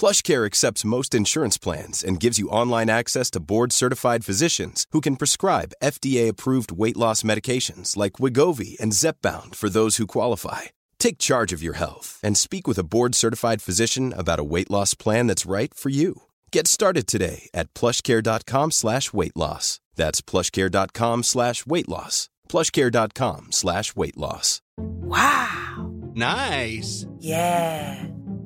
PlushCare 0.00 0.46
accepts 0.46 0.86
most 0.86 1.14
insurance 1.14 1.58
plans 1.58 2.02
and 2.02 2.18
gives 2.18 2.38
you 2.38 2.48
online 2.48 2.88
access 2.88 3.30
to 3.32 3.38
board-certified 3.38 4.24
physicians 4.24 4.86
who 4.92 5.02
can 5.02 5.14
prescribe 5.14 5.74
FDA-approved 5.84 6.72
weight 6.72 6.96
loss 6.96 7.22
medications 7.22 7.98
like 7.98 8.12
Wegovy 8.12 8.80
and 8.80 8.92
Zepbound 8.92 9.54
for 9.54 9.68
those 9.68 9.98
who 9.98 10.06
qualify. 10.06 10.72
Take 10.98 11.18
charge 11.18 11.52
of 11.52 11.62
your 11.62 11.74
health 11.74 12.18
and 12.22 12.38
speak 12.38 12.66
with 12.66 12.78
a 12.78 12.82
board-certified 12.82 13.60
physician 13.60 14.14
about 14.16 14.40
a 14.40 14.44
weight 14.44 14.70
loss 14.70 14.94
plan 14.94 15.26
that's 15.26 15.44
right 15.44 15.74
for 15.74 15.90
you. 15.90 16.22
Get 16.50 16.66
started 16.66 17.06
today 17.06 17.50
at 17.52 17.74
PlushCare.com/weight 17.74 19.36
loss. 19.36 19.80
That's 20.00 20.20
PlushCare.com/weight 20.30 21.88
loss. 21.88 22.28
PlushCare.com/weight 22.48 24.16
loss. 24.16 24.62
Wow. 25.14 25.92
Nice. 26.14 27.06
Yeah. 27.18 28.06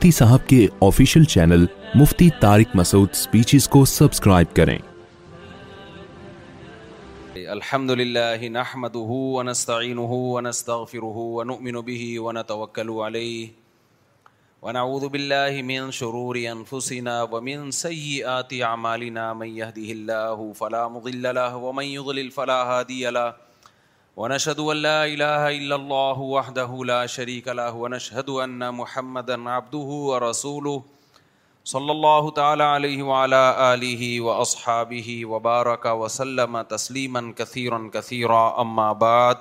مفتی 0.00 0.10
صاحب 0.12 0.40
کے 0.48 0.56
official 0.84 1.22
channel 1.32 1.64
مفتی 1.98 2.28
Tariq 2.40 2.74
Masood 2.76 3.14
speeches 3.16 3.68
کو 3.74 3.84
subscribe 3.92 4.50
کریں 4.56 4.78
الحمد 7.54 7.90
لله 8.00 8.50
نحمده 8.56 9.20
ونستعينه 9.36 10.18
ونستغفره 10.24 11.24
ونؤمن 11.38 11.78
به 11.88 12.10
ونتوكل 12.26 12.92
عليه 13.06 14.34
ونعوذ 14.68 15.08
بالله 15.16 15.64
من 15.72 15.96
شرور 16.00 16.40
انفسنا 16.52 17.16
ومن 17.36 17.64
سيئات 17.80 18.54
اعمالنا 18.72 19.26
من 19.44 19.56
يهده 19.62 19.98
الله 20.00 20.52
فلا 20.62 20.84
مضل 20.98 21.26
له 21.42 21.64
ومن 21.68 21.90
يضلل 21.96 22.30
فلا 22.40 22.60
هادي 22.74 23.02
له 23.20 23.34
ونشهد 24.18 24.58
ونشهد 24.60 24.76
أن 24.80 24.82
أن 24.82 24.82
لا 24.82 24.88
لا 24.88 25.00
إله 25.12 25.42
إلا 25.60 25.76
الله 25.78 26.16
الله 26.18 26.28
وحده 26.34 26.70
شريك 27.14 27.48
له 27.56 27.74
محمدا 28.80 29.34
عبده 29.50 29.88
ورسوله 30.10 30.76
صلى 31.72 32.14
تعالى 32.36 32.64
عليه 32.76 33.00
وعلى 33.08 33.40
آله 33.74 34.02
وأصحابه 34.26 35.08
وبارك 35.32 35.84
وسلم 36.04 36.52
تسليما 36.70 37.22
كثيرا 37.42 37.82
كثيرا 37.98 38.38
أما 38.62 38.88
بعد 39.04 39.36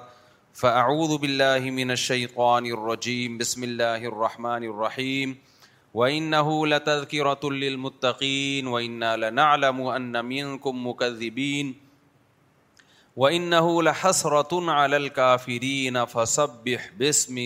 فأعوذ 0.63 1.13
بالله 1.23 1.71
من 1.79 1.95
الشيطان 1.97 2.65
الرجيم 2.71 3.37
بسم 3.43 3.63
الله 3.69 4.03
الرحمن 4.11 4.63
الرحيم 4.73 5.37
وإنه 5.93 6.67
لتذكرة 6.75 7.41
اللہ 7.53 7.71
الرحمٰن 7.71 8.11
الرحیم 8.11 8.75
وََ 8.75 8.75
نُ 8.99 9.15
الََََََََََۃمتقین 9.23 11.73
و 13.17 13.23
وس 13.23 14.25
رتل 14.31 14.69
فرینس 15.43 16.39
بسم 16.99 17.37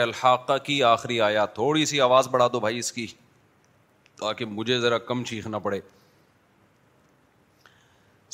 الحاقہ 0.00 0.56
کی 0.64 0.82
آخری 0.90 1.20
آیا 1.28 1.44
تھوڑی 1.54 1.84
سی 1.92 2.00
آواز 2.00 2.28
بڑھا 2.30 2.46
دو 2.52 2.60
بھائی 2.60 2.78
اس 2.78 2.92
کی 2.92 3.06
تاکہ 4.20 4.44
مجھے 4.46 4.78
ذرا 4.80 4.98
کم 5.08 5.24
چیخنا 5.30 5.58
پڑے 5.66 5.80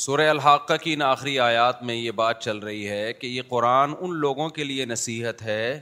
سورہ 0.04 0.28
الحقہ 0.30 0.76
کی 0.82 0.92
ان 0.94 1.02
آخری 1.02 1.38
آیات 1.46 1.82
میں 1.82 1.94
یہ 1.94 2.10
بات 2.22 2.42
چل 2.44 2.58
رہی 2.68 2.88
ہے 2.88 3.12
کہ 3.12 3.26
یہ 3.26 3.42
قرآن 3.48 3.94
ان 4.00 4.16
لوگوں 4.20 4.48
کے 4.58 4.64
لیے 4.64 4.84
نصیحت 4.84 5.42
ہے 5.42 5.80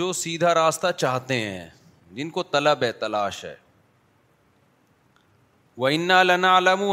جو 0.00 0.12
سیدھا 0.22 0.54
راستہ 0.54 0.90
چاہتے 0.96 1.40
ہیں 1.40 1.68
جن 2.16 2.30
کو 2.38 2.42
طلب 2.56 2.82
ہے 2.82 2.90
تلاش 3.04 3.44
ہے 3.44 3.54
علم 5.82 6.44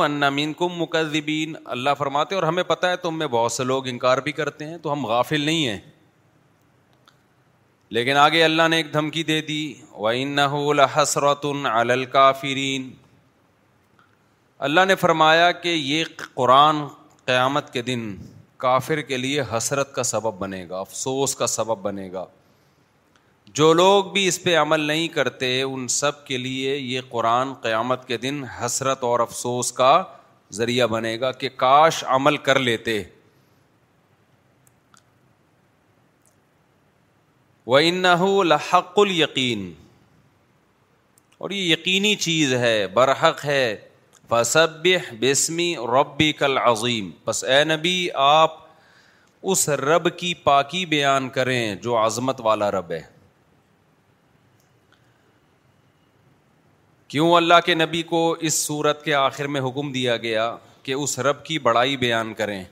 انّا 0.03 0.29
مین 0.35 0.53
کم 0.59 0.71
مقدبین 0.81 1.53
اللہ 1.73 1.89
فرماتے 1.97 2.35
اور 2.35 2.43
ہمیں 2.43 2.63
پتہ 2.67 2.87
ہے 2.87 2.95
تم 3.01 3.17
میں 3.19 3.27
بہت 3.33 3.51
سے 3.51 3.63
لوگ 3.63 3.87
انکار 3.87 4.17
بھی 4.27 4.31
کرتے 4.39 4.65
ہیں 4.65 4.77
تو 4.81 4.93
ہم 4.93 5.05
غافل 5.05 5.41
نہیں 5.45 5.67
ہیں 5.67 5.77
لیکن 7.95 8.17
آگے 8.17 8.43
اللہ 8.43 8.67
نے 8.69 8.77
ایک 8.77 8.91
دھمکی 8.93 9.23
دے 9.23 9.39
دی 9.47 9.61
و 9.97 10.07
حسرت 10.95 11.45
الکافرین 11.89 12.89
اللہ 14.67 14.85
نے 14.87 14.95
فرمایا 15.01 15.51
کہ 15.63 15.69
یہ 15.69 16.03
قرآن 16.33 16.85
قیامت 17.25 17.71
کے 17.73 17.81
دن 17.81 18.15
کافر 18.65 19.01
کے 19.11 19.17
لیے 19.17 19.41
حسرت 19.55 19.93
کا 19.95 20.03
سبب 20.13 20.39
بنے 20.39 20.65
گا 20.69 20.79
افسوس 20.79 21.35
کا 21.35 21.47
سبب 21.47 21.77
بنے 21.83 22.11
گا 22.11 22.25
جو 23.59 23.71
لوگ 23.73 24.11
بھی 24.13 24.25
اس 24.27 24.41
پہ 24.43 24.55
عمل 24.57 24.79
نہیں 24.87 25.07
کرتے 25.13 25.47
ان 25.61 25.87
سب 25.95 26.23
کے 26.25 26.37
لیے 26.37 26.75
یہ 26.75 27.01
قرآن 27.09 27.53
قیامت 27.63 28.07
کے 28.07 28.17
دن 28.17 28.43
حسرت 28.59 29.03
اور 29.03 29.19
افسوس 29.19 29.71
کا 29.79 29.91
ذریعہ 30.59 30.87
بنے 30.93 31.19
گا 31.19 31.31
کہ 31.41 31.49
کاش 31.63 32.03
عمل 32.15 32.37
کر 32.45 32.59
لیتے 32.69 33.01
و 37.67 37.75
انحق 37.75 38.97
القین 38.99 39.71
اور 41.37 41.49
یہ 41.49 41.71
یقینی 41.73 42.15
چیز 42.27 42.53
ہے 42.65 42.77
برحق 42.93 43.45
ہے 43.45 43.75
بصب 44.29 44.87
بسمی 45.21 45.73
ربی 45.99 46.31
کل 46.39 46.57
عظیم 46.57 47.09
بس 47.25 47.43
اے 47.43 47.63
نبی 47.75 47.97
آپ 48.31 48.57
اس 49.51 49.67
رب 49.87 50.17
کی 50.19 50.33
پاکی 50.43 50.85
بیان 50.95 51.29
کریں 51.39 51.75
جو 51.81 52.05
عظمت 52.05 52.41
والا 52.43 52.69
رب 52.71 52.91
ہے 52.91 53.01
کیوں 57.11 57.31
اللہ 57.35 57.53
کے 57.65 57.73
نبی 57.75 58.01
کو 58.09 58.19
اس 58.47 58.53
صورت 58.65 59.01
کے 59.05 59.13
آخر 59.13 59.47
میں 59.53 59.61
حکم 59.61 59.91
دیا 59.91 60.15
گیا 60.25 60.43
کہ 60.83 60.93
اس 60.93 61.17
رب 61.27 61.43
کی 61.45 61.57
بڑائی 61.65 61.97
بیان 62.03 62.33
کریں 62.33 62.63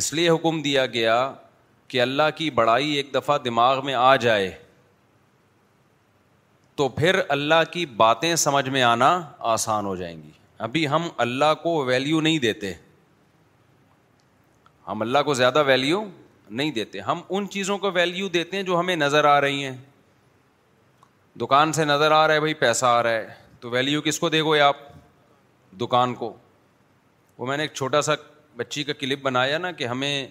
اس 0.00 0.12
لیے 0.12 0.28
حکم 0.30 0.60
دیا 0.62 0.84
گیا 0.96 1.14
کہ 1.88 2.00
اللہ 2.02 2.28
کی 2.36 2.50
بڑائی 2.58 2.90
ایک 2.96 3.14
دفعہ 3.14 3.38
دماغ 3.44 3.84
میں 3.86 3.94
آ 4.00 4.14
جائے 4.24 4.50
تو 6.76 6.88
پھر 7.00 7.20
اللہ 7.38 7.62
کی 7.72 7.86
باتیں 8.04 8.34
سمجھ 8.46 8.68
میں 8.76 8.82
آنا 8.92 9.08
آسان 9.54 9.86
ہو 9.86 9.96
جائیں 10.02 10.16
گی 10.22 10.30
ابھی 10.66 10.86
ہم 10.88 11.08
اللہ 11.26 11.54
کو 11.62 11.76
ویلیو 11.84 12.20
نہیں 12.20 12.38
دیتے 12.38 12.72
ہم 14.88 15.02
اللہ 15.02 15.22
کو 15.30 15.34
زیادہ 15.40 15.62
ویلیو 15.66 16.04
نہیں 16.50 16.70
دیتے 16.80 17.00
ہم 17.08 17.20
ان 17.28 17.48
چیزوں 17.56 17.78
کو 17.86 17.90
ویلیو 17.94 18.28
دیتے 18.38 18.56
ہیں 18.56 18.64
جو 18.70 18.78
ہمیں 18.80 18.96
نظر 18.96 19.24
آ 19.36 19.40
رہی 19.40 19.64
ہیں 19.64 19.76
دکان 21.40 21.72
سے 21.72 21.84
نظر 21.84 22.10
آ 22.12 22.26
رہا 22.28 22.34
ہے 22.34 22.40
بھائی 22.40 22.54
پیسہ 22.64 22.86
آ 22.86 23.02
رہا 23.02 23.10
ہے 23.10 23.26
تو 23.60 23.70
ویلیو 23.70 24.00
کس 24.02 24.18
کو 24.20 24.28
دے 24.30 24.42
گے 24.44 24.60
آپ 24.60 24.76
دکان 25.80 26.14
کو 26.14 26.32
وہ 27.38 27.46
میں 27.46 27.56
نے 27.56 27.62
ایک 27.62 27.72
چھوٹا 27.74 28.00
سا 28.02 28.12
بچی 28.56 28.82
کا 28.84 28.92
کلپ 29.00 29.22
بنایا 29.22 29.58
نا 29.58 29.70
کہ 29.78 29.86
ہمیں 29.86 30.26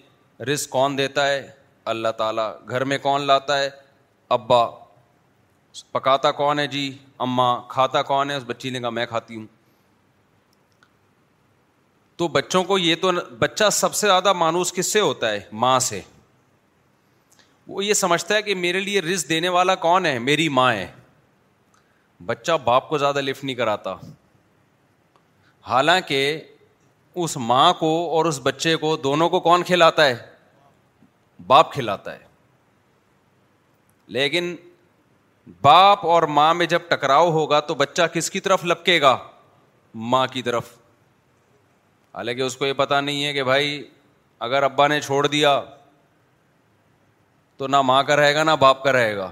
رزق 0.52 0.70
کون 0.70 0.96
دیتا 0.98 1.26
ہے 1.28 1.40
اللہ 1.92 2.12
تعالیٰ 2.18 2.48
گھر 2.68 2.84
میں 2.90 2.98
کون 3.02 3.22
لاتا 3.26 3.58
ہے 3.58 3.68
ابا 4.36 4.64
پکاتا 5.92 6.30
کون 6.42 6.58
ہے 6.58 6.66
جی 6.76 6.86
اماں 7.26 7.50
کھاتا 7.68 8.02
کون 8.12 8.30
ہے 8.30 8.36
اس 8.36 8.42
بچی 8.46 8.70
نے 8.70 8.80
کہا 8.80 8.90
میں 9.00 9.06
کھاتی 9.06 9.36
ہوں 9.36 9.46
تو 12.20 12.28
بچوں 12.38 12.62
کو 12.70 12.78
یہ 12.78 12.94
تو 13.02 13.10
بچہ 13.38 13.68
سب 13.72 13.94
سے 13.94 14.06
زیادہ 14.06 14.32
مانوس 14.44 14.72
کس 14.72 14.92
سے 14.92 15.00
ہوتا 15.00 15.30
ہے 15.32 15.40
ماں 15.64 15.78
سے 15.90 16.00
وہ 17.66 17.84
یہ 17.84 17.94
سمجھتا 18.04 18.34
ہے 18.34 18.42
کہ 18.42 18.54
میرے 18.54 18.80
لیے 18.80 19.00
رزق 19.02 19.28
دینے 19.28 19.48
والا 19.56 19.74
کون 19.86 20.06
ہے 20.06 20.18
میری 20.28 20.48
ماں 20.60 20.72
ہے 20.74 20.86
بچہ 22.26 22.52
باپ 22.64 22.88
کو 22.88 22.98
زیادہ 22.98 23.20
لفٹ 23.20 23.44
نہیں 23.44 23.56
کراتا 23.56 23.94
حالانکہ 25.68 26.18
اس 27.22 27.36
ماں 27.36 27.72
کو 27.78 27.88
اور 28.16 28.24
اس 28.24 28.40
بچے 28.42 28.74
کو 28.82 28.96
دونوں 29.04 29.28
کو 29.28 29.40
کون 29.40 29.62
کھلاتا 29.66 30.04
ہے 30.06 30.14
باپ 31.46 31.72
کھلاتا 31.72 32.12
ہے 32.14 32.28
لیکن 34.16 34.54
باپ 35.62 36.06
اور 36.06 36.22
ماں 36.38 36.52
میں 36.54 36.66
جب 36.72 36.82
ٹکراؤ 36.88 37.30
ہوگا 37.32 37.60
تو 37.70 37.74
بچہ 37.74 38.02
کس 38.14 38.30
کی 38.30 38.40
طرف 38.40 38.64
لپکے 38.64 39.00
گا 39.00 39.16
ماں 40.14 40.26
کی 40.32 40.42
طرف 40.42 40.68
حالانکہ 42.14 42.40
اس 42.42 42.56
کو 42.56 42.66
یہ 42.66 42.72
پتا 42.76 43.00
نہیں 43.00 43.24
ہے 43.24 43.32
کہ 43.32 43.42
بھائی 43.44 43.82
اگر 44.48 44.62
ابا 44.62 44.86
نے 44.88 45.00
چھوڑ 45.00 45.26
دیا 45.26 45.60
تو 47.56 47.66
نہ 47.68 47.80
ماں 47.82 48.02
کا 48.02 48.16
رہے 48.16 48.34
گا 48.34 48.42
نہ 48.44 48.50
باپ 48.60 48.82
کا 48.84 48.92
رہے 48.92 49.16
گا 49.16 49.30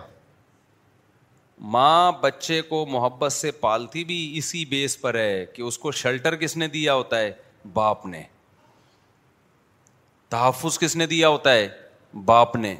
ماں 1.74 2.10
بچے 2.20 2.60
کو 2.62 2.84
محبت 2.88 3.32
سے 3.32 3.50
پالتی 3.60 4.02
بھی 4.04 4.32
اسی 4.38 4.64
بیس 4.68 5.00
پر 5.00 5.14
ہے 5.18 5.44
کہ 5.54 5.62
اس 5.62 5.78
کو 5.78 5.92
شیلٹر 5.92 6.36
کس 6.36 6.56
نے 6.56 6.68
دیا 6.68 6.94
ہوتا 6.94 7.18
ہے 7.20 7.30
باپ 7.72 8.04
نے 8.06 8.22
تحفظ 10.28 10.78
کس 10.78 10.94
نے 10.96 11.06
دیا 11.06 11.28
ہوتا 11.28 11.52
ہے 11.54 11.68
باپ 12.24 12.54
نے 12.56 12.74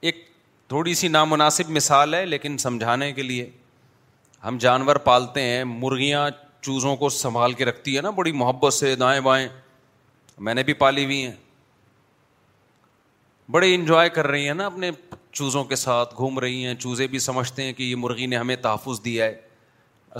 ایک 0.00 0.22
تھوڑی 0.68 0.94
سی 0.94 1.08
نامناسب 1.08 1.70
مثال 1.70 2.14
ہے 2.14 2.24
لیکن 2.26 2.56
سمجھانے 2.58 3.12
کے 3.12 3.22
لیے 3.22 3.50
ہم 4.44 4.58
جانور 4.60 4.96
پالتے 5.04 5.42
ہیں 5.42 5.64
مرغیاں 5.64 6.28
چوزوں 6.60 6.94
کو 6.96 7.08
سنبھال 7.08 7.52
کے 7.52 7.64
رکھتی 7.64 7.96
ہے 7.96 8.00
نا 8.02 8.10
بڑی 8.18 8.32
محبت 8.42 8.72
سے 8.74 8.94
دائیں 8.96 9.20
بائیں 9.20 9.48
میں 10.38 10.54
نے 10.54 10.62
بھی 10.64 10.72
پالی 10.74 11.04
ہوئی 11.04 11.24
ہیں 11.24 11.32
بڑے 13.50 13.74
انجوائے 13.74 14.08
کر 14.08 14.26
رہی 14.26 14.46
ہیں 14.46 14.54
نا 14.54 14.66
اپنے 14.66 14.90
چوزوں 15.32 15.64
کے 15.64 15.76
ساتھ 15.76 16.14
گھوم 16.16 16.38
رہی 16.38 16.64
ہیں 16.66 16.74
چوزے 16.80 17.06
بھی 17.14 17.18
سمجھتے 17.18 17.62
ہیں 17.62 17.72
کہ 17.72 17.82
یہ 17.82 17.96
مرغی 17.98 18.26
نے 18.26 18.36
ہمیں 18.36 18.54
تحفظ 18.62 19.04
دیا 19.04 19.24
ہے 19.24 19.34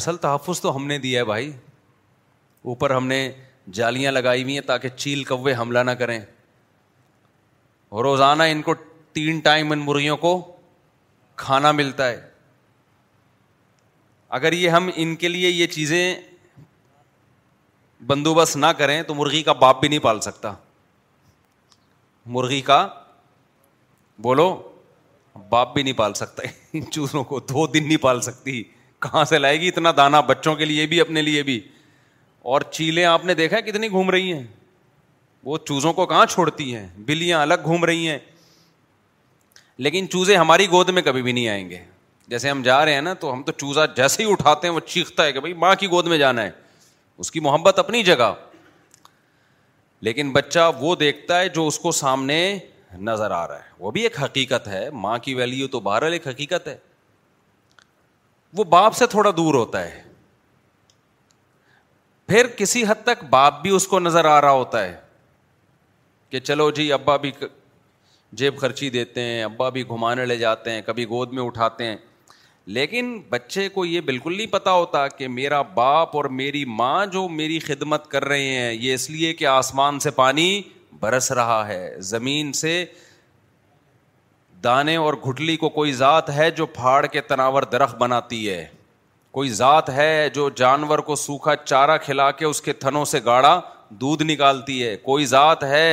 اصل 0.01 0.17
تحفظ 0.25 0.61
تو 0.61 0.75
ہم 0.77 0.87
نے 0.87 0.99
دیا 0.99 1.21
ہے 1.21 1.25
بھائی 1.25 1.51
اوپر 2.73 2.91
ہم 2.91 3.07
نے 3.07 3.21
جالیاں 3.73 4.13
لگائی 4.13 4.43
ہوئی 4.43 4.55
ہیں 4.55 4.61
تاکہ 4.67 4.89
چیل 4.97 5.23
کوے 5.25 5.55
حملہ 5.59 5.79
نہ 5.83 5.91
کریں 6.01 6.19
روزانہ 8.03 8.43
ان 8.53 8.63
کو 8.63 8.75
تین 9.13 9.39
ٹائم 9.41 9.73
ان 9.73 9.79
مرغیوں 9.85 10.17
کو 10.17 10.33
کھانا 11.43 11.71
ملتا 11.73 12.09
ہے 12.09 12.21
اگر 14.39 14.53
یہ 14.53 14.71
ہم 14.71 14.91
ان 14.95 15.15
کے 15.17 15.29
لیے 15.29 15.49
یہ 15.49 15.67
چیزیں 15.77 16.15
بندوبست 18.07 18.57
نہ 18.57 18.67
کریں 18.79 19.01
تو 19.07 19.15
مرغی 19.15 19.43
کا 19.43 19.53
باپ 19.63 19.81
بھی 19.81 19.89
نہیں 19.89 19.99
پال 20.09 20.21
سکتا 20.21 20.53
مرغی 22.37 22.61
کا 22.71 22.87
بولو 24.23 24.55
باپ 25.51 25.73
بھی 25.75 25.83
نہیں 25.83 25.95
پال 25.99 26.15
سکتا 26.15 26.43
ان 26.73 26.91
چوزوں 26.91 27.23
کو 27.31 27.41
دو 27.49 27.67
دن 27.67 27.87
نہیں 27.87 27.97
پال 28.03 28.21
سکتی 28.23 28.63
کہاں 29.05 29.25
سے 29.31 29.39
لائے 29.39 29.61
گی 29.61 29.69
اتنا 29.69 29.91
دانا 29.97 30.21
بچوں 30.29 30.55
کے 30.57 30.65
لیے 30.65 30.87
بھی 30.87 31.01
اپنے 31.01 31.23
لیے 31.23 31.43
بھی 31.43 31.61
اور 32.53 32.61
چیلیں 32.71 33.05
آپ 33.05 33.25
نے 33.25 33.35
دیکھا 33.35 33.61
کتنی 33.71 33.89
گھوم 33.91 34.11
رہی 34.11 34.33
ہیں 34.33 34.43
وہ 35.45 35.59
چوزوں 35.69 35.93
کو 35.93 36.07
کہاں 36.07 36.27
چھوڑتی 36.31 36.75
ہیں 36.75 36.87
بلیاں 37.07 37.41
الگ 37.43 37.65
گھوم 37.65 37.85
رہی 37.85 38.09
ہیں 38.09 38.19
لیکن 39.87 40.09
چوزے 40.11 40.37
ہماری 40.37 40.67
گود 40.71 40.89
میں 40.99 41.03
کبھی 41.03 41.23
بھی 41.23 41.33
نہیں 41.33 41.49
آئیں 41.49 41.69
گے 41.71 41.79
جیسے 42.29 42.51
ہم 42.51 42.63
جا 42.63 42.85
رہے 42.85 42.95
ہیں 42.95 43.01
نا 43.03 43.13
تو 43.21 43.33
ہم 43.33 43.43
تو 43.43 43.53
چوزا 43.59 43.85
جیسے 43.97 44.25
ہی 44.25 44.31
اٹھاتے 44.33 44.67
ہیں 44.67 44.75
وہ 44.75 44.81
چیختا 44.87 45.25
ہے 45.25 45.33
کہ 45.33 45.41
بھائی 45.41 45.53
ماں 45.65 45.75
کی 45.81 45.87
گود 45.91 46.07
میں 46.09 46.19
جانا 46.19 46.43
ہے 46.43 46.51
اس 47.23 47.31
کی 47.31 47.41
محبت 47.41 47.79
اپنی 47.79 48.03
جگہ 48.05 48.33
لیکن 50.07 50.31
بچہ 50.33 50.71
وہ 50.81 50.95
دیکھتا 51.01 51.41
ہے 51.41 51.49
جو 51.49 51.67
اس 51.67 51.79
کو 51.79 51.93
سامنے 51.93 52.39
نظر 53.01 53.31
آ 53.31 53.47
رہا 53.49 53.57
ہے 53.57 53.63
وہ 53.79 53.91
بھی 53.91 54.03
ایک 54.03 54.23
حقیقت 54.23 54.69
ہے 54.69 54.89
ماں 54.93 55.17
کی 55.23 55.35
ویلیو 55.35 55.67
تو 55.69 55.81
بہرحال 55.81 56.19
جیب 68.37 68.57
خرچی 68.61 68.89
دیتے 68.91 69.23
ہیں 69.23 69.43
ابا 69.45 69.69
بھی 69.71 69.83
گھمانے 69.95 70.25
لے 70.27 70.37
جاتے 70.37 70.71
ہیں 70.71 70.81
کبھی 70.87 71.05
گود 71.09 71.33
میں 71.33 71.43
اٹھاتے 71.43 71.85
ہیں 71.87 71.97
لیکن 72.77 73.19
بچے 73.31 73.69
کو 73.75 73.85
یہ 73.87 74.01
بالکل 74.07 74.37
نہیں 74.37 74.47
پتا 74.53 74.73
ہوتا 74.73 75.07
کہ 75.09 75.29
میرا 75.29 75.61
باپ 75.75 76.17
اور 76.17 76.25
میری 76.41 76.65
ماں 76.79 77.05
جو 77.13 77.29
میری 77.29 77.59
خدمت 77.67 78.07
کر 78.11 78.25
رہے 78.29 78.49
ہیں 78.59 78.73
یہ 78.73 78.95
اس 78.95 79.09
لیے 79.11 79.33
کہ 79.35 79.47
آسمان 79.47 79.99
سے 80.01 80.11
پانی 80.17 80.49
برس 81.05 81.31
رہا 81.41 81.61
ہے 81.69 81.81
زمین 82.15 82.53
سے 82.63 82.75
دانے 84.65 84.95
اور 85.05 85.15
گھٹلی 85.29 85.57
کو 85.65 85.69
کوئی 85.79 85.93
ذات 86.05 86.31
ہے 86.37 86.51
جو 86.61 86.67
پھاڑ 86.81 87.05
کے 87.17 87.21
تناور 87.33 87.63
درخت 87.73 87.97
بناتی 88.05 88.41
ہے 88.51 88.63
کوئی 89.39 89.51
ذات 89.59 89.89
ہے 89.99 90.13
جو 90.35 90.49
جانور 90.63 90.99
کو 91.09 91.15
سوکھا 91.27 91.55
چارہ 91.65 91.97
کھلا 92.05 92.31
کے 92.41 92.45
اس 92.47 92.61
کے 92.67 92.73
تھنوں 92.85 93.05
سے 93.15 93.21
گاڑا 93.25 93.59
دودھ 94.03 94.23
نکالتی 94.33 94.77
ہے 94.87 94.97
کوئی 95.11 95.27
ذات 95.33 95.63
ہے 95.75 95.91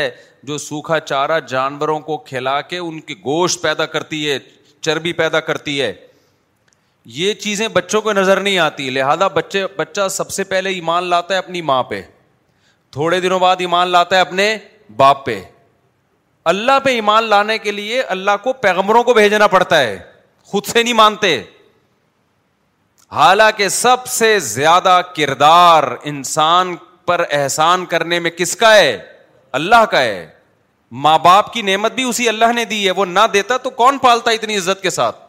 جو 0.50 0.58
سوکھا 0.70 1.00
چارہ 1.12 1.40
جانوروں 1.54 2.00
کو 2.10 2.18
کھلا 2.32 2.60
کے 2.72 2.78
ان 2.86 3.00
کے 3.08 3.14
گوشت 3.26 3.62
پیدا 3.64 3.86
کرتی 3.96 4.20
ہے 4.30 4.38
چربی 4.88 5.14
پیدا 5.22 5.40
کرتی 5.50 5.82
ہے 5.82 5.92
یہ 7.22 7.34
چیزیں 7.48 7.68
بچوں 7.80 8.02
کو 8.08 8.14
نظر 8.22 8.40
نہیں 8.48 8.58
آتی 8.70 8.90
لہذا 9.00 9.28
بچے 9.40 9.66
بچہ 9.78 10.08
سب 10.22 10.30
سے 10.38 10.44
پہلے 10.54 10.70
ایمان 10.80 11.04
لاتا 11.16 11.34
ہے 11.34 11.40
اپنی 11.46 11.62
ماں 11.72 11.82
پہ 11.92 12.02
تھوڑے 12.98 13.20
دنوں 13.26 13.40
بعد 13.46 13.66
ایمان 13.68 13.88
لاتا 13.98 14.16
ہے 14.16 14.22
اپنے 14.22 14.48
باپ 14.98 15.26
پہ 15.26 15.42
اللہ 16.52 16.80
پہ 16.84 16.90
ایمان 16.94 17.24
لانے 17.30 17.58
کے 17.66 17.72
لیے 17.72 18.02
اللہ 18.16 18.38
کو 18.44 18.54
پیغمبروں 18.62 19.04
کو 19.04 19.14
بھیجنا 19.14 19.48
پڑتا 19.48 19.80
ہے 19.80 19.98
خود 20.52 20.66
سے 20.72 20.84
نہیں 20.84 20.94
مانتے 21.02 21.42
حالانکہ 23.18 23.68
سب 23.76 24.06
سے 24.08 24.38
زیادہ 24.40 25.00
کردار 25.16 25.84
انسان 26.12 26.76
پر 27.06 27.22
احسان 27.40 27.86
کرنے 27.94 28.20
میں 28.26 28.32
کس 28.32 28.56
کا 28.56 28.74
ہے 28.76 28.98
اللہ 29.60 29.86
کا 29.92 30.02
ہے 30.02 30.28
ماں 31.06 31.18
باپ 31.26 31.52
کی 31.54 31.62
نعمت 31.62 31.92
بھی 31.96 32.04
اسی 32.10 32.28
اللہ 32.30 32.52
نے 32.56 32.66
دی 32.66 32.86
ہے 32.86 32.92
وہ 32.96 33.06
نہ 33.06 33.20
دیتا 33.34 33.58
تو 33.64 33.70
کون 33.84 33.98
پالتا 34.04 34.32
اتنی 34.32 34.58
عزت 34.58 34.82
کے 34.82 34.90
ساتھ 35.00 35.20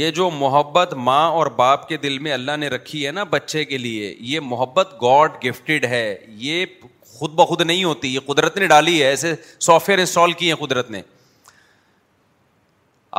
یہ 0.00 0.10
جو 0.18 0.28
محبت 0.30 0.92
ماں 1.08 1.28
اور 1.38 1.46
باپ 1.56 1.88
کے 1.88 1.96
دل 2.02 2.18
میں 2.26 2.32
اللہ 2.32 2.56
نے 2.58 2.68
رکھی 2.74 3.06
ہے 3.06 3.10
نا 3.12 3.24
بچے 3.30 3.64
کے 3.72 3.78
لیے 3.78 4.14
یہ 4.34 4.40
محبت 4.50 4.92
گاڈ 5.02 5.44
گفٹڈ 5.44 5.84
ہے 5.94 6.02
یہ 6.44 6.64
خود 7.22 7.34
بخود 7.36 7.60
نہیں 7.60 7.84
ہوتی 7.84 8.08
یہ 8.14 8.20
قدرت 8.26 8.56
نے 8.58 8.66
ڈالی 8.68 9.00
ہے 9.02 9.06
ایسے 9.08 9.34
سافٹ 9.64 9.88
ویئر 9.88 9.98
انسٹال 9.98 10.32
کیے 10.38 10.52
ہیں 10.52 10.56
قدرت 10.60 10.90
نے 10.90 11.00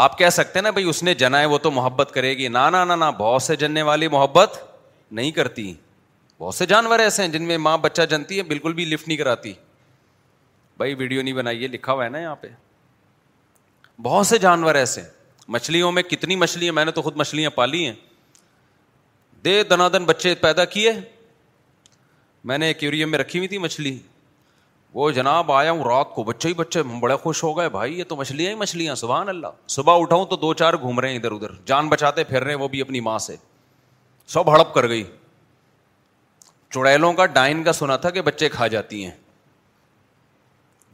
آپ 0.05 0.17
کہہ 0.17 0.29
سکتے 0.37 0.59
ہیں 0.59 0.63
نا 0.63 0.69
بھائی 0.77 0.89
اس 0.89 1.01
نے 1.03 1.13
جنا 1.21 1.39
ہے 1.39 1.45
وہ 1.53 1.57
تو 1.65 1.71
محبت 1.71 2.11
کرے 2.13 2.33
گی 2.37 2.47
نہ 2.55 3.09
بہت 3.17 3.41
سے 3.43 3.55
جننے 3.63 3.81
والی 3.89 4.07
محبت 4.17 4.57
نہیں 5.19 5.31
کرتی 5.31 5.73
بہت 6.39 6.55
سے 6.55 6.65
جانور 6.65 6.99
ایسے 6.99 7.21
ہیں 7.23 7.29
جن 7.37 7.43
میں 7.47 7.57
ماں 7.69 7.77
بچہ 7.87 8.01
جنتی 8.09 8.37
ہے 8.37 8.43
بالکل 8.51 8.73
بھی 8.79 8.85
لفٹ 8.85 9.07
نہیں 9.07 9.17
کراتی 9.17 9.53
بھائی 10.77 10.93
ویڈیو 11.03 11.21
نہیں 11.21 11.33
بنائیے 11.33 11.67
لکھا 11.77 11.93
ہوا 11.93 12.03
ہے 12.03 12.09
نا 12.09 12.19
یہاں 12.21 12.35
پہ 12.41 12.47
بہت 14.03 14.27
سے 14.27 14.37
جانور 14.47 14.75
ایسے 14.75 15.01
مچھلیوں 15.55 15.91
میں 15.91 16.03
کتنی 16.11 16.35
مچھلی 16.43 16.71
میں 16.79 16.85
نے 16.85 16.91
تو 16.91 17.01
خود 17.01 17.15
مچھلیاں 17.23 17.49
پالی 17.61 17.85
ہیں 17.85 17.93
دے 19.45 19.61
دنا 19.69 19.87
دن 19.93 20.05
بچے 20.05 20.35
پیدا 20.41 20.65
کیے 20.75 20.91
میں 22.49 22.57
نے 22.57 22.67
ایکوریم 22.67 23.11
میں 23.11 23.19
رکھی 23.19 23.39
ہوئی 23.39 23.47
تھی 23.49 23.57
مچھلی 23.57 23.97
وہ 24.93 25.09
جناب 25.11 25.51
آیا 25.51 25.71
ہوں 25.71 25.83
رات 25.83 26.09
کو 26.15 26.23
بچے 26.23 26.47
ہی 26.49 26.53
بچے 26.53 26.79
ہم 26.79 26.99
بڑے 26.99 27.15
خوش 27.21 27.43
ہو 27.43 27.57
گئے 27.57 27.69
بھائی 27.75 27.97
یہ 27.99 28.03
تو 28.07 28.15
مچھلیاں 28.15 28.49
ہی 28.49 28.55
مچھلیاں 28.55 28.95
سبحان 28.95 29.29
اللہ 29.29 29.47
صبح 29.75 29.99
اٹھاؤں 30.01 30.25
تو 30.29 30.35
دو 30.37 30.53
چار 30.63 30.73
گھوم 30.79 30.99
رہے 30.99 31.09
ہیں 31.09 31.17
ادھر 31.17 31.31
ادھر 31.31 31.51
جان 31.65 31.87
بچاتے 31.89 32.23
پھر 32.31 32.43
رہے 32.43 32.55
وہ 32.63 32.67
بھی 32.73 32.81
اپنی 32.81 32.99
ماں 33.07 33.17
سے 33.25 33.35
سب 34.33 34.53
ہڑپ 34.55 34.73
کر 34.73 34.87
گئی 34.89 35.03
چڑیلوں 36.73 37.11
کا 37.13 37.25
ڈائن 37.37 37.63
کا 37.63 37.73
سنا 37.73 37.95
تھا 38.05 38.09
کہ 38.09 38.21
بچے 38.27 38.49
کھا 38.49 38.67
جاتی 38.75 39.03
ہیں 39.05 39.11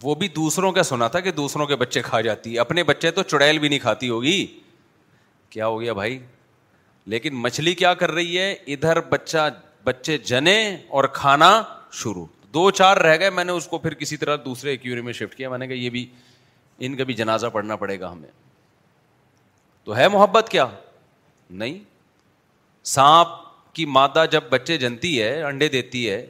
وہ 0.03 0.15
بھی 0.15 0.27
دوسروں 0.35 0.71
کا 0.71 0.83
سنا 0.83 1.07
تھا 1.13 1.19
کہ 1.19 1.31
دوسروں 1.31 1.65
کے 1.67 1.75
بچے 1.75 2.01
کھا 2.01 2.19
جاتی 2.21 2.53
ہے 2.53 2.59
اپنے 2.59 2.83
بچے 2.89 3.11
تو 3.11 3.23
چڑیل 3.23 3.59
بھی 3.59 3.69
نہیں 3.69 3.79
کھاتی 3.79 4.09
ہوگی 4.09 4.45
کیا 5.49 5.67
ہو 5.67 5.79
گیا 5.81 5.93
بھائی 5.93 6.19
لیکن 7.13 7.35
مچھلی 7.41 7.73
کیا 7.75 7.93
کر 7.93 8.11
رہی 8.11 8.37
ہے 8.39 8.51
ادھر 8.51 9.01
بچہ 9.09 9.49
بچے 9.83 10.17
جنے 10.31 10.59
اور 10.97 11.03
کھانا 11.13 11.51
شروع 12.01 12.25
دو 12.53 12.69
چار 12.71 12.97
رہ 12.97 13.17
گئے 13.19 13.29
میں 13.29 13.43
نے 13.43 13.51
اس 13.51 13.67
کو 13.67 13.77
پھر 13.79 13.93
کسی 13.93 14.17
طرح 14.17 14.35
دوسرے 14.45 14.75
میں 15.03 15.13
شفٹ 15.13 15.35
کیا 15.35 15.49
میں 15.49 15.57
نے 15.57 15.67
کہا 15.67 15.75
یہ 15.81 15.89
بھی 15.89 16.05
ان 16.87 16.95
کا 16.97 17.03
بھی 17.03 17.13
جنازہ 17.13 17.47
پڑھنا 17.53 17.75
پڑے 17.75 17.99
گا 17.99 18.11
ہمیں 18.11 18.29
تو 19.83 19.95
ہے 19.97 20.07
محبت 20.09 20.49
کیا 20.51 20.67
نہیں 21.49 21.77
سانپ 22.95 23.27
کی 23.75 23.85
مادہ 23.85 24.25
جب 24.31 24.43
بچے 24.49 24.77
جنتی 24.77 25.21
ہے 25.21 25.41
انڈے 25.43 25.67
دیتی 25.69 26.09
ہے 26.09 26.25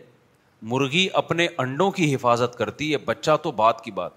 مرغی 0.71 1.07
اپنے 1.21 1.47
انڈوں 1.57 1.89
کی 1.91 2.13
حفاظت 2.13 2.57
کرتی 2.57 2.91
ہے 2.91 2.97
بچہ 3.05 3.35
تو 3.43 3.51
بات 3.59 3.83
کی 3.83 3.91
بات 3.99 4.11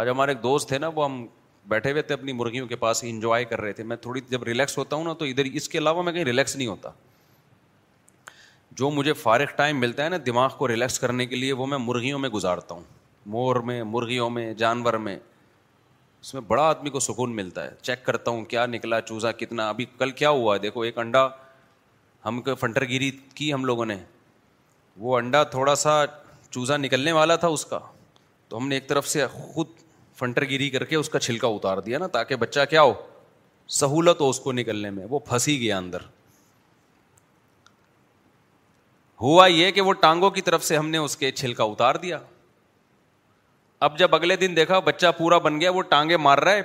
آج 0.00 0.08
ہمارے 0.08 0.32
ایک 0.32 0.42
دوست 0.42 0.68
تھے 0.68 0.78
نا 0.78 0.88
وہ 0.94 1.04
ہم 1.04 1.24
بیٹھے 1.68 1.90
ہوئے 1.90 2.02
تھے 2.02 2.14
اپنی 2.14 2.32
مرغیوں 2.32 2.66
کے 2.66 2.76
پاس 2.84 3.04
انجوائے 3.08 3.44
کر 3.44 3.60
رہے 3.60 3.72
تھے 3.78 3.84
میں 3.84 3.96
تھوڑی 4.06 4.20
جب 4.30 4.42
ریلیکس 4.44 4.78
ہوتا 4.78 4.96
ہوں 4.96 5.04
نا 5.04 5.12
تو 5.18 5.24
ادھر 5.24 5.44
اس 5.52 5.68
کے 5.68 5.78
علاوہ 5.78 6.02
میں 6.02 6.12
کہیں 6.12 6.24
ریلیکس 6.24 6.56
نہیں 6.56 6.68
ہوتا 6.68 6.90
جو 8.78 8.90
مجھے 8.90 9.12
فارغ 9.12 9.54
ٹائم 9.56 9.80
ملتا 9.80 10.04
ہے 10.04 10.08
نا 10.08 10.16
دماغ 10.26 10.50
کو 10.58 10.66
ریلیکس 10.68 10.98
کرنے 11.00 11.24
کے 11.26 11.36
لیے 11.36 11.52
وہ 11.52 11.66
میں 11.66 11.78
مرغیوں 11.78 12.18
میں 12.18 12.28
گزارتا 12.30 12.74
ہوں 12.74 12.82
مور 13.30 13.56
میں 13.70 13.82
مرغیوں 13.84 14.28
میں 14.30 14.52
جانور 14.58 14.94
میں 15.06 15.16
اس 16.22 16.32
میں 16.34 16.42
بڑا 16.46 16.62
آدمی 16.68 16.90
کو 16.90 17.00
سکون 17.00 17.34
ملتا 17.36 17.64
ہے 17.64 17.70
چیک 17.82 18.04
کرتا 18.06 18.30
ہوں 18.30 18.44
کیا 18.52 18.66
نکلا 18.66 19.00
چوزا 19.00 19.32
کتنا 19.32 19.68
ابھی 19.68 19.84
کل 19.98 20.10
کیا 20.20 20.30
ہوا 20.30 20.54
ہے 20.54 20.58
دیکھو 20.60 20.80
ایک 20.82 20.98
انڈا 20.98 21.26
ہم 22.26 22.40
کو 22.42 22.54
فنٹر 22.60 22.84
گیری 22.88 23.10
کی 23.34 23.52
ہم 23.52 23.64
لوگوں 23.64 23.86
نے 23.86 23.96
وہ 25.00 25.16
انڈا 25.18 25.42
تھوڑا 25.56 25.74
سا 25.84 26.02
چوزا 26.50 26.76
نکلنے 26.76 27.12
والا 27.12 27.36
تھا 27.44 27.48
اس 27.56 27.64
کا 27.66 27.78
تو 28.48 28.58
ہم 28.58 28.68
نے 28.68 28.74
ایک 28.76 28.88
طرف 28.88 29.08
سے 29.08 29.26
خود 29.32 29.66
فنٹر 30.18 30.44
گیری 30.48 30.70
کر 30.70 30.84
کے 30.84 30.96
اس 30.96 31.08
کا 31.08 31.18
چھلکا 31.20 31.48
اتار 31.48 31.78
دیا 31.88 31.98
نا 31.98 32.06
تاکہ 32.18 32.36
بچہ 32.46 32.60
کیا 32.70 32.82
ہو 32.82 32.92
سہولت 33.80 34.20
ہو 34.20 34.28
اس 34.30 34.40
کو 34.40 34.52
نکلنے 34.52 34.90
میں 34.90 35.06
وہ 35.10 35.18
پھنس 35.28 35.48
ہی 35.48 35.58
گیا 35.60 35.76
اندر 35.78 36.02
ہوا 39.22 39.46
یہ 39.46 39.70
کہ 39.70 39.80
وہ 39.80 39.92
ٹانگوں 40.02 40.30
کی 40.30 40.40
طرف 40.42 40.64
سے 40.64 40.76
ہم 40.76 40.88
نے 40.90 40.98
اس 40.98 41.16
کے 41.16 41.30
چھلکا 41.40 41.64
اتار 41.64 41.94
دیا 42.04 42.18
اب 43.88 43.98
جب 43.98 44.14
اگلے 44.14 44.36
دن 44.36 44.56
دیکھا 44.56 44.78
بچہ 44.86 45.06
پورا 45.18 45.38
بن 45.46 45.60
گیا 45.60 45.70
وہ 45.70 45.82
ٹانگے 45.88 46.16
مار 46.26 46.38
رہا 46.38 46.52
ہے 46.52 46.62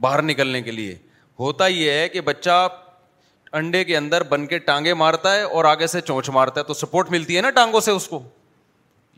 باہر 0.00 0.22
نکلنے 0.30 0.60
کے 0.62 0.70
لیے 0.70 0.96
ہوتا 1.40 1.66
یہ 1.66 1.90
ہے 1.92 2.08
کہ 2.08 2.20
بچہ 2.30 2.66
انڈے 3.60 3.82
کے 3.84 3.96
اندر 3.96 4.22
بن 4.28 4.46
کے 4.46 4.58
ٹانگے 4.68 4.94
مارتا 5.02 5.34
ہے 5.34 5.42
اور 5.42 5.64
آگے 5.64 5.86
سے 5.86 6.00
چونچ 6.06 6.30
مارتا 6.38 6.60
ہے 6.60 6.64
تو 6.66 6.74
سپورٹ 6.74 7.10
ملتی 7.10 7.36
ہے 7.36 7.42
نا 7.42 7.50
ٹانگوں 7.58 7.80
سے 7.86 7.90
اس 7.98 8.08
کو 8.08 8.22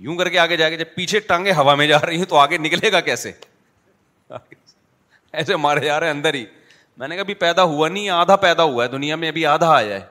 یوں 0.07 0.17
کر 0.17 0.29
کے 0.29 0.39
آگے 0.39 0.57
جا 0.57 0.69
کے 0.71 0.77
جب 0.77 0.87
پیچھے 0.95 1.21
ٹانگے 1.29 1.53
ہوا 1.59 1.75
میں 1.75 1.87
جا 1.87 1.99
رہی 2.07 2.19
ہیں 2.19 2.25
تو 2.29 2.37
آگے 2.39 2.59
نکلے 2.59 2.93
گا 2.93 3.01
کیسے 3.09 3.33
ایسے 5.33 5.57
مارے 5.57 5.85
جا 5.87 5.99
رہے 6.01 6.07
ہیں 6.09 6.15
اندر 6.15 6.35
ہی 6.35 6.45
میں 6.99 7.09
نے 7.09 7.15
کہا 7.17 7.23
ابھی 7.23 7.35
پیدا 7.47 7.63
ہوا 7.73 7.89
نہیں 7.89 8.09
آدھا 8.11 8.37
پیدا 8.49 8.63
ہوا 8.63 8.85
ہے 8.85 8.89
دنیا 8.91 9.17
میں 9.25 9.29
ابھی 9.29 9.47
آدھا 9.47 9.73
آیا 9.77 9.95
ہے 10.01 10.05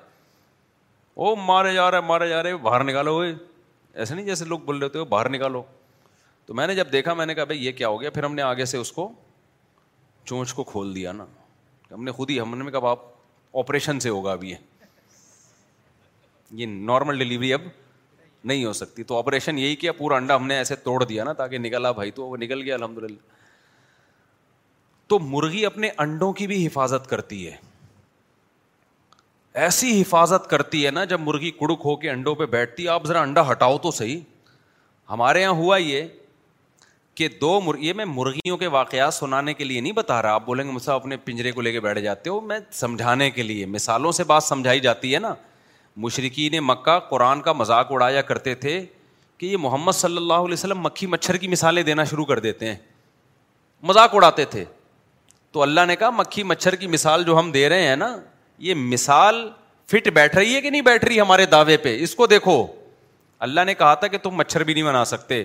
وہ 1.16 1.36
مارے 1.46 1.74
جا 1.74 1.90
رہے 1.92 2.02
مارے 2.08 2.28
جا 2.30 2.42
رہے 2.44 2.56
باہر 2.64 2.84
نکالو 2.84 3.14
وہ 3.16 3.24
ایسے 3.24 4.14
نہیں 4.16 4.26
جیسے 4.26 4.46
لوگ 4.46 4.60
بول 4.60 4.78
رہے 4.78 4.86
ہوتے 4.86 5.00
ہو 5.00 5.06
باہر 5.12 5.30
نکالو 5.30 5.62
تو 6.46 6.54
میں 6.54 6.66
نے 6.68 6.74
جب 6.76 6.92
دیکھا 6.92 7.14
میں 7.20 7.26
نے 7.26 7.34
کہا 7.36 7.44
بھائی 7.44 7.66
یہ 7.66 7.72
کیا 7.72 7.88
ہو 7.88 8.02
گیا 8.02 8.10
پھر 8.16 8.24
ہم 8.24 8.34
نے 8.36 8.42
آگے 8.42 8.66
سے 8.72 8.78
اس 8.78 8.92
کو 8.92 9.12
چونچ 10.26 10.54
کو 10.54 10.64
کھول 10.64 10.94
دیا 10.96 11.12
نا 11.12 11.26
ہم 11.92 12.04
نے 12.04 12.12
خود 12.12 12.30
ہی 12.30 12.40
ہم 12.40 12.58
نے 12.64 12.72
کہا 12.72 12.94
آپریشن 13.60 14.00
سے 14.00 14.10
ہوگا 14.10 14.32
اب 14.32 14.44
یہ 14.44 14.58
نارمل 16.68 17.18
ڈلیوری 17.20 17.54
اب 17.54 17.62
نہیں 18.50 18.64
ہو 18.66 18.74
سکتی 18.74 19.04
تو 19.04 19.18
آپریشن 19.18 19.58
یہی 19.58 19.76
کیا 19.76 19.92
پورا 19.94 20.16
انڈا 20.16 20.36
ہم 20.36 20.48
نے 20.48 20.56
ایسے 20.58 20.76
توڑ 20.84 21.04
دیا 21.04 21.24
نا 21.24 21.34
تاکہ 21.38 21.58
نکلا 21.58 21.92
بھائی 22.00 22.12
تو 22.18 22.26
وہ 22.28 22.38
نکل 22.38 22.62
گیا 22.62 22.76
الحمد 22.76 22.98
للہ 23.04 23.20
تو 25.10 25.20
مرغی 25.20 25.66
اپنے 25.66 25.90
انڈوں 26.00 26.32
کی 26.34 26.48
بھی 26.48 26.66
حفاظت 26.66 27.08
کرتی 27.10 27.46
ہے 27.48 27.56
ایسی 29.64 29.90
حفاظت 30.00 30.50
کرتی 30.50 30.86
ہے 30.86 30.90
نا 30.92 31.04
جب 31.10 31.20
مرغی 31.24 31.50
کڑک 31.60 31.82
ہو 31.86 31.96
کے 31.98 32.10
انڈوں 32.12 32.34
پہ 32.36 32.46
بیٹھتی 32.56 32.84
ہے 32.84 32.90
آپ 32.90 33.06
ذرا 33.08 33.22
انڈا 33.22 33.50
ہٹاؤ 33.52 33.78
تو 33.84 33.92
صحیح 34.00 34.20
ہمارے 35.10 35.42
یہاں 35.42 35.52
ہوا 35.60 35.78
یہ 35.78 36.04
کہ 37.16 37.28
دو 37.42 37.60
مر... 37.62 37.76
یہ 37.80 37.94
میں 37.94 38.06
مرغیوں 38.06 38.58
کے 38.58 38.68
واقعات 38.76 39.14
سنانے 39.14 39.54
کے 39.54 39.64
لیے 39.64 39.82
نہیں 39.82 39.94
بتا 40.02 40.22
رہا 40.22 40.34
آپ 40.34 40.46
بولیں 40.46 40.64
گے 40.72 40.80
سے 40.86 40.92
اپنے 40.92 41.18
پنجرے 41.26 41.52
کو 41.52 41.62
لے 41.62 41.72
کے 41.72 41.80
بیٹھ 41.82 42.00
جاتے 42.00 42.30
ہو 42.30 42.42
میں 42.50 42.60
سمجھانے 42.82 43.30
کے 43.32 43.44
لیے 43.44 43.66
مثالوں 43.76 44.12
سے 44.20 44.24
بات 44.34 44.44
سمجھائی 44.44 44.80
جاتی 44.88 45.14
ہے 45.14 45.20
نا 45.20 45.34
مشرقی 46.06 46.50
نے 46.52 46.60
مکہ 46.74 46.98
قرآن 47.10 47.42
کا 47.42 47.54
مذاق 47.54 47.92
اڑایا 47.92 48.22
کرتے 48.32 48.56
تھے 48.66 48.80
کہ 49.38 49.46
یہ 49.46 49.58
محمد 49.68 49.92
صلی 50.04 50.18
اللہ 50.18 50.44
علیہ 50.48 50.54
وسلم 50.54 50.82
مکھی 50.84 51.08
مچھر 51.08 51.38
کی 51.38 51.48
مثالیں 51.48 51.82
دینا 51.84 52.04
شروع 52.14 52.26
کر 52.26 52.40
دیتے 52.50 52.68
ہیں 52.70 52.76
مذاق 53.88 54.16
اڑاتے 54.16 54.46
تھے 54.56 54.66
تو 55.52 55.62
اللہ 55.62 55.86
نے 55.88 55.96
کہا 55.96 56.10
مکھی 56.14 56.44
مچھر 56.44 56.76
کی 56.76 56.88
مثال 56.88 57.24
جو 57.24 57.40
ہم 57.40 57.52
دے 57.52 57.68
رہے 57.70 57.88
ہیں 57.88 57.96
نا 57.96 58.16
یہ 58.58 58.74
مثال 58.78 59.48
فٹ 59.92 60.08
بیٹھ 60.14 60.36
رہی 60.36 60.56
ہے 60.56 60.62
کہ 60.62 60.70
نہیں 60.70 60.82
بیٹھ 60.82 61.06
رہی 61.06 61.20
ہمارے 61.20 61.46
دعوے 61.46 61.78
پہ 61.78 61.98
اس 62.04 62.16
کو 62.16 62.28
دیکھو 62.28 62.66
اللہ 63.48 63.62
نے 63.66 63.74
کہا 63.74 63.94
تھا 63.96 64.08
کہ 64.08 64.18
تم 64.24 64.36
مچھر 64.36 64.64
بھی 64.64 64.74
نہیں 64.74 64.84
بنا 64.84 65.04
سکتے 65.06 65.44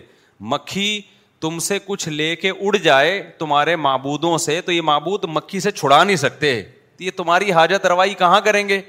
مکھی 0.52 1.00
تم 1.40 1.58
سے 1.66 1.78
کچھ 1.86 2.08
لے 2.08 2.34
کے 2.36 2.50
اڑ 2.50 2.76
جائے 2.82 3.20
تمہارے 3.38 3.74
معبودوں 3.76 4.36
سے 4.38 4.60
تو 4.64 4.72
یہ 4.72 4.80
معبود 4.82 5.24
مکھی 5.28 5.60
سے 5.60 5.70
چھڑا 5.70 6.02
نہیں 6.02 6.16
سکتے 6.16 6.60
تو 6.96 7.04
یہ 7.04 7.10
تمہاری 7.16 7.52
حاجت 7.52 7.86
روائی 7.86 8.14
کہاں 8.18 8.40
کریں 8.44 8.68
گے 8.68 8.80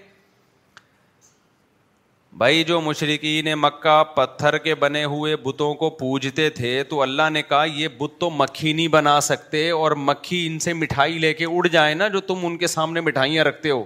بھائی 2.38 2.64
جو 2.64 2.80
مشرقی 2.82 3.42
نے 3.46 3.54
مکہ 3.56 4.02
پتھر 4.16 4.58
کے 4.58 4.76
بنے 4.82 5.04
ہوئے 5.04 5.36
بتوں 5.44 5.74
کو 5.76 5.90
پوجتے 6.02 6.50
تھے 6.50 6.84
تو 6.90 7.02
اللہ 7.02 7.30
نے 7.32 7.42
کہا 7.48 7.64
یہ 7.76 7.88
بت 7.98 8.20
تو 8.20 8.30
مکھی 8.30 8.74
نہیں 8.74 8.88
بنا 8.92 9.20
سکتے 9.22 9.70
اور 9.72 9.92
مکھی 10.10 10.46
ان 10.48 10.58
سے 10.68 10.74
مٹھائی 10.74 11.18
لے 11.20 11.34
کے 11.34 11.46
اڑ 11.46 11.66
جائے 11.72 11.94
نا 11.94 12.08
جو 12.14 12.20
تم 12.30 12.46
ان 12.46 12.58
کے 12.58 12.68
سامنے 12.68 13.02
مٹھائیاں 13.02 13.44
رکھتے 13.44 13.70
ہو 13.72 13.84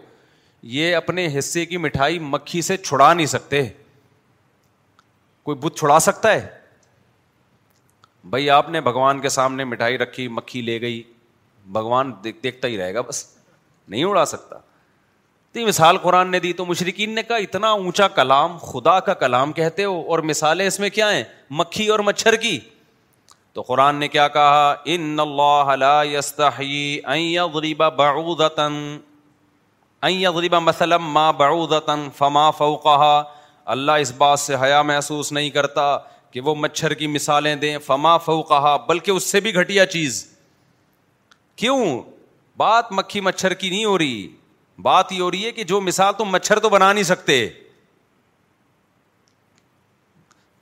یہ 0.74 0.96
اپنے 0.96 1.28
حصے 1.38 1.66
کی 1.66 1.78
مٹھائی 1.78 2.20
مکھی 2.20 2.62
سے 2.68 2.78
چھڑا 2.78 3.12
نہیں 3.14 3.26
سکتے 3.34 3.64
کوئی 5.46 5.58
بت 5.64 5.76
چھڑا 5.80 6.00
سکتا 6.00 6.32
ہے 6.34 6.48
بھائی 8.30 8.50
آپ 8.50 8.70
نے 8.70 8.82
بھگوان 8.82 9.20
کے 9.22 9.30
سامنے 9.30 9.64
مٹھائی 9.64 9.98
رکھی 9.98 10.28
مکھی 10.38 10.62
لے 10.62 10.80
گئی 10.82 11.02
بھگوان 11.78 12.12
دیکھتا 12.24 12.68
ہی 12.68 12.78
رہے 12.78 12.94
گا 12.94 13.02
بس 13.10 13.24
نہیں 13.88 14.04
اڑا 14.04 14.26
سکتا 14.26 14.58
تو 15.54 15.66
مثال 15.68 15.98
قرآن 16.04 16.32
نے 16.32 16.40
دی 16.40 16.52
تو 16.54 16.66
مشرقین 16.66 17.14
نے 17.16 17.24
کہا 17.28 17.36
اتنا 17.46 17.70
اونچا 17.72 18.08
کلام 18.16 18.58
خدا 18.72 19.00
کا 19.10 19.14
کلام 19.24 19.52
کہتے 19.62 19.84
ہو 19.84 20.02
اور 20.14 20.20
مثالیں 20.34 20.66
اس 20.68 20.80
میں 20.80 20.90
کیا 20.98 21.12
ہیں 21.14 21.24
مکھی 21.60 21.88
اور 21.96 22.00
مچھر 22.08 22.36
کی 22.48 22.60
تو 23.54 23.62
قرآن 23.68 23.96
نے 23.96 24.08
کیا 24.18 24.28
کہا 24.38 24.74
ان 24.96 25.20
اللہ 25.20 25.76
لا 25.80 26.02
غریبہ 30.34 30.60
مسلم 30.60 31.06
ما 31.14 31.30
بہود 31.40 31.72
فما 32.18 32.50
فو 32.58 32.76
اللہ 33.74 33.92
اس 34.02 34.12
بات 34.18 34.40
سے 34.40 34.56
حیا 34.62 34.82
محسوس 34.90 35.32
نہیں 35.32 35.50
کرتا 35.50 35.98
کہ 36.32 36.42
وہ 36.46 36.56
مچھر 36.56 36.94
کی 36.94 37.08
مثالیں 37.08 37.56
دیں 37.56 37.78
فما 37.86 38.18
فو 38.26 38.42
کہا 38.50 38.76
بلکہ 38.88 39.12
اس 39.12 39.24
سے 39.32 39.40
بھی 39.46 39.54
گھٹیا 39.60 39.86
چیز 39.96 40.26
کیوں 41.62 42.02
بات 42.58 42.92
مکھی 42.98 43.22
مچھر 43.22 43.54
کی 43.62 43.70
نہیں 43.70 43.86
ہو 43.86 43.98
رہی 43.98 44.28
بات 44.84 45.12
یہ 45.12 45.22
ہو 45.22 45.30
رہی 45.32 45.46
ہے 45.46 45.52
کہ 45.52 45.64
جو 45.64 45.82
مثال 45.82 46.14
تم 46.18 46.30
مچھر 46.32 46.60
تو 46.60 46.70
بنا 46.70 46.92
نہیں 46.94 47.04
سکتے 47.04 47.46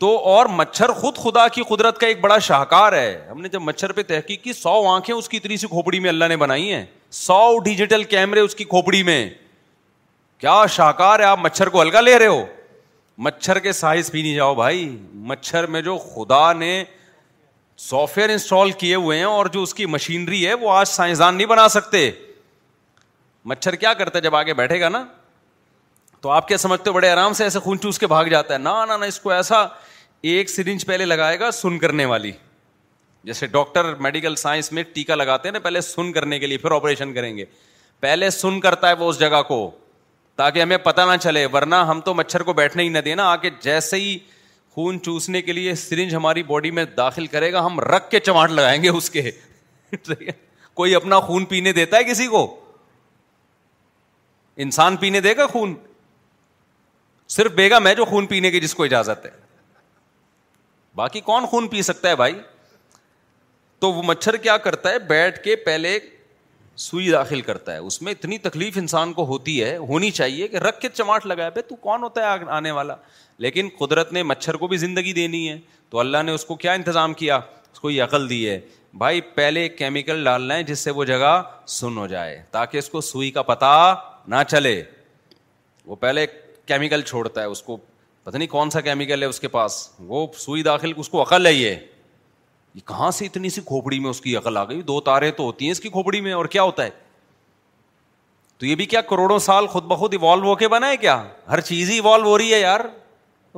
تو 0.03 0.07
اور 0.29 0.45
مچھر 0.51 0.91
خود 0.93 1.17
خدا 1.23 1.47
کی 1.47 1.61
قدرت 1.67 1.97
کا 1.97 2.07
ایک 2.07 2.19
بڑا 2.21 2.37
شاہکار 2.45 2.93
ہے 2.93 3.09
ہم 3.29 3.41
نے 3.41 3.49
جب 3.49 3.61
مچھر 3.61 3.91
پہ 3.97 4.03
تحقیق 4.07 4.41
کی 4.43 4.53
سو 4.53 4.69
آنکھیں 4.93 5.13
اس 5.15 5.29
کی 5.29 5.37
اتنی 5.37 5.57
سی 5.57 5.67
کھوپڑی 5.67 5.99
میں 6.05 6.09
اللہ 6.09 6.25
نے 6.29 6.37
بنائی 6.37 6.71
ہیں 6.73 6.83
سو 7.19 7.37
ڈیجیٹل 7.65 8.03
کیمرے 8.13 8.39
اس 8.39 8.55
کی 8.55 8.63
کھوپڑی 8.73 9.01
میں 9.09 9.19
کیا 10.37 10.55
شاہکار 10.73 11.19
ہے 11.19 11.25
آپ 11.25 11.39
مچھر 11.41 11.69
کو 11.75 11.81
ہلکا 11.81 12.01
لے 12.01 12.17
رہے 12.19 12.27
ہو 12.27 12.43
مچھر 13.27 13.59
کے 13.67 13.71
سائز 13.79 14.09
بھی 14.11 14.21
نہیں 14.21 14.35
جاؤ 14.35 14.55
بھائی 14.55 14.85
مچھر 15.31 15.67
میں 15.75 15.81
جو 15.81 15.97
خدا 16.15 16.41
نے 16.53 16.73
سافٹ 17.89 18.17
ویئر 18.17 18.29
انسٹال 18.29 18.71
کیے 18.83 18.95
ہوئے 18.95 19.17
ہیں 19.17 19.25
اور 19.25 19.45
جو 19.53 19.61
اس 19.63 19.73
کی 19.73 19.85
مشینری 19.95 20.45
ہے 20.47 20.53
وہ 20.65 20.73
آج 20.73 20.87
سائنسدان 20.87 21.35
نہیں 21.35 21.47
بنا 21.55 21.67
سکتے 21.79 22.09
مچھر 23.53 23.75
کیا 23.85 23.93
کرتا 24.03 24.17
ہے 24.17 24.23
جب 24.23 24.35
آگے 24.35 24.53
بیٹھے 24.63 24.81
گا 24.81 24.89
نا 24.99 25.03
تو 26.21 26.29
آپ 26.31 26.47
کیا 26.47 26.57
سمجھتے 26.57 26.89
ہو 26.89 26.95
بڑے 26.95 27.09
آرام 27.09 27.33
سے 27.33 27.43
ایسے 27.43 27.59
خون 27.63 27.79
چوس 27.79 27.99
کے 27.99 28.07
بھاگ 28.07 28.25
جاتا 28.37 28.53
ہے 28.53 28.57
نا 28.59 28.73
نا 28.85 28.97
نا 28.97 29.05
اس 29.05 29.19
کو 29.19 29.29
ایسا 29.37 29.65
ایک 30.31 30.49
سرنج 30.49 30.85
پہلے 30.87 31.05
لگائے 31.05 31.39
گا 31.39 31.49
سن 31.51 31.77
کرنے 31.79 32.03
والی 32.05 32.31
جیسے 33.23 33.47
ڈاکٹر 33.55 33.93
میڈیکل 34.01 34.35
سائنس 34.35 34.71
میں 34.71 34.83
ٹیکا 34.93 35.15
لگاتے 35.15 35.47
ہیں 35.47 35.53
نا 35.53 35.59
پہلے 35.63 35.81
سن 35.81 36.11
کرنے 36.13 36.37
کے 36.39 36.47
لیے 36.47 36.57
پھر 36.57 36.71
آپریشن 36.71 37.13
کریں 37.13 37.35
گے 37.37 37.45
پہلے 37.99 38.29
سن 38.29 38.59
کرتا 38.61 38.89
ہے 38.89 38.93
وہ 38.99 39.09
اس 39.09 39.19
جگہ 39.19 39.41
کو 39.47 39.59
تاکہ 40.35 40.61
ہمیں 40.61 40.77
پتہ 40.83 41.01
نہ 41.11 41.17
چلے 41.21 41.45
ورنہ 41.53 41.75
ہم 41.89 42.01
تو 42.05 42.13
مچھر 42.13 42.43
کو 42.43 42.53
بیٹھنے 42.61 42.83
ہی 42.83 42.89
نہ 42.89 42.97
دیں 43.05 43.15
آ 43.21 43.35
کے 43.41 43.49
جیسے 43.63 43.97
ہی 43.99 44.17
خون 44.75 44.99
چوسنے 45.03 45.41
کے 45.41 45.53
لیے 45.53 45.75
سرنج 45.75 46.15
ہماری 46.15 46.43
باڈی 46.43 46.71
میں 46.77 46.85
داخل 46.97 47.27
کرے 47.35 47.51
گا 47.53 47.65
ہم 47.65 47.79
رکھ 47.79 48.09
کے 48.11 48.19
چماٹ 48.29 48.51
لگائیں 48.51 48.81
گے 48.83 48.89
اس 48.89 49.09
کے 49.17 49.29
کوئی 50.81 50.95
اپنا 50.95 51.19
خون 51.27 51.45
پینے 51.45 51.73
دیتا 51.81 51.97
ہے 51.97 52.03
کسی 52.11 52.27
کو 52.27 52.45
انسان 54.67 54.95
پینے 55.03 55.19
دے 55.29 55.35
گا 55.37 55.47
خون 55.51 55.75
صرف 57.35 57.51
بیگم 57.55 57.87
ہے 57.87 57.95
جو 57.95 58.05
خون 58.05 58.25
پینے 58.33 58.51
کی 58.51 58.59
جس 58.61 58.73
کو 58.75 58.83
اجازت 58.83 59.25
ہے 59.25 59.41
باقی 60.99 61.19
کون 61.27 61.45
خون 61.49 61.67
پی 61.67 61.81
سکتا 61.81 62.09
ہے 62.09 62.15
بھائی 62.15 62.33
تو 63.79 63.91
وہ 63.93 64.01
مچھر 64.05 64.35
کیا 64.43 64.57
کرتا 64.65 64.91
ہے 64.91 64.99
بیٹھ 65.07 65.41
کے 65.43 65.55
پہلے 65.67 65.97
سوئی 66.83 67.09
داخل 67.11 67.41
کرتا 67.47 67.73
ہے 67.73 67.77
اس 67.77 68.01
میں 68.01 68.11
اتنی 68.11 68.37
تکلیف 68.43 68.77
انسان 68.77 69.11
کو 69.13 69.25
ہوتی 69.27 69.63
ہے 69.63 69.75
ہونی 69.89 70.09
چاہیے 70.11 70.47
کہ 70.47 70.57
رکھ 70.57 70.79
کے 70.81 70.89
چماٹ 70.93 71.25
لگایا 71.25 71.49
تو 71.67 71.75
کون 71.81 72.03
ہوتا 72.03 72.21
ہے 72.33 72.39
آنے 72.57 72.71
والا 72.77 72.95
لیکن 73.45 73.69
قدرت 73.79 74.13
نے 74.13 74.23
مچھر 74.23 74.55
کو 74.63 74.67
بھی 74.67 74.77
زندگی 74.77 75.13
دینی 75.13 75.47
ہے 75.49 75.57
تو 75.89 75.99
اللہ 75.99 76.23
نے 76.25 76.31
اس 76.31 76.45
کو 76.45 76.55
کیا 76.65 76.73
انتظام 76.73 77.13
کیا 77.23 77.37
اس 77.73 77.79
کو 77.79 77.89
یہ 77.91 78.03
عقل 78.03 78.29
دی 78.29 78.47
ہے 78.49 78.59
بھائی 78.97 79.21
پہلے 79.35 79.67
کیمیکل 79.69 80.23
ڈالنا 80.23 80.55
ہے 80.55 80.63
جس 80.63 80.79
سے 80.79 80.91
وہ 80.97 81.03
جگہ 81.11 81.41
سن 81.79 81.97
ہو 81.97 82.05
جائے 82.07 82.41
تاکہ 82.51 82.77
اس 82.77 82.89
کو 82.89 83.01
سوئی 83.09 83.31
کا 83.37 83.41
پتا 83.43 83.71
نہ 84.35 84.43
چلے 84.49 84.81
وہ 85.85 85.95
پہلے 85.99 86.25
کیمیکل 86.65 87.01
چھوڑتا 87.11 87.41
ہے 87.41 87.45
اس 87.55 87.61
کو 87.63 87.77
پتہ 88.23 88.37
نہیں 88.37 88.47
کون 88.47 88.69
سا 88.69 88.81
کیمیکل 88.81 89.21
ہے 89.23 89.27
اس 89.27 89.39
کے 89.39 89.47
پاس 89.53 89.87
وہ 90.09 90.25
سوئی 90.37 90.61
داخل 90.63 90.91
اس 90.97 91.09
کو 91.09 91.21
عقل 91.21 91.45
ہے 91.45 91.53
یہ 91.53 91.75
یہ 92.75 92.81
کہاں 92.87 93.09
سے 93.11 93.25
اتنی 93.25 93.49
سی 93.49 93.61
کھوپڑی 93.65 93.99
میں 93.99 94.09
اس 94.09 94.21
کی 94.21 94.35
عقل 94.37 94.57
آ 94.57 94.63
گئی 94.69 94.81
دو 94.81 94.99
تارے 95.09 95.31
تو 95.39 95.43
ہوتی 95.43 95.65
ہیں 95.65 95.71
اس 95.71 95.79
کی 95.79 95.89
کھوپڑی 95.89 96.21
میں 96.21 96.33
اور 96.33 96.45
کیا 96.55 96.63
ہوتا 96.63 96.83
ہے 96.85 96.89
تو 98.57 98.65
یہ 98.65 98.75
بھی 98.75 98.85
کیا 98.85 99.01
کروڑوں 99.09 99.37
سال 99.47 99.67
خود 99.67 99.83
بخود 99.85 100.13
ایوالو 100.13 100.47
ہو 100.47 100.55
کے 100.55 100.67
بنا 100.69 100.89
ہے 100.89 100.97
کیا 100.97 101.21
ہر 101.49 101.61
چیز 101.69 101.89
ہی 101.89 101.95
ایوالو 101.95 102.27
ہو 102.29 102.37
رہی 102.37 102.53
ہے 102.53 102.59
یار 102.59 102.79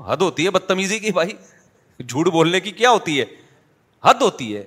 حد 0.07 0.21
ہوتی 0.21 0.45
ہے 0.45 0.49
بدتمیزی 0.51 0.99
کی 0.99 1.11
بھائی 1.17 1.31
جھوٹ 2.07 2.27
بولنے 2.31 2.59
کی 2.59 2.71
کیا 2.79 2.89
ہوتی 2.91 3.19
ہے 3.19 3.25
حد 4.03 4.21
ہوتی 4.21 4.55
ہے 4.55 4.63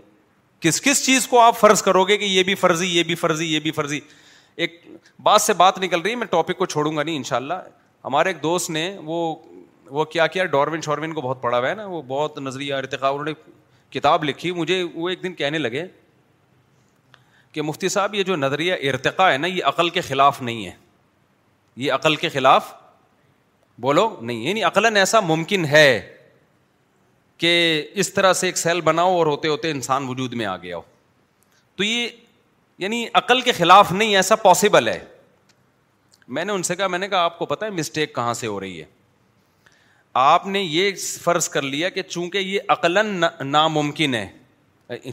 کس 0.61 0.81
کس 0.83 1.05
چیز 1.07 1.27
کو 1.29 1.41
آپ 1.41 1.59
فرض 1.59 1.83
کرو 1.83 2.05
گے 2.05 2.17
کہ 2.19 2.25
یہ 2.25 2.43
بھی 2.43 2.55
فرضی 2.63 2.87
یہ 2.97 3.03
بھی 3.11 3.15
فرضی 3.15 3.53
یہ 3.53 3.61
بھی 3.67 3.71
فرضی 3.73 4.01
ایک 4.57 4.81
بات 5.23 5.43
سے 5.43 5.53
بات 5.55 5.79
نکل 5.79 6.01
رہی 6.01 6.11
ہے 6.11 6.17
میں 6.17 6.27
ٹاپک 6.31 6.59
کو 6.59 6.67
چھوڑوں 6.67 6.97
گا 6.97 7.03
نہیں 7.03 7.17
ان 7.17 7.23
شاء 7.25 7.37
اللہ 7.37 7.61
ہمارے 8.05 8.29
ایک 8.31 8.43
دوست 8.43 8.71
نے 8.71 8.89
وہ 9.05 9.35
وہ 9.91 10.05
کیا 10.05 10.27
کیا 10.27 10.45
ڈاروین 10.45 10.81
شاروین 10.85 11.13
کو 11.15 11.21
بہت 11.21 11.41
پڑھا 11.43 11.59
ہوا 11.59 11.69
ہے 11.69 11.75
نا 11.75 11.87
وہ 11.87 12.01
بہت 12.09 12.39
نظریہ 12.39 12.75
ارتقا 12.75 13.09
انہوں 13.09 13.25
نے 13.25 13.33
کتاب 13.91 14.25
لکھی 14.25 14.53
مجھے 14.53 14.83
وہ 14.95 15.09
ایک 15.09 15.23
دن 15.23 15.35
کہنے 15.35 15.59
لگے 15.59 15.85
کہ 17.53 17.63
مفتی 17.63 17.89
صاحب 17.89 18.15
یہ 18.15 18.23
جو 18.23 18.37
نظریہ 18.37 18.75
ارتقاء 18.93 19.31
ہے 19.33 19.37
نا 19.39 19.47
یہ 19.47 19.65
عقل 19.69 19.89
کے 19.91 20.01
خلاف 20.09 20.43
نہیں 20.43 20.65
ہے 20.67 20.71
یہ 21.83 21.93
عقل 21.93 22.17
کے 22.17 22.29
خلاف 22.29 22.73
بولو 23.81 24.09
نہیں 24.21 24.43
یعنی 24.49 24.63
عقلاً 24.65 24.97
ایسا 24.97 25.21
ممکن 25.21 25.65
ہے 25.71 26.01
کہ 27.39 27.53
اس 28.03 28.13
طرح 28.15 28.33
سے 28.33 28.47
ایک 28.47 28.57
سیل 28.59 28.81
بناؤ 28.85 29.15
اور 29.17 29.27
ہوتے 29.27 29.49
ہوتے 29.49 29.71
انسان 29.71 30.09
وجود 30.09 30.33
میں 30.41 30.47
آ 30.47 30.57
گیا 30.63 30.77
ہو 30.77 30.83
تو 31.77 31.85
یہ 31.85 32.09
یعنی 32.79 33.07
عقل 33.21 33.41
کے 33.41 33.53
خلاف 33.53 33.93
نہیں 33.93 34.17
ایسا 34.17 34.37
پاسبل 34.37 34.89
ہے 34.89 34.99
میں 36.37 36.45
نے 36.45 36.53
ان 36.53 36.63
سے 36.63 36.77
کہا 36.77 36.87
میں 36.87 36.99
نے 36.99 37.09
کہا 37.09 37.23
آپ 37.25 37.39
کو 37.39 37.47
پتا 37.47 37.67
ہے 37.67 37.71
مسٹیک 37.71 38.15
کہاں 38.15 38.35
سے 38.35 38.47
ہو 38.47 38.59
رہی 38.61 38.81
ہے 38.81 38.85
آپ 40.15 40.47
نے 40.47 40.61
یہ 40.61 40.91
فرض 41.23 41.49
کر 41.49 41.63
لیا 41.63 41.89
کہ 41.89 42.03
چونکہ 42.03 42.39
یہ 42.39 42.61
عقلاً 42.69 43.23
ناممکن 43.45 44.15
ہے 44.15 44.27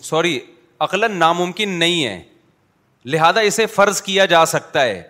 سوری 0.03 0.39
عقلاً 0.79 1.17
ناممکن 1.19 1.69
نہیں 1.79 2.05
ہے 2.05 2.21
لہذا 3.05 3.39
اسے 3.47 3.65
فرض 3.75 4.01
کیا 4.01 4.25
جا 4.25 4.45
سکتا 4.45 4.81
ہے 4.83 5.01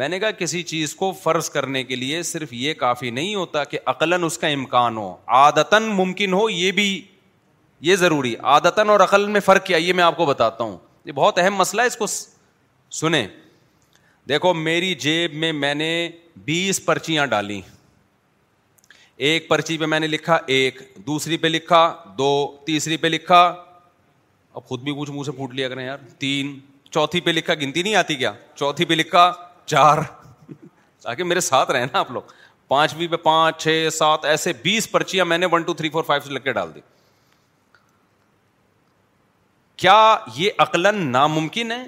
میں 0.00 0.08
نے 0.08 0.18
کہا 0.20 0.30
کسی 0.38 0.62
چیز 0.62 0.94
کو 0.96 1.12
فرض 1.22 1.48
کرنے 1.50 1.82
کے 1.84 1.96
لیے 1.96 2.22
صرف 2.22 2.52
یہ 2.52 2.74
کافی 2.80 3.10
نہیں 3.10 3.34
ہوتا 3.34 3.64
کہ 3.70 3.78
عقلاً 3.92 4.24
اس 4.24 4.38
کا 4.38 4.46
امکان 4.48 4.96
ہو 4.96 5.14
عادتاً 5.38 5.88
ممکن 5.96 6.32
ہو 6.32 6.48
یہ 6.50 6.70
بھی 6.72 7.00
یہ 7.88 7.96
ضروری 7.96 8.34
عادتاً 8.36 8.88
اور 8.90 9.00
عقل 9.00 9.26
میں 9.26 9.40
فرق 9.44 9.64
کیا 9.66 9.76
یہ 9.76 9.92
میں 10.00 10.04
آپ 10.04 10.16
کو 10.16 10.26
بتاتا 10.26 10.64
ہوں 10.64 10.76
یہ 11.04 11.12
بہت 11.12 11.38
اہم 11.38 11.54
مسئلہ 11.56 11.82
ہے 11.82 11.86
اس 11.86 11.96
کو 11.96 12.06
سنیں 13.00 13.26
دیکھو 14.28 14.54
میری 14.54 14.94
جیب 15.04 15.34
میں 15.34 15.52
میں 15.52 15.74
نے 15.74 15.92
بیس 16.44 16.84
پرچیاں 16.84 17.26
ڈالیں 17.26 17.60
ایک 19.26 19.48
پرچی 19.48 19.76
پہ 19.78 19.84
میں 19.84 19.98
نے 20.00 20.06
لکھا 20.06 20.36
ایک 20.54 20.78
دوسری 21.06 21.36
پہ 21.38 21.46
لکھا 21.46 21.80
دو 22.18 22.28
تیسری 22.66 22.96
پہ 22.96 23.06
لکھا 23.06 23.40
اب 24.54 24.64
خود 24.68 24.82
بھی 24.82 24.92
کچھ 25.00 25.10
منہ 25.14 25.22
سے 25.24 25.32
پھوٹ 25.32 25.54
لیا 25.54 25.68
کریں 25.68 25.84
یار 25.84 25.98
تین 26.18 26.58
چوتھی 26.90 27.20
پہ 27.26 27.30
لکھا 27.30 27.54
گنتی 27.62 27.82
نہیں 27.82 27.94
آتی 27.94 28.14
کیا 28.16 28.32
چوتھی 28.54 28.84
پہ 28.84 28.94
لکھا 28.94 29.30
چار 29.66 29.98
تاکہ 31.02 31.24
میرے 31.24 31.40
ساتھ 31.50 31.70
رہے 31.70 31.84
نا 31.92 31.98
آپ 31.98 32.10
لوگ 32.12 32.32
پانچویں 32.68 33.06
پہ 33.08 33.16
پانچ 33.26 33.62
چھ 33.62 33.88
سات 33.98 34.24
ایسے 34.32 34.52
بیس 34.62 34.90
پرچیاں 34.90 35.24
میں 35.24 35.38
نے 35.38 35.46
one 35.52 35.62
two 35.66 35.74
three 35.74 35.88
four 35.90 36.04
five 36.06 36.26
سے 36.26 36.32
لگ 36.32 36.40
کے 36.44 36.52
ڈال 36.52 36.74
دی 36.74 36.80
کیا 39.76 40.16
یہ 40.36 40.50
عقل 40.62 40.94
ناممکن 41.04 41.72
ہے 41.72 41.82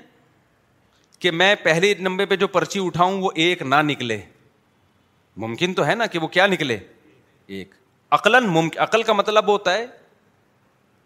کہ 1.18 1.30
میں 1.40 1.54
پہلے 1.64 1.94
نمبر 1.98 2.26
پہ 2.26 2.36
جو 2.36 2.46
پرچی 2.58 2.84
اٹھاؤں 2.86 3.20
وہ 3.22 3.30
ایک 3.44 3.62
نہ 3.62 3.82
نکلے 3.86 4.20
ممکن 5.46 5.74
تو 5.74 5.86
ہے 5.86 5.94
نا 5.94 6.06
کہ 6.06 6.18
وہ 6.22 6.28
کیا 6.28 6.46
نکلے 6.46 6.78
ممکن 7.60 8.78
عقل 8.82 9.02
کا 9.06 9.12
مطلب 9.12 9.48
ہوتا 9.48 9.72
ہے 9.74 9.86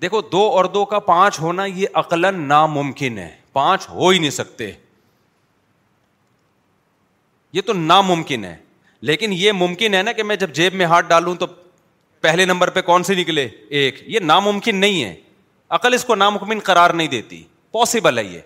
دیکھو 0.02 0.20
دو 0.32 0.42
اور 0.56 0.64
دو 0.72 0.84
کا 0.84 0.98
پانچ 1.08 1.38
ہونا 1.40 1.64
یہ 1.64 1.86
عقل 2.00 2.26
ناممکن 2.36 3.18
ہے 3.18 3.30
پانچ 3.52 3.88
ہو 3.90 4.08
ہی 4.08 4.18
نہیں 4.18 4.30
سکتے 4.30 4.70
یہ 7.52 7.62
تو 7.66 7.72
ناممکن 7.72 8.44
ہے 8.44 8.56
لیکن 9.08 9.32
یہ 9.32 9.52
ممکن 9.52 9.94
ہے 9.94 10.02
نا 10.02 10.12
کہ 10.12 10.22
میں 10.22 10.36
جب 10.36 10.52
جیب 10.54 10.74
میں 10.74 10.86
ہاتھ 10.86 11.06
ڈالوں 11.08 11.34
تو 11.42 11.46
پہلے 12.20 12.44
نمبر 12.44 12.70
پہ 12.76 12.80
کون 12.82 13.02
سے 13.04 13.14
نکلے 13.14 13.46
ایک 13.78 14.02
یہ 14.14 14.20
ناممکن 14.32 14.76
نہیں 14.80 15.04
ہے 15.04 15.14
عقل 15.76 15.94
اس 15.94 16.04
کو 16.04 16.14
ناممکن 16.14 16.58
قرار 16.64 16.90
نہیں 17.00 17.08
دیتی 17.08 17.42
پاسبل 17.72 18.18
ہے 18.18 18.24
یہ 18.24 18.40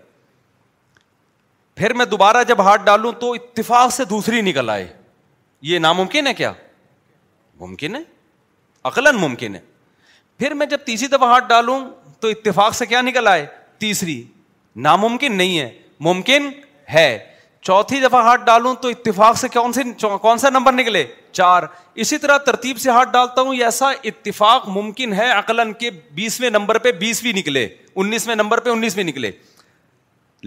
پھر 1.77 1.93
میں 1.95 2.05
دوبارہ 2.07 2.43
جب 2.49 2.61
ہاتھ 2.67 2.83
ڈالوں 2.85 3.13
تو 3.21 3.33
اتفاق 3.33 3.93
سے 3.93 4.05
دوسری 4.11 4.41
نکل 4.51 4.71
آئے 4.71 4.87
یہ 5.71 5.79
ناممکن 5.79 6.27
ہے 6.27 6.35
کیا 6.35 6.53
ممکن 7.61 7.97
ہے 7.97 8.01
عقلاً 8.91 9.17
ممکن 9.25 9.55
ہے 9.55 9.61
پھر 10.39 10.55
میں 10.61 10.67
جب 10.67 10.85
تیسری 10.87 11.07
دفعہ 11.09 11.29
ہاتھ 11.29 11.45
ڈالوں 11.49 11.81
تو 12.21 12.29
اتفاق 12.29 12.75
سے 12.75 12.87
کیا 12.87 13.01
نکل 13.01 13.27
آئے 13.29 13.47
تیسری 13.79 14.23
ناممکن 14.87 15.37
نہیں 15.37 15.59
ہے 15.59 15.71
ممکن 16.09 16.49
ہے 16.95 17.09
چوتھی 17.69 18.01
دفعہ 18.01 18.23
ہاتھ 18.25 18.45
ڈالوں 18.45 18.75
تو 18.83 18.89
اتفاق 18.89 19.37
سے 19.39 19.49
کون 19.55 19.73
سے 19.73 19.83
کون 20.23 20.39
سا 20.39 20.51
نمبر 20.51 20.73
نکلے 20.73 21.05
چار 21.33 21.63
اسی 22.05 22.19
طرح 22.19 22.39
ترتیب 22.47 22.79
سے 22.81 22.91
ہاتھ 22.91 23.09
ڈالتا 23.13 23.41
ہوں 23.41 23.55
ایسا 23.65 23.91
اتفاق 24.11 24.69
ممکن 24.77 25.13
ہے 25.15 25.31
عقلاً 25.33 25.73
کے 25.81 25.91
بیسویں 26.21 26.49
نمبر 26.51 26.79
پہ 26.87 26.93
بیسویں 27.03 27.33
نکلے 27.37 27.67
انیسویں 28.05 28.35
نمبر 28.37 28.61
پہ 28.61 28.71
انیسویں 28.71 29.05
نکلے 29.05 29.31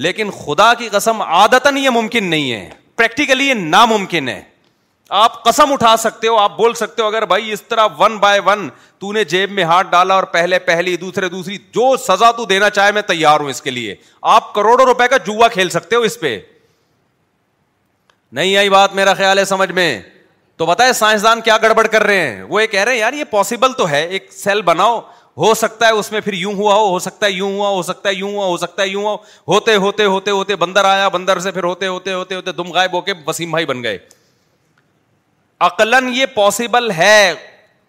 لیکن 0.05 0.31
خدا 0.39 0.73
کی 0.77 0.89
قسم 0.91 1.21
عادتاً 1.21 1.77
یہ 1.77 1.89
ممکن 1.99 2.25
نہیں 2.29 2.51
ہے 2.51 2.69
پریکٹیکلی 2.95 3.47
یہ 3.47 3.53
ناممکن 3.53 4.29
ہے 4.29 4.41
آپ 5.09 5.43
قسم 5.43 5.71
اٹھا 5.73 5.95
سکتے 5.99 6.27
ہو 6.27 6.37
آپ 6.39 6.55
بول 6.57 6.73
سکتے 6.73 7.01
ہو 7.01 7.07
اگر 7.07 7.25
بھائی 7.27 7.51
اس 7.51 7.61
طرح 7.69 7.87
ون 7.97 8.15
بائی 8.17 8.39
ون 8.45 8.67
تو 8.99 9.11
نے 9.13 9.23
جیب 9.31 9.51
میں 9.51 9.63
ہاتھ 9.63 9.87
ڈالا 9.91 10.13
اور 10.13 10.23
پہلے 10.33 10.59
پہلی 10.67 10.95
دوسرے 10.97 11.29
دوسری 11.29 11.57
جو 11.75 11.95
سزا 12.07 12.31
تو 12.37 12.45
دینا 12.49 12.69
چاہے 12.69 12.91
میں 12.91 13.01
تیار 13.07 13.39
ہوں 13.39 13.49
اس 13.49 13.61
کے 13.61 13.71
لیے 13.71 13.95
آپ 14.35 14.53
کروڑوں 14.55 14.85
روپے 14.85 15.07
کا 15.11 15.17
جوا 15.25 15.47
کھیل 15.53 15.69
سکتے 15.69 15.95
ہو 15.95 16.01
اس 16.11 16.19
پہ 16.19 16.37
نہیں 18.37 18.55
آئی 18.57 18.69
بات 18.69 18.93
میرا 18.95 19.13
خیال 19.13 19.39
ہے 19.39 19.45
سمجھ 19.45 19.71
میں 19.71 19.99
تو 20.57 20.65
بتائے 20.65 20.93
سائنسدان 20.93 21.41
کیا 21.41 21.57
گڑبڑ 21.63 21.85
کر 21.87 22.03
رہے 22.03 22.27
ہیں 22.27 22.43
وہ 22.49 22.61
یہ 22.61 22.67
کہہ 22.67 22.81
رہے 22.83 22.91
ہیں 22.93 22.99
یار 22.99 23.13
یہ 23.13 23.23
پاسبل 23.29 23.71
تو 23.77 23.89
ہے 23.89 24.01
ایک 24.07 24.31
سیل 24.33 24.61
بناؤ 24.65 24.99
ہو 25.37 25.53
سکتا 25.57 25.87
ہے 25.87 25.91
اس 25.91 26.11
میں 26.11 26.19
پھر 26.21 26.33
یوں 26.33 26.53
ہوا 26.55 26.73
ہو 26.75 26.89
ہو 26.89 26.97
سکتا 26.99 27.25
ہے 27.25 27.31
یوں 27.31 27.51
ہوا 27.57 27.69
ہو 27.69 27.81
سکتا 27.83 28.09
ہے 28.09 28.13
یوں 28.15 28.31
ہوا 28.33 28.45
ہو 28.45 28.57
سکتا 28.57 28.81
ہے 28.81 28.87
یوں 28.87 29.17
ہوتے 29.47 29.75
ہوتے 29.75 30.03
ہوتے 30.05 30.31
ہوتے 30.31 30.55
بندر 30.65 30.85
آیا 30.85 31.07
بندر 31.17 31.39
سے 31.47 31.51
پھر 31.51 31.63
ہوتے 31.63 31.87
ہوتے 31.87 32.13
ہوتے 32.13 32.35
ہوتے 32.35 32.51
دم 32.51 32.71
گائے 32.73 32.87
بو 32.91 33.01
کے 33.01 33.13
وسیم 33.27 33.51
بھائی 33.51 33.65
بن 33.65 33.83
گئے 33.83 33.97
عقلاً 35.67 35.99
یہ 36.13 36.25
پاسبل 36.35 36.91
ہے 36.97 37.33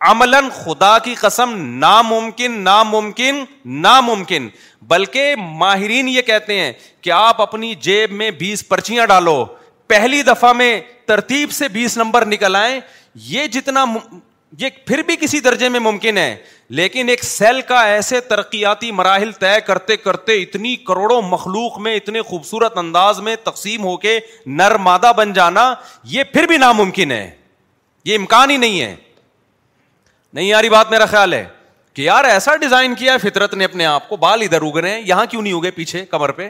عملاً 0.09 0.49
خدا 0.65 0.97
کی 1.05 1.15
قسم 1.21 1.55
ناممکن 1.81 2.61
ناممکن 2.63 3.45
ناممکن 3.83 4.49
بلکہ 4.89 5.35
ماہرین 5.59 6.09
یہ 6.09 6.23
کہتے 6.23 6.59
ہیں 6.61 6.73
کہ 7.03 7.11
آپ 7.11 7.41
اپنی 7.43 7.75
جیب 7.87 8.13
میں 8.13 8.31
بیس 8.41 8.67
پرچیاں 8.69 9.07
ڈالو 9.07 9.45
پہلی 9.89 10.23
دفعہ 10.23 10.53
میں 10.53 10.81
ترتیب 11.07 11.51
سے 11.53 11.69
بیس 11.69 11.97
نمبر 11.99 12.25
نکل 12.27 12.57
آئے 12.57 12.79
یہ 13.29 13.47
جتنا 13.53 13.85
یہ 14.59 14.69
پھر 14.87 15.03
بھی 15.07 15.17
کسی 15.21 15.41
درجے 15.41 15.69
میں 15.69 15.81
ممکن 15.81 16.19
ہے 16.19 16.35
لیکن 16.79 17.09
ایک 17.09 17.25
سیل 17.25 17.61
کا 17.69 17.81
ایسے 17.93 18.21
ترقیاتی 18.29 18.91
مراحل 19.01 19.33
طے 19.41 19.59
کرتے 19.67 19.97
کرتے 19.97 20.41
اتنی 20.43 20.75
کروڑوں 20.89 21.21
مخلوق 21.31 21.79
میں 21.87 21.95
اتنے 21.97 22.23
خوبصورت 22.29 22.77
انداز 22.79 23.21
میں 23.21 23.37
تقسیم 23.45 23.85
ہو 23.85 23.97
کے 24.05 24.19
نرمادہ 24.61 25.13
بن 25.17 25.33
جانا 25.33 25.73
یہ 26.11 26.23
پھر 26.33 26.47
بھی 26.49 26.59
ناممکن 26.59 27.11
ہے 27.13 27.31
یہ 28.05 28.17
امکان 28.17 28.51
ہی 28.51 28.57
نہیں 28.57 28.81
ہے 28.81 28.95
نہیں 30.33 30.47
یاری 30.47 30.71
بات 30.71 30.91
میرا 30.91 31.05
خیال 31.07 31.33
ہے 31.33 31.45
کہ 31.95 32.03
یار 32.03 32.25
ایسا 32.25 32.55
ڈیزائن 32.61 32.95
کیا 32.99 33.13
ہے 33.13 33.19
فطرت 33.29 33.55
نے 33.55 33.65
اپنے 33.65 33.85
آپ 33.87 34.09
کو 34.09 34.17
بال 34.25 34.43
ادھر 34.43 34.63
اگ 34.63 34.77
رہے 34.79 34.91
ہیں 34.95 35.01
یہاں 35.07 35.25
کیوں 35.31 35.43
نہیں 35.43 35.53
اگے 35.59 35.71
پیچھے 35.71 36.05
کمر 36.07 36.31
پہ 36.41 36.49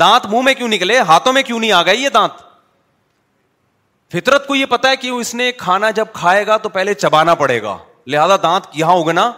دانت 0.00 0.26
منہ 0.32 0.40
میں 0.44 0.54
کیوں 0.54 0.68
نکلے 0.68 0.98
ہاتھوں 1.08 1.32
میں 1.32 1.42
کیوں 1.42 1.58
نہیں 1.60 1.72
آ 1.72 1.82
گئی 1.86 2.02
یہ 2.02 2.08
دانت 2.14 2.48
فطرت 4.12 4.46
کو 4.46 4.54
یہ 4.54 4.66
پتا 4.70 4.90
ہے 4.90 4.96
کہ 4.96 5.08
اس 5.08 5.34
نے 5.34 5.50
کھانا 5.58 5.90
جب 6.00 6.06
کھائے 6.12 6.46
گا 6.46 6.56
تو 6.62 6.68
پہلے 6.76 6.94
چبانا 6.94 7.34
پڑے 7.42 7.60
گا 7.62 7.76
لہذا 8.12 8.36
دانت 8.42 8.66
یہاں 8.78 8.96
اگنا 9.00 9.30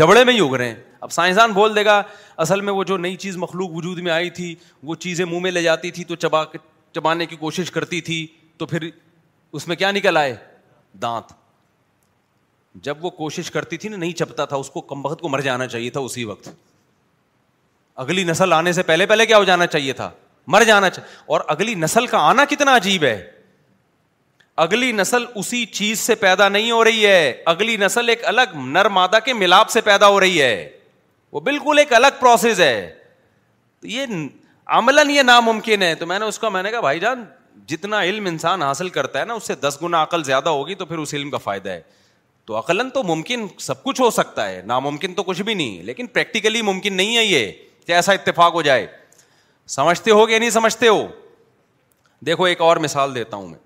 جبڑے 0.00 0.24
میں 0.24 0.34
ہی 0.34 0.40
اگ 0.48 0.54
رہے 0.54 0.68
ہیں 0.68 0.74
اب 1.00 1.12
سائنسدان 1.12 1.52
بول 1.52 1.74
دے 1.76 1.84
گا 1.84 2.02
اصل 2.44 2.60
میں 2.60 2.72
وہ 2.72 2.82
جو 2.84 2.96
نئی 2.96 3.16
چیز 3.22 3.36
مخلوق 3.36 3.70
وجود 3.74 3.98
میں 4.08 4.12
آئی 4.12 4.30
تھی 4.38 4.54
وہ 4.90 4.94
چیزیں 5.04 5.24
منہ 5.26 5.38
میں 5.42 5.50
لے 5.50 5.62
جاتی 5.62 5.90
تھی 5.98 6.04
تو 6.04 6.14
چبا 6.24 6.44
کے 6.52 6.58
چبانے 6.94 7.26
کی 7.26 7.36
کوشش 7.36 7.70
کرتی 7.70 8.00
تھی 8.10 8.26
تو 8.58 8.66
پھر 8.66 8.88
اس 9.56 9.66
میں 9.68 9.76
کیا 9.76 9.90
نکل 9.92 10.16
آئے 10.16 10.34
دانت 11.02 11.32
جب 12.84 13.04
وہ 13.04 13.10
کوشش 13.10 13.50
کرتی 13.50 13.76
تھی 13.76 13.88
نا 13.88 13.96
نہیں 13.96 14.12
چپتا 14.18 14.44
تھا 14.50 14.56
اس 14.56 14.70
کو 14.70 14.80
کمبخت 14.92 15.20
کو 15.20 15.28
مر 15.28 15.40
جانا 15.40 15.66
چاہیے 15.68 15.90
تھا 15.90 16.00
اسی 16.00 16.24
وقت 16.24 16.48
اگلی 18.04 18.24
نسل 18.24 18.52
آنے 18.52 18.72
سے 18.72 18.82
پہلے 18.82 19.06
پہلے 19.06 19.26
کیا 19.26 19.38
ہو 19.38 19.44
جانا 19.44 19.66
چاہیے 19.66 19.92
تھا 19.92 20.10
مر 20.54 20.64
جانا 20.64 20.88
اور 21.34 21.40
اگلی 21.54 21.74
نسل 21.74 22.06
کا 22.06 22.18
آنا 22.28 22.44
کتنا 22.50 22.76
عجیب 22.76 23.02
ہے 23.04 23.16
اگلی 24.66 24.90
نسل 24.92 25.24
اسی 25.40 25.64
چیز 25.72 26.00
سے 26.00 26.14
پیدا 26.22 26.48
نہیں 26.48 26.70
ہو 26.70 26.82
رہی 26.84 27.04
ہے 27.06 27.32
اگلی 27.52 27.76
نسل 27.80 28.08
ایک 28.08 28.24
الگ 28.28 28.54
نرمادا 28.72 29.18
کے 29.28 29.32
ملاپ 29.34 29.68
سے 29.70 29.80
پیدا 29.90 30.06
ہو 30.08 30.18
رہی 30.20 30.40
ہے 30.42 30.68
وہ 31.32 31.40
بالکل 31.40 31.78
ایک 31.78 31.92
الگ 31.94 32.18
پروسیس 32.20 32.60
ہے 32.60 32.92
یہ 33.92 34.06
عمل 34.78 35.10
یہ 35.10 35.22
ناممکن 35.22 35.82
ہے 35.82 35.94
تو 36.00 36.06
میں 36.06 36.18
نے 36.18 36.24
اس 36.24 36.38
کو 36.38 36.50
میں 36.50 36.62
نے 36.62 36.70
کہا 36.70 36.80
بھائی 36.80 37.00
جان 37.00 37.24
جتنا 37.68 37.98
علم 38.02 38.26
انسان 38.26 38.62
حاصل 38.62 38.88
کرتا 38.88 39.20
ہے 39.20 39.24
نا 39.24 39.34
اس 39.34 39.46
سے 39.46 39.54
دس 39.60 39.78
گنا 39.82 40.02
عقل 40.02 40.24
زیادہ 40.24 40.48
ہوگی 40.48 40.74
تو 40.74 40.86
پھر 40.86 40.98
اس 40.98 41.14
علم 41.14 41.30
کا 41.30 41.38
فائدہ 41.38 41.68
ہے 41.70 41.80
تو 42.46 42.58
عقلاً 42.58 42.90
تو 42.90 43.02
ممکن 43.02 43.46
سب 43.60 43.82
کچھ 43.82 44.00
ہو 44.00 44.10
سکتا 44.10 44.48
ہے 44.48 44.60
ناممکن 44.66 45.14
تو 45.14 45.22
کچھ 45.22 45.42
بھی 45.42 45.54
نہیں 45.54 45.82
لیکن 45.84 46.06
پریکٹیکلی 46.06 46.62
ممکن 46.62 46.94
نہیں 46.94 47.16
ہے 47.16 47.24
یہ 47.24 47.50
کہ 47.86 47.92
ایسا 47.92 48.12
اتفاق 48.12 48.54
ہو 48.54 48.62
جائے 48.62 48.86
سمجھتے 49.76 50.10
ہو 50.10 50.26
کہ 50.26 50.38
نہیں 50.38 50.50
سمجھتے 50.50 50.88
ہو 50.88 51.06
دیکھو 52.26 52.44
ایک 52.44 52.60
اور 52.60 52.76
مثال 52.76 53.14
دیتا 53.14 53.36
ہوں 53.36 53.48
میں 53.48 53.58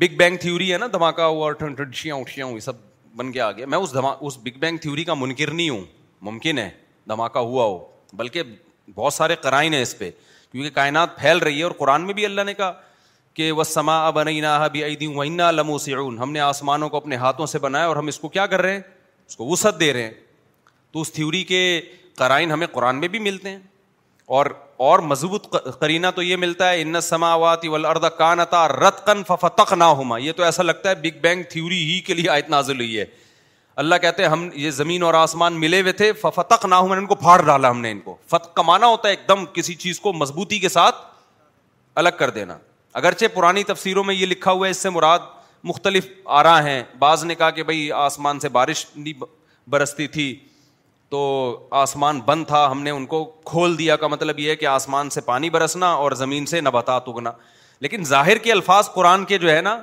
بگ 0.00 0.16
بینگ 0.16 0.36
تھیوری 0.40 0.72
ہے 0.72 0.78
نا 0.78 0.86
دھماکہ 0.92 1.20
ہوا 1.22 1.50
اٹھیاں 1.50 2.46
ہوئی 2.46 2.60
سب 2.60 2.74
بن 3.16 3.30
کے 3.32 3.40
آ 3.40 3.50
گیا 3.52 3.66
میں 3.66 3.78
اس 3.78 3.88
اس 3.88 3.94
دھما 3.94 4.10
بگ 4.44 4.58
بینگ 4.60 4.76
تھیوری 4.82 5.04
کا 5.04 5.14
منکر 5.14 5.50
نہیں 5.50 5.68
ہوں 5.70 5.84
ممکن 6.22 6.58
ہے 6.58 6.68
دھماکہ 7.08 7.38
ہوا 7.38 7.64
ہو 7.64 7.78
بلکہ 8.16 8.42
بہت 8.94 9.12
سارے 9.12 9.36
قرائن 9.42 9.74
ہیں 9.74 9.82
اس 9.82 9.96
پہ 9.98 10.10
کیونکہ 10.52 10.70
کائنات 10.74 11.16
پھیل 11.18 11.38
رہی 11.38 11.58
ہے 11.58 11.62
اور 11.62 11.72
قرآن 11.78 12.06
میں 12.06 12.14
بھی 12.14 12.24
اللہ 12.26 12.42
نے 12.46 12.54
کہا 12.54 12.72
کہ 13.38 13.50
وہ 13.58 13.64
سما 13.64 13.94
بنینا 14.10 14.66
بھی 14.76 15.06
نہ 15.30 15.50
لمو 15.54 15.76
سیون 15.78 16.16
ہم 16.18 16.30
نے 16.32 16.40
آسمانوں 16.40 16.88
کو 16.90 16.96
اپنے 16.96 17.16
ہاتھوں 17.16 17.46
سے 17.46 17.58
بنایا 17.66 17.86
اور 17.86 17.96
ہم 17.96 18.06
اس 18.12 18.18
کو 18.18 18.28
کیا 18.36 18.46
کر 18.52 18.62
رہے 18.62 18.72
ہیں 18.74 18.80
اس 19.28 19.36
کو 19.36 19.46
وسعت 19.50 19.78
دے 19.80 19.92
رہے 19.92 20.02
ہیں 20.02 20.10
تو 20.92 21.00
اس 21.00 21.12
تھیوری 21.12 21.42
کے 21.50 21.60
قرائن 22.18 22.50
ہمیں 22.52 22.66
قرآن 22.72 23.00
میں 23.00 23.08
بھی 23.08 23.18
ملتے 23.28 23.50
ہیں 23.50 23.58
اور 24.38 24.46
اور 24.86 24.98
مضبوط 25.12 25.46
کرینہ 25.80 26.06
تو 26.16 26.22
یہ 26.22 26.36
ملتا 26.46 26.70
ہے 26.70 26.80
انت 26.82 27.04
سما 27.04 27.32
ہوا 27.34 27.54
رت 28.70 29.06
کن 29.06 29.22
فتق 29.28 29.72
نہ 29.76 29.84
ہوما 30.00 30.18
یہ 30.18 30.32
تو 30.36 30.42
ایسا 30.44 30.62
لگتا 30.62 30.90
ہے 30.90 30.94
بگ 31.02 31.20
بینگ 31.22 31.42
تھیوری 31.50 31.78
ہی 31.92 32.00
کے 32.06 32.14
لیے 32.14 32.30
آیت 32.30 32.50
نازل 32.50 32.80
ہوئی 32.80 32.98
ہے 32.98 33.04
اللہ 33.84 33.94
کہتے 34.02 34.22
ہیں 34.22 34.30
ہم 34.30 34.48
یہ 34.66 34.70
زمین 34.80 35.02
اور 35.08 35.14
آسمان 35.14 35.60
ملے 35.60 35.80
ہوئے 35.80 35.92
تھے 36.02 36.12
ففتق 36.22 36.64
نہ 36.66 36.74
ہوں 36.74 36.96
ان 36.96 37.06
کو 37.06 37.14
پھاڑ 37.26 37.40
ڈالا 37.42 37.70
ہم 37.70 37.80
نے 37.80 37.90
ان 37.92 38.00
کو 38.10 38.16
فتق 38.30 38.54
کمانا 38.56 38.86
ہوتا 38.94 39.08
ہے 39.08 39.12
ایک 39.12 39.28
دم 39.28 39.44
کسی 39.52 39.74
چیز 39.86 40.00
کو 40.06 40.12
مضبوطی 40.24 40.58
کے 40.58 40.68
ساتھ 40.78 40.96
الگ 42.02 42.18
کر 42.18 42.30
دینا 42.40 42.56
اگرچہ 42.94 43.24
پرانی 43.34 43.62
تفسیروں 43.64 44.04
میں 44.04 44.14
یہ 44.14 44.26
لکھا 44.26 44.52
ہوا 44.52 44.66
ہے 44.66 44.70
اس 44.70 44.76
سے 44.82 44.90
مراد 44.90 45.18
مختلف 45.64 46.04
آ 46.24 46.42
رہا 46.42 46.62
ہے 46.62 46.82
بعض 46.98 47.24
نے 47.24 47.34
کہا 47.34 47.50
کہ 47.50 47.62
بھائی 47.62 47.90
آسمان 47.92 48.40
سے 48.40 48.48
بارش 48.56 48.84
نہیں 48.96 49.22
برستی 49.70 50.06
تھی 50.08 50.34
تو 51.10 51.18
آسمان 51.80 52.20
بند 52.24 52.44
تھا 52.46 52.66
ہم 52.70 52.82
نے 52.82 52.90
ان 52.90 53.06
کو 53.06 53.24
کھول 53.46 53.76
دیا 53.78 53.96
کا 53.96 54.06
مطلب 54.06 54.38
یہ 54.38 54.50
ہے 54.50 54.56
کہ 54.56 54.66
آسمان 54.66 55.10
سے 55.10 55.20
پانی 55.30 55.50
برسنا 55.50 55.86
اور 55.92 56.12
زمین 56.22 56.46
سے 56.46 56.60
نباتات 56.60 57.08
اگنا 57.08 57.30
لیکن 57.80 58.04
ظاہر 58.04 58.38
کے 58.46 58.52
الفاظ 58.52 58.90
قرآن 58.94 59.24
کے 59.24 59.38
جو 59.38 59.50
ہے 59.50 59.60
نا 59.62 59.76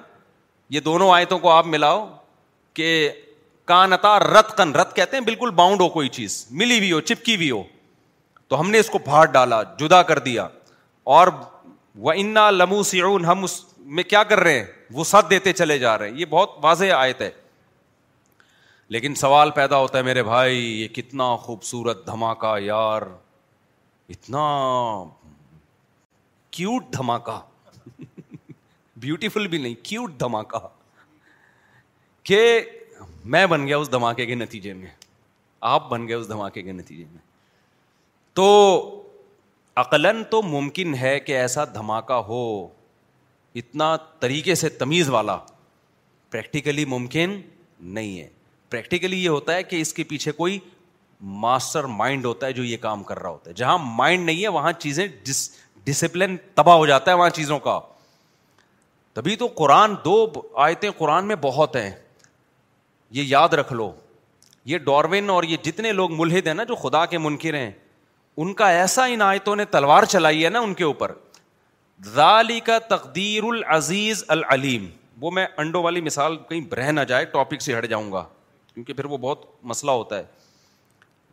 یہ 0.75 0.79
دونوں 0.79 1.11
آیتوں 1.13 1.39
کو 1.39 1.49
آپ 1.51 1.67
ملاؤ 1.67 2.05
کہ 2.73 3.09
کانتا 3.71 4.17
رت 4.19 4.57
کن 4.57 4.71
رت 4.75 4.95
کہتے 4.95 5.17
ہیں 5.17 5.23
بالکل 5.23 5.49
باؤنڈ 5.59 5.81
ہو 5.81 5.87
کوئی 5.89 6.07
چیز 6.17 6.45
ملی 6.61 6.79
بھی 6.79 6.91
ہو 6.91 6.99
چپکی 7.11 7.37
بھی 7.37 7.49
ہو 7.51 7.61
تو 8.47 8.59
ہم 8.59 8.69
نے 8.71 8.79
اس 8.79 8.89
کو 8.89 8.97
پھاڑ 9.05 9.25
ڈالا 9.37 9.61
جدا 9.79 10.01
کر 10.09 10.19
دیا 10.27 10.47
اور 11.17 11.27
وہ 12.03 12.12
انا 12.17 12.49
لمو 12.51 12.81
سیون 12.84 13.25
ہم 13.25 13.43
اس 13.43 13.60
میں 13.97 14.03
کیا 14.03 14.23
کر 14.29 14.39
رہے 14.39 14.58
ہیں 14.60 14.63
وہ 14.93 15.03
ساتھ 15.03 15.34
چلے 15.58 15.77
جا 15.79 15.97
رہے 15.97 16.10
ہیں 16.10 16.17
یہ 16.17 16.25
بہت 16.29 16.58
واضح 16.62 16.93
آیت 16.95 17.21
ہے 17.21 17.29
لیکن 18.95 19.15
سوال 19.19 19.51
پیدا 19.51 19.77
ہوتا 19.79 19.97
ہے 19.97 20.03
میرے 20.03 20.23
بھائی 20.23 20.58
یہ 20.81 20.88
کتنا 20.95 21.36
خوبصورت 21.43 22.05
دھماکہ 22.08 22.55
یار 22.63 23.01
اتنا 24.15 24.41
کیوٹ 26.58 26.91
دھماکہ 26.97 27.39
بیوٹیفل 29.05 29.47
بھی 29.47 29.58
نہیں 29.62 29.73
کیوٹ 29.84 30.12
دھماکہ 30.19 30.60
کہ 32.29 32.39
میں 33.36 33.45
بن 33.55 33.67
گیا 33.67 33.77
اس 33.77 33.91
دھماکے 33.91 34.25
کے 34.25 34.36
نتیجے 34.36 34.73
میں 34.73 34.89
آپ 35.73 35.89
بن 35.89 36.08
گئے 36.08 36.15
اس 36.15 36.27
دھماکے 36.29 36.62
کے 36.62 36.71
نتیجے 36.71 37.05
میں 37.12 37.19
تو 38.39 38.47
عقلاً 39.81 40.11
تو 40.29 40.41
ممکن 40.41 40.93
ہے 40.99 41.19
کہ 41.19 41.38
ایسا 41.38 41.63
دھماکہ 41.73 42.19
ہو 42.27 42.41
اتنا 43.61 43.95
طریقے 44.19 44.55
سے 44.55 44.69
تمیز 44.81 45.09
والا 45.09 45.35
پریکٹیکلی 46.31 46.85
ممکن 46.93 47.39
نہیں 47.97 48.19
ہے 48.19 48.27
پریکٹیکلی 48.69 49.23
یہ 49.23 49.29
ہوتا 49.29 49.55
ہے 49.55 49.63
کہ 49.63 49.81
اس 49.81 49.93
کے 49.93 50.03
پیچھے 50.13 50.31
کوئی 50.39 50.57
ماسٹر 51.43 51.83
مائنڈ 52.01 52.25
ہوتا 52.25 52.47
ہے 52.47 52.53
جو 52.53 52.63
یہ 52.63 52.77
کام 52.81 53.03
کر 53.03 53.19
رہا 53.21 53.29
ہوتا 53.29 53.49
ہے 53.49 53.55
جہاں 53.57 53.77
مائنڈ 53.97 54.25
نہیں 54.25 54.41
ہے 54.43 54.47
وہاں 54.57 54.71
چیزیں 54.79 55.05
ڈس 55.25 55.49
ڈسپلن 55.85 56.35
تباہ 56.55 56.75
ہو 56.77 56.85
جاتا 56.85 57.11
ہے 57.11 57.15
وہاں 57.17 57.29
چیزوں 57.39 57.59
کا 57.67 57.79
تبھی 59.13 59.35
تو 59.43 59.47
قرآن 59.55 59.93
دو 60.05 60.15
آیتیں 60.67 60.89
قرآن 60.97 61.27
میں 61.27 61.35
بہت 61.41 61.75
ہیں 61.75 61.89
یہ 63.17 63.23
یاد 63.27 63.53
رکھ 63.61 63.71
لو 63.73 63.91
یہ 64.73 64.77
ڈاروین 64.85 65.29
اور 65.29 65.43
یہ 65.43 65.57
جتنے 65.63 65.91
لوگ 65.91 66.11
ملحد 66.21 66.47
ہیں 66.47 66.53
نا 66.53 66.63
جو 66.63 66.75
خدا 66.75 67.05
کے 67.05 67.17
منکر 67.27 67.53
ہیں 67.53 67.71
ان 68.41 68.53
کا 68.53 68.69
ایسا 68.69 69.05
عنایتوں 69.07 69.55
نے 69.55 69.65
تلوار 69.71 70.03
چلائی 70.13 70.43
ہے 70.45 70.49
نا 70.49 70.59
ان 70.59 70.73
کے 70.73 70.83
اوپر 70.83 71.11
ذالی 72.15 72.59
کا 72.59 72.77
تقدیر 72.89 73.43
العزیز 73.49 74.23
العلیم 74.37 74.89
وہ 75.21 75.31
میں 75.31 75.45
انڈوں 75.63 75.83
والی 75.83 76.01
مثال 76.01 76.35
کہیں 76.49 76.73
رہ 76.77 76.91
نہ 76.91 77.01
جائے 77.07 77.25
ٹاپک 77.35 77.61
سے 77.61 77.77
ہٹ 77.77 77.87
جاؤں 77.89 78.11
گا 78.11 78.23
کیونکہ 78.73 78.93
پھر 78.93 79.05
وہ 79.13 79.17
بہت 79.17 79.45
مسئلہ 79.71 79.91
ہوتا 79.91 80.17
ہے 80.17 80.23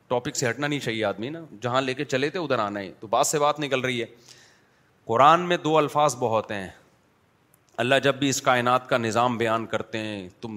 ٹاپک 0.08 0.36
سے 0.36 0.48
ہٹنا 0.48 0.66
نہیں 0.66 0.80
چاہیے 0.80 1.04
آدمی 1.04 1.28
نا 1.30 1.40
جہاں 1.62 1.80
لے 1.82 1.94
کے 1.94 2.04
چلے 2.04 2.28
تھے 2.30 2.38
ادھر 2.38 2.58
آنا 2.58 2.80
ہے 2.80 2.92
تو 3.00 3.06
بات 3.16 3.26
سے 3.26 3.38
بات 3.38 3.58
نکل 3.60 3.80
رہی 3.80 4.00
ہے 4.00 4.06
قرآن 5.06 5.48
میں 5.48 5.56
دو 5.64 5.76
الفاظ 5.78 6.16
بہت 6.18 6.50
ہیں 6.50 6.68
اللہ 7.84 7.94
جب 8.02 8.14
بھی 8.18 8.28
اس 8.28 8.40
کائنات 8.42 8.88
کا 8.88 8.96
نظام 8.98 9.36
بیان 9.38 9.66
کرتے 9.66 9.98
ہیں 9.98 10.28
تم 10.40 10.56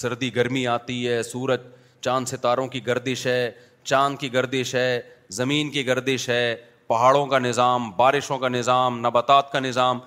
سردی 0.00 0.34
گرمی 0.36 0.66
آتی 0.66 1.06
ہے 1.08 1.22
سورج 1.22 1.60
چاند 2.00 2.28
ستاروں 2.28 2.66
کی 2.68 2.86
گردش 2.86 3.26
ہے 3.26 3.50
چاند 3.84 4.16
کی 4.18 4.32
گردش 4.32 4.74
ہے 4.74 5.00
زمین 5.34 5.70
کی 5.70 5.86
گردش 5.86 6.28
ہے 6.28 6.54
پہاڑوں 6.86 7.26
کا 7.26 7.38
نظام 7.38 7.90
بارشوں 7.96 8.38
کا 8.38 8.48
نظام 8.48 8.98
نباتات 9.06 9.50
کا 9.52 9.60
نظام 9.60 9.98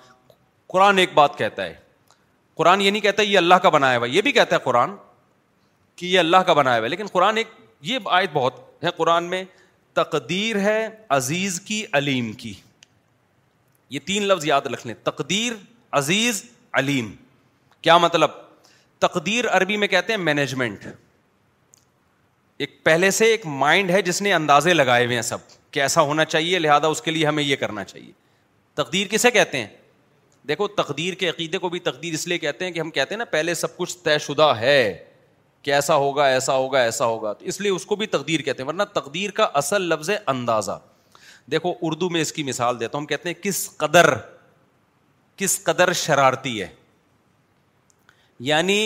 قرآن 0.72 0.98
ایک 0.98 1.12
بات 1.14 1.36
کہتا 1.38 1.64
ہے 1.66 1.74
قرآن 2.56 2.80
یہ 2.80 2.90
نہیں 2.90 3.02
کہتا 3.02 3.22
یہ 3.22 3.38
اللہ 3.38 3.54
کا 3.62 3.68
بنایا 3.70 3.98
ہوا 3.98 4.06
یہ 4.06 4.22
بھی 4.22 4.32
کہتا 4.32 4.56
ہے 4.56 4.60
قرآن 4.64 4.90
کہ 5.96 6.06
یہ 6.06 6.18
اللہ 6.18 6.36
کا 6.46 6.52
بنایا 6.52 6.78
ہوا 6.78 6.84
ہے 6.84 6.90
لیکن 6.90 7.06
قرآن 7.12 7.36
ایک 7.36 7.48
یہ 7.88 7.98
آیت 8.18 8.30
بہت 8.32 8.60
ہے 8.84 8.90
قرآن 8.96 9.24
میں 9.30 9.42
تقدیر 9.94 10.58
ہے 10.60 10.88
عزیز 11.16 11.60
کی 11.64 11.84
علیم 11.98 12.32
کی 12.42 12.52
یہ 13.90 14.00
تین 14.06 14.22
لفظ 14.28 14.44
یاد 14.46 14.66
رکھ 14.74 14.86
لیں 14.86 14.94
تقدیر 15.04 15.52
عزیز 15.98 16.42
علیم 16.78 17.14
کیا 17.82 17.96
مطلب 17.98 18.30
تقدیر 18.98 19.48
عربی 19.56 19.76
میں 19.76 19.88
کہتے 19.88 20.12
ہیں 20.12 20.20
مینجمنٹ 20.20 20.86
ایک 22.60 22.72
پہلے 22.84 23.10
سے 23.10 23.24
ایک 23.24 23.44
مائنڈ 23.46 23.90
ہے 23.90 24.00
جس 24.02 24.20
نے 24.22 24.32
اندازے 24.34 24.72
لگائے 24.74 25.04
ہوئے 25.04 25.14
ہیں 25.16 25.22
سب 25.22 25.38
کہ 25.72 25.80
ایسا 25.80 26.00
ہونا 26.08 26.24
چاہیے 26.24 26.58
لہٰذا 26.58 26.86
اس 26.94 27.00
کے 27.02 27.10
لیے 27.10 27.26
ہمیں 27.26 27.42
یہ 27.42 27.56
کرنا 27.56 27.84
چاہیے 27.84 28.10
تقدیر 28.80 29.06
کسے 29.10 29.30
کہتے 29.36 29.58
ہیں 29.60 29.66
دیکھو 30.48 30.66
تقدیر 30.82 31.14
کے 31.22 31.28
عقیدے 31.28 31.58
کو 31.58 31.68
بھی 31.68 31.78
تقدیر 31.88 32.14
اس 32.14 32.26
لیے 32.28 32.38
کہتے 32.38 32.64
ہیں 32.64 32.72
کہ 32.72 32.80
ہم 32.80 32.90
کہتے 32.90 33.14
ہیں 33.14 33.18
نا 33.18 33.24
پہلے 33.30 33.54
سب 33.62 33.76
کچھ 33.76 33.96
طے 34.04 34.18
شدہ 34.26 34.50
ہے 34.60 34.76
کہ 35.62 35.70
ایسا 35.74 35.94
ہوگا 36.04 36.26
ایسا 36.28 36.56
ہوگا 36.56 36.80
ایسا 36.88 37.06
ہوگا 37.06 37.32
تو 37.38 37.44
اس 37.52 37.60
لیے 37.60 37.70
اس 37.70 37.86
کو 37.86 37.96
بھی 38.02 38.06
تقدیر 38.16 38.42
کہتے 38.42 38.62
ہیں 38.62 38.68
ورنہ 38.68 38.82
تقدیر 38.92 39.30
کا 39.40 39.48
اصل 39.62 39.82
لفظ 39.94 40.10
ہے 40.10 40.16
اندازہ 40.34 40.78
دیکھو 41.50 41.72
اردو 41.82 42.08
میں 42.10 42.20
اس 42.20 42.32
کی 42.32 42.42
مثال 42.42 42.80
دیتا 42.80 42.96
ہوں 42.96 43.02
ہم 43.02 43.06
کہتے 43.08 43.28
ہیں 43.28 43.42
کس 43.42 43.68
قدر 43.76 44.14
کس 45.42 45.62
قدر 45.64 45.92
شرارتی 46.04 46.60
ہے 46.62 46.68
یعنی 48.50 48.78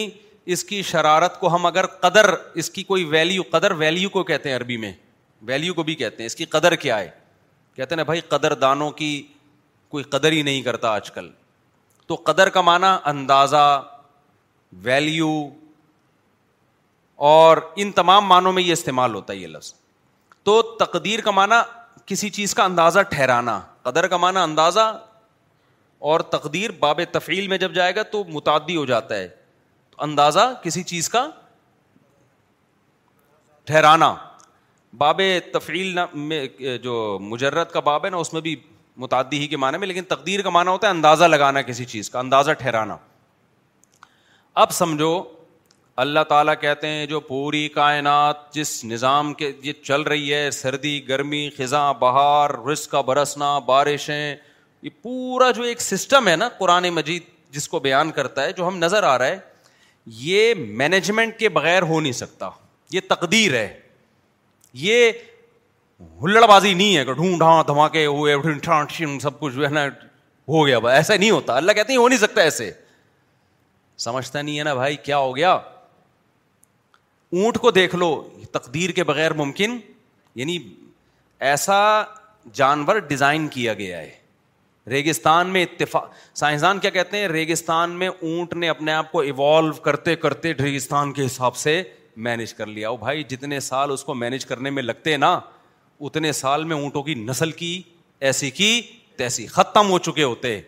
اس 0.53 0.65
کی 0.65 0.81
شرارت 0.83 1.39
کو 1.41 1.55
ہم 1.55 1.67
اگر 1.67 1.87
قدر 2.01 2.35
اس 2.63 2.71
کی 2.71 2.83
کوئی 2.85 3.05
ویلیو 3.13 3.43
قدر 3.51 3.71
ویلیو 3.81 4.09
کو 4.17 4.23
کہتے 4.31 4.49
ہیں 4.49 4.57
عربی 4.57 4.77
میں 4.77 4.93
ویلیو 5.47 5.75
کو 5.75 5.83
بھی 5.83 5.95
کہتے 5.95 6.23
ہیں 6.23 6.27
اس 6.27 6.35
کی 6.37 6.45
قدر 6.55 6.75
کیا 6.85 6.99
ہے 6.99 7.09
کہتے 7.77 7.95
ہیں 7.95 7.97
نا 7.97 8.03
بھائی 8.11 8.21
قدر 8.29 8.55
دانوں 8.65 8.91
کی 8.99 9.11
کوئی 9.91 10.05
قدر 10.15 10.33
ہی 10.33 10.43
نہیں 10.43 10.63
کرتا 10.63 10.91
آج 10.95 11.11
کل 11.11 11.31
تو 12.07 12.17
قدر 12.25 12.49
کا 12.57 12.61
معنی 12.61 12.87
اندازہ 13.11 13.65
ویلیو 14.85 15.31
اور 17.29 17.57
ان 17.83 17.93
تمام 17.93 18.25
معنوں 18.29 18.53
میں 18.53 18.63
یہ 18.63 18.73
استعمال 18.73 19.15
ہوتا 19.15 19.33
ہے 19.33 19.39
یہ 19.39 19.47
لفظ 19.47 19.73
تو 20.45 20.61
تقدیر 20.81 21.21
کا 21.25 21.31
معنی 21.31 21.55
کسی 22.07 22.31
چیز 22.31 22.55
کا 22.55 22.65
اندازہ 22.65 23.01
ٹھہرانا 23.11 23.61
قدر 23.83 24.07
کا 24.09 24.17
معنی 24.17 24.39
اندازہ 24.39 24.81
اور 26.13 26.21
تقدیر 26.35 26.71
باب 26.81 27.01
تفعیل 27.13 27.47
میں 27.49 27.59
جب 27.59 27.73
جائے 27.75 27.95
گا 27.97 28.03
تو 28.13 28.23
متعدی 28.33 28.77
ہو 28.77 28.85
جاتا 28.87 29.15
ہے 29.17 29.29
اندازہ 30.03 30.53
کسی 30.63 30.83
چیز 30.83 31.09
کا 31.09 31.29
ٹھہرانا 33.67 34.15
باب 34.99 35.21
تفعیل 35.53 35.99
میں 36.15 36.47
جو 36.83 37.19
مجرت 37.21 37.73
کا 37.73 37.81
باب 37.89 38.05
ہے 38.05 38.11
نا 38.11 38.17
اس 38.17 38.33
میں 38.33 38.41
بھی 38.41 38.55
متعدی 39.05 39.39
ہی 39.39 39.47
کے 39.49 39.57
معنی 39.57 39.79
میں 39.79 39.87
لیکن 39.87 40.05
تقدیر 40.09 40.43
کا 40.43 40.51
معنی 40.51 40.71
ہوتا 40.71 40.87
ہے 40.87 40.93
اندازہ 40.93 41.25
لگانا 41.25 41.63
کسی 41.63 41.85
چیز 41.93 42.11
کا 42.11 42.19
اندازہ 42.19 42.51
ٹھہرانا 42.59 42.97
اب 44.65 44.73
سمجھو 44.73 45.23
اللہ 46.03 46.21
تعالیٰ 46.29 46.55
کہتے 46.61 46.89
ہیں 46.89 47.07
جو 47.07 47.19
پوری 47.27 47.67
کائنات 47.75 48.53
جس 48.55 48.85
نظام 48.85 49.33
کے 49.35 49.51
یہ 49.63 49.73
چل 49.83 50.03
رہی 50.03 50.33
ہے 50.35 50.51
سردی 50.51 50.95
گرمی 51.09 51.49
خزاں 51.59 51.93
بہار 51.99 52.51
رزق 52.71 52.91
کا 52.93 53.01
برسنا 53.11 53.59
بارشیں 53.69 54.35
یہ 54.83 54.91
پورا 55.03 55.51
جو 55.59 55.63
ایک 55.63 55.81
سسٹم 55.81 56.29
ہے 56.29 56.37
نا 56.37 56.49
قرآن 56.59 56.89
مجید 56.95 57.23
جس 57.55 57.69
کو 57.69 57.79
بیان 57.81 58.11
کرتا 58.13 58.43
ہے 58.45 58.53
جو 58.53 58.67
ہم 58.69 58.79
نظر 58.79 59.03
آ 59.11 59.17
رہا 59.19 59.27
ہے 59.27 59.39
یہ 60.07 60.55
مینجمنٹ 60.55 61.39
کے 61.39 61.49
بغیر 61.49 61.83
ہو 61.83 62.01
نہیں 62.01 62.13
سکتا 62.13 62.49
یہ 62.93 63.01
تقدیر 63.09 63.55
ہے 63.55 63.69
یہ 64.81 65.11
ہلڑ 66.23 66.47
بازی 66.49 66.73
نہیں 66.75 66.97
ہے 66.97 67.05
کہ 67.05 67.13
ڈھونڈ 67.15 67.43
ہاں 67.43 67.63
دھماکے 67.67 68.05
ہوئے 68.07 68.35
سب 69.23 69.39
کچھ 69.41 69.55
ہے 69.65 69.69
نا 69.75 69.85
ہو 70.49 70.65
گیا 70.67 70.79
بھائی 70.79 70.97
ایسا 70.97 71.15
نہیں 71.17 71.31
ہوتا 71.31 71.57
اللہ 71.57 71.73
کہتے 71.73 71.93
ہیں 71.93 72.01
ہو 72.01 72.09
نہیں 72.09 72.19
سکتا 72.19 72.41
ایسے 72.41 72.71
سمجھتا 74.05 74.43
نہیں 74.43 74.59
ہے 74.59 74.65
نا 74.65 74.75
بھائی 74.75 74.97
کیا 75.05 75.19
ہو 75.19 75.35
گیا 75.37 75.53
اونٹ 77.37 77.59
کو 77.59 77.71
دیکھ 77.71 77.95
لو 77.97 78.09
تقدیر 78.53 78.91
کے 78.99 79.05
بغیر 79.05 79.33
ممکن 79.35 79.79
یعنی 80.35 80.59
ایسا 81.53 81.79
جانور 82.55 82.97
ڈیزائن 83.09 83.49
کیا 83.49 83.75
گیا 83.75 83.99
ہے 83.99 84.11
ریگستان 84.91 85.51
میں 85.51 85.63
اتفاق 85.65 86.11
سائنسدان 86.37 86.79
کیا 86.79 86.91
کہتے 86.91 87.19
ہیں 87.19 87.29
ریگستان 87.29 87.91
میں 87.99 88.09
اونٹ 88.09 88.53
نے 88.55 88.69
اپنے 88.69 88.93
آپ 88.93 89.13
کو 89.13 89.21
ایوالو 89.21 89.73
کرتے 89.83 90.15
کرتے 90.17 90.53
ریگستان 90.55 91.13
کے 91.13 91.25
حساب 91.27 91.57
سے 91.57 91.83
مینج 92.25 92.53
کر 92.55 92.67
لیا 92.67 92.91
بھائی 93.01 93.23
جتنے 93.29 93.61
سال 93.61 93.91
اس 93.91 94.05
کو 94.05 94.15
مینج 94.15 94.45
کرنے 94.47 94.71
میں 94.71 94.83
لگتے 94.83 95.11
ہیں 95.11 95.19
نا 95.19 95.39
اتنے 96.07 96.33
سال 96.43 96.65
میں 96.65 96.77
اونٹوں 96.77 97.03
کی 97.03 97.15
نسل 97.15 97.53
کی 97.53 97.81
ایسی 98.29 98.51
کی 98.51 98.81
تیسی 99.17 99.47
ختم 99.47 99.91
ہو 99.91 99.99
چکے 99.99 100.23
ہوتے 100.23 100.61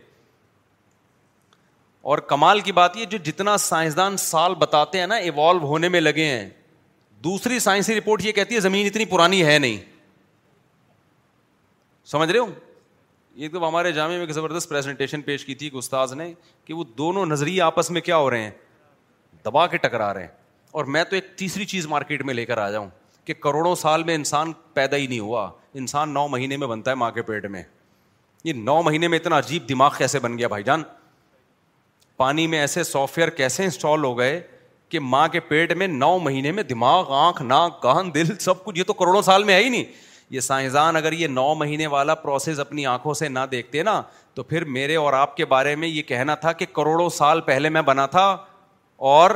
اور 2.11 2.19
کمال 2.33 2.61
کی 2.61 2.73
بات 2.73 2.97
یہ 2.97 3.05
جو 3.11 3.19
جتنا 3.25 3.57
سائنسدان 3.59 4.17
سال 4.25 4.55
بتاتے 4.59 5.01
ہیں 5.01 5.07
نا 5.07 5.15
ایوالو 5.29 5.67
ہونے 5.67 5.89
میں 5.89 6.01
لگے 6.01 6.25
ہیں 6.25 6.49
دوسری 7.25 7.59
سائنسی 7.59 7.95
رپورٹ 7.99 8.25
یہ 8.25 8.33
کہتی 8.33 8.55
ہے 8.55 8.61
زمین 8.61 8.87
اتنی 8.87 9.05
پرانی 9.13 9.45
ہے 9.47 9.59
نہیں 9.59 9.77
سمجھ 12.11 12.31
رہے 12.31 12.39
ہو 12.39 12.47
ایک 13.45 13.55
ہمارے 13.67 13.91
جامعہ 13.93 14.15
میں 14.17 14.21
ایک 14.23 14.31
زبردست 14.33 14.69
پریزنٹیشن 14.69 15.23
پیش 15.23 15.45
کی 15.45 15.55
تھی 15.55 15.69
استاذ 15.75 16.13
نے 16.15 16.33
کہ 16.65 16.75
وہ 16.75 16.85
دونوں 16.99 17.25
نظریے 17.27 17.61
آپس 17.63 17.91
میں 17.91 18.01
کیا 18.01 18.17
ہو 18.17 18.31
رہے 18.31 18.43
ہیں 18.43 18.51
دبا 19.45 19.67
کے 19.73 19.77
ٹکرا 19.79 20.13
رہے 20.15 20.21
ہیں 20.23 20.29
اور 20.77 20.85
میں 20.95 21.03
تو 21.11 21.15
ایک 21.17 21.27
تیسری 21.39 21.65
چیز 21.67 21.87
مارکیٹ 21.87 22.23
میں 22.25 22.35
لے 22.35 22.45
کر 22.47 22.59
آ 22.59 22.71
جاؤں 22.71 22.89
کہ 23.25 23.35
کروڑوں 23.41 23.75
سال 23.75 24.03
میں 24.05 24.15
انسان 24.15 24.53
پیدا 24.75 24.97
ہی 24.97 25.07
نہیں 25.07 25.21
ہوا 25.21 25.51
انسان 25.83 26.15
نو 26.15 26.27
مہینے 26.29 26.57
میں 26.57 26.67
بنتا 26.67 26.91
ہے 26.91 26.97
ماں 26.97 27.11
کے 27.13 27.23
پیٹ 27.23 27.47
میں 27.51 27.63
یہ 28.45 28.53
نو 28.57 28.81
مہینے 28.83 29.09
میں 29.09 29.19
اتنا 29.19 29.39
عجیب 29.39 29.69
دماغ 29.69 29.95
کیسے 29.99 30.19
بن 30.21 30.39
گیا 30.39 30.49
بھائی 30.49 30.65
جان 30.65 30.83
پانی 32.17 32.47
میں 32.47 32.59
ایسے 32.61 32.83
سافٹ 32.85 33.19
ویئر 33.19 33.31
کیسے 33.39 33.65
انسٹال 33.65 34.05
ہو 34.05 34.17
گئے 34.19 34.41
کہ 34.89 35.01
ماں 35.01 35.27
کے 35.29 35.41
پیٹ 35.51 35.73
میں 35.77 35.87
نو 35.87 36.19
مہینے 36.19 36.53
میں 36.53 36.63
دماغ 36.63 37.13
آنکھ 37.27 37.43
ناک 37.43 37.81
کان 37.83 38.15
دل 38.15 38.37
سب 38.41 38.65
کچھ 38.65 38.79
یہ 38.79 38.85
تو 38.87 38.93
کروڑوں 38.95 39.23
سال 39.23 39.45
میں 39.45 39.55
ہے 39.55 39.63
ہی 39.65 39.69
نہیں 39.69 39.85
یہ 40.31 40.41
سائنسدان 40.41 40.97
اگر 40.97 41.13
یہ 41.13 41.27
نو 41.29 41.55
مہینے 41.55 41.87
والا 41.87 42.15
پروسیس 42.15 42.59
اپنی 42.61 42.87
آنکھوں 42.87 43.13
سے 43.15 43.29
نہ 43.29 43.39
دیکھتے 43.51 43.83
نا 43.83 44.01
تو 44.35 44.43
پھر 44.43 44.65
میرے 44.77 44.97
اور 44.97 45.13
آپ 45.13 45.37
کے 45.37 45.45
بارے 45.55 45.75
میں 45.83 45.89
یہ 45.89 46.03
کہنا 46.07 46.35
تھا 46.35 46.53
کہ 46.53 46.67
کروڑوں 46.77 47.09
سال 47.19 47.41
پہلے 47.41 47.69
میں 47.69 47.83
بنا 47.83 48.07
تھا 48.17 48.25
اور 49.11 49.31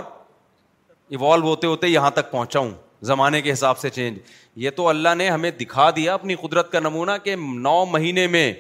ایوالو 1.09 1.47
ہوتے 1.49 1.67
ہوتے 1.67 1.89
یہاں 1.89 2.11
تک 2.15 2.31
پہنچا 2.31 2.59
ہوں 2.61 2.71
زمانے 3.11 3.41
کے 3.43 3.53
حساب 3.53 3.79
سے 3.79 3.91
چینج 3.91 4.19
یہ 4.65 4.71
تو 4.77 4.89
اللہ 4.89 5.15
نے 5.17 5.29
ہمیں 5.31 5.51
دکھا 5.61 5.89
دیا 5.97 6.15
اپنی 6.15 6.35
قدرت 6.41 6.71
کا 6.73 6.81
نمونہ 6.81 7.13
کہ 7.25 7.37
نو 7.39 7.85
مہینے 7.91 8.27
میں 8.27 8.53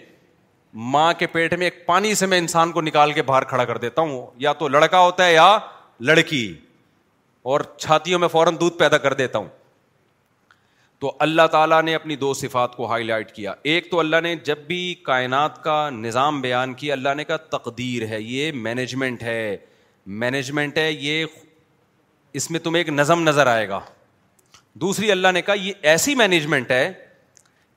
ماں 0.92 1.12
کے 1.18 1.26
پیٹ 1.26 1.54
میں 1.58 1.66
ایک 1.66 1.84
پانی 1.86 2.14
سے 2.14 2.26
میں 2.26 2.38
انسان 2.38 2.72
کو 2.72 2.80
نکال 2.80 3.12
کے 3.12 3.22
باہر 3.30 3.44
کھڑا 3.44 3.64
کر 3.64 3.78
دیتا 3.78 4.02
ہوں 4.02 4.26
یا 4.40 4.52
تو 4.58 4.68
لڑکا 4.68 5.00
ہوتا 5.00 5.26
ہے 5.26 5.32
یا 5.32 5.56
لڑکی 6.10 6.52
اور 7.52 7.60
چھاتیوں 7.78 8.18
میں 8.18 8.28
فوراً 8.28 8.56
دودھ 8.60 8.76
پیدا 8.78 8.98
کر 8.98 9.12
دیتا 9.14 9.38
ہوں 9.38 9.46
تو 11.00 11.10
اللہ 11.24 11.42
تعالیٰ 11.52 11.80
نے 11.82 11.94
اپنی 11.94 12.16
دو 12.22 12.32
صفات 12.34 12.74
کو 12.76 12.86
ہائی 12.90 13.04
لائٹ 13.04 13.30
کیا 13.32 13.52
ایک 13.74 13.90
تو 13.90 13.98
اللہ 14.00 14.20
نے 14.22 14.34
جب 14.44 14.58
بھی 14.66 14.80
کائنات 15.04 15.62
کا 15.64 15.76
نظام 15.90 16.40
بیان 16.40 16.72
کیا 16.82 16.92
اللہ 16.94 17.14
نے 17.16 17.24
کہا 17.24 17.36
تقدیر 17.56 18.06
ہے 18.08 18.20
یہ 18.22 18.50
مینجمنٹ 18.66 19.22
ہے 19.22 19.56
مینجمنٹ 20.24 20.78
ہے 20.78 20.90
یہ 20.92 21.24
اس 22.40 22.50
میں 22.50 22.60
تمہیں 22.60 22.80
ایک 22.82 22.88
نظم 22.94 23.22
نظر 23.28 23.46
آئے 23.46 23.68
گا 23.68 23.80
دوسری 24.82 25.10
اللہ 25.12 25.32
نے 25.34 25.42
کہا 25.42 25.54
یہ 25.62 25.72
ایسی 25.92 26.14
مینجمنٹ 26.14 26.70
ہے 26.70 26.92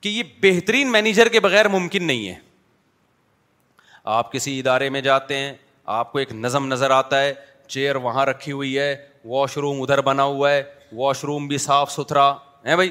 کہ 0.00 0.08
یہ 0.08 0.22
بہترین 0.42 0.92
مینیجر 0.92 1.28
کے 1.36 1.40
بغیر 1.40 1.68
ممکن 1.76 2.06
نہیں 2.06 2.28
ہے 2.28 2.34
آپ 4.18 4.32
کسی 4.32 4.58
ادارے 4.58 4.88
میں 4.96 5.00
جاتے 5.00 5.36
ہیں 5.38 5.52
آپ 6.00 6.12
کو 6.12 6.18
ایک 6.18 6.32
نظم 6.44 6.66
نظر 6.72 6.90
آتا 7.00 7.20
ہے 7.22 7.32
چیئر 7.68 7.96
وہاں 8.08 8.26
رکھی 8.26 8.52
ہوئی 8.52 8.78
ہے 8.78 8.94
واش 9.28 9.56
روم 9.58 9.82
ادھر 9.82 10.00
بنا 10.10 10.22
ہوا 10.36 10.50
ہے 10.52 10.62
واش 10.96 11.24
روم 11.24 11.46
بھی 11.48 11.58
صاف 11.68 11.92
ستھرا 11.92 12.32
ہے 12.66 12.74
بھائی 12.76 12.90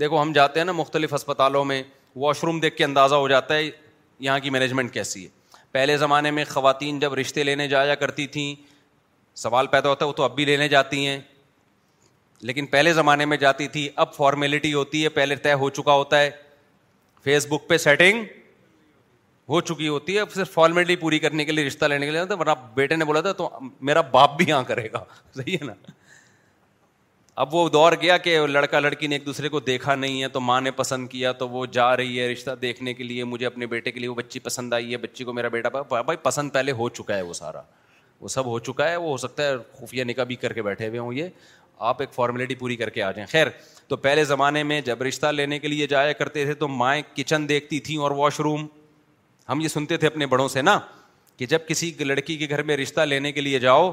دیکھو 0.00 0.20
ہم 0.22 0.32
جاتے 0.32 0.60
ہیں 0.60 0.64
نا 0.64 0.72
مختلف 0.72 1.14
اسپتالوں 1.14 1.64
میں 1.64 1.82
واش 2.20 2.42
روم 2.44 2.60
دیکھ 2.60 2.76
کے 2.76 2.84
اندازہ 2.84 3.14
ہو 3.14 3.28
جاتا 3.28 3.54
ہے 3.56 3.70
یہاں 4.20 4.38
کی 4.40 4.50
مینجمنٹ 4.50 4.92
کیسی 4.92 5.24
ہے 5.24 5.28
پہلے 5.72 5.96
زمانے 5.98 6.30
میں 6.30 6.44
خواتین 6.48 6.98
جب 7.00 7.14
رشتے 7.14 7.42
لینے 7.44 7.68
جایا 7.68 7.94
کرتی 8.02 8.26
تھیں 8.36 8.54
سوال 9.42 9.66
پیدا 9.66 9.88
ہوتا 9.88 10.04
ہے 10.04 10.08
وہ 10.08 10.14
تو 10.16 10.22
اب 10.22 10.34
بھی 10.36 10.44
لینے 10.44 10.68
جاتی 10.68 11.06
ہیں 11.06 11.18
لیکن 12.50 12.66
پہلے 12.66 12.92
زمانے 12.92 13.24
میں 13.26 13.36
جاتی 13.36 13.68
تھی 13.76 13.88
اب 14.04 14.14
فارمیلٹی 14.14 14.72
ہوتی 14.74 15.02
ہے 15.04 15.08
پہلے 15.18 15.36
طے 15.42 15.52
ہو 15.62 15.70
چکا 15.78 15.92
ہوتا 15.92 16.20
ہے 16.20 16.30
فیس 17.24 17.46
بک 17.50 17.68
پہ 17.68 17.76
سیٹنگ 17.78 18.24
ہو 19.48 19.60
چکی 19.60 19.88
ہوتی 19.88 20.14
ہے 20.14 20.20
اب 20.20 20.32
صرف 20.34 20.52
فارمیلٹی 20.54 20.96
پوری 20.96 21.18
کرنے 21.18 21.44
کے 21.44 21.52
لیے 21.52 21.66
رشتہ 21.66 21.84
لینے 21.84 22.06
کے 22.06 22.12
لیے 22.12 22.34
ورنہ 22.38 22.50
بیٹے 22.74 22.96
نے 22.96 23.04
بولا 23.04 23.20
تھا 23.20 23.32
تو 23.42 23.48
میرا 23.90 24.00
باپ 24.10 24.36
بھی 24.36 24.44
یہاں 24.48 24.62
کرے 24.68 24.88
گا 24.92 25.04
صحیح 25.36 25.56
ہے 25.60 25.64
نا 25.66 25.72
اب 27.38 27.54
وہ 27.54 27.68
دور 27.70 27.92
گیا 28.00 28.16
کہ 28.18 28.38
لڑکا 28.46 28.80
لڑکی 28.80 29.06
نے 29.06 29.14
ایک 29.14 29.24
دوسرے 29.26 29.48
کو 29.48 29.60
دیکھا 29.60 29.94
نہیں 29.94 30.22
ہے 30.22 30.28
تو 30.28 30.40
ماں 30.40 30.60
نے 30.60 30.70
پسند 30.76 31.08
کیا 31.08 31.30
تو 31.32 31.48
وہ 31.48 31.64
جا 31.72 31.96
رہی 31.96 32.18
ہے 32.20 32.26
رشتہ 32.32 32.50
دیکھنے 32.62 32.94
کے 32.94 33.04
لیے 33.04 33.24
مجھے 33.24 33.46
اپنے 33.46 33.66
بیٹے 33.66 33.90
کے 33.92 34.00
لیے 34.00 34.08
وہ 34.08 34.14
بچی 34.14 34.38
پسند 34.40 34.72
آئی 34.74 34.92
ہے 34.92 34.96
بچی 35.04 35.24
کو 35.24 35.32
میرا 35.32 35.48
بیٹا 35.52 35.68
بھائی 36.02 36.16
پسند 36.22 36.50
پہلے 36.54 36.72
ہو 36.80 36.88
چکا 36.88 37.16
ہے 37.16 37.22
وہ 37.22 37.32
سارا 37.34 37.62
وہ 38.20 38.28
سب 38.28 38.46
ہو 38.46 38.58
چکا 38.58 38.90
ہے 38.90 38.96
وہ 38.96 39.08
ہو 39.10 39.16
سکتا 39.16 39.46
ہے 39.48 39.54
خفیہ 39.80 40.04
نکاح 40.04 40.24
بھی 40.24 40.36
کر 40.42 40.52
کے 40.52 40.62
بیٹھے 40.62 40.88
ہوئے 40.88 40.98
ہوں 40.98 41.12
یہ 41.14 41.28
آپ 41.92 42.00
ایک 42.00 42.12
فارمیلٹی 42.14 42.54
پوری 42.54 42.76
کر 42.76 42.90
کے 42.90 43.02
آ 43.02 43.10
جائیں 43.12 43.26
خیر 43.30 43.46
تو 43.88 43.96
پہلے 43.96 44.24
زمانے 44.24 44.62
میں 44.62 44.80
جب 44.84 45.02
رشتہ 45.02 45.26
لینے 45.32 45.58
کے 45.58 45.68
لیے 45.68 45.86
جایا 45.86 46.12
کرتے 46.18 46.44
تھے 46.44 46.54
تو 46.54 46.68
مائیں 46.68 47.02
کچن 47.16 47.48
دیکھتی 47.48 47.80
تھیں 47.88 47.96
اور 48.00 48.10
واش 48.20 48.40
روم 48.40 48.66
ہم 49.48 49.60
یہ 49.60 49.68
سنتے 49.68 49.96
تھے 49.96 50.06
اپنے 50.06 50.26
بڑوں 50.36 50.48
سے 50.48 50.62
نا 50.62 50.78
کہ 51.36 51.46
جب 51.46 51.66
کسی 51.68 51.92
لڑکی 52.00 52.36
کے 52.36 52.48
گھر 52.50 52.62
میں 52.62 52.76
رشتہ 52.76 53.00
لینے 53.00 53.32
کے 53.32 53.40
لیے 53.40 53.58
جاؤ 53.58 53.90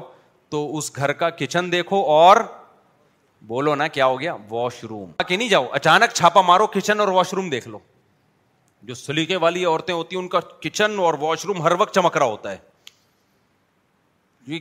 تو 0.50 0.76
اس 0.76 0.96
گھر 0.96 1.12
کا 1.12 1.28
کچن 1.38 1.72
دیکھو 1.72 2.02
اور 2.12 2.36
بولو 3.48 3.74
نا 3.74 3.86
کیا 3.88 4.06
ہو 4.06 4.18
گیا 4.20 4.34
واش 4.48 4.82
روم 4.88 5.10
آ 5.18 5.22
کے 5.28 5.36
نہیں 5.36 5.48
جاؤ 5.48 5.66
اچانک 5.74 6.12
چھاپا 6.14 6.40
مارو 6.46 6.66
کچن 6.74 7.00
اور 7.00 7.08
واش 7.08 7.32
روم 7.34 7.48
دیکھ 7.50 7.68
لو 7.68 7.78
جو 8.88 8.94
سلیقے 8.94 9.36
والی 9.36 9.64
عورتیں 9.64 9.94
ہوتی 9.94 10.16
ہیں 10.16 10.22
ان 10.22 10.28
کا 10.28 10.40
کچن 10.62 10.98
اور 11.00 11.14
واش 11.20 11.44
روم 11.46 11.62
ہر 11.62 11.72
وقت 11.78 11.94
چمک 11.94 12.16
رہا 12.16 12.24
ہوتا 12.26 12.52
ہے 12.52 12.68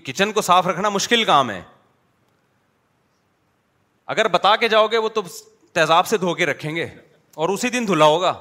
کچن 0.06 0.32
کو 0.34 0.42
صاف 0.42 0.68
رکھنا 0.68 0.90
مشکل 0.90 1.24
کام 1.26 1.50
ہے 1.50 1.62
اگر 4.14 4.28
بتا 4.28 4.56
کے 4.62 4.68
جاؤ 4.70 4.88
گے 4.92 4.98
وہ 4.98 5.10
تو 5.14 5.22
تیزاب 5.74 6.08
سے 6.08 6.18
دھو 6.18 6.34
کے 6.36 6.46
رکھیں 6.46 6.76
گے 6.76 6.88
اور 7.42 7.50
اسی 7.50 7.70
دن 7.70 7.88
دھلا 7.88 8.06
ہوگا 8.06 8.34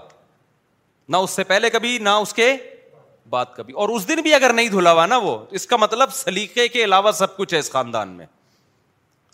نہ 1.08 1.16
اس 1.26 1.30
سے 1.36 1.44
پہلے 1.50 1.70
کبھی 1.70 1.96
نہ 2.02 2.08
اس 2.24 2.32
کے 2.34 2.52
بعد 3.30 3.46
کبھی 3.56 3.74
اور 3.84 3.88
اس 3.94 4.08
دن 4.08 4.20
بھی 4.22 4.34
اگر 4.34 4.52
نہیں 4.52 4.68
دھلا 4.68 4.92
ہوا 4.92 5.06
نا 5.06 5.16
وہ 5.26 5.36
اس 5.58 5.66
کا 5.66 5.76
مطلب 5.76 6.12
سلیقے 6.14 6.66
کے 6.68 6.84
علاوہ 6.84 7.12
سب 7.20 7.36
کچھ 7.36 7.54
ہے 7.54 7.58
اس 7.58 7.70
خاندان 7.72 8.08
میں 8.16 8.26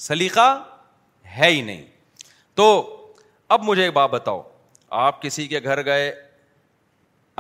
سلیقہ 0.06 0.46
ہے 1.38 1.50
ہی 1.50 1.62
نہیں 1.62 1.82
تو 2.54 2.66
اب 3.56 3.62
مجھے 3.64 3.82
ایک 3.84 3.92
بات 3.94 4.10
بتاؤ 4.10 4.42
آپ 5.06 5.22
کسی 5.22 5.46
کے 5.48 5.60
گھر 5.64 5.84
گئے 5.84 6.12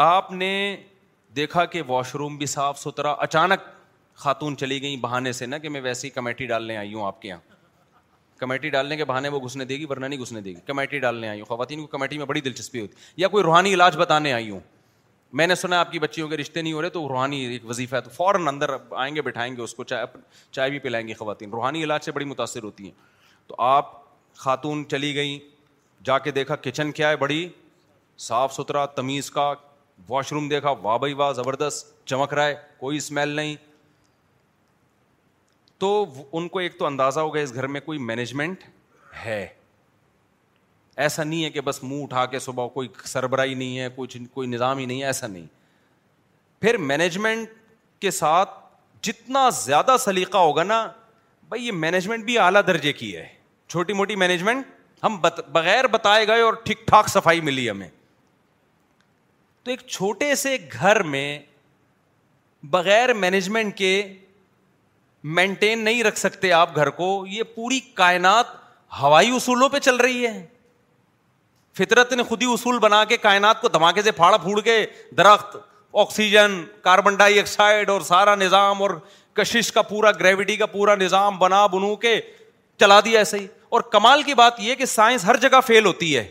آپ 0.04 0.30
نے 0.32 0.52
دیکھا 1.36 1.64
کہ 1.64 1.82
واش 1.86 2.14
روم 2.14 2.36
بھی 2.36 2.46
صاف 2.46 2.78
ستھرا 2.80 3.10
اچانک 3.26 3.60
خاتون 4.24 4.56
چلی 4.56 4.80
گئیں 4.82 4.96
بہانے 5.00 5.32
سے 5.40 5.46
نا 5.46 5.58
کہ 5.58 5.68
میں 5.68 5.80
ویسی 5.80 6.10
کمیٹی 6.10 6.46
ڈالنے 6.46 6.76
آئی 6.76 6.92
ہوں 6.94 7.06
آپ 7.06 7.22
کے 7.22 7.28
یہاں 7.28 7.40
کمیٹی 8.38 8.68
ڈالنے 8.70 8.96
کے 8.96 9.04
بہانے 9.04 9.28
وہ 9.28 9.40
گھسنے 9.46 9.64
دے 9.64 9.76
گی 9.78 9.84
ورنہ 9.90 10.06
نہیں 10.06 10.20
گھسنے 10.20 10.40
دے 10.40 10.50
گی 10.50 10.60
کمیٹی 10.66 10.98
ڈالنے 11.00 11.28
آئی 11.28 11.40
ہوں 11.40 11.46
خواتین 11.46 11.80
کو 11.80 11.86
کمیٹی 11.96 12.18
میں 12.18 12.26
بڑی 12.26 12.40
دلچسپی 12.40 12.80
ہوتی 12.80 12.96
یا 13.22 13.28
کوئی 13.28 13.44
روحانی 13.44 13.74
علاج 13.74 13.96
بتانے 13.96 14.32
آئی 14.32 14.50
ہوں 14.50 14.60
میں 15.38 15.46
نے 15.46 15.54
سنا 15.54 15.78
آپ 15.80 15.92
کی 15.92 15.98
بچیوں 15.98 16.28
کے 16.28 16.36
رشتے 16.36 16.62
نہیں 16.62 16.72
ہو 16.72 16.82
رہے 16.82 16.88
تو 16.96 17.06
روحانی 17.08 17.40
ایک 17.52 17.66
وظیفہ 17.66 17.96
ہے 17.96 18.00
تو 18.00 18.10
فوراً 18.16 18.48
اندر 18.48 18.70
آئیں 19.04 19.14
گے 19.14 19.22
بٹھائیں 19.28 19.54
گے 19.56 19.62
اس 19.62 19.74
کو 19.74 19.84
چائے 19.92 20.06
چائے 20.52 20.70
بھی 20.70 20.78
پلائیں 20.78 21.06
گی 21.08 21.14
خواتین 21.14 21.50
روحانی 21.52 21.84
علاج 21.84 22.04
سے 22.04 22.12
بڑی 22.18 22.24
متاثر 22.24 22.62
ہوتی 22.62 22.84
ہیں 22.84 22.90
تو 23.46 23.54
آپ 23.68 23.90
خاتون 24.44 24.84
چلی 24.90 25.14
گئیں 25.14 25.38
جا 26.04 26.18
کے 26.18 26.30
دیکھا 26.30 26.56
کچن 26.62 26.92
کیا 26.92 27.08
ہے 27.10 27.16
بڑی 27.16 27.48
صاف 28.28 28.54
ستھرا 28.54 28.84
تمیز 28.96 29.30
کا 29.30 29.52
واش 30.08 30.32
روم 30.32 30.48
دیکھا 30.48 30.70
واہ 30.82 30.98
بھائی 30.98 31.12
واہ 31.14 31.32
زبردست 31.32 31.92
چمک 32.08 32.34
رہا 32.34 32.46
ہے 32.46 32.54
کوئی 32.78 32.96
اسمیل 32.96 33.28
نہیں 33.36 33.54
تو 35.78 35.88
ان 36.32 36.48
کو 36.48 36.58
ایک 36.58 36.78
تو 36.78 36.86
اندازہ 36.86 37.20
ہوگا 37.20 37.40
اس 37.40 37.54
گھر 37.54 37.66
میں 37.76 37.80
کوئی 37.84 37.98
مینجمنٹ 37.98 38.64
ہے 39.24 39.46
ایسا 41.04 41.24
نہیں 41.24 41.44
ہے 41.44 41.50
کہ 41.50 41.60
بس 41.60 41.82
منہ 41.82 42.02
اٹھا 42.02 42.24
کے 42.34 42.38
صبح 42.38 42.66
کوئی 42.74 42.88
سربراہی 43.04 43.54
نہیں 43.54 43.78
ہے 43.78 43.88
کچھ 43.96 44.16
کوئی 44.34 44.48
نظام 44.48 44.78
ہی 44.78 44.84
نہیں 44.86 45.00
ہے 45.00 45.06
ایسا 45.06 45.26
نہیں 45.26 45.46
پھر 46.60 46.76
مینجمنٹ 46.90 47.48
کے 48.00 48.10
ساتھ 48.10 48.50
جتنا 49.06 49.48
زیادہ 49.60 49.96
سلیقہ 50.04 50.38
ہوگا 50.38 50.62
نا 50.62 50.86
بھائی 51.48 51.66
یہ 51.66 51.72
مینجمنٹ 51.72 52.24
بھی 52.24 52.38
اعلیٰ 52.38 52.60
درجے 52.66 52.92
کی 52.92 53.14
ہے 53.16 53.26
چھوٹی 53.68 53.92
موٹی 53.92 54.16
مینجمنٹ 54.16 54.66
ہم 55.04 55.16
بغیر 55.52 55.86
بتائے 55.92 56.26
گئے 56.26 56.40
اور 56.40 56.54
ٹھیک 56.64 56.86
ٹھاک 56.86 57.08
صفائی 57.08 57.40
ملی 57.48 57.68
ہمیں 57.70 57.88
تو 59.64 59.70
ایک 59.70 59.80
چھوٹے 59.86 60.34
سے 60.34 60.56
گھر 60.74 61.02
میں 61.14 61.38
بغیر 62.72 63.12
مینجمنٹ 63.14 63.76
کے 63.76 63.90
مینٹین 65.38 65.84
نہیں 65.84 66.02
رکھ 66.04 66.18
سکتے 66.18 66.52
آپ 66.52 66.74
گھر 66.76 66.90
کو 67.00 67.06
یہ 67.30 67.42
پوری 67.54 67.80
کائنات 67.94 68.46
ہوائی 69.02 69.30
اصولوں 69.36 69.68
پہ 69.68 69.78
چل 69.88 69.96
رہی 69.96 70.26
ہے 70.26 70.44
فطرت 71.78 72.12
نے 72.12 72.22
خود 72.22 72.42
ہی 72.42 72.52
اصول 72.52 72.78
بنا 72.78 73.04
کے 73.12 73.16
کائنات 73.16 73.60
کو 73.60 73.68
دھماکے 73.74 74.02
سے 74.02 74.10
پھاڑا 74.18 74.36
پھوڑ 74.38 74.60
کے 74.64 74.84
درخت 75.16 75.56
آکسیجن 76.02 76.62
کاربن 76.82 77.14
ڈائی 77.16 77.38
آکسائڈ 77.40 77.90
اور 77.90 78.00
سارا 78.10 78.34
نظام 78.34 78.82
اور 78.82 78.90
کشش 79.36 79.70
کا 79.72 79.82
پورا 79.82 80.10
گریوٹی 80.20 80.56
کا 80.56 80.66
پورا 80.66 80.94
نظام 81.00 81.38
بنا 81.38 81.66
بنو 81.72 81.94
کے 82.04 82.20
چلا 82.80 82.98
دیا 83.04 83.18
ایسے 83.18 83.38
ہی 83.38 83.46
اور 83.74 83.80
کمال 83.92 84.22
کی 84.22 84.34
بات 84.34 84.60
یہ 84.60 84.74
کہ 84.74 84.84
سائنس 84.86 85.24
ہر 85.24 85.36
جگہ 85.42 85.60
فیل 85.66 85.86
ہوتی 85.86 86.16
ہے 86.16 86.26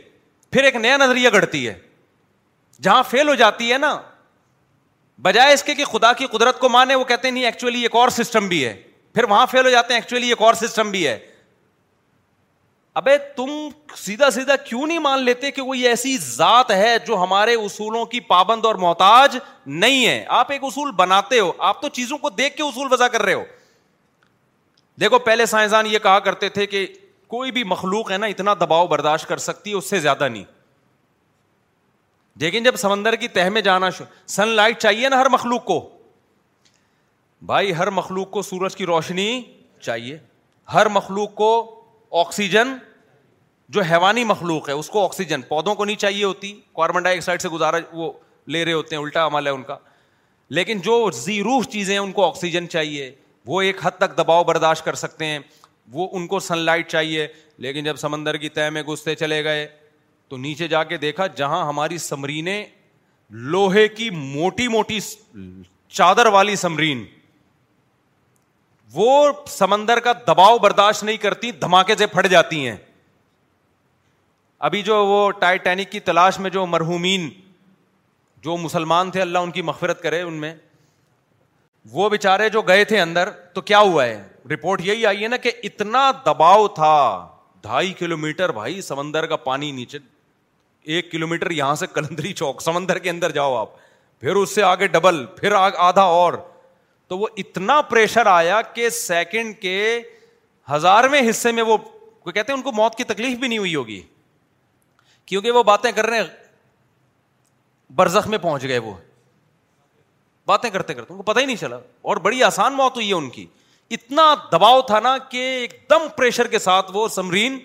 پھر 0.51 0.63
ایک 0.63 0.75
نیا 0.75 0.97
نظریہ 0.97 1.29
گڑتی 1.33 1.67
ہے 1.67 1.73
جہاں 2.81 3.03
فیل 3.09 3.27
ہو 3.29 3.35
جاتی 3.35 3.71
ہے 3.71 3.77
نا 3.77 3.95
بجائے 5.21 5.53
اس 5.53 5.63
کے 5.63 5.75
کہ 5.75 5.85
خدا 5.85 6.11
کی 6.19 6.25
قدرت 6.31 6.59
کو 6.59 6.69
مانے 6.69 6.95
وہ 6.95 7.03
کہتے 7.11 7.27
ہیں 7.27 7.33
نہیں 7.33 7.45
ایکچولی 7.45 7.81
ایک 7.83 7.95
اور 7.95 8.09
سسٹم 8.17 8.47
بھی 8.47 8.63
ہے 8.65 8.73
پھر 9.13 9.23
وہاں 9.29 9.45
فیل 9.51 9.65
ہو 9.65 9.69
جاتے 9.69 9.93
ہیں 9.93 10.01
ایکچولی 10.01 10.29
ایک 10.29 10.41
اور 10.41 10.53
سسٹم 10.61 10.91
بھی 10.91 11.07
ہے 11.07 11.17
ابے 12.99 13.17
تم 13.35 13.49
سیدھا 13.97 14.29
سیدھا 14.31 14.55
کیوں 14.65 14.85
نہیں 14.87 14.99
مان 14.99 15.21
لیتے 15.23 15.51
کہ 15.51 15.61
کوئی 15.63 15.87
ایسی 15.87 16.17
ذات 16.21 16.71
ہے 16.71 16.95
جو 17.07 17.15
ہمارے 17.23 17.53
اصولوں 17.63 18.03
کی 18.05 18.19
پابند 18.27 18.65
اور 18.65 18.75
محتاج 18.83 19.37
نہیں 19.65 20.05
ہے 20.05 20.23
آپ 20.39 20.51
ایک 20.51 20.63
اصول 20.63 20.91
بناتے 20.97 21.39
ہو 21.39 21.51
آپ 21.69 21.81
تو 21.81 21.89
چیزوں 21.99 22.17
کو 22.25 22.29
دیکھ 22.29 22.55
کے 22.57 22.63
اصول 22.63 22.91
وضع 22.93 23.07
کر 23.11 23.21
رہے 23.21 23.33
ہو 23.33 23.43
دیکھو 25.01 25.19
پہلے 25.19 25.45
سائنسدان 25.45 25.85
یہ 25.91 25.99
کہا 26.03 26.19
کرتے 26.27 26.49
تھے 26.57 26.65
کہ 26.67 26.85
کوئی 27.33 27.51
بھی 27.51 27.63
مخلوق 27.63 28.11
ہے 28.11 28.17
نا 28.17 28.27
اتنا 28.27 28.53
دباؤ 28.59 28.87
برداشت 28.87 29.27
کر 29.27 29.37
سکتی 29.49 29.71
ہے 29.71 29.75
اس 29.75 29.89
سے 29.89 29.99
زیادہ 29.99 30.27
نہیں 30.27 30.43
لیکن 32.39 32.63
جب 32.63 32.75
سمندر 32.77 33.15
کی 33.15 33.27
تہ 33.37 33.49
میں 33.53 33.61
جانا 33.61 33.89
شروع 33.97 34.13
سن 34.35 34.47
لائٹ 34.47 34.79
چاہیے 34.81 35.09
نا 35.09 35.19
ہر 35.21 35.29
مخلوق 35.31 35.65
کو 35.65 35.79
بھائی 37.45 37.75
ہر 37.77 37.89
مخلوق 38.01 38.29
کو 38.31 38.41
سورج 38.41 38.75
کی 38.75 38.85
روشنی 38.85 39.41
چاہیے 39.83 40.17
ہر 40.73 40.87
مخلوق 40.89 41.33
کو 41.35 41.49
آکسیجن 42.21 42.67
جو 43.75 43.81
حیوانی 43.91 44.23
مخلوق 44.23 44.67
ہے 44.69 44.73
اس 44.73 44.89
کو 44.89 45.03
آکسیجن 45.03 45.41
پودوں 45.49 45.73
کو 45.75 45.85
نہیں 45.85 45.95
چاہیے 45.99 46.23
ہوتی 46.23 46.51
کاربن 46.75 47.03
ڈائی 47.03 47.17
آکسائڈ 47.17 47.41
سے 47.41 47.49
گزارا 47.49 47.77
وہ 47.93 48.11
لے 48.53 48.63
رہے 48.65 48.73
ہوتے 48.73 48.95
ہیں 48.95 49.01
الٹا 49.03 49.25
عمل 49.27 49.47
ہے 49.47 49.51
ان 49.51 49.63
کا 49.63 49.77
لیکن 50.57 50.79
جو 50.83 50.97
روح 51.45 51.63
چیزیں 51.71 51.93
ہیں 51.93 51.99
ان 52.01 52.11
کو 52.11 52.25
آکسیجن 52.27 52.67
چاہیے 52.69 53.11
وہ 53.45 53.61
ایک 53.61 53.79
حد 53.85 53.97
تک 53.97 54.17
دباؤ 54.17 54.43
برداشت 54.51 54.85
کر 54.85 54.93
سکتے 55.03 55.25
ہیں 55.25 55.39
وہ 55.93 56.07
ان 56.17 56.27
کو 56.33 56.39
سن 56.39 56.57
لائٹ 56.57 56.89
چاہیے 56.89 57.27
لیکن 57.65 57.83
جب 57.83 57.95
سمندر 58.03 58.37
کی 58.43 58.49
طے 58.57 58.69
میں 58.75 58.83
گھستے 58.87 59.15
چلے 59.23 59.43
گئے 59.43 59.67
تو 60.29 60.37
نیچے 60.45 60.67
جا 60.67 60.83
کے 60.91 60.97
دیکھا 60.97 61.27
جہاں 61.41 61.65
ہماری 61.67 61.97
سمرینیں 62.07 62.63
لوہے 63.55 63.87
کی 63.87 64.09
موٹی 64.19 64.67
موٹی 64.67 64.99
چادر 65.97 66.25
والی 66.37 66.55
سمرین 66.65 67.03
وہ 68.93 69.31
سمندر 69.47 69.99
کا 70.07 70.11
دباؤ 70.27 70.57
برداشت 70.63 71.03
نہیں 71.03 71.17
کرتی 71.17 71.51
دھماکے 71.61 71.95
سے 71.97 72.05
پھٹ 72.07 72.27
جاتی 72.29 72.67
ہیں 72.67 72.75
ابھی 74.67 74.81
جو 74.89 74.95
وہ 75.05 75.29
ٹائٹینک 75.39 75.91
کی 75.91 75.99
تلاش 76.09 76.39
میں 76.39 76.49
جو 76.49 76.65
مرحومین 76.65 77.29
جو 78.43 78.57
مسلمان 78.57 79.11
تھے 79.11 79.21
اللہ 79.21 79.37
ان 79.45 79.51
کی 79.51 79.61
مغفرت 79.69 80.01
کرے 80.03 80.21
ان 80.21 80.33
میں 80.41 80.53
وہ 81.91 82.07
بےچارے 82.09 82.49
جو 82.49 82.61
گئے 82.67 82.83
تھے 82.89 82.99
اندر 83.01 83.29
تو 83.53 83.61
کیا 83.71 83.79
ہوا 83.79 84.05
ہے 84.05 84.21
رپورٹ 84.51 84.81
یہی 84.85 85.05
آئی 85.05 85.23
ہے 85.23 85.27
نا 85.27 85.37
کہ 85.45 85.51
اتنا 85.63 86.09
دباؤ 86.25 86.67
تھا 86.77 86.93
ڈھائی 87.63 87.93
کلو 87.99 88.17
میٹر 88.17 88.51
بھائی 88.51 88.81
سمندر 88.81 89.25
کا 89.25 89.35
پانی 89.49 89.71
نیچے 89.71 89.97
ایک 90.93 91.11
کلو 91.11 91.27
میٹر 91.27 91.51
یہاں 91.51 91.75
سے 91.81 91.87
کلندری 91.93 92.33
چوک 92.43 92.61
سمندر 92.61 92.97
کے 93.05 93.09
اندر 93.09 93.31
جاؤ 93.39 93.55
آپ 93.57 93.69
پھر 94.21 94.35
اس 94.35 94.55
سے 94.55 94.63
آگے 94.63 94.87
ڈبل 94.87 95.25
پھر 95.35 95.51
آدھا 95.59 96.01
اور 96.01 96.33
تو 97.09 97.17
وہ 97.17 97.27
اتنا 97.37 97.81
پریشر 97.89 98.25
آیا 98.31 98.61
کہ 98.73 98.89
سیکنڈ 98.99 99.55
کے 99.61 99.75
ہزارویں 100.71 101.21
حصے 101.29 101.51
میں 101.51 101.63
وہ 101.67 101.77
کہتے 102.25 102.51
ہیں 102.51 102.57
ان 102.57 102.61
کو 102.63 102.71
موت 102.71 102.95
کی 102.97 103.03
تکلیف 103.03 103.37
بھی 103.37 103.47
نہیں 103.47 103.57
ہوئی 103.59 103.75
ہوگی 103.75 104.01
کیونکہ 105.25 105.51
وہ 105.51 105.63
باتیں 105.63 105.91
کر 105.95 106.05
رہے 106.05 106.17
ہیں 106.17 106.27
برزخ 107.95 108.27
میں 108.27 108.37
پہنچ 108.41 108.63
گئے 108.67 108.77
وہ 108.79 108.93
باتیں 110.47 110.69
کرتے 110.69 110.93
کرتے 110.93 111.13
ان 111.13 111.17
کو 111.17 111.23
پتہ 111.31 111.39
ہی 111.39 111.45
نہیں 111.45 111.55
چلا 111.55 111.77
اور 112.11 112.17
بڑی 112.27 112.41
آسان 112.43 112.73
موت 112.75 112.95
ہوئی 112.95 113.09
ہے 113.09 113.13
ان 113.15 113.29
کی 113.29 113.45
اتنا 113.97 114.33
دباؤ 114.51 114.81
تھا 114.87 114.99
نا 114.99 115.17
کہ 115.29 115.37
ایک 115.59 115.73
دم 115.89 116.07
پریشر 116.15 116.47
کے 116.55 116.59
ساتھ 116.59 116.91
وہ 116.93 117.07
سمرین 117.15 117.57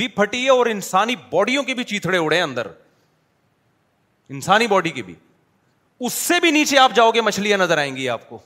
بھی 0.00 0.08
پھٹی 0.18 0.44
ہے 0.44 0.50
اور 0.50 0.66
انسانی 0.66 1.16
باڈیوں 1.30 1.62
کے 1.64 1.74
بھی 1.74 1.84
چیتھڑے 1.92 2.18
اڑے 2.18 2.36
ہیں 2.36 2.42
اندر 2.42 2.66
انسانی 4.36 4.66
باڈی 4.66 4.90
کے 4.90 5.02
بھی 5.02 5.14
اس 6.06 6.12
سے 6.12 6.38
بھی 6.40 6.50
نیچے 6.50 6.78
آپ 6.78 6.92
جاؤ 6.94 7.10
گے 7.14 7.20
مچھلیاں 7.20 7.58
نظر 7.58 7.78
آئیں 7.78 7.94
گی 7.96 8.08
آپ 8.08 8.28
کو 8.28 8.38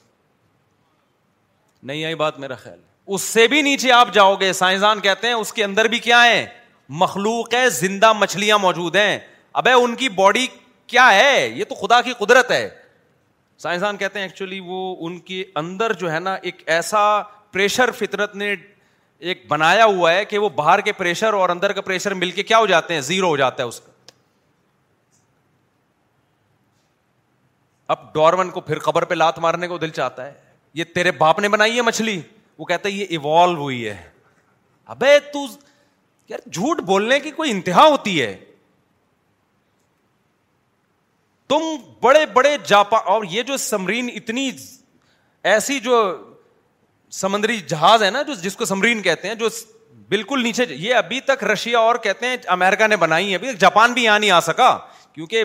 نہیں 1.82 2.04
آئی 2.04 2.14
بات 2.14 2.38
میرا 2.38 2.54
خیال 2.62 2.78
اس 3.14 3.22
سے 3.22 3.46
بھی 3.48 3.60
نیچے 3.62 3.90
آپ 3.92 4.12
جاؤ 4.14 4.34
گے 4.40 4.52
سائنسدان 4.52 5.00
کہتے 5.00 5.26
ہیں 5.26 5.34
اس 5.34 5.52
کے 5.52 5.64
اندر 5.64 5.84
بھی 5.88 5.98
کیا 5.98 6.24
ہے 6.24 6.44
مخلوق 7.02 7.54
ہے 7.54 7.68
زندہ 7.70 8.12
مچھلیاں 8.12 8.58
موجود 8.58 8.96
ہیں 8.96 9.18
ابے 9.60 9.72
ان 9.72 9.94
کی 9.94 10.08
باڈی 10.08 10.46
کیا 10.86 11.12
ہے 11.14 11.48
یہ 11.48 11.64
تو 11.68 11.74
خدا 11.74 12.00
کی 12.02 12.12
قدرت 12.18 12.50
ہے 12.50 12.68
سائنسدان 13.62 13.96
کہتے 13.96 14.18
ہیں 14.18 14.26
ایکچولی 14.26 14.60
وہ 14.64 14.94
ان 15.06 15.18
کے 15.30 15.42
اندر 15.62 15.92
جو 16.00 16.12
ہے 16.12 16.18
نا 16.20 16.34
ایک 16.42 16.62
ایسا 16.70 17.04
پریشر 17.52 17.90
فطرت 17.98 18.34
نے 18.36 18.54
ایک 19.30 19.44
بنایا 19.48 19.84
ہوا 19.84 20.12
ہے 20.12 20.24
کہ 20.24 20.38
وہ 20.38 20.48
باہر 20.56 20.80
کے 20.80 20.92
پریشر 20.92 21.32
اور 21.34 21.48
اندر 21.50 21.72
کا 21.72 21.80
پریشر 21.80 22.14
مل 22.14 22.30
کے 22.30 22.42
کیا 22.42 22.58
ہو 22.58 22.66
جاتے 22.66 22.94
ہیں 22.94 23.00
زیرو 23.10 23.28
ہو 23.28 23.36
جاتا 23.36 23.62
ہے 23.62 23.68
اس 23.68 23.80
کا 23.80 23.92
اب 27.92 28.12
ڈورمن 28.14 28.50
کو 28.50 28.60
پھر 28.60 28.78
خبر 28.78 29.04
پہ 29.10 29.14
لات 29.14 29.38
مارنے 29.38 29.68
کو 29.68 29.78
دل 29.78 29.90
چاہتا 29.96 30.26
ہے 30.26 30.32
یہ 30.74 30.84
تیرے 30.94 31.10
باپ 31.18 31.38
نے 31.40 31.48
بنائی 31.48 31.76
ہے 31.76 31.82
مچھلی 31.82 32.20
وہ 32.58 32.64
کہتا 32.64 32.88
ہے 32.88 32.94
یہ 32.94 33.06
ایوالو 33.10 33.60
ہوئی 33.60 33.86
ہے 33.88 33.96
ابے 34.94 35.16
جھوٹ 36.52 36.80
بولنے 36.86 37.18
کی 37.20 37.30
کوئی 37.36 37.50
انتہا 37.50 37.84
ہوتی 37.86 38.20
ہے 38.20 38.36
تم 41.48 41.62
بڑے 42.00 42.24
بڑے 42.32 42.56
جاپا 42.68 42.98
اور 43.12 43.24
یہ 43.30 43.42
جو 43.50 43.56
سمرین 43.56 44.08
اتنی 44.14 44.50
ایسی 45.52 45.78
جو 45.80 46.00
سمندری 47.18 47.58
جہاز 47.68 48.02
ہے 48.02 48.10
نا 48.10 48.22
جو 48.22 48.34
جس 48.42 48.56
کو 48.56 48.64
سمرین 48.64 49.00
کہتے 49.02 49.28
ہیں 49.28 49.34
جو 49.42 49.48
بالکل 50.08 50.42
نیچے 50.42 50.64
یہ 50.68 50.94
ابھی 50.94 51.20
تک 51.28 51.44
رشیا 51.44 51.78
اور 51.78 51.96
کہتے 52.02 52.26
ہیں 52.26 52.36
امیرکا 52.56 52.86
نے 52.86 52.96
بنائی 52.96 53.30
ہے 53.30 53.36
ابھی 53.36 53.50
تک 53.52 53.60
جاپان 53.60 53.92
بھی 53.92 54.02
یہاں 54.04 54.18
نہیں 54.18 54.30
آ 54.30 54.40
سکا 54.50 54.76
کیونکہ 55.12 55.44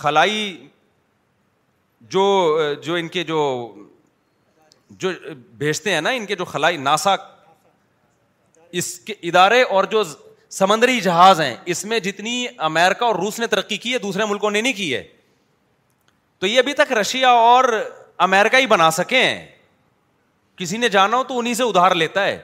خلائی 0.00 0.68
جو 2.16 2.24
جو 2.82 2.94
ان 2.94 3.08
کے 3.16 3.24
جو 3.24 3.38
جو 4.90 5.10
بھیجتے 5.58 5.94
ہیں 5.94 6.00
نا 6.00 6.10
ان 6.10 6.26
کے 6.26 6.36
جو 6.36 6.44
خلائی 6.44 6.76
ناسا 6.76 7.14
اس 8.80 8.98
کے 9.00 9.14
ادارے 9.28 9.62
اور 9.62 9.84
جو 9.90 10.02
سمندری 10.50 11.00
جہاز 11.00 11.40
ہیں 11.40 11.54
اس 11.74 11.84
میں 11.84 11.98
جتنی 12.00 12.46
امیرکا 12.66 13.06
اور 13.06 13.14
روس 13.14 13.38
نے 13.40 13.46
ترقی 13.46 13.76
کی 13.76 13.92
ہے 13.92 13.98
دوسرے 13.98 14.24
ملکوں 14.28 14.50
نے 14.50 14.60
نہیں 14.60 14.72
کی 14.72 14.94
ہے 14.94 15.02
تو 16.38 16.46
یہ 16.46 16.58
ابھی 16.58 16.72
تک 16.74 16.92
رشیا 17.00 17.30
اور 17.38 17.64
امیرکا 18.26 18.58
ہی 18.58 18.66
بنا 18.66 18.90
سکے 18.90 19.22
ہیں 19.22 19.46
کسی 20.58 20.76
نے 20.76 20.88
جانا 20.88 21.16
ہو 21.16 21.24
تو 21.24 21.38
انہیں 21.38 21.54
سے 21.54 21.62
ادھار 21.62 21.94
لیتا 21.94 22.24
ہے 22.26 22.38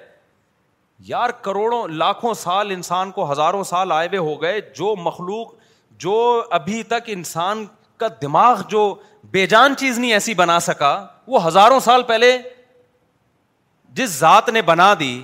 یار 1.07 1.30
کروڑوں 1.42 1.87
لاکھوں 1.88 2.35
سال 2.42 2.70
انسان 2.70 3.11
کو 3.12 3.30
ہزاروں 3.30 3.62
سال 3.64 3.92
آئے 3.92 4.07
ہوئے 4.09 4.18
ہو 4.33 4.40
گئے 4.42 4.61
جو 4.76 4.94
مخلوق 5.02 5.52
جو 6.04 6.12
ابھی 6.59 6.83
تک 6.92 7.11
انسان 7.16 7.64
کا 7.98 8.07
دماغ 8.22 8.62
جو 8.68 8.94
بے 9.30 9.46
جان 9.46 9.74
چیز 9.78 9.98
نہیں 9.98 10.12
ایسی 10.12 10.35
بنا 10.35 10.59
سکا 10.61 10.92
وہ 11.26 11.46
ہزاروں 11.46 11.78
سال 11.80 12.02
پہلے 12.08 12.37
جس 13.96 14.10
ذات 14.18 14.48
نے 14.48 14.62
بنا 14.70 14.92
دی 15.00 15.14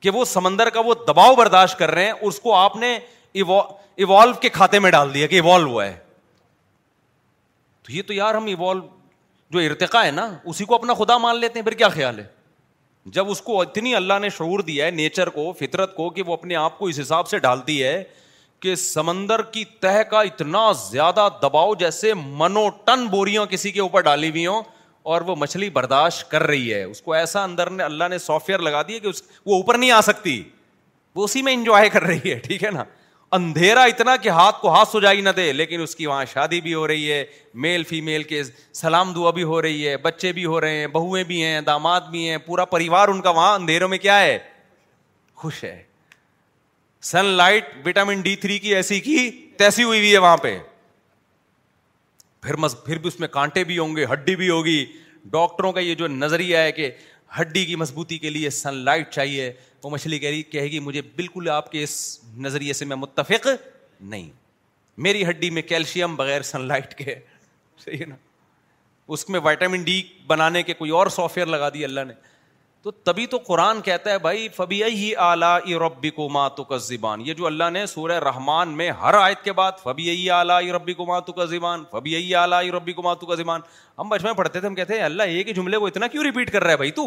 کہ 0.00 0.10
وہ 0.14 0.24
سمندر 0.24 0.70
کا 0.70 0.80
وہ 0.86 0.94
دباؤ 1.08 1.34
برداشت 1.34 1.78
کر 1.78 1.90
رہے 1.90 2.04
ہیں 2.04 2.12
اس 2.28 2.38
کو 2.40 2.54
آپ 2.56 2.76
نے 2.76 2.94
ایوالو 3.34 4.32
کے 4.40 4.48
کھاتے 4.48 4.78
میں 4.78 4.90
ڈال 4.90 5.12
دیا 5.14 5.26
کہ 5.26 5.34
ایوالو 5.34 5.70
ہوا 5.70 5.84
ہے 5.86 5.96
تو 7.86 7.92
یہ 7.92 8.02
تو 8.06 8.12
یار 8.12 8.34
ہم 8.34 8.44
ایوالو 8.46 8.86
جو 9.50 9.58
ارتقا 9.60 10.04
ہے 10.06 10.10
نا 10.10 10.28
اسی 10.52 10.64
کو 10.64 10.74
اپنا 10.74 10.94
خدا 10.98 11.16
مان 11.18 11.38
لیتے 11.40 11.58
ہیں 11.58 11.64
پھر 11.66 11.74
کیا 11.78 11.88
خیال 11.88 12.18
ہے 12.18 12.24
جب 13.14 13.30
اس 13.30 13.40
کو 13.42 13.60
اتنی 13.60 13.94
اللہ 13.94 14.18
نے 14.22 14.28
شعور 14.36 14.60
دیا 14.66 14.86
ہے 14.86 14.90
نیچر 14.90 15.28
کو 15.36 15.52
فطرت 15.58 15.94
کو 15.96 16.08
کہ 16.16 16.22
وہ 16.26 16.32
اپنے 16.32 16.54
آپ 16.56 16.78
کو 16.78 16.86
اس 16.88 17.00
حساب 17.00 17.28
سے 17.28 17.38
ڈالتی 17.46 17.82
ہے 17.82 18.02
کہ 18.60 18.74
سمندر 18.82 19.42
کی 19.52 19.64
تہ 19.80 20.02
کا 20.10 20.20
اتنا 20.22 20.70
زیادہ 20.88 21.28
دباؤ 21.42 21.74
جیسے 21.78 22.12
منوٹن 22.14 23.06
بوریاں 23.10 23.46
کسی 23.50 23.70
کے 23.72 23.80
اوپر 23.80 24.00
ڈالی 24.00 24.28
ہوئی 24.30 24.46
ہوں 24.46 24.62
اور 25.10 25.20
وہ 25.26 25.34
مچھلی 25.38 25.68
برداشت 25.70 26.30
کر 26.30 26.42
رہی 26.46 26.72
ہے 26.72 26.82
اس 26.82 27.02
کو 27.02 27.12
ایسا 27.12 27.42
اندر 27.44 27.70
نے 27.70 27.84
اللہ 27.84 28.08
نے 28.10 28.18
سافٹ 28.18 28.48
ویئر 28.48 28.58
لگا 28.60 28.82
دیا 28.88 28.98
کہ 28.98 29.08
وہ 29.46 29.54
اوپر 29.54 29.78
نہیں 29.78 29.90
آ 29.90 30.00
سکتی 30.08 30.42
وہ 31.14 31.24
اسی 31.24 31.42
میں 31.42 31.52
انجوائے 31.54 31.88
کر 31.88 32.02
رہی 32.02 32.30
ہے 32.32 32.38
ٹھیک 32.46 32.64
ہے 32.64 32.70
نا 32.74 32.84
اندھیرا 33.36 33.82
اتنا 33.90 34.14
کہ 34.22 34.28
ہاتھ 34.28 34.60
کو 34.60 34.70
ہاتھ 34.74 34.88
سجائی 34.88 35.20
نہ 35.20 35.28
دے 35.36 35.52
لیکن 35.52 35.80
اس 35.82 35.94
کی 35.96 36.06
وہاں 36.06 36.24
شادی 36.32 36.60
بھی 36.60 36.74
ہو 36.74 36.86
رہی 36.86 37.10
ہے 37.12 37.24
میل 37.66 37.82
فیمل 37.88 38.22
کے 38.28 38.42
سلام 38.80 39.12
دعا 39.16 39.30
بھی 39.38 39.42
ہو 39.52 39.60
رہی 39.62 39.86
ہے 39.88 39.96
بچے 40.02 40.32
بھی 40.38 40.44
ہو 40.46 40.60
رہے 40.60 40.78
ہیں 40.80 40.86
بہویں 40.96 41.22
بھی 41.30 41.42
ہیں 41.44 41.60
داماد 41.70 42.08
بھی 42.10 42.28
ہیں 42.28 42.36
پورا 42.46 42.64
پریوار 42.74 43.08
ان 43.08 43.20
کا 43.22 43.30
وہاں 43.30 43.54
اندھیروں 43.54 43.88
میں 43.88 43.98
کیا 43.98 44.20
ہے 44.20 44.38
خوش 45.42 45.62
ہے 45.64 45.82
sun 47.12 47.24
light 47.24 47.64
vitamin 47.86 48.20
D 48.22 48.36
three 48.44 48.58
کی 48.58 48.74
ایسی 48.74 49.00
کی 49.00 49.30
تیسی 49.58 49.82
ہوئی 49.84 49.98
ہوئی 49.98 50.12
ہے 50.12 50.18
وہاں 50.18 50.36
پہ 50.42 50.56
پھر 52.42 52.56
مز 52.56 52.74
پھر 52.84 52.98
بھی 52.98 53.08
اس 53.08 53.18
میں 53.20 53.28
کانٹے 53.30 53.62
بھی 53.64 53.78
ہوں 53.78 53.94
گے 53.96 54.04
ہڈی 54.12 54.34
بھی 54.36 54.48
ہوگی 54.50 54.84
ڈاکٹروں 55.30 55.72
کا 55.72 55.80
یہ 55.80 55.94
جو 55.94 56.06
نظریہ 56.08 56.56
ہے 56.56 56.72
کہ 56.72 56.90
ہڈی 57.40 57.64
کی 57.64 57.76
مضبوطی 57.82 58.18
کے 58.18 58.30
لیے 58.30 58.50
سن 58.50 58.74
لائٹ 58.84 59.08
چاہیے 59.10 59.52
وہ 59.82 59.90
مچھلی 59.90 60.18
کہہ 60.18 60.28
رہی 60.30 60.42
کہے 60.52 60.66
گی 60.70 60.78
مجھے 60.86 61.02
بالکل 61.16 61.48
آپ 61.52 61.70
کے 61.72 61.82
اس 61.82 61.92
نظریے 62.46 62.72
سے 62.72 62.84
میں 62.84 62.96
متفق 62.96 63.46
نہیں 64.00 64.28
میری 65.06 65.24
ہڈی 65.28 65.50
میں 65.50 65.62
کیلشیم 65.62 66.16
بغیر 66.16 66.42
سن 66.52 66.64
لائٹ 66.68 66.94
کے 66.98 67.14
صحیح 67.84 67.98
ہے 68.00 68.06
نا 68.06 68.16
اس 69.14 69.28
میں 69.28 69.40
وائٹامن 69.44 69.82
ڈی 69.84 70.00
بنانے 70.26 70.62
کے 70.62 70.74
کوئی 70.74 70.90
اور 70.98 71.06
سافٹ 71.16 71.36
ویئر 71.36 71.46
لگا 71.46 71.68
دی 71.74 71.84
اللہ 71.84 72.04
نے 72.08 72.12
تو 72.82 72.90
تبھی 73.04 73.26
تو 73.32 73.38
قرآن 73.46 73.80
کہتا 73.84 74.10
ہے 74.10 74.18
بھائی 74.18 74.48
فبی 74.54 74.82
ہی 74.84 75.14
آلہ 75.24 75.56
ربی 75.80 76.10
کو 76.10 76.28
ماتو 76.32 76.62
کا 76.64 76.76
زبان 76.86 77.20
یہ 77.26 77.34
جو 77.40 77.44
اللہ 77.46 77.68
نے 77.72 77.84
سورہ 77.86 78.12
رحمان 78.28 78.68
میں 78.76 78.90
ہر 79.00 79.14
آیت 79.14 79.42
کے 79.44 79.52
بعد 79.58 79.72
فبی 79.82 80.08
ہی 80.10 80.28
آلہ 80.38 80.52
ربی 80.74 80.94
کو 80.94 81.06
ماتو 81.06 81.32
کا 81.32 81.44
زبان 81.52 81.84
ہی 82.06 82.34
آلہ 82.34 82.54
ربی 82.76 82.92
کو 82.92 83.02
ماتو 83.02 83.26
کا 83.26 83.34
زبان 83.42 83.60
ہم 83.98 84.08
بچپن 84.08 84.34
پڑھتے 84.36 84.60
تھے 84.60 84.66
ہم 84.68 84.74
کہتے 84.74 84.94
ہیں 84.94 85.02
اللہ 85.04 85.22
ایک 85.36 85.48
ہی 85.48 85.52
جملے 85.54 85.78
کو 85.78 85.86
اتنا 85.86 86.06
کیوں 86.14 86.24
ریپیٹ 86.24 86.50
کر 86.52 86.64
رہا 86.64 86.72
ہے 86.72 86.76
بھائی 86.76 86.90
تو 86.96 87.06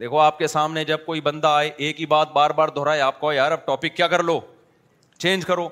دیکھو 0.00 0.18
آپ 0.20 0.38
کے 0.38 0.46
سامنے 0.56 0.84
جب 0.84 1.04
کوئی 1.06 1.20
بندہ 1.20 1.48
آئے 1.62 1.70
ایک 1.86 2.00
ہی 2.00 2.06
بات 2.12 2.32
بار 2.32 2.50
بار 2.60 2.68
دہرائے 2.76 3.00
آپ 3.00 3.20
کو 3.20 3.32
یار 3.32 3.52
اب 3.52 3.64
ٹاپک 3.66 3.96
کیا 3.96 4.08
کر 4.08 4.22
لو 4.22 4.38
چینج 5.18 5.44
کرو 5.46 5.68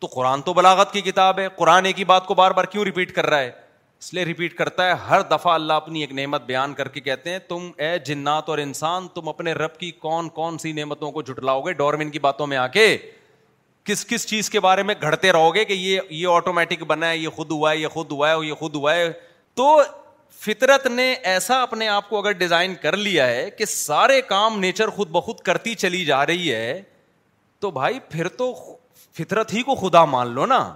تو 0.00 0.06
قرآن 0.12 0.42
تو 0.42 0.52
بلاغت 0.54 0.92
کی 0.92 1.00
کتاب 1.10 1.38
ہے 1.38 1.48
قرآن 1.56 1.86
ایک 1.86 1.98
ہی 1.98 2.04
بات 2.14 2.26
کو 2.26 2.34
بار 2.34 2.50
بار 2.60 2.64
کیوں 2.74 2.84
ریپیٹ 2.84 3.14
کر 3.14 3.26
رہا 3.30 3.40
ہے 3.40 3.50
اس 4.02 4.12
لیے 4.14 4.24
ریپیٹ 4.24 4.54
کرتا 4.56 4.84
ہے 4.86 4.92
ہر 5.08 5.20
دفعہ 5.30 5.52
اللہ 5.54 5.72
اپنی 5.72 6.00
ایک 6.00 6.12
نعمت 6.18 6.42
بیان 6.44 6.74
کر 6.74 6.88
کے 6.88 7.00
کہتے 7.00 7.30
ہیں 7.30 7.38
تم 7.48 7.68
اے 7.86 7.98
جنات 8.06 8.48
اور 8.48 8.58
انسان 8.58 9.08
تم 9.14 9.28
اپنے 9.28 9.52
رب 9.54 9.76
کی 9.78 9.90
کون 10.04 10.28
کون 10.38 10.56
سی 10.58 10.72
نعمتوں 10.78 11.10
کو 11.12 11.22
جٹلاؤ 11.22 11.60
گے 11.62 11.72
ڈورمن 11.82 12.10
کی 12.10 12.18
باتوں 12.26 12.46
میں 12.52 12.56
آ 12.56 12.66
کے 12.76 12.86
کس 13.84 14.06
کس 14.06 14.26
چیز 14.26 14.48
کے 14.50 14.60
بارے 14.68 14.82
میں 14.90 14.94
گھڑتے 15.00 15.32
رہو 15.32 15.54
گے 15.54 15.64
کہ 15.64 15.72
یہ 15.72 16.00
یہ 16.10 16.26
آٹومیٹک 16.34 16.84
بنا 16.92 17.10
ہے 17.10 17.16
یہ 17.18 17.28
خود 17.36 17.50
ہوا 17.50 17.70
ہے 17.72 17.76
یہ 17.78 17.88
خود 17.94 18.12
ہوا 18.12 18.30
ہے 18.30 18.44
یہ 18.46 18.54
خود 18.60 18.74
ہوا 18.76 18.94
ہے 18.94 19.10
تو 19.60 19.68
فطرت 20.44 20.86
نے 20.86 21.12
ایسا 21.32 21.62
اپنے 21.62 21.88
آپ 21.88 22.08
کو 22.08 22.18
اگر 22.18 22.32
ڈیزائن 22.42 22.74
کر 22.82 22.96
لیا 22.96 23.26
ہے 23.28 23.48
کہ 23.58 23.64
سارے 23.74 24.20
کام 24.28 24.58
نیچر 24.60 24.88
خود 24.96 25.10
بخود 25.20 25.40
کرتی 25.50 25.74
چلی 25.84 26.04
جا 26.04 26.24
رہی 26.26 26.52
ہے 26.54 26.80
تو 27.60 27.70
بھائی 27.70 27.98
پھر 28.10 28.28
تو 28.42 28.52
فطرت 29.18 29.54
ہی 29.54 29.62
کو 29.62 29.74
خدا 29.86 30.04
مان 30.16 30.32
لو 30.34 30.46
نا 30.46 30.68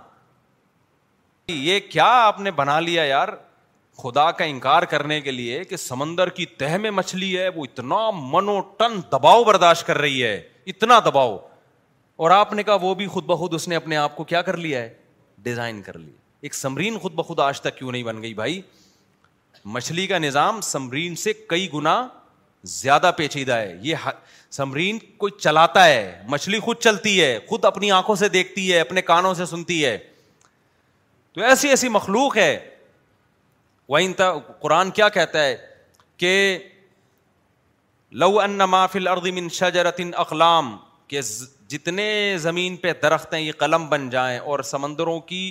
یہ 1.52 1.78
کیا 1.90 2.04
آپ 2.26 2.38
نے 2.40 2.50
بنا 2.56 2.78
لیا 2.80 3.02
یار 3.04 3.28
خدا 4.02 4.30
کا 4.36 4.44
انکار 4.44 4.82
کرنے 4.92 5.20
کے 5.20 5.30
لیے 5.30 5.62
کہ 5.64 5.76
سمندر 5.76 6.28
کی 6.36 6.46
تہ 6.58 6.76
میں 6.82 6.90
مچھلی 6.90 7.36
ہے 7.38 7.48
وہ 7.54 7.64
اتنا 7.64 7.98
منوٹن 8.30 8.98
دباؤ 9.12 9.42
برداشت 9.44 9.86
کر 9.86 9.98
رہی 9.98 10.22
ہے 10.22 10.40
اتنا 10.66 10.98
دباؤ 11.04 11.36
اور 12.24 12.30
آپ 12.30 12.52
نے 12.52 12.62
کہا 12.62 12.76
وہ 12.82 12.94
بھی 12.94 13.06
خود 13.14 13.24
بخود 13.26 13.54
اس 13.54 13.66
نے 13.68 13.76
اپنے 13.76 13.96
آپ 13.96 14.16
کو 14.16 14.24
کیا 14.24 14.42
کر 14.42 14.56
لیا 14.56 14.80
ہے 14.82 14.88
ڈیزائن 15.42 15.82
کر 15.82 15.98
لی 15.98 16.10
ایک 16.42 16.54
سمرین 16.54 16.98
خود 16.98 17.12
بخود 17.14 17.40
آج 17.40 17.60
تک 17.60 17.76
کیوں 17.78 17.92
نہیں 17.92 18.02
بن 18.02 18.22
گئی 18.22 18.32
بھائی 18.34 18.60
مچھلی 19.64 20.06
کا 20.06 20.18
نظام 20.18 20.60
سمرین 20.62 21.14
سے 21.16 21.32
کئی 21.48 21.68
گنا 21.74 22.06
زیادہ 22.80 23.10
پیچیدہ 23.16 23.54
ہے 23.56 23.76
یہ 23.82 24.08
سمرین 24.50 24.98
کوئی 25.18 25.32
چلاتا 25.40 25.84
ہے 25.86 26.22
مچھلی 26.28 26.60
خود 26.64 26.78
چلتی 26.78 27.20
ہے 27.22 27.38
خود 27.48 27.64
اپنی 27.64 27.90
آنکھوں 27.92 28.14
سے 28.24 28.28
دیکھتی 28.40 28.72
ہے 28.72 28.80
اپنے 28.80 29.02
کانوں 29.12 29.34
سے 29.34 29.46
سنتی 29.46 29.84
ہے 29.84 29.96
تو 31.34 31.42
ایسی 31.44 31.68
ایسی 31.68 31.88
مخلوق 31.88 32.36
ہے 32.36 32.50
وہ 33.88 33.98
قرآن 34.60 34.90
کیا 34.98 35.08
کہتا 35.14 35.44
ہے 35.44 35.56
کہ 36.16 36.34
لو 38.22 38.38
ان 38.40 38.58
مافل 38.70 39.08
اردم 39.08 39.36
ان 39.36 39.48
شجرتن 39.52 40.10
اقلام 40.24 40.76
کے 41.08 41.20
جتنے 41.68 42.04
زمین 42.40 42.76
پہ 42.84 42.92
درخت 43.02 43.34
ہیں 43.34 43.40
یہ 43.40 43.52
قلم 43.58 43.88
بن 43.88 44.08
جائیں 44.10 44.38
اور 44.38 44.60
سمندروں 44.70 45.18
کی 45.32 45.42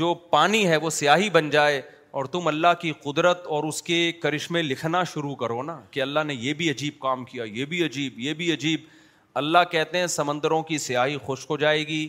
جو 0.00 0.14
پانی 0.30 0.66
ہے 0.68 0.76
وہ 0.84 0.90
سیاہی 1.00 1.28
بن 1.32 1.50
جائے 1.50 1.80
اور 2.18 2.24
تم 2.34 2.48
اللہ 2.48 2.74
کی 2.80 2.92
قدرت 3.02 3.46
اور 3.56 3.64
اس 3.64 3.82
کے 3.82 4.00
کرشمے 4.22 4.62
لکھنا 4.62 5.02
شروع 5.12 5.34
کرو 5.42 5.62
نا 5.62 5.80
کہ 5.90 6.02
اللہ 6.02 6.24
نے 6.26 6.34
یہ 6.34 6.54
بھی 6.62 6.70
عجیب 6.70 6.98
کام 7.02 7.24
کیا 7.24 7.44
یہ 7.58 7.64
بھی 7.74 7.84
عجیب 7.86 8.18
یہ 8.20 8.34
بھی 8.40 8.52
عجیب 8.52 8.84
اللہ 9.42 9.70
کہتے 9.70 9.98
ہیں 9.98 10.06
سمندروں 10.16 10.62
کی 10.70 10.78
سیاہی 10.88 11.16
خشک 11.26 11.50
ہو 11.50 11.56
جائے 11.64 11.86
گی 11.86 12.06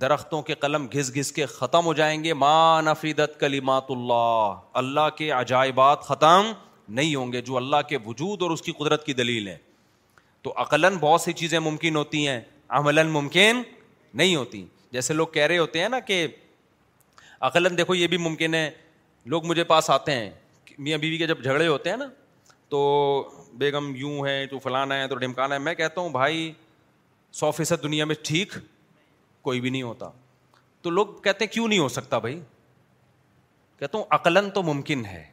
درختوں 0.00 0.40
کے 0.48 0.54
قلم 0.60 0.86
گھس 0.92 1.14
گھس 1.14 1.30
کے 1.32 1.46
ختم 1.46 1.84
ہو 1.86 1.92
جائیں 1.94 2.22
گے 2.24 2.32
ماں 2.42 2.82
نفیدت 2.82 3.38
کلیمات 3.40 3.40
کلی 3.40 3.60
مات 3.60 3.90
اللہ 3.90 4.78
اللہ 4.80 5.08
کے 5.16 5.30
عجائبات 5.38 6.02
ختم 6.08 6.52
نہیں 6.98 7.14
ہوں 7.14 7.32
گے 7.32 7.40
جو 7.48 7.56
اللہ 7.56 7.82
کے 7.88 7.98
وجود 8.06 8.42
اور 8.42 8.50
اس 8.50 8.62
کی 8.62 8.72
قدرت 8.78 9.04
کی 9.06 9.12
دلیل 9.14 9.48
ہے 9.48 9.56
تو 10.42 10.52
عقلاً 10.62 10.96
بہت 11.00 11.20
سی 11.20 11.32
چیزیں 11.42 11.58
ممکن 11.58 11.96
ہوتی 11.96 12.26
ہیں 12.28 12.40
عملاً 12.78 13.10
ممکن 13.18 13.62
نہیں 14.22 14.34
ہوتی 14.36 14.64
جیسے 14.92 15.14
لوگ 15.14 15.26
کہہ 15.34 15.46
رہے 15.46 15.58
ہوتے 15.58 15.80
ہیں 15.82 15.88
نا 15.88 15.98
کہ 16.10 16.26
عقلاً 17.48 17.76
دیکھو 17.78 17.94
یہ 17.94 18.06
بھی 18.06 18.16
ممکن 18.28 18.54
ہے 18.54 18.70
لوگ 19.34 19.46
مجھے 19.46 19.64
پاس 19.74 19.90
آتے 19.90 20.12
ہیں 20.20 20.30
میاں 20.86 20.98
بیوی 20.98 21.16
کے 21.18 21.26
جب 21.26 21.42
جھگڑے 21.42 21.66
ہوتے 21.66 21.90
ہیں 21.90 21.96
نا 21.96 22.06
تو 22.68 22.78
بیگم 23.58 23.94
یوں 23.96 24.26
ہے 24.26 24.44
تو 24.50 24.58
فلانا 24.62 24.96
ہے 25.02 25.08
تو 25.08 25.14
ڈھمکانا 25.24 25.54
ہے 25.54 25.60
میں 25.60 25.74
کہتا 25.74 26.00
ہوں 26.00 26.08
بھائی 26.18 26.50
سو 27.40 27.50
فیصد 27.56 27.82
دنیا 27.82 28.04
میں 28.10 28.14
ٹھیک 28.24 28.54
کوئی 29.42 29.60
بھی 29.60 29.70
نہیں 29.70 29.82
ہوتا 29.82 30.10
تو 30.82 30.90
لوگ 30.90 31.06
کہتے 31.22 31.46
کیوں 31.46 31.68
نہیں 31.68 31.78
ہو 31.78 31.88
سکتا 31.96 32.18
بھائی 32.24 32.34
ہوں 33.94 34.50
تو 34.54 34.62
ممکن 34.62 35.04
ہے 35.04 35.24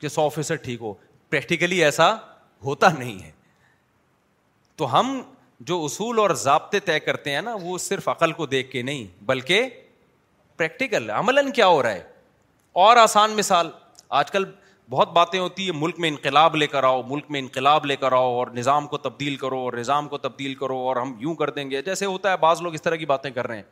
کہ 0.00 0.08
سو 0.08 0.28
فیصد 0.34 0.62
ٹھیک 0.64 0.80
ہو 0.80 0.92
پریکٹیکلی 1.30 1.82
ایسا 1.84 2.08
ہوتا 2.64 2.88
نہیں 2.98 3.22
ہے 3.24 3.30
تو 4.76 4.86
ہم 4.98 5.20
جو 5.70 5.82
اصول 5.84 6.18
اور 6.18 6.30
ضابطے 6.44 6.80
طے 6.90 6.98
کرتے 7.00 7.34
ہیں 7.34 7.40
نا 7.48 7.54
وہ 7.62 7.76
صرف 7.86 8.08
عقل 8.08 8.32
کو 8.38 8.46
دیکھ 8.54 8.70
کے 8.70 8.82
نہیں 8.82 9.04
بلکہ 9.26 9.68
پریکٹیکل 10.56 11.10
عملاً 11.16 11.50
کیا 11.58 11.66
ہو 11.66 11.82
رہا 11.82 11.92
ہے 11.92 12.02
اور 12.84 12.96
آسان 12.96 13.36
مثال 13.36 13.70
آج 14.20 14.30
کل 14.30 14.44
بہت 14.90 15.12
باتیں 15.12 15.38
ہوتی 15.38 15.64
ہیں 15.64 15.72
ملک 15.80 15.98
میں 16.00 16.08
انقلاب 16.08 16.54
لے 16.56 16.66
کر 16.66 16.84
آؤ 16.84 17.02
ملک 17.08 17.24
میں 17.30 17.40
انقلاب 17.40 17.84
لے 17.86 17.96
کر 17.96 18.12
آؤ 18.12 18.30
اور 18.38 18.46
نظام 18.54 18.86
کو 18.92 18.98
تبدیل 18.98 19.36
کرو 19.42 19.58
اور 19.64 19.72
نظام 19.78 20.08
کو 20.08 20.18
تبدیل 20.18 20.54
کرو 20.62 20.78
اور 20.88 20.96
ہم 20.96 21.14
یوں 21.20 21.34
کر 21.42 21.50
دیں 21.58 21.70
گے 21.70 21.82
جیسے 21.82 22.06
ہوتا 22.06 22.30
ہے 22.32 22.36
بعض 22.44 22.62
لوگ 22.62 22.74
اس 22.74 22.82
طرح 22.82 22.96
کی 23.02 23.06
باتیں 23.06 23.30
کر 23.30 23.46
رہے 23.46 23.56
ہیں 23.56 23.62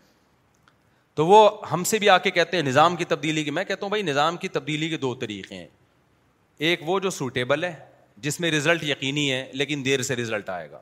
تو 1.21 1.27
وہ 1.27 1.39
ہم 1.73 1.85
سے 1.93 1.99
بھی 1.99 2.09
آ 2.11 2.17
کے 2.27 2.31
کہتے 2.31 2.57
ہیں 2.57 2.65
نظام 2.65 2.97
کی 2.97 3.05
تبدیلی 3.13 3.45
کی 3.45 3.51
میں 3.51 3.65
کہتا 3.65 3.83
ہوں 3.85 3.89
بھائی 3.91 4.03
نظام 4.03 4.37
کی 4.45 4.49
تبدیلی 4.59 4.89
کے 4.89 4.97
دو 5.07 5.15
طریقے 5.25 5.55
ہیں 5.55 5.67
ایک 6.69 6.83
وہ 6.89 6.99
جو 7.01 7.11
سوٹیبل 7.17 7.65
ہے 7.65 7.75
جس 8.27 8.41
میں 8.41 8.51
رزلٹ 8.51 8.85
یقینی 8.85 9.31
ہے 9.33 9.45
لیکن 9.55 9.85
دیر 9.85 10.03
سے 10.11 10.17
رزلٹ 10.17 10.49
آئے 10.51 10.71
گا 10.71 10.81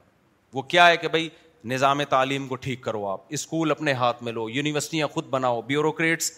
وہ 0.55 0.63
کیا 0.75 0.87
ہے 0.89 0.97
کہ 0.97 1.09
بھائی 1.17 1.29
نظام 1.75 2.03
تعلیم 2.09 2.47
کو 2.49 2.57
ٹھیک 2.69 2.81
کرو 2.85 3.07
آپ 3.09 3.21
اسکول 3.39 3.71
اپنے 3.71 3.93
ہاتھ 4.03 4.23
میں 4.25 4.33
لو 4.33 4.49
یونیورسٹیاں 4.51 5.07
خود 5.15 5.29
بناؤ 5.31 5.61
بیوروکریٹس 5.73 6.33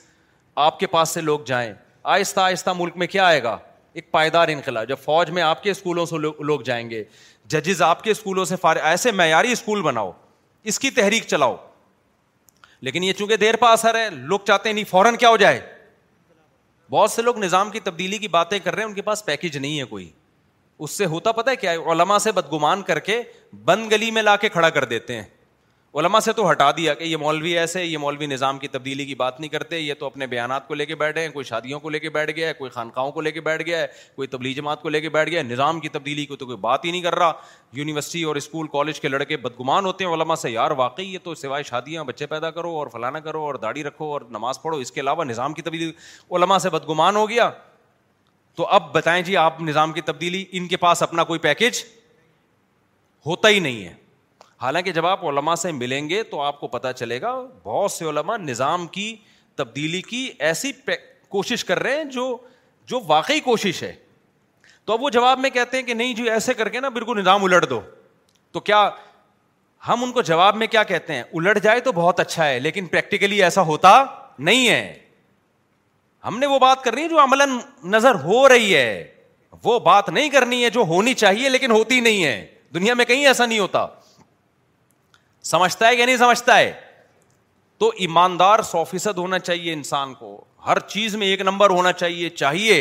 آپ 0.69 0.79
کے 0.81 0.87
پاس 0.97 1.09
سے 1.15 1.21
لوگ 1.21 1.41
جائیں 1.47 1.73
آہستہ 2.17 2.41
آہستہ 2.41 2.71
ملک 2.79 2.97
میں 2.97 3.07
کیا 3.07 3.25
آئے 3.27 3.43
گا 3.43 3.59
ایک 3.99 4.11
پائیدار 4.11 4.49
انقلاب 4.49 4.89
جب 4.89 4.97
فوج 5.05 5.31
میں 5.37 5.43
آپ 5.43 5.63
کے 5.63 5.71
اسکولوں 5.71 6.05
سے 6.07 6.17
لوگ 6.45 6.61
جائیں 6.65 6.89
گے 6.91 7.03
ججز 7.53 7.81
آپ 7.83 8.03
کے 8.03 8.11
اسکولوں 8.11 8.45
سے 8.45 8.57
فارغ 8.63 8.83
ایسے 8.91 9.11
معیاری 9.21 9.53
اسکول 9.53 9.81
بناؤ 9.83 10.11
اس 10.73 10.79
کی 10.79 10.91
تحریک 11.01 11.27
چلاؤ 11.29 11.57
لیکن 12.89 13.05
یہ 13.05 13.13
چونکہ 13.19 13.37
دیر 13.43 13.57
پا 13.61 13.71
اثر 13.73 13.95
ہے 13.99 14.09
لوگ 14.13 14.41
چاہتے 14.47 14.69
ہیں 14.69 14.75
نہیں 14.75 14.85
فوراً 14.91 15.17
کیا 15.23 15.29
ہو 15.29 15.37
جائے 15.43 15.61
بہت 16.91 17.11
سے 17.11 17.23
لوگ 17.23 17.39
نظام 17.45 17.71
کی 17.71 17.81
تبدیلی 17.89 18.19
کی 18.19 18.29
باتیں 18.37 18.59
کر 18.65 18.75
رہے 18.75 18.83
ہیں 18.83 18.89
ان 18.89 18.95
کے 18.95 19.03
پاس 19.09 19.25
پیکج 19.25 19.57
نہیں 19.57 19.79
ہے 19.79 19.85
کوئی 19.95 20.09
اس 20.87 20.91
سے 20.99 21.07
ہوتا 21.15 21.33
پتا 21.41 21.51
ہے 21.51 21.57
کیا 21.65 21.73
علما 21.93 22.19
سے 22.27 22.33
بدگمان 22.33 22.83
کر 22.91 22.99
کے 23.11 23.21
بند 23.65 23.93
گلی 23.93 24.11
میں 24.19 24.23
لا 24.23 24.37
کے 24.45 24.49
کھڑا 24.49 24.71
کر 24.77 24.85
دیتے 24.95 25.17
ہیں 25.17 25.23
علما 25.95 26.19
سے 26.21 26.33
تو 26.37 26.51
ہٹا 26.51 26.71
دیا 26.77 26.93
کہ 26.95 27.05
یہ 27.05 27.17
مولوی 27.17 27.57
ایسے 27.59 27.85
یہ 27.85 27.99
مولوی 27.99 28.27
نظام 28.27 28.59
کی 28.59 28.69
تبدیلی 28.69 29.05
کی 29.07 29.15
بات 29.15 29.39
نہیں 29.41 29.49
کرتے 29.51 29.79
یہ 29.79 29.95
تو 30.01 30.07
اپنے 30.07 30.27
بیانات 30.27 30.67
کو 30.69 30.75
لے 30.75 30.87
کے 30.87 30.95
بیٹھے 30.95 31.21
ہیں 31.23 31.29
کوئی 31.33 31.45
شادیوں 31.45 31.79
کو 31.81 31.91
لے 31.91 31.99
کے 31.99 32.11
بیٹھ 32.11 32.31
گیا 32.37 32.49
ہے 32.49 32.53
کوئی 32.55 32.71
خانقاہوں 32.71 33.13
کو 33.13 33.21
لے 33.21 33.31
کے 33.33 33.41
بیٹھ 33.41 33.63
گیا 33.67 33.79
ہے 33.81 33.87
کوئی 34.17 34.29
تبلیغ 34.29 34.55
جماعت 34.57 34.83
کو 34.83 34.89
لے 34.89 35.01
کے 35.01 35.09
بیٹھ 35.11 35.31
گیا 35.31 35.39
ہے 35.41 35.45
نظام 35.45 35.79
کی 35.81 35.89
تبدیلی 35.89 36.27
کو 36.27 36.37
تو 36.37 36.47
کوئی 36.47 36.57
بات 36.61 36.85
ہی 36.85 36.91
نہیں 36.91 37.03
کر 37.03 37.15
رہا 37.19 37.33
یونیورسٹی 37.77 38.23
اور 38.33 38.37
اسکول 38.37 38.67
کالج 38.73 39.01
کے 39.01 39.09
لڑکے 39.09 39.37
بدگمان 39.47 39.87
ہوتے 39.87 40.05
ہیں 40.05 40.13
علما 40.15 40.37
سے 40.43 40.51
یار 40.51 40.71
واقعی 40.83 41.07
یہ 41.13 41.19
تو 41.25 41.35
سوائے 41.35 41.63
شادیاں 41.69 42.05
بچے 42.05 42.27
پیدا 42.27 42.51
کرو 42.51 42.71
اور 42.79 42.87
فلانا 42.93 43.21
کرو 43.21 43.43
اور 43.45 43.55
داڑھی 43.63 43.85
رکھو 43.85 44.11
اور 44.13 44.21
نماز 44.31 44.61
پڑھو 44.63 44.79
اس 44.79 44.93
کے 44.93 45.01
علاوہ 45.01 45.25
نظام 45.25 45.55
کی 45.55 45.63
تبدیلی 45.63 45.91
علما 46.37 46.59
سے 46.67 46.71
بدگمان 46.71 47.17
ہو 47.17 47.29
گیا 47.31 47.51
تو 48.57 48.67
اب 48.79 48.93
بتائیں 48.95 49.23
جی 49.25 49.37
آپ 49.37 49.61
نظام 49.63 49.93
کی 49.93 50.01
تبدیلی 50.11 50.45
ان 50.59 50.67
کے 50.69 50.77
پاس 50.85 51.03
اپنا 51.03 51.25
کوئی 51.25 51.41
پیکج 51.41 51.83
ہوتا 53.27 53.49
ہی 53.49 53.59
نہیں 53.59 53.85
ہے 53.85 53.95
حالانکہ 54.63 54.93
جب 54.93 55.07
آپ 55.07 55.25
علما 55.29 55.55
سے 55.57 55.71
ملیں 55.73 56.09
گے 56.09 56.23
تو 56.31 56.41
آپ 56.43 56.59
کو 56.61 56.69
پتہ 56.69 56.89
چلے 56.97 57.21
گا 57.21 57.33
بہت 57.65 57.91
سے 57.93 58.05
علما 58.11 58.37
نظام 58.37 58.87
کی 58.97 59.15
تبدیلی 59.57 60.01
کی 60.09 60.27
ایسی 60.49 60.71
کوشش 61.29 61.65
کر 61.65 61.79
رہے 61.83 61.97
ہیں 61.97 62.05
جو 62.11 62.37
جو 62.91 63.01
واقعی 63.07 63.41
کوشش 63.41 63.83
ہے 63.83 63.93
تو 64.85 64.93
اب 64.93 65.03
وہ 65.03 65.11
جواب 65.19 65.39
میں 65.39 65.51
کہتے 65.51 65.77
ہیں 65.77 65.85
کہ 65.85 65.95
نہیں 65.95 66.13
جو 66.15 66.25
جی، 66.25 66.31
ایسے 66.31 66.55
کر 66.55 66.69
کے 66.69 66.81
نا 66.81 66.89
بالکل 66.89 67.19
نظام 67.21 67.45
الٹ 67.45 67.69
دو 67.71 67.81
تو 68.53 68.61
کیا 68.61 68.89
ہم 69.89 70.03
ان 70.05 70.13
کو 70.13 70.23
جواب 70.29 70.57
میں 70.57 70.67
کیا 70.67 70.83
کہتے 70.85 71.15
ہیں 71.15 71.23
الٹ 71.35 71.63
جائے 71.63 71.81
تو 71.81 71.93
بہت 71.93 72.21
اچھا 72.21 72.49
ہے 72.49 72.59
لیکن 72.61 72.87
پریکٹیکلی 72.95 73.43
ایسا 73.45 73.63
ہوتا 73.67 73.93
نہیں 74.39 74.69
ہے 74.69 74.95
ہم 76.27 76.39
نے 76.39 76.47
وہ 76.47 76.59
بات 76.59 76.83
کرنی 76.85 77.03
ہے 77.03 77.09
جو 77.09 77.19
عملاً 77.23 77.59
نظر 77.91 78.15
ہو 78.25 78.49
رہی 78.49 78.75
ہے 78.75 79.07
وہ 79.65 79.79
بات 79.81 80.09
نہیں 80.09 80.29
کرنی 80.31 80.63
ہے 80.65 80.71
جو 80.71 80.81
ہونی 80.89 81.15
چاہیے 81.25 81.49
لیکن 81.49 81.71
ہوتی 81.71 82.01
نہیں 82.01 82.25
ہے 82.25 82.47
دنیا 82.75 82.95
میں 82.95 83.05
کہیں 83.05 83.27
ایسا 83.27 83.47
نہیں 83.47 83.59
ہوتا 83.59 83.87
سمجھتا 85.51 85.89
ہے 85.89 85.95
یا 85.97 86.05
نہیں 86.07 86.17
سمجھتا 86.17 86.57
ہے 86.59 86.73
تو 87.79 87.91
ایماندار 88.07 88.63
سو 88.71 88.83
فیصد 88.91 89.19
ہونا 89.19 89.39
چاہیے 89.39 89.73
انسان 89.73 90.13
کو 90.15 90.31
ہر 90.67 90.79
چیز 90.95 91.15
میں 91.17 91.27
ایک 91.27 91.41
نمبر 91.49 91.71
ہونا 91.71 91.93
چاہیے 91.93 92.29
چاہیے 92.41 92.81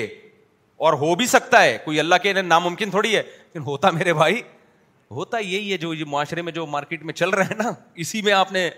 اور 0.88 0.94
ہو 1.04 1.14
بھی 1.16 1.26
سکتا 1.34 1.62
ہے 1.64 1.78
کوئی 1.84 2.00
اللہ 2.00 2.16
کے 2.24 2.34
ناممکن 2.42 2.90
تھوڑی 2.92 3.16
ہے 3.16 3.22
لیکن 3.26 3.62
ہوتا 3.68 3.90
میرے 4.00 4.14
بھائی 4.14 4.42
ہوتا 5.18 5.38
یہی 5.40 5.72
ہے 5.72 5.78
جو 5.84 5.94
یہ 5.94 6.06
معاشرے 6.14 6.42
میں 6.48 6.52
جو 6.58 6.66
مارکیٹ 6.74 7.04
میں 7.10 7.14
چل 7.14 7.30
رہے 7.30 7.44
ہیں 7.52 7.56
نا 7.62 7.72
اسی 8.04 8.22
میں 8.22 8.34
آپ 8.34 8.52
نے 8.52 8.70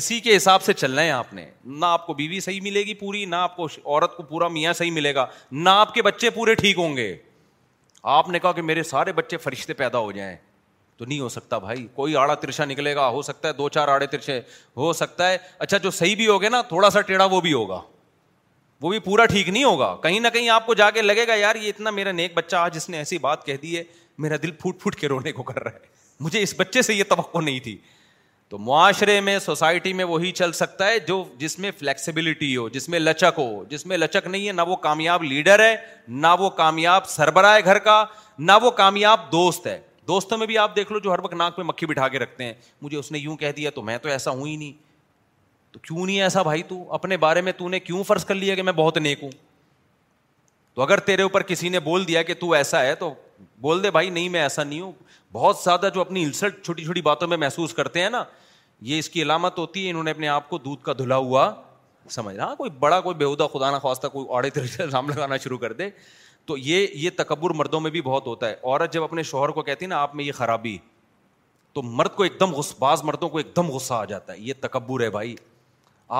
اسی 0.00 0.18
کے 0.26 0.36
حساب 0.36 0.62
سے 0.62 0.72
چلنا 0.82 1.02
ہے 1.02 1.10
آپ 1.16 1.34
نے 1.34 1.44
نہ 1.82 1.86
آپ 1.96 2.06
کو 2.06 2.14
بیوی 2.22 2.40
صحیح 2.46 2.60
ملے 2.68 2.82
گی 2.86 2.94
پوری 3.04 3.24
نہ 3.32 3.36
آپ 3.50 3.56
کو 3.56 3.66
عورت 3.84 4.16
کو 4.16 4.22
پورا 4.30 4.48
میاں 4.58 4.72
صحیح 4.78 4.92
ملے 5.00 5.14
گا 5.14 5.26
نہ 5.66 5.70
آپ 5.82 5.92
کے 5.94 6.02
بچے 6.08 6.30
پورے 6.38 6.54
ٹھیک 6.62 6.78
ہوں 6.78 6.96
گے 6.96 7.14
آپ 8.18 8.28
نے 8.28 8.38
کہا 8.42 8.52
کہ 8.52 8.62
میرے 8.72 8.82
سارے 8.92 9.12
بچے 9.20 9.36
فرشتے 9.48 9.74
پیدا 9.82 9.98
ہو 10.06 10.12
جائیں 10.12 10.36
تو 10.98 11.04
نہیں 11.04 11.20
ہو 11.20 11.28
سکتا 11.28 11.58
بھائی 11.58 11.86
کوئی 11.94 12.16
آڑا 12.16 12.34
ترشا 12.40 12.64
نکلے 12.64 12.94
گا 12.94 13.08
ہو 13.10 13.22
سکتا 13.22 13.48
ہے 13.48 13.52
دو 13.58 13.68
چار 13.76 13.88
آڑے 13.88 14.06
ترچے 14.06 14.40
ہو 14.76 14.92
سکتا 15.02 15.30
ہے 15.30 15.38
اچھا 15.66 15.78
جو 15.86 15.90
صحیح 15.98 16.16
بھی 16.16 16.26
ہوگا 16.28 16.48
نا 16.48 16.60
تھوڑا 16.68 16.90
سا 16.90 17.00
ٹیڑھا 17.10 17.24
وہ 17.30 17.40
بھی 17.40 17.52
ہوگا 17.52 17.80
وہ 18.82 18.90
بھی 18.90 18.98
پورا 18.98 19.24
ٹھیک 19.26 19.48
نہیں 19.48 19.64
ہوگا 19.64 19.94
کہیں 20.02 20.18
نہ 20.20 20.28
کہیں 20.32 20.48
آپ 20.50 20.66
کو 20.66 20.74
جا 20.74 20.90
کے 20.90 21.02
لگے 21.02 21.26
گا 21.28 21.34
یار 21.34 21.54
یہ 21.56 21.68
اتنا 21.68 21.90
میرا 21.98 22.12
نیک 22.12 22.34
بچہ 22.34 22.66
جس 22.72 22.88
نے 22.90 22.96
ایسی 22.98 23.18
بات 23.26 23.44
کہہ 23.46 23.56
دی 23.62 23.76
ہے 23.76 23.82
میرا 24.22 24.36
دل 24.42 24.50
پھوٹ 24.60 24.80
پھوٹ 24.80 24.96
کے 24.96 25.08
رونے 25.08 25.32
کو 25.32 25.42
کر 25.42 25.62
رہا 25.62 25.72
ہے 25.72 25.90
مجھے 26.20 26.42
اس 26.42 26.54
بچے 26.56 26.82
سے 26.82 26.94
یہ 26.94 27.04
توقع 27.08 27.38
نہیں 27.44 27.60
تھی 27.60 27.76
تو 28.48 28.58
معاشرے 28.58 29.20
میں 29.26 29.38
سوسائٹی 29.38 29.92
میں 29.98 30.04
وہی 30.04 30.30
چل 30.40 30.52
سکتا 30.52 30.86
ہے 30.86 30.98
جو 31.06 31.22
جس 31.38 31.58
میں 31.58 31.70
فلیکسیبلٹی 31.78 32.56
ہو 32.56 32.68
جس 32.68 32.88
میں 32.88 32.98
لچک 32.98 33.38
ہو 33.38 33.62
جس 33.68 33.86
میں 33.92 33.96
لچک 33.96 34.26
نہیں 34.26 34.46
ہے 34.46 34.52
نہ 34.52 34.62
وہ 34.68 34.76
کامیاب 34.86 35.22
لیڈر 35.24 35.64
ہے 35.64 35.74
نہ 36.08 36.26
وہ 36.38 36.50
کامیاب 36.58 37.06
سربراہ 37.08 37.54
ہے 37.56 37.64
گھر 37.64 37.78
کا 37.88 38.04
نہ 38.38 38.52
وہ 38.62 38.70
کامیاب 38.82 39.20
دوست 39.32 39.66
ہے 39.66 39.80
دوستوں 40.08 40.36
میں 40.38 40.46
بھی 40.46 40.56
آپ 40.58 40.74
دیکھ 40.76 40.92
لو 40.92 40.98
جو 40.98 41.12
ہر 41.12 41.18
وقت 41.22 41.34
ناک 41.34 41.58
میں 41.58 41.64
مکھی 41.66 41.86
بٹھا 41.86 42.06
کے 42.08 42.18
رکھتے 42.18 42.44
ہیں 42.44 42.52
مجھے 42.82 42.96
اس 42.98 43.10
نے 43.12 43.18
یوں 43.18 43.36
کہہ 43.36 43.52
دیا 43.56 43.70
تو 43.74 43.82
میں 43.82 43.98
تو 44.02 44.08
ایسا 44.08 44.30
ہوں 44.30 44.46
ہی 44.46 44.56
نہیں 44.56 44.72
تو 45.72 45.78
کیوں 45.82 46.06
نہیں 46.06 46.20
ایسا 46.22 46.42
بھائی 46.42 46.62
تو 46.68 46.82
اپنے 46.94 47.16
بارے 47.16 47.40
میں 47.42 47.52
تو 47.58 47.64
نے 47.68 47.76
نے 47.76 47.80
کیوں 47.80 48.02
فرض 48.06 48.24
کر 48.24 48.34
لیا 48.34 48.54
کہ 48.54 48.62
میں 48.62 48.72
بہت 48.76 48.96
نیک 48.98 49.22
ہوں 49.22 49.30
تو 50.74 50.82
اگر 50.82 51.00
تیرے 51.06 51.22
اوپر 51.22 51.42
کسی 51.42 51.78
بول 51.84 52.06
دیا 52.08 52.22
کہ 52.22 52.34
تو 52.34 52.46
تو 52.46 52.52
ایسا 52.54 52.80
ہے 52.84 52.94
بول 53.60 53.82
دے 53.84 53.90
بھائی 53.90 54.10
نہیں 54.10 54.28
میں 54.28 54.40
ایسا 54.40 54.64
نہیں 54.64 54.80
ہوں 54.80 54.92
بہت 55.32 55.56
زیادہ 55.64 55.88
جو 55.94 56.00
اپنی 56.00 56.24
ہلسلٹ 56.24 56.62
چھوٹی 56.64 56.84
چھوٹی 56.84 57.00
باتوں 57.02 57.28
میں 57.28 57.36
محسوس 57.36 57.72
کرتے 57.74 58.02
ہیں 58.02 58.10
نا 58.10 58.22
یہ 58.90 58.98
اس 58.98 59.08
کی 59.10 59.22
علامت 59.22 59.58
ہوتی 59.58 59.84
ہے 59.84 59.90
انہوں 59.90 60.02
نے 60.04 60.10
اپنے 60.10 60.28
آپ 60.28 60.48
کو 60.48 60.58
دودھ 60.66 60.82
کا 60.84 60.92
دھلا 60.98 61.16
ہوا 61.16 61.50
سمجھ 62.10 62.36
رہا 62.36 62.54
کوئی 62.58 62.70
بڑا 62.80 63.00
کوئی 63.00 63.16
بےودا 63.16 63.70
نہ 63.70 63.76
خواصہ 63.82 64.06
کوئی 64.12 64.26
آڑے 64.36 64.50
اڑے 64.58 64.82
الزام 64.82 65.08
لگانا 65.10 65.36
شروع 65.44 65.58
کر 65.58 65.72
دے 65.80 65.88
تو 66.46 66.56
یہ 66.58 66.86
یہ 66.94 67.10
تکبر 67.16 67.50
مردوں 67.56 67.80
میں 67.80 67.90
بھی 67.90 68.00
بہت 68.02 68.26
ہوتا 68.26 68.48
ہے 68.48 68.54
عورت 68.62 68.92
جب 68.92 69.02
اپنے 69.02 69.22
شوہر 69.22 69.48
کو 69.56 69.62
کہتی 69.62 69.86
نا 69.86 69.96
آپ 70.02 70.14
میں 70.16 70.24
یہ 70.24 70.32
خرابی 70.32 70.76
تو 71.72 71.82
مرد 71.82 72.14
کو 72.14 72.22
ایک 72.22 72.40
دم 72.40 72.52
بعض 72.78 73.02
مردوں 73.04 73.28
کو 73.34 73.38
ایک 73.38 73.54
دم 73.56 73.70
غصہ 73.70 73.94
آ 73.94 74.04
جاتا 74.04 74.32
ہے 74.32 74.38
یہ 74.40 74.54
تکبر 74.60 75.02
ہے 75.02 75.10
بھائی 75.10 75.34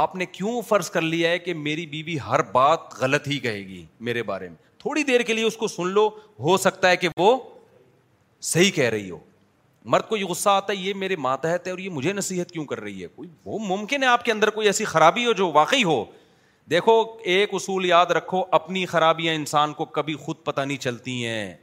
آپ 0.03 0.15
نے 0.17 0.27
کیوں 0.33 0.61
فرض 0.69 0.91
کر 0.91 1.01
لیا 1.01 1.31
ہے 1.31 1.39
کہ 1.39 1.55
میری 1.55 1.87
بیوی 1.87 2.17
ہر 2.29 2.43
بات 2.53 2.95
غلط 3.01 3.27
ہی 3.29 3.39
کہے 3.39 3.65
گی 3.67 3.85
میرے 4.09 4.23
بارے 4.29 4.49
میں 4.49 4.57
تھوڑی 4.83 5.03
دیر 5.09 5.21
کے 5.21 5.33
لیے 5.33 5.45
اس 5.45 5.57
کو 5.57 5.69
سن 5.69 5.89
لو 5.97 6.09
ہو 6.45 6.57
سکتا 6.67 6.91
ہے 6.91 6.97
کہ 6.97 7.09
وہ 7.17 7.37
صحیح 8.53 8.71
کہہ 8.75 8.89
رہی 8.91 9.11
ہو 9.11 9.19
مرد 9.93 10.09
کو 10.09 10.17
یہ 10.17 10.25
غصہ 10.27 10.49
آتا 10.49 10.73
ہے 10.73 10.79
یہ 10.79 10.95
میرے 10.95 11.17
ماتحت 11.27 11.67
ہے 11.67 11.71
اور 11.73 11.79
یہ 11.79 11.91
مجھے 11.91 12.13
نصیحت 12.13 12.51
کیوں 12.53 12.65
کر 12.73 12.81
رہی 12.81 13.03
ہے 13.03 13.07
کوئی 13.15 13.29
وہ 13.45 13.59
ممکن 13.69 14.03
ہے 14.03 14.09
آپ 14.09 14.25
کے 14.25 14.33
اندر 14.33 14.51
کوئی 14.59 14.67
ایسی 14.67 14.85
خرابی 14.95 15.27
ہو 15.27 15.33
جو 15.43 15.51
واقعی 15.53 15.85
ہو 15.85 16.05
دیکھو 16.71 17.03
ایک 17.33 17.51
اصول 17.55 17.85
یاد 17.87 18.07
رکھو 18.17 18.43
اپنی 18.57 18.85
خرابیاں 18.87 19.35
انسان 19.35 19.73
کو 19.75 19.85
کبھی 19.85 20.15
خود 20.25 20.37
پتہ 20.45 20.61
نہیں 20.61 20.77
چلتی 20.83 21.25
ہیں 21.27 21.55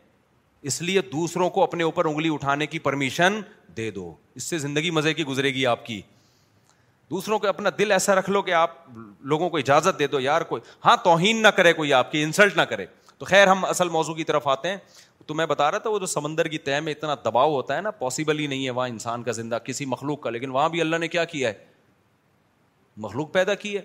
اس 0.69 0.81
لیے 0.81 1.01
دوسروں 1.11 1.49
کو 1.49 1.63
اپنے 1.63 1.83
اوپر 1.83 2.05
انگلی 2.05 2.33
اٹھانے 2.33 2.65
کی 2.67 2.79
پرمیشن 2.79 3.39
دے 3.77 3.89
دو 3.91 4.13
اس 4.35 4.43
سے 4.43 4.57
زندگی 4.59 4.89
مزے 4.91 5.13
کی 5.13 5.23
گزرے 5.25 5.53
گی 5.53 5.65
آپ 5.65 5.85
کی 5.85 6.01
دوسروں 7.11 7.37
کو 7.39 7.47
اپنا 7.47 7.69
دل 7.77 7.91
ایسا 7.91 8.15
رکھ 8.15 8.29
لو 8.29 8.41
کہ 8.41 8.53
آپ 8.53 8.71
لوگوں 9.33 9.49
کو 9.49 9.57
اجازت 9.57 9.99
دے 9.99 10.07
دو 10.07 10.19
یار 10.19 10.41
کوئی 10.49 10.61
ہاں 10.85 10.95
توہین 11.03 11.41
نہ 11.43 11.47
کرے 11.55 11.73
کوئی 11.73 11.93
آپ 11.93 12.11
کی 12.11 12.23
انسلٹ 12.23 12.57
نہ 12.57 12.61
کرے 12.69 12.85
تو 13.17 13.25
خیر 13.25 13.47
ہم 13.47 13.65
اصل 13.65 13.89
موضوع 13.89 14.15
کی 14.15 14.23
طرف 14.23 14.47
آتے 14.47 14.69
ہیں 14.69 14.77
تو 15.27 15.33
میں 15.35 15.45
بتا 15.45 15.69
رہا 15.71 15.77
تھا 15.77 15.89
وہ 15.89 15.99
جو 15.99 16.05
سمندر 16.05 16.47
کی 16.47 16.57
طے 16.67 16.79
میں 16.81 16.91
اتنا 16.93 17.15
دباؤ 17.25 17.53
ہوتا 17.53 17.75
ہے 17.75 17.81
نا 17.81 17.91
پاسبل 18.01 18.39
ہی 18.39 18.47
نہیں 18.47 18.65
ہے 18.65 18.69
وہاں 18.71 18.87
انسان 18.89 19.23
کا 19.23 19.31
زندہ 19.39 19.57
کسی 19.65 19.85
مخلوق 19.85 20.21
کا 20.21 20.29
لیکن 20.29 20.49
وہاں 20.51 20.67
بھی 20.75 20.81
اللہ 20.81 20.97
نے 20.97 21.07
کیا 21.07 21.23
کیا 21.33 21.49
ہے 21.49 21.53
مخلوق 23.07 23.31
پیدا 23.33 23.55
کی 23.55 23.75
ہے 23.77 23.81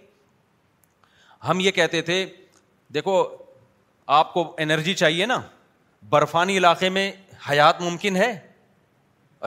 ہم 1.49 1.61
یہ 1.61 1.71
کہتے 1.71 2.01
تھے 2.03 2.25
دیکھو 2.95 3.23
آپ 4.19 4.33
کو 4.35 4.45
انرجی 4.59 4.95
چاہیے 4.95 5.27
نا 5.27 5.41
برفانی 6.11 6.57
علاقے 6.59 6.89
میں 6.97 7.11
حیات 7.49 7.81
ممکن 7.81 8.17
ہے 8.17 8.33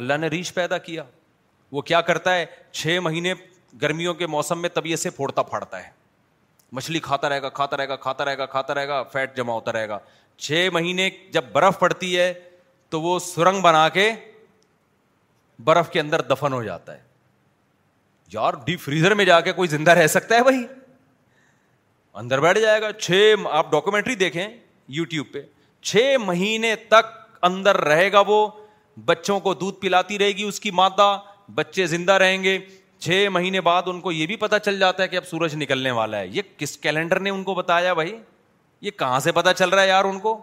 اللہ 0.01 0.17
نے 0.19 0.27
ریچھ 0.27 0.53
پیدا 0.53 0.77
کیا 0.87 1.03
وہ 1.71 1.81
کیا 1.91 2.01
کرتا 2.09 2.35
ہے 2.35 2.45
چھ 2.71 2.97
مہینے 3.03 3.33
گرمیوں 3.81 4.13
کے 4.15 4.27
موسم 4.27 4.61
میں 4.61 4.69
طبیعت 4.73 4.99
سے 4.99 5.09
پھوڑتا 5.15 5.41
پھاڑتا 5.43 5.83
ہے 5.85 5.89
مچھلی 6.77 6.99
کھاتا 6.99 7.29
رہے 7.29 7.41
گا 7.41 7.49
کھاتا 7.57 7.77
رہے 7.77 7.87
گا 7.89 7.95
کھاتا 7.95 8.25
رہے 8.25 8.37
گا 8.37 8.45
کھاتا 8.45 8.73
رہے 8.75 8.87
گا 8.87 9.01
فیٹ 9.11 9.35
جمع 9.37 9.53
ہوتا 9.53 9.73
رہے 9.73 9.89
گا 9.89 9.99
چھ 10.45 10.67
مہینے 10.73 11.09
جب 11.33 11.43
برف 11.51 11.79
پڑتی 11.79 12.17
ہے 12.17 12.33
تو 12.89 13.01
وہ 13.01 13.17
سرنگ 13.19 13.61
بنا 13.61 13.87
کے 13.93 14.11
برف 15.63 15.89
کے 15.91 15.99
اندر 15.99 16.21
دفن 16.33 16.53
ہو 16.53 16.63
جاتا 16.63 16.93
ہے 16.95 17.01
یار 18.33 18.53
ڈیپ 18.65 18.79
فریزر 18.81 19.13
میں 19.15 19.25
جا 19.25 19.39
کے 19.41 19.51
کوئی 19.53 19.69
زندہ 19.69 19.91
رہ 20.01 20.07
سکتا 20.17 20.35
ہے 20.35 20.43
بھائی 20.43 20.65
اندر 22.21 22.39
بیٹھ 22.41 22.59
جائے 22.59 22.81
گا 22.81 22.91
چھ 22.91 23.33
آپ 23.57 23.71
ڈاکومینٹری 23.71 24.13
دیکھیں 24.25 24.47
یو 24.97 25.03
ٹیوب 25.09 25.25
پہ 25.33 25.41
چھ 25.89 26.15
مہینے 26.25 26.75
تک 26.89 27.07
اندر 27.49 27.77
رہے 27.83 28.11
گا 28.11 28.19
وہ 28.27 28.37
بچوں 29.05 29.39
کو 29.39 29.53
دودھ 29.53 29.79
پلاتی 29.81 30.17
رہے 30.19 30.31
گی 30.37 30.43
اس 30.43 30.59
کی 30.59 30.71
مادہ 30.79 31.05
بچے 31.55 31.85
زندہ 31.87 32.11
رہیں 32.23 32.41
گے 32.43 32.57
چھ 33.05 33.27
مہینے 33.31 33.61
بعد 33.61 33.83
ان 33.87 33.99
کو 34.01 34.11
یہ 34.11 34.25
بھی 34.27 34.35
پتا 34.45 34.59
چل 34.59 34.79
جاتا 34.79 35.03
ہے 35.03 35.07
کہ 35.07 35.15
اب 35.15 35.25
سورج 35.27 35.55
نکلنے 35.55 35.91
والا 35.99 36.19
ہے 36.19 36.27
یہ 36.37 36.41
کس 36.57 36.77
کیلنڈر 36.85 37.19
نے 37.19 37.29
ان 37.29 37.43
کو 37.49 37.53
بتایا 37.55 37.93
بھائی 38.01 38.15
یہ 38.81 38.91
کہاں 38.99 39.19
سے 39.27 39.31
پتا 39.41 39.53
چل 39.61 39.69
رہا 39.69 39.81
ہے 39.81 39.87
یار 39.87 40.05
ان 40.05 40.19
کو 40.19 40.33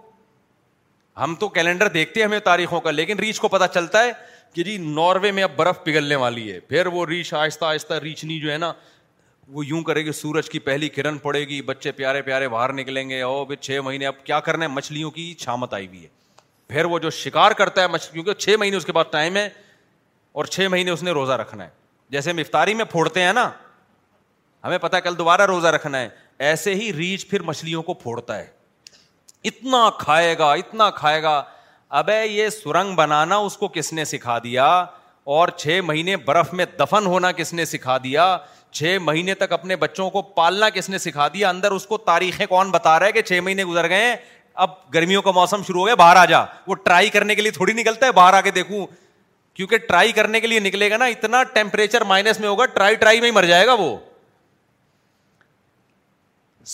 ہم 1.22 1.35
تو 1.41 1.49
کیلنڈر 1.57 1.89
دیکھتے 1.99 2.20
ہیں 2.20 2.27
ہمیں 2.27 2.39
تاریخوں 2.51 2.81
کا 2.85 2.91
لیکن 2.91 3.18
ریچھ 3.25 3.41
کو 3.41 3.49
پتا 3.49 3.68
چلتا 3.75 4.03
ہے 4.05 4.12
کہ 4.55 4.62
جی 4.64 4.77
ناروے 4.79 5.31
میں 5.33 5.43
اب 5.43 5.51
برف 5.57 5.85
پگھلنے 5.85 6.16
والی 6.22 6.51
ہے 6.53 6.59
پھر 6.70 6.87
وہ 6.97 7.05
ریچھ 7.07 7.35
آہستہ 7.35 7.64
آہستہ 7.64 7.95
ریچنی 8.03 8.41
جو 8.41 8.53
ہے 8.53 8.59
نا 8.59 8.72
وہ 9.53 9.64
یوں 9.66 9.82
کرے 9.82 10.05
گی 10.05 10.12
سورج 10.12 10.49
کی 10.51 10.59
پہلی 10.59 10.88
کرن 10.88 11.18
پڑے 11.18 11.40
گی 11.49 11.61
بچے 11.62 11.92
پیارے 11.92 12.22
پیارے 12.22 12.49
باہر 12.49 12.72
نکلیں 12.72 13.09
گے 13.09 13.20
او 13.22 13.45
چھ 13.55 13.78
مہینے 13.84 14.07
اب 14.07 14.24
کیا 14.24 14.38
کرنا 14.40 14.64
ہے 14.64 14.70
مچھلیوں 14.70 15.11
کی 15.11 15.32
چھامت 15.40 15.74
آئی 15.74 15.86
ہوئی 15.86 16.03
ہے 16.05 16.09
پھر 16.68 16.84
وہ 16.90 16.99
جو 16.99 17.11
شکار 17.11 17.53
کرتا 17.59 17.84
ہے 17.84 17.99
چھ 18.34 18.57
مہینے 18.61 18.76
اس 18.76 18.84
کے 18.86 18.92
بعد 18.92 19.05
ٹائم 19.12 19.36
ہے 19.36 19.49
اور 20.34 20.45
چھ 20.45 20.66
مہینے 20.70 20.90
اس 20.90 21.03
نے 21.03 21.11
روزہ 21.12 21.32
رکھنا 21.42 21.64
ہے 21.64 21.70
جیسے 22.11 22.30
ہم 22.30 22.38
افطاری 22.38 22.74
میں 22.74 22.84
پھوڑتے 22.90 23.22
ہیں 23.22 23.32
نا 23.32 23.51
ہمیں 24.64 24.78
پتا 24.78 25.01
کل 25.01 25.18
دوبارہ 25.18 25.42
روزہ 25.47 25.68
رکھنا 25.76 26.01
ہے 26.01 26.09
ایسے 26.49 26.74
ہی 26.74 26.92
ریچھ 26.92 27.26
پھر 27.30 27.42
مچھلیوں 27.53 27.82
کو 27.82 27.95
پھوڑتا 27.95 28.38
ہے 28.38 28.47
اتنا 29.49 29.88
کھائے 29.99 30.36
گا 30.38 30.53
اتنا 30.62 30.88
کھائے 30.97 31.22
گا 31.22 31.42
ابے 31.99 32.24
یہ 32.26 32.49
سرنگ 32.51 32.95
بنانا 32.97 33.36
اس 33.49 33.57
کو 33.57 33.68
کس 33.74 33.92
نے 33.92 34.05
سکھا 34.05 34.38
دیا 34.45 34.66
اور 35.34 35.49
چھ 35.59 35.80
مہینے 35.86 36.16
برف 36.24 36.53
میں 36.55 36.64
دفن 36.78 37.07
ہونا 37.07 37.30
کس 37.32 37.53
نے 37.55 37.64
سکھا 37.64 37.97
دیا 38.05 38.36
چھ 38.79 38.97
مہینے 39.01 39.35
تک 39.41 39.53
اپنے 39.53 39.75
بچوں 39.77 40.09
کو 40.11 40.20
پالنا 40.39 40.68
کس 40.75 40.89
نے 40.91 40.99
سکھا 40.99 41.27
دیا 41.35 41.49
اندر 41.49 41.70
اس 41.72 41.85
کو 41.87 41.97
تاریخیں 42.07 42.45
کون 42.49 42.70
بتا 42.70 42.99
رہا 42.99 43.07
ہے 43.07 43.12
کہ 43.12 43.22
چھ 43.22 43.41
مہینے 43.45 43.64
گزر 43.64 43.89
گئے 43.89 44.14
اب 44.64 44.70
گرمیوں 44.95 45.20
کا 45.22 45.31
موسم 45.35 45.62
شروع 45.66 45.81
ہو 45.81 45.87
گیا 45.87 45.95
باہر 46.01 46.16
آ 46.16 46.25
جا 46.31 46.41
وہ 46.66 46.75
ٹرائی 46.85 47.11
کرنے 47.16 47.35
کے 47.35 47.43
لیے 47.43 47.51
تھوڑی 47.53 47.72
نکلتا 47.72 48.07
ہے 48.07 48.12
باہر 48.12 48.35
آ 48.35 48.41
کے 48.41 48.51
دیکھوں 48.59 48.87
کیونکہ 49.57 49.79
ٹرائی 49.89 50.12
کرنے 50.12 50.41
کے 50.41 50.47
لیے 50.47 50.59
نکلے 50.61 50.91
گا 50.91 50.97
نا 50.97 51.05
اتنا 51.14 51.43
ٹیمپریچر 51.55 52.05
مائنس 52.14 52.41
میں 52.41 52.49
ہوگا 52.49 52.66
ٹرائی 52.75 52.95
ٹرائی 53.05 53.20
میں 53.20 53.29
ہی 53.31 53.35
مر 53.35 53.45
جائے 53.53 53.66
گا 53.66 53.72
وہ 53.79 53.97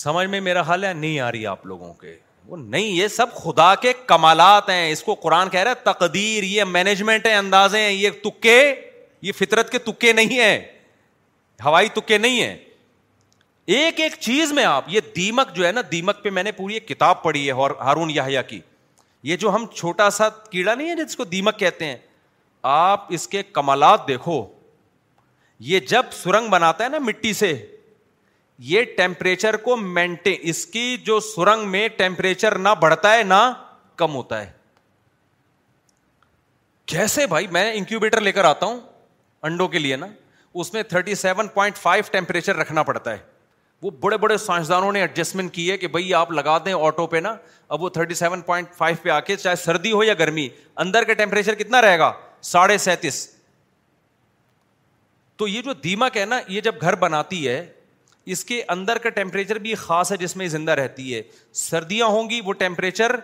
سمجھ 0.01 0.27
میں 0.33 0.41
میرا 0.41 0.61
حال 0.67 0.85
ہے 0.85 0.93
نہیں 0.95 1.19
آ 1.21 1.31
رہی 1.33 1.47
آپ 1.47 1.67
لوگوں 1.67 1.93
کے 2.01 2.17
وہ 2.49 2.57
نہیں 2.57 2.87
یہ 2.89 3.09
سب 3.17 3.35
خدا 3.45 3.75
کے 3.83 3.93
کمالات 4.07 4.69
ہیں 4.71 4.91
اس 4.91 5.03
کو 5.03 5.15
قرآن 5.23 5.49
کہہ 5.49 5.61
رہا 5.61 5.71
ہے 5.71 5.91
تقدیر 5.93 6.43
یہ 6.43 6.65
مینجمنٹ 6.77 7.27
ہے 7.27 7.35
اندازے 7.35 7.81
ہیں 7.83 7.91
یہ 7.93 8.11
تکے 8.25 8.61
یہ 9.29 9.33
فطرت 9.39 9.71
کے 9.73 9.79
تکے 9.91 10.13
نہیں 10.13 10.39
ہیں 10.41 10.59
ہوائی 11.65 11.89
تکے 11.95 12.19
نہیں 12.19 12.43
ہے 12.43 12.57
ایک 13.77 14.01
ایک 14.01 14.15
چیز 14.21 14.53
میں 14.53 14.65
آپ 14.65 14.85
یہ 14.89 15.01
دیمک 15.17 15.55
جو 15.57 15.67
ہے 15.67 15.73
نا 15.73 15.81
دیمک 15.91 16.23
پہ 16.23 16.31
میں 16.37 16.43
نے 16.43 16.53
پوری 16.53 16.75
ایک 16.75 16.89
کتاب 16.89 17.23
پڑھی 17.23 17.47
ہے 17.49 17.53
ہارون 17.81 18.11
یاہیا 18.11 18.43
کی 18.53 18.61
یہ 19.31 19.37
جو 19.37 19.55
ہم 19.55 19.65
چھوٹا 19.75 20.09
سا 20.19 20.29
کیڑا 20.51 20.75
نہیں 20.75 20.89
ہے 20.91 20.95
جس 21.05 21.17
کو 21.17 21.25
دیمک 21.35 21.59
کہتے 21.59 21.85
ہیں 21.87 21.97
آپ 22.73 23.07
اس 23.15 23.27
کے 23.29 23.43
کمالات 23.59 24.07
دیکھو 24.09 24.45
یہ 25.69 25.81
جب 25.89 26.07
سرنگ 26.23 26.49
بناتا 26.51 26.85
ہے 26.85 26.89
نا 26.89 26.99
مٹی 27.05 27.33
سے 27.33 27.53
یہ 28.73 28.85
ٹیمپریچر 28.97 29.57
کو 29.57 29.77
مینٹین 29.77 30.37
اس 30.51 30.65
کی 30.73 30.97
جو 31.05 31.19
سرنگ 31.35 31.69
میں 31.71 31.87
ٹیمپریچر 31.97 32.59
نہ 32.59 32.69
بڑھتا 32.81 33.13
ہے 33.17 33.23
نہ 33.23 33.41
کم 34.03 34.15
ہوتا 34.15 34.41
ہے 34.41 34.51
کیسے 36.95 37.27
بھائی 37.27 37.47
میں 37.57 37.71
انکیوبیٹر 37.75 38.21
لے 38.21 38.33
کر 38.33 38.45
آتا 38.45 38.67
ہوں 38.67 38.81
انڈوں 39.49 39.69
کے 39.75 39.79
لیے 39.79 39.97
نا 39.97 40.07
اس 40.55 40.73
میں 40.75 40.83
thirty 40.83 41.15
seven 41.15 41.49
point 41.55 41.77
five 41.79 42.03
temperature 42.13 42.57
رکھنا 42.57 42.83
پڑتا 42.83 43.13
ہے 43.13 43.19
وہ 43.83 43.91
بڑے 44.01 44.17
بڑے 44.19 44.37
سائنسدانوں 44.37 44.93
نے 44.93 45.01
ایڈجسٹمنٹ 45.01 45.53
کی 45.55 45.71
ہے 45.71 45.77
کہ 45.79 45.89
بھائی 45.89 46.13
آپ 46.15 46.31
لگا 46.33 46.57
دیں 46.65 46.73
آٹو 46.87 47.07
پہ 47.07 47.17
نا 47.27 47.35
اب 47.77 47.83
وہ 47.83 47.89
تھرٹی 47.91 48.15
سیون 48.15 48.41
پوائنٹ 48.47 48.73
فائیو 48.77 48.97
پہ 49.03 49.09
آ 49.11 49.19
کے 49.27 49.37
چاہے 49.37 49.57
سردی 49.57 49.93
ہو 49.93 50.03
یا 50.05 50.15
گرمی 50.19 50.49
اندر 50.85 51.05
کا 51.05 51.13
ٹیمپریچر 51.21 51.55
کتنا 51.63 51.81
رہے 51.83 51.99
گا 51.99 52.13
ساڑھے 52.53 52.79
سینتیس 52.79 53.29
تو 55.39 55.49
یہ 55.49 55.63
جو 55.63 55.73
دیمک 55.85 56.17
ہے 56.17 56.25
نا 56.27 56.41
یہ 56.49 56.61
جب 56.61 56.81
گھر 56.81 56.95
بناتی 57.05 57.47
ہے 57.49 57.65
اس 58.35 58.45
کے 58.45 58.63
اندر 58.69 58.99
کا 59.03 59.09
ٹیمپریچر 59.11 59.59
بھی 59.59 59.75
خاص 59.75 60.13
ہے 60.13 60.17
جس 60.17 60.37
میں 60.37 60.47
زندہ 60.49 60.73
رہتی 60.81 61.15
ہے 61.15 61.23
سردیاں 61.61 62.07
ہوں 62.07 62.31
گی 62.31 62.41
وہ 62.45 62.53
ٹیمپریچر 62.59 63.15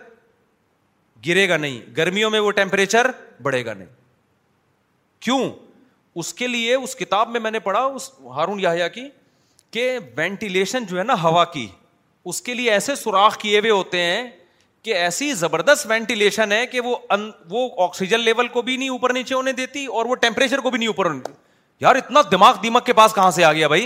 گرے 1.27 1.47
گا 1.49 1.57
نہیں 1.57 1.79
گرمیوں 1.97 2.29
میں 2.29 2.39
وہ 2.39 2.51
ٹیمپریچر 2.61 3.11
بڑھے 3.41 3.63
گا 3.65 3.73
نہیں 3.73 3.87
کیوں 5.25 5.49
اس 6.19 6.29
کے 6.33 6.47
لیے 6.47 6.73
اس 6.75 6.95
کتاب 6.95 7.29
میں 7.31 7.39
میں 7.39 7.49
نے 7.51 7.59
پڑھا 7.63 7.79
اس 7.95 8.09
ہارون 8.35 8.59
یاہیا 8.59 8.87
کی 8.93 9.07
کہ 9.71 9.81
وینٹیلیشن 10.15 10.85
جو 10.89 10.97
ہے 10.99 11.03
نا 11.03 11.15
ہوا 11.23 11.43
کی 11.55 11.67
اس 12.31 12.41
کے 12.41 12.53
لیے 12.53 12.71
ایسے 12.71 12.95
سوراخ 13.01 13.37
کیے 13.39 13.59
ہوئے 13.59 13.71
ہوتے 13.71 13.97
ہیں 14.01 14.29
کہ 14.83 14.93
ایسی 15.01 15.31
زبردست 15.41 15.81
وینٹیلیشن 15.89 16.47
ہے 16.51 16.65
کہ 16.71 16.79
وہ 16.85 16.95
آکسیجن 17.85 18.19
لیول 18.29 18.47
کو 18.55 18.59
بھی 18.69 18.75
نہیں 18.77 18.89
اوپر 18.95 19.09
نیچے 19.19 19.33
ہونے 19.35 19.51
دیتی 19.61 19.79
اور 19.99 20.03
وہ 20.11 20.15
ٹیمپریچر 20.25 20.59
کو 20.59 20.69
بھی 20.69 20.77
نہیں 20.79 20.87
اوپر 20.95 21.05
یار 21.85 21.95
اتنا 22.01 22.19
دماغ 22.31 22.53
دیمک 22.63 22.83
کے 22.85 22.93
پاس 23.03 23.11
کہاں 23.15 23.31
سے 23.37 23.41
آ 23.45 23.51
گیا 23.53 23.67
بھائی 23.75 23.85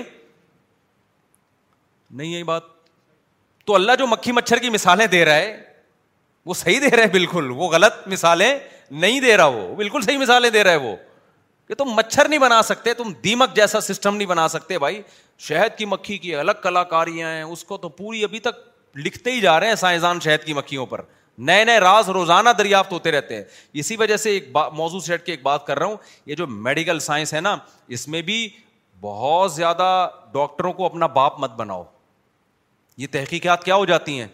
نہیں 2.19 2.31
یہ 2.35 2.39
بات 2.53 2.63
تو 3.65 3.71
اللہ 3.75 3.93
جو 3.99 4.05
مکھی 4.15 4.31
مچھر 4.39 4.57
کی 4.65 4.69
مثالیں 4.79 5.07
دے 5.07 5.23
رہا 5.25 5.35
ہے 5.45 5.49
وہ 6.45 6.53
صحیح 6.63 6.79
دے 6.81 6.91
رہے 6.97 7.07
بالکل 7.17 7.45
وہ 7.55 7.65
غلط 7.71 7.93
مثالیں 8.13 8.53
نہیں 9.05 9.17
دے 9.21 9.33
رہا 9.37 9.45
وہ 9.57 9.63
بالکل 9.75 10.01
صحیح 10.05 10.17
مثالیں 10.27 10.49
دے 10.49 10.63
رہا 10.63 10.71
ہے 10.71 10.75
وہ 10.89 10.95
تم 11.75 11.91
مچھر 11.95 12.27
نہیں 12.29 12.39
بنا 12.39 12.61
سکتے 12.63 12.93
تم 12.93 13.11
دیمک 13.23 13.55
جیسا 13.55 13.81
سسٹم 13.81 14.15
نہیں 14.15 14.27
بنا 14.27 14.47
سکتے 14.47 14.79
بھائی 14.79 15.01
شہد 15.47 15.77
کی 15.77 15.85
مکھی 15.85 16.17
کی 16.17 16.35
الگ 16.35 16.59
کلاکاریاں 16.63 17.29
ہیں 17.35 17.43
اس 17.43 17.63
کو 17.65 17.77
تو 17.77 17.89
پوری 17.99 18.23
ابھی 18.23 18.39
تک 18.39 18.97
لکھتے 19.05 19.31
ہی 19.31 19.39
جا 19.41 19.59
رہے 19.59 19.67
ہیں 19.67 19.75
سائنسدان 19.75 20.19
شہد 20.23 20.43
کی 20.45 20.53
مکھیوں 20.53 20.85
پر 20.85 21.01
نئے 21.49 21.63
نئے 21.65 21.79
راز 21.79 22.09
روزانہ 22.17 22.49
دریافت 22.57 22.91
ہوتے 22.91 23.11
رہتے 23.11 23.35
ہیں 23.35 23.43
اسی 23.81 23.95
وجہ 23.97 24.17
سے 24.17 24.31
ایک 24.31 24.49
موضوع 24.75 24.99
ایک 25.27 25.41
بات 25.43 25.65
کر 25.67 25.79
رہا 25.79 25.85
ہوں 25.87 25.95
یہ 26.25 26.35
جو 26.35 26.47
میڈیکل 26.47 26.99
سائنس 26.99 27.33
ہے 27.33 27.41
نا 27.41 27.55
اس 27.97 28.07
میں 28.15 28.21
بھی 28.31 28.47
بہت 29.01 29.51
زیادہ 29.53 29.85
ڈاکٹروں 30.33 30.73
کو 30.73 30.85
اپنا 30.85 31.07
باپ 31.15 31.39
مت 31.39 31.51
بناؤ 31.57 31.83
یہ 32.97 33.07
تحقیقات 33.11 33.63
کیا 33.63 33.75
ہو 33.75 33.85
جاتی 33.85 34.19
ہیں 34.19 34.27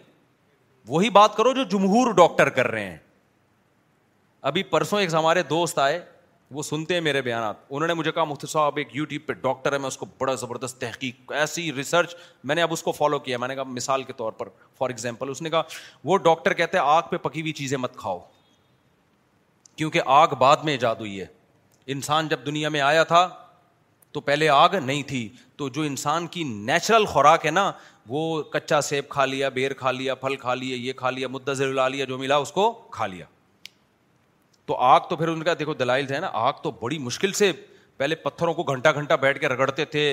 وہی 0.88 1.10
بات 1.10 1.36
کرو 1.36 1.52
جو 1.54 1.64
جمہور 1.70 2.12
ڈاکٹر 2.14 2.48
کر 2.58 2.66
رہے 2.70 2.84
ہیں 2.90 2.96
ابھی 4.50 4.62
پرسوں 4.74 5.00
ایک 5.00 5.14
ہمارے 5.14 5.42
دوست 5.50 5.78
آئے 5.78 5.98
وہ 6.50 6.62
سنتے 6.62 6.94
ہیں 6.94 7.00
میرے 7.00 7.20
بیانات 7.22 7.56
انہوں 7.68 7.86
نے 7.88 7.94
مجھے 7.94 8.12
کہا 8.12 8.24
مفتی 8.24 8.46
صاحب 8.50 8.76
ایک 8.78 8.88
یوٹیوب 8.96 9.26
پہ 9.28 9.32
ڈاکٹر 9.40 9.72
ہے 9.72 9.78
میں 9.78 9.86
اس 9.88 9.96
کو 9.98 10.06
بڑا 10.18 10.34
زبردست 10.42 10.80
تحقیق 10.80 11.32
ایسی 11.40 11.70
ریسرچ 11.76 12.14
میں 12.50 12.54
نے 12.54 12.62
اب 12.62 12.72
اس 12.72 12.82
کو 12.82 12.92
فالو 12.92 13.18
کیا 13.26 13.38
میں 13.38 13.48
نے 13.48 13.54
کہا 13.54 13.62
مثال 13.72 14.02
کے 14.02 14.12
طور 14.16 14.32
پر 14.38 14.48
فار 14.78 14.90
ایگزامپل 14.90 15.30
اس 15.30 15.42
نے 15.42 15.50
کہا 15.50 15.62
وہ 16.04 16.16
ڈاکٹر 16.28 16.52
کہتے 16.54 16.78
ہیں 16.78 16.84
آگ 16.86 17.02
پہ 17.10 17.16
پکی 17.28 17.40
ہوئی 17.40 17.52
چیزیں 17.58 17.76
مت 17.78 17.96
کھاؤ 17.96 18.18
کیونکہ 19.76 20.00
آگ 20.14 20.28
بعد 20.38 20.64
میں 20.64 20.72
ایجاد 20.72 20.96
ہوئی 21.00 21.20
ہے 21.20 21.26
انسان 21.92 22.28
جب 22.28 22.46
دنیا 22.46 22.68
میں 22.68 22.80
آیا 22.80 23.02
تھا 23.12 23.28
تو 24.12 24.20
پہلے 24.20 24.48
آگ 24.48 24.74
نہیں 24.84 25.02
تھی 25.08 25.28
تو 25.56 25.68
جو 25.68 25.82
انسان 25.82 26.26
کی 26.36 26.42
نیچرل 26.44 27.04
خوراک 27.06 27.46
ہے 27.46 27.50
نا 27.50 27.70
وہ 28.08 28.42
کچا 28.52 28.80
سیب 28.80 29.08
کھا 29.08 29.24
لیا 29.24 29.48
بیر 29.60 29.72
کھا 29.82 29.90
لیا 29.92 30.14
پھل 30.24 30.36
کھا 30.40 30.54
لیا 30.54 30.76
یہ 30.86 30.92
کھا 30.96 31.10
لیا 31.10 31.28
لا 31.62 31.88
لیا 31.88 32.04
جو 32.04 32.18
ملا 32.18 32.36
اس 32.44 32.52
کو 32.52 32.70
کھا 32.92 33.06
لیا 33.06 33.24
تو 34.68 34.74
آگ 34.86 35.00
تو 35.08 35.16
پھر 35.16 35.28
ان 35.28 35.42
کا 35.42 35.52
دیکھو 35.58 35.74
دلائل 35.74 36.10
ہے 36.12 36.18
نا 36.20 36.28
آگ 36.46 36.52
تو 36.62 36.70
بڑی 36.80 36.96
مشکل 36.98 37.32
سے 37.36 37.50
پہلے 37.96 38.14
پتھروں 38.24 38.52
کو 38.54 38.62
گھنٹہ 38.62 38.88
گھنٹہ 38.94 39.14
بیٹھ 39.20 39.38
کے 39.40 39.48
رگڑتے 39.48 39.84
تھے 39.94 40.04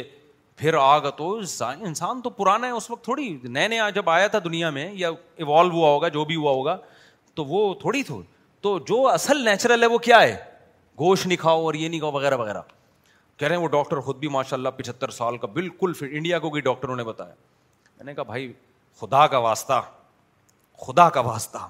پھر 0.58 0.74
آگ 0.80 1.10
تو 1.18 1.32
انسان 1.84 2.22
تو 2.24 2.30
پرانا 2.38 2.68
ہے 2.68 2.72
اس 2.72 2.90
وقت 2.92 3.04
تھوڑی 3.04 3.28
نئے 3.44 3.68
نیا 3.68 3.90
جب 3.96 4.10
آیا 4.10 4.28
تھا 4.36 4.40
دنیا 4.44 4.70
میں 4.78 4.90
یا 5.00 5.10
ایوالو 5.36 5.72
ہوا 5.74 5.90
ہوگا 5.90 6.08
جو 6.18 6.24
بھی 6.26 6.36
ہوا 6.36 6.52
ہوگا 6.52 6.78
تو 7.36 7.46
وہ 7.46 7.74
تھوڑی 7.82 8.04
تھو 8.10 8.22
تو 8.62 8.78
جو 8.88 9.08
اصل 9.14 9.44
نیچرل 9.50 9.84
ہے 9.84 9.88
وہ 9.88 9.98
کیا 10.08 10.22
ہے 10.22 10.36
گوشت 11.00 11.28
نہیں 11.28 11.38
کھاؤ 11.42 11.64
اور 11.66 11.74
یہ 11.74 11.88
نہیں 11.90 12.00
کھاؤ 12.00 12.12
وغیرہ 12.14 12.38
وغیرہ 12.38 12.62
کہہ 13.38 13.48
رہے 13.48 13.56
ہیں 13.56 13.62
وہ 13.64 13.68
ڈاکٹر 13.78 14.00
خود 14.08 14.18
بھی 14.20 14.28
ماشاء 14.38 14.58
اللہ 14.58 14.70
پچہتر 14.78 15.10
سال 15.22 15.38
کا 15.38 15.48
بالکل 15.60 15.94
پھر 16.00 16.12
انڈیا 16.18 16.40
کو 16.46 16.50
بھی 16.50 16.62
ڈاکٹروں 16.72 16.96
نے 16.96 17.04
بتایا 17.14 17.34
میں 17.98 18.06
نے 18.06 18.14
کہا 18.16 18.24
بھائی 18.34 18.52
خدا 19.00 19.28
کا 19.28 19.38
واسطہ 19.50 19.82
خدا 20.86 21.10
کا 21.10 21.20
واسطہ 21.32 21.68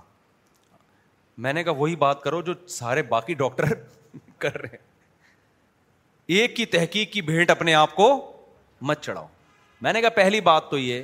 میں 1.43 1.53
نے 1.53 1.63
کہا 1.63 1.71
وہی 1.77 1.95
بات 1.99 2.21
کرو 2.23 2.41
جو 2.41 2.53
سارے 2.69 3.01
باقی 3.09 3.33
ڈاکٹر 3.33 3.73
کر 4.39 4.57
رہے 4.61 4.67
ہیں 4.71 4.93
ایک 6.39 6.55
کی 6.55 6.65
تحقیق 6.65 7.11
کی 7.13 7.21
بھیٹ 7.21 7.49
اپنے 7.51 7.73
آپ 7.75 7.95
کو 7.95 8.07
مت 8.91 9.01
چڑھاؤ 9.03 9.25
میں 9.81 9.93
نے 9.93 10.01
کہا 10.01 10.09
پہلی 10.15 10.41
بات 10.41 10.69
تو 10.69 10.77
یہ 10.77 11.03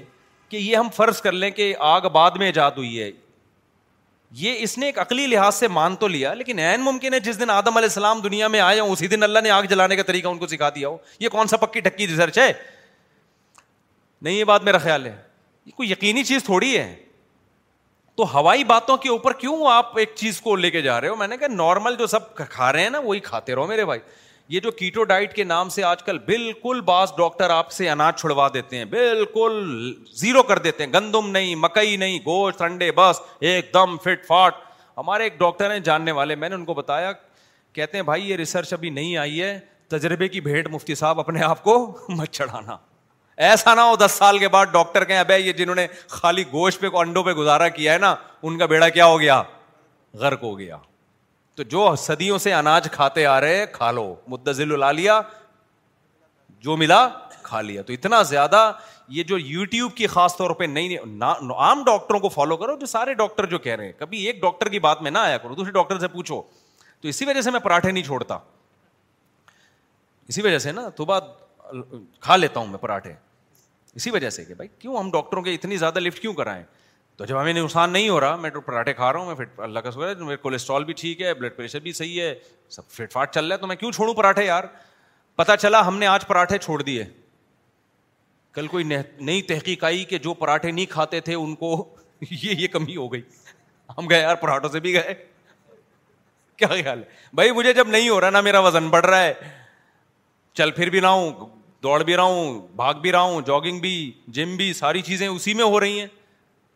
کہ 0.49 0.57
یہ 0.57 0.75
ہم 0.75 0.87
فرض 0.95 1.21
کر 1.21 1.31
لیں 1.31 1.49
کہ 1.51 1.73
آگ 1.87 2.07
بعد 2.13 2.31
میں 2.37 2.45
ایجاد 2.45 2.71
ہوئی 2.77 3.01
ہے 3.01 3.11
یہ 4.39 4.55
اس 4.63 4.77
نے 4.77 4.85
ایک 4.85 4.99
عقلی 4.99 5.25
لحاظ 5.27 5.55
سے 5.55 5.67
مان 5.67 5.95
تو 6.01 6.07
لیا 6.07 6.33
لیکن 6.33 6.59
عین 6.59 6.81
ممکن 6.81 7.13
ہے 7.13 7.19
جس 7.19 7.39
دن 7.39 7.49
آدم 7.49 7.77
علیہ 7.77 7.85
السلام 7.87 8.19
دنیا 8.21 8.47
میں 8.47 8.59
آئے 8.59 8.79
ہوں 8.79 8.91
اسی 8.91 9.07
دن 9.07 9.23
اللہ 9.23 9.39
نے 9.43 9.49
آگ 9.51 9.63
جلانے 9.69 9.95
کا 9.95 10.03
طریقہ 10.07 10.27
ان 10.27 10.37
کو 10.37 10.47
سکھا 10.47 10.69
دیا 10.75 10.87
ہو 10.87 10.97
یہ 11.19 11.29
کون 11.29 11.47
سا 11.47 11.57
پکی 11.65 11.79
ٹھکی 11.79 12.07
ریسرچ 12.07 12.37
ہے 12.39 12.51
نہیں 14.21 14.35
یہ 14.37 14.43
بات 14.43 14.63
میرا 14.63 14.77
خیال 14.77 15.05
ہے 15.05 15.15
یہ 15.65 15.71
کوئی 15.75 15.91
یقینی 15.91 16.23
چیز 16.23 16.43
تھوڑی 16.43 16.77
ہے 16.77 16.93
تو 18.17 18.25
ہوائی 18.33 18.63
باتوں 18.69 18.95
کے 19.03 19.09
اوپر 19.09 19.33
کیوں 19.39 19.57
آپ 19.71 19.97
ایک 19.99 20.11
چیز 20.15 20.39
کو 20.41 20.55
لے 20.55 20.69
کے 20.71 20.81
جا 20.81 20.99
رہے 21.01 21.07
ہو 21.09 21.15
میں 21.15 21.27
نے 21.27 21.37
کہا 21.37 21.47
نارمل 21.53 21.95
جو 21.99 22.07
سب 22.07 22.33
کھا 22.35 22.71
رہے 22.73 22.83
ہیں 22.83 22.89
نا 22.89 22.99
وہی 23.03 23.19
کھاتے 23.29 23.55
رہو 23.55 23.67
میرے 23.67 23.85
بھائی 23.85 23.99
یہ 24.49 24.59
جو 24.59 24.71
کیٹو 24.79 25.03
ڈائٹ 25.11 25.33
کے 25.33 25.43
نام 25.43 25.69
سے 25.69 25.83
آج 25.83 26.01
کل 26.03 26.17
بالکل 26.25 26.81
بعض 26.85 27.11
ڈاکٹر 27.17 27.49
آپ 27.49 27.71
سے 27.71 27.89
اناج 27.89 28.19
چھڑوا 28.19 28.47
دیتے 28.53 28.77
ہیں 28.77 28.85
بالکل 28.89 29.53
زیرو 30.21 30.43
کر 30.49 30.57
دیتے 30.65 30.83
ہیں 30.85 30.91
گندم 30.93 31.29
نہیں 31.31 31.55
مکئی 31.55 31.95
نہیں 31.97 32.19
گوشت 32.25 32.61
انڈے 32.61 32.91
بس 32.95 33.21
ایک 33.51 33.73
دم 33.73 33.95
فٹ 34.03 34.25
فاٹ 34.27 34.55
ہمارے 34.97 35.23
ایک 35.23 35.37
ڈاکٹر 35.39 35.71
ہیں 35.71 35.79
جاننے 35.89 36.11
والے 36.19 36.35
میں 36.35 36.49
نے 36.49 36.55
ان 36.55 36.65
کو 36.65 36.73
بتایا 36.73 37.11
کہتے 37.73 37.97
ہیں 37.97 38.03
بھائی 38.05 38.29
یہ 38.29 38.35
ریسرچ 38.35 38.73
ابھی 38.73 38.89
نہیں 38.99 39.17
آئی 39.17 39.41
ہے 39.41 39.57
تجربے 39.89 40.27
کی 40.29 40.41
بھیٹ 40.41 40.67
مفتی 40.71 40.95
صاحب 40.95 41.19
اپنے 41.19 41.41
آپ 41.43 41.63
کو 41.63 41.77
مت 42.09 42.29
چڑھانا 42.31 42.75
ایسا 43.49 43.73
نہ 43.75 43.81
ہو 43.81 43.95
دس 43.99 44.11
سال 44.17 44.37
کے 44.39 44.47
بعد 44.53 44.65
ڈاکٹر 44.71 45.03
کہیں 45.09 45.19
ابے 45.19 45.37
یہ 45.37 45.53
جنہوں 45.59 45.75
نے 45.75 45.85
خالی 46.09 46.43
گوشت 46.51 46.79
پہ 46.79 46.87
انڈوں 46.99 47.21
پہ 47.23 47.31
گزارا 47.33 47.67
کیا 47.77 47.93
ہے 47.93 47.97
نا 47.99 48.13
ان 48.41 48.57
کا 48.57 48.65
بیڑا 48.73 48.89
کیا 48.97 49.05
ہو 49.05 49.19
گیا 49.19 49.41
غرق 50.19 50.43
ہو 50.43 50.57
گیا 50.59 50.77
تو 51.55 51.63
جو 51.73 51.89
صدیوں 51.99 52.37
سے 52.43 52.53
اناج 52.53 52.87
کھاتے 52.91 53.25
آ 53.25 53.39
رہے 53.41 53.65
کھا 53.73 53.89
لو 53.91 54.03
مدزل 54.33 54.77
لا 54.79 54.91
لیا 54.97 55.19
جو 56.67 56.75
ملا 56.77 57.07
کھا 57.47 57.61
لیا 57.69 57.81
تو 57.87 57.93
اتنا 57.93 58.21
زیادہ 58.33 58.71
یہ 59.15 59.23
جو 59.31 59.37
یوٹیوب 59.37 59.93
کی 59.95 60.07
خاص 60.17 60.35
طور 60.37 60.51
پہ 60.59 60.63
نئی 60.73 60.97
عام 60.97 61.83
ڈاکٹروں 61.85 62.19
کو 62.19 62.29
فالو 62.37 62.57
کرو 62.57 62.75
جو 62.79 62.85
سارے 62.93 63.13
ڈاکٹر 63.23 63.45
جو 63.53 63.57
کہہ 63.65 63.75
رہے 63.75 63.85
ہیں 63.85 63.93
کبھی 63.99 64.19
ایک 64.27 64.41
ڈاکٹر 64.41 64.69
کی 64.75 64.79
بات 64.87 65.01
میں 65.01 65.11
نہ 65.11 65.17
آیا 65.31 65.37
کرو 65.37 65.55
دوسرے 65.55 65.71
ڈاکٹر 65.79 65.99
سے 65.99 66.07
پوچھو 66.19 66.41
تو 67.01 67.07
اسی 67.07 67.25
وجہ 67.25 67.41
سے 67.41 67.51
میں 67.51 67.59
پراٹھے 67.63 67.91
نہیں 67.91 68.03
چھوڑتا 68.03 68.37
اسی 70.27 70.41
وجہ 70.41 70.57
سے 70.67 70.71
نا 70.71 70.87
تو 70.95 71.05
بات 71.05 71.35
کھا 72.19 72.35
لیتا 72.35 72.59
ہوں 72.59 72.67
میں 72.67 72.77
پراٹھے 72.79 73.11
اسی 73.95 74.09
وجہ 74.11 74.29
سے 74.29 74.43
کہ 74.45 74.53
بھائی 74.53 74.67
کیوں 74.79 74.97
ہم 74.97 75.09
ڈاکٹروں 75.11 75.41
کے 75.43 75.53
اتنی 75.53 75.77
زیادہ 75.77 75.99
لفٹ 75.99 76.19
کیوں 76.21 76.33
کرائیں 76.33 76.63
تو 77.17 77.25
جب 77.25 77.41
ہمیں 77.41 77.53
نقصان 77.53 77.89
نہیں 77.93 78.07
ہو 78.09 78.19
رہا 78.19 78.35
میں 78.43 78.49
پراٹھے 78.65 78.93
کھا 78.93 79.11
رہا 79.13 79.19
ہوں 79.19 79.25
میں 79.27 79.35
فٹ 79.45 79.59
اللہ 79.63 79.79
کا 79.79 79.89
ہے 79.99 80.13
ہے 80.29 80.37
کولیسٹرول 80.41 80.83
بھی 80.83 80.93
ٹھیک 80.97 81.21
بلڈ 81.39 81.55
پریشر 81.57 81.79
بھی 81.87 81.91
رہا 83.13 83.41
ہے 83.41 83.57
تو 83.61 83.67
میں 83.67 83.75
کیوں 83.75 83.91
چھوڑوں 83.91 84.13
پراٹھے 84.13 84.45
یار 84.45 84.63
پتا 85.35 85.57
چلا 85.57 85.85
ہم 85.87 85.97
نے 85.97 86.07
آج 86.07 86.27
پراٹھے 86.27 86.57
چھوڑ 86.57 86.81
دیے 86.81 87.03
کل 88.53 88.67
کوئی 88.67 88.83
نئی 88.83 89.41
تحقیق 89.51 89.83
آئی 89.83 90.03
کہ 90.05 90.17
جو 90.27 90.33
پراٹھے 90.43 90.71
نہیں 90.71 90.85
کھاتے 90.89 91.19
تھے 91.27 91.33
ان 91.33 91.53
کو 91.55 91.69
یہ 92.31 92.51
یہ 92.59 92.67
کمی 92.71 92.95
ہو 92.95 93.11
گئی 93.13 93.21
ہم 93.97 94.09
گئے 94.09 94.19
یار 94.21 94.35
پراٹھوں 94.41 94.69
سے 94.71 94.79
بھی 94.79 94.93
گئے 94.93 95.13
کیا 96.57 96.67
خیال 96.67 96.99
ہے 96.99 97.33
بھائی 97.35 97.51
مجھے 97.51 97.73
جب 97.73 97.87
نہیں 97.87 98.09
ہو 98.09 98.19
رہا 98.21 98.29
نا 98.29 98.41
میرا 98.41 98.59
وزن 98.67 98.89
بڑھ 98.89 99.05
رہا 99.05 99.23
ہے 99.23 99.33
چل 100.57 100.71
پھر 100.79 100.89
بھی 100.89 100.99
نہ 100.99 101.07
ہوں 101.07 101.31
دوڑ 101.83 102.01
بھی 102.03 102.15
رہا 102.17 102.23
ہوں 102.23 102.59
بھاگ 102.75 102.93
بھی 103.01 103.11
رہا 103.11 103.19
ہوں 103.21 103.41
جاگنگ 103.45 103.79
بھی 103.81 103.93
جم 104.37 104.55
بھی 104.57 104.71
ساری 104.73 105.01
چیزیں 105.01 105.27
اسی 105.27 105.53
میں 105.53 105.63
ہو 105.65 105.79
رہی 105.79 105.99
ہیں 105.99 106.07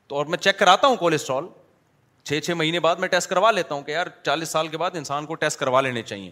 تو 0.08 0.16
اور 0.16 0.26
میں 0.34 0.38
چیک 0.38 0.58
کراتا 0.60 0.88
ہوں 0.88 0.96
کولیسٹرول 0.96 1.48
چھ 2.28 2.40
چھ 2.46 2.52
مہینے 2.58 2.80
بعد 2.80 2.96
میں 3.00 3.08
ٹیسٹ 3.08 3.30
کروا 3.30 3.52
لیتا 3.52 3.76
ہوں 3.76 3.82
کہ 3.84 3.92
یار 3.92 4.08
چالیس 4.26 4.50
سال 4.50 4.68
کے 4.68 4.78
بعد 4.78 4.92
انسان 4.96 5.26
کو 5.26 5.36
ٹیسٹ 5.44 5.60
کروا 5.60 5.82
لینے 5.82 6.02
چاہیے 6.04 6.32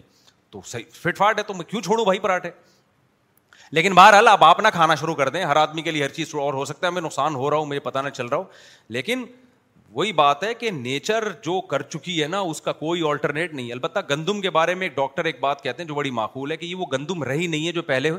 تو 0.50 0.60
صحیح 0.66 0.84
فٹ 1.02 1.16
فاٹ 1.18 1.38
ہے 1.38 1.42
تو 1.44 1.54
میں 1.54 1.64
کیوں 1.64 1.80
چھوڑوں 1.82 2.04
بھائی 2.04 2.18
پراٹھے 2.20 2.50
لیکن 3.72 3.94
بہرحال 3.94 4.28
اب 4.28 4.44
آپ 4.44 4.60
نہ 4.60 4.68
کھانا 4.72 4.94
شروع 4.94 5.14
کر 5.14 5.28
دیں 5.36 5.44
ہر 5.44 5.56
آدمی 5.56 5.82
کے 5.82 5.90
لیے 5.90 6.02
ہر 6.04 6.10
چیز 6.18 6.34
اور 6.40 6.54
ہو 6.54 6.64
سکتا 6.64 6.86
ہے 6.86 6.92
میں 6.92 7.02
نقصان 7.02 7.34
ہو 7.34 7.50
رہا 7.50 7.56
ہوں 7.58 7.66
مجھے 7.66 7.80
پتہ 7.80 7.98
نہ 8.04 8.08
چل 8.14 8.26
رہا 8.26 8.36
ہوں 8.36 8.44
لیکن 8.96 9.24
وہی 9.92 10.12
بات 10.20 10.42
ہے 10.44 10.52
کہ 10.54 10.70
نیچر 10.70 11.28
جو 11.42 11.60
کر 11.70 11.82
چکی 11.94 12.22
ہے 12.22 12.26
نا 12.28 12.38
اس 12.52 12.60
کا 12.60 12.72
کوئی 12.82 13.02
آلٹرنیٹ 13.08 13.52
نہیں 13.54 13.66
ہے 13.68 13.72
البتہ 13.72 13.98
گندم 14.10 14.40
کے 14.40 14.50
بارے 14.58 14.74
میں 14.74 14.86
ایک 14.86 14.94
ڈاکٹر 14.96 15.24
ایک 15.30 15.40
بات 15.40 15.62
کہتے 15.62 15.82
ہیں 15.82 15.88
جو 15.88 15.94
بڑی 15.94 16.10
معقول 16.20 16.52
ہے 16.52 16.56
کہ 16.56 16.66
یہ 16.66 16.74
وہ 16.76 16.86
گندم 16.92 17.22
رہی 17.24 17.46
نہیں 17.46 17.66
ہے 17.66 17.72
جو 17.72 17.82
پہلے 17.92 18.10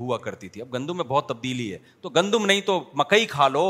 ہوا 0.00 0.16
کرتی 0.18 0.48
تھی 0.48 0.60
اب 0.62 0.72
گندم 0.74 0.96
میں 0.96 1.04
بہت 1.08 1.26
تبدیلی 1.28 1.72
ہے 1.72 1.78
تو 2.02 2.08
گندم 2.16 2.46
نہیں 2.46 2.60
تو 2.66 2.78
مکئی 2.98 3.24
کھا 3.26 3.48
لو 3.48 3.62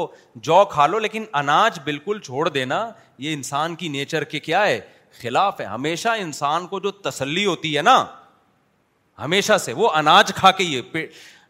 جو 0.49 0.65
کھا 0.71 0.87
لو 0.87 0.99
لیکن 0.99 1.25
اناج 1.41 1.79
بالکل 1.85 2.19
چھوڑ 2.25 2.49
دینا 2.49 2.89
یہ 3.19 3.35
انسان 3.35 3.75
کی 3.83 3.89
نیچر 3.89 4.25
کے 4.33 4.41
کیا 4.41 4.67
ہے 4.67 4.81
خلاف 5.23 5.61
ہے 5.61 5.65
ہے 5.67 5.71
ہمیشہ 5.71 6.09
ہمیشہ 6.09 6.23
انسان 6.25 6.67
کو 6.67 6.81
جو 6.81 6.91
تسلی 7.11 7.45
ہوتی 7.47 7.75
نا 7.85 8.05
سے 9.61 9.73
وہ 9.73 9.91
اناج 9.97 10.33
کھا 10.37 10.51
کے 10.57 10.65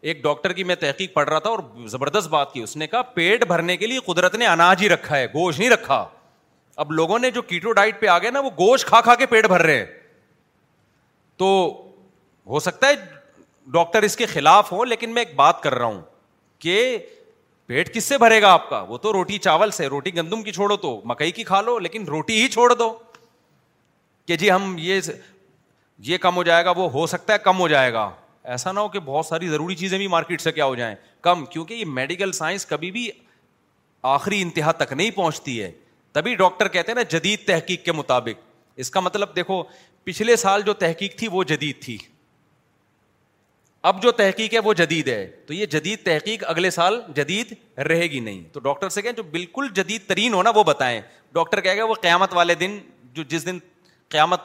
ایک 0.09 0.21
ڈاکٹر 0.23 0.53
کی 0.53 0.63
میں 0.63 0.75
تحقیق 0.79 1.13
پڑھ 1.13 1.29
رہا 1.29 1.39
تھا 1.45 1.49
اور 1.49 1.59
زبردست 1.89 2.27
بات 2.29 2.53
کی 2.53 2.61
اس 2.63 2.75
نے 2.77 2.87
کہا 2.87 3.01
پیٹ 3.17 3.45
بھرنے 3.47 3.75
کے 3.77 3.87
لیے 3.87 3.99
قدرت 4.05 4.35
نے 4.35 4.47
اناج 4.47 4.83
ہی 4.83 4.89
رکھا 4.89 5.17
ہے 5.17 5.25
گوشت 5.33 5.59
نہیں 5.59 5.69
رکھا 5.69 6.05
اب 6.83 6.91
لوگوں 6.91 7.17
نے 7.19 7.31
جو 7.31 7.41
کیٹو 7.41 7.71
ڈائٹ 7.73 7.99
پہ 8.01 8.07
آ 8.07 8.17
گیا 8.19 8.31
نا 8.31 8.39
وہ 8.39 8.49
گوشت 8.59 8.87
کھا 8.87 9.01
کھا 9.01 9.15
کے 9.15 9.25
پیٹ 9.25 9.47
بھر 9.47 9.61
رہے 9.65 9.77
ہیں 9.77 9.85
تو 11.39 11.47
ہو 12.49 12.59
سکتا 12.59 12.87
ہے 12.87 12.93
ڈاکٹر 13.73 14.03
اس 14.03 14.15
کے 14.17 14.25
خلاف 14.25 14.71
ہوں 14.73 14.85
لیکن 14.85 15.09
میں 15.13 15.21
ایک 15.23 15.35
بات 15.35 15.61
کر 15.61 15.73
رہا 15.77 15.85
ہوں 15.85 16.01
کہ 16.59 16.97
پیٹ 17.67 17.93
کس 17.93 18.03
سے 18.03 18.17
بھرے 18.17 18.41
گا 18.41 18.51
آپ 18.53 18.69
کا 18.69 18.79
وہ 18.89 18.97
تو 18.97 19.11
روٹی 19.13 19.37
چاول 19.37 19.71
سے 19.77 19.87
روٹی 19.87 20.15
گندم 20.15 20.43
کی 20.43 20.51
چھوڑو 20.51 20.75
تو 20.83 20.99
مکئی 21.05 21.31
کی 21.31 21.43
کھا 21.43 21.61
لو 21.61 21.77
لیکن 21.79 22.03
روٹی 22.07 22.41
ہی 22.41 22.47
چھوڑ 22.51 22.73
دو 22.73 22.93
کہ 24.27 24.35
جی 24.37 24.51
ہم 24.51 24.75
یہ 24.79 24.99
یہ 26.05 26.17
کم 26.21 26.35
ہو 26.35 26.43
جائے 26.43 26.65
گا 26.65 26.71
وہ 26.77 26.89
ہو 26.91 27.05
سکتا 27.07 27.33
ہے 27.33 27.37
کم 27.43 27.59
ہو 27.59 27.67
جائے 27.67 27.91
گا 27.93 28.09
ایسا 28.55 28.71
نہ 28.71 28.79
ہو 28.79 28.87
کہ 28.89 28.99
بہت 29.05 29.25
ساری 29.25 29.47
ضروری 29.49 29.75
چیزیں 29.75 29.97
بھی 29.97 30.07
مارکیٹ 30.07 30.41
سے 30.41 30.51
کیا 30.51 30.65
ہو 30.65 30.75
جائیں 30.75 30.95
کم 31.21 31.45
کیونکہ 31.51 31.73
یہ 31.73 31.85
میڈیکل 31.99 32.31
سائنس 32.31 32.65
کبھی 32.65 32.91
بھی 32.91 33.09
آخری 34.11 34.41
انتہا 34.41 34.71
تک 34.71 34.93
نہیں 34.93 35.11
پہنچتی 35.15 35.61
ہے 35.61 35.71
تبھی 36.13 36.35
ڈاکٹر 36.35 36.67
کہتے 36.67 36.91
ہیں 36.91 36.95
نا 36.95 37.03
جدید 37.17 37.45
تحقیق 37.47 37.83
کے 37.85 37.91
مطابق 37.91 38.45
اس 38.83 38.89
کا 38.91 38.99
مطلب 38.99 39.35
دیکھو 39.35 39.63
پچھلے 40.03 40.35
سال 40.45 40.61
جو 40.65 40.73
تحقیق 40.83 41.17
تھی 41.19 41.27
وہ 41.31 41.43
جدید 41.51 41.81
تھی 41.83 41.97
اب 43.85 44.01
جو 44.03 44.11
تحقیق 44.11 44.53
ہے 44.53 44.59
وہ 44.65 44.73
جدید 44.73 45.07
ہے 45.07 45.25
تو 45.47 45.53
یہ 45.53 45.65
جدید 45.71 46.03
تحقیق 46.05 46.43
اگلے 46.49 46.69
سال 46.71 46.99
جدید 47.15 47.53
رہے 47.87 48.05
گی 48.11 48.19
نہیں 48.19 48.41
تو 48.53 48.59
ڈاکٹر 48.59 48.89
سے 48.89 49.01
کہیں 49.01 49.13
جو 49.17 49.23
بالکل 49.31 49.67
جدید 49.75 50.07
ترین 50.07 50.33
ہو 50.33 50.41
نا 50.43 50.49
وہ 50.55 50.63
بتائیں 50.67 50.99
ڈاکٹر 51.33 51.61
کہے 51.61 51.77
گا 51.77 51.83
وہ 51.85 51.95
قیامت 52.01 52.33
والے 52.33 52.55
دن 52.55 52.77
جو 53.13 53.23
جس 53.29 53.45
دن 53.45 53.57
قیامت 54.09 54.41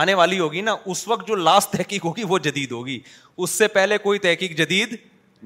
آنے 0.00 0.14
والی 0.14 0.38
ہوگی 0.38 0.60
نا 0.60 0.74
اس 0.86 1.06
وقت 1.08 1.26
جو 1.28 1.34
لاسٹ 1.34 1.70
تحقیق 1.72 2.04
ہوگی 2.04 2.24
وہ 2.28 2.38
جدید 2.38 2.72
ہوگی 2.72 2.98
اس 3.36 3.50
سے 3.50 3.68
پہلے 3.68 3.98
کوئی 3.98 4.18
تحقیق 4.26 4.56
جدید 4.58 4.96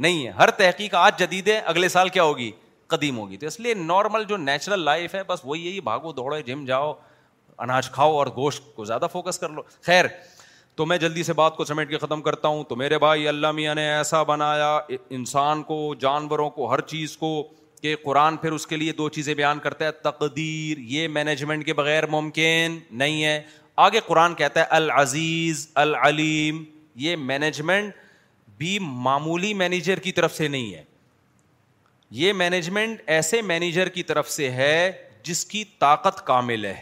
نہیں 0.06 0.26
ہے 0.26 0.30
ہر 0.38 0.50
تحقیق 0.58 0.94
آج 0.94 1.18
جدید 1.18 1.48
ہے 1.48 1.58
اگلے 1.66 1.88
سال 1.88 2.08
کیا 2.16 2.22
ہوگی 2.22 2.50
قدیم 2.92 3.18
ہوگی 3.18 3.36
تو 3.36 3.46
اس 3.46 3.58
لیے 3.60 3.74
نارمل 3.74 4.24
جو 4.28 4.36
نیچرل 4.36 4.80
لائف 4.84 5.14
ہے 5.14 5.22
بس 5.26 5.40
وہی 5.44 5.66
یہی 5.66 5.80
بھاگو 5.80 6.12
دوڑو 6.12 6.40
جم 6.46 6.64
جاؤ 6.64 6.92
اناج 7.58 7.90
کھاؤ 7.90 8.14
اور 8.16 8.26
گوشت 8.36 8.74
کو 8.76 8.84
زیادہ 8.84 9.06
فوکس 9.12 9.38
کر 9.38 9.48
لو 9.48 9.62
خیر 9.86 10.04
تو 10.76 10.84
میں 10.86 10.96
جلدی 10.98 11.22
سے 11.22 11.32
بات 11.32 11.56
کو 11.56 11.64
سمیٹ 11.64 11.90
کے 11.90 11.98
ختم 11.98 12.22
کرتا 12.22 12.48
ہوں 12.48 12.62
تو 12.68 12.76
میرے 12.76 12.98
بھائی 12.98 13.26
اللہ 13.28 13.50
میاں 13.56 13.74
نے 13.74 13.82
ایسا 13.90 14.22
بنایا 14.30 14.78
انسان 15.18 15.62
کو 15.62 15.76
جانوروں 16.00 16.48
کو 16.50 16.70
ہر 16.72 16.80
چیز 16.92 17.16
کو 17.16 17.28
کہ 17.82 17.94
قرآن 18.04 18.36
پھر 18.36 18.52
اس 18.52 18.66
کے 18.66 18.76
لیے 18.76 18.92
دو 18.98 19.08
چیزیں 19.16 19.34
بیان 19.34 19.58
کرتا 19.62 19.84
ہے 19.84 19.90
تقدیر 20.06 20.78
یہ 20.94 21.08
مینجمنٹ 21.18 21.66
کے 21.66 21.74
بغیر 21.82 22.06
ممکن 22.16 22.78
نہیں 23.02 23.22
ہے 23.24 23.40
آگے 23.84 24.00
قرآن 24.06 24.34
کہتا 24.34 24.60
ہے 24.60 24.66
العزیز 24.76 25.66
العلیم 25.84 26.62
یہ 27.04 27.16
مینجمنٹ 27.30 27.94
بھی 28.58 28.78
معمولی 28.82 29.52
مینیجر 29.62 29.98
کی 30.00 30.12
طرف 30.12 30.34
سے 30.36 30.48
نہیں 30.48 30.74
ہے 30.74 30.82
یہ 32.22 32.32
مینجمنٹ 32.40 33.00
ایسے 33.14 33.40
مینیجر 33.42 33.88
کی 33.98 34.02
طرف 34.10 34.30
سے 34.30 34.50
ہے 34.50 34.74
جس 35.28 35.44
کی 35.46 35.64
طاقت 35.78 36.26
کامل 36.26 36.64
ہے 36.64 36.74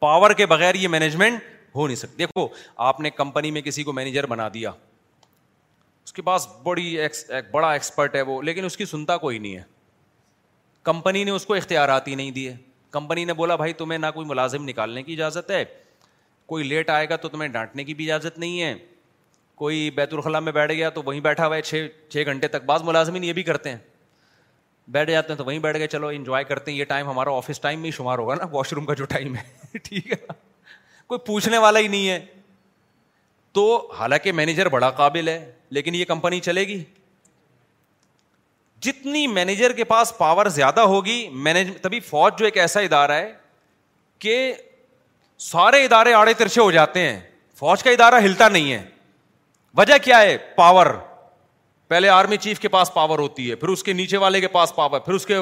پاور 0.00 0.30
کے 0.40 0.46
بغیر 0.46 0.74
یہ 0.74 0.88
مینجمنٹ 0.88 1.54
ہو 1.76 1.86
نہیں 1.86 1.96
سکتی 1.96 2.16
دیکھو 2.24 2.46
آپ 2.90 3.00
نے 3.00 3.10
کمپنی 3.10 3.50
میں 3.50 3.62
کسی 3.62 3.82
کو 3.84 3.92
مینیجر 3.92 4.26
بنا 4.32 4.48
دیا 4.54 4.70
اس 6.04 6.12
کے 6.12 6.22
پاس 6.22 6.46
بڑی 6.62 6.86
ایکس 7.00 7.24
ایک 7.36 7.50
بڑا 7.50 7.72
ایکسپرٹ 7.72 8.14
ہے 8.14 8.22
وہ 8.30 8.40
لیکن 8.48 8.64
اس 8.64 8.76
کی 8.76 8.84
سنتا 8.94 9.16
کوئی 9.26 9.38
نہیں 9.38 9.56
ہے 9.56 9.62
کمپنی 10.90 11.24
نے 11.24 11.30
اس 11.30 11.46
کو 11.46 11.54
اختیارات 11.54 12.08
ہی 12.08 12.14
نہیں 12.14 12.30
دیے 12.30 12.54
کمپنی 12.96 13.24
نے 13.24 13.32
بولا 13.40 13.56
بھائی 13.62 13.72
تمہیں 13.80 13.98
نہ 13.98 14.06
کوئی 14.14 14.26
ملازم 14.26 14.64
نکالنے 14.68 15.02
کی 15.02 15.12
اجازت 15.12 15.50
ہے 15.50 15.64
کوئی 16.52 16.64
لیٹ 16.64 16.90
آئے 16.90 17.08
گا 17.08 17.16
تو 17.24 17.28
تمہیں 17.28 17.48
ڈانٹنے 17.56 17.84
کی 17.84 17.94
بھی 17.94 18.10
اجازت 18.10 18.38
نہیں 18.38 18.60
ہے 18.62 18.74
کوئی 19.62 19.90
بیت 19.94 20.12
الخلاء 20.14 20.40
میں 20.48 20.52
بیٹھ 20.52 20.72
گیا 20.72 20.90
تو 20.98 21.02
وہیں 21.04 21.20
بیٹھا 21.26 21.46
ہوا 21.46 21.56
ہے 21.56 21.62
چھ 21.62 21.86
چھ 22.12 22.24
گھنٹے 22.26 22.48
تک 22.54 22.64
بعض 22.66 22.82
ملازمین 22.84 23.24
یہ 23.24 23.32
بھی 23.32 23.42
کرتے 23.42 23.70
ہیں 23.70 23.76
بیٹھ 24.96 25.10
جاتے 25.10 25.32
ہیں 25.32 25.38
تو 25.38 25.44
وہیں 25.44 25.58
بیٹھ 25.58 25.76
گئے 25.78 25.86
چلو 25.96 26.06
انجوائے 26.16 26.44
کرتے 26.44 26.70
ہیں 26.70 26.78
یہ 26.78 26.84
ٹائم 26.88 27.08
ہمارا 27.08 27.36
آفس 27.36 27.60
ٹائم 27.60 27.80
میں 27.80 27.86
ہی 27.86 27.92
شمار 27.96 28.18
ہوگا 28.18 28.34
نا 28.40 28.46
واش 28.50 28.72
روم 28.72 28.84
کا 28.86 28.94
جو 28.94 29.04
ٹائم 29.14 29.34
ہے 29.36 29.78
ٹھیک 29.84 30.12
ہے 30.12 30.16
کوئی 31.06 31.18
پوچھنے 31.26 31.58
والا 31.58 31.78
ہی 31.80 31.88
نہیں 31.88 32.08
ہے 32.08 32.18
تو 33.54 33.66
حالانکہ 33.98 34.32
مینیجر 34.38 34.68
بڑا 34.68 34.90
قابل 35.00 35.28
ہے 35.28 35.38
لیکن 35.76 35.94
یہ 35.94 36.04
کمپنی 36.04 36.40
چلے 36.40 36.66
گی 36.68 36.82
جتنی 38.86 39.26
مینیجر 39.26 39.72
کے 39.72 39.84
پاس 39.92 40.16
پاور 40.18 40.46
زیادہ 40.56 40.80
ہوگی 40.94 41.18
مینج 41.46 41.70
تبھی 41.82 42.00
فوج 42.10 42.32
جو 42.38 42.44
ایک 42.44 42.56
ایسا 42.64 42.80
ادارہ 42.80 43.12
ہے 43.20 43.32
کہ 44.24 44.34
سارے 45.52 45.84
ادارے 45.84 46.12
آڑے 46.14 46.34
ترچے 46.34 46.60
ہو 46.60 46.70
جاتے 46.70 47.00
ہیں 47.08 47.18
فوج 47.58 47.82
کا 47.82 47.90
ادارہ 47.90 48.14
ہلتا 48.24 48.48
نہیں 48.48 48.72
ہے 48.72 48.82
وجہ 49.78 49.94
کیا 50.04 50.20
ہے 50.20 50.36
پاور 50.56 50.86
پہلے 51.88 52.08
آرمی 52.08 52.36
چیف 52.44 52.60
کے 52.60 52.68
پاس 52.68 52.92
پاور 52.94 53.18
ہوتی 53.18 53.48
ہے 53.50 53.54
پھر 53.56 53.68
اس 53.68 53.82
کے 53.84 53.92
نیچے 53.92 54.16
والے 54.18 54.40
کے 54.40 54.48
پاس 54.58 54.74
پاور 54.74 55.00
پھر 55.00 55.14
اس 55.14 55.26
کے 55.26 55.38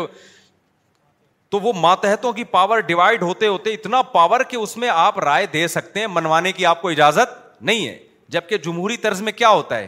تو 1.55 1.59
وہ 1.61 1.73
ماتحتوں 1.77 2.33
کی 2.33 2.43
پاور 2.51 2.79
ڈیوائڈ 2.87 3.21
ہوتے 3.23 3.47
ہوتے 3.47 3.73
اتنا 3.75 4.01
پاور 4.13 4.41
کہ 4.51 4.57
اس 4.57 4.77
میں 4.77 4.89
آپ 4.93 5.19
رائے 5.21 5.45
دے 5.53 5.67
سکتے 5.69 6.01
ہیں 6.01 6.07
منوانے 6.13 6.53
کی 6.53 6.65
آپ 6.67 6.81
کو 6.83 6.89
اجازت 6.91 7.63
نہیں 7.65 7.87
ہے 7.87 7.99
جبکہ 8.37 8.57
جمہوری 8.65 8.97
طرز 9.05 9.21
میں 9.23 9.33
کیا 9.33 9.49
ہوتا 9.49 9.79
ہے 9.79 9.87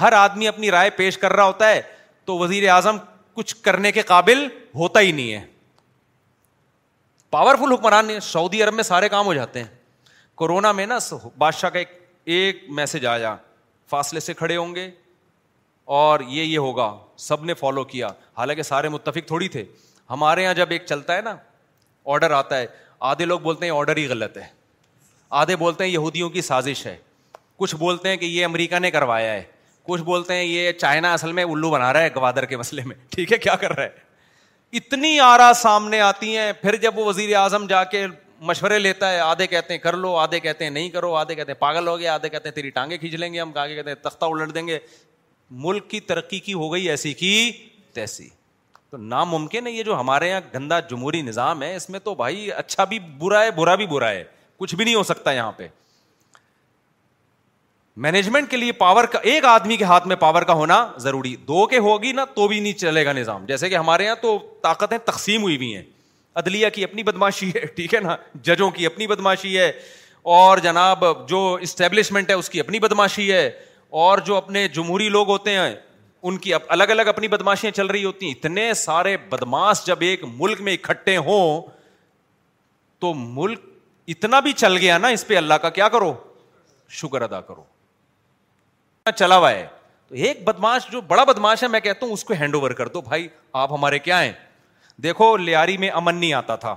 ہر 0.00 0.12
آدمی 0.16 0.48
اپنی 0.48 0.70
رائے 0.70 0.90
پیش 0.96 1.18
کر 1.18 1.32
رہا 1.32 1.44
ہوتا 1.44 1.70
ہے 1.70 1.80
تو 2.24 2.36
وزیر 2.38 2.68
اعظم 2.70 2.96
کچھ 3.36 3.54
کرنے 3.62 3.92
کے 3.92 4.02
قابل 4.12 4.46
ہوتا 4.78 5.00
ہی 5.00 5.10
نہیں 5.12 5.32
ہے 5.32 5.40
پاورفل 7.30 7.72
حکمران 7.72 8.04
حکمران 8.04 8.20
سعودی 8.30 8.62
عرب 8.62 8.74
میں 8.74 8.84
سارے 8.92 9.08
کام 9.16 9.26
ہو 9.26 9.34
جاتے 9.40 9.60
ہیں 9.62 9.66
کورونا 10.42 10.72
میں 10.72 10.86
نا 10.86 10.98
بادشاہ 11.38 11.70
کا 11.70 11.78
ایک 11.78 12.00
ایک 12.36 12.64
میسج 12.78 13.06
آیا 13.16 13.34
فاصلے 13.90 14.20
سے 14.30 14.34
کھڑے 14.44 14.56
ہوں 14.56 14.74
گے 14.74 14.90
اور 16.00 16.20
یہ 16.28 16.42
یہ 16.42 16.58
ہوگا 16.58 16.92
سب 17.28 17.44
نے 17.44 17.54
فالو 17.64 17.84
کیا 17.96 18.08
حالانکہ 18.38 18.62
سارے 18.72 18.88
متفق 18.88 19.26
تھوڑی 19.26 19.48
تھے 19.48 19.64
ہمارے 20.10 20.42
یہاں 20.42 20.54
جب 20.54 20.70
ایک 20.72 20.84
چلتا 20.86 21.16
ہے 21.16 21.22
نا 21.22 21.34
آڈر 22.12 22.30
آتا 22.30 22.58
ہے 22.58 22.66
آدھے 23.08 23.24
لوگ 23.24 23.40
بولتے 23.40 23.66
ہیں 23.66 23.72
آڈر 23.76 23.96
ہی 23.96 24.06
غلط 24.08 24.36
ہے 24.38 24.46
آدھے 25.40 25.56
بولتے 25.56 25.84
ہیں 25.84 25.90
یہودیوں 25.90 26.28
کی 26.30 26.40
سازش 26.42 26.86
ہے 26.86 26.96
کچھ 27.58 27.74
بولتے 27.76 28.08
ہیں 28.08 28.16
کہ 28.16 28.24
یہ 28.24 28.44
امریکہ 28.44 28.78
نے 28.78 28.90
کروایا 28.90 29.32
ہے 29.32 29.42
کچھ 29.88 30.02
بولتے 30.02 30.34
ہیں 30.34 30.44
یہ 30.44 30.72
چائنا 30.72 31.12
اصل 31.14 31.32
میں 31.32 31.44
الو 31.48 31.70
بنا 31.70 31.92
رہا 31.92 32.02
ہے 32.02 32.08
گوادر 32.14 32.44
کے 32.46 32.56
مسئلے 32.56 32.82
میں 32.86 32.96
ٹھیک 33.14 33.32
ہے 33.32 33.38
کیا 33.38 33.54
کر 33.60 33.72
رہا 33.76 33.82
ہے 33.84 34.06
اتنی 34.78 35.18
آرا 35.20 35.52
سامنے 35.60 36.00
آتی 36.00 36.36
ہیں 36.36 36.52
پھر 36.62 36.76
جب 36.80 36.98
وہ 36.98 37.04
وزیر 37.04 37.34
اعظم 37.36 37.66
جا 37.66 37.82
کے 37.92 38.06
مشورے 38.48 38.78
لیتا 38.78 39.10
ہے 39.12 39.18
آدھے 39.20 39.46
کہتے 39.46 39.74
ہیں 39.74 39.80
کر 39.80 39.96
لو 39.96 40.14
آدھے 40.16 40.40
کہتے 40.40 40.64
ہیں 40.64 40.70
نہیں 40.70 40.88
کرو 40.90 41.14
آدھے 41.16 41.34
کہتے 41.34 41.52
ہیں 41.52 41.58
پاگل 41.60 41.88
ہو 41.88 41.98
گیا 41.98 42.14
آدھے 42.14 42.28
کہتے 42.28 42.48
ہیں 42.48 42.54
تیری 42.54 42.70
ٹانگیں 42.80 42.96
کھینچ 42.98 43.14
لیں 43.14 43.32
گے 43.34 43.40
ہم 43.40 43.56
آگے 43.58 43.74
کہتے 43.74 43.90
ہیں 43.90 43.96
تختہ 44.08 44.24
الٹ 44.32 44.54
دیں 44.54 44.66
گے 44.66 44.78
ملک 45.66 45.88
کی 45.90 46.00
ترقی 46.12 46.38
کی 46.46 46.54
ہو 46.54 46.72
گئی 46.72 46.88
ایسی 46.90 47.12
کی 47.22 47.32
تیسی 47.94 48.28
تو 48.90 48.96
ناممکن 48.96 49.66
ہے 49.66 49.70
یہ 49.72 49.82
جو 49.84 49.98
ہمارے 50.00 50.28
یہاں 50.28 50.40
گندا 50.54 50.78
جمہوری 50.90 51.20
نظام 51.22 51.62
ہے 51.62 51.74
اس 51.76 51.88
میں 51.90 51.98
تو 52.04 52.14
بھائی 52.14 52.50
اچھا 52.52 52.84
بھی 52.92 52.98
برا 53.18 53.42
ہے 53.44 53.50
برا 53.56 53.74
بھی 53.80 53.86
برا 53.86 54.08
ہے 54.10 54.22
کچھ 54.58 54.74
بھی 54.74 54.84
نہیں 54.84 54.94
ہو 54.94 55.02
سکتا 55.02 55.32
یہاں 55.32 55.52
پہ 55.56 55.66
مینجمنٹ 58.04 58.50
کے 58.50 58.56
لیے 58.56 58.72
پاور 58.80 59.04
کا 59.12 59.18
ایک 59.30 59.44
آدمی 59.44 59.76
کے 59.76 59.84
ہاتھ 59.84 60.06
میں 60.08 60.16
پاور 60.16 60.42
کا 60.42 60.52
ہونا 60.60 60.76
ضروری 61.00 61.34
دو 61.48 61.66
کے 61.70 61.78
ہوگی 61.86 62.12
نا 62.12 62.24
تو 62.34 62.46
بھی 62.48 62.60
نہیں 62.60 62.72
چلے 62.80 63.04
گا 63.06 63.12
نظام 63.12 63.44
جیسے 63.46 63.68
کہ 63.70 63.76
ہمارے 63.76 64.04
یہاں 64.04 64.14
تو 64.22 64.38
طاقتیں 64.62 64.96
تقسیم 65.04 65.42
ہوئی 65.42 65.56
ہوئی 65.56 65.74
ہیں 65.74 65.82
عدلیہ 66.42 66.68
کی 66.74 66.84
اپنی 66.84 67.02
بدماشی 67.02 67.50
ہے 67.54 67.64
ٹھیک 67.76 67.94
ہے 67.94 68.00
نا 68.00 68.16
ججوں 68.42 68.70
کی 68.70 68.86
اپنی 68.86 69.06
بدماشی 69.06 69.56
ہے 69.58 69.70
اور 70.34 70.58
جناب 70.68 71.04
جو 71.28 71.42
اسٹیبلشمنٹ 71.62 72.28
ہے 72.30 72.34
اس 72.34 72.48
کی 72.50 72.60
اپنی 72.60 72.78
بدماشی 72.80 73.32
ہے 73.32 73.48
اور 74.04 74.18
جو 74.24 74.36
اپنے 74.36 74.66
جمہوری 74.68 75.08
لوگ 75.08 75.28
ہوتے 75.28 75.50
ہیں 75.56 75.74
ان 76.28 76.36
کی 76.44 76.52
اب 76.54 76.60
الگ 76.74 76.90
الگ 76.90 77.08
اپنی 77.08 77.28
بدماشیاں 77.28 77.70
چل 77.76 77.86
رہی 77.86 78.04
ہوتی 78.04 78.26
ہیں 78.26 78.32
اتنے 78.36 78.72
سارے 78.82 79.16
بدماش 79.30 79.84
جب 79.86 79.98
ایک 80.08 80.24
ملک 80.32 80.60
میں 80.68 80.72
اکٹھے 80.74 81.16
ہوں 81.28 81.60
تو 83.00 83.12
ملک 83.16 83.60
اتنا 84.14 84.40
بھی 84.46 84.52
چل 84.62 84.76
گیا 84.76 84.98
نا 84.98 85.08
اس 85.16 85.26
پہ 85.26 85.36
اللہ 85.36 85.54
کا 85.62 85.70
کیا 85.78 85.88
کرو 85.94 86.12
شکر 87.00 87.22
ادا 87.22 87.40
کرو 87.50 87.64
چلا 89.16 89.36
ہوا 89.38 89.50
ہے 89.50 89.66
تو 90.08 90.14
ایک 90.22 90.42
بدماش 90.44 90.90
جو 90.92 91.00
بڑا 91.12 91.22
بدماش 91.28 91.62
ہے 91.62 91.68
میں 91.68 91.78
کہتا 91.80 92.06
ہوں 92.06 92.12
اس 92.12 92.24
کو 92.24 92.34
ہینڈ 92.40 92.54
اوور 92.54 92.70
کر 92.80 92.88
دو 92.96 93.00
بھائی 93.08 93.26
آپ 93.62 93.72
ہمارے 93.72 93.98
کیا 94.08 94.22
ہیں 94.22 94.32
دیکھو 95.02 95.36
لاری 95.46 95.76
میں 95.84 95.90
امن 96.00 96.14
نہیں 96.20 96.32
آتا 96.42 96.56
تھا 96.64 96.74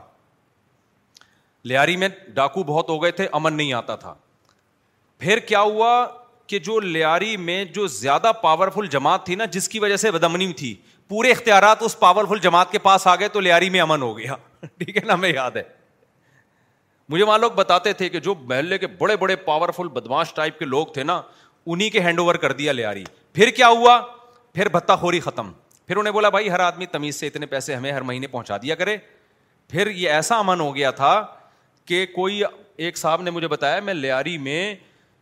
لیاری 1.71 1.97
میں 2.03 2.09
ڈاکو 2.39 2.63
بہت 2.71 2.89
ہو 2.89 3.01
گئے 3.03 3.11
تھے 3.17 3.27
امن 3.41 3.53
نہیں 3.57 3.73
آتا 3.83 3.95
تھا 4.05 4.13
پھر 5.19 5.39
کیا 5.49 5.61
ہوا 5.61 5.89
کہ 6.51 6.59
جو 6.59 6.79
لاری 6.79 7.35
میں 7.47 7.63
جو 7.75 7.85
زیادہ 7.87 8.31
پاورفل 8.41 8.87
جماعت 8.91 9.25
تھی 9.25 9.35
نا 9.41 9.45
جس 9.51 9.67
کی 9.69 9.79
وجہ 9.79 9.95
سے 9.97 10.09
بدمنی 10.11 10.51
تھی 10.61 10.73
پورے 11.09 11.29
اختیارات 11.31 11.83
اس 11.83 11.97
پاورفل 11.99 12.39
جماعت 12.43 12.71
کے 12.71 12.79
پاس 12.87 13.05
آ 13.07 13.15
گئے 13.19 13.27
تو 13.35 13.39
لاری 13.39 13.69
میں 13.69 13.79
امن 13.81 14.01
ہو 14.01 14.17
گیا 14.17 14.33
ٹھیک 14.61 14.95
ہے 14.97 15.01
ہے 15.01 15.05
نا 15.07 15.13
ہمیں 15.13 15.29
یاد 15.29 15.57
مجھے 17.09 17.23
وہاں 17.23 17.37
لوگ 17.45 17.51
بتاتے 17.61 17.93
تھے 18.01 18.09
کہ 18.09 18.19
جو 18.27 18.33
محلے 18.49 18.77
کے 18.77 18.87
بڑے 18.99 19.15
بڑے 19.23 19.35
پاورفل 19.45 19.87
بدماش 19.95 20.33
ٹائپ 20.33 20.59
کے 20.59 20.65
لوگ 20.73 20.87
تھے 20.93 21.03
نا 21.03 21.21
انہیں 21.65 21.89
کے 21.89 22.01
ہینڈ 22.01 22.19
اوور 22.19 22.35
کر 22.43 22.51
دیا 22.59 22.71
لاری 22.73 23.03
پھر 23.33 23.49
کیا 23.61 23.67
ہوا 23.79 23.99
پھر 24.53 24.67
بھتہ 24.75 24.93
خوری 25.01 25.19
ختم 25.29 25.51
پھر 25.87 25.97
انہیں 25.97 26.13
بولا 26.13 26.29
بھائی 26.37 26.49
ہر 26.49 26.59
آدمی 26.69 26.85
تمیز 26.97 27.19
سے 27.19 27.27
اتنے 27.27 27.45
پیسے 27.55 27.75
ہمیں 27.75 27.91
ہر 27.91 28.01
مہینے 28.11 28.27
پہنچا 28.35 28.57
دیا 28.61 28.75
کرے 28.83 28.97
پھر 29.69 29.89
یہ 29.95 30.09
ایسا 30.19 30.37
امن 30.39 30.59
ہو 30.61 30.75
گیا 30.75 30.91
تھا 31.03 31.21
کہ 31.85 32.05
کوئی 32.15 32.41
ایک 32.83 32.97
صاحب 32.97 33.21
نے 33.21 33.31
مجھے 33.31 33.47
بتایا 33.57 33.79
میں 33.85 33.93
لاری 34.03 34.37
میں 34.47 34.63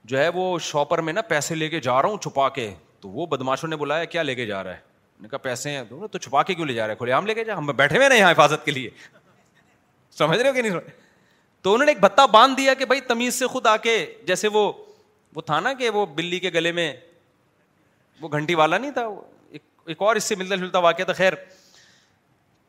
جو 0.10 0.18
ہے 0.18 0.28
وہ 0.34 0.44
شاپر 0.66 1.02
میں 1.08 1.14
نا 1.14 1.22
پیسے 1.30 1.56
لے 1.56 1.68
کے 1.70 1.80
جا 1.88 2.02
رہا 2.02 2.10
ہوں 2.10 2.18
چھپا 2.22 2.48
کے 2.50 2.70
تو 3.02 3.10
وہ 3.18 3.26
بدماشوں 3.32 3.68
نے 3.70 3.76
بلایا 3.78 4.06
کیا 4.14 4.22
لے 4.24 4.36
کے 4.36 4.46
جا 4.46 4.64
رہا 4.64 4.76
ہے 4.76 5.38
پیسے 5.42 5.70
ہیں 5.70 5.82
تو 6.12 6.18
چھپا 6.18 6.42
کے 6.44 6.54
کیوں 6.56 6.66
لے 6.66 6.74
جا 6.74 6.86
رہے 6.88 6.96
کھلے 6.96 7.12
ہم 7.14 7.26
لے 7.28 7.34
کے 7.34 7.44
جا 7.46 7.58
ہم 7.58 7.66
بیٹھے 7.76 7.98
ہوئے 7.98 8.08
نا 8.10 8.16
یہاں 8.16 8.32
حفاظت 8.32 8.64
کے 8.66 8.72
لیے 8.72 8.90
سمجھ 10.18 10.38
رہے 10.40 10.48
ہو 10.48 10.54
کہ 10.54 10.62
نہیں 10.62 10.80
تو 11.62 11.74
انہوں 11.74 11.86
نے 11.86 11.92
ایک 11.92 12.00
بتہ 12.02 12.26
باندھ 12.32 12.56
دیا 12.58 12.74
کہ 12.80 12.86
بھائی 12.92 13.02
تمیز 13.08 13.36
سے 13.40 13.48
خود 13.56 13.66
آ 13.68 13.76
کے 13.88 13.94
جیسے 14.28 14.48
وہ 14.54 14.72
وہ 15.36 15.42
تھا 15.52 15.60
نا 15.60 15.74
کہ 15.80 15.90
وہ 15.98 16.06
بلی 16.16 16.40
کے 16.46 16.50
گلے 16.54 16.72
میں 16.80 16.92
وہ 18.22 18.30
گھنٹی 18.40 18.56
والا 18.62 18.78
نہیں 18.78 18.92
تھا 18.92 19.08
ایک 19.92 20.02
اور 20.02 20.16
اس 20.16 20.24
سے 20.24 20.36
ملتا 20.36 20.56
جلتا 20.56 20.80
واقعہ 20.88 21.06
تھا 21.06 21.14
خیر 21.22 21.34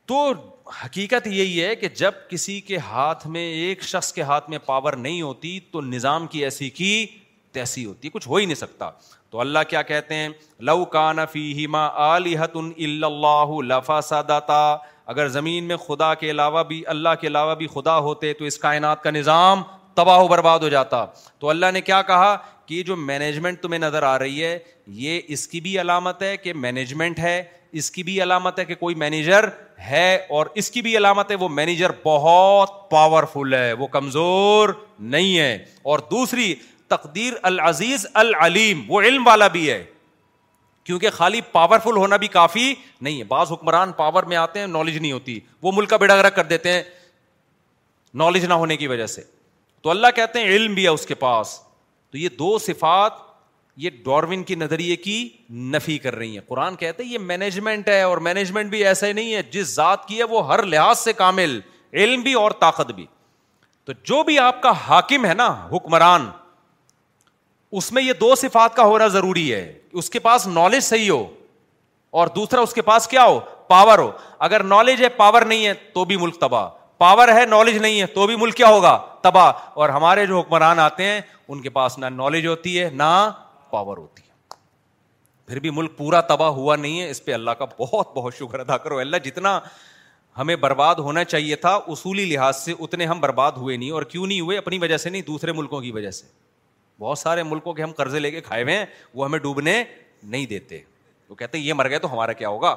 تو 0.07 0.19
حقیقت 0.85 1.27
یہی 1.27 1.63
ہے 1.65 1.75
کہ 1.77 1.89
جب 2.03 2.13
کسی 2.29 2.61
کے 2.71 2.77
ہاتھ 2.91 3.27
میں 3.37 3.47
ایک 3.53 3.83
شخص 3.85 4.13
کے 4.13 4.23
ہاتھ 4.33 4.51
میں 4.51 4.59
پاور 4.67 4.93
نہیں 5.07 5.23
ہوتی 5.23 5.59
تو 5.73 5.81
نظام 5.81 6.27
کی 6.35 6.45
ایسی 6.45 6.71
کی 6.81 6.93
تیسی 7.53 7.85
ہوتی 7.85 8.09
ہے 8.09 8.13
کچھ 8.19 8.29
ہو 8.29 8.37
ہی 8.37 8.45
نہیں 8.45 8.55
سکتا 8.55 8.91
تو 9.31 9.41
اللہ 9.41 9.59
کیا 9.69 9.83
کہتے 9.91 10.15
ہیں 10.15 10.29
لو 10.69 10.85
کان 10.95 11.19
فی 11.33 11.53
ہیما 11.59 11.87
علیحت 12.15 12.57
اللہ 12.57 13.59
لفا 13.75 14.01
ساداتا 14.09 14.59
اگر 15.15 15.29
زمین 15.37 15.65
میں 15.69 15.77
خدا 15.87 16.13
کے 16.15 16.31
علاوہ 16.31 16.63
بھی 16.65 16.83
اللہ 16.95 17.15
کے 17.21 17.27
علاوہ 17.27 17.55
بھی 17.61 17.67
خدا 17.75 17.99
ہوتے 18.09 18.33
تو 18.39 18.45
اس 18.45 18.59
کائنات 18.59 19.03
کا 19.03 19.11
نظام 19.11 19.63
تباہ 19.95 20.19
و 20.23 20.29
برباد 20.29 20.59
ہو 20.63 20.69
جاتا 20.69 21.05
تو 21.39 21.49
اللہ 21.51 21.71
نے 21.73 21.81
کیا 21.81 22.01
کہا 22.11 22.37
کہ 22.67 22.83
جو 22.87 22.97
مینجمنٹ 22.97 23.61
تمہیں 23.63 23.79
نظر 23.81 24.03
آ 24.03 24.19
رہی 24.19 24.43
ہے 24.45 24.59
یہ 25.05 25.21
اس 25.35 25.47
کی 25.49 25.61
بھی 25.61 25.81
علامت 25.81 26.23
ہے 26.23 26.37
کہ 26.37 26.53
مینجمنٹ 26.67 27.19
ہے 27.19 27.43
اس 27.81 27.91
کی 27.91 28.03
بھی 28.03 28.23
علامت 28.23 28.59
ہے 28.59 28.65
کہ 28.65 28.75
کوئی 28.75 28.95
مینیجر 29.01 29.45
ہے 29.89 30.15
اور 30.39 30.47
اس 30.61 30.71
کی 30.71 30.81
بھی 30.83 30.97
علامت 30.97 31.31
ہے 31.31 31.37
وہ 31.41 31.49
مینیجر 31.49 31.91
بہت 32.05 32.71
پاورفل 32.91 33.55
ہے 33.55 33.73
وہ 33.79 33.87
کمزور 33.97 34.69
نہیں 35.15 35.39
ہے 35.39 35.53
اور 35.91 35.99
دوسری 36.11 36.55
تقدیر 36.91 37.33
العزیز 37.53 38.07
العلیم 38.21 38.83
وہ 38.91 39.01
علم 39.09 39.27
والا 39.27 39.47
بھی 39.57 39.69
ہے 39.71 39.83
کیونکہ 40.89 41.11
خالی 41.19 41.41
پاورفل 41.53 41.97
ہونا 41.97 42.17
بھی 42.23 42.29
کافی 42.37 42.65
نہیں 43.07 43.19
ہے 43.19 43.25
بعض 43.35 43.53
حکمران 43.53 43.93
پاور 44.03 44.23
میں 44.33 44.37
آتے 44.37 44.59
ہیں 44.61 44.67
نالج 44.77 44.97
نہیں 44.97 45.13
ہوتی 45.13 45.39
وہ 45.67 45.73
ملک 45.77 45.89
کا 45.91 45.97
بیڑا 46.05 46.17
گرا 46.17 46.29
کر 46.39 46.45
دیتے 46.53 46.73
ہیں 46.73 46.83
نالج 48.23 48.45
نہ 48.45 48.55
ہونے 48.63 48.77
کی 48.77 48.87
وجہ 48.93 49.07
سے 49.17 49.23
تو 49.83 49.91
اللہ 49.91 50.15
کہتے 50.17 50.39
ہیں 50.43 50.55
علم 50.57 50.75
بھی 50.75 50.85
ہے 50.85 50.89
اس 50.99 51.07
کے 51.07 51.15
پاس 51.27 51.59
تو 52.11 52.19
یہ 52.19 52.23
یہ 52.31 52.37
دو 52.39 52.59
صفات 52.69 53.29
نظریے 54.59 54.95
کی 55.03 55.13
نفی 55.75 55.97
کر 55.99 56.15
رہی 56.17 56.33
ہیں 56.33 56.41
قرآن 56.49 56.75
کہتے 56.77 57.03
ہیں 57.05 57.11
یہ 57.11 57.19
مینجمنٹ 57.29 57.89
ہے 57.89 58.01
اور 58.03 58.19
مینجمنٹ 58.29 58.71
بھی 58.71 58.85
ایسا 58.87 59.07
ہی 59.07 59.13
نہیں 59.19 59.35
ہے 59.35 59.43
جس 59.53 59.75
ذات 59.75 60.07
کی 60.09 60.19
ہے 60.19 60.25
وہ 60.33 60.43
ہر 60.53 60.63
لحاظ 60.73 60.99
سے 60.99 61.13
کامل 61.23 61.59
علم 62.03 62.23
بھی 62.23 62.33
اور 62.43 62.51
طاقت 62.65 62.91
بھی 62.99 63.07
تو 63.85 63.93
جو 64.11 64.23
بھی 64.31 64.39
آپ 64.49 64.61
کا 64.63 64.73
حاکم 64.89 65.25
ہے 65.27 65.35
نا 65.35 65.49
حکمران 65.73 66.29
اس 67.79 67.91
میں 67.93 68.03
یہ 68.03 68.13
دو 68.21 68.35
صفات 68.35 68.75
کا 68.77 68.85
ہونا 68.85 69.07
ضروری 69.17 69.53
ہے 69.53 69.65
اس 70.01 70.11
کے 70.11 70.19
پاس 70.19 70.47
نالج 70.47 70.83
صحیح 70.85 71.11
ہو 71.11 71.25
اور 72.21 72.27
دوسرا 72.37 72.61
اس 72.61 72.73
کے 72.75 72.83
پاس 72.83 73.07
کیا 73.09 73.25
ہو 73.27 73.39
پاور 73.69 73.99
ہو 73.99 74.11
اگر 74.47 74.63
نالج 74.73 75.03
ہے 75.03 75.09
پاور 75.19 75.43
نہیں 75.53 75.67
ہے 75.67 75.73
تو 75.95 76.05
بھی 76.05 76.17
ملک 76.21 76.41
تباہ 76.41 76.69
پاور 76.99 77.29
ہے 77.37 77.45
نالج 77.49 77.77
نہیں 77.83 78.01
ہے 78.01 78.07
تو 78.15 78.27
بھی 78.27 78.37
ملک 78.37 78.55
کیا 78.57 78.69
ہوگا 78.69 78.97
تباہ 79.23 79.53
اور 79.83 79.89
ہمارے 79.89 80.25
جو 80.27 80.39
حکمران 80.39 80.79
آتے 80.79 81.05
ہیں 81.05 81.21
ان 81.49 81.63
کے 81.63 81.71
پاس 81.77 81.99
نہ 81.99 82.07
نالج 82.15 82.47
ہوتی 82.47 82.79
ہے 82.81 82.89
نہ 82.93 83.13
پاور 83.71 83.97
ہوتی 83.97 84.23
ہے 84.23 84.29
پھر 85.47 85.59
بھی 85.61 85.71
ملک 85.77 85.97
پورا 85.97 86.21
تباہ 86.21 86.49
ہوا 86.59 86.77
نہیں 86.77 87.01
ہے 87.01 87.09
اس 87.11 87.25
پہ 87.25 87.33
اللہ 87.35 87.51
کا 87.59 87.65
بہت 87.79 88.11
بہت 88.15 88.35
شکر 88.39 88.61
ادا 88.61 88.77
کرو 88.83 88.99
اللہ 88.99 89.17
جتنا 89.25 89.59
ہمیں 90.39 90.55
برباد 90.57 90.95
ہونا 91.07 91.25
چاہیے 91.25 91.57
تھا 91.65 91.75
اصولی 91.95 92.25
لحاظ 92.25 92.57
سے 92.57 92.73
اتنے 92.81 93.07
ہم 93.07 93.21
برباد 93.21 93.53
ہوئے 93.57 93.77
نہیں 93.77 93.91
اور 93.91 94.03
کیوں 94.13 94.27
نہیں 94.27 94.41
ہوئے 94.41 94.59
اپنی 94.59 94.79
وجہ 94.79 94.97
سے 95.05 95.11
نہیں 95.11 95.23
دوسرے 95.27 95.53
ملکوں 95.53 95.81
کی 95.81 95.91
وجہ 95.93 96.11
سے 96.19 96.27
بہت 97.01 97.19
سارے 97.19 97.43
ملکوں 97.43 97.73
کے 97.75 97.83
ہم 97.83 97.93
قرضے 97.97 98.19
لے 98.19 98.31
کے 98.31 98.41
کھائے 98.41 98.63
ہوئے 98.63 98.77
ہیں 98.77 98.85
وہ 99.15 99.25
ہمیں 99.25 99.39
ڈوبنے 99.39 99.83
نہیں 100.23 100.47
دیتے 100.47 100.81
وہ 101.29 101.35
کہتے 101.35 101.59
ہیں 101.59 101.65
یہ 101.65 101.75
مر 101.75 101.89
گئے 101.91 101.99
تو 101.99 102.13
ہمارا 102.13 102.33
کیا 102.43 102.49
ہوگا 102.49 102.75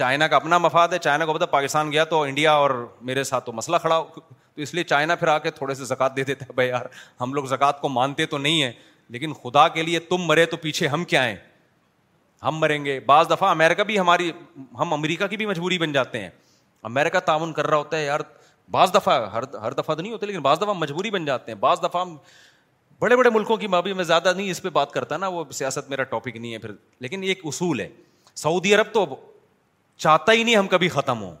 چائنا 0.00 0.26
کا 0.28 0.36
اپنا 0.36 0.58
مفاد 0.58 0.88
ہے 0.92 0.98
چائنا 1.02 1.26
کو 1.26 1.32
پتا 1.34 1.46
پاکستان 1.56 1.90
گیا 1.92 2.04
تو 2.14 2.20
انڈیا 2.22 2.52
اور 2.62 2.70
میرے 3.10 3.24
ساتھ 3.24 3.44
تو 3.46 3.52
مسئلہ 3.52 3.76
کھڑا 3.80 3.98
ہو 3.98 4.04
تو 4.16 4.62
اس 4.62 4.72
لیے 4.74 4.84
چائنا 4.92 5.14
پھر 5.14 5.28
آ 5.28 5.38
کے 5.46 5.50
تھوڑے 5.60 5.74
سے 5.74 5.84
زکات 5.84 6.16
دے 6.16 6.24
دیتے 6.24 6.44
بھائی 6.54 6.68
یار 6.68 6.86
ہم 7.20 7.34
لوگ 7.34 7.44
زکات 7.54 7.80
کو 7.80 7.88
مانتے 7.88 8.26
تو 8.26 8.38
نہیں 8.38 8.62
ہیں 8.62 8.72
لیکن 9.14 9.32
خدا 9.42 9.66
کے 9.76 9.82
لیے 9.82 9.98
تم 10.12 10.22
مرے 10.26 10.46
تو 10.46 10.56
پیچھے 10.62 10.88
ہم 10.94 11.04
کیا 11.14 11.24
ہیں 11.26 11.36
ہم 12.42 12.58
مریں 12.60 12.84
گے 12.84 12.98
بعض 13.06 13.30
دفعہ 13.30 13.48
امیرکا 13.50 13.82
بھی 13.90 13.98
ہماری 13.98 14.30
ہم 14.78 14.92
امریکہ 14.92 15.26
کی 15.26 15.36
بھی 15.36 15.46
مجبوری 15.46 15.78
بن 15.78 15.92
جاتے 15.92 16.20
ہیں 16.22 16.30
امیرکا 16.92 17.18
تعاون 17.28 17.52
کر 17.52 17.66
رہا 17.66 17.76
ہوتا 17.76 17.96
ہے 17.98 18.04
یار 18.04 18.20
بعض 18.70 18.94
دفعہ 18.94 19.18
ہر 19.32 19.72
دفعہ 19.78 19.94
تو 19.94 20.02
نہیں 20.02 20.12
ہوتے 20.12 20.26
لیکن 20.26 20.40
بعض 20.42 20.58
دفعہ 20.60 20.72
مجبوری 20.78 21.10
بن 21.10 21.24
جاتے 21.24 21.52
ہیں 21.52 21.58
بعض 21.58 21.82
دفعہ 21.82 22.00
ہم 22.00 22.16
بڑے 23.00 23.16
بڑے 23.16 23.30
ملکوں 23.30 23.56
کی 23.56 23.66
مابی 23.66 23.92
میں 23.92 24.04
زیادہ 24.04 24.32
نہیں 24.36 24.50
اس 24.50 24.60
پہ 24.62 24.68
بات 24.72 24.92
کرتا 24.92 25.16
نا 25.16 25.28
وہ 25.28 25.42
سیاست 25.52 25.90
میرا 25.90 26.02
ٹاپک 26.12 26.36
نہیں 26.36 26.52
ہے 26.52 26.58
پھر 26.58 26.70
لیکن 27.00 27.22
ایک 27.22 27.40
اصول 27.46 27.80
ہے 27.80 27.88
سعودی 28.34 28.74
عرب 28.74 28.86
تو 28.92 29.04
چاہتا 30.04 30.32
ہی 30.32 30.42
نہیں 30.42 30.56
ہم 30.56 30.66
کبھی 30.68 30.88
ختم 30.88 31.22
ہوں 31.22 31.34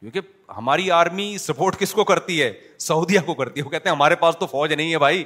کیونکہ 0.00 0.20
ہماری 0.56 0.90
آرمی 0.90 1.36
سپورٹ 1.38 1.78
کس 1.78 1.92
کو 1.94 2.04
کرتی 2.04 2.42
ہے 2.42 2.52
سعودیہ 2.86 3.20
کو 3.26 3.34
کرتی 3.34 3.60
ہے 3.60 3.64
وہ 3.64 3.70
کہتے 3.70 3.88
ہیں 3.88 3.94
ہمارے 3.96 4.14
پاس 4.16 4.36
تو 4.40 4.46
فوج 4.46 4.72
نہیں 4.72 4.92
ہے 4.92 4.98
بھائی 4.98 5.24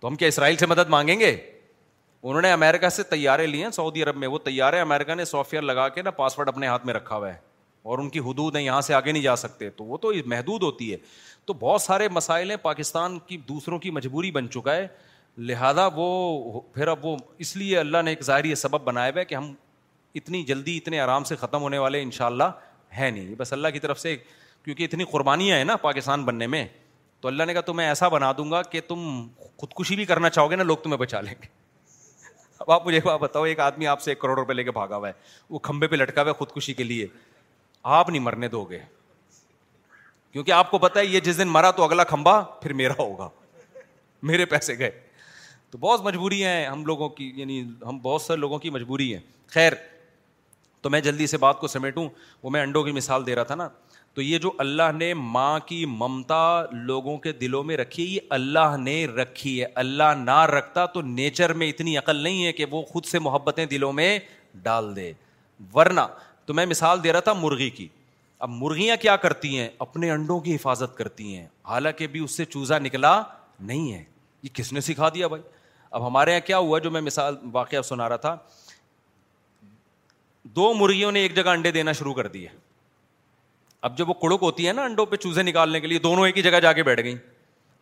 تو 0.00 0.08
ہم 0.08 0.16
کیا 0.16 0.28
اسرائیل 0.28 0.56
سے 0.56 0.66
مدد 0.66 0.88
مانگیں 0.96 1.18
گے 1.20 1.30
انہوں 1.30 2.42
نے 2.42 2.52
امیرکا 2.52 2.90
سے 2.90 3.02
تیارے 3.02 3.46
لیے 3.46 3.64
ہیں 3.64 3.70
سعودی 3.70 4.02
عرب 4.02 4.16
میں 4.16 4.28
وہ 4.28 4.38
تیارے 4.44 4.80
امیرکا 4.80 5.14
نے 5.14 5.24
سافٹ 5.24 5.52
ویئر 5.52 5.62
لگا 5.62 5.88
کے 5.88 6.02
نا 6.02 6.10
پاسورڈ 6.20 6.48
اپنے 6.48 6.66
ہاتھ 6.66 6.86
میں 6.86 6.94
رکھا 6.94 7.16
ہوا 7.16 7.32
ہے 7.32 7.38
اور 7.84 7.98
ان 7.98 8.08
کی 8.10 8.18
حدود 8.26 8.56
ہیں 8.56 8.62
یہاں 8.62 8.80
سے 8.80 8.94
آگے 8.94 9.12
نہیں 9.12 9.22
جا 9.22 9.34
سکتے 9.36 9.68
تو 9.76 9.84
وہ 9.84 9.96
تو 10.02 10.10
محدود 10.32 10.62
ہوتی 10.62 10.90
ہے 10.92 10.96
تو 11.46 11.54
بہت 11.60 11.82
سارے 11.82 12.08
مسائل 12.12 12.50
ہیں 12.50 12.56
پاکستان 12.62 13.18
کی 13.26 13.36
دوسروں 13.48 13.78
کی 13.78 13.90
مجبوری 13.96 14.30
بن 14.32 14.48
چکا 14.50 14.74
ہے 14.76 14.86
لہٰذا 15.48 15.86
وہ 15.94 16.60
پھر 16.74 16.88
اب 16.88 17.04
وہ 17.06 17.16
اس 17.44 17.56
لیے 17.56 17.78
اللہ 17.78 18.02
نے 18.04 18.10
ایک 18.10 18.22
ظاہری 18.24 18.54
سبب 18.54 18.80
بنایا 18.84 19.10
ہوا 19.10 19.18
ہے 19.20 19.24
کہ 19.24 19.34
ہم 19.34 19.52
اتنی 20.20 20.42
جلدی 20.52 20.76
اتنے 20.76 21.00
آرام 21.00 21.24
سے 21.30 21.36
ختم 21.36 21.62
ہونے 21.62 21.78
والے 21.78 22.02
ان 22.02 22.10
شاء 22.18 22.26
اللہ 22.26 22.52
ہے 22.98 23.10
نہیں 23.10 23.34
بس 23.38 23.52
اللہ 23.52 23.68
کی 23.74 23.78
طرف 23.80 24.00
سے 24.00 24.16
کیونکہ 24.64 24.82
اتنی 24.84 25.04
قربانیاں 25.10 25.56
ہیں 25.56 25.64
نا 25.64 25.76
پاکستان 25.86 26.24
بننے 26.24 26.46
میں 26.54 26.66
تو 27.20 27.28
اللہ 27.28 27.42
نے 27.46 27.52
کہا 27.52 27.60
تمہیں 27.72 27.86
ایسا 27.88 28.08
بنا 28.14 28.32
دوں 28.38 28.50
گا 28.50 28.62
کہ 28.62 28.80
تم 28.88 29.06
خودکشی 29.60 29.96
بھی 29.96 30.04
کرنا 30.04 30.30
چاہو 30.30 30.50
گے 30.50 30.56
نا 30.56 30.62
لوگ 30.62 30.76
تمہیں 30.82 30.98
بچا 31.04 31.20
لیں 31.20 31.34
گے 31.42 31.48
اب 32.58 32.70
آپ 32.70 32.86
مجھے 32.86 32.96
ایک 32.96 33.04
بات 33.06 33.20
بتاؤ 33.20 33.44
ایک 33.44 33.60
آدمی 33.60 33.86
آپ 33.86 34.02
سے 34.02 34.10
ایک 34.10 34.18
کروڑ 34.20 34.38
روپے 34.38 34.52
لے 34.54 34.64
کے 34.64 34.70
بھاگا 34.72 34.96
ہوا 34.96 35.08
ہے 35.08 35.12
وہ 35.50 35.58
کھمبے 35.68 35.86
پہ 35.86 35.96
لٹکا 35.96 36.22
ہوا 36.22 36.28
ہے 36.30 36.34
خودکشی 36.38 36.74
کے 36.74 36.84
لیے 36.84 37.06
آپ 37.84 38.08
نہیں 38.10 38.22
مرنے 38.22 38.48
دو 38.48 38.62
گے 38.64 38.78
کیونکہ 40.32 40.52
آپ 40.52 40.70
کو 40.70 40.78
پتا 40.78 41.00
ہے 41.00 41.06
یہ 41.06 41.20
جس 41.24 41.38
دن 41.38 41.48
مرا 41.48 41.70
تو 41.70 41.82
اگلا 41.84 42.04
کھمبا 42.04 42.40
پھر 42.60 42.72
میرا 42.78 42.94
ہوگا 42.98 43.28
میرے 44.30 44.44
پیسے 44.52 44.78
گئے 44.78 44.90
تو 45.70 45.78
بہت 45.80 46.02
مجبوری 46.04 46.44
ہیں 46.44 46.66
ہم 46.66 46.84
لوگوں 46.86 47.08
کی 47.18 47.30
یعنی 47.36 47.62
ہم 47.86 47.98
بہت 48.02 48.22
سارے 48.22 48.38
لوگوں 48.40 48.58
کی 48.58 48.70
مجبوری 48.70 49.12
ہے 49.14 49.18
خیر 49.54 49.72
تو 50.82 50.90
میں 50.90 51.00
جلدی 51.00 51.26
سے 51.26 51.38
بات 51.38 51.58
کو 51.60 51.66
سمیٹوں 51.68 52.08
وہ 52.42 52.50
میں 52.50 52.60
انڈوں 52.62 52.82
کی 52.84 52.92
مثال 52.92 53.26
دے 53.26 53.34
رہا 53.34 53.42
تھا 53.50 53.54
نا 53.54 53.68
تو 54.14 54.22
یہ 54.22 54.38
جو 54.38 54.50
اللہ 54.64 54.90
نے 54.96 55.12
ماں 55.14 55.58
کی 55.66 55.84
ممتا 55.98 56.40
لوگوں 56.72 57.16
کے 57.18 57.32
دلوں 57.44 57.64
میں 57.70 57.76
رکھی 57.76 58.04
یہ 58.14 58.34
اللہ 58.36 58.76
نے 58.82 59.04
رکھی 59.06 59.60
ہے 59.60 59.66
اللہ 59.84 60.12
نہ 60.24 60.40
رکھتا 60.56 60.84
تو 60.96 61.00
نیچر 61.02 61.52
میں 61.62 61.68
اتنی 61.68 61.96
عقل 61.98 62.16
نہیں 62.22 62.44
ہے 62.46 62.52
کہ 62.60 62.64
وہ 62.70 62.82
خود 62.92 63.04
سے 63.04 63.18
محبتیں 63.28 63.64
دلوں 63.70 63.92
میں 64.00 64.18
ڈال 64.62 64.94
دے 64.96 65.12
ورنہ 65.74 66.00
تو 66.46 66.54
میں 66.54 66.64
مثال 66.66 67.02
دے 67.04 67.12
رہا 67.12 67.20
تھا 67.26 67.32
مرغی 67.32 67.68
کی 67.76 67.86
اب 68.44 68.48
مرغیاں 68.52 68.96
کیا 69.02 69.16
کرتی 69.16 69.58
ہیں 69.58 69.68
اپنے 69.84 70.10
انڈوں 70.10 70.38
کی 70.40 70.54
حفاظت 70.54 70.96
کرتی 70.96 71.36
ہیں 71.36 71.46
حالانکہ 71.68 72.06
بھی 72.16 72.20
اس 72.24 72.36
سے 72.36 72.44
چوزا 72.44 72.78
نکلا 72.78 73.20
نہیں 73.60 73.92
ہے 73.92 74.02
یہ 74.42 74.48
کس 74.54 74.72
نے 74.72 74.80
سکھا 74.80 75.08
دیا 75.14 75.26
بھائی 75.28 75.42
اب 75.96 76.06
ہمارے 76.06 76.30
یہاں 76.30 76.46
کیا 76.46 76.58
ہوا 76.58 76.78
جو 76.86 76.90
میں 76.90 77.00
مثال 77.00 77.36
واقعہ 77.52 77.82
سنا 77.88 78.08
رہا 78.08 78.16
تھا 78.26 78.36
دو 80.56 80.72
مرغیوں 80.78 81.12
نے 81.12 81.20
ایک 81.20 81.36
جگہ 81.36 81.48
انڈے 81.48 81.70
دینا 81.72 81.92
شروع 81.98 82.14
کر 82.14 82.26
دیے 82.32 82.48
اب 83.86 83.96
جب 83.98 84.08
وہ 84.08 84.14
کڑک 84.14 84.42
ہوتی 84.42 84.66
ہے 84.68 84.72
نا 84.72 84.82
انڈوں 84.84 85.06
پہ 85.06 85.16
چوزے 85.24 85.42
نکالنے 85.42 85.80
کے 85.80 85.86
لیے 85.86 85.98
دونوں 85.98 86.26
ایک 86.26 86.36
ہی 86.36 86.42
جگہ 86.42 86.60
جا 86.62 86.72
کے 86.72 86.82
بیٹھ 86.82 87.00
گئیں 87.04 87.16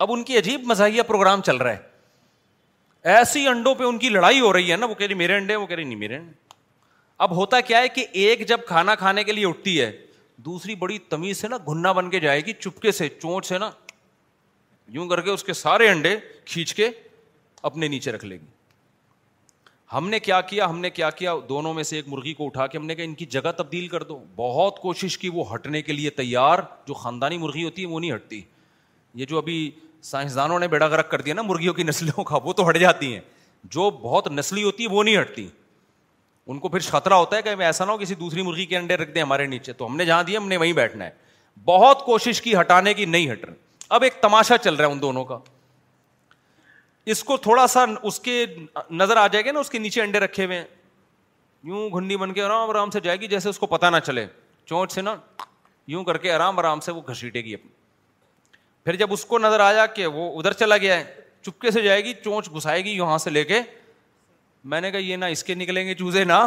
اب 0.05 0.13
ان 0.13 0.23
کی 0.25 0.39
عجیب 0.39 0.67
مزاحیہ 0.67 1.03
پروگرام 1.09 1.43
چل 1.47 1.57
رہا 1.57 1.73
ہے 1.73 1.91
ایسی 3.17 3.47
انڈوں 3.49 3.75
پہ 3.75 3.85
ان 3.85 3.99
کی 3.99 4.09
لڑائی 4.09 4.41
ہو 4.41 4.53
رہی 4.53 4.71
ہے 4.71 4.77
نا 4.77 4.87
وہ 4.87 4.95
کہہ 4.95 5.07
رہی 5.07 5.15
میرے 5.21 5.37
انڈے 5.37 5.57
وہ 5.57 5.67
کہہ 5.67 5.77
رہی 5.77 5.85
نہیں 5.85 5.99
میرے 5.99 6.17
انڈے 6.17 6.35
اب 7.21 7.35
ہوتا 7.37 7.61
کیا 7.61 7.81
ہے 7.83 7.89
کہ 7.89 8.05
ایک 8.13 8.47
جب 8.49 8.61
کھانا 8.67 8.95
کھانے 8.95 9.25
کے 9.25 9.33
لیے 9.33 9.47
اٹھتی 9.47 9.81
ہے 9.81 9.91
دوسری 10.45 10.75
بڑی 10.75 10.99
تمیز 11.09 11.39
سے 11.41 11.49
نا 11.49 11.57
گھننا 11.69 11.93
بن 11.93 12.11
کے 12.11 12.21
جائے 12.21 12.41
گی 12.47 12.53
چپکے 12.61 12.93
سے 12.93 13.09
چونچ 13.21 13.47
سے 13.47 13.59
نا 13.59 13.71
یوں 14.93 15.07
کر 15.09 15.21
کے 15.23 15.31
اس 15.31 15.45
کے 15.45 15.53
سارے 15.53 15.89
انڈے 15.89 16.17
کھینچ 16.45 16.75
کے 16.75 16.89
اپنے 17.69 17.89
نیچے 17.89 18.13
رکھ 18.13 18.25
لے 18.25 18.35
گی 18.41 18.47
ہم 19.93 20.09
نے 20.09 20.19
کیا 20.21 20.41
کیا 20.41 20.69
ہم 20.71 20.79
نے 20.81 20.91
کیا 20.91 21.09
کیا 21.11 21.35
دونوں 21.49 21.73
میں 21.75 21.83
سے 21.85 21.97
ایک 21.97 22.05
مرغی 22.09 22.33
کو 22.35 22.47
اٹھا 22.47 22.67
کے 22.67 22.79
ہم 22.79 22.87
نے 22.87 22.95
کہا 22.95 23.05
ان 23.05 23.15
کی 23.15 23.25
جگہ 23.35 23.51
تبدیل 23.57 23.89
کر 23.89 24.03
دو 24.03 24.19
بہت 24.37 24.79
کوشش 24.81 25.17
کی 25.19 25.29
وہ 25.35 25.45
ہٹنے 25.53 25.83
کے 25.83 25.93
لیے 25.93 26.11
تیار 26.21 26.59
جو 26.87 26.95
خاندانی 27.03 27.39
مرغی 27.39 27.65
ہوتی 27.65 27.83
ہے 27.83 27.87
وہ 27.89 28.01
نہیں 28.01 28.13
ہٹتی 28.15 28.41
یہ 29.15 29.27
جو 29.29 29.39
ابھی 29.39 29.71
سائنسدانوں 30.11 30.59
نے 30.61 30.69
بیڑا 30.69 30.89
گرک 30.89 31.11
کر 31.11 31.21
دیا 31.21 31.35
نا 31.35 31.43
مرغیوں 31.43 31.75
کی 31.75 31.83
نسلوں 31.83 32.25
کا 32.25 32.39
وہ 32.45 32.53
تو 32.53 32.69
ہٹ 32.69 32.79
جاتی 32.81 33.13
ہیں 33.13 33.21
جو 33.75 33.91
بہت 34.03 34.29
نسلی 34.33 34.63
ہوتی 34.63 34.85
ہے 34.85 34.89
وہ 34.93 35.03
نہیں 35.05 35.21
ہٹتی 35.21 35.47
ان 36.51 36.59
کو 36.59 36.69
پھر 36.69 36.79
خطرہ 36.91 37.15
ہوتا 37.15 37.37
ہے 37.37 37.43
کہ 37.43 37.63
ایسا 37.65 37.85
نہ 37.85 37.91
ہو 37.91 37.99
کسی 37.99 38.15
دوسری 38.15 38.43
مرغی 38.43 38.65
کے 38.67 38.77
انڈے 38.77 38.95
رکھ 38.97 39.11
دیں 39.15 39.23
ہمارے 39.23 39.47
نیچے 39.47 39.73
تو 39.73 39.87
ہم 39.87 39.97
نے 39.97 40.05
جہاں 40.05 40.23
دیا 40.27 40.39
ہم 40.41 40.49
نے 40.49 40.57
وہیں 40.57 40.73
بیٹھنا 40.73 41.05
ہے 41.05 41.11
بہت 41.65 42.05
کوشش 42.05 42.41
کی 42.43 42.55
ہٹانے 42.61 42.95
کی 42.95 43.05
نہیں 43.05 43.31
ہٹ 43.33 43.45
رہے 43.45 43.55
اب 43.89 44.03
ایک 44.03 44.21
تماشا 44.23 44.59
چل 44.59 44.75
رہا 44.75 44.87
ہے 44.87 44.93
ان 44.93 45.01
دونوں 45.03 45.25
کا 45.25 45.35
اس 45.35 45.43
اس 47.05 47.19
اس 47.19 47.23
کو 47.25 47.37
تھوڑا 47.37 47.67
سا 47.67 47.85
کے 48.03 48.11
کے 48.23 48.47
نظر 48.97 49.17
آ 49.17 49.27
جائے 49.27 49.45
گا 49.45 49.53
نا 49.53 49.61
نیچے 49.79 50.01
انڈے 50.03 50.19
رکھے 50.21 50.45
ہوئے 50.47 50.57
ہیں 50.59 50.65
یوں 51.65 51.89
گھنڈی 51.93 52.17
بن 52.17 52.33
کے 52.33 52.43
آرام 52.43 52.71
آرام 52.71 52.91
سے 52.91 53.01
جائے 53.01 53.21
گی 53.21 53.27
جیسے 53.29 53.49
اس 53.49 53.59
کو 53.59 53.67
پتا 53.67 53.91
نہ 53.91 53.97
چلے 54.07 54.27
چونچ 54.67 54.93
سے 54.93 55.03
نا 55.03 55.15
یوں 55.95 56.03
کر 56.05 56.19
کے 56.19 56.33
آرام 56.33 56.59
آرام 56.59 56.81
سے 56.81 56.93
وہ 56.93 57.01
گھسیٹے 57.11 57.41
گی 57.45 57.55
اپنی 57.55 57.71
پھر 58.85 58.97
جب 58.97 59.13
اس 59.13 59.25
کو 59.25 59.39
نظر 59.39 59.61
آیا 59.61 59.87
کہ 59.87 60.07
وہ 60.07 60.31
ادھر 60.39 60.53
چلا 60.63 60.77
گیا 60.77 60.99
ہے 61.01 61.05
چپکے 61.47 61.71
سے 61.71 61.83
جائے 61.83 62.05
گی 62.05 62.13
چونچ 62.25 62.51
گھسائے 62.57 62.85
گی 62.85 62.91
یہاں 62.97 63.19
سے 63.19 63.31
لے 63.31 63.45
کے 63.45 63.61
میں 64.71 64.81
نے 64.81 64.91
کہا 64.91 64.99
یہ 65.01 65.17
نہ 65.17 65.25
اس 65.35 65.43
کے 65.45 65.55
نکلیں 65.55 65.87
گے 65.87 65.95
چوزے 65.95 66.25
نہ 66.25 66.41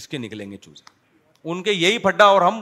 اس 0.00 0.06
کے 0.08 0.18
نکلیں 0.18 0.50
گے 0.50 0.56
چوزے 0.62 0.84
ان 1.50 1.62
کے 1.62 1.72
یہی 1.72 1.98
پھڈا 1.98 2.24
اور 2.32 2.42
ہم 2.42 2.60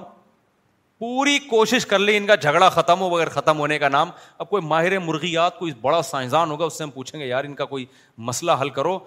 پوری 0.99 1.39
کوشش 1.51 1.87
کر 1.87 1.99
لیں 1.99 2.17
ان 2.17 2.27
کا 2.27 2.35
جھگڑا 2.35 2.69
ختم 2.69 3.01
ہو 3.01 3.09
بغیر 3.11 3.29
ختم 3.35 3.59
ہونے 3.59 3.79
کا 3.79 3.89
نام 3.89 4.11
اب 4.39 4.49
کوئی 4.51 4.63
ماہر 4.67 4.99
مرغیات 5.05 5.59
کوئی 5.59 5.73
بڑا 5.81 6.01
سائنسدان 6.11 6.51
ہوگا 6.51 6.65
اس 6.65 6.79
سے 6.79 6.85
ہم 6.85 6.91
پوچھیں 6.91 7.19
گے 7.21 7.27
یار 7.27 7.45
ان 7.45 7.55
کا 7.55 7.65
کوئی 7.65 7.85
مسئلہ 8.31 8.53
حل 8.61 8.69
کرو 8.79 8.99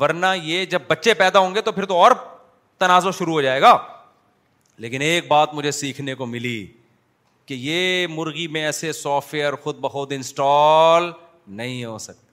ورنہ 0.00 0.26
یہ 0.42 0.64
جب 0.74 0.82
بچے 0.88 1.14
پیدا 1.14 1.38
ہوں 1.38 1.54
گے 1.54 1.60
تو 1.62 1.72
پھر 1.72 1.84
تو 1.92 1.98
اور 2.02 2.12
تنازع 2.78 3.10
شروع 3.18 3.32
ہو 3.32 3.42
جائے 3.42 3.60
گا 3.60 3.76
لیکن 4.84 5.00
ایک 5.02 5.28
بات 5.28 5.54
مجھے 5.54 5.70
سیکھنے 5.80 6.14
کو 6.14 6.26
ملی 6.26 6.56
کہ 7.46 7.54
یہ 7.58 8.06
مرغی 8.14 8.46
میں 8.56 8.64
ایسے 8.64 8.92
سافٹ 8.92 9.34
ویئر 9.34 9.54
خود 9.62 9.78
بخود 9.80 10.12
انسٹال 10.12 11.10
نہیں 11.60 11.84
ہو 11.84 11.98
سکتا 11.98 12.26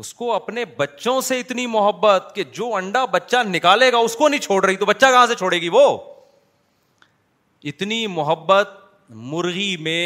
اس 0.00 0.12
کو 0.14 0.32
اپنے 0.34 0.64
بچوں 0.76 1.20
سے 1.26 1.38
اتنی 1.40 1.66
محبت 1.74 2.30
کہ 2.34 2.44
جو 2.54 2.72
انڈا 2.74 3.04
بچہ 3.12 3.36
نکالے 3.48 3.90
گا 3.92 3.96
اس 4.08 4.16
کو 4.16 4.28
نہیں 4.28 4.40
چھوڑ 4.40 4.64
رہی 4.64 4.76
تو 4.76 4.86
بچہ 4.86 5.06
کہاں 5.12 5.26
سے 5.26 5.34
چھوڑے 5.38 5.60
گی 5.60 5.68
وہ 5.72 5.82
اتنی 7.70 8.06
محبت 8.16 8.74
مرغی 9.32 9.76
میں 9.80 10.00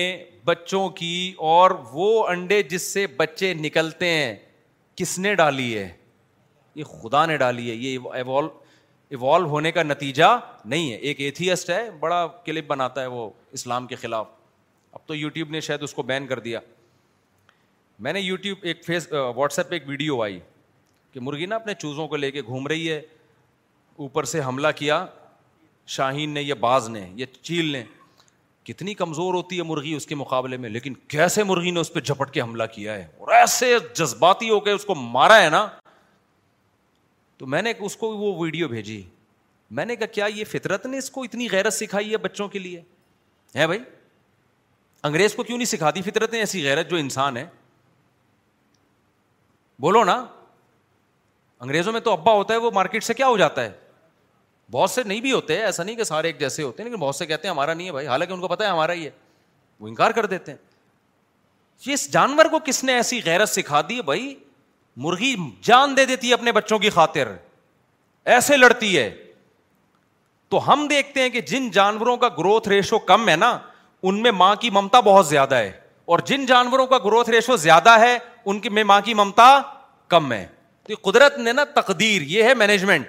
بچوں 0.45 0.89
کی 1.01 1.15
اور 1.55 1.71
وہ 1.93 2.25
انڈے 2.29 2.63
جس 2.71 2.93
سے 2.93 3.07
بچے 3.17 3.53
نکلتے 3.55 4.09
ہیں 4.11 4.35
کس 4.97 5.19
نے 5.19 5.35
ڈالی 5.35 5.77
ہے 5.77 5.89
یہ 6.75 6.85
خدا 7.03 7.25
نے 7.27 7.37
ڈالی 7.37 7.71
ہے 7.71 7.75
یہ 7.75 8.09
ایوالو 8.15 9.47
ہونے 9.51 9.73
کا 9.73 9.83
نتیجہ 9.83 10.37
نہیں 10.65 10.91
ہے 10.93 10.97
ایک 10.97 11.21
ایتھیسٹ 11.21 11.71
ہے 11.71 11.89
بڑا 12.01 12.27
کلپ 12.45 12.65
بناتا 12.69 13.01
ہے 13.03 13.07
وہ 13.17 13.29
اسلام 13.53 13.87
کے 13.87 13.97
خلاف 14.03 14.27
اب 14.93 14.99
تو 15.07 15.15
یوٹیوب 15.15 15.51
نے 15.51 15.61
شاید 15.61 15.83
اس 15.83 15.95
کو 15.95 16.03
بین 16.03 16.27
کر 16.27 16.39
دیا 16.41 16.61
میں 18.03 18.13
نے 18.13 18.21
یوٹیوب 18.21 18.59
ایک 18.63 18.85
فیس 18.85 19.07
واٹس 19.37 19.59
ایپ 19.59 19.69
پہ 19.69 19.75
ایک 19.75 19.83
ویڈیو 19.89 20.23
آئی 20.23 20.39
کہ 21.13 21.21
مرغی 21.23 21.47
نا 21.47 21.55
اپنے 21.57 21.73
چوزوں 21.79 22.07
کو 22.09 22.17
لے 22.17 22.31
کے 22.31 22.43
گھوم 22.43 22.67
رہی 22.69 22.91
ہے 22.91 23.01
اوپر 24.05 24.25
سے 24.33 24.41
حملہ 24.47 24.69
کیا 24.77 25.05
شاہین 25.97 26.31
نے 26.35 26.43
یا 26.43 26.55
باز 26.61 26.89
نے 26.91 27.05
یا 27.17 27.27
چیل 27.41 27.67
نے 27.73 27.83
کتنی 28.65 28.95
کمزور 28.95 29.35
ہوتی 29.35 29.59
ہے 29.59 29.63
مرغی 29.67 29.93
اس 29.95 30.07
کے 30.07 30.15
مقابلے 30.15 30.57
میں 30.63 30.69
لیکن 30.71 30.95
کیسے 31.15 31.45
مرغی 31.45 31.71
نے 31.71 31.81
اس 31.81 31.93
پہ 31.93 32.01
جھپٹ 32.01 32.31
کے 32.31 32.41
حملہ 32.43 32.63
کیا 32.75 32.95
ہے 32.97 33.07
اور 33.19 33.33
ایسے 33.35 33.75
جذباتی 33.95 34.51
ہو 34.51 34.59
کے 34.61 34.71
اس 34.71 34.85
کو 34.85 34.95
مارا 34.95 35.41
ہے 35.43 35.49
نا 35.51 35.67
تو 37.39 37.47
میں 37.55 37.63
نے 37.63 37.73
اس 37.89 37.97
کو 37.97 38.17
وہ 38.17 38.33
ویڈیو 38.43 38.69
بھیجی 38.69 39.03
میں 39.79 39.85
نے 39.87 39.97
کہا 39.97 40.07
کیا 40.15 40.27
یہ 40.35 40.45
فطرت 40.51 40.87
نے 40.87 40.99
اس 40.99 41.11
کو 41.11 41.23
اتنی 41.23 41.49
غیرت 41.53 41.73
سکھائی 41.73 42.13
ہے 42.13 42.17
بچوں 42.29 42.49
کے 42.55 42.59
لیے 42.59 42.81
ہے 43.57 43.67
بھائی 43.67 43.81
انگریز 45.05 45.35
کو 45.35 45.43
کیوں 45.43 45.59
نہیں 45.59 45.67
سکھاتی 45.69 46.01
نے 46.33 46.39
ایسی 46.39 46.65
غیرت 46.65 46.91
جو 46.91 46.97
انسان 46.97 47.37
ہے 47.37 47.45
بولو 49.81 50.03
نا 50.05 50.17
انگریزوں 51.63 51.93
میں 51.93 52.01
تو 52.01 52.13
ابا 52.13 52.33
ہوتا 52.35 52.55
ہے 52.55 52.59
وہ 52.59 52.71
مارکیٹ 52.75 53.05
سے 53.05 53.15
کیا 53.15 53.27
ہو 53.29 53.37
جاتا 53.39 53.63
ہے 53.65 53.71
بہت 54.73 54.91
سے 54.91 55.03
نہیں 55.05 55.21
بھی 55.21 55.33
ہوتے 55.33 55.57
ایسا 55.65 55.83
نہیں 55.83 55.97
کہ 55.97 56.05
سارے 56.05 56.27
ایک 56.29 56.39
جیسے 56.41 56.63
ہوتے 56.63 56.83
ہیں 56.83 56.89
لیکن 56.89 57.01
بہت 57.01 57.17
سے 57.17 57.27
کہتے 57.27 57.49
ہیں 57.49 57.55
ہمارا 57.55 57.75
نہیں 57.75 57.87
ہے 57.87 57.93
بھائی 57.93 58.07
حالانکہ 58.07 58.33
ان 58.33 58.41
کو 58.41 58.49
پتا 58.49 58.65
ہے 58.65 58.71
ہمارا 58.71 58.93
ہی 58.93 59.05
ہے 59.05 59.11
وہ 59.81 59.89
انکار 59.89 60.11
کر 60.19 60.27
دیتے 60.35 60.53
ہیں 60.53 60.59
اس 61.93 62.11
جانور 62.13 62.45
کو 62.51 62.59
کس 62.65 62.83
نے 62.85 62.93
ایسی 62.95 63.21
غیرت 63.25 63.49
سکھا 63.49 63.81
دی 63.89 64.01
بھائی 64.11 64.35
مرغی 65.05 65.35
جان 65.65 65.97
دے 65.97 66.05
دیتی 66.07 66.29
ہے 66.29 66.35
اپنے 66.35 66.53
بچوں 66.53 66.79
کی 66.79 66.91
خاطر 66.97 67.33
ایسے 68.35 68.57
لڑتی 68.57 68.97
ہے 68.99 69.09
تو 70.49 70.73
ہم 70.73 70.87
دیکھتے 70.91 71.23
ہیں 71.23 71.29
کہ 71.31 71.41
جن 71.53 71.71
جانوروں 71.73 72.17
کا 72.25 72.29
گروتھ 72.39 72.69
ریشو 72.69 72.99
کم 73.13 73.29
ہے 73.29 73.37
نا 73.37 73.57
ان 74.11 74.23
میں 74.23 74.31
ماں 74.31 74.55
کی 74.61 74.71
ممتا 74.73 75.01
بہت 75.11 75.27
زیادہ 75.27 75.55
ہے 75.55 75.73
اور 76.11 76.19
جن 76.27 76.45
جانوروں 76.47 76.87
کا 76.91 76.99
گروتھ 77.05 77.29
ریشو 77.31 77.57
زیادہ 77.65 77.91
ہے 78.01 78.17
ان 78.51 78.59
کی 78.61 78.69
میں 78.77 78.83
ماں 78.85 79.01
کی 79.05 79.13
ممتا 79.15 79.47
کم 80.11 80.33
ہے 80.33 80.47
تو 80.89 80.95
قدرت 81.03 81.37
نے 81.39 81.53
نا 81.53 81.65
تقدیر 81.75 82.23
یہ 82.29 82.43
ہے 82.45 82.55
مینجمنٹ 82.63 83.07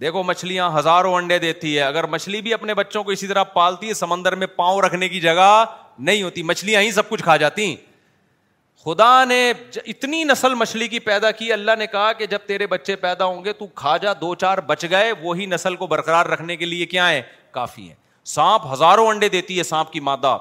دیکھو 0.00 0.22
مچھلیاں 0.28 0.68
ہزاروں 0.76 1.14
انڈے 1.16 1.38
دیتی 1.46 1.76
ہے 1.76 1.82
اگر 1.82 2.04
مچھلی 2.16 2.40
بھی 2.42 2.52
اپنے 2.54 2.74
بچوں 2.80 3.02
کو 3.04 3.10
اسی 3.10 3.26
طرح 3.26 3.42
پالتی 3.56 3.88
ہے 3.88 3.94
سمندر 4.02 4.34
میں 4.42 4.46
پاؤں 4.56 4.80
رکھنے 4.82 5.08
کی 5.08 5.20
جگہ 5.20 5.48
نہیں 6.08 6.22
ہوتی 6.22 6.42
مچھلیاں 6.50 6.80
ہی 6.80 6.90
سب 6.98 7.08
کچھ 7.08 7.22
کھا 7.22 7.36
جاتی 7.44 7.74
خدا 8.84 9.10
نے 9.32 9.38
اتنی 9.86 10.22
نسل 10.24 10.54
مچھلی 10.54 10.88
کی 10.88 10.98
پیدا 11.08 11.30
کی 11.40 11.52
اللہ 11.52 11.76
نے 11.78 11.86
کہا 11.92 12.12
کہ 12.18 12.26
جب 12.34 12.46
تیرے 12.46 12.66
بچے 12.76 12.96
پیدا 13.08 13.24
ہوں 13.32 13.44
گے 13.44 13.52
تو 13.52 13.66
کھا 13.82 13.96
جا 14.04 14.12
دو 14.20 14.34
چار 14.44 14.58
بچ 14.66 14.84
گئے 14.90 15.12
وہی 15.22 15.46
نسل 15.56 15.76
کو 15.76 15.86
برقرار 15.96 16.26
رکھنے 16.36 16.56
کے 16.56 16.64
لیے 16.66 16.86
کیا 16.94 17.08
ہے 17.10 17.20
کافی 17.50 17.88
ہے 17.88 17.94
سانپ 18.36 18.72
ہزاروں 18.72 19.06
انڈے 19.08 19.28
دیتی 19.28 19.58
ہے 19.58 19.62
سانپ 19.72 19.92
کی 19.92 20.00
مادہ 20.10 20.36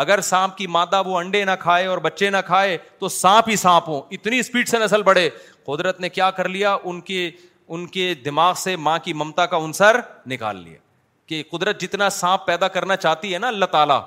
اگر 0.00 0.20
سانپ 0.24 0.56
کی 0.56 0.66
مادہ 0.66 1.02
وہ 1.06 1.16
انڈے 1.18 1.44
نہ 1.44 1.50
کھائے 1.60 1.86
اور 1.86 1.98
بچے 2.02 2.30
نہ 2.30 2.36
کھائے 2.46 2.76
تو 2.98 3.08
سانپ 3.08 3.48
ہی 3.48 3.56
سانپ 3.56 3.88
ہوں 3.88 4.00
اتنی 4.14 4.38
اسپیڈ 4.38 4.68
سے 4.68 4.78
نسل 4.78 5.02
بڑھے 5.02 5.28
قدرت 5.66 6.00
نے 6.00 6.08
کیا 6.08 6.30
کر 6.36 6.48
لیا 6.48 6.76
ان 6.84 7.00
کے 7.06 7.30
ان 7.74 7.86
کے 7.86 8.12
دماغ 8.24 8.54
سے 8.62 8.76
ماں 8.76 8.98
کی 9.04 9.12
ممتا 9.12 9.44
کا 9.46 9.56
انصر 9.56 9.96
نکال 10.30 10.56
لیا 10.60 10.78
کہ 11.26 11.42
قدرت 11.50 11.80
جتنا 11.80 12.08
سانپ 12.10 12.46
پیدا 12.46 12.68
کرنا 12.68 12.96
چاہتی 12.96 13.32
ہے 13.34 13.38
نا 13.38 13.48
اللہ 13.48 13.64
تعالیٰ 13.70 14.00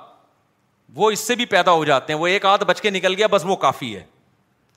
وہ 0.96 1.10
اس 1.12 1.20
سے 1.28 1.36
بھی 1.36 1.46
پیدا 1.54 1.72
ہو 1.72 1.86
جاتے 1.86 2.14
ہیں 2.14 2.20
وہ 2.20 2.28
ایک 2.28 2.46
آدھ 2.46 2.64
بچ 2.68 2.82
کے 2.82 2.90
نکل 2.90 3.14
گیا 3.18 3.28
بس 3.32 3.46
وہ 3.46 3.56
کافی 3.66 3.96
ہے 3.96 4.04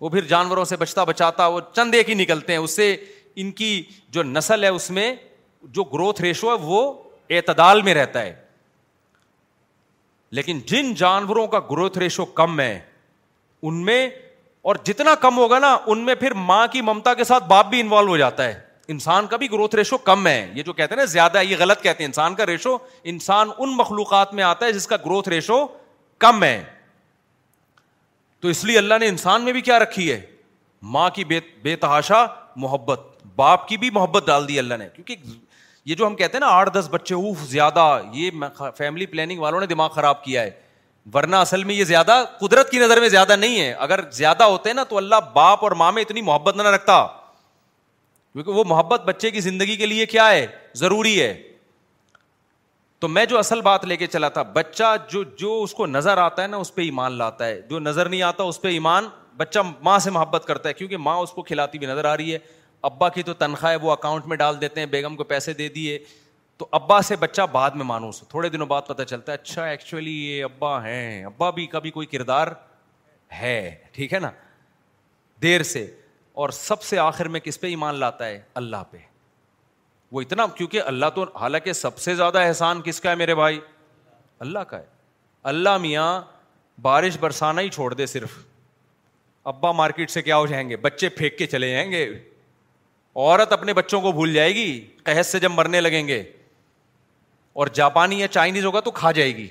وہ 0.00 0.08
پھر 0.08 0.24
جانوروں 0.28 0.64
سے 0.64 0.76
بچتا 0.76 1.04
بچاتا 1.04 1.46
وہ 1.46 1.60
چند 1.76 1.94
ایک 1.94 2.08
ہی 2.08 2.14
نکلتے 2.14 2.52
ہیں 2.52 2.60
اس 2.60 2.76
سے 2.76 2.94
ان 3.40 3.50
کی 3.52 3.82
جو 4.12 4.22
نسل 4.22 4.64
ہے 4.64 4.68
اس 4.68 4.90
میں 4.90 5.14
جو 5.72 5.84
گروتھ 5.92 6.20
ریشو 6.22 6.50
ہے 6.52 6.56
وہ 6.60 6.92
اعتدال 7.30 7.82
میں 7.82 7.94
رہتا 7.94 8.22
ہے 8.22 8.32
لیکن 10.36 10.58
جن 10.66 10.92
جانوروں 10.94 11.46
کا 11.46 11.58
گروتھ 11.70 11.98
ریشو 11.98 12.24
کم 12.40 12.60
ہے 12.60 12.78
ان 13.68 13.84
میں 13.84 14.08
اور 14.70 14.76
جتنا 14.84 15.14
کم 15.20 15.36
ہوگا 15.38 15.58
نا 15.58 15.76
ان 15.86 16.00
میں 16.06 16.14
پھر 16.14 16.34
ماں 16.50 16.66
کی 16.72 16.80
ممتا 16.82 17.14
کے 17.14 17.24
ساتھ 17.24 17.44
باپ 17.48 17.68
بھی 17.70 17.80
انوالو 17.80 18.08
ہو 18.10 18.16
جاتا 18.16 18.44
ہے 18.44 18.58
انسان 18.92 19.26
کا 19.26 19.36
بھی 19.36 19.50
گروتھ 19.52 19.74
ریشو 19.74 19.96
کم 20.10 20.26
ہے 20.26 20.50
یہ 20.54 20.62
جو 20.62 20.72
کہتے 20.72 20.94
ہیں 20.94 21.00
نا 21.00 21.04
زیادہ 21.12 21.38
ہے 21.38 21.44
یہ 21.44 21.56
غلط 21.58 21.82
کہتے 21.82 22.02
ہیں 22.02 22.08
انسان 22.08 22.34
کا 22.34 22.46
ریشو 22.46 22.76
انسان 23.12 23.48
ان 23.58 23.74
مخلوقات 23.76 24.34
میں 24.34 24.44
آتا 24.44 24.66
ہے 24.66 24.72
جس 24.72 24.86
کا 24.86 24.96
گروتھ 25.06 25.28
ریشو 25.28 25.64
کم 26.24 26.42
ہے 26.44 26.62
تو 28.40 28.48
اس 28.48 28.64
لیے 28.64 28.78
اللہ 28.78 28.98
نے 29.00 29.06
انسان 29.08 29.42
میں 29.42 29.52
بھی 29.52 29.60
کیا 29.68 29.78
رکھی 29.78 30.10
ہے 30.10 30.20
ماں 30.96 31.08
کی 31.14 31.24
بے 31.62 31.76
تحاشا 31.80 32.24
محبت 32.56 33.00
باپ 33.36 33.68
کی 33.68 33.76
بھی 33.76 33.90
محبت 33.94 34.26
ڈال 34.26 34.48
دی 34.48 34.58
اللہ 34.58 34.74
نے 34.78 34.88
کیونکہ 34.94 35.16
یہ 35.88 35.94
جو 35.98 36.06
ہم 36.06 36.14
کہتے 36.16 36.36
ہیں 36.36 36.40
نا 36.40 36.46
آٹھ 36.52 36.68
دس 36.72 36.88
بچے 36.90 37.14
اوف 37.14 37.42
زیادہ 37.48 37.84
یہ 38.12 38.30
فیملی 38.76 39.04
پلاننگ 39.12 39.38
والوں 39.40 39.60
نے 39.60 39.66
دماغ 39.66 39.88
خراب 39.94 40.22
کیا 40.24 40.40
ہے 40.42 40.50
ورنہ 41.14 41.36
اصل 41.44 41.62
میں 41.68 41.74
یہ 41.74 41.84
زیادہ 41.90 42.12
قدرت 42.40 42.70
کی 42.70 42.78
نظر 42.78 43.00
میں 43.00 43.08
زیادہ 43.08 43.36
نہیں 43.36 43.60
ہے 43.60 43.70
اگر 43.86 44.00
زیادہ 44.16 44.44
ہوتے 44.54 44.72
نا 44.78 44.82
تو 44.88 44.96
اللہ 44.96 45.30
باپ 45.34 45.62
اور 45.64 45.72
ماں 45.82 45.90
میں 45.98 46.02
اتنی 46.02 46.22
محبت 46.22 46.56
نہ 46.56 46.62
رکھتا 46.76 46.96
کیونکہ 48.32 48.52
وہ 48.58 48.64
محبت 48.74 49.04
بچے 49.04 49.30
کی 49.36 49.40
زندگی 49.46 49.76
کے 49.82 49.86
لیے 49.86 50.06
کیا 50.06 50.28
ہے 50.30 50.46
ضروری 50.82 51.20
ہے 51.20 51.32
تو 53.04 53.08
میں 53.16 53.24
جو 53.32 53.38
اصل 53.38 53.60
بات 53.70 53.84
لے 53.86 53.96
کے 53.96 54.06
چلا 54.16 54.28
تھا 54.36 54.42
بچہ 54.60 54.94
جو 55.12 55.22
جو 55.38 55.58
اس 55.62 55.74
کو 55.80 55.86
نظر 55.96 56.18
آتا 56.28 56.42
ہے 56.42 56.46
نا 56.48 56.56
اس 56.66 56.74
پہ 56.74 56.82
ایمان 56.82 57.12
لاتا 57.18 57.46
ہے 57.46 57.60
جو 57.70 57.78
نظر 57.88 58.08
نہیں 58.08 58.22
آتا 58.28 58.42
اس 58.52 58.60
پہ 58.62 58.68
ایمان 58.78 59.08
بچہ 59.36 59.58
ماں 59.88 59.98
سے 59.98 60.10
محبت 60.10 60.44
کرتا 60.46 60.68
ہے 60.68 60.74
کیونکہ 60.74 60.96
ماں 61.08 61.16
اس 61.22 61.30
کو 61.32 61.42
کھلاتی 61.50 61.78
بھی 61.78 61.86
نظر 61.86 62.04
آ 62.12 62.16
رہی 62.16 62.32
ہے 62.34 62.38
ابا 62.84 63.08
کی 63.08 63.22
تو 63.22 63.32
تنخواہ 63.34 63.72
ہے 63.72 63.76
وہ 63.82 63.90
اکاؤنٹ 63.92 64.26
میں 64.26 64.36
ڈال 64.36 64.60
دیتے 64.60 64.80
ہیں 64.80 64.86
بیگم 64.86 65.16
کو 65.16 65.24
پیسے 65.24 65.52
دے 65.54 65.68
دیے 65.74 65.98
تو 66.58 66.66
ابا 66.72 67.00
سے 67.02 67.16
بچہ 67.16 67.42
بعد 67.52 67.70
میں 67.76 67.84
مانوس 67.84 68.22
تھوڑے 68.28 68.48
دنوں 68.48 68.66
بعد 68.66 68.82
پتہ 68.86 69.02
چلتا 69.08 69.32
ہے 69.32 69.36
اچھا 69.40 69.64
ایکچولی 69.66 70.14
یہ 70.26 70.44
ابا 70.44 70.82
ہیں 70.86 71.24
ابا 71.24 71.50
بھی 71.58 71.66
کبھی 71.72 71.90
کوئی 71.90 72.06
کردار 72.06 72.48
ہے 73.40 73.54
ٹھیک 73.92 74.12
ہے 74.14 74.18
نا 74.18 74.30
دیر 75.42 75.62
سے 75.62 75.86
اور 76.42 76.50
سب 76.52 76.82
سے 76.82 76.98
آخر 76.98 77.28
میں 77.34 77.40
کس 77.40 77.60
پہ 77.60 77.66
ایمان 77.66 77.94
لاتا 78.00 78.26
ہے 78.26 78.40
اللہ 78.54 78.82
پہ 78.90 78.98
وہ 80.12 80.20
اتنا 80.20 80.46
کیونکہ 80.56 80.82
اللہ 80.86 81.06
تو 81.14 81.24
حالانکہ 81.40 81.72
سب 81.72 81.98
سے 81.98 82.14
زیادہ 82.16 82.38
احسان 82.40 82.80
کس 82.84 83.00
کا 83.00 83.10
ہے 83.10 83.14
میرے 83.22 83.34
بھائی 83.34 83.58
اللہ 84.46 84.58
کا 84.68 84.78
ہے 84.78 84.86
اللہ 85.52 85.76
میاں 85.78 86.20
بارش 86.82 87.18
برسانہ 87.20 87.60
ہی 87.60 87.68
چھوڑ 87.68 87.92
دے 87.94 88.06
صرف 88.06 88.36
ابا 89.52 89.72
مارکیٹ 89.72 90.10
سے 90.10 90.22
کیا 90.22 90.36
ہو 90.36 90.46
جائیں 90.46 90.68
گے 90.70 90.76
بچے 90.86 91.08
پھینک 91.18 91.36
کے 91.38 91.46
چلے 91.46 91.70
جائیں 91.72 91.90
گے 91.90 92.06
عورت 93.20 93.52
اپنے 93.52 93.72
بچوں 93.74 94.00
کو 94.00 94.10
بھول 94.12 94.32
جائے 94.34 94.54
گی 94.54 94.66
قحط 95.04 95.26
سے 95.26 95.38
جب 95.40 95.50
مرنے 95.52 95.80
لگیں 95.80 96.06
گے 96.08 96.22
اور 97.60 97.66
جاپانی 97.78 98.18
یا 98.20 98.28
چائنیز 98.36 98.64
ہوگا 98.64 98.80
تو 98.80 98.90
کھا 98.98 99.10
جائے 99.12 99.36
گی 99.36 99.46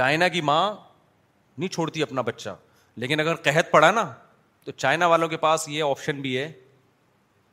چائنا 0.00 0.28
کی 0.34 0.40
ماں 0.50 0.62
نہیں 1.58 1.68
چھوڑتی 1.74 2.02
اپنا 2.02 2.22
بچہ 2.28 2.54
لیکن 3.04 3.20
اگر 3.20 3.34
قحط 3.46 3.70
پڑا 3.70 3.90
نا 3.90 4.04
تو 4.64 4.72
چائنا 4.72 5.06
والوں 5.12 5.28
کے 5.28 5.36
پاس 5.46 5.68
یہ 5.68 5.82
آپشن 5.84 6.20
بھی 6.20 6.36
ہے 6.38 6.50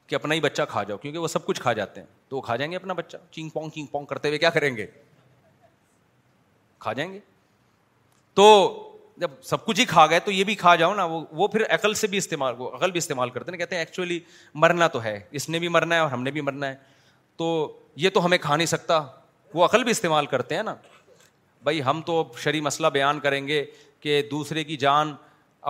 کہ 0.07 0.15
اپنا 0.15 0.35
ہی 0.35 0.39
بچہ 0.41 0.61
کھا 0.69 0.83
جاؤ 0.83 0.97
کیونکہ 0.97 1.19
وہ 1.19 1.27
سب 1.35 1.45
کچھ 1.45 1.61
کھا 1.61 1.73
جاتے 1.79 1.99
ہیں 2.01 2.07
تو 2.29 2.35
وہ 2.37 2.41
کھا 2.41 2.55
جائیں 2.55 2.71
گے 2.71 2.75
اپنا 2.77 2.93
بچہ 2.93 3.17
چنگ 3.31 3.49
پونگ 3.53 3.69
چنگ 3.75 3.85
پونگ 3.91 4.05
کرتے 4.05 4.27
ہوئے 4.27 4.39
کیا 4.39 4.49
کریں 4.57 4.75
گے 4.77 4.85
کھا 6.79 6.93
جائیں 6.93 7.11
گے 7.13 7.19
تو 8.35 8.47
جب 9.17 9.29
سب 9.43 9.65
کچھ 9.65 9.79
ہی 9.79 9.85
کھا 9.85 10.05
گئے 10.07 10.19
تو 10.25 10.31
یہ 10.31 10.43
بھی 10.43 10.55
کھا 10.55 10.75
جاؤ 10.75 10.93
نا 10.95 11.03
وہ 11.05 11.19
وہ 11.35 11.47
پھر 11.47 11.63
عقل 11.73 11.93
سے 11.93 12.07
بھی 12.07 12.17
استعمال 12.17 12.53
عقل 12.73 12.91
بھی 12.91 12.97
استعمال 12.97 13.29
کرتے 13.29 13.51
ہیں 13.51 13.57
کہتے 13.59 13.75
ہیں 13.75 13.81
ایکچولی 13.81 14.19
مرنا 14.63 14.87
تو 14.93 15.03
ہے 15.03 15.19
اس 15.39 15.47
نے 15.49 15.59
بھی 15.59 15.67
مرنا 15.67 15.95
ہے 15.95 15.99
اور 15.99 16.09
ہم 16.11 16.23
نے 16.23 16.31
بھی 16.31 16.41
مرنا 16.41 16.67
ہے 16.67 16.75
تو 17.37 17.47
یہ 18.05 18.09
تو 18.13 18.25
ہمیں 18.25 18.37
کھا 18.41 18.55
نہیں 18.55 18.67
سکتا 18.67 19.01
وہ 19.53 19.65
عقل 19.65 19.83
بھی 19.83 19.91
استعمال 19.91 20.25
کرتے 20.25 20.55
ہیں 20.55 20.63
نا 20.63 20.75
بھائی 21.63 21.81
ہم 21.83 22.01
تو 22.05 22.19
اب 22.19 22.37
شری 22.43 22.61
مسئلہ 22.61 22.87
بیان 22.93 23.19
کریں 23.19 23.47
گے 23.47 23.63
کہ 24.01 24.21
دوسرے 24.31 24.63
کی 24.63 24.77
جان 24.83 25.13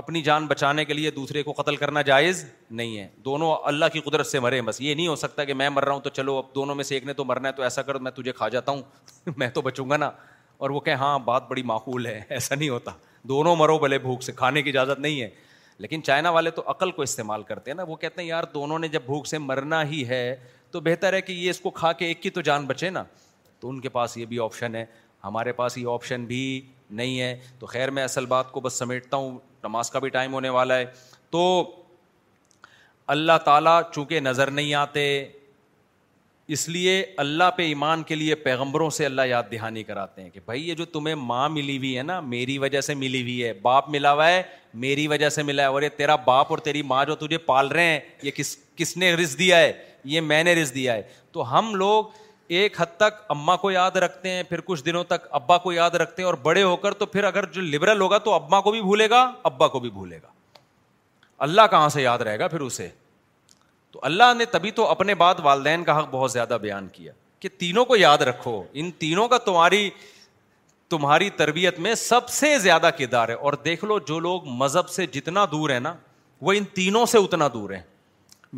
اپنی 0.02 0.22
جان 0.22 0.46
بچانے 0.48 0.84
کے 0.86 0.94
لیے 0.94 1.10
دوسرے 1.12 1.42
کو 1.44 1.52
قتل 1.54 1.76
کرنا 1.76 2.02
جائز 2.10 2.46
نہیں 2.72 2.98
ہے 2.98 3.08
دونوں 3.26 3.54
اللہ 3.72 3.86
کی 3.94 4.00
قدرت 4.02 4.28
سے 4.28 4.40
مرے 4.40 4.62
بس 4.66 4.80
یہ 4.82 4.94
نہیں 4.96 5.08
ہو 5.08 5.16
سکتا 5.24 5.44
کہ 5.46 5.54
میں 5.54 5.70
مر 5.70 5.84
رہا 5.86 5.94
ہوں 5.94 6.00
تو 6.02 6.10
چلو 6.10 6.38
اب 6.38 6.54
دونوں 6.56 6.76
میں 6.76 6.84
سے 6.84 6.96
ایک 6.96 7.06
نے 7.06 7.14
تو 7.14 7.24
مرنا 7.26 7.48
ہے 7.48 7.54
تو 7.54 7.64
ایسا 7.64 7.82
کرو 7.82 8.00
میں 8.00 8.12
تجھے 8.16 8.32
کھا 8.38 8.50
جاتا 8.50 8.72
ہوں 8.72 8.82
میں 9.38 9.50
تو 9.54 9.62
بچوں 9.62 9.90
گا 9.90 9.98
نا 9.98 10.10
اور 10.62 10.70
وہ 10.70 10.80
کہیں 10.80 10.96
ہاں 10.96 11.18
بات 11.26 11.50
بڑی 11.50 11.64
معقول 11.74 12.06
ہے 12.06 12.20
ایسا 12.30 12.56
نہیں 12.56 12.70
ہوتا 12.70 12.92
دونوں 13.30 13.56
مرو 13.56 13.78
بھلے 13.80 13.98
بھوک 14.00 14.24
سے 14.24 14.32
کھانے 14.36 14.62
کی 14.62 14.70
اجازت 14.70 15.00
نہیں 15.00 15.22
ہے 15.22 15.30
لیکن 15.80 16.04
چائنا 16.04 16.30
والے 16.30 16.50
تو 16.52 16.64
عقل 16.72 16.92
کو 16.92 17.02
استعمال 17.02 17.44
کرتے 17.44 17.72
ہیں 17.72 17.76
نا 17.76 17.84
وہ 17.88 17.96
کہتے 17.96 18.22
ہیں 18.22 18.28
یار 18.30 18.44
دونوں 18.54 18.80
نے 18.80 18.88
جب 18.88 19.02
بھوک 19.06 19.28
سے 19.28 19.38
مرنا 19.38 19.84
ہی 19.90 20.08
ہے 20.08 20.36
تو 20.72 20.80
بہتر 20.80 21.14
ہے 21.14 21.22
کہ 21.22 21.32
یہ 21.34 21.50
اس 21.50 21.60
کو 21.60 21.70
کھا 21.82 21.92
کے 22.02 22.06
ایک 22.06 22.22
کی 22.24 22.30
تو 22.30 22.42
جان 22.42 22.66
بچے 22.66 22.90
نا 22.90 23.04
تو 23.60 23.70
ان 23.70 23.80
کے 23.80 23.90
پاس 23.96 24.18
یہ 24.18 24.26
بھی 24.26 24.40
آپشن 24.44 24.76
ہے 24.76 24.86
ہمارے 25.24 25.52
پاس 25.54 25.78
یہ 25.78 25.88
آپشن 25.94 26.26
بھی 26.26 26.44
نہیں 27.00 27.20
ہے 27.20 27.36
تو 27.60 27.66
خیر 27.68 27.90
میں 27.98 28.04
اصل 28.04 28.26
بات 28.26 28.52
کو 28.52 28.60
بس 28.60 28.80
سمیٹتا 28.80 29.18
ہوں 29.18 29.38
نماز 29.64 29.90
کا 29.92 30.00
بھی 30.00 30.10
ٹائم 30.10 30.34
ہونے 30.34 30.50
والا 30.50 30.78
ہے 30.78 30.86
تو 31.32 31.44
اللہ 33.16 33.38
تعالیٰ 33.46 33.82
چونکہ 33.92 34.20
نظر 34.20 34.52
نہیں 34.52 34.74
آتے 34.74 35.02
اس 36.54 36.68
لیے 36.70 36.94
اللہ 37.24 37.50
پہ 37.58 37.64
ایمان 37.64 38.02
کے 38.04 38.16
لیے 38.16 38.36
پیغمبروں 38.46 38.90
سے 38.96 39.06
اللہ 39.06 39.22
یاد 39.28 39.44
دہانی 39.52 39.84
کراتے 39.84 40.22
ہیں 40.22 40.30
کہ 40.30 40.40
بھائی 40.46 40.68
یہ 40.70 40.76
جو 40.76 40.86
تمہیں 40.96 41.14
ماں 41.16 41.48
ملی 41.50 41.78
ہوئی 41.78 41.98
ہے 41.98 42.02
نا 42.04 42.20
میری 42.20 42.58
وجہ 42.64 42.82
سے 42.88 42.94
ملی 43.04 43.22
ہوئی 43.22 43.44
ہے 43.44 43.52
باپ 43.68 43.90
ملا 43.90 44.12
ہوا 44.14 44.28
ہے 44.30 44.42
میری 44.86 45.08
وجہ 45.08 45.30
سے 45.36 45.44
ملا 45.50 45.62
ہے 45.64 45.68
اور 45.68 45.82
یہ 45.82 45.90
تیرا 45.98 46.16
باپ 46.26 46.48
اور 46.52 46.58
تیری 46.66 46.82
ماں 46.92 47.04
جو 47.06 47.16
تجھے 47.24 47.38
پال 47.46 47.68
رہے 47.68 47.84
ہیں 47.92 48.00
یہ 48.24 48.32
کس 48.36 48.56
کس 48.76 48.96
نے 48.98 49.14
رز 49.24 49.38
دیا 49.40 49.60
ہے 49.60 49.72
یہ 50.16 50.22
میں 50.34 50.44
نے 50.44 50.56
رز 50.62 50.74
دیا 50.76 50.94
ہے 50.94 51.02
تو 51.32 51.50
ہم 51.58 51.74
لوگ 51.84 52.06
ایک 52.60 52.82
حد 52.82 52.96
تک 53.00 53.24
اماں 53.38 53.58
کو 53.58 53.72
یاد 53.72 53.96
رکھتے 54.06 54.30
ہیں 54.30 54.44
پھر 54.50 54.62
کچھ 54.72 54.84
دنوں 54.86 55.04
تک 55.14 55.28
ابا 55.42 55.58
کو 55.68 55.74
یاد 55.74 55.96
رکھتے 56.04 56.22
ہیں 56.22 56.28
اور 56.30 56.38
بڑے 56.48 56.64
ہو 56.64 56.76
کر 56.86 56.94
تو 56.94 57.06
پھر 57.16 57.24
اگر 57.24 57.46
جو 57.54 57.62
لبرل 57.62 58.02
ہوگا 58.02 58.18
تو 58.28 58.34
اماں 58.44 58.62
کو 58.62 58.72
بھی 58.72 58.82
بھولے 58.82 59.10
گا 59.10 59.30
ابا 59.54 59.68
کو 59.68 59.80
بھی 59.80 59.90
بھولے 59.90 60.20
گا 60.24 60.28
اللہ 61.48 61.68
کہاں 61.72 61.90
سے 61.96 62.02
یاد 62.04 62.20
رہے 62.26 62.40
گا 62.40 62.48
پھر 62.48 62.62
اسے 62.62 62.90
تو 63.92 64.00
اللہ 64.04 64.34
نے 64.38 64.46
تبھی 64.52 64.72
تو 64.72 64.86
اپنے 64.88 65.16
بعد 65.22 65.36
والدین 65.44 65.84
کا 65.84 65.98
حق 65.98 66.08
بہت 66.12 66.32
زیادہ 66.32 66.58
بیان 66.62 66.88
کیا 66.92 67.12
کہ 67.40 67.50
تینوں 67.60 67.86
کو 67.86 67.96
یاد 67.96 68.18
رکھو 68.30 68.62
ان 68.82 68.92
تینوں 69.00 69.28
کا 69.28 69.38
تمہاری 69.46 69.90
تمہاری 70.90 71.30
تربیت 71.38 71.80
میں 71.80 71.94
سب 71.96 72.30
سے 72.30 72.58
زیادہ 72.60 72.90
کردار 72.98 73.30
ہے 73.30 73.34
اور 73.34 73.54
دیکھ 73.66 73.84
لو 73.86 73.98
جو 74.08 74.20
لوگ 74.20 74.46
مذہب 74.62 74.90
سے 74.90 75.06
جتنا 75.18 75.46
دور 75.52 75.70
ہیں 75.70 75.80
نا 75.80 75.94
وہ 76.48 76.54
ان 76.58 76.64
تینوں 76.74 77.06
سے 77.14 77.18
اتنا 77.18 77.48
دور 77.54 77.70
ہیں 77.72 77.82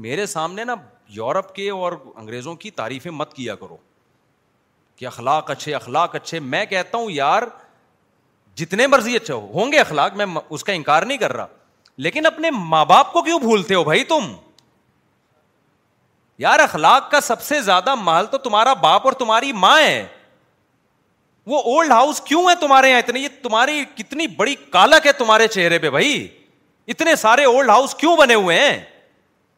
میرے 0.05 0.25
سامنے 0.25 0.63
نا 0.63 0.75
یورپ 1.15 1.53
کے 1.55 1.69
اور 1.69 1.91
انگریزوں 2.15 2.55
کی 2.55 2.71
تعریفیں 2.81 3.11
مت 3.11 3.33
کیا 3.33 3.55
کرو 3.55 3.77
کہ 4.95 5.05
اخلاق 5.05 5.49
اچھے 5.51 5.73
اخلاق 5.75 6.15
اچھے 6.15 6.39
میں 6.39 6.65
کہتا 6.65 6.97
ہوں 6.97 7.11
یار 7.11 7.43
جتنے 8.55 8.87
مرضی 8.87 9.15
اچھا 9.15 9.33
ہو 9.35 9.51
ہوں 9.59 9.71
گے 9.71 9.79
اخلاق 9.79 10.15
میں 10.17 10.25
اس 10.49 10.63
کا 10.63 10.73
انکار 10.73 11.03
نہیں 11.03 11.17
کر 11.17 11.33
رہا 11.35 11.47
لیکن 12.05 12.25
اپنے 12.25 12.51
ماں 12.53 12.83
باپ 12.85 13.11
کو 13.13 13.21
کیوں 13.23 13.39
بھولتے 13.39 13.75
ہو 13.75 13.83
بھائی 13.83 14.03
تم 14.13 14.31
یار 16.39 16.59
اخلاق 16.59 17.09
کا 17.11 17.19
سب 17.21 17.41
سے 17.41 17.61
زیادہ 17.61 17.95
محل 17.95 18.25
تو 18.31 18.37
تمہارا 18.47 18.73
باپ 18.83 19.01
اور 19.05 19.13
تمہاری 19.19 19.51
ماں 19.65 19.79
ہے 19.79 20.05
وہ 21.47 21.59
اولڈ 21.71 21.91
ہاؤس 21.91 22.21
کیوں 22.25 22.43
ہے 22.49 22.55
تمہارے 22.59 22.89
یہاں 22.89 22.99
اتنی 22.99 23.21
یہ 23.23 23.27
تمہاری 23.43 23.83
کتنی 23.95 24.27
بڑی 24.35 24.55
کالک 24.71 25.07
ہے 25.07 25.11
تمہارے 25.17 25.47
چہرے 25.47 25.79
پہ 25.79 25.89
بھائی 25.89 26.27
اتنے 26.93 27.15
سارے 27.15 27.43
اولڈ 27.45 27.69
ہاؤس 27.69 27.95
کیوں 27.95 28.15
بنے 28.17 28.33
ہوئے 28.33 28.59
ہیں 28.59 28.77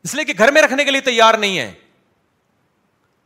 اس 0.03 0.15
لیے 0.15 0.26
کہ 0.26 0.34
گھر 0.38 0.51
میں 0.51 0.61
رکھنے 0.61 0.86
کے 0.86 0.91
لیے 0.91 1.01
تیار 1.01 1.34
نہیں 1.43 1.57
ہے 1.59 1.71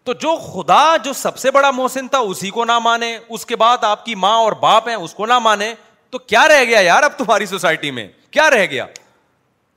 تو 0.04 0.14
جو 0.22 0.36
خدا 0.42 0.82
جو 1.04 1.14
سب 1.14 1.38
سے 1.38 1.52
بڑا 1.52 1.72
محسن 1.76 2.08
تھا 2.08 2.18
اسی 2.18 2.50
کو 2.50 2.66
نہ 2.66 2.78
مانے 2.84 3.18
اس 3.30 3.46
کے 3.46 3.56
بعد 3.56 3.84
آپ 3.84 4.06
کی 4.06 4.16
ماں 4.16 4.36
اور 4.42 4.52
باپ 4.62 4.88
ہیں 4.88 4.96
اس 4.96 5.14
کو 5.14 5.26
نہ 5.26 5.40
مانے 5.44 5.74
تو 6.10 6.18
کیا 6.20 6.48
رہ 6.48 6.64
گیا 6.68 6.80
یار 6.82 7.04
اب 7.04 7.18
تمہاری 7.18 7.46
سوسائٹی 7.46 7.92
میں 7.92 8.08
کیا 8.32 8.50
رہ 8.52 8.66
گیا 8.72 8.86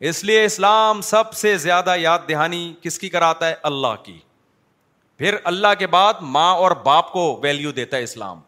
اس 0.08 0.22
لیے 0.24 0.44
اسلام 0.44 1.00
سب 1.08 1.32
سے 1.40 1.56
زیادہ 1.64 1.94
یاد 1.98 2.18
دہانی 2.28 2.62
کس 2.82 2.98
کی 2.98 3.08
کراتا 3.08 3.48
ہے 3.48 3.54
اللہ 3.68 3.94
کی 4.04 4.18
پھر 5.18 5.34
اللہ 5.50 5.74
کے 5.78 5.86
بعد 5.86 6.20
ماں 6.36 6.52
اور 6.62 6.70
باپ 6.84 7.12
کو 7.12 7.20
ویلو 7.42 7.70
دیتا 7.72 7.96
ہے 7.96 8.02
اسلام 8.02 8.40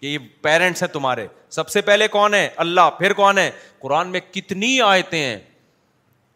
کہ 0.00 0.06
یہ 0.06 0.18
پیرنٹس 0.42 0.82
ہیں 0.82 0.88
تمہارے 0.92 1.26
سب 1.56 1.68
سے 1.68 1.80
پہلے 1.88 2.06
کون 2.08 2.34
ہے 2.34 2.48
اللہ 2.64 2.90
پھر 2.98 3.12
کون 3.22 3.38
ہے 3.38 3.50
قرآن 3.82 4.08
میں 4.12 4.20
کتنی 4.32 4.80
آیتیں 4.90 5.18
ہیں 5.18 5.38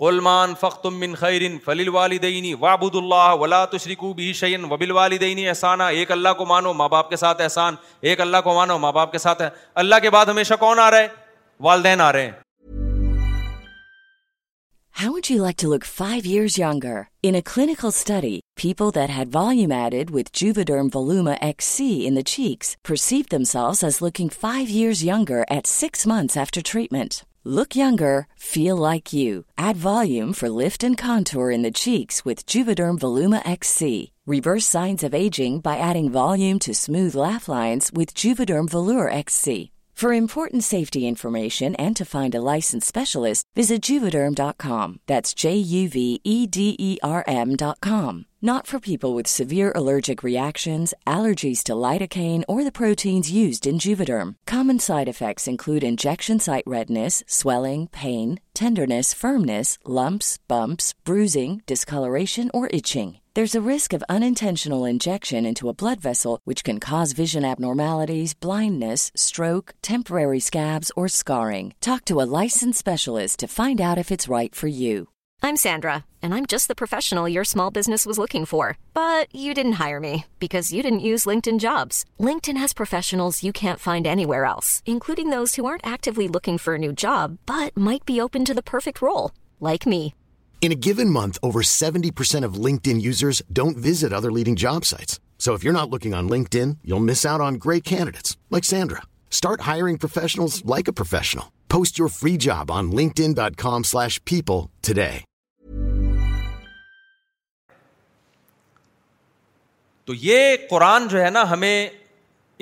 علمان 0.09 0.53
بن 1.01 1.15
خیرن 1.21 1.57
فلیل 1.65 1.89
والدینی 1.99 2.53
وابود 2.61 2.93
بد 2.93 2.97
اللہ 3.03 3.35
ولا 3.41 3.65
بھی 4.17 4.33
شعین 4.41 4.65
وبل 4.73 4.91
والدینی 4.99 5.49
احسان 5.49 5.81
ایک 5.81 6.11
اللہ 6.13 6.33
کو 6.39 6.47
مانو 6.47 6.73
ماں 6.83 6.89
باپ 6.97 7.11
کے 7.11 7.17
ساتھ 7.23 7.43
احسان 7.43 7.75
ایک 8.11 8.21
اللہ 8.21 8.41
کو 8.45 8.55
مانو 8.55 8.79
ماں 8.79 8.91
باپ 8.99 9.13
کے 9.13 9.19
ساتھ 9.29 9.43
اللہ 9.85 10.03
کے 10.03 10.11
بعد 10.19 10.27
ہمیشہ 10.33 10.55
کون 10.61 10.79
آ 10.79 10.91
رہا 10.91 10.99
ہے 10.99 11.09
والدین 11.69 12.01
آ 12.01 12.11
رہے 12.13 12.25
ہیں 12.27 12.31
ہوٹ 15.03 15.27
فائیو 15.85 16.43
یا 16.57 16.73
people 18.63 18.89
دالیڈ 18.95 20.11
with 20.15 20.31
Juvederm 20.67 20.89
Voluma 20.95 21.29
C 21.71 21.89
in 22.07 22.21
چیز 22.27 23.55
five 24.41 24.91
after 25.05 26.61
treatment 26.73 27.15
look 27.59 27.77
your 27.77 28.19
feel 28.53 28.81
like 28.83 29.15
you 29.15 29.41
at 29.65 29.77
Voluma 29.85 30.33
for 30.39 30.51
lift 30.61 30.79
contour 31.01 31.53
in 31.55 31.73
چیز 31.75 32.23
Juvederm 32.77 32.97
we 33.81 33.99
reverse 34.49 34.65
signs 34.73 35.05
aging 35.13 35.59
by 35.65 36.09
Voluma 36.13 36.59
to 36.67 36.71
smooth 36.71 37.17
life 37.17 37.49
line 37.51 37.79
with 37.97 38.27
we 39.47 39.65
فرفور 40.01 40.49
in 40.55 40.61
safety 40.61 41.07
informations 41.09 42.93
visit 43.57 43.85
Juvederm 44.13 44.35
dots 45.07 45.35
J 45.43 45.51
V 45.95 46.09
E 46.33 46.45
D 46.55 46.71
R 47.03 47.23
M 47.27 47.55
dot 47.59 47.81
com 47.89 48.21
not 48.47 48.67
for 48.69 48.81
people 48.87 49.15
with 49.17 49.29
severe 49.29 49.71
allergic 49.75 50.25
reactions 50.25 50.95
allergies 51.15 51.65
lawyer 51.71 52.03
اور 52.49 52.93
common 54.53 54.79
side 54.87 55.09
effects 55.09 55.49
include 55.53 55.85
injection 55.89 56.39
side 56.45 56.69
wetness 56.75 57.23
swelling 57.39 57.87
pain 58.03 58.35
tenderness 58.61 59.15
firmness 59.21 59.79
lumps 59.89 60.39
bumps 60.49 60.95
پر 61.07 61.25
discolouration 61.73 62.49
اور 62.55 62.69
شن 63.45 63.61
بلڈنٹ 63.61 64.65
blind 68.43 68.85
temporary 69.83 70.39
ٹاک 71.87 72.07
ٹوسنسٹس 72.07 73.09
right 74.31 74.55
form 74.57 75.55
سینڈراسٹس 75.63 76.67
was 78.07 78.19
looking 78.19 78.45
فارٹ 78.51 78.79
پیپ 82.23 82.37
in 88.35 88.45
perfect 88.71 89.03
role 89.03 89.27
like 89.63 89.87
me 89.89 90.07
In 90.67 90.73
a 90.75 90.79
given 90.85 91.11
month, 91.15 91.37
over 91.49 91.61
70% 91.67 92.45
of 92.47 92.57
LinkedIn 92.67 93.01
users 93.01 93.41
don't 93.59 93.77
visit 93.85 94.13
other 94.13 94.33
leading 94.37 94.57
job 94.63 94.85
sites. 94.91 95.21
So 95.39 95.55
if 95.55 95.63
you're 95.63 95.75
not 95.77 95.91
looking 95.95 96.13
on 96.13 96.29
LinkedIn, 96.29 96.73
you'll 96.83 97.05
miss 97.11 97.23
out 97.33 97.41
on 97.49 97.61
great 97.67 97.85
candidates 97.91 98.37
like 98.51 98.65
Sandra. 98.71 99.03
Start 99.31 99.61
hiring 99.69 99.97
professionals 99.97 100.65
like 100.75 100.89
a 100.89 100.93
professional. 100.93 101.53
Post 101.77 102.01
your 102.03 102.09
free 102.17 102.37
job 102.47 102.73
on 102.79 102.91
linkedin.com/people 103.01 104.67
today. 104.91 105.15
تو 110.07 110.15
یہ 110.29 110.57
قرآن 110.71 111.09
جو 111.15 111.23
ہے 111.25 111.31
نا 111.39 111.49
ہمیں 111.51 111.77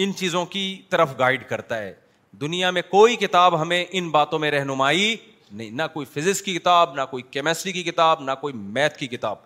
ان 0.02 0.12
چیزوں 0.20 0.44
کی 0.56 0.66
طرف 0.90 1.18
guide 1.18 1.42
کرتا 1.48 1.78
ہے 1.82 1.92
دنیا 2.44 2.70
میں 2.76 2.82
کوئی 2.90 3.16
کتاب 3.26 3.60
ہمیں 3.62 3.84
ان 3.98 4.10
باتوں 4.20 4.38
میں 4.44 4.50
رہنمائی 4.50 5.14
نہیں 5.56 5.70
نہ 5.70 5.82
کوئی 5.92 6.06
فزکس 6.12 6.40
کی 6.42 6.54
کتاب 6.58 6.94
نہ 6.94 7.00
کوئی 7.10 7.22
کیمسٹری 7.30 7.72
کی 7.72 7.82
کتاب 7.82 8.22
نہ 8.22 8.30
کوئی 8.40 8.54
میتھ 8.76 8.96
کی 8.98 9.06
کتاب 9.08 9.36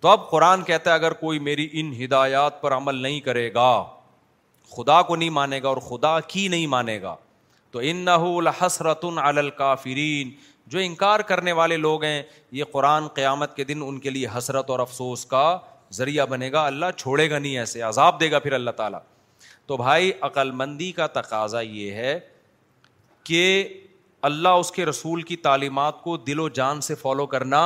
تو 0.00 0.08
اب 0.08 0.28
قرآن 0.30 0.62
کہتا 0.64 0.90
ہے 0.90 0.94
اگر 0.94 1.12
کوئی 1.20 1.38
میری 1.46 1.68
ان 1.80 1.92
ہدایات 2.04 2.60
پر 2.62 2.76
عمل 2.76 3.02
نہیں 3.02 3.20
کرے 3.20 3.52
گا 3.54 3.70
خدا 4.76 5.00
کو 5.02 5.16
نہیں 5.16 5.30
مانے 5.40 5.62
گا 5.62 5.68
اور 5.68 5.76
خدا 5.88 6.18
کی 6.34 6.46
نہیں 6.48 6.66
مانے 6.76 7.00
گا 7.02 7.14
تو 7.70 7.78
ان 7.90 7.96
نہ 8.04 8.10
حسرت 8.60 9.04
الکافرین 9.28 10.30
جو 10.74 10.78
انکار 10.82 11.20
کرنے 11.30 11.52
والے 11.58 11.76
لوگ 11.76 12.04
ہیں 12.04 12.22
یہ 12.56 12.64
قرآن 12.72 13.06
قیامت 13.14 13.56
کے 13.56 13.64
دن 13.64 13.82
ان 13.86 13.98
کے 14.00 14.10
لیے 14.10 14.26
حسرت 14.36 14.70
اور 14.70 14.78
افسوس 14.78 15.24
کا 15.26 15.44
ذریعہ 15.98 16.26
بنے 16.30 16.50
گا 16.52 16.66
اللہ 16.66 16.90
چھوڑے 16.96 17.28
گا 17.30 17.38
نہیں 17.38 17.58
ایسے 17.58 17.80
عذاب 17.90 18.20
دے 18.20 18.30
گا 18.30 18.38
پھر 18.46 18.52
اللہ 18.52 18.70
تعالیٰ 18.76 18.98
تو 19.66 19.76
بھائی 19.76 20.12
عقل 20.28 20.50
مندی 20.62 20.90
کا 20.92 21.06
تقاضا 21.18 21.60
یہ 21.60 21.92
ہے 22.02 22.18
کہ 23.24 23.42
اللہ 24.26 24.48
اس 24.60 24.70
کے 24.72 24.84
رسول 24.86 25.22
کی 25.22 25.36
تعلیمات 25.36 26.02
کو 26.02 26.16
دل 26.16 26.40
و 26.40 26.48
جان 26.58 26.80
سے 26.80 26.94
فالو 26.94 27.26
کرنا 27.34 27.58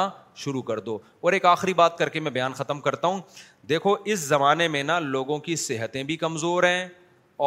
شروع 0.44 0.62
کر 0.62 0.78
دو 0.80 0.98
اور 1.22 1.32
ایک 1.32 1.44
آخری 1.46 1.74
بات 1.74 1.96
کر 1.98 2.08
کے 2.08 2.20
میں 2.20 2.30
بیان 2.30 2.52
ختم 2.54 2.80
کرتا 2.80 3.08
ہوں 3.08 3.20
دیکھو 3.68 3.94
اس 4.12 4.18
زمانے 4.20 4.68
میں 4.68 4.82
نا 4.82 4.98
لوگوں 5.00 5.38
کی 5.38 5.56
صحتیں 5.56 6.02
بھی 6.04 6.16
کمزور 6.16 6.62
ہیں 6.64 6.86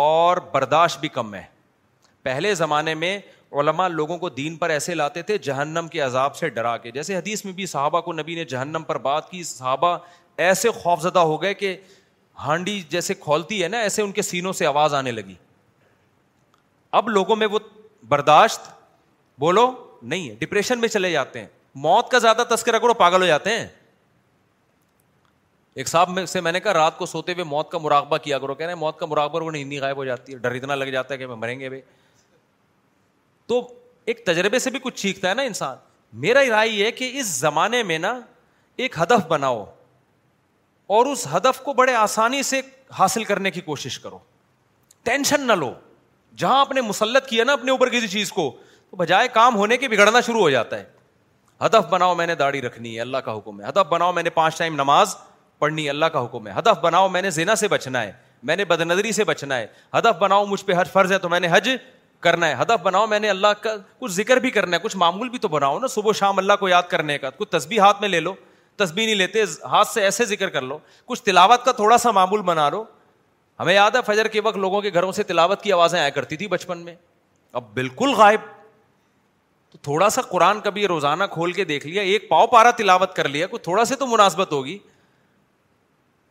اور 0.02 0.38
برداشت 0.52 1.00
بھی 1.00 1.10
کم 1.10 1.34
ہے 1.36 1.44
پہلے 2.24 2.54
زمانے 2.56 2.94
میں 2.96 3.18
علماء 3.60 3.88
لوگوں 3.88 4.18
کو 4.18 4.30
دین 4.30 4.56
پر 4.58 4.70
ایسے 4.70 4.94
لاتے 4.96 5.22
تھے 5.22 5.38
جہنم 5.48 5.88
کے 5.92 6.00
عذاب 6.02 6.36
سے 6.36 6.50
ڈرا 6.50 6.76
کے 6.78 6.92
جیسے 6.92 7.16
حدیث 7.16 7.44
میں 7.46 7.54
بھی 7.54 7.66
صحابہ 7.66 8.02
کو 8.02 8.14
نبی 8.14 8.36
نے 8.36 8.44
جہنم 8.54 8.84
پر 8.88 8.98
بات 9.02 9.30
کی 9.32 9.44
صحابہ 9.52 9.98
ایسے 10.48 10.70
خوف 10.82 11.02
زدہ 11.02 11.20
ہو 11.34 11.42
گئے 11.42 11.54
کہ 11.54 11.76
ہانڈی 12.46 12.82
جیسے 12.90 13.14
کھولتی 13.14 13.62
ہے 13.64 13.68
نا 13.68 13.78
ایسے 13.82 14.02
ان 14.02 14.12
کے 14.12 14.22
سینوں 14.22 14.54
سے 14.54 14.66
آواز 14.66 14.94
آنے 14.94 15.12
لگی 15.12 15.36
اب 17.00 17.10
لوگوں 17.10 17.36
میں 17.36 17.48
وہ 17.52 17.60
برداشت 18.10 18.70
بولو 19.40 19.70
نہیں 20.02 20.30
ہے 20.30 20.36
ڈپریشن 20.40 20.80
میں 20.80 20.88
چلے 20.90 21.12
جاتے 21.12 21.40
ہیں 21.40 21.48
موت 21.86 22.10
کا 22.12 22.20
زیادہ 22.20 22.44
تذکرہ 22.50 22.80
کرو 22.80 22.94
پاگل 23.04 23.22
ہو 23.22 23.28
جاتے 23.28 23.58
ہیں 23.58 23.68
ایک 25.82 25.88
صاحب 25.88 26.20
سے 26.30 26.42
میں 26.42 26.52
نے 26.52 26.60
کہا 26.60 26.74
رات 26.74 26.98
کو 26.98 27.06
سوتے 27.06 27.34
ہوئے 27.34 27.44
موت 27.44 27.70
کا 27.72 27.78
مراقبہ 27.84 28.18
کیا 28.24 28.38
کرو 28.40 28.54
کہہ 28.56 28.66
رہے 28.66 28.74
ہیں 28.74 28.80
موت 28.80 29.00
کا 29.00 29.06
مراقبہ 29.06 29.44
وہ 29.44 29.52
نہیں 29.52 29.80
غائب 29.82 29.98
ہو 29.98 30.06
جاتی 30.06 30.34
ہے 30.34 30.38
ڈر 30.46 30.52
اتنا 30.56 30.76
لگ 30.76 30.92
جاتا 30.94 31.14
ہے 31.14 31.18
کہ 31.20 31.28
مریں 31.28 31.60
گے 31.60 31.70
بھائی 31.70 31.82
تو 33.48 33.68
ایک 34.12 34.26
تجربے 34.26 34.60
سے 34.60 34.70
بھی 34.70 34.80
کچھ 34.84 35.00
سیکھتا 35.00 35.30
ہے 35.30 35.34
نا 35.36 35.42
انسان 35.52 35.76
میرا 36.24 36.40
رائے 36.50 36.84
ہے 36.84 36.92
کہ 36.92 37.10
اس 37.20 37.26
زمانے 37.40 37.82
میں 37.84 37.98
نا 38.00 38.20
ایک 38.86 38.98
ہدف 39.00 39.26
بناؤ 39.28 39.64
اور 40.96 41.06
اس 41.06 41.28
ہدف 41.34 41.60
کو 41.64 41.74
بڑے 41.74 41.94
آسانی 41.96 42.42
سے 42.44 42.62
حاصل 42.98 43.24
کرنے 43.24 43.52
کی 43.52 43.62
کوشش 43.62 44.00
کرو 44.00 44.18
ٹینشن 45.04 45.42
نہ 45.48 45.54
لو 45.54 45.74
جہاں 46.38 46.60
آپ 46.60 46.72
نے 46.74 46.82
مسلط 46.82 47.28
کیا 47.28 47.44
نا 47.44 47.54
اپنے 47.54 47.72
اوپر 47.72 47.90
کسی 47.90 48.08
چیز 48.08 48.32
کو 48.34 48.52
تو 48.92 48.98
بجائے 48.98 49.28
کام 49.34 49.56
ہونے 49.56 49.78
کے 49.78 49.88
بگڑنا 49.88 50.22
شروع 50.26 50.40
ہو 50.40 50.50
جاتا 50.50 50.78
ہے 50.80 50.84
ہدف 51.66 51.88
بناؤ 51.90 52.16
میں 52.16 52.28
نے 52.28 52.36
داڑھی 52.36 52.62
رکھنی 52.62 52.96
ہے 52.96 53.02
اللہ 53.02 53.18
کا 53.26 53.38
حکم 53.38 53.60
ہے 53.62 53.68
ہدف 53.70 53.88
بناؤ 53.90 54.12
میں 54.14 54.24
نے 54.24 54.30
پانچ 54.30 54.58
ٹائم 54.58 54.76
نماز 54.76 55.16
پڑھنی 55.60 55.84
ہے 55.86 55.90
اللہ 55.90 56.06
کا 56.14 56.24
حکم 56.26 56.48
ہے 56.48 56.54
ہدف 56.58 56.80
بناؤ 56.82 57.08
میں 57.10 57.22
نے 57.22 57.30
زینا 57.32 57.56
سے 57.56 57.68
بچنا 57.68 58.02
ہے 58.04 58.12
میں 58.50 58.56
نے 58.56 58.64
نظری 58.86 59.12
سے 59.12 59.24
بچنا 59.24 59.58
ہے 59.58 59.68
ہدف 59.98 60.18
بناؤ 60.20 60.46
مجھ 60.46 60.64
پہ 60.66 60.74
حج 60.78 60.90
فرض 60.94 61.12
ہے 61.12 61.18
تو 61.20 61.30
میں 61.30 61.40
نے 61.40 61.48
حج 61.52 61.70
کرنا 62.26 62.48
ہے 62.48 62.56
ہدف 62.62 62.82
بناؤ 62.84 63.06
میں 63.08 63.20
نے 63.20 63.30
اللہ 63.30 63.48
کا 63.62 63.76
کچھ 64.00 64.12
ذکر 64.12 64.38
بھی 64.40 64.50
کرنا 64.52 64.76
ہے 64.78 64.82
کچھ 64.84 64.96
معمول 64.98 65.30
بھی 65.30 65.40
تو 65.40 65.48
بناؤ 65.48 65.80
نا 65.80 65.88
صبح 65.94 66.12
شام 66.16 66.38
اللہ 66.38 66.54
کو 66.60 66.68
یاد 66.70 66.84
کرنے 66.90 67.18
کا 67.20 67.30
کچھ 67.38 67.50
تصبیح 67.50 67.80
ہاتھ 67.82 68.02
میں 68.02 68.10
لے 68.10 68.20
لو 68.20 68.34
تصبی 68.78 69.06
نہیں 69.06 69.16
لیتے 69.16 69.44
ہاتھ 69.72 69.88
سے 69.88 70.02
ایسے 70.04 70.26
ذکر 70.26 70.50
کر 70.50 70.62
لو 70.62 70.78
کچھ 71.06 71.22
تلاوت 71.24 71.66
کا 71.66 71.72
تھوڑا 71.72 71.98
سا 71.98 72.12
معمول 72.12 72.42
بنا 72.46 72.70
لو 72.70 72.84
ہمیں 73.60 73.74
یاد 73.74 73.96
ہے 73.96 74.00
فجر 74.06 74.28
کے 74.28 74.42
وقت 74.44 74.58
لوگوں 74.58 74.82
کے 74.82 74.92
گھروں 74.94 75.12
سے 75.18 75.24
تلاوت 75.24 75.62
کی 75.62 75.72
آوازیں 75.72 76.00
آیا 76.00 76.10
کرتی 76.16 76.38
تھی 76.38 76.48
بچپن 76.48 76.78
میں 76.86 76.96
اب 77.60 77.74
بالکل 77.74 78.14
غائب 78.18 78.40
تو 79.76 79.80
تھوڑا 79.84 80.10
سا 80.10 80.22
قرآن 80.32 80.60
کبھی 80.64 80.86
روزانہ 80.88 81.24
کھول 81.32 81.52
کے 81.54 81.64
دیکھ 81.66 81.86
لیا 81.88 82.02
ایک 82.02 82.28
پاؤ 82.30 82.46
پارا 82.48 82.70
تلاوت 82.78 83.14
کر 83.16 83.28
لیا 83.30 83.48
کوئی 83.48 83.60
تھوڑا 83.64 83.84
سا 83.86 83.96
تو 84.00 84.06
مناسبت 84.08 84.52
ہوگی 84.52 84.78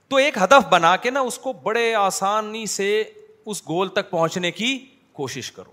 تو 0.08 0.16
ایک 0.16 0.36
ہدف 0.42 0.68
بنا 0.70 0.94
کے 1.02 1.10
نا 1.10 1.20
اس 1.20 1.36
کو 1.38 1.52
بڑے 1.62 1.92
آسانی 1.94 2.64
سے 2.76 3.02
اس 3.44 3.62
گول 3.68 3.88
تک 3.94 4.10
پہنچنے 4.10 4.50
کی 4.50 4.76
کوشش 5.12 5.50
کرو 5.52 5.72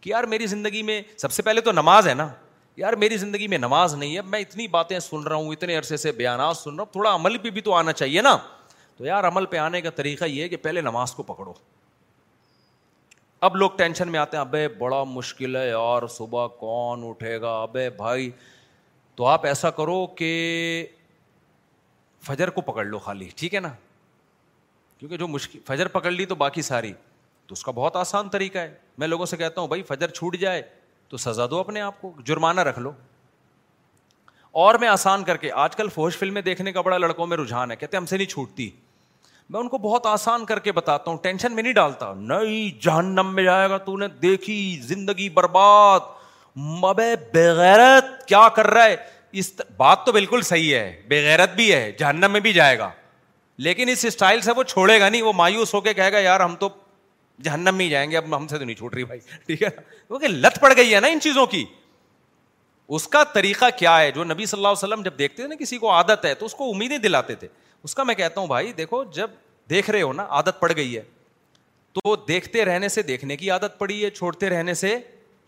کہ 0.00 0.10
یار 0.10 0.24
میری 0.32 0.46
زندگی 0.52 0.82
میں 0.82 1.00
سب 1.16 1.32
سے 1.32 1.42
پہلے 1.42 1.60
تو 1.60 1.72
نماز 1.72 2.08
ہے 2.08 2.14
نا 2.14 2.28
یار 2.76 2.92
میری 3.02 3.16
زندگی 3.16 3.46
میں 3.48 3.58
نماز 3.58 3.94
نہیں 3.94 4.14
ہے 4.16 4.22
میں 4.26 4.40
اتنی 4.40 4.66
باتیں 4.78 4.98
سن 4.98 5.22
رہا 5.22 5.36
ہوں 5.36 5.52
اتنے 5.52 5.76
عرصے 5.78 5.96
سے 5.96 6.12
بیانات 6.22 6.56
سن 6.56 6.74
رہا 6.74 6.82
ہوں 6.82 6.92
تھوڑا 6.92 7.14
عمل 7.14 7.38
پہ 7.46 7.50
بھی 7.56 7.60
تو 7.60 7.74
آنا 7.74 7.92
چاہیے 7.92 8.22
نا 8.22 8.36
تو 8.96 9.06
یار 9.06 9.24
عمل 9.28 9.46
پہ 9.46 9.56
آنے 9.66 9.80
کا 9.80 9.90
طریقہ 9.96 10.24
یہ 10.24 10.42
ہے 10.42 10.48
کہ 10.48 10.56
پہلے 10.68 10.80
نماز 10.80 11.12
کو 11.14 11.22
پکڑو 11.22 11.52
اب 13.46 13.56
لوگ 13.56 13.70
ٹینشن 13.78 14.08
میں 14.12 14.18
آتے 14.20 14.36
ہیں 14.36 14.40
ابے 14.44 14.66
بڑا 14.78 15.02
مشکل 15.08 15.56
ہے 15.56 15.66
یار 15.68 16.06
صبح 16.10 16.46
کون 16.60 17.02
اٹھے 17.08 17.40
گا 17.40 17.50
ابے 17.62 17.88
بھائی 17.96 18.30
تو 19.16 19.26
آپ 19.26 19.44
ایسا 19.46 19.70
کرو 19.70 20.06
کہ 20.16 20.30
فجر 22.26 22.50
کو 22.56 22.60
پکڑ 22.70 22.84
لو 22.84 22.98
خالی 23.04 23.28
ٹھیک 23.36 23.54
ہے 23.54 23.60
نا 23.60 23.68
کیونکہ 24.98 25.16
جو 25.16 25.28
مشکل 25.28 25.58
فجر 25.66 25.88
پکڑ 25.88 26.10
لی 26.10 26.24
تو 26.26 26.34
باقی 26.34 26.62
ساری 26.62 26.92
تو 27.46 27.52
اس 27.52 27.62
کا 27.64 27.72
بہت 27.74 27.96
آسان 27.96 28.28
طریقہ 28.28 28.58
ہے 28.58 28.74
میں 28.98 29.08
لوگوں 29.08 29.26
سے 29.26 29.36
کہتا 29.36 29.60
ہوں 29.60 29.68
بھائی 29.68 29.82
فجر 29.88 30.08
چھوٹ 30.10 30.36
جائے 30.40 30.62
تو 31.08 31.16
سزا 31.16 31.46
دو 31.50 31.58
اپنے 31.60 31.80
آپ 31.80 32.00
کو 32.00 32.12
جرمانہ 32.24 32.60
رکھ 32.68 32.78
لو 32.78 32.92
اور 34.64 34.74
میں 34.80 34.88
آسان 34.88 35.24
کر 35.24 35.36
کے 35.36 35.52
آج 35.66 35.76
کل 35.76 35.88
فوج 35.94 36.16
فلمیں 36.18 36.42
دیکھنے 36.42 36.72
کا 36.72 36.80
بڑا 36.80 36.98
لڑکوں 36.98 37.26
میں 37.26 37.36
رجحان 37.36 37.70
ہے 37.70 37.76
کہتے 37.76 37.96
ہم 37.96 38.06
سے 38.06 38.16
نہیں 38.16 38.28
چھوٹتی 38.30 38.68
میں 39.50 39.60
ان 39.60 39.68
کو 39.68 39.78
بہت 39.82 40.06
آسان 40.06 40.44
کر 40.46 40.58
کے 40.64 40.72
بتاتا 40.72 41.10
ہوں 41.10 41.18
ٹینشن 41.22 41.52
میں 41.54 41.62
نہیں 41.62 41.72
ڈالتا 41.72 42.12
نہیں 42.16 42.80
جہنم 42.84 43.34
میں 43.34 43.42
جائے 43.44 43.68
گا 43.70 43.76
تو 43.84 43.96
نے 43.98 44.08
دیکھی 44.22 44.56
زندگی 44.84 45.28
برباد 45.34 46.00
مب 46.82 47.00
بغیرت 47.34 48.24
کیا 48.28 48.48
کر 48.54 48.66
رہا 48.70 48.84
ہے 48.84 48.96
اس 49.42 49.52
بات 49.76 50.04
تو 50.06 50.12
بالکل 50.12 50.42
صحیح 50.48 50.74
ہے 50.74 50.92
بغیرت 51.10 51.54
بھی 51.56 51.72
ہے 51.72 51.90
جہنم 51.98 52.32
میں 52.32 52.40
بھی 52.40 52.52
جائے 52.52 52.78
گا 52.78 52.90
لیکن 53.66 53.88
اس 53.88 54.04
اسٹائل 54.08 54.40
سے 54.40 54.52
وہ 54.56 54.62
چھوڑے 54.62 54.98
گا 55.00 55.08
نہیں 55.08 55.22
وہ 55.22 55.32
مایوس 55.36 55.72
ہو 55.74 55.80
کے 55.80 55.94
کہے 55.94 56.12
گا 56.12 56.18
یار 56.20 56.40
ہم 56.40 56.54
تو 56.58 56.68
جہنم 57.46 57.74
میں 57.76 57.84
ہی 57.84 57.90
جائیں 57.90 58.10
گے 58.10 58.16
اب 58.16 58.36
ہم 58.36 58.46
سے 58.48 58.58
تو 58.58 58.64
نہیں 58.64 58.76
چھوٹ 58.76 58.94
رہی 58.94 59.04
بھائی 59.04 59.20
ٹھیک 59.46 59.62
ہے 59.62 59.68
کیونکہ 60.06 60.28
لت 60.28 60.60
پڑ 60.60 60.72
گئی 60.76 60.94
ہے 60.94 61.00
نا 61.00 61.08
ان 61.16 61.20
چیزوں 61.20 61.46
کی 61.54 61.64
اس 62.96 63.06
کا 63.08 63.22
طریقہ 63.34 63.64
کیا 63.78 63.98
ہے 64.00 64.10
جو 64.12 64.24
نبی 64.24 64.46
صلی 64.46 64.58
اللہ 64.58 64.68
علیہ 64.68 64.78
وسلم 64.84 65.02
جب 65.04 65.18
دیکھتے 65.18 65.42
تھے 65.42 65.48
نا 65.48 65.54
کسی 65.60 65.78
کو 65.78 65.90
عادت 65.92 66.24
ہے 66.24 66.34
تو 66.42 66.46
اس 66.46 66.54
کو 66.60 66.70
امیدیں 66.72 66.98
دلاتے 66.98 67.34
تھے 67.42 67.48
اس 67.88 67.94
کا 67.94 68.02
میں 68.04 68.14
کہتا 68.14 68.40
ہوں 68.40 68.46
بھائی 68.48 68.72
دیکھو 68.76 69.02
جب 69.14 69.30
دیکھ 69.70 69.88
رہے 69.90 70.00
ہو 70.02 70.12
نا 70.12 70.24
عادت 70.38 70.58
پڑ 70.60 70.70
گئی 70.76 70.96
ہے 70.96 71.02
تو 71.94 72.14
دیکھتے 72.28 72.64
رہنے 72.64 72.88
سے 72.88 73.02
دیکھنے 73.10 73.36
کی 73.36 73.50
عادت 73.50 73.78
پڑی 73.78 74.04
ہے 74.04 74.10
چھوڑتے 74.18 74.48
رہنے 74.50 74.72
سے 74.80 74.96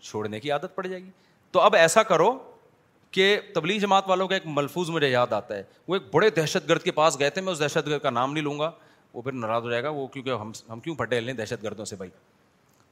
چھوڑنے 0.09 0.39
کی 0.39 0.51
عادت 0.51 0.75
پڑ 0.75 0.85
جائے 0.87 1.01
گی 1.03 1.09
تو 1.51 1.59
اب 1.61 1.75
ایسا 1.75 2.03
کرو 2.11 2.31
کہ 3.17 3.25
تبلیغ 3.55 3.79
جماعت 3.81 4.09
والوں 4.09 4.27
کا 4.27 4.33
ایک 4.35 4.45
ملفوظ 4.57 4.89
مجھے 4.89 5.09
یاد 5.09 5.33
آتا 5.33 5.55
ہے 5.55 5.63
وہ 5.87 5.95
ایک 5.95 6.03
بڑے 6.13 6.29
دہشت 6.39 6.67
گرد 6.69 6.81
کے 6.83 6.91
پاس 6.99 7.19
گئے 7.19 7.29
تھے 7.29 7.41
میں 7.41 7.51
اس 7.53 7.59
دہشت 7.59 7.87
گرد 7.87 8.01
کا 8.03 8.09
نام 8.09 8.33
نہیں 8.33 8.43
لوں 8.43 8.57
گا 8.59 8.71
وہ 9.13 9.21
پھر 9.21 9.31
ناراض 9.31 9.63
ہو 9.63 9.69
جائے 9.71 9.83
گا 9.83 9.89
وہ 9.95 10.07
کیونکہ 10.13 10.39
ہم 10.41 10.51
ہم 10.71 10.79
کیوں 10.85 10.95
پھٹے 11.01 11.19
لیں 11.19 11.33
دہشت 11.41 11.63
گردوں 11.63 11.85
سے 11.85 11.95
بھائی 11.95 12.09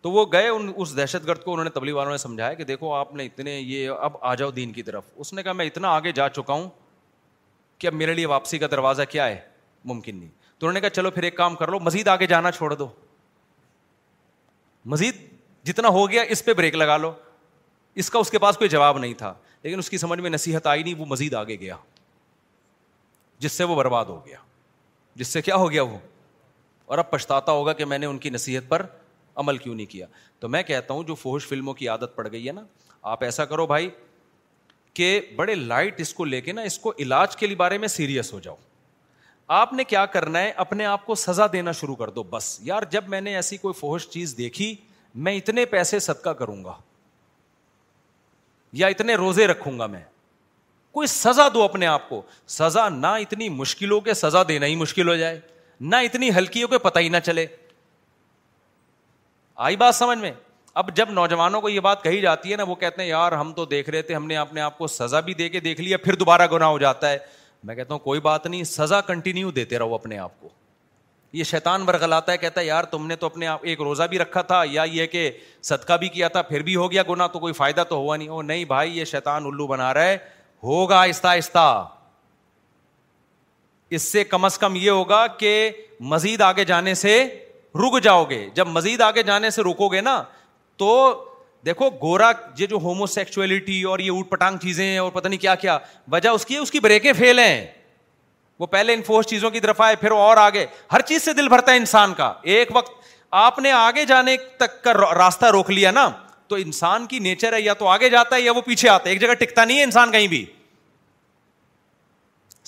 تو 0.02 0.12
وہ 0.12 0.26
گئے 0.32 0.48
ان 0.48 0.72
اس 0.76 0.96
دہشت 0.98 1.28
گرد 1.28 1.44
کو 1.44 1.52
انہوں 1.52 1.64
نے 1.64 1.70
تبلیغ 1.80 1.96
والوں 1.96 2.12
نے 2.12 2.18
سمجھایا 2.18 2.54
کہ 2.60 2.64
دیکھو 2.72 2.94
آپ 2.94 3.14
نے 3.16 3.26
اتنے 3.26 3.58
یہ 3.60 3.90
اب 4.00 4.14
آ 4.22 4.36
جاؤ 4.42 4.52
دین 4.62 4.72
کی 4.74 4.84
طرف 4.84 5.04
اس 5.16 5.34
نے 5.34 5.44
کہا 5.44 5.54
میں 5.62 5.66
اتنا 5.66 5.94
آگے 5.96 6.12
جا 6.22 6.28
چکا 6.38 6.54
ہوں 6.54 6.70
کہ 7.80 7.88
اب 7.88 7.94
میرے 7.94 8.14
لیے 8.14 8.26
واپسی 8.26 8.58
کا 8.60 8.68
دروازہ 8.72 9.02
کیا 9.10 9.28
ہے 9.30 9.40
ممکن 9.92 10.16
نہیں 10.20 10.30
تو 10.60 10.66
انہوں 10.66 10.74
نے 10.74 10.80
کہا 10.82 10.90
چلو 10.90 11.12
پھر 11.12 11.24
ایک 11.24 11.36
کام 11.38 11.56
کر 11.56 11.68
لو 11.72 11.80
مزید 11.80 12.08
آگے 12.14 12.28
جانا 12.28 12.52
چھوڑ 12.52 12.74
دو 12.74 12.88
مزید 14.94 15.16
جتنا 15.68 15.88
ہو 15.98 16.10
گیا 16.12 16.22
اس 16.34 16.44
پہ 16.46 16.54
بریک 16.54 16.76
لگا 16.76 16.98
لو 16.98 17.12
اس 18.02 18.10
کا 18.10 18.20
اس 18.20 18.30
کے 18.32 18.40
پاس 18.40 18.58
کوئی 18.58 18.70
جواب 18.70 18.98
نہیں 18.98 19.14
تھا 19.22 19.34
لیکن 19.64 19.80
اس 19.80 19.90
کی 19.90 19.98
سمجھ 19.98 20.20
میں 20.22 20.30
نصیحت 20.30 20.68
آئی 20.68 20.84
نہیں 20.84 20.94
وہ 20.98 21.06
مزید 21.06 21.34
آگے 21.36 21.56
گیا 21.60 21.76
جس 23.46 23.52
سے 23.52 23.64
وہ 23.64 23.76
برباد 23.76 24.06
ہو 24.06 24.26
گیا 24.26 24.38
جس 25.16 25.28
سے 25.28 25.42
کیا 25.42 25.56
ہو 25.56 25.72
گیا 25.72 25.82
وہ 25.84 25.98
اور 26.94 26.98
اب 26.98 27.10
پچھتا 27.12 27.40
ہوگا 27.48 27.74
کہ 27.74 27.86
میں 27.86 27.98
نے 27.98 28.06
ان 28.06 28.18
کی 28.18 28.30
نصیحت 28.30 28.70
پر 28.70 28.86
عمل 29.42 29.58
کیوں 29.58 29.76
نہیں 29.76 29.86
کیا 29.90 30.06
تو 30.40 30.50
میں 30.50 30.62
کہتا 30.64 30.94
ہوں 30.94 31.04
جو 31.08 31.16
فوہش 31.16 31.48
فلموں 31.48 31.74
کی 31.74 31.88
عادت 31.88 32.16
پڑ 32.16 32.28
گئی 32.32 32.46
ہے 32.48 32.52
نا 32.54 32.62
آپ 33.12 33.24
ایسا 33.24 33.46
کرو 33.46 33.66
بھائی 33.68 33.90
کہ 34.94 35.20
بڑے 35.36 35.56
لائٹ 35.56 36.00
اس 36.02 36.14
کو 36.14 36.26
لے 36.26 36.40
کے 36.42 36.52
نا 36.52 36.62
اس 36.70 36.78
کو 36.80 36.94
علاج 37.00 37.36
کے 37.38 37.48
بارے 37.58 37.78
میں 37.78 37.88
سیریس 37.88 38.32
ہو 38.34 38.40
جاؤ 38.44 38.56
آپ 39.58 39.74
نے 39.74 39.84
کیا 39.84 40.06
کرنا 40.14 40.42
ہے 40.42 40.50
اپنے 40.64 40.86
آپ 40.86 41.06
کو 41.06 41.16
سزا 41.16 41.46
دینا 41.54 41.72
شروع 41.80 41.96
کر 41.96 42.10
دو 42.16 42.24
بس 42.30 42.58
یار 42.64 42.84
جب 42.92 43.08
میں 43.10 43.22
نے 43.22 43.36
ایسی 43.36 43.58
کوئی 43.58 43.74
فوہش 43.80 44.08
چیز 44.10 44.36
دیکھی 44.38 44.74
میں 45.28 45.34
اتنے 45.36 45.66
پیسے 45.66 46.00
صدقہ 46.08 46.30
کروں 46.40 46.64
گا 46.64 46.74
یا 48.82 48.88
اتنے 48.88 49.16
روزے 49.16 49.48
رکھوں 49.48 49.78
گا 49.80 49.86
میں 49.96 50.04
کوئی 50.94 51.08
سزا 51.08 51.48
دو 51.54 51.64
اپنے 51.64 51.86
آپ 51.88 52.08
کو 52.10 52.22
سزا 52.58 52.88
نہ 52.90 53.08
اتنی 53.22 53.50
مشکل 53.50 53.92
ہو 53.92 54.00
کہ 54.02 54.14
سزا 54.14 54.44
دینا 54.48 54.66
ہی 54.66 54.76
مشکل 54.76 55.10
ہو 55.10 55.16
جائے 55.16 55.40
نہ 55.82 55.96
اتنی 56.06 56.30
ہلکی 56.38 56.64
ہو 56.64 56.68
کہ 56.68 56.78
پتہ 56.84 57.00
ہی 57.00 57.10
نہ 57.10 57.18
چلے 57.26 57.46
آئی 59.68 59.76
بات 59.78 59.96
سمجھ 59.96 60.18
میں 60.20 60.32
اب 60.74 60.90
جب 60.96 61.10
نوجوانوں 61.12 61.62
کو 61.62 61.70
یہ 61.70 61.80
بات 61.80 62.04
کہی 62.04 62.20
جاتی 62.22 62.52
ہے 62.52 62.56
نا 62.58 62.64
وہ 62.68 62.76
کہتے 62.76 63.02
ہیں 63.02 63.10
یار 63.10 63.32
ہم 63.32 63.52
تو 63.54 63.66
دیکھ 63.66 63.90
رہے 63.90 64.02
تھے 64.02 64.16
ہم 64.16 64.26
نے 64.28 64.38
اپنے 64.38 64.62
آپ 64.62 64.78
کو 64.78 64.88
سزا 64.88 65.20
بھی 65.30 65.34
دے 65.34 65.48
کے 65.50 65.60
دیکھ 65.60 65.82
لیا 65.82 65.98
پھر 66.04 66.16
دوبارہ 66.16 66.48
گنا 66.52 66.68
ہو 66.68 66.78
جاتا 66.80 67.10
ہے 67.12 67.18
میں 67.66 67.76
کہتا 67.76 67.94
ہوں 67.94 68.00
کوئی 68.00 68.20
بات 68.26 68.46
نہیں 68.48 68.64
سزا 68.64 69.00
کنٹینیو 69.08 69.52
دیتے 69.52 69.80
رہو 69.80 69.94
اپنے 69.96 70.18
آپ 70.18 70.40
کو 70.42 70.50
یہ 71.34 71.44
شیطان 71.44 71.84
برغلاتا 71.86 72.32
ہے 72.32 72.38
کہتا 72.38 72.60
ہے 72.62 72.66
یار 72.66 72.84
تم 72.92 73.08
نے 73.08 73.16
تو 73.16 73.26
اپنے 73.26 73.48
آپ 73.48 73.62
ایک 73.72 73.82
روزہ 73.82 74.04
بھی 74.10 74.20
رکھا 74.20 74.42
تھا 74.52 74.62
یا 74.70 74.84
یہ 74.92 75.06
کہ 75.08 75.30
صدقہ 75.70 75.94
بھی 76.00 76.08
کیا 76.10 76.28
تھا 76.36 76.42
پھر 76.42 76.62
بھی 76.70 76.76
ہو 76.76 76.92
گیا 76.92 77.04
گنا 77.10 77.28
تو 77.34 77.40
کوئی 77.40 77.54
فائدہ 77.54 77.84
تو 77.90 77.96
ہوا 77.98 78.16
نہیں 78.18 78.28
ہو 78.28 78.42
نہیں 78.42 78.66
بھائی 78.66 78.98
یہ 78.98 79.06
شیطان 79.06 79.46
الو 79.46 79.68
بنا 79.68 79.94
رہا 79.94 80.06
ہے 80.06 80.18
ہوگا 80.64 81.00
آہستہ 81.02 81.28
آہستہ 81.28 81.86
اس 83.98 84.02
سے 84.12 84.24
کم 84.24 84.46
از 84.46 84.58
کم 84.58 84.76
یہ 84.76 84.90
ہوگا 84.90 85.26
کہ 85.38 85.54
مزید 86.10 86.42
آگے 86.42 86.64
جانے 86.66 86.94
سے 86.96 87.24
رک 87.76 88.02
جاؤ 88.04 88.24
گے 88.30 88.48
جب 88.56 88.68
مزید 88.68 89.02
آگے 89.02 89.24
جانے 89.24 89.50
سے 89.50 89.64
رکو 89.64 89.88
گے 89.92 90.02
نا 90.02 90.22
تو 90.80 90.92
دیکھو 91.66 91.90
گورا 92.02 92.32
یہ 92.58 92.66
جو 92.74 92.78
ہومو 92.82 93.06
سیکچولیٹی 93.14 93.82
اور 93.94 94.00
یہ 94.00 94.12
اوٹ 94.12 94.30
پٹانگ 94.30 94.58
چیزیں 94.62 94.98
اور 94.98 95.10
پتہ 95.12 95.28
نہیں 95.28 95.40
کیا 95.40 95.56
کیا 95.64 95.78
وجہ 96.12 96.30
اس 96.30 96.42
اس 96.48 96.72
کی 96.72 96.78
کی 96.78 96.80
بریکیں 96.84 97.12
فیل 97.18 97.40
ہیں 97.40 97.66
وہ 98.60 98.66
پہلے 98.68 98.94
انفورس 98.94 99.26
چیزوں 99.28 99.50
کی 99.52 99.60
طرف 99.66 99.82
آئے 99.82 99.96
پھر 99.96 100.12
اور 100.12 100.38
آگے 100.38 100.66
ہر 100.92 101.02
چیز 101.10 101.24
سے 101.24 101.34
دل 101.34 101.48
بھرتا 101.50 101.72
ہے 101.72 101.78
انسان 101.78 102.14
کا 102.14 102.32
ایک 102.56 102.70
وقت 102.76 102.92
آپ 103.42 103.60
نے 103.60 103.72
آگے 103.72 104.06
جانے 104.06 104.36
تک 104.60 104.82
کا 104.84 104.94
راستہ 105.16 105.46
روک 105.58 105.70
لیا 105.72 105.92
نا 105.92 106.10
تو 106.48 106.56
انسان 106.64 107.06
کی 107.08 107.20
نیچر 107.28 107.54
ہے 107.54 107.62
یا 107.62 107.74
تو 107.82 107.88
آگے 107.88 108.10
جاتا 108.10 108.36
ہے 108.36 108.42
یا 108.42 108.52
وہ 108.56 108.62
پیچھے 108.66 108.90
آتا 108.90 109.06
ہے 109.10 109.14
ایک 109.14 109.22
جگہ 109.22 109.34
ٹکتا 109.40 109.66
نہیں 109.66 109.78
ہے 109.78 109.84
انسان 109.84 110.12
کہیں 110.12 110.28
بھی 110.28 110.44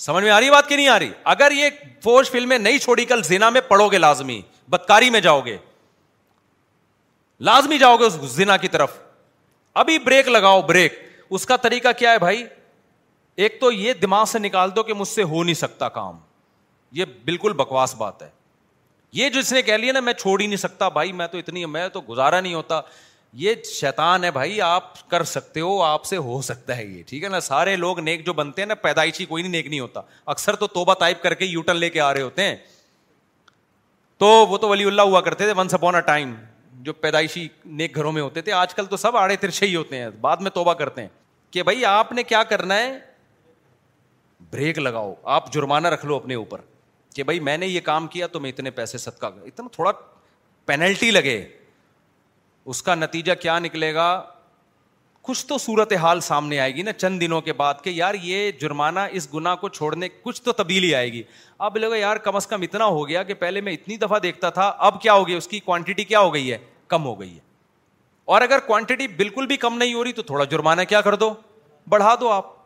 سمجھ 0.06 0.22
میں 0.24 0.30
آ 0.30 0.40
رہی 0.40 0.50
بات 0.50 0.68
کی 0.68 0.76
نہیں 0.76 0.88
آ 0.88 0.98
رہی 0.98 1.10
اگر 1.34 1.50
یہ 1.56 1.70
فوج 2.04 2.30
فلمیں 2.30 2.58
نہیں 2.58 2.78
چھوڑی 2.78 3.04
کل 3.14 3.22
زینا 3.24 3.50
میں 3.56 3.60
پڑو 3.68 3.88
گے 3.92 3.98
لازمی 3.98 4.40
بدکاری 4.70 5.10
میں 5.10 5.20
جاؤ 5.26 5.40
گے 5.44 5.56
لازمی 7.46 7.78
جاؤ 7.78 7.96
گے 8.00 8.04
اس 8.04 8.14
زنا 8.34 8.56
کی 8.64 8.68
طرف 8.68 8.90
ابھی 9.82 9.98
بریک 9.98 10.28
لگاؤ 10.28 10.60
بریک 10.66 10.98
اس 11.36 11.46
کا 11.46 11.56
طریقہ 11.62 11.88
کیا 11.98 12.10
ہے 12.12 12.18
بھائی 12.18 12.44
ایک 13.44 13.60
تو 13.60 13.70
یہ 13.72 13.92
دماغ 14.02 14.24
سے 14.32 14.38
نکال 14.38 14.74
دو 14.76 14.82
کہ 14.88 14.94
مجھ 14.94 15.06
سے 15.08 15.22
ہو 15.32 15.42
نہیں 15.44 15.54
سکتا 15.60 15.88
کام 15.96 16.18
یہ 16.98 17.04
بالکل 17.24 17.52
بکواس 17.62 17.94
بات 17.98 18.22
ہے 18.22 18.28
یہ 19.20 19.28
جس 19.30 19.52
نے 19.52 19.62
کہہ 19.62 19.76
لیا 19.76 19.92
نا 19.92 20.00
میں 20.00 20.12
چھوڑ 20.18 20.40
ہی 20.40 20.46
نہیں 20.46 20.56
سکتا 20.56 20.88
بھائی 20.98 21.10
میں 21.20 21.26
تو 21.32 21.38
اتنی 21.38 21.64
میں 21.76 21.86
تو 21.96 22.00
گزارا 22.08 22.40
نہیں 22.40 22.54
ہوتا 22.54 22.80
یہ 23.42 23.54
شیطان 23.72 24.24
ہے 24.24 24.30
بھائی 24.30 24.60
آپ 24.68 25.08
کر 25.10 25.22
سکتے 25.32 25.60
ہو 25.60 25.82
آپ 25.82 26.04
سے 26.04 26.16
ہو 26.28 26.40
سکتا 26.50 26.76
ہے 26.76 26.84
یہ 26.84 27.02
ٹھیک 27.06 27.24
ہے 27.24 27.28
نا 27.28 27.40
سارے 27.48 27.74
لوگ 27.76 28.00
نیک 28.08 28.24
جو 28.26 28.32
بنتے 28.42 28.62
ہیں 28.62 28.66
نا 28.68 28.74
پیدائشی 28.86 29.24
کوئی 29.32 29.42
نہیں 29.42 29.52
نیک 29.52 29.66
نہیں 29.66 29.80
ہوتا 29.80 30.00
اکثر 30.36 30.56
تو 30.62 30.66
توبہ 30.78 30.94
ٹائپ 31.00 31.22
کر 31.22 31.34
کے 31.34 31.44
یوٹن 31.44 31.76
لے 31.76 31.90
کے 31.90 32.00
آ 32.08 32.12
رہے 32.14 32.22
ہوتے 32.22 32.42
ہیں 32.48 32.56
تو 34.18 34.26
وہ 34.50 34.58
تو 34.64 34.68
ولی 34.68 34.84
اللہ 34.92 35.12
ہوا 35.12 35.20
کرتے 35.28 35.44
تھے 35.50 35.60
ونس 35.60 35.74
اپون 35.74 35.94
اے 35.94 36.00
ٹائم 36.12 36.34
جو 36.84 36.92
پیدائشی 36.92 37.46
نیک 37.80 37.96
گھروں 37.96 38.10
میں 38.12 38.22
ہوتے 38.22 38.40
تھے 38.42 38.52
آج 38.52 38.74
کل 38.74 38.86
تو 38.90 38.96
سب 38.96 39.16
آڑے 39.16 39.34
ترچھے 39.40 39.66
ہی 39.66 39.74
ہوتے 39.74 39.96
ہیں 39.98 40.08
بعد 40.20 40.36
میں 40.46 40.50
توبہ 40.54 40.72
کرتے 40.82 41.00
ہیں 41.02 41.08
کہ 41.52 41.62
بھائی 41.62 41.84
آپ 41.84 42.10
نے 42.12 42.22
کیا 42.22 42.42
کرنا 42.52 42.76
ہے 42.78 42.92
بریک 44.52 44.78
لگاؤ 44.78 45.14
آپ 45.38 45.52
جرمانہ 45.52 45.88
رکھ 45.94 46.06
لو 46.06 46.16
اپنے 46.16 46.34
اوپر 46.34 46.60
کہ 47.14 47.22
بھائی 47.28 47.40
میں 47.48 47.56
نے 47.58 47.66
یہ 47.66 47.80
کام 47.84 48.06
کیا 48.14 48.26
تو 48.32 48.40
میں 48.40 48.50
اتنے 48.50 48.70
پیسے 48.80 48.98
صدقہ 48.98 49.26
کا 49.26 49.44
اتنا 49.46 49.66
تھوڑا 49.72 49.92
پینلٹی 50.66 51.10
لگے 51.10 51.44
اس 52.72 52.82
کا 52.82 52.94
نتیجہ 52.94 53.32
کیا 53.42 53.58
نکلے 53.58 53.92
گا 53.94 54.06
کچھ 55.28 55.44
تو 55.46 55.56
صورت 55.58 55.92
حال 56.02 56.20
سامنے 56.26 56.58
آئے 56.60 56.74
گی 56.74 56.82
نا 56.82 56.92
چند 56.92 57.20
دنوں 57.20 57.40
کے 57.40 57.52
بعد 57.62 57.82
کہ 57.82 57.90
یار 57.90 58.14
یہ 58.22 58.50
جرمانہ 58.60 59.00
اس 59.18 59.28
گنا 59.34 59.54
کو 59.56 59.68
چھوڑنے 59.76 60.08
کچھ 60.22 60.40
تو 60.42 60.52
تبدیلی 60.60 60.94
آئے 60.94 61.12
گی 61.12 61.22
اب 61.66 61.76
لگا 61.76 61.96
یار 61.96 62.16
کم 62.24 62.36
از 62.36 62.46
کم 62.46 62.62
اتنا 62.62 62.84
ہو 62.96 63.06
گیا 63.08 63.22
کہ 63.28 63.34
پہلے 63.44 63.60
میں 63.66 63.72
اتنی 63.72 63.96
دفعہ 63.96 64.18
دیکھتا 64.22 64.50
تھا 64.58 64.66
اب 64.88 65.00
کیا 65.02 65.12
ہو 65.12 65.26
گیا 65.28 65.36
اس 65.36 65.48
کی 65.48 65.60
کوانٹٹی 65.60 66.04
کیا 66.04 66.20
ہو 66.20 66.32
گئی 66.34 66.50
ہے 66.52 66.58
کم 66.88 67.04
ہو 67.04 67.18
گئی 67.20 67.34
ہے 67.34 67.40
اور 68.32 68.42
اگر 68.42 68.58
کوانٹٹی 68.66 69.08
بالکل 69.16 69.46
بھی 69.46 69.56
کم 69.66 69.76
نہیں 69.78 69.94
ہو 69.94 70.04
رہی 70.04 70.12
تو 70.12 70.22
تھوڑا 70.22 70.44
جرمانہ 70.50 70.82
کیا 70.88 71.00
کر 71.00 71.14
دو 71.14 71.28
دو 71.28 71.34
بڑھا 71.90 72.14
آپ 72.30 72.60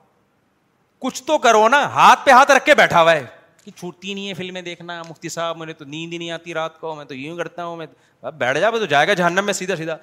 کچھ 1.01 1.23
تو 1.25 1.39
کرو 1.39 1.67
نا 1.69 1.83
ہاتھ 1.95 2.25
پہ 2.25 2.31
ہاتھ 2.31 2.51
رکھ 2.51 2.65
کے 2.65 2.75
بیٹھا 2.75 3.01
ہوا 3.03 3.13
ہے 3.13 3.19
ہے 3.21 3.27
کہ 3.65 3.71
چھوٹتی 3.79 4.15
نہیں 4.15 4.35
فلمیں 4.35 4.61
دیکھنا 4.63 5.01
مفتی 5.09 5.29
صاحب 5.29 5.57
مجھے 5.57 5.73
تو 5.73 5.85
نیند 5.85 6.13
ہی 6.13 6.19
نہیں 6.19 6.31
آتی 6.31 6.55
رات 6.55 6.79
کو 6.81 6.95
میں 6.95 7.05
تو 7.05 7.15
یوں 7.15 7.37
کرتا 7.37 7.65
ہوں 7.65 7.77
میں 7.77 7.87
بیٹھ 8.39 8.59
جاؤ 8.61 8.79
تو 8.79 8.87
جائے 8.87 9.09
گا 9.09 9.15
جہنم 9.23 9.45
میں 9.45 9.53
سیدھا 9.53 9.77
سیدھا 9.77 9.97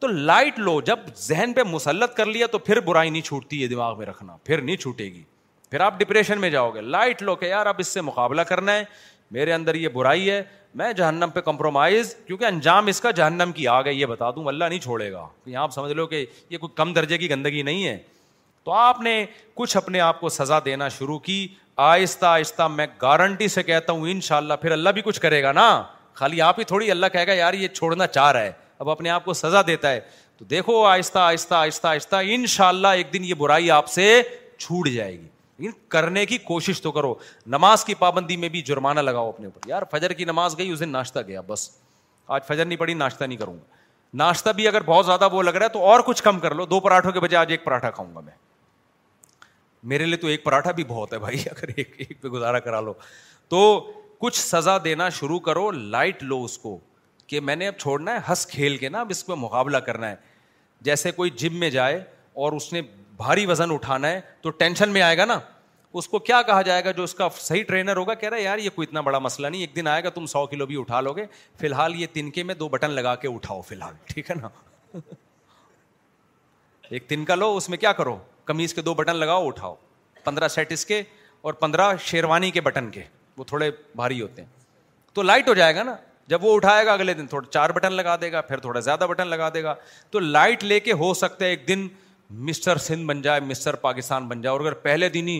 تو 0.00 0.06
لائٹ 0.06 0.58
لو 0.58 0.80
جب 0.86 0.98
ذہن 1.26 1.52
پہ 1.52 1.62
مسلط 1.70 2.14
کر 2.16 2.26
لیا 2.26 2.46
تو 2.52 2.58
پھر 2.58 2.80
برائی 2.86 3.10
نہیں 3.10 3.22
چھوٹتی 3.22 3.62
ہے 3.62 3.68
دماغ 3.68 3.98
میں 3.98 4.06
رکھنا 4.06 4.36
پھر 4.44 4.60
نہیں 4.62 4.76
چھوٹے 4.76 5.04
گی 5.12 5.22
پھر 5.70 5.80
آپ 5.84 5.98
ڈپریشن 5.98 6.40
میں 6.40 6.50
جاؤ 6.50 6.70
گے 6.74 6.80
لائٹ 6.80 7.22
لو 7.22 7.34
کہ 7.36 7.46
یار 7.46 7.66
اب 7.66 7.76
اس 7.78 7.88
سے 7.94 8.00
مقابلہ 8.00 8.40
کرنا 8.50 8.72
ہے 8.74 8.84
میرے 9.30 9.52
اندر 9.52 9.74
یہ 9.74 9.88
برائی 9.94 10.30
ہے 10.30 10.42
میں 10.74 10.92
جہنم 10.92 11.30
پہ 11.34 11.40
کمپرومائز 11.40 12.14
کیونکہ 12.26 12.44
انجام 12.44 12.86
اس 12.86 13.00
کا 13.00 13.10
جہنم 13.10 13.52
کی 13.54 13.66
آگ 13.68 13.84
ہے 13.86 13.92
یہ 13.94 14.06
بتا 14.06 14.30
دوں 14.36 14.44
اللہ 14.48 14.64
نہیں 14.64 14.78
چھوڑے 14.80 15.10
گا 15.12 15.26
یہاں 15.46 15.62
آپ 15.62 15.72
سمجھ 15.74 15.92
لو 15.92 16.06
کہ 16.06 16.24
یہ 16.50 16.58
کوئی 16.58 16.70
کم 16.76 16.92
درجے 16.92 17.18
کی 17.18 17.30
گندگی 17.30 17.62
نہیں 17.62 17.86
ہے 17.86 17.96
تو 18.64 18.72
آپ 18.72 19.00
نے 19.00 19.24
کچھ 19.54 19.76
اپنے 19.76 20.00
آپ 20.00 20.20
کو 20.20 20.28
سزا 20.28 20.58
دینا 20.64 20.88
شروع 20.98 21.18
کی 21.28 21.46
آہستہ 21.86 22.26
آہستہ 22.26 22.66
میں 22.68 22.86
گارنٹی 23.02 23.48
سے 23.48 23.62
کہتا 23.62 23.92
ہوں 23.92 24.10
ان 24.10 24.20
شاء 24.20 24.36
اللہ 24.36 24.54
پھر 24.62 24.72
اللہ 24.72 24.90
بھی 24.94 25.02
کچھ 25.04 25.20
کرے 25.20 25.42
گا 25.42 25.52
نا 25.52 25.82
خالی 26.14 26.40
آپ 26.42 26.58
ہی 26.58 26.64
تھوڑی 26.64 26.90
اللہ 26.90 27.06
کہے 27.12 27.26
گا 27.26 27.32
یار 27.34 27.54
یہ 27.54 27.68
چھوڑنا 27.74 28.06
چاہ 28.06 28.30
رہا 28.32 28.42
ہے 28.42 28.52
اب 28.78 28.90
اپنے 28.90 29.10
آپ 29.10 29.24
کو 29.24 29.32
سزا 29.34 29.62
دیتا 29.66 29.90
ہے 29.92 30.00
تو 30.38 30.44
دیکھو 30.50 30.84
آہستہ 30.86 31.18
آہستہ 31.18 31.54
آہستہ 31.54 31.86
آہستہ 31.88 32.16
ان 32.30 32.46
شاء 32.48 32.68
اللہ 32.68 32.88
ایک 32.98 33.12
دن 33.12 33.24
یہ 33.24 33.34
برائی 33.38 33.70
آپ 33.70 33.88
سے 33.90 34.10
چھوٹ 34.58 34.88
جائے 34.88 35.12
گی 35.18 35.26
لیکن 35.58 35.72
کرنے 35.90 36.24
کی 36.26 36.38
کوشش 36.38 36.80
تو 36.82 36.90
کرو 36.92 37.14
نماز 37.54 37.84
کی 37.84 37.94
پابندی 37.98 38.36
میں 38.42 38.48
بھی 38.48 38.62
جرمانہ 38.62 39.00
لگاؤ 39.00 39.28
اپنے 39.28 39.46
اوپر 39.46 39.68
یار 39.68 39.82
فجر 39.90 40.10
کی 40.20 40.24
نماز 40.24 40.56
گئی 40.58 40.70
اس 40.72 40.80
دن 40.80 40.88
ناشتہ 40.88 41.18
گیا 41.26 41.40
بس 41.46 41.68
آج 42.36 42.42
فجر 42.48 42.64
نہیں 42.64 42.78
پڑی 42.78 42.94
ناشتہ 42.94 43.24
نہیں 43.24 43.38
کروں 43.38 43.54
گا 43.54 43.76
ناشتہ 44.18 44.50
بھی 44.56 44.68
اگر 44.68 44.82
بہت 44.86 45.06
زیادہ 45.06 45.28
وہ 45.32 45.42
لگ 45.42 45.56
رہا 45.56 45.64
ہے 45.66 45.70
تو 45.70 45.82
اور 45.84 46.00
کچھ 46.06 46.22
کم 46.22 46.38
کر 46.40 46.54
لو 46.54 46.66
دو 46.66 46.80
پراٹھوں 46.80 47.12
کے 47.12 47.20
بجائے 47.20 47.40
آج 47.40 47.50
ایک 47.52 47.64
پراٹھا 47.64 47.90
کھاؤں 47.90 48.14
گا 48.14 48.20
میں 48.20 48.32
میرے 49.90 50.04
لیے 50.04 50.16
تو 50.16 50.26
ایک 50.26 50.44
پراٹھا 50.44 50.70
بھی 50.78 50.84
بہت 50.84 51.12
ہے 51.12 51.18
بھائی 51.18 51.38
اگر 51.50 51.68
ایک 51.76 51.94
ایک 52.08 52.20
پہ 52.22 52.28
گزارا 52.28 52.58
کرا 52.60 52.80
لو 52.80 52.92
تو 53.48 53.60
کچھ 54.20 54.38
سزا 54.40 54.76
دینا 54.84 55.08
شروع 55.18 55.38
کرو 55.40 55.70
لائٹ 55.70 56.22
لو 56.22 56.42
اس 56.44 56.56
کو 56.58 56.78
کہ 57.26 57.40
میں 57.50 57.56
نے 57.56 57.68
اب 57.68 57.74
چھوڑنا 57.78 58.12
ہے 58.12 58.16
ہنس 58.28 58.46
کھیل 58.46 58.76
کے 58.76 58.88
نا 58.88 59.00
اب 59.00 59.06
اس 59.10 59.24
پہ 59.26 59.32
مقابلہ 59.38 59.78
کرنا 59.86 60.10
ہے 60.10 60.16
جیسے 60.88 61.10
کوئی 61.12 61.30
جم 61.42 61.58
میں 61.60 61.70
جائے 61.70 61.98
اور 62.42 62.52
اس 62.52 62.72
نے 62.72 62.80
بھاری 63.22 63.44
وزن 63.46 63.70
اٹھانا 63.72 64.08
ہے 64.08 64.20
تو 64.42 64.50
ٹینشن 64.62 64.88
میں 64.92 65.00
آئے 65.02 65.16
گا 65.18 65.24
نا 65.24 65.38
اس 66.00 66.08
کو 66.08 66.18
کیا 66.26 66.40
کہا 66.46 66.62
جائے 66.62 66.84
گا 66.84 66.90
جو 66.96 67.02
اس 67.04 67.14
کا 67.14 67.28
صحیح 67.36 67.62
ٹرینر 67.68 67.96
ہوگا 67.96 68.14
کہہ 68.20 68.28
رہا 68.28 68.36
ہے 68.36 68.42
یار 68.42 68.58
یہ 68.58 68.70
کوئی 68.74 68.86
اتنا 68.88 69.00
بڑا 69.08 69.18
مسئلہ 69.24 69.46
نہیں 69.46 69.60
ایک 69.60 69.74
دن 69.76 69.86
آئے 69.92 70.04
گا 70.04 70.08
تم 70.18 70.26
سو 70.34 70.44
کلو 70.46 70.66
بھی 70.66 70.78
اٹھا 70.80 71.00
لو 71.00 71.12
گے 71.16 71.24
فی 71.60 71.66
الحال 71.66 71.94
یہ 72.00 72.06
تنکے 72.12 72.42
میں 72.50 72.54
دو 72.54 72.68
بٹن 72.68 72.90
لگا 73.00 73.14
کے 73.22 73.28
اٹھاؤ 73.28 73.60
فی 73.68 73.74
الحال 73.74 73.94
ٹھیک 74.12 74.30
ہے 74.30 74.34
نا 74.40 74.48
ایک 76.90 77.08
تنکا 77.08 77.34
لو 77.34 77.54
اس 77.56 77.68
میں 77.68 77.78
کیا 77.78 77.92
کرو 77.92 78.16
کمیز 78.50 78.74
کے 78.74 78.82
دو 78.82 78.94
بٹن 78.94 79.16
لگاؤ 79.16 79.46
اٹھاؤ 79.46 79.74
پندرہ 80.24 80.48
سیٹ 80.56 80.72
اس 80.72 80.86
کے 80.86 81.02
اور 81.42 81.52
پندرہ 81.64 81.92
شیروانی 82.04 82.50
کے 82.50 82.60
بٹن 82.68 82.90
کے 82.90 83.02
وہ 83.36 83.44
تھوڑے 83.48 83.70
بھاری 83.96 84.20
ہوتے 84.20 84.42
ہیں 84.42 84.48
تو 85.14 85.22
لائٹ 85.22 85.48
ہو 85.48 85.54
جائے 85.54 85.74
گا 85.76 85.82
نا 85.82 85.94
جب 86.32 86.44
وہ 86.44 86.54
اٹھائے 86.54 86.86
گا 86.86 86.92
اگلے 86.92 87.14
دن 87.14 87.26
تھوڑا 87.26 87.50
چار 87.50 87.70
بٹن 87.76 87.92
لگا 87.92 88.16
دے 88.20 88.30
گا 88.32 88.40
پھر 88.52 88.58
تھوڑا 88.60 88.80
زیادہ 88.88 89.06
بٹن 89.10 89.26
لگا 89.28 89.48
دے 89.54 89.62
گا 89.64 89.74
تو 90.10 90.18
لائٹ 90.20 90.64
لے 90.64 90.80
کے 90.80 90.92
ہو 91.02 91.12
سکتا 91.24 91.44
ہے 91.44 91.50
ایک 91.50 91.66
دن 91.68 91.86
مسٹر 92.30 92.78
سندھ 92.78 93.04
بن 93.06 93.20
جائے 93.22 93.40
مسٹر 93.40 93.74
پاکستان 93.82 94.26
بن 94.28 94.40
جائے 94.42 94.50
اور 94.52 94.60
اگر 94.60 94.74
پہلے 94.84 95.08
دن 95.08 95.28
ہی 95.28 95.38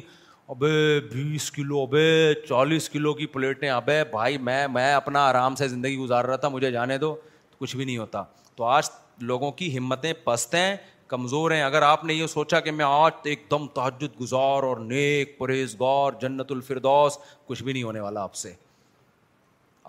ابے 0.50 0.70
بیس 1.12 1.50
کلو 1.52 1.80
ابے 1.82 2.32
چالیس 2.48 2.88
کلو 2.90 3.12
کی 3.14 3.26
پلیٹیں 3.32 3.68
ابے 3.70 4.02
بھائی 4.10 4.38
میں 4.42 4.66
میں 4.74 4.92
اپنا 4.92 5.26
آرام 5.28 5.54
سے 5.56 5.68
زندگی 5.68 5.96
گزار 5.96 6.24
رہا 6.24 6.36
تھا 6.44 6.48
مجھے 6.48 6.70
جانے 6.72 6.98
دو 6.98 7.14
کچھ 7.58 7.74
بھی 7.76 7.84
نہیں 7.84 7.98
ہوتا 7.98 8.22
تو 8.56 8.64
آج 8.64 8.88
لوگوں 9.30 9.50
کی 9.52 9.76
ہمتیں 9.78 10.12
ہیں 10.54 10.74
کمزور 11.08 11.50
ہیں 11.50 11.62
اگر 11.62 11.82
آپ 11.82 12.02
نے 12.04 12.14
یہ 12.14 12.26
سوچا 12.26 12.58
کہ 12.60 12.70
میں 12.70 12.84
آج 12.84 13.12
ایک 13.30 13.44
دم 13.50 13.66
تحجد 13.74 14.20
گزار 14.20 14.62
اور 14.62 14.76
نیک 14.86 15.38
پرہیزگار 15.38 16.20
جنت 16.20 16.52
الفردوس 16.52 17.16
کچھ 17.46 17.62
بھی 17.62 17.72
نہیں 17.72 17.82
ہونے 17.82 18.00
والا 18.00 18.22
آپ 18.22 18.34
سے 18.34 18.52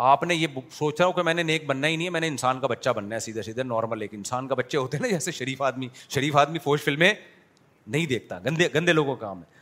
آپ 0.08 0.22
نے 0.24 0.36
یہ 0.36 0.48
سوچا 0.72 1.04
کہ 1.16 1.24
میں 1.24 1.34
نے 1.34 1.44
نیک 1.44 1.66
بننا 1.68 1.88
ہی 1.88 1.96
نہیں 1.96 2.06
ہے 2.06 2.12
میں 2.12 2.20
نے 2.22 2.28
انسان 2.28 2.60
کا 2.60 2.68
بچہ 2.68 2.90
بننا 2.96 3.16
ہے 3.16 3.20
سیدھے 3.20 3.42
سیدھے 3.44 3.64
نارمل 3.64 4.02
ایک 4.02 4.14
انسان 4.14 4.48
کا 4.48 4.56
بچے 4.56 4.78
ہوتے 4.78 4.98
ہیں 4.98 5.02
نا 5.02 5.08
جیسے 5.12 5.32
شریف 5.32 5.62
آدمی 5.62 5.88
شریف 6.10 6.36
آدمی 6.38 6.60
فوج 6.64 6.82
فلمیں 6.84 7.12
نہیں 7.88 8.06
دیکھتا 8.08 8.38
گندے 8.46 8.68
گندے 8.76 8.94
لوگوں 8.94 9.16
کا 9.16 9.26
کام 9.26 9.40
ہے 9.42 9.58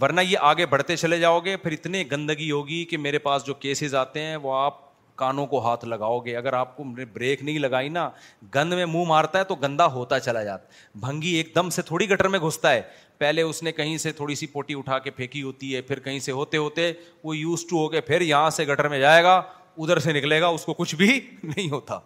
ورنہ 0.00 0.20
یہ 0.28 0.38
آگے 0.40 0.64
بڑھتے 0.72 0.96
چلے 0.96 1.18
جاؤ 1.20 1.38
گے 1.44 1.56
پھر 1.56 1.72
اتنے 1.72 2.02
گندگی 2.12 2.50
ہوگی 2.50 2.84
کہ 2.90 2.96
میرے 2.98 3.18
پاس 3.26 3.44
جو 3.46 3.54
کیسز 3.66 3.94
آتے 4.00 4.20
ہیں 4.22 4.36
وہ 4.42 4.54
آپ 4.60 4.86
کانوں 5.18 5.44
کو 5.46 5.60
ہاتھ 5.66 5.84
لگاؤ 5.84 6.18
گے 6.24 6.34
اگر 6.36 6.52
آپ 6.52 6.76
کو 6.76 6.84
بریک 7.14 7.42
نہیں 7.42 7.58
لگائی 7.58 7.88
نا 7.88 8.08
گند 8.54 8.72
میں 8.72 8.86
منہ 8.86 9.04
مارتا 9.08 9.38
ہے 9.38 9.44
تو 9.44 9.54
گندا 9.62 9.86
ہوتا 9.92 10.18
چلا 10.20 10.42
جاتا 10.44 10.98
بھنگی 11.06 11.34
ایک 11.36 11.54
دم 11.54 11.70
سے 11.76 11.82
تھوڑی 11.88 12.08
گٹر 12.10 12.28
میں 12.34 12.38
گھستا 12.48 12.72
ہے 12.72 12.80
پہلے 13.18 13.42
اس 13.42 13.62
نے 13.62 13.72
کہیں 13.72 13.96
سے 13.98 14.12
تھوڑی 14.20 14.34
سی 14.42 14.46
پوٹی 14.52 14.74
اٹھا 14.78 14.98
کے 15.06 15.10
پھینکی 15.10 15.42
ہوتی 15.42 15.74
ہے 15.74 15.80
پھر 15.90 15.98
کہیں 16.00 16.18
سے 16.28 16.32
ہوتے 16.32 16.56
ہوتے 16.56 16.92
وہ 17.24 17.36
یوز 17.36 17.64
ٹو 17.70 17.78
ہو 17.84 17.88
کے 17.88 18.00
پھر 18.10 18.20
یہاں 18.20 18.50
سے 18.60 18.64
گٹر 18.66 18.88
میں 18.88 19.00
جائے 19.00 19.22
گا 19.24 19.40
ادھر 19.82 19.98
سے 20.00 20.12
نکلے 20.12 20.40
گا 20.40 20.46
اس 20.54 20.64
کو 20.64 20.74
کچھ 20.74 20.94
بھی 20.96 21.08
نہیں 21.42 21.68
ہوتا 21.70 21.98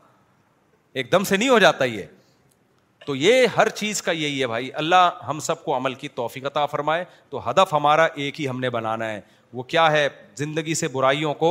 ایک 1.00 1.12
دم 1.12 1.24
سے 1.24 1.36
نہیں 1.36 1.48
ہو 1.48 1.58
جاتا 1.58 1.84
یہ 1.84 2.04
تو 3.06 3.14
یہ 3.16 3.46
ہر 3.56 3.68
چیز 3.68 4.02
کا 4.02 4.12
یہی 4.12 4.40
ہے 4.40 4.46
بھائی 4.46 4.68
اللہ 4.80 5.20
ہم 5.28 5.38
سب 5.46 5.64
کو 5.64 5.76
عمل 5.76 5.94
کی 6.02 6.08
توفیق 6.18 6.44
عطا 6.46 6.66
فرمائے 6.74 7.04
تو 7.30 7.48
ہدف 7.48 7.72
ہمارا 7.74 8.06
ایک 8.22 8.40
ہی 8.40 8.48
ہم 8.48 8.60
نے 8.60 8.70
بنانا 8.70 9.08
ہے 9.12 9.20
وہ 9.52 9.62
کیا 9.74 9.90
ہے 9.92 10.06
زندگی 10.36 10.74
سے 10.82 10.88
برائیوں 10.88 11.32
کو 11.42 11.50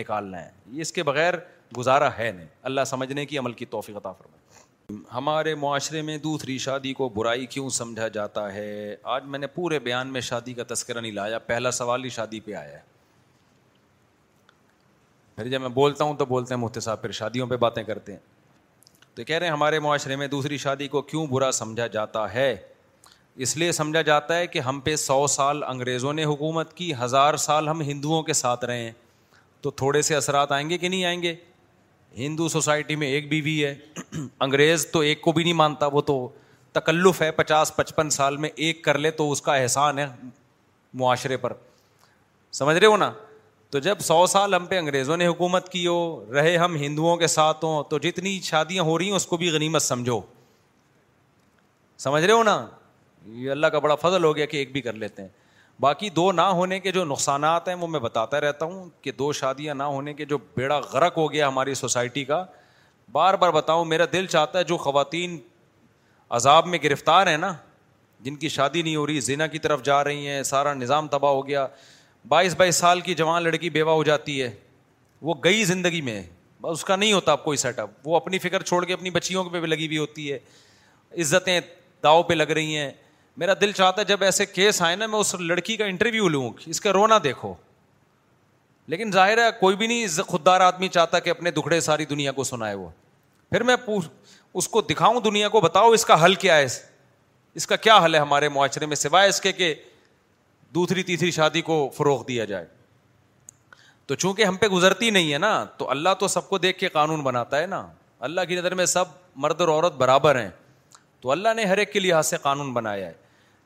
نکالنا 0.00 0.44
ہے 0.44 0.80
اس 0.80 0.92
کے 0.92 1.02
بغیر 1.02 1.34
گزارا 1.76 2.08
ہے 2.18 2.30
نہیں 2.36 2.46
اللہ 2.70 2.80
سمجھنے 2.86 3.24
کی 3.26 3.38
عمل 3.38 3.52
کی 3.62 3.66
توفیق 3.70 3.96
عطا 3.96 4.12
فرمائے 4.12 5.00
ہمارے 5.14 5.54
معاشرے 5.54 6.02
میں 6.02 6.16
دوسری 6.18 6.56
شادی 6.58 6.92
کو 6.94 7.08
برائی 7.14 7.46
کیوں 7.54 7.68
سمجھا 7.80 8.08
جاتا 8.16 8.52
ہے 8.54 8.66
آج 9.16 9.24
میں 9.34 9.38
نے 9.38 9.46
پورے 9.54 9.78
بیان 9.88 10.12
میں 10.12 10.20
شادی 10.30 10.52
کا 10.54 10.62
تذکرہ 10.74 11.00
نہیں 11.00 11.12
لایا 11.12 11.38
پہلا 11.46 11.70
سوال 11.80 12.04
ہی 12.04 12.08
شادی 12.16 12.40
پہ 12.48 12.52
آیا 12.54 12.72
ہے 12.72 12.90
پھر 15.36 15.48
جب 15.48 15.60
میں 15.60 15.68
بولتا 15.76 16.04
ہوں 16.04 16.14
تو 16.16 16.24
بولتے 16.26 16.54
ہیں 16.54 16.60
مفتی 16.62 16.80
صاحب 16.80 17.00
پھر 17.02 17.10
شادیوں 17.18 17.46
پہ 17.46 17.56
باتیں 17.64 17.82
کرتے 17.84 18.12
ہیں 18.12 18.18
تو 19.14 19.24
کہہ 19.26 19.36
رہے 19.36 19.46
ہیں 19.46 19.52
ہمارے 19.52 19.78
معاشرے 19.84 20.16
میں 20.16 20.26
دوسری 20.28 20.56
شادی 20.58 20.88
کو 20.88 21.02
کیوں 21.02 21.26
برا 21.26 21.50
سمجھا 21.52 21.86
جاتا 21.96 22.32
ہے 22.34 22.54
اس 23.44 23.56
لیے 23.56 23.72
سمجھا 23.72 24.02
جاتا 24.02 24.36
ہے 24.38 24.46
کہ 24.46 24.58
ہم 24.60 24.80
پہ 24.84 24.94
سو 24.96 25.26
سال 25.34 25.62
انگریزوں 25.64 26.12
نے 26.12 26.24
حکومت 26.24 26.72
کی 26.76 26.92
ہزار 27.02 27.36
سال 27.46 27.68
ہم 27.68 27.80
ہندوؤں 27.80 28.22
کے 28.22 28.32
ساتھ 28.32 28.64
رہے 28.64 28.82
ہیں 28.82 28.92
تو 29.62 29.70
تھوڑے 29.82 30.02
سے 30.02 30.14
اثرات 30.16 30.52
آئیں 30.52 30.68
گے 30.70 30.78
کہ 30.78 30.88
نہیں 30.88 31.04
آئیں 31.04 31.22
گے 31.22 31.34
ہندو 32.16 32.48
سوسائٹی 32.48 32.96
میں 33.02 33.08
ایک 33.08 33.28
بیوی 33.28 33.64
ہے 33.64 33.74
انگریز 34.14 34.86
تو 34.92 35.00
ایک 35.10 35.20
کو 35.22 35.32
بھی 35.32 35.42
نہیں 35.44 35.52
مانتا 35.60 35.86
وہ 35.92 36.00
تو 36.12 36.16
تکلف 36.72 37.22
ہے 37.22 37.30
پچاس 37.36 37.74
پچپن 37.76 38.10
سال 38.10 38.36
میں 38.44 38.50
ایک 38.66 38.84
کر 38.84 38.98
لے 38.98 39.10
تو 39.20 39.30
اس 39.32 39.42
کا 39.42 39.54
احسان 39.56 39.98
ہے 39.98 40.06
معاشرے 41.00 41.36
پر 41.36 41.52
سمجھ 42.58 42.76
رہے 42.76 42.86
ہو 42.86 42.96
نا 42.96 43.10
تو 43.72 43.78
جب 43.84 43.98
سو 44.04 44.24
سال 44.26 44.54
ہم 44.54 44.64
پہ 44.70 44.78
انگریزوں 44.78 45.16
نے 45.16 45.26
حکومت 45.26 45.68
کی 45.72 45.86
ہو 45.86 45.98
رہے 46.34 46.56
ہم 46.56 46.74
ہندوؤں 46.76 47.16
کے 47.16 47.26
ساتھ 47.34 47.64
ہوں 47.64 47.82
تو 47.90 47.98
جتنی 47.98 48.38
شادیاں 48.44 48.82
ہو 48.84 48.96
رہی 48.98 49.06
ہیں 49.08 49.16
اس 49.16 49.26
کو 49.26 49.36
بھی 49.42 49.48
غنیمت 49.50 49.82
سمجھو 49.82 50.20
سمجھ 52.04 52.22
رہے 52.24 52.32
ہو 52.34 52.42
نا 52.42 52.56
یہ 53.44 53.50
اللہ 53.50 53.66
کا 53.72 53.78
بڑا 53.78 53.94
فضل 54.02 54.24
ہو 54.24 54.34
گیا 54.36 54.46
کہ 54.46 54.56
ایک 54.56 54.72
بھی 54.72 54.80
کر 54.80 54.92
لیتے 55.04 55.22
ہیں 55.22 55.28
باقی 55.80 56.10
دو 56.16 56.30
نہ 56.32 56.40
ہونے 56.58 56.78
کے 56.80 56.92
جو 56.92 57.04
نقصانات 57.14 57.68
ہیں 57.68 57.74
وہ 57.74 57.86
میں 57.94 58.00
بتاتا 58.00 58.40
رہتا 58.40 58.64
ہوں 58.66 58.88
کہ 59.02 59.12
دو 59.18 59.32
شادیاں 59.40 59.74
نہ 59.74 59.82
ہونے 59.94 60.14
کے 60.14 60.24
جو 60.34 60.38
بیڑا 60.56 60.78
غرق 60.92 61.16
ہو 61.18 61.30
گیا 61.32 61.48
ہماری 61.48 61.74
سوسائٹی 61.74 62.24
کا 62.24 62.44
بار 63.12 63.34
بار 63.44 63.50
بتاؤں 63.52 63.84
میرا 63.94 64.04
دل 64.12 64.26
چاہتا 64.34 64.58
ہے 64.58 64.64
جو 64.64 64.76
خواتین 64.84 65.38
عذاب 66.40 66.66
میں 66.74 66.78
گرفتار 66.84 67.26
ہیں 67.26 67.36
نا 67.38 67.52
جن 68.24 68.36
کی 68.44 68.48
شادی 68.48 68.82
نہیں 68.82 68.96
ہو 68.96 69.06
رہی 69.06 69.20
زینا 69.30 69.46
کی 69.46 69.58
طرف 69.58 69.82
جا 69.84 70.02
رہی 70.04 70.28
ہیں 70.28 70.42
سارا 70.52 70.74
نظام 70.74 71.08
تباہ 71.16 71.32
ہو 71.32 71.46
گیا 71.48 71.66
بائیس 72.28 72.54
بائیس 72.56 72.76
سال 72.76 73.00
کی 73.00 73.14
جوان 73.14 73.42
لڑکی 73.42 73.70
بیوہ 73.70 73.92
ہو 73.92 74.02
جاتی 74.04 74.40
ہے 74.42 74.50
وہ 75.22 75.34
گئی 75.44 75.64
زندگی 75.64 76.00
میں 76.00 76.22
اس 76.70 76.84
کا 76.84 76.96
نہیں 76.96 77.12
ہوتا 77.12 77.32
اب 77.32 77.44
کوئی 77.44 77.56
سیٹ 77.58 77.78
اپ 77.78 78.08
وہ 78.08 78.16
اپنی 78.16 78.38
فکر 78.38 78.62
چھوڑ 78.62 78.84
کے 78.84 78.92
اپنی 78.92 79.10
بچیوں 79.10 79.44
پہ 79.52 79.60
بھی 79.60 79.68
لگی 79.68 79.86
ہوئی 79.86 79.98
ہوتی 79.98 80.30
ہے 80.32 80.38
عزتیں 81.20 81.60
داؤ 82.02 82.22
پہ 82.28 82.34
لگ 82.34 82.50
رہی 82.56 82.76
ہیں 82.76 82.90
میرا 83.38 83.52
دل 83.60 83.72
چاہتا 83.72 84.00
ہے 84.00 84.06
جب 84.06 84.22
ایسے 84.24 84.46
کیس 84.46 84.80
آئے 84.82 84.96
نا 84.96 85.06
میں 85.06 85.18
اس 85.18 85.34
لڑکی 85.40 85.76
کا 85.76 85.84
انٹرویو 85.84 86.28
لوں 86.28 86.50
اس 86.66 86.80
کا 86.80 86.92
رونا 86.92 87.18
دیکھو 87.24 87.52
لیکن 88.92 89.10
ظاہر 89.12 89.38
ہے 89.44 89.50
کوئی 89.60 89.76
بھی 89.76 89.86
نہیں 89.86 90.06
خوددار 90.28 90.60
آدمی 90.60 90.88
چاہتا 90.96 91.18
کہ 91.18 91.30
اپنے 91.30 91.50
دکھڑے 91.58 91.80
ساری 91.80 92.04
دنیا 92.10 92.32
کو 92.32 92.44
سنائے 92.44 92.74
وہ 92.74 92.88
پھر 93.50 93.62
میں 93.62 93.76
پوچھ 93.84 94.08
اس 94.54 94.68
کو 94.68 94.80
دکھاؤں 94.82 95.20
دنیا 95.24 95.48
کو 95.48 95.60
بتاؤ 95.60 95.90
اس 95.92 96.04
کا 96.04 96.24
حل 96.24 96.34
کیا 96.44 96.56
ہے 96.56 96.66
اس 97.54 97.66
کا 97.66 97.76
کیا 97.76 97.98
حل 98.04 98.14
ہے 98.14 98.20
ہمارے 98.20 98.48
معاشرے 98.48 98.86
میں 98.86 98.96
سوائے 98.96 99.28
اس 99.28 99.40
کے 99.40 99.52
کہ 99.52 99.74
دوسری 100.74 101.02
تیسری 101.02 101.30
شادی 101.32 101.60
کو 101.62 101.74
فروغ 101.96 102.24
دیا 102.28 102.44
جائے 102.44 102.66
تو 104.06 104.14
چونکہ 104.14 104.44
ہم 104.44 104.56
پہ 104.60 104.66
گزرتی 104.68 105.08
نہیں 105.10 105.32
ہے 105.32 105.38
نا 105.38 105.52
تو 105.78 105.90
اللہ 105.90 106.14
تو 106.20 106.28
سب 106.28 106.48
کو 106.48 106.58
دیکھ 106.58 106.78
کے 106.78 106.88
قانون 106.98 107.20
بناتا 107.22 107.58
ہے 107.60 107.66
نا 107.66 107.86
اللہ 108.28 108.40
کی 108.48 108.56
نظر 108.56 108.74
میں 108.74 108.86
سب 108.86 109.04
مرد 109.44 109.60
اور 109.60 109.68
عورت 109.68 109.94
برابر 109.96 110.40
ہیں 110.40 110.50
تو 111.20 111.30
اللہ 111.30 111.54
نے 111.56 111.64
ہر 111.64 111.78
ایک 111.78 111.92
کے 111.92 112.00
لحاظ 112.00 112.26
سے 112.26 112.36
قانون 112.42 112.72
بنایا 112.74 113.06
ہے 113.06 113.20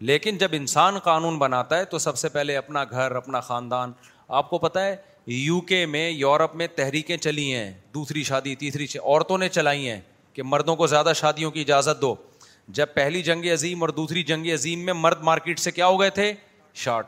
لیکن 0.08 0.36
جب 0.38 0.48
انسان 0.52 0.98
قانون 1.04 1.38
بناتا 1.38 1.78
ہے 1.78 1.84
تو 1.92 1.98
سب 1.98 2.16
سے 2.18 2.28
پہلے 2.28 2.56
اپنا 2.56 2.82
گھر 2.90 3.14
اپنا 3.16 3.40
خاندان 3.40 3.92
آپ 4.40 4.50
کو 4.50 4.58
پتہ 4.58 4.78
ہے 4.78 4.96
یو 5.26 5.60
کے 5.70 5.84
میں 5.86 6.08
یورپ 6.10 6.54
میں 6.56 6.66
تحریکیں 6.76 7.16
چلی 7.16 7.52
ہیں 7.54 7.70
دوسری 7.94 8.22
شادی 8.24 8.54
تیسری 8.56 8.86
شادی 8.86 9.04
عورتوں 9.06 9.38
نے 9.38 9.48
چلائی 9.48 9.88
ہیں 9.88 10.00
کہ 10.32 10.42
مردوں 10.42 10.76
کو 10.76 10.86
زیادہ 10.86 11.12
شادیوں 11.16 11.50
کی 11.50 11.60
اجازت 11.60 12.00
دو 12.00 12.14
جب 12.78 12.88
پہلی 12.94 13.22
جنگ 13.22 13.44
عظیم 13.52 13.82
اور 13.82 13.88
دوسری 13.98 14.22
جنگ 14.30 14.46
عظیم 14.54 14.84
میں 14.86 14.92
مرد 14.92 15.22
مارکیٹ 15.24 15.58
سے 15.60 15.70
کیا 15.70 15.86
ہو 15.86 16.00
گئے 16.00 16.10
تھے 16.20 16.32
شارٹ 16.84 17.06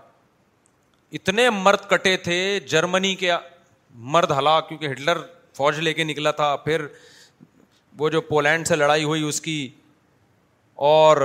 اتنے 1.18 1.48
مرد 1.50 1.88
کٹے 1.90 2.16
تھے 2.24 2.36
جرمنی 2.70 3.14
کے 3.22 3.30
مرد 4.14 4.30
ہلاک 4.38 4.68
کیونکہ 4.68 4.90
ہٹلر 4.92 5.18
فوج 5.56 5.78
لے 5.80 5.92
کے 5.94 6.04
نکلا 6.04 6.30
تھا 6.40 6.54
پھر 6.64 6.86
وہ 7.98 8.08
جو 8.10 8.20
پولینڈ 8.32 8.66
سے 8.66 8.76
لڑائی 8.76 9.04
ہوئی 9.04 9.22
اس 9.28 9.40
کی 9.40 9.58
اور 10.90 11.16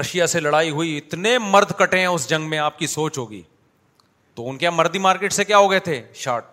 رشیا 0.00 0.26
سے 0.26 0.40
لڑائی 0.40 0.70
ہوئی 0.70 0.96
اتنے 0.98 1.36
مرد 1.38 1.72
کٹے 1.78 1.98
ہیں 1.98 2.06
اس 2.06 2.28
جنگ 2.30 2.48
میں 2.50 2.58
آپ 2.58 2.78
کی 2.78 2.86
سوچ 2.94 3.18
ہوگی 3.18 3.42
تو 4.34 4.48
ان 4.48 4.56
کے 4.58 4.70
مردی 4.70 4.98
مارکیٹ 4.98 5.32
سے 5.32 5.44
کیا 5.44 5.58
ہو 5.58 5.70
گئے 5.70 5.80
تھے 5.90 6.02
شارٹ 6.24 6.44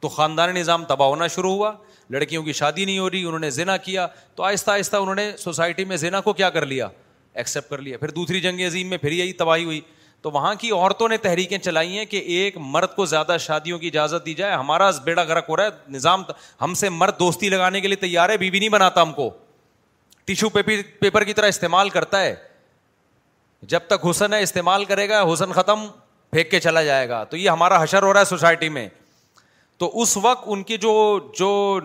تو 0.00 0.08
خاندانی 0.08 0.60
نظام 0.60 0.84
تباہ 0.88 1.08
ہونا 1.08 1.26
شروع 1.36 1.52
ہوا 1.52 1.72
لڑکیوں 2.10 2.42
کی 2.42 2.52
شادی 2.60 2.84
نہیں 2.84 2.98
ہو 2.98 3.08
رہی 3.10 3.24
انہوں 3.24 3.38
نے 3.40 3.50
زینا 3.56 3.76
کیا 3.88 4.06
تو 4.34 4.42
آہستہ 4.42 4.70
آہستہ 4.70 4.96
انہوں 4.96 5.14
نے 5.14 5.30
سوسائٹی 5.38 5.84
میں 5.92 5.96
زینا 6.04 6.20
کو 6.20 6.32
کیا 6.40 6.50
کر 6.50 6.66
لیا 6.66 6.88
ایکسپٹ 7.40 7.70
کر 7.70 7.82
لیا 7.82 7.98
پھر 7.98 8.10
دوسری 8.10 8.40
جنگ 8.40 8.60
عظیم 8.66 8.88
میں 8.90 8.98
پھر 8.98 9.12
یہی 9.12 9.32
تباہی 9.42 9.64
ہوئی 9.64 9.80
تو 10.22 10.30
وہاں 10.30 10.54
کی 10.58 10.70
عورتوں 10.70 11.08
نے 11.08 11.16
تحریکیں 11.16 11.58
چلائی 11.58 11.98
ہیں 11.98 12.04
کہ 12.04 12.16
ایک 12.38 12.56
مرد 12.60 12.94
کو 12.96 13.04
زیادہ 13.12 13.36
شادیوں 13.40 13.78
کی 13.78 13.86
اجازت 13.86 14.26
دی 14.26 14.34
جائے 14.40 14.54
ہمارا 14.54 14.90
بیڑا 15.04 15.24
گرک 15.24 15.44
ہو 15.48 15.56
رہا 15.56 15.64
ہے 15.64 15.92
نظام 15.92 16.22
ہم 16.62 16.74
سے 16.80 16.88
مرد 16.88 17.18
دوستی 17.18 17.48
لگانے 17.48 17.80
کے 17.80 17.88
لیے 17.88 17.96
تیار 18.00 18.28
ہے 18.30 18.36
بیوی 18.36 18.58
نہیں 18.58 18.68
بناتا 18.68 19.02
ہم 19.02 19.12
کو 19.12 19.28
ٹیشو 20.24 20.48
پیپر 20.56 21.24
کی 21.24 21.34
طرح 21.34 21.48
استعمال 21.48 21.88
کرتا 21.90 22.20
ہے 22.22 22.34
جب 23.70 23.86
تک 23.86 24.06
حسن 24.10 24.32
ہے 24.34 24.42
استعمال 24.42 24.84
کرے 24.84 25.08
گا 25.08 25.22
حسن 25.32 25.52
ختم 25.52 25.86
پھینک 26.30 26.50
کے 26.50 26.60
چلا 26.60 26.82
جائے 26.82 27.08
گا 27.08 27.22
تو 27.30 27.36
یہ 27.36 27.48
ہمارا 27.50 27.82
حشر 27.82 28.02
ہو 28.02 28.12
رہا 28.12 28.20
ہے 28.20 28.24
سوسائٹی 28.24 28.68
میں 28.76 28.88
تو 29.78 29.90
اس 30.02 30.16
وقت 30.22 30.44
ان 30.46 30.62
کی 30.62 30.76
جو 30.78 30.92
جو 31.38 31.80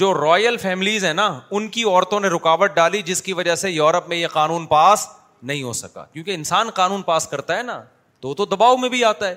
جو 0.00 0.12
رائل 0.14 0.56
فیملیز 0.62 1.04
ہیں 1.04 1.12
نا 1.14 1.28
ان 1.58 1.68
کی 1.76 1.82
عورتوں 1.84 2.18
نے 2.20 2.28
رکاوٹ 2.28 2.74
ڈالی 2.74 3.00
جس 3.06 3.22
کی 3.22 3.32
وجہ 3.32 3.54
سے 3.62 3.70
یورپ 3.70 4.08
میں 4.08 4.16
یہ 4.16 4.26
قانون 4.32 4.66
پاس 4.66 5.06
نہیں 5.46 5.62
ہو 5.62 5.72
سکا 5.72 6.04
کیونکہ 6.12 6.34
انسان 6.34 6.70
قانون 6.74 7.02
پاس 7.02 7.26
کرتا 7.28 7.56
ہے 7.58 7.62
نا 7.62 7.82
تو 8.20 8.34
تو 8.34 8.44
دباؤ 8.44 8.76
میں 8.76 8.88
بھی 8.88 9.04
آتا 9.04 9.28
ہے 9.28 9.34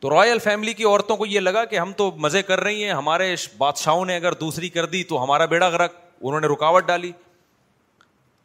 تو 0.00 0.10
رائل 0.10 0.38
فیملی 0.44 0.72
کی 0.74 0.84
عورتوں 0.84 1.16
کو 1.16 1.26
یہ 1.26 1.40
لگا 1.40 1.64
کہ 1.70 1.78
ہم 1.78 1.92
تو 1.96 2.10
مزے 2.18 2.42
کر 2.42 2.60
رہی 2.60 2.84
ہیں 2.84 2.92
ہمارے 2.92 3.34
بادشاہوں 3.58 4.04
نے 4.06 4.16
اگر 4.16 4.32
دوسری 4.40 4.68
کر 4.76 4.86
دی 4.94 5.02
تو 5.08 5.22
ہمارا 5.22 5.44
بیڑا 5.46 5.68
غرق 5.68 5.94
انہوں 6.20 6.40
نے 6.40 6.46
رکاوٹ 6.54 6.86
ڈالی 6.86 7.10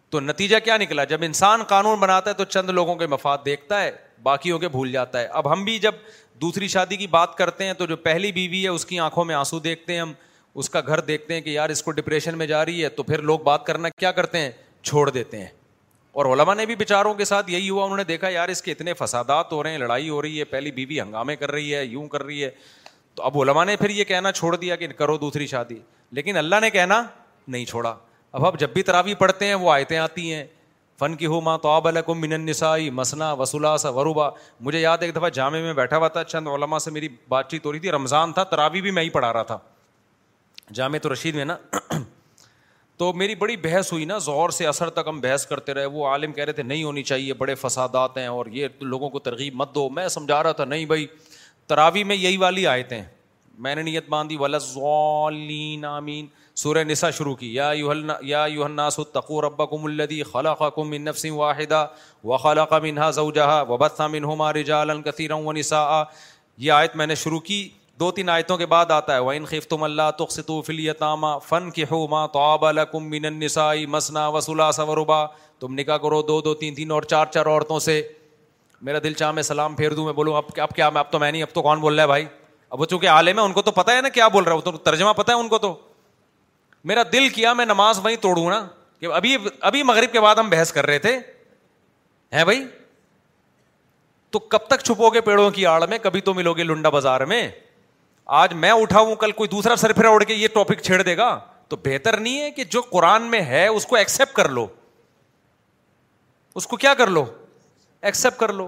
تو 0.09 0.19
نتیجہ 0.19 0.57
کیا 0.63 0.77
نکلا 0.77 1.03
جب 1.03 1.23
انسان 1.25 1.63
قانون 1.67 1.99
بناتا 1.99 2.29
ہے 2.29 2.35
تو 2.35 2.43
چند 2.43 2.69
لوگوں 2.69 2.95
کے 2.95 3.07
مفاد 3.13 3.37
دیکھتا 3.45 3.81
ہے 3.83 3.91
باقیوں 4.23 4.59
کے 4.59 4.67
بھول 4.69 4.91
جاتا 4.91 5.19
ہے 5.19 5.25
اب 5.39 5.51
ہم 5.53 5.63
بھی 5.65 5.77
جب 5.79 5.95
دوسری 6.41 6.67
شادی 6.67 6.95
کی 6.97 7.07
بات 7.07 7.35
کرتے 7.37 7.65
ہیں 7.65 7.73
تو 7.77 7.85
جو 7.85 7.95
پہلی 8.07 8.31
بیوی 8.31 8.63
ہے 8.63 8.69
اس 8.69 8.85
کی 8.85 8.99
آنکھوں 8.99 9.25
میں 9.25 9.35
آنسو 9.35 9.59
دیکھتے 9.67 9.93
ہیں 9.93 10.01
ہم 10.01 10.13
اس 10.63 10.69
کا 10.69 10.81
گھر 10.87 10.99
دیکھتے 11.11 11.33
ہیں 11.33 11.41
کہ 11.41 11.49
یار 11.49 11.69
اس 11.69 11.83
کو 11.83 11.91
ڈپریشن 11.91 12.37
میں 12.37 12.47
جا 12.47 12.63
رہی 12.65 12.83
ہے 12.83 12.89
تو 12.99 13.03
پھر 13.03 13.21
لوگ 13.31 13.39
بات 13.51 13.65
کرنا 13.65 13.89
کیا 13.99 14.11
کرتے 14.19 14.41
ہیں 14.41 14.49
چھوڑ 14.81 15.09
دیتے 15.09 15.41
ہیں 15.41 15.47
اور 16.15 16.25
علما 16.25 16.53
نے 16.53 16.65
بھی 16.65 16.75
بیچاروں 16.75 17.13
کے 17.13 17.25
ساتھ 17.25 17.49
یہی 17.51 17.69
ہوا 17.69 17.83
انہوں 17.83 17.97
نے 17.97 18.03
دیکھا 18.07 18.29
یار 18.29 18.49
اس 18.49 18.61
کے 18.63 18.71
اتنے 18.71 18.93
فسادات 18.99 19.51
ہو 19.51 19.61
رہے 19.63 19.71
ہیں 19.71 19.77
لڑائی 19.77 20.09
ہو 20.09 20.21
رہی 20.21 20.37
ہے 20.39 20.43
پہلی 20.51 20.71
بیوی 20.71 20.99
ہنگامے 21.01 21.35
کر 21.35 21.51
رہی 21.51 21.73
ہے 21.75 21.83
یوں 21.85 22.05
کر 22.09 22.23
رہی 22.23 22.43
ہے 22.43 22.49
تو 23.15 23.23
اب 23.23 23.37
علما 23.41 23.63
نے 23.63 23.75
پھر 23.77 23.89
یہ 23.89 24.03
کہنا 24.11 24.31
چھوڑ 24.31 24.55
دیا 24.55 24.75
کہ 24.75 24.87
کرو 24.97 25.17
دوسری 25.25 25.47
شادی 25.47 25.77
لیکن 26.19 26.37
اللہ 26.37 26.59
نے 26.61 26.69
کہنا 26.77 27.01
نہیں 27.47 27.65
چھوڑا 27.71 27.93
اب 28.31 28.45
اب 28.45 28.59
جب 28.59 28.69
بھی 28.73 28.83
تراوی 28.83 29.13
پڑھتے 29.23 29.47
ہیں 29.47 29.55
وہ 29.65 29.71
آیتیں 29.71 29.97
آتی 29.97 30.31
ہیں 30.33 30.45
فن 30.99 31.15
کی 31.15 31.25
ہو 31.25 31.41
ماں 31.41 31.57
تو 31.61 31.69
آب 31.69 31.87
الکم 31.87 32.21
من 32.21 32.39
نسائی 32.45 32.89
مسنا 33.01 33.31
وسولا 33.43 33.75
سا 33.77 33.89
وروبا 33.99 34.29
مجھے 34.67 34.79
یاد 34.81 35.03
ایک 35.03 35.15
دفعہ 35.15 35.29
جامع 35.39 35.59
میں 35.61 35.73
بیٹھا 35.81 35.97
ہوا 35.97 36.07
تھا 36.17 36.23
چند 36.23 36.47
علما 36.53 36.79
سے 36.79 36.91
میری 36.91 37.07
بات 37.29 37.49
چیت 37.51 37.65
ہو 37.65 37.71
رہی 37.71 37.79
تھی 37.79 37.91
رمضان 37.91 38.33
تھا 38.33 38.43
تراوی 38.55 38.81
بھی 38.81 38.91
میں 38.99 39.03
ہی 39.03 39.09
پڑھا 39.19 39.33
رہا 39.33 39.43
تھا 39.51 39.57
جامع 40.79 40.97
تو 41.01 41.13
رشید 41.13 41.35
میں 41.35 41.45
نا 41.45 41.55
تو 42.97 43.11
میری 43.13 43.33
بڑی 43.35 43.55
بحث 43.63 43.91
ہوئی 43.91 44.05
نا 44.05 44.17
زہر 44.25 44.49
سے 44.57 44.65
اثر 44.67 44.89
تک 44.97 45.07
ہم 45.07 45.19
بحث 45.21 45.45
کرتے 45.47 45.73
رہے 45.73 45.85
وہ 45.95 46.05
عالم 46.07 46.31
کہہ 46.33 46.43
رہے 46.43 46.53
تھے 46.53 46.63
نہیں 46.63 46.83
ہونی 46.83 47.03
چاہیے 47.03 47.33
بڑے 47.43 47.55
فسادات 47.55 48.17
ہیں 48.17 48.27
اور 48.27 48.45
یہ 48.51 48.67
لوگوں 48.81 49.09
کو 49.09 49.19
ترغیب 49.19 49.55
مت 49.61 49.73
دو 49.75 49.89
میں 49.95 50.07
سمجھا 50.09 50.41
رہا 50.43 50.51
تھا 50.59 50.65
نہیں 50.65 50.85
بھائی 50.91 51.05
تراوی 51.67 52.03
میں 52.11 52.15
یہی 52.15 52.37
والی 52.37 52.65
آیتیں 52.67 53.01
میں 53.65 53.75
نے 53.75 53.81
نیت 53.81 54.09
باندھی 54.09 54.37
ولازین 54.39 55.85
آمین 55.85 56.25
سورہ 56.63 56.83
نسا 56.83 57.09
شروع 57.11 57.35
کی 57.35 57.53
یا 57.53 57.69
یوحنا 57.77 58.15
یا 58.23 58.45
یو 58.49 58.63
النا 58.63 58.89
سقو 58.89 59.41
ربا 59.41 59.65
کُم 59.73 59.85
الدی 59.85 60.21
خلا 60.31 60.53
انف 60.75 61.17
سنگھ 61.19 61.35
واحدہ 61.37 61.85
و 62.23 62.37
خلا 62.37 63.09
زو 63.09 63.11
ضوجہ 63.23 63.63
وبت 63.69 63.97
سامن 63.97 64.23
ہو 64.23 64.35
مارجا 64.35 64.83
جاقیر 64.93 65.31
یہ 66.65 66.71
آیت 66.71 66.95
میں 66.95 67.07
نے 67.07 67.15
شروع 67.23 67.39
کی 67.49 67.67
دو 67.99 68.09
تین 68.11 68.29
آیتوں 68.29 68.55
کے 68.57 68.65
بعد 68.71 68.85
آتا 68.91 69.13
ہے 69.15 69.19
وَإِنْ 69.19 69.45
خِفْتُمْ 69.49 69.83
اللہ 69.83 70.09
تُقْسِطُوا 70.17 70.61
فِي 70.69 70.73
الْيَتَامَى 70.73 71.39
فَانْكِحُوا 71.49 72.07
مَا 72.13 72.25
طَابَ 72.33 72.71
لَكُم 72.71 73.07
مِّنَ 73.09 73.25
النِّسَاءِ 73.27 73.85
مَثْنَى 73.85 74.27
وَثُلَاثَ 74.33 74.81
وَرُبَاعَ 74.89 75.27
تم 75.59 75.73
نکاح 75.79 75.97
کرو 76.05 76.21
دو 76.29 76.39
دو 76.47 76.53
تین 76.63 76.75
تین 76.75 76.91
اور 76.91 77.03
چار 77.11 77.25
چار 77.33 77.45
عورتوں 77.51 77.79
سے 77.79 78.01
میرا 78.85 78.97
دل 79.03 79.13
چاہ 79.19 79.31
میں 79.37 79.43
سلام 79.43 79.75
پھیر 79.75 79.93
دوں 79.99 80.05
میں 80.05 80.13
بولوں 80.13 80.35
اب 80.35 80.43
اب 80.63 80.75
کیا 80.75 80.89
میں 80.89 80.99
اب 80.99 81.11
تو 81.11 81.19
میں 81.19 81.31
نہیں 81.31 81.43
اب 81.43 81.53
تو 81.53 81.61
کون 81.61 81.79
بول 81.81 81.93
رہا 81.95 82.01
ہے 82.03 82.07
بھائی 82.07 82.25
اب 82.69 82.81
وہ 82.81 82.85
چونکہ 82.85 83.09
عالم 83.09 83.39
ہے 83.39 83.43
ان 83.45 83.53
کو 83.53 83.61
تو 83.61 83.71
پتہ 83.71 83.91
ہے 83.91 84.01
نا 84.01 84.09
کیا 84.17 84.27
بول 84.35 84.43
رہا 84.43 84.53
ہوں 84.53 84.61
تو 84.61 84.71
ترجمہ 84.89 85.13
پتہ 85.17 85.31
ہے 85.31 85.37
ان 85.39 85.47
کو 85.49 85.57
تو 85.57 85.73
میرا 86.91 87.03
دل 87.13 87.29
کیا 87.35 87.53
میں 87.61 87.65
نماز 87.65 87.99
وہیں 88.03 88.15
توڑوں 88.21 88.49
نا 88.49 88.65
کہ 88.99 89.05
ابھی 89.13 89.35
ابھی 89.71 89.83
مغرب 89.83 90.11
کے 90.13 90.21
بعد 90.21 90.35
ہم 90.39 90.49
بحث 90.49 90.71
کر 90.73 90.85
رہے 90.85 90.99
تھے 91.07 91.17
ہیں 92.33 92.43
بھائی 92.45 92.63
تو 94.31 94.39
کب 94.53 94.67
تک 94.67 94.83
چھپو 94.83 95.09
گے 95.13 95.21
پیڑوں 95.29 95.49
کی 95.59 95.65
آڑ 95.65 95.83
میں 95.89 95.97
کبھی 96.03 96.21
تو 96.29 96.33
ملو 96.33 96.53
گے 96.53 96.63
لنڈا 96.63 96.89
بازار 96.99 97.21
میں 97.33 97.47
آج 98.33 98.53
میں 98.61 98.69
اٹھا 98.81 98.99
ہوں 98.99 99.15
کل 99.15 99.31
کوئی 99.31 99.49
دوسرا 99.49 99.75
سر 99.75 99.91
پھر 99.93 100.05
اوڑھ 100.05 100.23
کے 100.27 100.33
یہ 100.33 100.47
ٹاپک 100.53 100.81
چھیڑ 100.83 101.01
دے 101.01 101.15
گا 101.17 101.37
تو 101.69 101.75
بہتر 101.83 102.17
نہیں 102.19 102.39
ہے 102.41 102.49
کہ 102.51 102.63
جو 102.69 102.81
قرآن 102.91 103.23
میں 103.31 103.41
ہے 103.45 103.65
اس 103.67 103.85
کو 103.85 103.95
ایکسپٹ 103.95 104.35
کر 104.35 104.49
لو 104.49 104.65
اس 106.55 106.67
کو 106.67 106.77
کیا 106.77 106.93
کر 106.97 107.07
لو 107.07 107.23
ایکسپٹ 108.01 108.39
کر 108.39 108.53
لو 108.53 108.67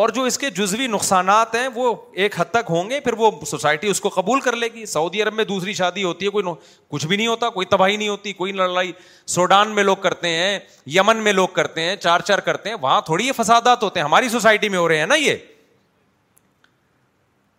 اور 0.00 0.08
جو 0.14 0.22
اس 0.24 0.36
کے 0.38 0.50
جزوی 0.56 0.86
نقصانات 0.86 1.54
ہیں 1.54 1.68
وہ 1.74 1.94
ایک 2.24 2.38
حد 2.40 2.50
تک 2.50 2.66
ہوں 2.70 2.90
گے 2.90 2.98
پھر 3.00 3.12
وہ 3.18 3.30
سوسائٹی 3.50 3.88
اس 3.90 4.00
کو 4.00 4.08
قبول 4.14 4.40
کر 4.40 4.56
لے 4.56 4.68
گی 4.74 4.84
سعودی 4.86 5.22
عرب 5.22 5.34
میں 5.34 5.44
دوسری 5.44 5.72
شادی 5.74 6.02
ہوتی 6.04 6.26
ہے 6.26 6.30
کوئی 6.30 6.44
نو... 6.44 6.54
کچھ 6.88 7.06
بھی 7.06 7.16
نہیں 7.16 7.26
ہوتا 7.26 7.48
کوئی 7.56 7.66
تباہی 7.70 7.96
نہیں 7.96 8.08
ہوتی 8.08 8.32
کوئی 8.32 8.52
لڑائی 8.52 8.92
سوڈان 9.34 9.74
میں 9.74 9.82
لوگ 9.84 9.96
کرتے 10.02 10.28
ہیں 10.36 10.58
یمن 10.96 11.16
میں 11.24 11.32
لوگ 11.32 11.48
کرتے 11.54 11.82
ہیں 11.84 11.96
چار 11.96 12.20
چار 12.26 12.38
کرتے 12.50 12.68
ہیں 12.70 12.76
وہاں 12.80 13.00
تھوڑی 13.10 13.26
یہ 13.26 13.32
فسادات 13.36 13.82
ہوتے 13.82 14.00
ہیں 14.00 14.04
ہماری 14.04 14.28
سوسائٹی 14.28 14.68
میں 14.68 14.78
ہو 14.78 14.88
رہے 14.88 14.98
ہیں 14.98 15.06
نا 15.06 15.14
یہ 15.14 15.36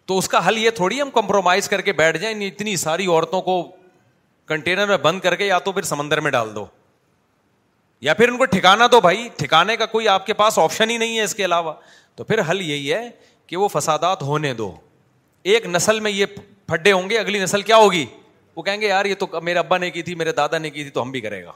تو 0.08 0.18
اس 0.18 0.28
کا 0.30 0.46
حل 0.48 0.58
یہ 0.58 0.70
تھوڑی 0.76 1.02
ہم 1.02 1.10
کمپرومائز 1.14 1.68
کر 1.70 1.82
کے 1.82 1.94
بیٹھ 1.94 2.18
جائیں 2.22 2.40
اتنی 2.48 2.76
ساری 2.78 3.06
عورتوں 3.08 3.42
کو 3.42 3.62
کنٹینر 4.48 4.88
میں 4.88 4.98
بند 5.02 5.20
کر 5.22 5.36
کے 5.36 5.46
یا 5.46 5.60
تو 5.66 5.72
پھر 5.72 5.82
سمندر 5.90 6.20
میں 6.22 6.32
ڈال 6.32 6.54
دو 6.56 6.66
یا 8.02 8.14
پھر 8.14 8.30
ان 8.30 8.38
کو 8.38 8.46
ٹھکانا 8.52 8.88
دو 8.92 9.00
بھائی 9.02 9.28
ٹھکانے 9.38 9.76
کا 9.78 9.86
کوئی 9.86 10.08
آپ 10.08 10.26
کے 10.26 10.34
پاس 10.34 10.58
آپشن 10.60 10.90
ہی 10.90 10.98
نہیں 10.98 11.18
ہے 11.18 11.24
اس 11.24 11.36
کے 11.36 11.46
علاوہ 11.46 11.74
تو 12.16 12.24
پھر 12.24 12.42
حل 12.50 12.62
یہی 12.62 12.92
ہے 12.94 13.08
کہ 13.48 13.58
وہ 13.58 13.68
فسادات 13.74 14.22
ہونے 14.24 14.54
دو 14.54 14.74
ایک 15.54 15.66
نسل 15.68 16.00
میں 16.00 16.12
یہ 16.12 16.26
پھڈے 16.68 16.92
ہوں 16.92 17.10
گے 17.10 17.18
اگلی 17.20 17.40
نسل 17.40 17.62
کیا 17.62 17.76
ہوگی 17.78 18.06
وہ 18.56 18.64
کہیں 18.64 18.80
گے 18.82 18.88
یار 18.88 19.06
یہ 19.06 19.16
تو 19.20 19.28
میرے 19.44 19.60
ابا 19.60 19.78
نے 19.78 19.90
کی 19.92 20.02
تھی 20.04 20.16
میرے 20.16 20.32
دادا 20.38 20.58
نے 20.58 20.70
کی 20.70 20.84
تھی 20.84 20.90
تو 20.92 21.02
ہم 21.02 21.12
بھی 21.12 21.22
کرے 21.22 21.44
گا 21.44 21.52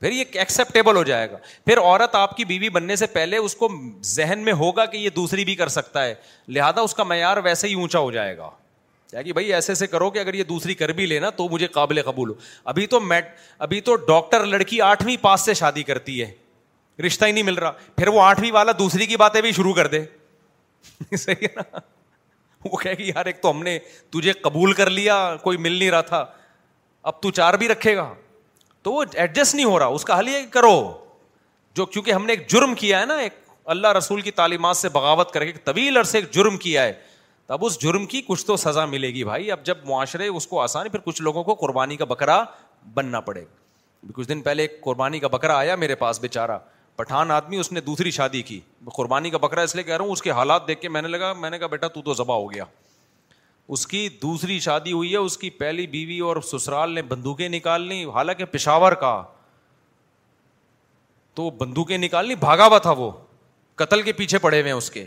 پھر 0.00 0.12
یہ 0.12 0.24
ایکسیپٹیبل 0.32 0.96
ہو 0.96 1.02
جائے 1.04 1.30
گا 1.30 1.36
پھر 1.66 1.78
عورت 1.78 2.14
آپ 2.14 2.36
کی 2.36 2.44
بیوی 2.44 2.68
بننے 2.70 2.96
سے 2.96 3.06
پہلے 3.12 3.36
اس 3.36 3.54
کو 3.56 3.68
ذہن 4.14 4.38
میں 4.44 4.52
ہوگا 4.62 4.84
کہ 4.86 4.96
یہ 4.96 5.10
دوسری 5.16 5.44
بھی 5.44 5.54
کر 5.54 5.68
سکتا 5.76 6.04
ہے 6.04 6.14
لہٰذا 6.56 6.80
اس 6.80 6.94
کا 6.94 7.02
معیار 7.12 7.36
ویسے 7.44 7.68
ہی 7.68 7.74
اونچا 7.80 7.98
ہو 7.98 8.10
جائے 8.12 8.36
گا 8.38 8.50
کیا 9.10 9.20
کہ 9.20 9.26
جی 9.26 9.32
بھائی 9.32 9.52
ایسے 9.54 9.72
ایسے 9.72 9.86
کرو 9.86 10.10
کہ 10.10 10.18
اگر 10.18 10.34
یہ 10.34 10.44
دوسری 10.44 10.74
کر 10.74 10.88
بھی 10.98 11.06
لے 11.06 11.18
نا 11.20 11.30
تو 11.36 11.48
مجھے 11.50 11.66
قابل 11.76 12.00
قبول 12.04 12.28
ہو 12.30 12.34
ابھی 12.72 12.86
تو 12.94 13.00
میٹ 13.00 13.28
ابھی 13.66 13.80
تو 13.88 13.94
ڈاکٹر 14.06 14.44
لڑکی 14.46 14.80
آٹھویں 14.82 15.16
پاس 15.20 15.44
سے 15.44 15.54
شادی 15.60 15.82
کرتی 15.92 16.20
ہے 16.22 16.30
رشتہ 17.06 17.24
ہی 17.24 17.32
نہیں 17.32 17.44
مل 17.44 17.54
رہا 17.54 17.72
پھر 17.96 18.08
وہ 18.08 18.22
آٹھویں 18.22 18.50
والا 18.52 18.72
دوسری 18.78 19.06
کی 19.06 19.16
باتیں 19.24 19.40
بھی 19.40 19.52
شروع 19.52 19.72
کر 19.74 19.86
دے 19.94 20.04
صحیح 21.16 21.46
ہے 21.46 21.54
نا 21.56 21.78
وہ 22.64 22.76
کہہ 22.76 22.94
کہ 22.98 23.02
یار 23.14 23.26
ایک 23.26 23.40
تو 23.42 23.50
ہم 23.50 23.62
نے 23.62 23.78
تجھے 24.10 24.32
قبول 24.42 24.72
کر 24.72 24.90
لیا 24.90 25.16
کوئی 25.42 25.56
مل 25.66 25.78
نہیں 25.78 25.90
رہا 25.90 26.00
تھا 26.12 26.24
اب 27.10 27.20
تو 27.22 27.30
چار 27.30 27.54
بھی 27.58 27.68
رکھے 27.68 27.96
گا 27.96 28.12
تو 28.86 28.92
وہ 28.92 29.04
ایڈجسٹ 29.12 29.54
نہیں 29.54 29.66
ہو 29.66 29.78
رہا 29.78 29.86
اس 29.94 30.04
کا 30.04 30.18
حل 30.18 30.28
یہ 30.28 30.42
کرو 30.50 30.74
جو 31.76 31.86
کیونکہ 31.86 32.12
ہم 32.12 32.26
نے 32.26 32.32
ایک 32.32 32.46
جرم 32.50 32.74
کیا 32.82 33.00
ہے 33.00 33.06
نا 33.06 33.14
ایک 33.22 33.38
اللہ 33.74 33.92
رسول 33.96 34.20
کی 34.26 34.30
تعلیمات 34.40 34.76
سے 34.76 34.88
بغاوت 34.96 35.30
کر 35.34 35.44
کے 35.44 35.52
طویل 35.64 35.96
عرصے 35.96 36.18
ایک 36.18 36.30
جرم 36.34 36.56
کیا 36.66 36.82
ہے 36.82 36.92
اب 37.56 37.64
اس 37.64 37.78
جرم 37.82 38.04
کی 38.12 38.20
کچھ 38.26 38.44
تو 38.46 38.56
سزا 38.64 38.84
ملے 38.92 39.08
گی 39.14 39.24
بھائی 39.24 39.50
اب 39.52 39.64
جب 39.66 39.78
معاشرے 39.86 40.26
اس 40.28 40.46
کو 40.46 40.60
آسانی 40.60 40.88
پھر 40.88 40.98
کچھ 41.04 41.22
لوگوں 41.22 41.42
کو 41.44 41.54
قربانی 41.64 41.96
کا 41.96 42.04
بکرا 42.12 42.42
بننا 42.94 43.20
پڑے 43.30 43.42
گا 43.42 44.12
کچھ 44.14 44.28
دن 44.28 44.40
پہلے 44.42 44.62
ایک 44.62 44.80
قربانی 44.84 45.18
کا 45.20 45.28
بکرا 45.36 45.56
آیا 45.58 45.76
میرے 45.82 45.94
پاس 46.04 46.20
بے 46.20 46.28
چارہ 46.38 46.58
پٹھان 46.96 47.30
آدمی 47.30 47.56
اس 47.60 47.72
نے 47.72 47.80
دوسری 47.90 48.10
شادی 48.20 48.42
کی 48.50 48.60
قربانی 48.96 49.30
کا 49.30 49.38
بکرا 49.48 49.62
اس 49.68 49.74
لیے 49.74 49.84
کہہ 49.84 49.96
رہا 49.96 50.04
ہوں 50.04 50.12
اس 50.12 50.22
کے 50.22 50.30
حالات 50.40 50.68
دیکھ 50.68 50.80
کے 50.80 50.88
میں 50.88 51.02
نے 51.02 51.08
لگا 51.08 51.32
میں 51.40 51.50
نے 51.50 51.58
کہا 51.58 51.66
بیٹا 51.76 51.88
تو 51.98 52.02
تو 52.02 52.14
ذبح 52.22 52.34
ہو 52.34 52.52
گیا 52.52 52.64
اس 53.74 53.86
کی 53.86 54.08
دوسری 54.22 54.58
شادی 54.60 54.92
ہوئی 54.92 55.12
ہے 55.12 55.16
اس 55.16 55.36
کی 55.38 55.50
پہلی 55.50 55.86
بیوی 55.94 56.18
اور 56.26 56.36
سسرال 56.50 56.90
نے 56.94 57.02
بندوقیں 57.02 57.48
نکال 57.48 57.86
لی 57.88 58.04
حالانکہ 58.14 58.44
پشاور 58.50 58.92
کا 59.00 59.20
تو 61.34 61.48
بندوقیں 61.58 61.96
نکال 61.98 62.28
لی 62.28 62.34
بھاگا 62.44 62.66
ہوا 62.66 62.78
تھا 62.82 62.90
وہ 62.98 63.10
قتل 63.80 64.02
کے 64.02 64.12
پیچھے 64.20 64.38
پڑے 64.38 64.60
ہوئے 64.60 64.72
اس 64.72 64.90
کے 64.90 65.06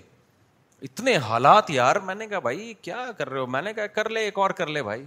اتنے 0.88 1.16
حالات 1.28 1.70
یار 1.72 1.96
میں 2.10 2.16
نے 2.16 2.28
کہا 2.28 2.40
بھائی 2.40 2.74
کیا 2.82 3.06
کر 3.18 3.30
رہے 3.30 3.40
ہو 3.40 3.46
میں 3.56 3.62
نے 3.62 3.74
کہا 3.74 3.86
کر 3.96 4.10
لے 4.10 4.20
ایک 4.24 4.38
اور 4.40 4.50
کر 4.58 4.68
لے 4.68 4.84
بھائی 4.84 5.04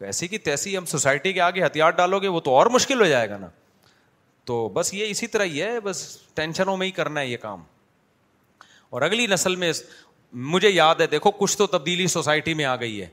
ویسی 0.00 0.28
کی 0.28 0.38
تیسی 0.38 0.76
ہم 0.76 0.84
سوسائٹی 0.84 1.32
کے 1.32 1.40
آگے 1.40 1.64
ہتھیار 1.64 1.90
ڈالو 1.96 2.18
گے 2.20 2.28
وہ 2.28 2.40
تو 2.48 2.54
اور 2.56 2.66
مشکل 2.72 3.00
ہو 3.00 3.06
جائے 3.06 3.28
گا 3.30 3.36
نا 3.38 3.48
تو 4.44 4.68
بس 4.74 4.92
یہ 4.94 5.06
اسی 5.10 5.26
طرح 5.26 5.44
ہی 5.44 5.62
ہے 5.62 5.78
بس 5.84 6.06
ٹینشنوں 6.34 6.76
میں 6.76 6.86
ہی 6.86 6.90
کرنا 7.00 7.20
ہے 7.20 7.26
یہ 7.26 7.36
کام 7.42 7.62
اور 8.90 9.02
اگلی 9.02 9.26
نسل 9.30 9.56
میں 9.56 9.72
مجھے 10.32 10.68
یاد 10.70 11.00
ہے 11.00 11.06
دیکھو 11.06 11.30
کچھ 11.38 11.56
تو 11.58 11.66
تبدیلی 11.66 12.06
سوسائٹی 12.06 12.54
میں 12.54 12.64
آ 12.64 12.74
گئی 12.80 13.00
ہے 13.02 13.06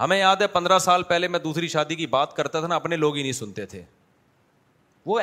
ہمیں 0.00 0.18
یاد 0.18 0.36
ہے 0.40 0.46
پندرہ 0.46 0.78
سال 0.78 1.02
پہلے 1.08 1.28
میں 1.28 1.38
دوسری 1.38 1.68
شادی 1.68 1.94
کی 1.94 2.06
بات 2.06 2.34
کرتا 2.36 2.58
تھا 2.58 2.68
نا 2.68 2.74
اپنے 2.76 2.96
لوگ 2.96 3.16
ہی 3.16 3.22
نہیں 3.22 3.32
سنتے 3.32 3.66
تھے 3.66 3.82
وہ 5.06 5.20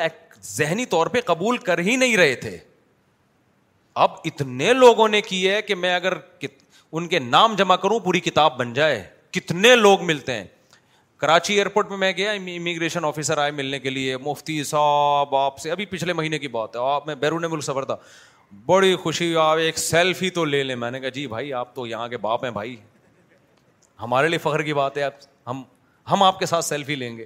ذہنی 0.56 0.84
طور 0.86 1.06
پہ 1.06 1.20
قبول 1.26 1.56
کر 1.66 1.78
ہی 1.78 1.96
نہیں 1.96 2.16
رہے 2.16 2.34
تھے 2.34 2.56
اب 4.04 4.10
اتنے 4.24 4.72
لوگوں 4.72 5.08
نے 5.08 5.20
کی 5.22 5.48
ہے 5.50 5.60
کہ 5.62 5.74
میں 5.74 5.94
اگر 5.94 6.12
ان 6.92 7.08
کے 7.08 7.18
نام 7.18 7.54
جمع 7.58 7.76
کروں 7.76 7.98
پوری 8.00 8.20
کتاب 8.20 8.56
بن 8.58 8.72
جائے 8.72 9.02
کتنے 9.38 9.74
لوگ 9.76 10.04
ملتے 10.04 10.34
ہیں 10.34 10.44
کراچی 11.20 11.54
ایئرپورٹ 11.54 11.88
میں 11.90 11.96
میں 11.98 12.12
گیا 12.16 12.30
امیگریشن 12.32 13.04
آفیسر 13.04 13.38
آئے 13.38 13.50
ملنے 13.50 13.78
کے 13.80 13.90
لیے 13.90 14.16
مفتی 14.24 14.62
صاحب 14.64 15.34
آپ 15.36 15.58
سے 15.60 15.70
ابھی 15.70 15.86
پچھلے 15.86 16.12
مہینے 16.12 16.38
کی 16.38 16.48
بات 16.48 16.76
ہے 16.76 16.80
آپ 16.94 17.06
میں 17.06 17.14
بیرون 17.14 17.44
ملک 17.50 17.64
سفر 17.64 17.84
تھا 17.84 17.96
بڑی 18.66 18.94
خوشی 18.96 19.34
آپ 19.36 19.56
ایک 19.58 19.78
سیلفی 19.78 20.28
تو 20.30 20.44
لے 20.44 20.62
لیں 20.62 20.74
میں 20.76 20.90
نے 20.90 21.00
کہا 21.00 21.08
جی 21.14 21.26
بھائی 21.26 21.52
آپ 21.54 21.74
تو 21.74 21.86
یہاں 21.86 22.06
کے 22.08 22.16
باپ 22.18 22.44
ہیں 22.44 22.50
بھائی 22.50 22.76
ہمارے 24.02 24.28
لیے 24.28 24.38
فخر 24.42 24.62
کی 24.62 24.74
بات 24.74 24.96
ہے 24.98 25.02
آپ 25.02 25.14
ہم 25.46 25.62
ہم 26.10 26.22
آپ 26.22 26.38
کے 26.38 26.46
ساتھ 26.46 26.64
سیلفی 26.64 26.94
لیں 26.96 27.16
گے 27.16 27.24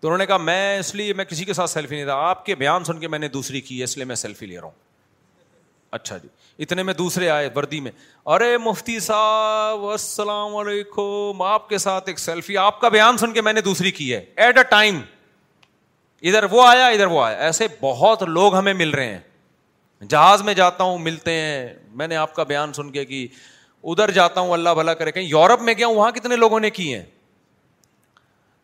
تو 0.00 0.08
انہوں 0.08 0.18
نے 0.18 0.26
کہا 0.26 0.36
میں 0.36 0.78
اس 0.78 0.94
لیے 0.94 1.12
میں 1.14 1.24
کسی 1.24 1.44
کے 1.44 1.52
ساتھ 1.54 1.70
سیلفی 1.70 1.94
نہیں 1.96 2.04
تھا 2.04 2.14
آپ 2.28 2.44
کے 2.46 2.54
بیان 2.54 2.84
سن 2.84 2.98
کے 3.00 3.08
میں 3.08 3.18
نے 3.18 3.28
دوسری 3.28 3.60
کی 3.60 3.78
ہے 3.78 3.84
اس 3.84 3.96
لیے 3.96 4.04
میں 4.04 4.14
سیلفی 4.16 4.46
لے 4.46 4.56
رہا 4.56 4.64
ہوں 4.64 4.80
اچھا 5.96 6.16
جی 6.18 6.28
اتنے 6.62 6.82
میں 6.82 6.94
دوسرے 6.94 7.28
آئے 7.30 7.48
وردی 7.56 7.80
میں 7.80 7.90
ارے 8.34 8.56
مفتی 8.58 8.98
صاحب 9.06 9.84
السلام 9.86 10.56
علیکم 10.56 11.42
آپ 11.42 11.68
کے 11.68 11.78
ساتھ 11.78 12.08
ایک 12.08 12.18
سیلفی 12.18 12.56
آپ 12.58 12.80
کا 12.80 12.88
بیان 12.96 13.16
سن 13.18 13.32
کے 13.32 13.40
میں 13.42 13.52
نے 13.52 13.60
دوسری 13.70 13.90
کی 14.00 14.12
ہے 14.14 14.24
ایٹ 14.44 14.56
اے 14.58 14.62
ٹائم 14.70 15.00
ادھر 16.30 16.44
وہ 16.50 16.66
آیا 16.68 16.86
ادھر 16.86 17.06
وہ 17.06 17.24
آیا 17.24 17.36
ایسے 17.44 17.66
بہت 17.80 18.22
لوگ 18.28 18.54
ہمیں 18.56 18.72
مل 18.74 18.90
رہے 18.94 19.08
ہیں 19.12 19.18
جہاز 20.10 20.42
میں 20.42 20.54
جاتا 20.54 20.84
ہوں 20.84 20.98
ملتے 20.98 21.32
ہیں 21.40 21.72
میں 21.96 22.06
نے 22.08 22.16
آپ 22.16 22.34
کا 22.34 22.42
بیان 22.44 22.72
سن 22.72 22.90
کے 22.92 23.04
کہ 23.04 23.26
ادھر 23.90 24.10
جاتا 24.10 24.40
ہوں 24.40 24.52
اللہ 24.52 24.74
بھلا 24.74 24.94
کرے 24.94 25.12
کہیں 25.12 25.26
یورپ 25.28 25.62
میں 25.62 25.74
گیا 25.78 25.88
وہاں 25.88 26.10
کتنے 26.12 26.36
لوگوں 26.36 26.60
نے 26.60 26.68
ہیں 26.78 27.02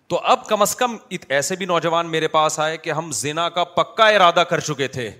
تو 0.09 0.19
اب 0.33 0.47
کم 0.49 0.63
کم 0.79 0.95
از 1.11 1.21
ایسے 1.29 1.57
بھی 1.57 1.67
نوجوان 1.67 2.11
میرے 2.11 2.29
پاس 2.29 2.59
آئے 2.61 2.77
کہ 2.79 2.91
ہم 2.93 3.11
زنا 3.15 3.49
کا 3.55 3.65
پکا 3.65 4.07
ارادہ 4.09 4.45
کر 4.51 4.61
چکے 4.61 4.87
تھے 4.89 5.11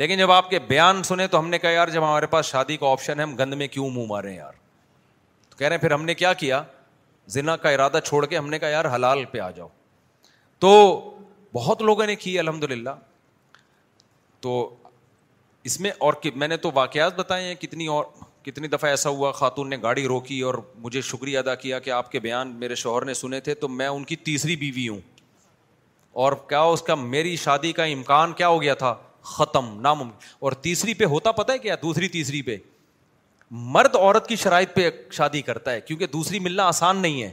لیکن 0.00 0.18
جب 0.18 0.30
آپ 0.32 0.48
کے 0.50 0.58
بیان 0.68 1.02
سنے 1.02 1.26
تو 1.26 1.38
ہم 1.38 1.48
نے 1.48 1.58
کہا 1.58 1.70
یار 1.70 1.88
جب 1.88 2.02
ہمارے 2.04 2.26
پاس 2.32 2.46
شادی 2.46 2.76
کا 2.76 2.86
آپشن 2.92 3.18
ہے 3.18 3.22
ہم 3.22 3.36
گند 3.38 3.54
میں 3.58 3.68
کیوں 3.68 3.88
منہ 3.90 4.06
مارے 4.06 4.32
یار 4.34 4.52
تو 5.50 5.56
کہہ 5.58 5.66
رہے 5.68 5.76
ہیں 5.76 5.80
پھر 5.82 5.92
ہم 5.92 6.04
نے 6.04 6.14
کیا 6.14 6.32
کیا 6.42 6.62
زینا 7.36 7.56
کا 7.56 7.70
ارادہ 7.70 7.98
چھوڑ 8.04 8.24
کے 8.26 8.36
ہم 8.38 8.48
نے 8.50 8.58
کہا 8.58 8.68
یار 8.68 8.84
حلال 8.94 9.24
پہ 9.32 9.40
آ 9.40 9.50
جاؤ 9.56 9.68
تو 10.66 10.74
بہت 11.52 11.82
لوگوں 11.82 12.06
نے 12.06 12.16
کی 12.16 12.38
الحمد 12.38 12.62
للہ 12.70 12.90
تو 14.40 14.58
اس 15.66 15.80
میں 15.80 15.90
اور 15.98 16.14
میں 16.36 16.48
نے 16.48 16.56
تو 16.56 16.70
واقعات 16.74 17.16
بتائے 17.16 17.44
ہیں 17.46 17.54
کتنی 17.60 17.86
اور 17.94 18.04
کتنی 18.44 18.68
دفعہ 18.68 18.90
ایسا 18.90 19.10
ہوا 19.10 19.30
خاتون 19.32 19.70
نے 19.70 19.76
گاڑی 19.82 20.06
روکی 20.08 20.40
اور 20.48 20.54
مجھے 20.82 21.00
شکریہ 21.04 21.38
ادا 21.38 21.54
کیا 21.54 21.78
کہ 21.78 21.90
آپ 21.90 22.10
کے 22.12 22.20
بیان 22.20 22.50
میرے 22.60 22.74
شوہر 22.82 23.04
نے 23.04 23.14
سنے 23.14 23.40
تھے 23.48 23.54
تو 23.54 23.68
میں 23.68 23.86
ان 23.88 24.04
کی 24.04 24.16
تیسری 24.28 24.56
بیوی 24.56 24.88
ہوں 24.88 25.00
اور 26.24 26.32
کیا 26.48 26.60
اس 26.76 26.82
کا 26.82 26.94
میری 26.94 27.34
شادی 27.36 27.72
کا 27.72 27.84
امکان 27.84 28.32
کیا 28.36 28.48
ہو 28.48 28.60
گیا 28.62 28.74
تھا 28.74 28.94
ختم 29.34 29.78
ناممکن 29.80 30.26
اور 30.40 30.52
تیسری 30.66 30.94
پہ 30.94 31.04
ہوتا 31.14 31.32
پتہ 31.32 31.52
ہے 31.52 31.58
کیا 31.58 31.74
دوسری 31.82 32.08
تیسری 32.08 32.40
پہ 32.42 32.56
مرد 33.74 33.96
عورت 33.96 34.26
کی 34.28 34.36
شرائط 34.36 34.74
پہ 34.74 34.88
شادی 35.12 35.42
کرتا 35.42 35.72
ہے 35.72 35.80
کیونکہ 35.80 36.06
دوسری 36.12 36.38
ملنا 36.46 36.66
آسان 36.68 36.96
نہیں 37.02 37.22
ہے 37.22 37.30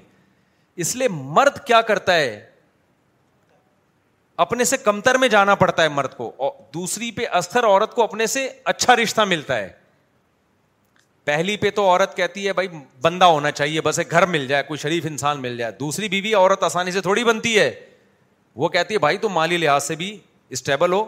اس 0.83 0.95
لیے 0.95 1.07
مرد 1.11 1.63
کیا 1.67 1.81
کرتا 1.87 2.15
ہے 2.15 2.43
اپنے 4.43 4.63
سے 4.63 4.77
کمتر 4.77 5.17
میں 5.17 5.27
جانا 5.29 5.55
پڑتا 5.55 5.83
ہے 5.83 5.89
مرد 5.89 6.15
کو 6.17 6.49
دوسری 6.73 7.11
پہ 7.17 7.25
استھر 7.37 7.65
عورت 7.65 7.93
کو 7.95 8.03
اپنے 8.03 8.25
سے 8.27 8.47
اچھا 8.71 8.95
رشتہ 8.95 9.21
ملتا 9.27 9.57
ہے 9.57 9.69
پہلی 11.25 11.55
پہ 11.57 11.69
تو 11.75 11.85
عورت 11.89 12.15
کہتی 12.17 12.45
ہے 12.47 12.53
بھائی 12.53 12.67
بندہ 13.01 13.25
ہونا 13.25 13.51
چاہیے 13.51 13.81
بس 13.81 13.99
ایک 13.99 14.11
گھر 14.11 14.25
مل 14.33 14.47
جائے 14.47 14.63
کوئی 14.63 14.77
شریف 14.77 15.05
انسان 15.09 15.41
مل 15.41 15.57
جائے 15.57 15.71
دوسری 15.79 16.09
بیوی 16.09 16.33
عورت 16.35 16.63
آسانی 16.63 16.91
سے 16.91 17.01
تھوڑی 17.01 17.23
بنتی 17.23 17.57
ہے 17.59 17.71
وہ 18.63 18.69
کہتی 18.75 18.93
ہے 18.93 18.99
بھائی 18.99 19.17
تم 19.21 19.31
مالی 19.33 19.57
لحاظ 19.57 19.83
سے 19.83 19.95
بھی 20.01 20.15
اسٹیبل 20.57 20.93
ہو 20.93 21.03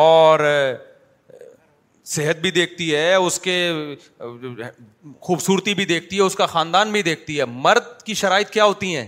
اور 0.00 0.40
صحت 2.14 2.40
بھی 2.40 2.50
دیکھتی 2.50 2.94
ہے 2.94 3.14
اس 3.14 3.38
کے 3.40 3.54
خوبصورتی 5.22 5.74
بھی 5.74 5.84
دیکھتی 5.86 6.16
ہے 6.16 6.22
اس 6.22 6.34
کا 6.34 6.46
خاندان 6.46 6.92
بھی 6.92 7.02
دیکھتی 7.02 7.38
ہے 7.38 7.44
مرد 7.68 8.02
کی 8.04 8.14
شرائط 8.22 8.50
کیا 8.50 8.64
ہوتی 8.64 8.94
ہیں 8.96 9.06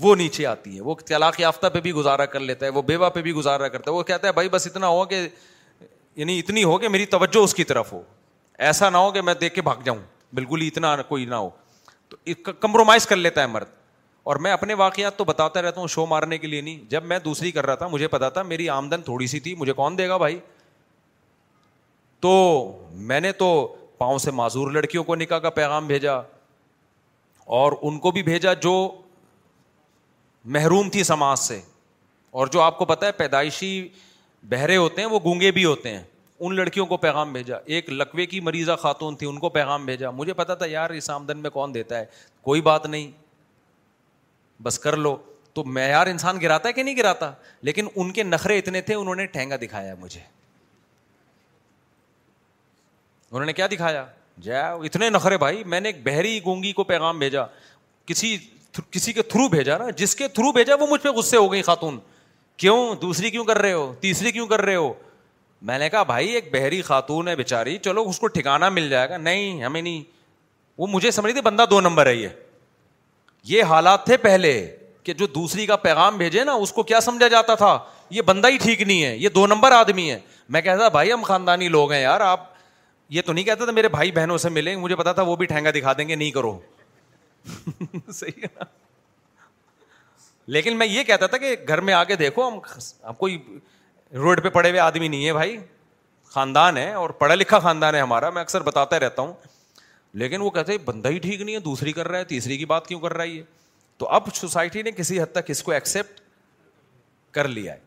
وہ 0.00 0.14
نیچے 0.16 0.44
آتی 0.46 0.74
ہے 0.76 0.80
وہ 0.80 0.94
طلاق 1.06 1.40
یافتہ 1.40 1.66
پہ 1.72 1.80
بھی 1.80 1.92
گزارا 1.92 2.24
کر 2.26 2.40
لیتا 2.40 2.66
ہے 2.66 2.70
وہ 2.70 2.82
بیوہ 2.82 3.08
پہ 3.14 3.22
بھی 3.22 3.32
گزارا 3.32 3.68
کرتا 3.68 3.90
ہے 3.90 3.96
وہ 3.96 4.02
کہتا 4.02 4.26
ہے 4.28 4.32
بھائی 4.32 4.48
بس 4.52 4.66
اتنا 4.66 4.88
ہو 4.88 5.04
کہ 5.06 5.26
یعنی 6.16 6.38
اتنی 6.38 6.64
ہو 6.64 6.76
کہ 6.78 6.88
میری 6.88 7.06
توجہ 7.06 7.42
اس 7.44 7.54
کی 7.54 7.64
طرف 7.64 7.92
ہو 7.92 8.00
ایسا 8.70 8.90
نہ 8.90 8.96
ہو 8.96 9.10
کہ 9.12 9.20
میں 9.22 9.34
دیکھ 9.40 9.54
کے 9.54 9.62
بھاگ 9.62 9.76
جاؤں 9.84 9.98
بالکل 10.34 10.60
ہی 10.60 10.66
اتنا 10.68 10.96
کوئی 11.08 11.24
نہ 11.26 11.34
ہو 11.34 11.50
تو 12.08 12.16
کمپرومائز 12.60 13.06
کر 13.06 13.16
لیتا 13.16 13.42
ہے 13.42 13.46
مرد 13.46 13.68
اور 14.30 14.36
میں 14.44 14.50
اپنے 14.52 14.74
واقعات 14.80 15.16
تو 15.18 15.24
بتاتا 15.24 15.62
رہتا 15.62 15.80
ہوں 15.80 15.88
شو 15.88 16.04
مارنے 16.06 16.38
کے 16.38 16.46
لیے 16.46 16.60
نہیں 16.60 16.90
جب 16.90 17.04
میں 17.12 17.18
دوسری 17.24 17.50
کر 17.52 17.66
رہا 17.66 17.74
تھا 17.74 17.86
مجھے 17.92 18.08
پتا 18.08 18.28
تھا 18.36 18.42
میری 18.42 18.68
آمدن 18.68 19.02
تھوڑی 19.02 19.26
سی 19.26 19.40
تھی 19.40 19.54
مجھے 19.58 19.72
کون 19.72 19.98
دے 19.98 20.08
گا 20.08 20.16
بھائی 20.16 20.38
تو 22.20 22.32
میں 23.08 23.20
نے 23.20 23.32
تو 23.32 23.48
پاؤں 23.98 24.18
سے 24.18 24.30
معذور 24.40 24.70
لڑکیوں 24.72 25.04
کو 25.04 25.14
نکاح 25.14 25.38
کا 25.38 25.50
پیغام 25.56 25.86
بھیجا 25.86 26.14
اور 27.60 27.72
ان 27.82 27.98
کو 27.98 28.10
بھی 28.10 28.22
بھیجا 28.22 28.52
جو 28.62 28.72
محروم 30.44 30.88
تھی 30.90 31.02
سماج 31.04 31.38
سے 31.38 31.60
اور 32.40 32.46
جو 32.52 32.60
آپ 32.60 32.78
کو 32.78 32.84
پتا 32.84 33.06
ہے 33.06 33.12
پیدائشی 33.12 33.88
بہرے 34.48 34.76
ہوتے 34.76 35.00
ہیں 35.02 35.08
وہ 35.08 35.18
گونگے 35.24 35.50
بھی 35.52 35.64
ہوتے 35.64 35.90
ہیں 35.96 36.02
ان 36.44 36.54
لڑکیوں 36.56 36.86
کو 36.86 36.96
پیغام 36.96 37.32
بھیجا 37.32 37.56
ایک 37.74 37.90
لکوے 37.90 38.26
کی 38.26 38.40
مریضہ 38.40 38.72
خاتون 38.82 39.16
تھی 39.16 39.26
ان 39.26 39.38
کو 39.38 39.48
پیغام 39.48 39.84
بھیجا 39.86 40.10
مجھے 40.10 40.32
پتا 40.34 40.54
تھا 40.54 40.66
یار 40.66 40.90
اس 40.90 41.10
آمدن 41.10 41.38
میں 41.38 41.50
کون 41.50 41.74
دیتا 41.74 41.98
ہے 41.98 42.04
کوئی 42.42 42.60
بات 42.70 42.86
نہیں 42.86 43.10
بس 44.62 44.78
کر 44.78 44.96
لو 44.96 45.16
تو 45.54 45.64
معیار 45.64 46.06
انسان 46.06 46.40
گراتا 46.42 46.68
ہے 46.68 46.72
کہ 46.72 46.82
نہیں 46.82 46.96
گراتا 46.96 47.30
لیکن 47.68 47.88
ان 47.94 48.10
کے 48.12 48.22
نخرے 48.22 48.58
اتنے 48.58 48.80
تھے 48.80 48.94
انہوں 48.94 49.14
نے 49.14 49.26
ٹھینگا 49.26 49.56
دکھایا 49.62 49.94
مجھے 50.00 50.20
انہوں 53.30 53.46
نے 53.46 53.52
کیا 53.52 53.66
دکھایا 53.70 54.04
جا 54.42 54.62
جی، 54.76 54.86
اتنے 54.86 55.08
نخرے 55.10 55.36
بھائی 55.38 55.62
میں 55.64 55.80
نے 55.80 55.88
ایک 55.88 56.02
بحری 56.06 56.38
گونگی 56.44 56.72
کو 56.72 56.84
پیغام 56.84 57.18
بھیجا 57.18 57.44
کسی 58.06 58.36
کسی 58.90 59.12
کے 59.12 59.22
تھرو 59.22 59.48
بھیجا 59.48 59.76
نا 59.78 59.88
جس 59.96 60.14
کے 60.16 60.28
تھرو 60.34 60.52
بھیجا 60.52 60.74
وہ 60.80 60.86
مجھ 60.90 61.00
پہ 61.02 61.08
غصے 61.16 61.36
ہو 61.36 61.50
گئی 61.52 61.62
خاتون 61.62 61.98
کیوں 62.62 62.94
دوسری 63.02 63.30
کیوں 63.30 63.44
کر 63.44 63.58
رہے 63.58 63.72
ہو 63.72 63.92
تیسری 64.00 64.32
کیوں 64.32 64.46
کر 64.48 64.60
رہے 64.64 64.74
ہو 64.74 64.92
میں 65.70 65.78
نے 65.78 65.88
کہا 65.90 66.02
بھائی 66.02 66.28
ایک 66.34 66.52
بحری 66.52 66.80
خاتون 66.82 67.28
ہے 67.28 67.34
بےچاری 67.36 67.76
چلو 67.84 68.04
اس 68.08 68.18
کو 68.20 68.26
ٹھکانا 68.26 68.68
مل 68.68 68.88
جائے 68.90 69.08
گا 69.10 69.16
نہیں 69.16 69.62
ہمیں 69.64 69.80
نہیں 69.80 70.02
وہ 70.78 70.86
مجھے 70.90 71.10
سمجھ 71.10 71.32
تھی 71.32 71.40
بندہ 71.42 71.64
دو 71.70 71.80
نمبر 71.80 72.06
ہے 72.06 72.14
یہ 72.14 72.28
یہ 73.48 73.62
حالات 73.68 74.04
تھے 74.06 74.16
پہلے 74.16 74.54
کہ 75.02 75.12
جو 75.14 75.26
دوسری 75.26 75.66
کا 75.66 75.76
پیغام 75.76 76.16
بھیجے 76.16 76.44
نا 76.44 76.52
اس 76.52 76.72
کو 76.72 76.82
کیا 76.90 77.00
سمجھا 77.00 77.28
جاتا 77.28 77.54
تھا 77.62 77.78
یہ 78.10 78.22
بندہ 78.26 78.48
ہی 78.50 78.58
ٹھیک 78.62 78.82
نہیں 78.82 79.04
ہے 79.04 79.16
یہ 79.16 79.28
دو 79.34 79.46
نمبر 79.46 79.72
آدمی 79.72 80.10
ہے 80.10 80.18
میں 80.48 80.60
کہتا 80.62 80.78
تھا 80.78 80.88
بھائی 80.88 81.12
ہم 81.12 81.22
خاندانی 81.26 81.68
لوگ 81.68 81.92
ہیں 81.92 82.00
یار 82.00 82.20
آپ 82.20 82.50
یہ 83.14 83.22
تو 83.26 83.32
نہیں 83.32 83.44
کہتے 83.44 83.64
تھے 83.64 83.72
میرے 83.72 83.88
بھائی 83.88 84.12
بہنوں 84.12 84.38
سے 84.38 84.48
ملیں 84.48 84.76
مجھے 84.76 84.96
پتا 84.96 85.12
تھا 85.12 85.22
وہ 85.22 85.34
بھی 85.36 85.46
ٹھہنگا 85.46 85.70
دکھا 85.74 85.92
دیں 85.98 86.08
گے 86.08 86.14
نہیں 86.14 86.30
کرو 86.30 86.58
صحیح 88.12 88.46
لیکن 90.54 90.76
میں 90.78 90.86
یہ 90.86 91.02
کہتا 91.04 91.26
تھا 91.32 91.38
کہ 91.38 91.54
گھر 91.68 91.80
میں 91.88 91.94
آ 91.94 92.02
کے 92.04 92.16
دیکھو 92.16 92.48
ہم 92.48 93.12
کوئی 93.18 93.36
روڈ 94.14 94.42
پہ 94.42 94.48
پڑے 94.54 94.68
ہوئے 94.70 94.80
آدمی 94.80 95.08
نہیں 95.08 95.26
ہے 95.26 95.32
بھائی 95.32 95.56
خاندان 96.32 96.76
ہے 96.76 96.92
اور 96.94 97.10
پڑھا 97.20 97.34
لکھا 97.34 97.58
خاندان 97.58 97.94
ہے 97.94 98.00
ہمارا 98.00 98.30
میں 98.30 98.42
اکثر 98.42 98.62
بتاتا 98.62 98.98
رہتا 99.00 99.22
ہوں 99.22 99.32
لیکن 100.22 100.40
وہ 100.40 100.50
کہتے 100.50 100.78
بندہ 100.84 101.08
ہی 101.08 101.18
ٹھیک 101.18 101.40
نہیں 101.40 101.54
ہے 101.54 101.60
دوسری 101.60 101.92
کر 101.92 102.08
رہا 102.08 102.18
ہے 102.18 102.24
تیسری 102.32 102.56
کی 102.58 102.64
بات 102.72 102.86
کیوں 102.86 103.00
کر 103.00 103.12
رہا 103.12 103.22
ہے 103.24 103.28
یہ 103.28 103.42
تو 103.98 104.08
اب 104.18 104.34
سوسائٹی 104.34 104.82
نے 104.82 104.90
کسی 104.96 105.20
حد 105.22 105.32
تک 105.32 105.50
اس 105.50 105.62
کو 105.62 105.72
ایکسیپٹ 105.72 106.20
کر 107.34 107.48
لیا 107.48 107.72
ہے 107.74 107.78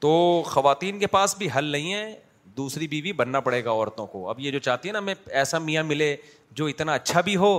تو 0.00 0.42
خواتین 0.46 0.98
کے 0.98 1.06
پاس 1.06 1.36
بھی 1.38 1.48
حل 1.56 1.64
نہیں 1.70 1.94
ہے 1.94 2.14
دوسری 2.56 2.88
بیوی 2.88 3.12
بننا 3.20 3.40
پڑے 3.40 3.64
گا 3.64 3.70
عورتوں 3.70 4.06
کو 4.06 4.28
اب 4.30 4.40
یہ 4.40 4.50
جو 4.50 4.58
چاہتی 4.58 4.88
ہے 4.88 4.92
نا 4.92 4.98
ہمیں 4.98 5.14
ایسا 5.28 5.58
میاں 5.58 5.82
ملے 5.82 6.14
جو 6.60 6.66
اتنا 6.66 6.94
اچھا 6.94 7.20
بھی 7.28 7.36
ہو 7.36 7.52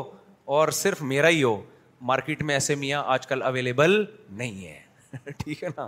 اور 0.45 0.67
صرف 0.83 1.01
میرا 1.01 1.27
ہی 1.29 1.43
ہو 1.43 1.61
مارکیٹ 2.09 2.41
میں 2.43 2.53
ایسے 2.55 2.75
میاں 2.75 3.01
آج 3.07 3.27
کل 3.27 3.41
اویلیبل 3.49 4.03
نہیں 4.37 4.65
ہے 4.65 4.79
ٹھیک 5.43 5.63
ہے 5.63 5.67
نا 5.77 5.87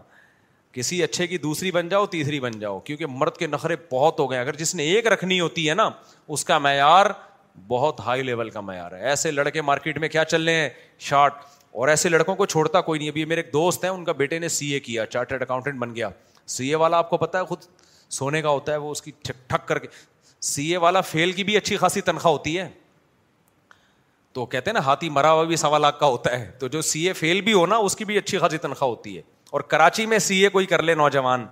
کسی 0.73 1.01
اچھے 1.03 1.25
کی 1.27 1.37
دوسری 1.37 1.71
بن 1.71 1.89
جاؤ 1.89 2.05
تیسری 2.15 2.39
بن 2.39 2.59
جاؤ 2.59 2.79
کیونکہ 2.85 3.05
مرد 3.09 3.37
کے 3.37 3.47
نخرے 3.47 3.75
بہت 3.91 4.19
ہو 4.19 4.29
گئے 4.31 4.39
اگر 4.39 4.55
جس 4.55 4.73
نے 4.75 4.83
ایک 4.93 5.07
رکھنی 5.11 5.39
ہوتی 5.39 5.69
ہے 5.69 5.73
نا 5.75 5.89
اس 6.35 6.45
کا 6.45 6.57
معیار 6.59 7.05
بہت 7.67 7.99
ہائی 8.05 8.23
لیول 8.23 8.49
کا 8.49 8.61
معیار 8.61 8.91
ہے 8.91 9.07
ایسے 9.09 9.31
لڑکے 9.31 9.61
مارکیٹ 9.61 9.97
میں 9.99 10.07
کیا 10.09 10.23
چل 10.25 10.43
رہے 10.47 10.61
ہیں 10.61 10.69
شارٹ 11.09 11.33
اور 11.75 11.87
ایسے 11.87 12.09
لڑکوں 12.09 12.35
کو 12.35 12.45
چھوڑتا 12.45 12.81
کوئی 12.81 12.99
نہیں 12.99 13.09
ابھی 13.09 13.25
میرے 13.25 13.41
ایک 13.41 13.53
دوست 13.53 13.83
ہیں 13.83 13.91
ان 13.91 14.03
کا 14.05 14.11
بیٹے 14.23 14.39
نے 14.39 14.47
سی 14.49 14.69
اے 14.73 14.79
کیا 14.79 15.05
چارٹرڈ 15.05 15.41
اکاؤنٹنٹ 15.41 15.79
بن 15.79 15.95
گیا 15.95 16.09
سی 16.55 16.67
اے 16.69 16.75
والا 16.83 16.97
آپ 16.97 17.09
کو 17.09 17.17
پتا 17.17 17.39
ہے 17.39 17.45
خود 17.45 17.59
سونے 18.17 18.41
کا 18.41 18.49
ہوتا 18.49 18.71
ہے 18.71 18.77
وہ 18.77 18.91
اس 18.91 19.01
کی 19.01 19.11
ٹھک 19.23 19.67
کر 19.67 19.79
کے 19.79 19.87
سی 20.51 20.69
اے 20.71 20.77
والا 20.77 21.01
فیل 21.11 21.31
کی 21.31 21.43
بھی 21.43 21.57
اچھی 21.57 21.77
خاصی 21.77 22.01
تنخواہ 22.09 22.33
ہوتی 22.33 22.57
ہے 22.57 22.67
تو 24.35 24.45
کہتے 24.45 24.69
ہیں 24.69 24.73
نا 24.73 24.79
ہاتھی 24.85 25.09
مرا 25.17 25.31
ہوا 25.31 25.43
بھی 25.49 25.55
سوا 25.55 25.77
لاکھ 25.77 25.99
کا 25.99 26.05
ہوتا 26.13 26.31
ہے 26.39 26.45
تو 26.59 26.67
جو 26.71 26.81
سی 26.87 27.05
اے 27.07 27.11
فیل 27.17 27.39
بھی 27.41 27.51
ہونا 27.53 27.75
اس 27.87 27.95
کی 27.95 28.05
بھی 28.05 28.17
اچھی 28.17 28.37
خاصی 28.37 28.57
تنخواہ 28.63 28.89
ہوتی 28.91 29.15
ہے 29.17 29.21
اور 29.55 29.61
کراچی 29.73 30.05
میں 30.13 30.17
سی 30.25 30.41
اے 30.43 30.47
کوئی 30.55 30.65
کر 30.71 30.81
لے 30.83 30.95
نوجوان 31.01 31.45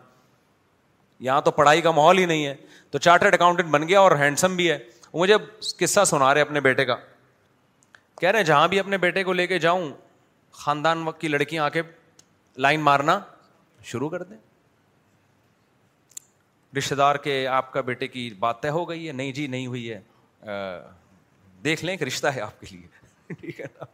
یہاں 1.27 1.39
تو 1.41 1.51
پڑھائی 1.59 1.81
کا 1.81 1.91
ماحول 1.99 2.17
ہی 2.19 2.25
نہیں 2.31 2.45
ہے 2.45 2.55
تو 2.91 2.97
چارٹرڈ 3.05 3.33
اکاؤنٹنٹ 3.33 3.69
بن 3.75 3.87
گیا 3.87 3.99
اور 3.99 4.11
ہینڈسم 4.19 4.55
بھی 4.55 4.69
ہے 4.71 4.77
مجھے 5.13 5.35
قصہ 5.79 6.03
سنا 6.05 6.33
رہے 6.33 6.41
اپنے 6.41 6.59
بیٹے 6.67 6.85
کا 6.85 6.95
کہہ 8.21 8.29
رہے 8.29 8.39
ہیں 8.39 8.45
جہاں 8.45 8.67
بھی 8.67 8.79
اپنے 8.79 8.97
بیٹے 9.05 9.23
کو 9.23 9.33
لے 9.33 9.45
کے 9.47 9.59
جاؤں 9.67 9.87
خاندان 10.63 11.07
وقت 11.07 11.21
کی 11.21 11.27
لڑکیاں 11.27 11.63
آ 11.65 11.69
کے 11.77 11.81
لائن 12.65 12.81
مارنا 12.89 13.19
شروع 13.91 14.09
کر 14.09 14.23
دیں 14.23 14.37
رشتے 16.77 16.95
دار 16.95 17.15
کے 17.23 17.35
آپ 17.59 17.71
کا 17.73 17.81
بیٹے 17.91 18.07
کی 18.07 18.29
بات 18.39 18.61
طے 18.61 18.69
ہو 18.75 18.83
گئی 18.89 19.07
ہے 19.07 19.13
نہیں 19.21 19.31
جی 19.39 19.47
نہیں 19.55 19.67
ہوئی 19.67 19.91
ہے 19.91 19.99
دیکھ 21.63 21.83
لیں 21.85 21.97
رشتہ 22.07 22.27
ہے 22.35 22.41
آپ 22.41 22.59
کے 22.61 22.67
لیے 22.71 23.33
ٹھیک 23.41 23.59
ہے 23.59 23.65
نا 23.79 23.85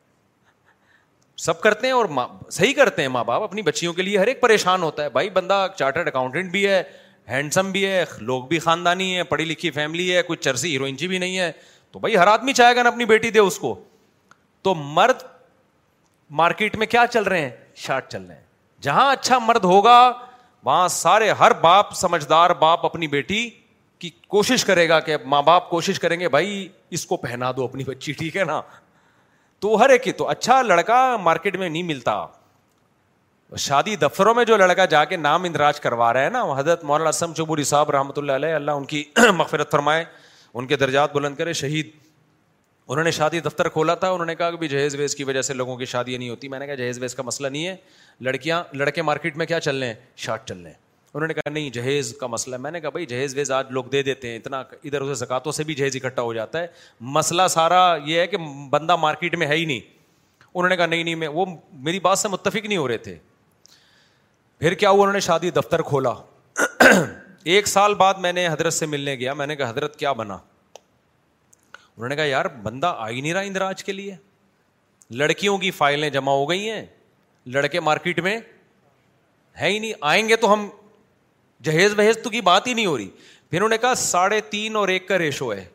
سب 1.45 1.59
کرتے 1.61 1.87
ہیں 1.87 1.93
اور 1.93 2.05
صحیح 2.51 2.73
کرتے 2.75 3.01
ہیں 3.01 3.09
ماں 3.09 3.23
باپ 3.23 3.41
اپنی 3.43 3.61
بچیوں 3.61 3.93
کے 3.93 4.01
لیے 4.01 4.17
ہر 4.17 4.27
ایک 4.27 4.39
پریشان 4.41 4.81
ہوتا 4.83 5.03
ہے 5.03 5.09
بھائی 5.09 5.29
بندہ 5.37 5.65
چارٹرڈ 5.77 6.07
اکاؤنٹنٹ 6.07 6.51
بھی 6.51 6.65
ہے 6.67 6.81
ہینڈسم 7.29 7.71
بھی 7.71 7.85
ہے 7.85 8.03
لوگ 8.29 8.43
بھی 8.49 8.59
خاندانی 8.59 9.15
ہے 9.17 9.23
پڑھی 9.31 9.45
لکھی 9.45 9.71
فیملی 9.71 10.13
ہے 10.15 10.21
کوئی 10.31 10.37
چرسی 10.37 10.77
جی 10.97 11.07
بھی 11.07 11.17
نہیں 11.17 11.37
ہے 11.39 11.51
تو 11.91 11.99
بھائی 11.99 12.17
ہر 12.17 12.27
آدمی 12.27 12.53
چاہے 12.53 12.75
گا 12.75 12.83
نا 12.83 12.89
اپنی 12.89 13.05
بیٹی 13.11 13.29
دے 13.35 13.39
اس 13.39 13.59
کو 13.59 13.73
تو 14.63 14.73
مرد 14.97 15.23
مارکیٹ 16.39 16.75
میں 16.77 16.87
کیا 16.87 17.05
چل 17.11 17.23
رہے 17.23 17.41
ہیں 17.41 17.49
شارٹ 17.83 18.09
چل 18.11 18.23
رہے 18.27 18.35
ہیں 18.35 18.81
جہاں 18.85 19.11
اچھا 19.11 19.37
مرد 19.43 19.63
ہوگا 19.65 19.95
وہاں 20.63 20.87
سارے 20.97 21.29
ہر 21.39 21.51
باپ 21.61 21.93
سمجھدار 21.95 22.49
باپ 22.59 22.85
اپنی 22.85 23.07
بیٹی 23.15 23.49
کی 23.99 24.09
کوشش 24.35 24.65
کرے 24.65 24.87
گا 24.89 24.99
کہ 25.07 25.17
ماں 25.33 25.41
باپ 25.43 25.69
کوشش 25.69 25.99
کریں 25.99 26.19
گے 26.19 26.29
بھائی 26.29 26.67
اس 26.95 27.05
کو 27.05 27.17
پہنا 27.17 27.51
دو 27.57 27.63
اپنی 27.63 27.83
بچی 27.87 28.11
ٹھیک 28.11 28.37
ہے 28.37 28.43
نا 28.45 28.59
تو 29.61 29.75
ہر 29.83 29.89
ایک 29.89 30.07
ہی 30.07 30.11
تو 30.21 30.27
اچھا 30.29 30.61
لڑکا 30.61 31.05
مارکیٹ 31.23 31.57
میں 31.57 31.69
نہیں 31.69 31.83
ملتا 31.83 32.21
شادی 33.57 33.95
دفتروں 34.01 34.33
میں 34.35 34.43
جو 34.45 34.57
لڑکا 34.57 34.85
جا 34.93 35.03
کے 35.05 35.17
نام 35.17 35.43
اندراج 35.43 35.79
کروا 35.81 36.11
رہا 36.13 36.23
ہے 36.23 36.29
نا 36.29 36.43
حضرت 36.57 36.83
مولانا 36.91 37.09
اسم 37.09 37.33
چبوری 37.37 37.63
صاحب 37.71 37.89
رحمۃ 37.91 38.17
اللہ 38.17 38.31
علیہ 38.31 38.53
اللہ 38.53 38.71
ان 38.81 38.85
کی 38.93 39.03
مغفرت 39.35 39.71
فرمائے 39.71 40.03
ان 40.53 40.67
کے 40.67 40.77
درجات 40.77 41.13
بلند 41.13 41.35
کرے 41.35 41.53
شہید 41.61 41.89
انہوں 42.91 43.03
نے 43.03 43.11
شادی 43.11 43.39
دفتر 43.39 43.69
کھولا 43.69 43.95
تھا 44.03 44.09
انہوں 44.11 44.25
نے 44.25 44.35
کہا 44.35 44.51
کہ 44.59 44.67
جہیز 44.67 44.95
ویز 44.99 45.15
کی 45.15 45.23
وجہ 45.23 45.41
سے 45.49 45.53
لوگوں 45.53 45.75
کی 45.77 45.85
شادیاں 45.85 46.19
نہیں 46.19 46.29
ہوتی 46.29 46.47
میں 46.49 46.59
نے 46.59 46.65
کہا 46.67 46.75
جہیز 46.75 46.99
ویز 47.01 47.15
کا 47.15 47.23
مسئلہ 47.23 47.47
نہیں 47.47 47.67
ہے 47.67 47.75
لڑکیاں 48.25 48.63
لڑکے 48.73 49.01
مارکیٹ 49.01 49.37
میں 49.37 49.45
کیا 49.45 49.59
چل 49.61 49.79
رہے 49.79 49.87
ہیں 49.87 49.95
شارٹ 50.25 50.47
چل 50.47 50.57
رہے 50.61 50.69
ہیں 50.71 50.87
انہوں 51.15 51.27
نے 51.27 51.33
کہا 51.33 51.49
نہیں 51.49 51.69
جہیز 51.73 52.13
کا 52.19 52.27
مسئلہ 52.27 52.55
ہے 52.55 52.59
میں 52.61 52.71
نے 52.71 52.79
کہا 52.81 52.89
بھائی 52.89 53.05
جہیز 53.05 53.35
ویز 53.35 53.51
آج 53.51 53.67
لوگ 53.71 53.83
دے 53.91 54.01
دیتے 54.03 54.29
ہیں 54.29 54.35
اتنا 54.37 54.59
ادھر 54.59 55.01
ادھر 55.01 55.13
زکاتوں 55.15 55.51
سے 55.51 55.63
بھی 55.63 55.73
جہیز 55.75 55.95
اکٹھا 56.03 56.21
ہو 56.23 56.33
جاتا 56.33 56.61
ہے 56.61 56.67
مسئلہ 57.17 57.47
سارا 57.49 57.79
یہ 58.05 58.19
ہے 58.19 58.25
کہ 58.27 58.37
بندہ 58.69 58.95
مارکیٹ 58.95 59.35
میں 59.37 59.47
ہے 59.47 59.55
ہی 59.55 59.63
نہیں 59.65 59.79
انہوں 60.53 60.69
نے 60.69 60.77
کہا 60.77 60.85
نہیں 60.85 61.03
نہیں 61.03 61.15
میں 61.15 61.27
وہ 61.27 61.45
میری 61.83 61.99
بات 61.99 62.19
سے 62.19 62.27
متفق 62.27 62.65
نہیں 62.65 62.77
ہو 62.77 62.87
رہے 62.87 62.97
تھے 63.07 63.15
پھر 64.59 64.73
کیا 64.73 64.89
ہوا 64.89 65.01
انہوں 65.01 65.13
نے 65.13 65.19
شادی 65.29 65.49
دفتر 65.51 65.81
کھولا 65.89 66.13
ایک 67.43 67.67
سال 67.67 67.93
بعد 67.95 68.13
میں 68.21 68.33
نے 68.33 68.47
حضرت 68.47 68.73
سے 68.73 68.85
ملنے 68.85 69.15
گیا 69.15 69.33
میں 69.33 69.47
نے 69.47 69.55
کہا 69.55 69.69
حضرت 69.69 69.95
کیا 69.99 70.11
بنا 70.21 70.33
انہوں 71.95 72.09
نے 72.09 72.15
کہا 72.15 72.23
یار 72.25 72.45
بندہ 72.63 72.93
آ 72.97 73.09
ہی 73.09 73.21
نہیں 73.21 73.33
رہا 73.33 73.41
اندراج 73.41 73.83
کے 73.83 73.91
لیے 73.91 74.15
لڑکیوں 75.19 75.57
کی 75.57 75.71
فائلیں 75.71 76.09
جمع 76.09 76.31
ہو 76.31 76.49
گئی 76.49 76.69
ہیں 76.69 76.85
لڑکے 77.53 77.79
مارکیٹ 77.79 78.19
میں 78.23 78.37
ہے 79.61 79.69
ہی 79.69 79.79
نہیں 79.79 79.91
آئیں 80.09 80.27
گے 80.29 80.35
تو 80.35 80.51
ہم 80.53 80.67
جہیز 81.63 81.93
بہیز 81.95 82.17
تو 82.23 82.29
کی 82.29 82.41
بات 82.41 82.67
ہی 82.67 82.73
نہیں 82.73 82.85
ہو 82.85 82.97
رہی 82.97 83.09
پھر 83.49 83.57
انہوں 83.57 83.69
نے 83.69 83.77
کہا 83.77 83.95
ساڑھے 83.97 84.39
تین 84.49 84.75
اور 84.75 84.87
ایک 84.87 85.07
کا 85.07 85.17
ریشو 85.19 85.53
ہے 85.53 85.65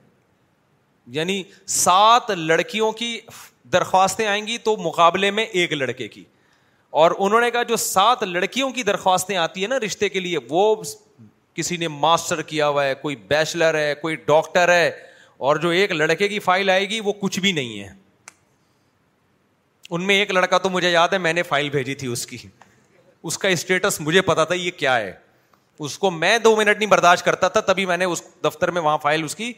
یعنی 1.12 1.42
سات 1.76 2.30
لڑکیوں 2.36 2.90
کی 2.98 3.18
درخواستیں 3.72 4.26
آئیں 4.26 4.46
گی 4.46 4.58
تو 4.64 4.76
مقابلے 4.82 5.30
میں 5.30 5.44
ایک 5.50 5.72
لڑکے 5.72 6.08
کی 6.08 6.24
اور 7.02 7.10
انہوں 7.18 7.40
نے 7.40 7.50
کہا 7.50 7.62
جو 7.68 7.76
سات 7.76 8.22
لڑکیوں 8.22 8.70
کی 8.72 8.82
درخواستیں 8.82 9.36
آتی 9.36 9.60
ہیں 9.60 9.68
نا 9.68 9.78
رشتے 9.84 10.08
کے 10.08 10.20
لیے 10.20 10.38
وہ 10.50 10.74
کسی 11.54 11.76
نے 11.76 11.88
ماسٹر 11.88 12.42
کیا 12.42 12.68
ہوا 12.68 12.84
ہے 12.84 12.94
کوئی 13.00 13.16
بیچلر 13.28 13.74
ہے 13.78 13.94
کوئی 14.00 14.16
ڈاکٹر 14.26 14.72
ہے 14.72 14.90
اور 15.46 15.56
جو 15.62 15.68
ایک 15.70 15.92
لڑکے 15.92 16.28
کی 16.28 16.38
فائل 16.40 16.70
آئے 16.70 16.88
گی 16.90 17.00
وہ 17.04 17.12
کچھ 17.20 17.38
بھی 17.40 17.52
نہیں 17.52 17.78
ہے 17.80 17.88
ان 19.94 20.02
میں 20.06 20.14
ایک 20.18 20.30
لڑکا 20.34 20.58
تو 20.58 20.68
مجھے 20.70 20.90
یاد 20.90 21.08
ہے 21.12 21.18
میں 21.26 21.32
نے 21.32 21.42
فائل 21.42 21.68
بھیجی 21.70 21.94
تھی 21.94 22.06
اس 22.12 22.26
کی 22.26 22.36
اس 23.28 23.38
کا 23.38 23.48
اسٹیٹس 23.48 24.00
مجھے 24.00 24.20
پتا 24.22 24.44
تھا 24.44 24.54
یہ 24.54 24.70
کیا 24.78 24.96
ہے 24.98 25.12
اس 25.78 25.98
کو 25.98 26.10
میں 26.10 26.36
دو 26.38 26.54
منٹ 26.56 26.78
نہیں 26.78 26.88
برداشت 26.90 27.24
کرتا 27.24 27.48
تھا 27.48 27.60
تبھی 27.72 27.86
میں 27.86 27.96
نے 27.96 28.04
اس 28.04 28.22
دفتر 28.44 28.70
میں 28.70 28.82
وہاں 28.82 28.98
فائل 29.02 29.24
اس 29.24 29.34
کی 29.36 29.52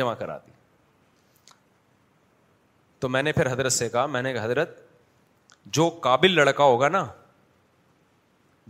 جمع 0.00 0.14
کرا 0.14 0.36
دی 0.46 0.50
تو 3.00 3.08
میں 3.08 3.22
نے 3.22 3.32
پھر 3.32 3.52
حضرت 3.52 3.72
سے 3.72 3.88
کہا 3.88 4.06
میں 4.06 4.22
نے 4.22 4.32
کہا 4.32 4.44
حضرت 4.44 4.78
جو 5.78 5.88
قابل 6.02 6.34
لڑکا 6.34 6.64
ہوگا 6.64 6.88
نا 6.88 7.04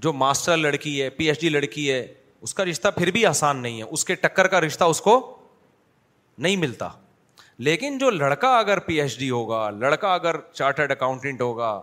جو 0.05 0.13
ماسٹر 0.13 0.57
لڑکی 0.57 1.01
ہے 1.03 1.09
پی 1.11 1.25
ایچ 1.29 1.41
ڈی 1.41 1.49
لڑکی 1.49 1.91
ہے 1.91 2.07
اس 2.47 2.55
کا 2.55 2.65
رشتہ 2.65 2.89
پھر 2.97 3.11
بھی 3.13 3.25
آسان 3.27 3.63
نہیں 3.63 3.79
ہے 3.81 3.87
اس 3.91 4.05
کے 4.05 4.15
ٹکر 4.23 4.47
کا 4.55 4.61
رشتہ 4.61 4.85
اس 4.95 5.01
کو 5.01 5.17
نہیں 6.39 6.57
ملتا 6.57 6.89
لیکن 7.67 7.99
جو 7.99 8.11
لڑکا 8.11 8.49
اگر 8.59 8.79
پی 8.87 9.01
ایچ 9.01 9.19
ڈی 9.19 9.29
ہوگا 9.31 9.69
لڑکا 9.71 10.15
اگر 10.15 10.37
چارٹرڈ 10.53 10.91
اکاؤنٹنٹ 10.91 11.41
ہوگا 11.41 11.81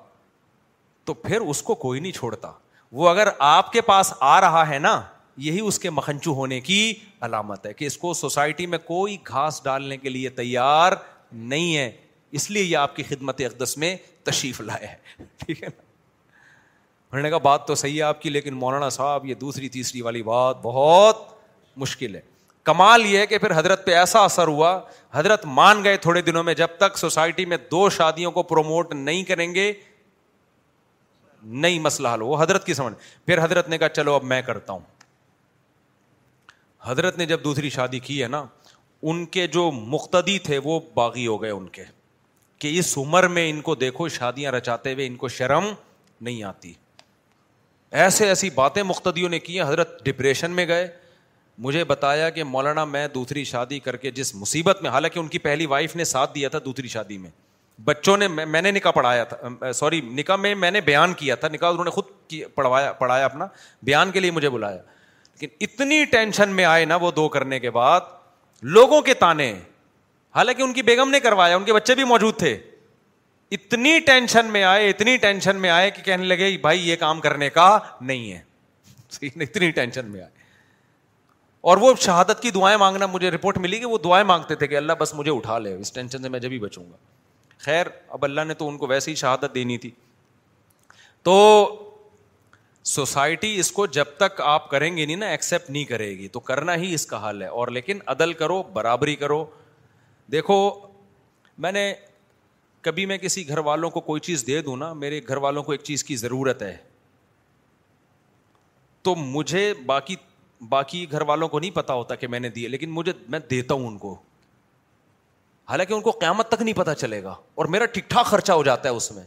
تو 1.05 1.13
پھر 1.13 1.41
اس 1.51 1.61
کو 1.63 1.75
کوئی 1.83 1.99
نہیں 1.99 2.11
چھوڑتا 2.11 2.51
وہ 2.91 3.09
اگر 3.09 3.27
آپ 3.39 3.71
کے 3.71 3.81
پاس 3.81 4.13
آ 4.19 4.39
رہا 4.41 4.67
ہے 4.69 4.77
نا 4.79 5.01
یہی 5.47 5.59
اس 5.67 5.77
کے 5.79 5.89
مکھنچو 5.89 6.31
ہونے 6.35 6.59
کی 6.61 6.93
علامت 7.25 7.65
ہے 7.65 7.73
کہ 7.73 7.85
اس 7.85 7.97
کو 7.97 8.13
سوسائٹی 8.13 8.65
میں 8.67 8.77
کوئی 8.85 9.17
گھاس 9.29 9.61
ڈالنے 9.63 9.97
کے 9.97 10.09
لیے 10.09 10.29
تیار 10.39 10.93
نہیں 11.31 11.75
ہے 11.77 11.89
اس 12.37 12.49
لیے 12.51 12.63
یہ 12.63 12.77
آپ 12.77 12.95
کی 12.95 13.03
خدمت 13.03 13.41
اقدس 13.45 13.77
میں 13.77 13.95
تشریف 14.23 14.61
لائے 14.61 14.85
ہے 14.87 15.23
ٹھیک 15.45 15.63
ہے 15.63 15.69
نا 17.21 17.37
بات 17.43 17.65
تو 17.67 17.75
صحیح 17.75 17.97
ہے 17.97 18.01
آپ 18.03 18.21
کی 18.21 18.29
لیکن 18.29 18.53
مولانا 18.53 18.89
صاحب 18.97 19.25
یہ 19.25 19.33
دوسری 19.35 19.69
تیسری 19.69 20.01
والی 20.01 20.21
بات 20.23 20.57
بہت 20.61 21.21
مشکل 21.81 22.15
ہے 22.15 22.21
کمال 22.63 23.05
یہ 23.05 23.17
ہے 23.19 23.25
کہ 23.27 23.37
پھر 23.37 23.55
حضرت 23.57 23.85
پہ 23.85 23.93
ایسا 23.97 24.23
اثر 24.23 24.47
ہوا 24.47 24.79
حضرت 25.13 25.45
مان 25.45 25.83
گئے 25.83 25.97
تھوڑے 25.97 26.21
دنوں 26.21 26.43
میں 26.43 26.53
جب 26.53 26.75
تک 26.77 26.97
سوسائٹی 26.97 27.45
میں 27.53 27.57
دو 27.71 27.89
شادیوں 27.89 28.31
کو 28.31 28.43
پروموٹ 28.51 28.93
نہیں 28.93 29.23
کریں 29.27 29.53
گے 29.55 29.71
مسئلہ 31.43 32.07
حل 32.13 32.23
حضرت 32.39 32.65
کی 32.65 32.73
سمجھ 32.73 32.93
پھر 33.25 33.43
حضرت 33.43 33.69
نے 33.69 33.77
کہا 33.77 33.89
چلو 33.89 34.13
اب 34.13 34.23
میں 34.23 34.41
کرتا 34.45 34.73
ہوں 34.73 34.79
حضرت 36.83 37.17
نے 37.17 37.25
جب 37.25 37.43
دوسری 37.43 37.69
شادی 37.69 37.99
کی 37.99 38.21
ہے 38.23 38.27
نا 38.27 38.43
ان 39.11 39.25
کے 39.33 39.45
جو 39.47 39.69
مقتدی 39.71 40.37
تھے 40.43 40.57
وہ 40.63 40.79
باغی 40.93 41.25
ہو 41.27 41.41
گئے 41.41 41.49
ان 41.51 41.57
ان 41.61 41.67
کے 41.69 41.83
کہ 42.59 42.77
اس 42.79 42.97
عمر 42.97 43.27
میں 43.35 43.51
کو 43.63 43.73
دیکھو 43.75 44.07
شادیاں 44.09 44.51
رچاتے 44.51 44.93
ہوئے 44.93 45.05
ان 45.07 45.15
کو 45.15 45.27
شرم 45.37 45.65
نہیں 46.21 46.43
آتی 46.43 46.71
ایسے 47.99 48.27
ایسی 48.27 48.49
باتیں 48.55 48.81
مقتدیوں 48.83 49.29
نے 49.29 49.39
کی 49.39 49.59
ہیں 49.59 49.65
حضرت 49.67 50.03
ڈپریشن 50.05 50.51
میں 50.55 50.67
گئے 50.67 50.87
مجھے 51.65 51.83
بتایا 51.83 52.29
کہ 52.29 52.43
مولانا 52.43 52.85
میں 52.85 53.07
دوسری 53.13 53.43
شادی 53.43 53.79
کر 53.85 53.95
کے 53.97 54.11
جس 54.17 54.33
مصیبت 54.35 54.81
میں 54.81 54.89
حالانکہ 54.91 55.19
ان 55.19 55.27
کی 55.27 55.39
پہلی 55.45 55.65
وائف 55.75 55.95
نے 55.95 56.03
ساتھ 56.11 56.35
دیا 56.35 56.49
تھا 56.49 56.59
دوسری 56.65 56.87
شادی 56.87 57.17
میں 57.17 57.29
بچوں 57.85 58.15
نے 58.17 58.27
میں 58.27 58.61
نے 58.61 58.71
نکاح 58.71 58.91
پڑھایا 58.91 59.23
تھا 59.23 59.71
سوری 59.73 59.99
نکاح 60.15 60.35
میں 60.35 60.53
میں 60.55 60.71
نے 60.71 60.81
بیان 60.81 61.13
کیا 61.19 61.35
تھا 61.41 61.47
نکاح 61.51 61.69
انہوں 61.71 61.85
نے 61.85 61.91
خود 61.91 62.05
پڑھوایا 62.55 62.91
پڑھایا 62.93 63.25
اپنا 63.25 63.45
بیان 63.85 64.11
کے 64.11 64.19
لیے 64.19 64.31
مجھے 64.31 64.49
بلایا 64.49 64.81
لیکن 65.41 65.55
اتنی 65.65 66.03
ٹینشن 66.11 66.49
میں 66.55 66.65
آئے 66.65 66.85
نا 66.85 66.95
وہ 67.01 67.11
دو 67.15 67.27
کرنے 67.35 67.59
کے 67.59 67.69
بعد 67.71 68.01
لوگوں 68.77 69.01
کے 69.01 69.13
تانے 69.19 69.51
حالانکہ 70.35 70.61
ان 70.61 70.73
کی 70.73 70.81
بیگم 70.91 71.09
نے 71.11 71.19
کروایا 71.19 71.55
ان 71.55 71.63
کے 71.65 71.73
بچے 71.73 71.95
بھی 71.95 72.03
موجود 72.09 72.37
تھے 72.39 72.53
اتنی 73.57 73.99
ٹینشن 74.05 74.45
میں 74.51 74.63
آئے 74.63 74.89
اتنی 74.89 75.15
ٹینشن 75.27 75.55
میں 75.61 75.69
آئے 75.69 75.89
کہ 75.91 76.01
کہنے 76.05 76.25
لگے 76.31 76.49
بھائی 76.61 76.87
یہ 76.89 76.95
کام 76.99 77.19
کرنے 77.21 77.49
کا 77.49 77.77
نہیں 78.01 78.31
ہے 78.31 78.41
اتنی 79.43 79.69
ٹینشن 79.71 80.05
میں 80.11 80.21
آئے 80.21 80.29
اور 81.69 81.77
وہ 81.77 81.93
شہادت 82.01 82.41
کی 82.41 82.51
دعائیں 82.51 82.77
مانگنا 82.79 83.05
مجھے 83.13 83.31
رپورٹ 83.31 83.57
ملی 83.63 83.79
کہ 83.79 83.85
وہ 83.85 83.97
دعائیں 84.03 84.23
مانگتے 84.25 84.55
تھے 84.55 84.67
کہ 84.67 84.77
اللہ 84.77 84.93
بس 84.99 85.13
مجھے 85.13 85.31
اٹھا 85.31 85.57
لے 85.59 85.73
اس 85.75 85.91
ٹینشن 85.93 86.21
سے 86.23 86.29
میں 86.29 86.39
جب 86.39 86.51
ہی 86.51 86.59
بچوں 86.59 86.83
گا 86.91 86.95
خیر 87.65 87.87
اب 88.15 88.23
اللہ 88.25 88.41
نے 88.47 88.53
تو 88.53 88.67
ان 88.69 88.77
کو 88.77 88.87
ویسے 88.87 89.11
ہی 89.11 89.15
شہادت 89.15 89.55
دینی 89.55 89.77
تھی 89.77 89.89
تو 91.23 91.33
سوسائٹی 92.89 93.53
اس 93.59 93.71
کو 93.71 93.85
جب 93.97 94.15
تک 94.17 94.39
آپ 94.41 94.69
کریں 94.69 94.95
گے 94.97 95.05
نہیں 95.05 95.15
نا 95.15 95.27
ایکسیپٹ 95.29 95.69
نہیں 95.69 95.83
کرے 95.85 96.09
گی 96.17 96.27
تو 96.35 96.39
کرنا 96.49 96.75
ہی 96.81 96.93
اس 96.93 97.05
کا 97.05 97.27
حل 97.29 97.41
ہے 97.41 97.47
اور 97.61 97.67
لیکن 97.77 97.99
عدل 98.13 98.33
کرو 98.43 98.61
برابری 98.73 99.15
کرو 99.23 99.43
دیکھو 100.31 100.57
میں 101.65 101.71
نے 101.71 101.93
کبھی 102.81 103.05
میں 103.05 103.17
کسی 103.17 103.47
گھر 103.49 103.57
والوں 103.67 103.89
کو 103.89 103.99
کوئی 104.01 104.21
چیز 104.27 104.45
دے 104.47 104.61
دوں 104.61 104.75
نا 104.77 104.91
میرے 105.03 105.19
گھر 105.27 105.37
والوں 105.45 105.63
کو 105.63 105.71
ایک 105.71 105.81
چیز 105.83 106.03
کی 106.03 106.15
ضرورت 106.17 106.61
ہے 106.63 106.75
تو 109.03 109.15
مجھے 109.15 109.73
باقی 109.85 110.15
باقی 110.69 111.05
گھر 111.11 111.21
والوں 111.27 111.47
کو 111.49 111.59
نہیں 111.59 111.71
پتا 111.75 111.93
ہوتا 111.93 112.15
کہ 112.21 112.27
میں 112.27 112.39
نے 112.39 112.49
دیے 112.55 112.67
لیکن 112.67 112.89
مجھے 112.91 113.11
میں 113.33 113.39
دیتا 113.49 113.73
ہوں 113.73 113.87
ان 113.87 113.97
کو 113.97 114.15
حالانکہ 115.69 115.93
ان 115.93 116.01
کو 116.01 116.11
قیامت 116.11 116.47
تک 116.49 116.61
نہیں 116.61 116.75
پتا 116.77 116.93
چلے 116.95 117.21
گا 117.23 117.33
اور 117.61 117.65
میرا 117.73 117.85
ٹھیک 117.95 118.09
ٹھاک 118.09 118.25
خرچہ 118.25 118.51
ہو 118.59 118.63
جاتا 118.63 118.89
ہے 118.89 118.93
اس 118.93 119.11
میں 119.11 119.23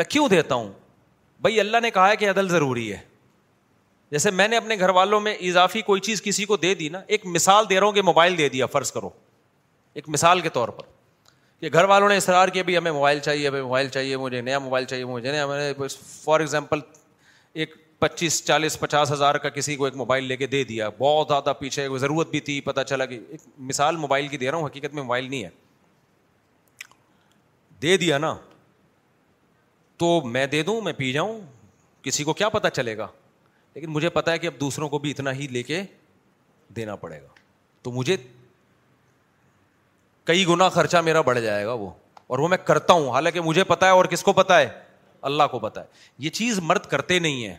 میں 0.00 0.04
کیوں 0.14 0.28
دیتا 0.28 0.54
ہوں 0.54 0.70
بھائی 1.42 1.58
اللہ 1.60 1.80
نے 1.82 1.90
کہا 1.90 2.08
ہے 2.10 2.16
کہ 2.16 2.30
عدل 2.30 2.48
ضروری 2.48 2.90
ہے 2.92 2.98
جیسے 4.10 4.30
میں 4.30 4.46
نے 4.48 4.56
اپنے 4.56 4.78
گھر 4.78 4.88
والوں 4.98 5.20
میں 5.20 5.34
اضافی 5.48 5.82
کوئی 5.82 6.00
چیز 6.08 6.22
کسی 6.22 6.44
کو 6.50 6.56
دے 6.66 6.74
دی 6.82 6.88
نا 6.96 7.00
ایک 7.16 7.26
مثال 7.36 7.64
دے 7.70 7.78
رہا 7.78 7.86
ہوں 7.86 7.92
کہ 7.92 8.02
موبائل 8.10 8.38
دے 8.38 8.48
دیا 8.48 8.66
فرض 8.74 8.92
کرو 8.92 9.10
ایک 9.98 10.08
مثال 10.16 10.40
کے 10.40 10.48
طور 10.58 10.68
پر 10.76 10.94
کہ 11.60 11.68
گھر 11.72 11.84
والوں 11.94 12.08
نے 12.08 12.16
اصرار 12.16 12.48
کیا 12.56 12.62
بھائی 12.62 12.76
ہمیں 12.76 12.90
موبائل 12.90 13.18
چاہیے 13.28 13.48
ہمیں 13.48 13.62
موبائل 13.62 13.88
چاہیے 13.98 14.16
مجھے 14.24 14.40
نیا 14.40 14.58
موبائل 14.68 14.84
چاہیے 14.84 15.04
مجھے 15.04 15.32
نیا 15.32 15.46
فار 16.22 16.40
ایگزامپل 16.40 16.80
ایک 17.62 17.74
پچیس 17.98 18.44
چالیس 18.46 18.78
پچاس 18.80 19.10
ہزار 19.12 19.34
کا 19.42 19.48
کسی 19.48 19.74
کو 19.76 19.84
ایک 19.84 19.94
موبائل 19.96 20.24
لے 20.24 20.36
کے 20.36 20.46
دے 20.46 20.62
دیا 20.64 20.88
بہت 20.98 21.28
زیادہ 21.28 21.52
پیچھے 21.58 21.86
ضرورت 22.00 22.30
بھی 22.30 22.40
تھی 22.48 22.60
پتا 22.64 22.84
چلا 22.84 23.04
کہ 23.06 23.18
ایک 23.30 23.40
مثال 23.68 23.96
موبائل 23.96 24.28
کی 24.28 24.36
دے 24.38 24.50
رہا 24.50 24.58
ہوں 24.58 24.66
حقیقت 24.66 24.94
میں 24.94 25.02
موبائل 25.02 25.30
نہیں 25.30 25.44
ہے 25.44 25.48
دے 27.82 27.96
دیا 27.96 28.18
نا 28.18 28.34
تو 29.98 30.20
میں 30.32 30.46
دے 30.46 30.62
دوں 30.62 30.80
میں 30.80 30.92
پی 30.96 31.12
جاؤں 31.12 31.40
کسی 32.02 32.24
کو 32.24 32.32
کیا 32.34 32.48
پتا 32.48 32.70
چلے 32.70 32.96
گا 32.96 33.06
لیکن 33.74 33.90
مجھے 33.90 34.08
پتا 34.10 34.32
ہے 34.32 34.38
کہ 34.38 34.46
اب 34.46 34.60
دوسروں 34.60 34.88
کو 34.88 34.98
بھی 34.98 35.10
اتنا 35.10 35.32
ہی 35.34 35.46
لے 35.50 35.62
کے 35.62 35.82
دینا 36.76 36.96
پڑے 36.96 37.20
گا 37.22 37.28
تو 37.82 37.90
مجھے 37.92 38.16
کئی 40.24 40.46
گنا 40.46 40.68
خرچہ 40.68 40.98
میرا 41.04 41.20
بڑھ 41.30 41.38
جائے 41.40 41.64
گا 41.66 41.72
وہ 41.72 41.90
اور 42.26 42.38
وہ 42.38 42.48
میں 42.48 42.58
کرتا 42.64 42.92
ہوں 42.92 43.08
حالانکہ 43.14 43.40
مجھے 43.40 43.64
پتا 43.64 43.86
ہے 43.86 43.90
اور 43.92 44.04
کس 44.10 44.22
کو 44.22 44.32
پتا 44.42 44.58
ہے 44.60 44.68
اللہ 45.30 45.42
کو 45.50 45.58
پتا 45.58 45.80
ہے 45.80 45.86
یہ 46.24 46.30
چیز 46.38 46.58
مرد 46.62 46.86
کرتے 46.90 47.18
نہیں 47.18 47.46
ہیں 47.46 47.54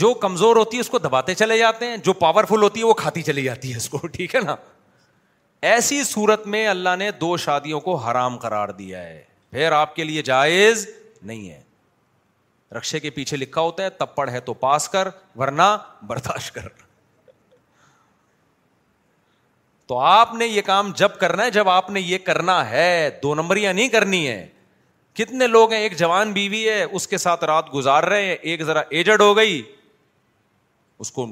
جو 0.00 0.12
کمزور 0.20 0.56
ہوتی 0.56 0.76
ہے 0.76 0.80
اس 0.80 0.88
کو 0.90 0.98
دباتے 0.98 1.34
چلے 1.34 1.56
جاتے 1.58 1.86
ہیں 1.86 1.96
جو 2.04 2.12
پاورفل 2.20 2.62
ہوتی 2.62 2.80
ہے 2.80 2.84
وہ 2.84 2.94
کھاتی 3.00 3.22
چلی 3.22 3.42
جاتی 3.44 3.72
ہے 3.72 3.76
اس 3.76 3.88
کو 3.88 4.06
ٹھیک 4.12 4.34
ہے 4.34 4.40
نا 4.44 4.54
ایسی 5.70 6.02
صورت 6.04 6.46
میں 6.54 6.66
اللہ 6.68 6.94
نے 6.98 7.10
دو 7.20 7.36
شادیوں 7.36 7.80
کو 7.80 7.94
حرام 8.04 8.38
قرار 8.44 8.68
دیا 8.78 9.02
ہے 9.02 9.22
پھر 9.50 9.72
آپ 9.72 9.94
کے 9.96 10.04
لیے 10.04 10.22
جائز 10.28 10.86
نہیں 11.22 11.48
ہے 11.50 11.60
رکشے 12.76 13.00
کے 13.00 13.10
پیچھے 13.10 13.36
لکھا 13.36 13.60
ہوتا 13.60 13.82
ہے 13.84 13.90
تپڑ 13.98 14.28
ہے 14.30 14.40
تو 14.40 14.52
پاس 14.64 14.88
کر 14.88 15.08
ورنہ 15.38 15.62
برداشت 16.06 16.54
کر 16.54 16.68
تو 19.88 19.98
آپ 19.98 20.34
نے 20.34 20.46
یہ 20.46 20.62
کام 20.66 20.92
جب 20.96 21.18
کرنا 21.20 21.44
ہے 21.44 21.50
جب 21.50 21.68
آپ 21.68 21.90
نے 21.90 22.00
یہ 22.00 22.18
کرنا 22.26 22.68
ہے 22.70 23.10
دو 23.22 23.34
نمبریاں 23.34 23.72
نہیں 23.72 23.88
کرنی 23.96 24.26
ہے 24.28 24.46
کتنے 25.18 25.46
لوگ 25.46 25.72
ہیں 25.72 25.80
ایک 25.80 25.96
جوان 25.98 26.32
بیوی 26.32 26.68
ہے 26.68 26.82
اس 26.82 27.06
کے 27.08 27.18
ساتھ 27.28 27.44
رات 27.50 27.72
گزار 27.74 28.02
رہے 28.12 28.24
ہیں 28.24 28.36
ایک 28.40 28.62
ذرا 28.66 28.80
ایجڈ 28.88 29.20
ہو 29.20 29.36
گئی 29.36 29.60
اس 31.02 31.10
کو 31.12 31.26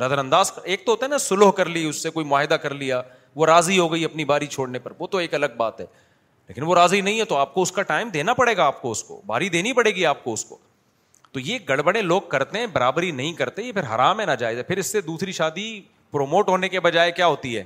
نظر 0.00 0.18
انداز 0.18 0.50
ایک 0.70 0.84
تو 0.86 0.90
ہوتا 0.92 1.04
ہے 1.04 1.10
نا 1.10 1.18
سلوح 1.18 1.50
کر 1.60 1.68
لی 1.76 1.84
اس 1.88 2.02
سے 2.02 2.10
کوئی 2.16 2.26
معاہدہ 2.32 2.54
کر 2.62 2.74
لیا 2.82 3.00
وہ 3.40 3.46
راضی 3.46 3.78
ہو 3.78 3.90
گئی 3.92 4.04
اپنی 4.04 4.24
باری 4.32 4.46
چھوڑنے 4.56 4.78
پر 4.86 4.92
وہ 4.98 5.06
تو 5.14 5.18
ایک 5.24 5.34
الگ 5.34 5.56
بات 5.56 5.80
ہے 5.80 5.86
لیکن 6.48 6.62
وہ 6.66 6.74
راضی 6.74 7.00
نہیں 7.06 7.18
ہے 7.20 7.24
تو 7.30 7.36
آپ 7.36 7.52
کو 7.54 7.62
اس 7.62 7.72
کا 7.78 7.82
ٹائم 7.92 8.08
دینا 8.10 8.34
پڑے 8.34 8.56
گا 8.56 8.66
آپ 8.66 8.80
کو 8.82 8.90
اس 8.90 9.02
کو 9.04 9.20
باری 9.26 9.48
دینی 9.56 9.72
پڑے 9.80 9.90
گی 9.94 10.04
آپ 10.12 10.22
کو 10.24 10.32
اس 10.32 10.44
کو 10.50 10.58
تو 11.32 11.40
یہ 11.46 11.58
گڑبڑے 11.68 12.02
لوگ 12.02 12.20
کرتے 12.34 12.58
ہیں 12.58 12.66
برابری 12.72 13.10
نہیں 13.20 13.32
کرتے 13.40 13.62
یہ 13.62 13.72
پھر 13.78 13.86
حرام 13.94 14.20
ہے 14.20 14.36
جائز 14.38 14.58
ہے 14.58 14.62
پھر 14.70 14.76
اس 14.82 14.92
سے 14.92 15.00
دوسری 15.10 15.32
شادی 15.40 15.70
پروموٹ 16.12 16.48
ہونے 16.48 16.68
کے 16.74 16.80
بجائے 16.80 17.10
کیا 17.20 17.26
ہوتی 17.34 17.56
ہے 17.56 17.64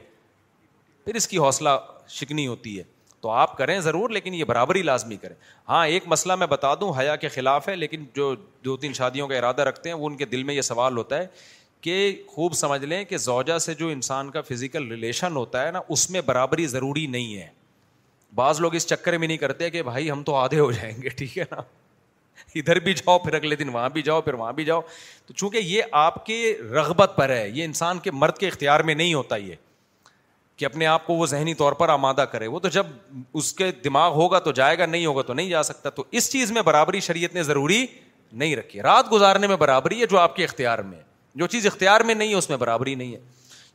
پھر 1.04 1.14
اس 1.20 1.28
کی 1.28 1.38
حوصلہ 1.38 1.78
شکنی 2.18 2.46
ہوتی 2.46 2.78
ہے 2.78 2.82
تو 3.22 3.30
آپ 3.30 3.56
کریں 3.58 3.78
ضرور 3.80 4.10
لیکن 4.10 4.34
یہ 4.34 4.44
برابری 4.44 4.80
لازمی 4.82 5.16
کریں 5.22 5.34
ہاں 5.68 5.86
ایک 5.86 6.04
مسئلہ 6.08 6.34
میں 6.36 6.46
بتا 6.50 6.74
دوں 6.80 6.92
حیا 6.98 7.14
کے 7.24 7.28
خلاف 7.34 7.68
ہے 7.68 7.74
لیکن 7.76 8.04
جو 8.14 8.34
دو 8.64 8.76
تین 8.84 8.92
شادیوں 8.92 9.28
کا 9.28 9.36
ارادہ 9.36 9.62
رکھتے 9.68 9.88
ہیں 9.88 9.96
وہ 9.96 10.06
ان 10.06 10.16
کے 10.16 10.24
دل 10.32 10.42
میں 10.44 10.54
یہ 10.54 10.62
سوال 10.70 10.96
ہوتا 10.98 11.18
ہے 11.18 11.26
کہ 11.80 11.98
خوب 12.34 12.52
سمجھ 12.54 12.84
لیں 12.84 13.04
کہ 13.04 13.16
زوجہ 13.26 13.58
سے 13.58 13.74
جو 13.74 13.88
انسان 13.88 14.30
کا 14.30 14.40
فزیکل 14.50 14.88
ریلیشن 14.92 15.36
ہوتا 15.36 15.64
ہے 15.66 15.70
نا 15.76 15.80
اس 15.96 16.08
میں 16.10 16.20
برابری 16.26 16.66
ضروری 16.74 17.06
نہیں 17.14 17.36
ہے 17.36 17.46
بعض 18.34 18.60
لوگ 18.60 18.74
اس 18.74 18.86
چکر 18.86 19.16
میں 19.18 19.28
نہیں 19.28 19.36
کرتے 19.38 19.70
کہ 19.70 19.82
بھائی 19.88 20.10
ہم 20.10 20.22
تو 20.24 20.34
آدھے 20.34 20.58
ہو 20.60 20.70
جائیں 20.72 20.94
گے 21.02 21.08
ٹھیک 21.08 21.38
ہے 21.38 21.44
نا 21.50 21.60
ادھر 22.58 22.78
بھی 22.84 22.92
جاؤ 22.94 23.18
پھر 23.18 23.34
اگلے 23.34 23.56
دن 23.56 23.68
وہاں 23.74 23.88
بھی 23.96 24.02
جاؤ 24.02 24.20
پھر 24.20 24.34
وہاں 24.34 24.52
بھی 24.52 24.64
جاؤ 24.64 24.80
تو 25.26 25.32
چونکہ 25.34 25.58
یہ 25.64 25.82
آپ 26.06 26.24
کے 26.26 26.56
رغبت 26.70 27.12
پر 27.16 27.28
ہے 27.30 27.48
یہ 27.48 27.64
انسان 27.64 27.98
کے 28.06 28.10
مرد 28.10 28.38
کے 28.38 28.48
اختیار 28.48 28.80
میں 28.90 28.94
نہیں 28.94 29.14
ہوتا 29.14 29.36
یہ 29.36 29.54
کہ 30.62 30.66
اپنے 30.66 30.86
آپ 30.86 31.06
کو 31.06 31.14
وہ 31.16 31.26
ذہنی 31.26 31.52
طور 31.60 31.72
پر 31.78 31.88
آمادہ 31.88 32.24
کرے 32.32 32.46
وہ 32.46 32.58
تو 32.60 32.68
جب 32.74 32.86
اس 33.40 33.52
کے 33.52 33.70
دماغ 33.84 34.12
ہوگا 34.14 34.38
تو 34.38 34.50
جائے 34.58 34.76
گا 34.78 34.86
نہیں 34.86 35.06
ہوگا 35.06 35.22
تو 35.30 35.34
نہیں 35.34 35.48
جا 35.50 35.62
سکتا 35.62 35.90
تو 35.94 36.04
اس 36.18 36.30
چیز 36.32 36.52
میں 36.52 36.62
برابری 36.68 37.00
شریعت 37.06 37.34
نے 37.34 37.42
ضروری 37.42 37.84
نہیں 38.42 38.54
رکھی 38.56 38.82
رات 38.82 39.10
گزارنے 39.12 39.46
میں 39.52 39.56
برابری 39.62 40.00
ہے 40.00 40.06
جو 40.10 40.18
آپ 40.18 40.36
کے 40.36 40.44
اختیار 40.44 40.78
میں 40.90 41.00
جو 41.42 41.46
چیز 41.54 41.66
اختیار 41.66 42.00
میں 42.10 42.14
نہیں 42.14 42.28
ہے 42.30 42.34
اس 42.38 42.48
میں 42.50 42.56
برابری 42.56 42.94
نہیں 42.94 43.12
ہے 43.14 43.18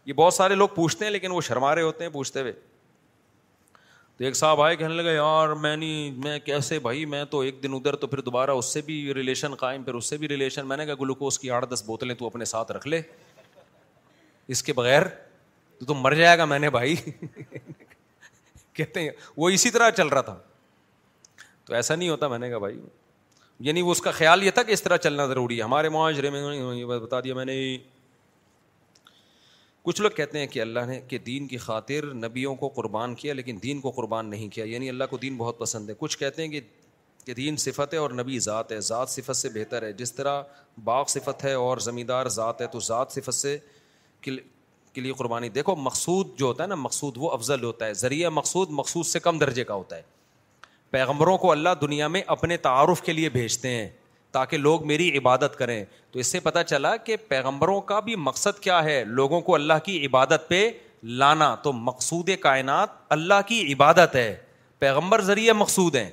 یہ 0.06 0.14
بہت 0.22 0.34
سارے 0.34 0.56
لوگ 0.56 0.68
پوچھتے 0.76 1.06
ہیں 1.06 1.12
لیکن 1.12 1.32
وہ 1.32 1.42
شرما 1.48 1.74
رہے 1.76 1.82
ہوتے 1.82 2.04
ہیں 2.04 2.12
پوچھتے 2.12 2.42
ہوئے 2.42 2.52
تو 4.18 4.24
ایک 4.26 4.36
صاحب 4.36 4.62
آئے 4.62 4.76
کہنے 4.76 5.14
یار 5.14 5.54
میں 5.68 5.76
نہیں 5.78 6.24
میں 6.26 6.40
کیسے 6.46 6.80
بھائی 6.88 7.06
میں 7.16 7.24
تو 7.32 7.40
ایک 7.48 7.62
دن 7.64 7.74
ادھر 7.82 7.96
تو 7.96 8.08
پھر 8.08 8.22
دوبارہ 8.30 8.50
اس 8.62 8.74
سے 8.74 8.82
بھی 8.86 9.14
ریلیشن 9.14 9.56
قائم 9.66 9.84
پھر 9.90 9.94
اس 10.00 10.10
سے 10.10 10.18
بھی 10.18 10.28
ریلیشن 10.30 10.68
میں 10.68 10.78
نے 10.78 10.86
کہا 10.86 10.94
گلوکوز 11.02 11.40
کی 11.40 11.52
آٹھ 11.60 11.70
دس 11.74 11.84
بوتلیں 11.88 12.16
تو 12.20 12.28
اپنے 12.28 12.46
ساتھ 12.56 12.72
رکھ 12.72 12.88
لے 12.88 13.02
اس 14.56 14.64
کے 14.64 14.74
بغیر 14.74 15.04
تو, 15.80 15.86
تم 15.86 16.00
مر 16.02 16.14
جائے 16.16 16.38
گا 16.38 16.46
میں 16.52 16.60
نے 16.60 16.70
بھائی 16.70 16.96
کہتے 18.74 19.02
ہیں 19.02 19.10
وہ 19.38 19.50
اسی 19.50 19.70
طرح 19.72 19.90
چل 19.98 20.08
رہا 20.08 20.22
تھا 20.30 20.38
تو 21.66 21.74
ایسا 21.76 21.96
نہیں 21.96 22.10
ہوتا 22.10 22.28
میں 22.28 22.40
نے 22.40 22.50
کہا 22.50 22.58
بھائی 22.68 22.80
یعنی 23.68 23.82
وہ 23.82 23.92
اس 23.92 24.02
کا 24.02 24.12
خیال 24.12 24.44
یہ 24.44 24.52
تھا 24.56 24.64
کہ 24.64 24.72
اس 24.72 24.84
طرح 24.84 24.98
چلنا 25.04 25.26
ضروری 25.28 25.58
ہے 25.58 25.64
ہمارے 25.64 25.90
معاشرے 25.90 26.30
میں 26.30 26.86
بتا 26.86 27.20
دیا 27.24 27.36
میں 27.36 27.46
نے 27.46 27.56
کچھ 29.84 30.02
لوگ 30.02 30.10
کہتے 30.16 30.40
ہیں 30.40 30.48
کہ 30.54 30.62
اللہ 30.62 30.86
نے 30.88 31.00
کہ 31.08 31.18
دین 31.26 31.48
کی 31.48 31.58
خاطر 31.66 32.06
نبیوں 32.14 32.56
کو 32.64 32.68
قربان 32.76 33.14
کیا 33.16 33.34
لیکن 33.34 33.60
دین 33.64 33.80
کو 33.82 33.92
قربان 33.96 34.30
نہیں 34.30 34.50
کیا 34.56 34.66
یعنی 34.66 34.90
اللہ 34.90 35.04
کو 35.10 35.18
دین 35.18 35.38
بہت 35.38 35.60
پسند 35.60 35.90
ہے 35.90 35.94
کچھ 36.00 36.18
کہتے 36.18 36.46
ہیں 36.46 36.60
کہ 37.26 37.34
دین 37.38 37.58
صفت 37.62 37.94
ہے 37.94 38.00
اور 38.00 38.12
نبی 38.22 38.40
ذات 38.40 38.72
ہے 38.72 38.80
ذات 38.90 39.10
صفت 39.10 39.36
سے 39.36 39.50
بہتر 39.54 39.82
ہے 39.84 39.92
جس 39.94 40.14
طرح 40.16 40.42
باغ 40.84 41.04
صفت 41.10 41.44
ہے 41.46 41.54
اور 41.54 41.78
زمیندار 41.86 42.28
ذات 42.36 42.62
ہے 42.62 42.68
تو 42.72 42.80
ذات 42.88 43.12
صفت 43.12 43.34
سے 43.34 43.58
کے 44.98 45.02
لیے 45.02 45.14
قربانی 45.18 45.48
دیکھو 45.56 45.76
مقصود 45.76 46.28
جو 46.38 46.46
ہوتا 46.46 46.64
ہے 46.64 46.68
نا 46.68 46.76
مقصود 46.76 47.18
وہ 47.22 47.30
افضل 47.32 47.64
ہوتا 47.64 47.86
ہے 47.86 47.94
ذریعہ 47.94 48.30
مقصود 48.34 48.70
مقصود 48.78 49.06
سے 49.06 49.20
کم 49.26 49.38
درجے 49.40 49.64
کا 49.64 49.74
ہوتا 49.74 49.96
ہے 49.96 50.02
پیغمبروں 50.92 51.38
کو 51.44 51.52
اللہ 51.52 51.74
دنیا 51.82 52.08
میں 52.14 52.22
اپنے 52.36 52.58
تعارف 52.68 53.02
کے 53.06 53.14
لیے 53.14 53.30
بھیجتے 53.36 53.70
ہیں 53.76 53.88
تاکہ 54.38 54.58
لوگ 54.58 54.88
میری 54.88 55.10
عبادت 55.18 55.56
کریں 55.58 55.84
تو 56.12 56.20
اس 56.20 56.28
سے 56.32 56.40
پتہ 56.48 56.60
چلا 56.70 56.96
کہ 57.10 57.18
پیغمبروں 57.28 57.80
کا 57.92 58.00
بھی 58.08 58.16
مقصد 58.30 58.60
کیا 58.64 58.84
ہے 58.84 59.04
لوگوں 59.22 59.42
کو 59.50 59.56
اللہ 59.56 59.84
کی 59.86 60.06
عبادت 60.06 60.48
پہ 60.50 60.70
لانا 61.24 61.54
تو 61.64 61.74
مقصود 61.92 62.30
کائنات 62.44 62.96
اللہ 63.18 63.42
کی 63.48 63.62
عبادت 63.74 64.16
ہے 64.16 64.30
پیغمبر 64.80 65.22
ذریعہ 65.32 65.54
مقصود 65.64 65.96
ہیں 65.96 66.10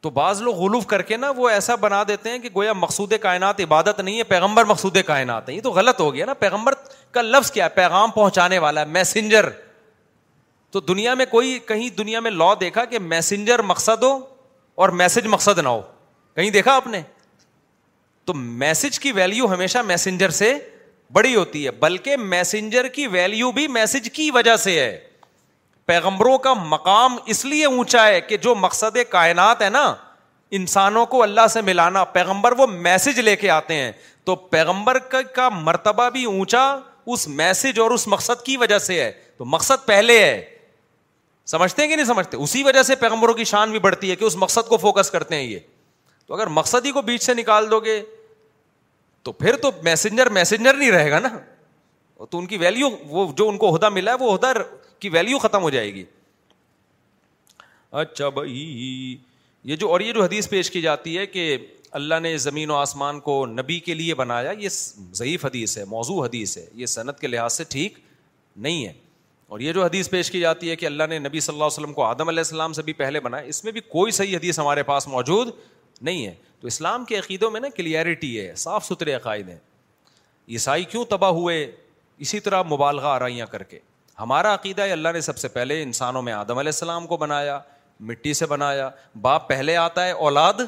تو 0.00 0.10
بعض 0.16 0.40
لوگ 0.42 0.54
غلوف 0.56 0.86
کر 0.86 1.02
کے 1.02 1.16
نا 1.16 1.30
وہ 1.36 1.48
ایسا 1.50 1.74
بنا 1.84 2.02
دیتے 2.08 2.30
ہیں 2.30 2.38
کہ 2.38 2.48
گویا 2.54 2.72
مقصود 2.72 3.12
کائنات 3.22 3.60
عبادت 3.60 4.00
نہیں 4.00 4.18
ہے 4.18 4.22
پیغمبر 4.24 4.64
مقصود 4.64 4.96
کائنات 5.06 5.48
ہے 5.48 5.54
یہ 5.54 5.60
تو 5.60 5.70
غلط 5.78 6.00
ہو 6.00 6.12
گیا 6.14 6.26
نا 6.26 6.34
پیغمبر 6.44 6.74
کا 7.12 7.22
لفظ 7.22 7.50
کیا 7.52 7.64
ہے 7.64 7.68
پیغام 7.74 8.10
پہنچانے 8.14 8.58
والا 8.64 8.80
ہے 8.80 8.86
میسنجر 8.96 9.48
تو 10.72 10.80
دنیا 10.92 11.14
میں 11.14 11.26
کوئی 11.30 11.58
کہیں 11.68 11.88
دنیا 11.98 12.20
میں 12.20 12.30
لا 12.30 12.52
دیکھا 12.60 12.84
کہ 12.84 12.98
میسنجر 12.98 13.62
مقصد 13.72 14.02
ہو 14.02 14.18
اور 14.82 14.88
میسج 15.02 15.26
مقصد 15.30 15.58
نہ 15.58 15.68
ہو 15.68 15.80
کہیں 16.36 16.50
دیکھا 16.50 16.74
آپ 16.76 16.86
نے 16.86 17.00
تو 18.26 18.34
میسج 18.34 18.98
کی 19.00 19.12
ویلو 19.12 19.52
ہمیشہ 19.52 19.78
میسنجر 19.86 20.30
سے 20.38 20.52
بڑی 21.12 21.34
ہوتی 21.34 21.64
ہے 21.64 21.70
بلکہ 21.80 22.16
میسنجر 22.32 22.88
کی 22.94 23.06
ویلو 23.16 23.50
بھی 23.52 23.66
میسج 23.78 24.10
کی 24.12 24.30
وجہ 24.30 24.56
سے 24.64 24.78
ہے 24.80 24.96
پیغمبروں 25.88 26.36
کا 26.38 26.52
مقام 26.54 27.16
اس 27.32 27.44
لیے 27.44 27.64
اونچا 27.66 28.06
ہے 28.06 28.20
کہ 28.20 28.36
جو 28.46 28.54
مقصد 28.62 28.96
کائنات 29.10 29.62
ہے 29.62 29.68
نا 29.76 29.84
انسانوں 30.58 31.04
کو 31.14 31.22
اللہ 31.22 31.46
سے 31.52 31.60
ملانا 31.62 32.02
پیغمبر 32.16 32.52
وہ 32.58 32.66
میسج 32.86 33.20
لے 33.20 33.34
کے 33.36 33.50
آتے 33.50 33.74
ہیں 33.74 33.90
تو 34.24 34.34
پیغمبر 34.54 34.98
کا 35.34 35.48
مرتبہ 35.48 36.08
بھی 36.16 36.24
اونچا 36.24 36.62
اس 36.72 36.86
اس 37.26 37.28
میسج 37.36 37.78
اور 37.80 37.90
مقصد 38.06 38.44
کی 38.44 38.56
وجہ 38.62 38.78
سے 38.86 39.00
ہے 39.02 39.10
تو 39.38 39.44
مقصد 39.52 39.86
پہلے 39.86 40.18
ہے 40.24 40.34
سمجھتے 41.52 41.82
ہیں 41.82 41.88
کہ 41.88 41.96
نہیں 41.96 42.06
سمجھتے 42.06 42.36
اسی 42.46 42.62
وجہ 42.62 42.82
سے 42.90 42.96
پیغمبروں 43.04 43.34
کی 43.34 43.44
شان 43.52 43.70
بھی 43.70 43.78
بڑھتی 43.86 44.10
ہے 44.10 44.16
کہ 44.16 44.24
اس 44.24 44.36
مقصد 44.44 44.68
کو 44.68 44.76
فوکس 44.82 45.10
کرتے 45.10 45.34
ہیں 45.34 45.42
یہ 45.42 45.58
تو 46.26 46.34
اگر 46.34 46.46
مقصد 46.60 46.86
ہی 46.86 46.90
کو 46.98 47.02
بیچ 47.02 47.22
سے 47.26 47.34
نکال 47.34 47.70
دو 47.70 47.78
گے 47.84 48.00
تو 49.24 49.32
پھر 49.42 49.56
تو 49.62 49.70
میسنجر 49.82 50.28
میسنجر 50.38 50.74
نہیں 50.74 50.90
رہے 50.92 51.10
گا 51.10 51.18
نا 51.18 51.28
تو 52.30 52.38
ان 52.38 52.46
کی 52.46 52.56
ویلیو 52.58 52.88
وہ 53.08 53.26
جو 53.36 53.48
ان 53.48 53.58
کو 53.58 53.74
عہدہ 53.74 53.88
ملا 53.98 54.12
ہے 54.12 54.24
وہ 54.24 54.32
عہدہ 54.34 54.52
کی 55.00 55.08
ویلیو 55.08 55.38
ختم 55.38 55.62
ہو 55.62 55.70
جائے 55.70 55.94
گی 55.94 56.04
اچھا 58.00 58.28
بھائی 58.38 59.16
یہ 59.64 59.76
جو 59.76 59.88
اور 59.92 60.00
یہ 60.00 60.12
جو 60.12 60.22
حدیث 60.24 60.48
پیش 60.48 60.70
کی 60.70 60.80
جاتی 60.80 61.16
ہے 61.18 61.26
کہ 61.26 61.56
اللہ 61.98 62.14
نے 62.22 62.36
زمین 62.38 62.70
و 62.70 62.74
آسمان 62.76 63.20
کو 63.20 63.44
نبی 63.46 63.78
کے 63.80 63.94
لیے 63.94 64.14
بنایا 64.14 64.50
یہ 64.58 64.68
ضعیف 65.14 65.44
حدیث 65.44 65.76
ہے 65.78 65.84
موضوع 65.88 66.24
حدیث 66.24 66.56
ہے 66.58 66.66
یہ 66.80 66.86
صنعت 66.94 67.20
کے 67.20 67.26
لحاظ 67.26 67.52
سے 67.52 67.64
ٹھیک 67.70 67.98
نہیں 68.56 68.84
ہے 68.86 68.92
اور 69.56 69.60
یہ 69.60 69.72
جو 69.72 69.84
حدیث 69.84 70.10
پیش 70.10 70.30
کی 70.30 70.40
جاتی 70.40 70.70
ہے 70.70 70.76
کہ 70.76 70.86
اللہ 70.86 71.04
نے 71.10 71.18
نبی 71.18 71.40
صلی 71.40 71.54
اللہ 71.54 71.64
علیہ 71.64 71.80
وسلم 71.80 71.92
کو 71.94 72.02
آدم 72.04 72.28
علیہ 72.28 72.40
السلام 72.46 72.72
سے 72.78 72.82
بھی 72.82 72.92
پہلے 72.92 73.20
بنایا 73.20 73.44
اس 73.52 73.62
میں 73.64 73.72
بھی 73.72 73.80
کوئی 73.88 74.12
صحیح 74.12 74.36
حدیث 74.36 74.58
ہمارے 74.58 74.82
پاس 74.90 75.06
موجود 75.08 75.50
نہیں 76.00 76.26
ہے 76.26 76.34
تو 76.60 76.66
اسلام 76.68 77.04
کے 77.04 77.18
عقیدوں 77.18 77.50
میں 77.50 77.60
نا 77.60 77.68
کلیئرٹی 77.76 78.38
ہے 78.40 78.54
صاف 78.64 78.86
ستھرے 78.86 79.12
عقائد 79.14 79.48
ہیں 79.48 79.58
عیسائی 80.56 80.84
کیوں 80.90 81.04
تباہ 81.08 81.30
ہوئے 81.40 81.70
اسی 82.26 82.40
طرح 82.40 82.62
مبالغہ 82.74 83.06
آرائیاں 83.06 83.46
کر 83.50 83.62
کے 83.72 83.78
ہمارا 84.20 84.54
عقیدہ 84.54 84.82
ہے 84.82 84.92
اللہ 84.92 85.08
نے 85.14 85.20
سب 85.20 85.36
سے 85.38 85.48
پہلے 85.48 85.82
انسانوں 85.82 86.22
میں 86.22 86.32
آدم 86.32 86.58
علیہ 86.58 86.72
السلام 86.74 87.06
کو 87.06 87.16
بنایا 87.16 87.58
مٹی 88.08 88.32
سے 88.34 88.46
بنایا 88.46 88.88
باپ 89.22 89.48
پہلے 89.48 89.76
آتا 89.76 90.04
ہے 90.06 90.10
اولاد 90.28 90.60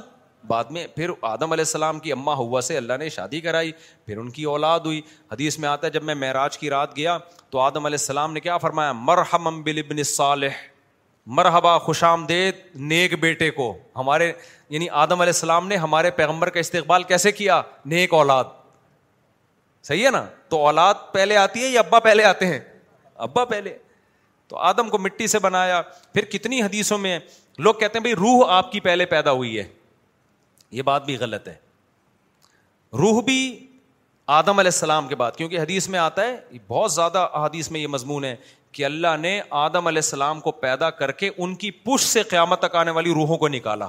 بعد 0.48 0.64
میں 0.70 0.86
پھر 0.96 1.10
آدم 1.30 1.52
علیہ 1.52 1.64
السلام 1.66 1.98
کی 2.00 2.12
اماں 2.12 2.34
ہوا 2.36 2.60
سے 2.68 2.76
اللہ 2.76 2.96
نے 2.98 3.08
شادی 3.16 3.40
کرائی 3.40 3.72
پھر 4.06 4.16
ان 4.18 4.30
کی 4.36 4.44
اولاد 4.52 4.80
ہوئی 4.86 5.00
حدیث 5.32 5.58
میں 5.58 5.68
آتا 5.68 5.86
ہے 5.86 5.92
جب 5.92 6.02
میں 6.04 6.14
معراج 6.14 6.58
کی 6.58 6.70
رات 6.70 6.96
گیا 6.96 7.16
تو 7.50 7.58
آدم 7.60 7.86
علیہ 7.86 7.98
السلام 8.00 8.32
نے 8.32 8.40
کیا 8.40 8.56
فرمایا 8.58 8.92
مرحم 8.92 10.02
صالح 10.14 10.62
مرحبا 11.38 11.76
خوش 11.78 12.02
آمدید 12.04 12.54
نیک 12.92 13.18
بیٹے 13.20 13.50
کو 13.56 13.72
ہمارے 13.96 14.32
یعنی 14.74 14.88
آدم 15.02 15.20
علیہ 15.20 15.32
السلام 15.34 15.66
نے 15.68 15.76
ہمارے 15.76 16.10
پیغمبر 16.22 16.50
کا 16.50 16.60
استقبال 16.60 17.02
کیسے 17.10 17.32
کیا 17.32 17.60
نیک 17.94 18.14
اولاد 18.14 18.44
صحیح 19.88 20.04
ہے 20.06 20.10
نا 20.10 20.24
تو 20.48 20.66
اولاد 20.66 20.94
پہلے 21.12 21.36
آتی 21.36 21.62
ہے 21.64 21.68
یا 21.68 21.80
ابا 21.80 21.98
پہلے 22.08 22.24
آتے 22.24 22.46
ہیں 22.46 22.58
ابا 23.24 23.44
پہلے 23.44 23.76
تو 24.48 24.56
آدم 24.70 24.88
کو 24.90 24.98
مٹی 24.98 25.26
سے 25.34 25.38
بنایا 25.38 25.80
پھر 26.14 26.24
کتنی 26.34 26.60
حدیثوں 26.62 26.98
میں 26.98 27.18
لوگ 27.66 27.74
کہتے 27.80 27.98
ہیں 27.98 28.02
بھائی 28.02 28.14
روح 28.16 28.52
آپ 28.56 28.70
کی 28.72 28.80
پہلے 28.80 29.06
پیدا 29.06 29.32
ہوئی 29.40 29.58
ہے 29.58 29.64
یہ 30.78 30.82
بات 30.90 31.04
بھی 31.04 31.16
غلط 31.20 31.48
ہے 31.48 31.54
روح 32.98 33.20
بھی 33.24 33.38
آدم 34.38 34.58
علیہ 34.58 34.74
السلام 34.74 35.08
کے 35.08 35.14
بعد 35.22 35.32
کیونکہ 35.36 35.58
حدیث 35.60 35.88
میں 35.94 35.98
آتا 35.98 36.22
ہے 36.26 36.58
بہت 36.68 36.92
زیادہ 36.92 37.28
حدیث 37.44 37.70
میں 37.70 37.80
یہ 37.80 37.86
مضمون 37.94 38.24
ہے 38.24 38.34
کہ 38.76 38.84
اللہ 38.84 39.16
نے 39.20 39.40
آدم 39.60 39.86
علیہ 39.86 40.02
السلام 40.04 40.40
کو 40.40 40.52
پیدا 40.64 40.90
کر 41.00 41.12
کے 41.22 41.30
ان 41.36 41.54
کی 41.62 41.70
پش 41.84 42.04
سے 42.06 42.22
قیامت 42.34 42.60
تک 42.62 42.74
آنے 42.82 42.90
والی 42.98 43.14
روحوں 43.14 43.36
کو 43.38 43.48
نکالا 43.56 43.88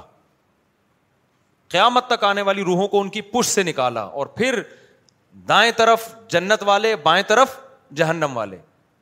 قیامت 1.74 2.06
تک 2.06 2.24
آنے 2.24 2.42
والی 2.48 2.64
روحوں 2.64 2.88
کو 2.94 3.00
ان 3.00 3.08
کی 3.10 3.20
پش 3.34 3.46
سے 3.46 3.62
نکالا 3.70 4.02
اور 4.20 4.26
پھر 4.40 4.60
دائیں 5.48 5.70
طرف 5.76 6.08
جنت 6.32 6.62
والے 6.66 6.94
بائیں 7.04 7.22
طرف 7.28 7.56
جہنم 8.00 8.36
والے 8.36 8.56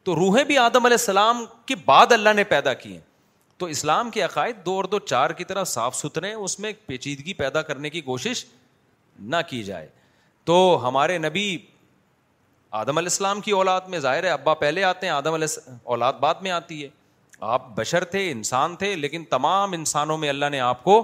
تو 0.04 0.14
روحیں 0.16 0.44
بھی 0.44 0.56
آدم 0.58 0.84
علیہ 0.86 0.96
السلام 1.00 1.44
کے 1.66 1.74
بعد 1.84 2.12
اللہ 2.12 2.32
نے 2.36 2.44
پیدا 2.52 2.72
کی 2.74 2.92
ہیں 2.92 2.98
تو 3.58 3.66
اسلام 3.72 4.10
کے 4.10 4.22
عقائد 4.22 4.64
دو 4.66 4.74
اور 4.76 4.84
دو 4.92 4.98
چار 4.98 5.30
کی 5.38 5.44
طرح 5.44 5.64
صاف 5.72 5.96
ستھرے 5.96 6.32
اس 6.32 6.58
میں 6.60 6.72
پیچیدگی 6.86 7.32
پیدا 7.40 7.62
کرنے 7.62 7.90
کی 7.90 8.00
کوشش 8.00 8.44
نہ 9.18 9.36
کی 9.48 9.62
جائے 9.62 9.88
تو 10.44 10.54
ہمارے 10.86 11.18
نبی 11.18 11.56
آدم 12.80 12.98
علیہ 12.98 13.08
السلام 13.12 13.40
کی 13.40 13.50
اولاد 13.52 13.88
میں 13.88 13.98
ظاہر 13.98 14.24
ہے 14.24 14.30
ابا 14.30 14.54
پہلے 14.54 14.84
آتے 14.84 15.06
ہیں 15.06 15.12
آدم 15.12 15.34
علیہ 15.34 15.70
اولاد 15.94 16.12
بعد 16.20 16.34
میں 16.42 16.50
آتی 16.50 16.82
ہے 16.82 16.88
آپ 17.56 17.68
بشر 17.76 18.04
تھے 18.14 18.30
انسان 18.30 18.76
تھے 18.76 18.94
لیکن 18.96 19.24
تمام 19.30 19.72
انسانوں 19.72 20.16
میں 20.18 20.28
اللہ 20.28 20.48
نے 20.52 20.60
آپ 20.60 20.82
کو 20.84 20.96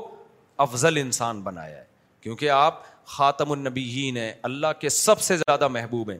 افضل 0.66 0.96
انسان 0.96 1.40
بنایا 1.42 1.76
ہے 1.76 1.84
کیونکہ 2.20 2.50
آپ 2.50 2.80
خاتم 3.16 3.52
النبیین 3.52 4.16
ہیں 4.16 4.32
اللہ 4.42 4.72
کے 4.80 4.88
سب 4.88 5.20
سے 5.20 5.36
زیادہ 5.36 5.68
محبوب 5.68 6.10
ہیں 6.10 6.18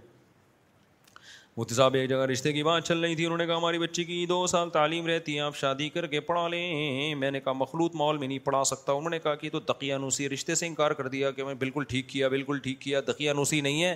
صاحب 1.74 1.94
ایک 1.94 2.08
جگہ 2.08 2.24
رشتے 2.30 2.52
کی 2.52 2.62
بات 2.62 2.84
چل 2.88 2.98
رہی 3.04 3.14
تھی 3.16 3.24
انہوں 3.26 3.38
نے 3.38 3.46
کہا 3.46 3.56
ہماری 3.56 3.78
بچی 3.78 4.02
کی 4.04 4.24
دو 4.28 4.46
سال 4.46 4.70
تعلیم 4.70 5.06
رہتی 5.06 5.34
ہے 5.34 5.40
آپ 5.40 5.56
شادی 5.56 5.88
کر 5.90 6.06
کے 6.06 6.20
پڑھا 6.20 6.46
لیں 6.48 7.14
میں 7.18 7.30
نے 7.30 7.40
کہا 7.40 7.52
مخلوط 7.56 7.94
ماحول 7.96 8.18
میں 8.18 8.28
نہیں 8.28 8.38
پڑھا 8.44 8.62
سکتا 8.70 8.92
انہوں 8.92 9.10
نے 9.10 9.18
کہا 9.18 9.34
کہ 9.34 9.50
تو 9.52 9.60
تکیا 9.72 9.98
نوسی 9.98 10.28
رشتے 10.28 10.54
سے 10.54 10.66
انکار 10.66 10.90
کر 10.98 11.08
دیا 11.08 11.30
کہ 11.30 11.44
میں 11.44 11.54
بالکل 11.54 11.84
بالکل 12.30 12.58
ٹھیک 12.58 12.62
ٹھیک 12.64 12.78
کیا 12.80 13.00
کہکیا 13.00 13.32
نوسی 13.32 13.60
نہیں 13.60 13.82
ہے 13.84 13.94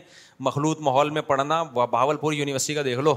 مخلوط 0.49 0.81
ماحول 0.89 1.11
میں 1.11 1.23
پڑھنا 1.27 1.63
بہاول 1.63 2.17
پور 2.21 2.33
یونیورسٹی 2.33 2.75
کا 2.75 2.83
دیکھ 2.85 3.01
لو 3.01 3.15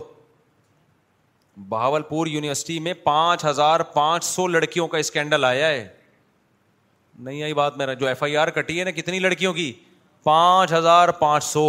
بہاول 1.70 2.02
پور 2.10 2.28
یونیورسٹی 2.28 2.78
میں 2.90 2.94
پانچ 3.04 3.46
ہزار 3.46 3.80
پانچ 3.94 4.24
سو 4.26 4.48
لڑکیوں 4.48 4.88
کا 4.88 4.98
اسکینڈل 4.98 5.46
آیا 5.46 5.68
ہے 5.68 5.88
نہیں 7.20 7.44
آئی 7.44 7.54
بات 7.54 7.78
میرا 7.78 7.94
جو 7.94 8.08
ایف 8.08 8.24
آئی 8.24 8.38
آر 8.38 8.48
کٹی 8.62 8.80
ہے 8.80 8.84
نا 8.86 8.92
کتنی 8.92 9.20
لڑکیوں 9.20 9.54
کی 9.54 9.72
پانچ 10.24 10.74
ہزار 10.74 11.10
پانچ 11.20 11.44
سو 11.44 11.68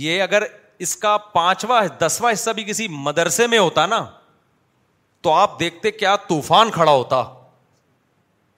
یہ 0.00 0.22
اگر 0.22 0.42
اس 0.82 0.96
کا 0.96 1.16
پانچواں 1.32 1.80
دسواں 2.00 2.32
حصہ 2.32 2.50
بھی 2.58 2.62
کسی 2.64 2.86
مدرسے 2.90 3.46
میں 3.46 3.58
ہوتا 3.58 3.84
نا 3.86 4.04
تو 5.24 5.32
آپ 5.32 5.58
دیکھتے 5.58 5.90
کیا 5.90 6.14
طوفان 6.28 6.70
کھڑا 6.76 6.92
ہوتا 6.92 7.22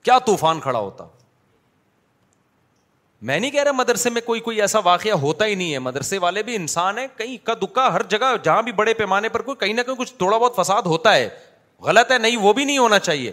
کیا 0.03 0.17
طوفان 0.25 0.59
کھڑا 0.59 0.79
ہوتا 0.79 1.05
میں 3.27 3.39
نہیں 3.39 3.51
کہہ 3.51 3.63
رہا 3.63 3.71
مدرسے 3.79 4.09
میں 4.09 4.21
کوئی 4.25 4.39
کوئی 4.47 4.61
ایسا 4.61 4.79
واقعہ 4.83 5.13
ہوتا 5.21 5.45
ہی 5.45 5.53
نہیں 5.55 5.73
ہے 5.73 5.79
مدرسے 5.87 6.17
والے 6.23 6.43
بھی 6.49 6.55
انسان 6.55 6.97
ہیں 6.97 7.07
کہیں 7.17 7.33
اکا 7.35 7.53
دکا 7.61 7.87
ہر 7.93 8.01
جگہ 8.09 8.33
جہاں 8.43 8.61
بھی 8.67 8.71
بڑے 8.79 8.93
پیمانے 9.03 9.29
پر 9.35 9.41
کوئی 9.49 9.55
کہیں 9.65 9.73
نہ 9.73 9.81
کہیں 9.87 9.95
کچھ 9.97 10.13
تھوڑا 10.23 10.37
بہت 10.37 10.55
فساد 10.61 10.85
ہوتا 10.93 11.13
ہے 11.15 11.27
غلط 11.87 12.11
ہے 12.11 12.17
نہیں 12.25 12.37
وہ 12.45 12.53
بھی 12.59 12.65
نہیں 12.71 12.77
ہونا 12.77 12.99
چاہیے 13.09 13.31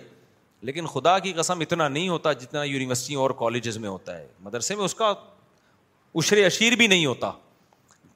لیکن 0.69 0.87
خدا 0.93 1.19
کی 1.25 1.33
قسم 1.39 1.61
اتنا 1.61 1.89
نہیں 1.89 2.09
ہوتا 2.09 2.33
جتنا 2.45 2.63
یونیورسٹی 2.73 3.15
اور 3.25 3.31
کالجز 3.41 3.79
میں 3.85 3.89
ہوتا 3.89 4.17
ہے 4.19 4.27
مدرسے 4.49 4.75
میں 4.77 4.85
اس 4.85 4.95
کا 5.01 5.13
اشر 6.23 6.45
اشیر 6.45 6.77
بھی 6.79 6.87
نہیں 6.87 7.07
ہوتا 7.07 7.31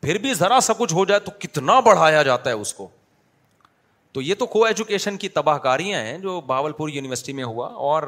پھر 0.06 0.18
بھی 0.24 0.32
ذرا 0.34 0.58
سا 0.62 0.72
کچھ 0.78 0.92
ہو 0.94 1.04
جائے 1.04 1.20
تو 1.20 1.30
کتنا 1.40 1.78
بڑھایا 1.86 2.22
جاتا 2.22 2.50
ہے 2.50 2.54
اس 2.54 2.72
کو 2.74 2.86
تو 4.12 4.22
یہ 4.22 4.34
تو 4.38 4.46
کو 4.46 4.64
ایجوکیشن 4.64 5.16
کی 5.22 5.28
تباہ 5.38 5.56
کاریاں 5.64 6.00
ہیں 6.02 6.18
جو 6.18 6.40
بہاول 6.46 6.72
پور 6.72 6.88
یونیورسٹی 6.88 7.32
میں 7.38 7.44
ہوا 7.44 7.66
اور 7.88 8.02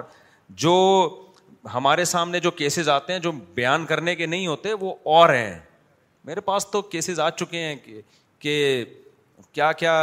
جو 0.65 0.75
ہمارے 1.75 2.05
سامنے 2.11 2.41
جو 2.41 2.51
کیسز 2.61 2.89
آتے 2.89 3.13
ہیں 3.13 3.21
جو 3.21 3.33
بیان 3.55 3.87
کرنے 3.87 4.15
کے 4.17 4.27
نہیں 4.27 4.47
ہوتے 4.47 4.73
وہ 4.81 4.95
اور 5.17 5.29
ہیں 5.35 5.59
میرے 6.25 6.41
پاس 6.51 6.67
تو 6.73 6.83
کیسز 6.93 7.21
آ 7.21 7.29
چکے 7.41 7.63
ہیں 7.65 7.75
کہ 8.39 8.85
کیا 9.53 9.73
کیا 9.83 9.95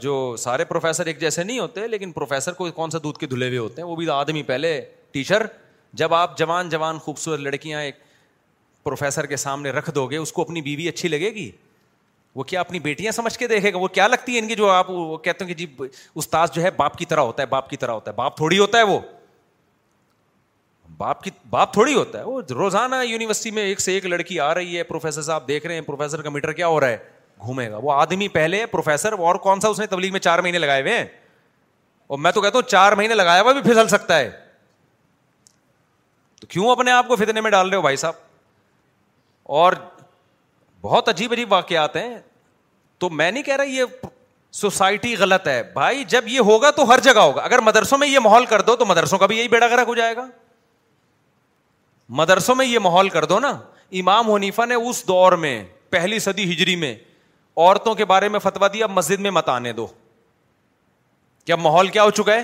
جو 0.00 0.14
سارے 0.38 0.64
پروفیسر 0.64 1.06
ایک 1.06 1.20
جیسے 1.20 1.42
نہیں 1.44 1.58
ہوتے 1.58 1.86
لیکن 1.88 2.12
پروفیسر 2.12 2.52
کو 2.60 2.70
کون 2.80 2.90
سے 2.90 2.98
دودھ 3.04 3.18
کے 3.18 3.26
دھلے 3.26 3.48
ہوئے 3.48 3.58
ہوتے 3.58 3.82
ہیں 3.82 3.88
وہ 3.88 3.96
بھی 3.96 4.10
آدمی 4.18 4.42
پہلے 4.52 4.80
ٹیچر 5.12 5.46
جب 6.02 6.14
آپ 6.14 6.36
جوان 6.38 6.68
جوان 6.68 6.98
خوبصورت 7.04 7.40
لڑکیاں 7.40 7.80
ایک 7.82 8.06
پروفیسر 8.88 9.26
کے 9.26 9.36
سامنے 9.36 9.70
رکھ 9.70 9.90
دو 9.94 10.06
گے 10.10 10.16
اس 10.16 10.32
کو 10.32 10.42
اپنی 10.42 10.60
بیوی 10.68 10.88
اچھی 10.88 11.08
لگے 11.08 11.30
گی 11.34 11.50
وہ 12.38 12.42
کیا 12.52 12.60
اپنی 12.60 12.78
بیٹیاں 12.80 13.12
سمجھ 13.12 13.36
کے 13.38 13.46
دیکھے 13.48 13.72
گا 13.72 13.78
وہ 13.78 13.86
کیا 13.98 14.06
لگتی 14.08 14.34
ہے 14.34 14.38
ان 14.38 14.46
کی 14.48 14.54
جو 14.56 14.68
آپ 14.70 14.90
وہ 14.90 15.16
کہتے 15.26 15.44
ہیں 15.44 15.52
کہ 15.54 15.54
جی 15.66 15.88
استاذ 16.22 16.52
جو 16.54 16.62
ہے 16.62 16.70
باپ 16.76 16.96
کی 16.98 17.04
طرح 17.12 17.20
ہوتا 17.30 17.42
ہے 17.42 17.46
باپ 17.54 17.70
کی 17.70 17.76
طرح 17.84 17.90
ہوتا 17.92 18.10
ہے 18.10 18.16
باپ 18.16 18.36
تھوڑی 18.36 18.58
ہوتا 18.58 18.78
ہے 18.78 18.82
وہ 18.90 18.98
باپ 20.98 21.22
کی 21.22 21.30
باپ 21.50 21.72
تھوڑی 21.72 21.94
ہوتا 21.94 22.18
ہے 22.18 22.24
وہ 22.24 22.40
روزانہ 22.50 22.96
یونیورسٹی 23.06 23.50
میں 23.58 23.62
ایک 23.64 23.80
سے 23.80 23.92
ایک 23.94 24.06
لڑکی 24.06 24.38
آ 24.40 24.52
رہی 24.54 24.76
ہے 24.78 24.82
پروفیسر 24.90 25.22
صاحب 25.22 25.48
دیکھ 25.48 25.66
رہے 25.66 25.74
ہیں 25.74 25.80
پروفیسر 25.86 26.22
کا 26.22 26.30
میٹر 26.36 26.52
کیا 26.60 26.66
ہو 26.74 26.78
رہا 26.80 26.88
ہے 26.88 26.96
گھومے 27.40 27.70
گا 27.70 27.76
وہ 27.82 27.92
آدمی 27.92 28.28
پہلے 28.38 28.64
پروفیسر 28.70 29.12
اور 29.18 29.34
کون 29.48 29.60
سا 29.60 29.68
اس 29.68 29.80
نے 29.80 29.86
تبلیغ 29.96 30.12
میں 30.12 30.20
چار 30.20 30.38
مہینے 30.46 30.58
لگائے 30.58 30.82
ہوئے 30.82 30.96
ہیں 30.98 31.04
اور 32.08 32.18
میں 32.18 32.32
تو 32.32 32.40
کہتا 32.40 32.58
ہوں 32.58 32.68
چار 32.68 32.92
مہینے 33.00 33.14
لگایا 33.14 33.42
ہوا 33.42 33.52
بھی 33.52 33.60
پھسل 33.70 33.88
سکتا 33.88 34.18
ہے 34.18 34.30
تو 36.40 36.46
کیوں 36.46 36.70
اپنے 36.70 36.90
آپ 36.90 37.08
کو 37.08 37.16
فتنے 37.16 37.40
میں 37.40 37.50
ڈال 37.50 37.68
رہے 37.68 37.76
ہو 37.76 37.82
بھائی 37.82 37.96
صاحب 38.04 38.26
اور 39.48 39.72
بہت 40.82 41.08
عجیب 41.08 41.32
عجیب 41.32 41.52
واقعات 41.52 41.94
ہیں 41.96 42.14
تو 42.98 43.08
میں 43.10 43.30
نہیں 43.30 43.42
کہہ 43.42 43.56
رہا 43.56 43.64
یہ 43.72 43.84
سوسائٹی 44.58 45.14
غلط 45.18 45.46
ہے 45.48 45.62
بھائی 45.74 46.04
جب 46.08 46.28
یہ 46.28 46.38
ہوگا 46.48 46.70
تو 46.76 46.82
ہر 46.90 47.00
جگہ 47.02 47.18
ہوگا 47.20 47.42
اگر 47.42 47.58
مدرسوں 47.64 47.98
میں 47.98 48.08
یہ 48.08 48.18
ماحول 48.24 48.46
کر 48.46 48.60
دو 48.66 48.74
تو 48.76 48.84
مدرسوں 48.86 49.18
کا 49.18 49.26
بھی 49.26 49.38
یہی 49.38 49.48
بیڑا 49.48 49.68
گرک 49.68 49.88
ہو 49.88 49.94
جائے 49.94 50.16
گا 50.16 50.26
مدرسوں 52.18 52.54
میں 52.54 52.66
یہ 52.66 52.78
ماحول 52.82 53.08
کر 53.16 53.24
دو 53.32 53.38
نا 53.40 53.48
امام 54.00 54.30
حنیفہ 54.30 54.66
نے 54.68 54.74
اس 54.90 55.06
دور 55.08 55.32
میں 55.44 55.62
پہلی 55.90 56.18
صدی 56.18 56.50
ہجری 56.52 56.76
میں 56.76 56.94
عورتوں 56.94 57.94
کے 57.94 58.04
بارے 58.04 58.28
میں 58.28 58.38
فتوا 58.40 58.68
دیا 58.72 58.86
مسجد 58.86 59.20
میں 59.20 59.30
مت 59.30 59.48
آنے 59.48 59.72
دو 59.72 59.86
کیا 61.46 61.56
ماحول 61.56 61.88
کیا 61.96 62.02
ہو 62.04 62.10
چکا 62.20 62.34
ہے 62.34 62.42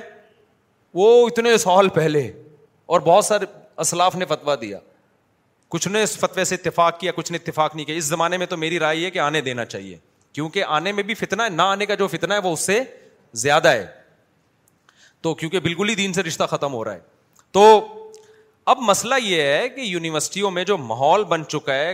وہ 0.95 1.27
اتنے 1.27 1.57
سال 1.59 1.89
پہلے 2.01 2.31
اور 2.95 3.01
بہت 3.05 3.25
سارے 3.25 3.47
اسلاف 3.85 4.15
نے 4.17 4.25
فتوا 4.29 4.55
دیا 4.61 4.79
کچھ 5.75 5.87
نے 5.89 6.03
اس 6.03 6.17
فتوے 6.19 6.43
سے 6.45 6.55
اتفاق 6.55 6.99
کیا 6.99 7.13
کچھ 7.15 7.31
نے 7.33 7.39
اتفاق 7.43 7.75
نہیں 7.77 7.85
کیا 7.87 7.95
اس 7.97 8.05
زمانے 8.05 8.37
میں 8.39 8.47
تو 8.47 8.57
میری 8.57 8.79
رائے 8.79 8.97
یہ 8.97 9.11
کہ 9.11 9.19
آنے 9.19 9.41
دینا 9.47 9.65
چاہیے 9.65 9.97
کیونکہ 10.33 10.65
آنے 10.77 10.93
میں 10.93 11.03
بھی 11.05 11.15
فتنا 11.15 11.45
ہے 11.45 11.49
نہ 11.51 11.63
آنے 11.63 11.87
کا 11.87 11.95
جو 12.03 12.07
فتنا 12.09 12.35
ہے 12.35 12.41
وہ 12.45 12.53
اس 12.53 12.67
سے 12.67 12.79
زیادہ 13.45 13.69
ہے 13.73 13.87
تو 15.23 15.33
کیونکہ 15.41 15.61
بالکل 15.67 15.89
ہی 15.89 15.95
دین 16.03 16.13
سے 16.13 16.23
رشتہ 16.23 16.45
ختم 16.51 16.75
ہو 16.75 16.85
رہا 16.85 16.95
ہے 16.95 17.01
تو 17.53 17.65
اب 18.73 18.81
مسئلہ 18.91 19.15
یہ 19.23 19.43
ہے 19.43 19.69
کہ 19.75 19.81
یونیورسٹیوں 19.81 20.51
میں 20.51 20.65
جو 20.65 20.77
ماحول 20.79 21.25
بن 21.33 21.45
چکا 21.55 21.75
ہے 21.75 21.93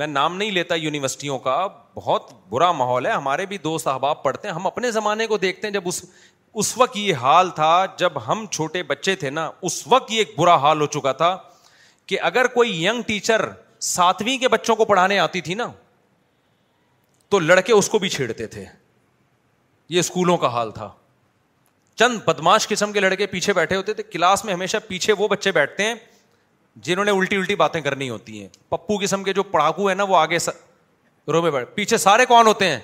میں 0.00 0.06
نام 0.06 0.36
نہیں 0.36 0.50
لیتا 0.58 0.74
یونیورسٹیوں 0.84 1.38
کا 1.48 1.56
بہت 1.94 2.30
برا 2.50 2.70
ماحول 2.82 3.06
ہے 3.06 3.12
ہمارے 3.12 3.46
بھی 3.52 3.58
دوست 3.64 3.88
احباب 3.88 4.22
پڑھتے 4.22 4.48
ہیں 4.48 4.54
ہم 4.54 4.66
اپنے 4.66 4.90
زمانے 5.00 5.26
کو 5.26 5.36
دیکھتے 5.48 5.66
ہیں 5.66 5.74
جب 5.74 5.88
اس 5.88 6.04
اس 6.62 6.76
وقت 6.78 6.96
یہ 6.96 7.14
حال 7.22 7.50
تھا 7.54 7.72
جب 7.98 8.26
ہم 8.28 8.46
چھوٹے 8.50 8.82
بچے 8.92 9.14
تھے 9.22 9.30
نا 9.30 9.50
اس 9.68 9.86
وقت 9.88 10.12
یہ 10.12 10.18
ایک 10.18 10.38
برا 10.38 10.56
حال 10.66 10.80
ہو 10.80 10.86
چکا 10.98 11.12
تھا 11.22 11.36
کہ 12.10 12.18
اگر 12.24 12.46
کوئی 12.52 12.72
یگ 12.84 13.00
ٹیچر 13.06 13.44
ساتویں 13.88 14.36
کے 14.38 14.48
بچوں 14.52 14.74
کو 14.76 14.84
پڑھانے 14.84 15.18
آتی 15.18 15.40
تھی 15.40 15.54
نا 15.54 15.66
تو 17.30 17.38
لڑکے 17.38 17.72
اس 17.72 17.88
کو 17.88 17.98
بھی 17.98 18.08
چھیڑتے 18.14 18.46
تھے 18.54 18.64
یہ 19.88 19.98
اسکولوں 20.00 20.36
کا 20.44 20.48
حال 20.52 20.70
تھا 20.78 20.88
چند 22.00 22.18
بدماش 22.24 22.66
قسم 22.68 22.92
کے 22.92 23.00
لڑکے 23.00 23.26
پیچھے 23.34 23.52
بیٹھے 23.58 23.76
ہوتے 23.76 23.94
تھے 23.94 24.02
کلاس 24.12 24.44
میں 24.44 24.52
ہمیشہ 24.54 24.76
پیچھے 24.86 25.12
وہ 25.18 25.28
بچے 25.28 25.52
بیٹھتے 25.58 25.82
ہیں 25.86 25.94
جنہوں 26.88 27.04
نے 27.04 27.10
الٹی 27.18 27.36
الٹی 27.36 27.54
باتیں 27.62 27.80
کرنی 27.80 28.08
ہوتی 28.10 28.40
ہیں 28.40 28.48
پپو 28.70 28.96
قسم 29.02 29.22
کے 29.24 29.32
جو 29.38 29.42
پڑھاکو 29.54 29.88
ہے 29.90 29.94
نا 29.94 30.04
وہ 30.08 30.16
آگے 30.16 30.38
بیٹھ 31.50 31.70
پیچھے 31.74 31.96
سارے 32.08 32.26
کون 32.32 32.46
ہوتے 32.46 32.68
ہیں 32.70 32.80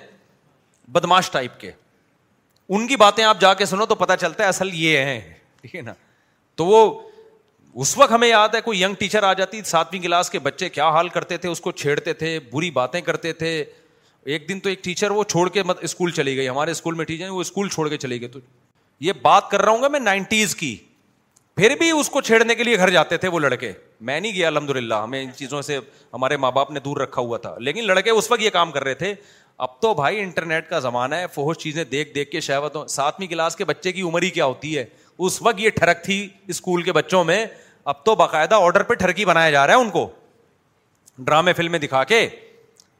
بدماش 0.97 1.29
ٹائپ 1.31 1.59
کے 1.59 1.71
ان 1.73 2.87
کی 2.87 2.95
باتیں 3.03 3.23
آپ 3.23 3.41
جا 3.41 3.53
کے 3.61 3.65
سنو 3.75 3.85
تو 3.85 3.95
پتا 4.05 4.17
چلتا 4.23 4.43
ہے 4.43 4.49
اصل 4.49 4.73
یہ 4.83 5.19
ٹھیک 5.61 5.75
ہے 5.75 5.81
نا 5.81 5.93
تو 6.55 6.65
وہ 6.65 6.83
اس 7.83 7.97
وقت 7.97 8.11
ہمیں 8.11 8.27
یاد 8.27 8.55
ہے 8.55 8.59
کوئی 8.65 8.81
یگ 8.81 8.93
ٹیچر 8.99 9.23
آ 9.23 9.31
جاتی 9.39 9.61
ساتویں 9.65 10.01
کلاس 10.01 10.29
کے 10.29 10.39
بچے 10.43 10.67
کیا 10.77 10.87
حال 10.91 11.09
کرتے 11.15 11.37
تھے 11.37 11.49
اس 11.49 11.59
کو 11.61 11.71
چھیڑتے 11.71 12.13
تھے 12.21 12.37
بری 12.51 12.69
باتیں 12.77 12.99
کرتے 13.09 13.33
تھے 13.41 13.49
ایک 14.25 14.47
دن 14.49 14.59
تو 14.59 14.69
ایک 14.69 14.83
ٹیچر 14.83 15.11
وہ 15.11 15.23
چھوڑ 15.23 15.47
کے 15.57 15.61
اسکول 15.81 16.11
چلی 16.11 16.35
گئی 16.37 16.47
ہمارے 16.49 16.71
اسکول 16.71 16.95
میں 16.95 17.05
ٹیچر 17.05 17.29
وہ 17.29 17.41
اسکول 17.41 17.69
چھوڑ 17.69 17.87
کے 17.89 17.97
چلی 17.97 18.19
گئی 18.21 18.27
تو 18.29 18.39
یہ 19.05 19.13
بات 19.21 19.49
کر 19.49 19.61
رہا 19.61 19.71
ہوں 19.71 19.81
گا 19.81 19.87
میں 19.95 19.99
نائنٹیز 19.99 20.55
کی 20.55 20.75
پھر 21.57 21.75
بھی 21.79 21.91
اس 21.99 22.09
کو 22.09 22.21
چھیڑنے 22.21 22.55
کے 22.55 22.63
لیے 22.63 22.77
گھر 22.77 22.89
جاتے 22.95 23.17
تھے 23.17 23.27
وہ 23.35 23.39
لڑکے 23.39 23.71
میں 24.09 24.19
نہیں 24.19 24.33
گیا 24.33 24.47
الحمد 24.47 24.69
للہ 24.75 24.93
ہمیں 25.03 25.21
ان 25.21 25.29
چیزوں 25.37 25.61
سے 25.69 25.77
ہمارے 26.13 26.37
ماں 26.37 26.51
باپ 26.51 26.71
نے 26.71 26.79
دور 26.85 26.97
رکھا 27.01 27.21
ہوا 27.21 27.37
تھا 27.45 27.55
لیکن 27.59 27.87
لڑکے 27.87 28.09
اس 28.09 28.31
وقت 28.31 28.41
یہ 28.41 28.49
کام 28.53 28.71
کر 28.71 28.83
رہے 28.83 28.93
تھے 28.93 29.13
اب 29.65 29.79
تو 29.81 29.93
بھائی 30.01 30.19
انٹرنیٹ 30.21 30.69
کا 30.69 30.79
زمانہ 30.87 31.15
ہے 31.15 31.25
فوج 31.35 31.55
چیزیں 31.57 31.83
دیکھ 31.91 32.13
دیکھ 32.15 32.31
کے 32.31 32.39
شہوتوں 32.49 32.85
ساتویں 32.97 33.27
کلاس 33.27 33.55
کے 33.55 33.65
بچے 33.65 33.91
کی 33.91 34.01
عمر 34.01 34.21
ہی 34.23 34.29
کیا 34.29 34.45
ہوتی 34.45 34.77
ہے 34.77 34.85
اس 35.17 35.41
وقت 35.41 35.59
یہ 35.59 35.69
ٹھڑک 35.75 36.03
تھی 36.03 36.27
اسکول 36.47 36.81
کے 36.83 36.91
بچوں 36.93 37.23
میں 37.23 37.45
اب 37.91 37.95
تو 38.05 38.13
باقاعدہ 38.15 38.55
آرڈر 38.61 38.83
پہ 38.83 38.93
ٹھرکی 39.01 39.25
بنایا 39.25 39.51
جا 39.51 39.65
رہا 39.67 39.73
ہے 39.73 39.79
ان 39.81 39.89
کو 39.89 40.07
ڈرامے 41.27 41.53
فلمیں 41.53 41.77
دکھا 41.79 42.03
کے 42.03 42.19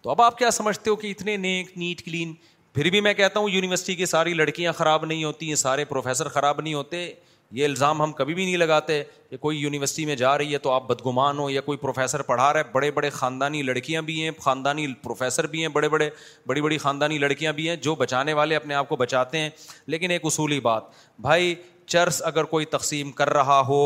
تو 0.02 0.10
اب 0.10 0.22
آپ 0.22 0.38
کیا 0.38 0.52
سمجھتے 0.58 0.90
ہو 0.90 0.96
کہ 0.96 1.08
اتنے 1.12 1.36
نیک 1.38 1.72
نیٹ 1.78 2.04
کلین 2.06 2.32
پھر 2.74 2.90
بھی 2.92 3.02
میں 3.02 3.14
کہتا 3.14 3.40
ہوں 3.40 3.50
یونیورسٹی 3.50 3.96
کی 3.96 4.06
ساری 4.06 4.34
لڑکیاں 4.34 4.74
خراب 4.78 5.06
نہیں 5.06 5.24
ہوتی 5.24 5.48
ہیں 5.48 5.56
سارے 5.64 5.86
پروفیسر 5.86 6.28
خراب 6.38 6.62
نہیں 6.62 6.74
ہوتے 6.74 7.08
یہ 7.60 7.66
الزام 7.66 8.02
ہم 8.02 8.12
کبھی 8.14 8.34
بھی 8.34 8.46
نہیں 8.46 8.58
لگاتے 8.58 9.02
کہ 9.30 9.38
کوئی 9.40 9.58
یونیورسٹی 9.58 10.06
میں 10.06 10.16
جا 10.22 10.38
رہی 10.38 10.54
ہے 10.54 10.58
تو 10.68 10.72
آپ 10.72 10.88
بدگمان 10.88 11.38
ہو 11.40 11.50
یا 11.50 11.62
کوئی 11.68 11.78
پروفیسر 11.78 12.22
پڑھا 12.32 12.52
رہے 12.54 12.64
بڑے 12.72 12.90
بڑے 12.98 13.10
خاندانی 13.20 13.62
لڑکیاں 13.64 14.02
بھی 14.10 14.22
ہیں 14.24 14.32
خاندانی 14.44 14.88
پروفیسر 15.04 15.48
بھی 15.54 15.62
ہیں 15.62 15.68
بڑے 15.78 15.90
بڑے 15.90 16.10
بڑی 16.48 16.62
بڑی 16.62 16.78
خاندانی 16.78 17.18
لڑکیاں 17.18 17.54
بھی 17.60 17.70
ہیں 17.70 17.76
جو 17.90 17.96
بچانے 18.04 18.34
والے 18.40 18.56
اپنے 18.56 18.74
آپ 18.82 18.90
کو 18.90 18.96
بچاتے 19.04 19.40
ہیں 19.40 19.50
لیکن 19.96 20.12
ایک 20.12 20.26
اصولی 20.32 20.60
بات 20.70 20.84
بھائی 21.28 21.56
چرس 21.94 22.22
اگر 22.26 22.44
کوئی 22.54 22.66
تقسیم 22.72 23.12
کر 23.22 23.30
رہا 23.34 23.60
ہو 23.68 23.82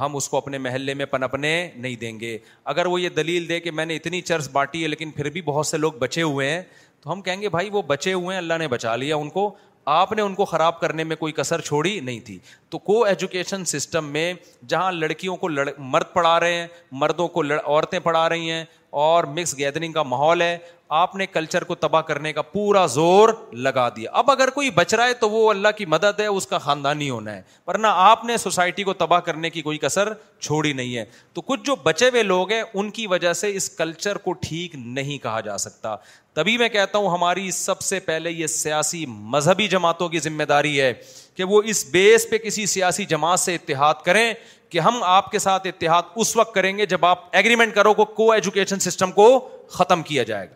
ہم 0.00 0.16
اس 0.16 0.28
کو 0.28 0.36
اپنے 0.36 0.58
محلے 0.58 0.94
میں 0.94 1.06
پنپنے 1.06 1.50
نہیں 1.74 1.96
دیں 2.00 2.18
گے 2.20 2.36
اگر 2.72 2.86
وہ 2.92 3.00
یہ 3.00 3.08
دلیل 3.16 3.48
دے 3.48 3.58
کہ 3.60 3.70
میں 3.70 3.86
نے 3.86 3.96
اتنی 3.96 4.20
چرس 4.20 4.48
بانٹی 4.52 4.82
ہے 4.82 4.88
لیکن 4.88 5.10
پھر 5.16 5.30
بھی 5.30 5.42
بہت 5.42 5.66
سے 5.66 5.76
لوگ 5.78 5.92
بچے 5.98 6.22
ہوئے 6.22 6.50
ہیں 6.50 6.62
تو 7.00 7.12
ہم 7.12 7.20
کہیں 7.22 7.40
گے 7.42 7.48
بھائی 7.48 7.70
وہ 7.72 7.82
بچے 7.86 8.12
ہوئے 8.12 8.36
ہیں 8.36 8.42
اللہ 8.42 8.58
نے 8.58 8.68
بچا 8.68 8.96
لیا 8.96 9.16
ان 9.16 9.28
کو 9.30 9.54
آپ 9.92 10.12
نے 10.12 10.22
ان 10.22 10.34
کو 10.34 10.44
خراب 10.50 10.78
کرنے 10.80 11.04
میں 11.04 11.16
کوئی 11.16 11.32
کسر 11.36 11.60
چھوڑی 11.60 11.98
نہیں 12.00 12.20
تھی 12.24 12.38
تو 12.70 12.78
کو 12.78 13.02
ایجوکیشن 13.04 13.64
سسٹم 13.72 14.04
میں 14.12 14.32
جہاں 14.68 14.92
لڑکیوں 14.92 15.36
کو 15.36 15.48
لڑ 15.48 15.66
مرد 15.78 16.12
پڑھا 16.12 16.38
رہے 16.40 16.52
ہیں 16.54 16.66
مردوں 17.00 17.26
کو 17.34 17.42
لڑ 17.42 17.58
عورتیں 17.64 17.98
پڑھا 18.04 18.28
رہی 18.28 18.50
ہیں 18.50 18.64
اور 19.02 19.24
مکس 19.36 19.56
گیدرنگ 19.58 19.92
کا 19.92 20.02
ماحول 20.02 20.42
ہے 20.42 20.56
آپ 20.96 21.14
نے 21.16 21.26
کلچر 21.26 21.64
کو 21.64 21.74
تباہ 21.74 22.00
کرنے 22.08 22.32
کا 22.32 22.42
پورا 22.42 22.84
زور 22.94 23.28
لگا 23.66 23.88
دیا 23.96 24.10
اب 24.18 24.30
اگر 24.30 24.50
کوئی 24.56 24.70
بچ 24.74 24.92
رہا 24.94 25.06
ہے 25.08 25.14
تو 25.20 25.30
وہ 25.30 25.48
اللہ 25.50 25.68
کی 25.76 25.86
مدد 25.94 26.20
ہے 26.20 26.26
اس 26.26 26.46
کا 26.46 26.58
خاندانی 26.66 27.08
ہونا 27.10 27.34
ہے 27.36 27.40
ورنہ 27.66 27.86
آپ 28.02 28.24
نے 28.24 28.36
سوسائٹی 28.42 28.82
کو 28.88 28.92
تباہ 29.02 29.20
کرنے 29.28 29.50
کی 29.50 29.62
کوئی 29.62 29.78
کثر 29.86 30.08
چھوڑی 30.40 30.72
نہیں 30.82 30.96
ہے 30.96 31.04
تو 31.34 31.40
کچھ 31.50 31.60
جو 31.66 31.76
بچے 31.82 32.08
ہوئے 32.10 32.22
لوگ 32.22 32.50
ہیں 32.52 32.62
ان 32.74 32.90
کی 32.98 33.06
وجہ 33.14 33.32
سے 33.40 33.54
اس 33.56 33.68
کلچر 33.78 34.18
کو 34.28 34.32
ٹھیک 34.46 34.74
نہیں 34.84 35.18
کہا 35.22 35.40
جا 35.48 35.56
سکتا 35.66 35.96
تبھی 36.38 36.56
میں 36.58 36.68
کہتا 36.68 36.98
ہوں 36.98 37.08
ہماری 37.12 37.50
سب 37.56 37.80
سے 37.88 38.00
پہلے 38.10 38.30
یہ 38.30 38.46
سیاسی 38.58 39.04
مذہبی 39.34 39.68
جماعتوں 39.74 40.08
کی 40.14 40.18
ذمہ 40.20 40.42
داری 40.52 40.80
ہے 40.80 40.92
کہ 41.36 41.44
وہ 41.50 41.60
اس 41.70 41.84
بیس 41.90 42.28
پہ 42.30 42.38
کسی 42.38 42.64
سیاسی 42.72 43.04
جماعت 43.12 43.40
سے 43.40 43.54
اتحاد 43.54 44.02
کریں 44.04 44.32
کہ 44.68 44.78
ہم 44.80 45.02
آپ 45.06 45.30
کے 45.30 45.38
ساتھ 45.38 45.66
اتحاد 45.66 46.02
اس 46.24 46.36
وقت 46.36 46.54
کریں 46.54 46.76
گے 46.78 46.86
جب 46.86 47.04
آپ 47.06 47.24
ایگریمنٹ 47.36 47.74
کرو 47.74 47.94
کو 47.94 48.04
کو 48.04 48.30
ایجوکیشن 48.32 48.78
سسٹم 48.80 49.12
کو 49.12 49.28
ختم 49.70 50.02
کیا 50.02 50.22
جائے 50.22 50.48
گا 50.48 50.54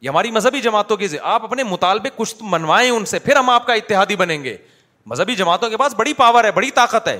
یہ 0.00 0.08
ہماری 0.08 0.30
مذہبی 0.30 0.60
جماعتوں 0.60 0.96
کی 0.96 1.06
آپ 1.22 1.44
اپنے 1.44 1.62
مطالبے 1.64 2.08
کچھ 2.16 2.34
منوائیں 2.40 2.90
ان 2.90 3.04
سے 3.12 3.18
پھر 3.18 3.36
ہم 3.36 3.50
آپ 3.50 3.66
کا 3.66 3.74
اتحادی 3.74 4.16
بنیں 4.16 4.42
گے 4.44 4.56
مذہبی 5.10 5.34
جماعتوں 5.36 5.70
کے 5.70 5.76
پاس 5.76 5.94
بڑی 5.94 6.12
پاور 6.14 6.44
ہے 6.44 6.50
بڑی 6.52 6.70
طاقت 6.74 7.08
ہے 7.08 7.18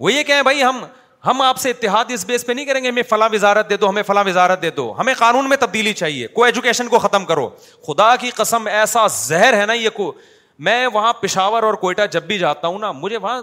وہ 0.00 0.12
یہ 0.12 0.22
کہیں 0.22 0.42
بھائی 0.42 0.62
ہم 0.62 0.84
ہم 1.26 1.40
آپ 1.42 1.58
سے 1.58 1.70
اتحاد 1.70 2.04
اس 2.14 2.24
بیس 2.26 2.44
پہ 2.46 2.52
نہیں 2.52 2.64
کریں 2.66 2.82
گے 2.84 2.88
ہمیں 2.88 3.02
فلاں 3.08 3.28
وزارت 3.32 3.68
دے 3.70 3.76
دو 3.76 3.88
ہمیں 3.90 4.02
فلاں 4.06 4.24
وزارت 4.26 4.62
دے 4.62 4.70
دو 4.70 4.92
ہمیں 4.98 5.12
قانون 5.18 5.48
میں 5.48 5.56
تبدیلی 5.60 5.92
چاہیے 6.00 6.26
کو 6.34 6.44
ایجوکیشن 6.44 6.88
کو 6.88 6.98
ختم 6.98 7.24
کرو 7.24 7.48
خدا 7.86 8.14
کی 8.20 8.30
قسم 8.36 8.66
ایسا 8.72 9.06
زہر 9.18 9.60
ہے 9.60 9.66
نا 9.66 9.72
یہ 9.72 9.90
کو 9.94 10.12
میں 10.66 10.86
وہاں 10.92 11.12
پشاور 11.20 11.62
اور 11.62 11.74
کوئٹہ 11.84 12.02
جب 12.12 12.22
بھی 12.26 12.38
جاتا 12.38 12.68
ہوں 12.68 12.78
نا 12.78 12.92
مجھے 12.92 13.16
وہاں 13.16 13.40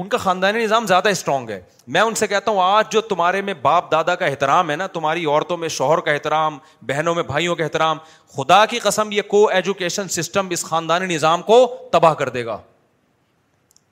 ان 0.00 0.08
کا 0.08 0.16
خاندانی 0.18 0.62
نظام 0.62 0.86
زیادہ 0.86 1.08
اسٹرانگ 1.08 1.50
ہے 1.50 1.60
میں 1.96 2.00
ان 2.00 2.14
سے 2.14 2.26
کہتا 2.26 2.50
ہوں 2.50 2.60
آج 2.62 2.90
جو 2.92 3.00
تمہارے 3.08 3.40
میں 3.48 3.54
باپ 3.62 3.90
دادا 3.92 4.14
کا 4.22 4.26
احترام 4.26 4.70
ہے 4.70 4.76
نا 4.76 4.86
تمہاری 4.94 5.24
عورتوں 5.24 5.56
میں 5.56 5.68
شوہر 5.68 6.00
کا 6.06 6.10
احترام 6.12 6.58
بہنوں 6.86 7.14
میں 7.14 7.22
بھائیوں 7.22 7.54
کا 7.56 7.62
احترام 7.64 7.98
خدا 8.36 8.64
کی 8.70 8.78
قسم 8.82 9.12
یہ 9.12 9.22
کو 9.28 9.46
ایجوکیشن 9.48 10.08
سسٹم 10.16 10.46
اس 10.52 10.64
خاندانی 10.64 11.14
نظام 11.14 11.42
کو 11.50 11.66
تباہ 11.92 12.14
کر 12.22 12.28
دے 12.38 12.44
گا 12.46 12.58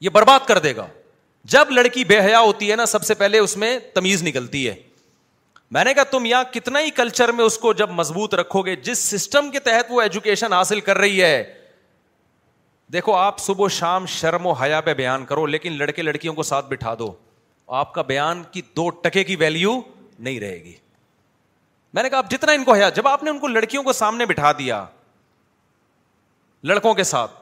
یہ 0.00 0.08
برباد 0.12 0.46
کر 0.48 0.58
دے 0.58 0.74
گا 0.76 0.86
جب 1.52 1.70
لڑکی 1.74 2.04
بے 2.04 2.20
حیا 2.20 2.40
ہوتی 2.40 2.70
ہے 2.70 2.76
نا 2.76 2.86
سب 2.86 3.02
سے 3.04 3.14
پہلے 3.22 3.38
اس 3.38 3.56
میں 3.56 3.78
تمیز 3.94 4.22
نکلتی 4.22 4.66
ہے 4.68 4.74
میں 5.76 5.84
نے 5.84 5.94
کہا 5.94 6.02
تم 6.10 6.24
یہاں 6.24 6.44
کتنا 6.54 6.80
ہی 6.80 6.90
کلچر 6.96 7.32
میں 7.32 7.44
اس 7.44 7.58
کو 7.58 7.72
جب 7.72 7.90
مضبوط 7.90 8.34
رکھو 8.34 8.62
گے 8.66 8.76
جس 8.90 8.98
سسٹم 9.12 9.50
کے 9.50 9.58
تحت 9.68 9.86
وہ 9.90 10.00
ایجوکیشن 10.02 10.52
حاصل 10.52 10.80
کر 10.88 10.98
رہی 10.98 11.22
ہے 11.22 11.42
دیکھو 12.92 13.14
آپ 13.16 13.38
صبح 13.40 13.64
و 13.64 13.68
شام 13.74 14.06
شرم 14.12 14.46
و 14.46 14.52
حیا 14.62 14.80
پہ 14.86 14.92
بیان 14.94 15.24
کرو 15.26 15.44
لیکن 15.46 15.72
لڑکے 15.78 16.02
لڑکیوں 16.02 16.32
کو 16.34 16.42
ساتھ 16.42 16.66
بٹھا 16.70 16.94
دو 16.98 17.12
آپ 17.80 17.92
کا 17.94 18.02
بیان 18.08 18.42
کی 18.52 18.60
دو 18.76 18.88
ٹکے 19.04 19.22
کی 19.24 19.36
ویلو 19.40 19.72
نہیں 20.18 20.38
رہے 20.40 20.58
گی 20.64 20.74
میں 21.94 22.02
نے 22.02 22.08
کہا 22.10 22.18
آپ 22.18 22.30
جتنا 22.30 22.52
ان 22.52 22.64
کو 22.64 22.74
حیا 22.74 22.88
جب 22.98 23.08
آپ 23.08 23.22
نے 23.22 23.30
ان 23.30 23.38
کو 23.38 23.46
لڑکیوں 23.48 23.82
کو 23.84 23.92
سامنے 23.92 24.26
بٹھا 24.26 24.50
دیا 24.58 24.84
لڑکوں 26.70 26.92
کے 26.94 27.04
ساتھ 27.04 27.40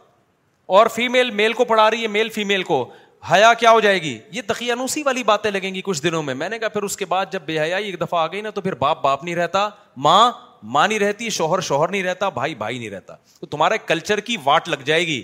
اور 0.79 0.87
فیمل 0.95 1.31
میل 1.41 1.53
کو 1.53 1.65
پڑھا 1.73 1.91
رہی 1.91 2.03
ہے 2.03 2.09
میل 2.19 2.29
فیمل 2.35 2.63
کو 2.63 2.83
حیا 3.31 3.53
کیا 3.61 3.71
ہو 3.71 3.81
جائے 3.81 4.01
گی 4.03 4.17
یہ 4.33 4.43
تقیانوسی 4.47 5.03
والی 5.07 5.23
باتیں 5.33 5.51
لگیں 5.51 5.73
گی 5.75 5.81
کچھ 5.85 6.03
دنوں 6.03 6.23
میں 6.23 6.35
میں 6.43 6.49
نے 6.49 6.59
کہا 6.59 6.69
پھر 6.77 6.83
اس 6.83 6.97
کے 6.97 7.05
بعد 7.07 7.33
جب 7.33 7.43
بے 7.47 7.59
حیائی 7.61 7.85
ایک 7.87 8.01
دفعہ 8.01 8.19
آ 8.21 8.27
گئی 8.33 8.41
نا 8.41 8.51
تو 8.51 8.61
پھر 8.61 8.75
باپ 8.85 9.03
باپ 9.03 9.25
نہیں 9.25 9.35
رہتا 9.35 9.69
ماں 10.07 10.31
ماں 10.77 10.87
نہیں 10.89 10.99
رہتی 10.99 11.31
شوہر 11.41 11.61
شوہر 11.71 11.89
نہیں 11.91 12.03
رہتا 12.03 12.29
بھائی 12.39 12.55
بھائی 12.63 12.79
نہیں 12.79 12.91
رہتا 12.91 13.15
تو 13.41 13.47
تمہارے 13.57 13.79
کلچر 13.87 14.21
کی 14.31 14.37
واٹ 14.45 14.69
لگ 14.69 14.83
جائے 14.85 15.07
گی 15.07 15.23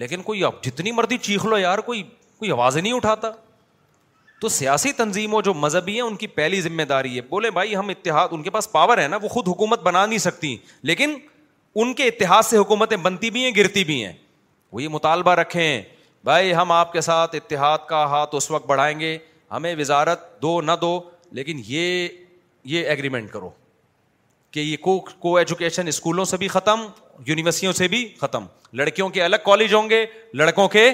لیکن 0.00 0.22
کوئی 0.22 0.42
اب 0.44 0.62
جتنی 0.62 0.92
مرضی 0.92 1.18
چیخ 1.22 1.44
لو 1.46 1.58
یار 1.58 1.78
کوئی 1.86 2.02
کوئی 2.38 2.50
آواز 2.52 2.76
نہیں 2.76 2.92
اٹھاتا 2.92 3.30
تو 4.40 4.48
سیاسی 4.48 4.92
تنظیم 4.92 5.40
جو 5.44 5.54
مذہبی 5.54 5.94
ہیں 5.94 6.00
ان 6.02 6.16
کی 6.16 6.26
پہلی 6.26 6.60
ذمہ 6.60 6.82
داری 6.88 7.16
ہے 7.16 7.20
بولے 7.30 7.50
بھائی 7.58 7.76
ہم 7.76 7.88
اتحاد 7.88 8.28
ان 8.32 8.42
کے 8.42 8.50
پاس 8.50 8.70
پاور 8.72 8.98
ہے 8.98 9.06
نا 9.08 9.18
وہ 9.22 9.28
خود 9.28 9.48
حکومت 9.48 9.80
بنا 9.82 10.04
نہیں 10.06 10.18
سکتی 10.18 10.56
لیکن 10.90 11.14
ان 11.82 11.92
کے 11.94 12.06
اتحاد 12.08 12.42
سے 12.44 12.56
حکومتیں 12.56 12.96
بنتی 13.02 13.30
بھی 13.30 13.44
ہیں 13.44 13.50
گرتی 13.56 13.84
بھی 13.90 14.04
ہیں 14.04 14.12
وہ 14.72 14.82
یہ 14.82 14.88
مطالبہ 14.92 15.30
رکھیں 15.40 15.82
بھائی 16.24 16.54
ہم 16.54 16.72
آپ 16.72 16.92
کے 16.92 17.00
ساتھ 17.00 17.34
اتحاد 17.36 17.86
کا 17.88 18.04
ہاتھ 18.10 18.34
اس 18.34 18.50
وقت 18.50 18.66
بڑھائیں 18.66 18.98
گے 19.00 19.16
ہمیں 19.52 19.74
وزارت 19.78 20.28
دو 20.42 20.60
نہ 20.60 20.72
دو 20.80 20.98
لیکن 21.38 21.60
یہ 21.66 22.08
یہ 22.74 22.88
ایگریمنٹ 22.88 23.30
کرو 23.30 23.50
کہ 24.50 24.60
یہ 24.60 24.76
کو 24.80 24.98
کو 25.18 25.36
ایجوکیشن 25.36 25.86
اسکولوں 25.88 26.24
سے 26.24 26.36
بھی 26.36 26.48
ختم 26.48 26.80
یونیورسٹیوں 27.26 27.72
سے 27.72 27.88
بھی 27.88 28.06
ختم 28.20 28.44
لڑکیوں 28.76 29.08
کے 29.10 29.22
الگ 29.22 29.36
کالج 29.44 29.74
ہوں 29.74 29.88
گے 29.90 30.04
لڑکوں 30.38 30.66
کے 30.68 30.90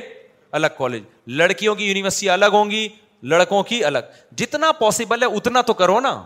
الگ 0.52 0.66
کالج 0.78 1.02
لڑکیوں 1.36 1.74
کی 1.74 1.84
یونیورسٹی 1.86 2.28
الگ 2.30 2.46
ہوں 2.54 2.70
گی 2.70 2.88
لڑکوں 3.28 3.62
کی 3.68 3.84
الگ 3.84 4.12
جتنا 4.36 4.72
پاسبل 4.78 5.22
ہے 5.22 5.26
اتنا 5.36 5.62
تو 5.66 5.72
کرو 5.74 5.98
نا 6.00 6.22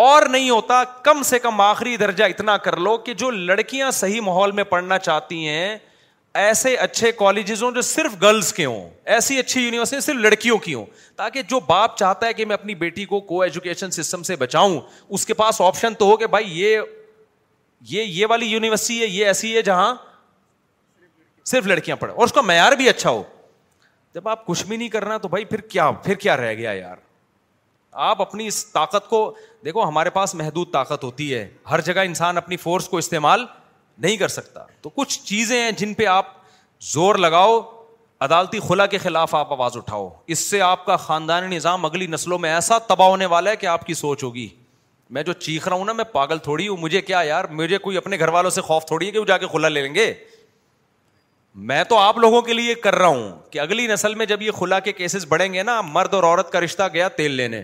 اور 0.00 0.22
نہیں 0.30 0.50
ہوتا 0.50 0.82
کم 0.84 1.16
کم 1.22 1.22
سے 1.28 1.38
آخری 1.62 1.96
درجہ 1.96 2.24
اتنا 2.24 2.56
کر 2.66 2.76
لو 2.80 2.96
کہ 3.04 3.14
جو 3.22 3.30
لڑکیاں 3.30 3.90
صحیح 3.92 4.20
ماحول 4.24 4.52
میں 4.58 4.64
پڑھنا 4.64 4.98
چاہتی 4.98 5.46
ہیں 5.48 5.76
ایسے 6.40 6.74
اچھے 6.84 7.10
کالجز 7.16 7.62
ہوں 7.62 7.72
جو 7.72 7.80
صرف 7.82 8.12
گرلس 8.22 8.52
کے 8.52 8.64
ہوں 8.64 8.88
ایسی 9.16 9.38
اچھی 9.38 9.62
یونیورسٹی 9.62 10.00
صرف 10.00 10.16
لڑکیوں 10.16 10.56
کی 10.58 10.74
ہوں 10.74 10.86
تاکہ 11.16 11.42
جو 11.48 11.60
باپ 11.66 11.96
چاہتا 11.98 12.26
ہے 12.26 12.32
کہ 12.34 12.44
میں 12.44 12.54
اپنی 12.54 12.74
بیٹی 12.74 13.04
کو 13.04 13.20
کو 13.32 13.40
ایجوکیشن 13.42 13.90
سسٹم 13.90 14.22
سے 14.28 14.36
بچاؤں 14.36 14.78
اس 15.08 15.26
کے 15.26 15.34
پاس 15.42 15.60
آپشن 15.60 15.94
تو 15.98 16.06
ہو 16.10 16.16
کہ 16.16 16.26
بھائی 16.36 16.60
یہ 16.60 16.78
یہ 17.90 18.02
یہ 18.02 18.26
والی 18.30 18.46
یونیورسٹی 18.46 19.00
ہے 19.00 19.06
یہ 19.06 19.26
ایسی 19.26 19.54
ہے 19.56 19.62
جہاں 19.62 19.94
صرف 21.50 21.66
لڑکیاں 21.66 21.96
پڑھے 22.00 22.12
اور 22.14 22.24
اس 22.26 22.32
کا 22.32 22.40
معیار 22.40 22.72
بھی 22.76 22.88
اچھا 22.88 23.10
ہو 23.10 23.22
جب 24.14 24.28
آپ 24.28 24.44
کچھ 24.46 24.64
بھی 24.66 24.76
نہیں 24.76 24.88
کر 24.88 25.04
رہا 25.04 25.16
تو 25.18 25.28
بھائی 25.28 25.44
پھر 25.44 25.60
کیا 25.74 25.90
پھر 26.04 26.14
کیا 26.24 26.36
رہ 26.36 26.54
گیا 26.54 26.72
یار 26.72 26.96
آپ 28.10 28.20
اپنی 28.22 28.46
اس 28.46 28.64
طاقت 28.72 29.08
کو 29.08 29.18
دیکھو 29.64 29.82
ہمارے 29.88 30.10
پاس 30.10 30.34
محدود 30.34 30.72
طاقت 30.72 31.04
ہوتی 31.04 31.34
ہے 31.34 31.46
ہر 31.70 31.80
جگہ 31.88 32.00
انسان 32.06 32.36
اپنی 32.36 32.56
فورس 32.56 32.88
کو 32.88 32.98
استعمال 32.98 33.44
نہیں 34.02 34.16
کر 34.16 34.28
سکتا 34.28 34.62
تو 34.82 34.90
کچھ 34.94 35.20
چیزیں 35.24 35.60
ہیں 35.62 35.70
جن 35.78 35.92
پہ 35.94 36.06
آپ 36.12 36.26
زور 36.92 37.14
لگاؤ 37.24 37.60
عدالتی 38.26 38.58
خلا 38.68 38.86
کے 38.86 38.98
خلاف 38.98 39.34
آپ 39.34 39.52
آواز 39.52 39.76
اٹھاؤ 39.76 40.08
اس 40.34 40.38
سے 40.38 40.60
آپ 40.62 40.84
کا 40.86 40.96
خاندانی 41.04 41.54
نظام 41.56 41.84
اگلی 41.84 42.06
نسلوں 42.06 42.38
میں 42.38 42.52
ایسا 42.54 42.78
تباہ 42.88 43.08
ہونے 43.08 43.26
والا 43.36 43.50
ہے 43.50 43.56
کہ 43.56 43.66
آپ 43.66 43.86
کی 43.86 43.94
سوچ 43.94 44.24
ہوگی 44.24 44.48
میں 45.12 45.22
جو 45.22 45.32
چیخ 45.44 45.66
رہا 45.68 45.76
ہوں 45.76 45.84
نا 45.84 45.92
میں 45.92 46.04
پاگل 46.12 46.38
تھوڑی 46.44 46.66
ہوں 46.68 46.76
مجھے 46.80 47.00
کیا 47.02 47.20
یار 47.24 47.44
مجھے 47.56 47.78
کوئی 47.86 47.96
اپنے 47.96 48.18
گھر 48.18 48.28
والوں 48.36 48.50
سے 48.50 48.60
خوف 48.68 48.84
تھوڑی 48.86 49.06
ہے 49.06 49.10
کہ 49.12 49.18
وہ 49.18 49.24
جا 49.26 49.36
کے 49.38 49.46
کھلا 49.50 49.68
لے 49.68 49.80
لیں 49.82 49.94
گے 49.94 50.12
میں 51.70 51.82
تو 51.88 51.98
آپ 51.98 52.18
لوگوں 52.18 52.40
کے 52.42 52.52
لیے 52.52 52.74
کر 52.84 52.94
رہا 52.98 53.06
ہوں 53.06 53.30
کہ 53.50 53.58
اگلی 53.60 53.86
نسل 53.86 54.14
میں 54.20 54.26
جب 54.26 54.42
یہ 54.42 54.50
کھلا 54.58 54.78
کے 54.86 54.92
کیسز 55.00 55.26
بڑھیں 55.28 55.52
گے 55.54 55.62
نا 55.70 55.80
مرد 55.88 56.14
اور 56.14 56.22
عورت 56.24 56.50
کا 56.52 56.60
رشتہ 56.60 56.82
گیا 56.92 57.08
تیل 57.18 57.32
لینے 57.40 57.62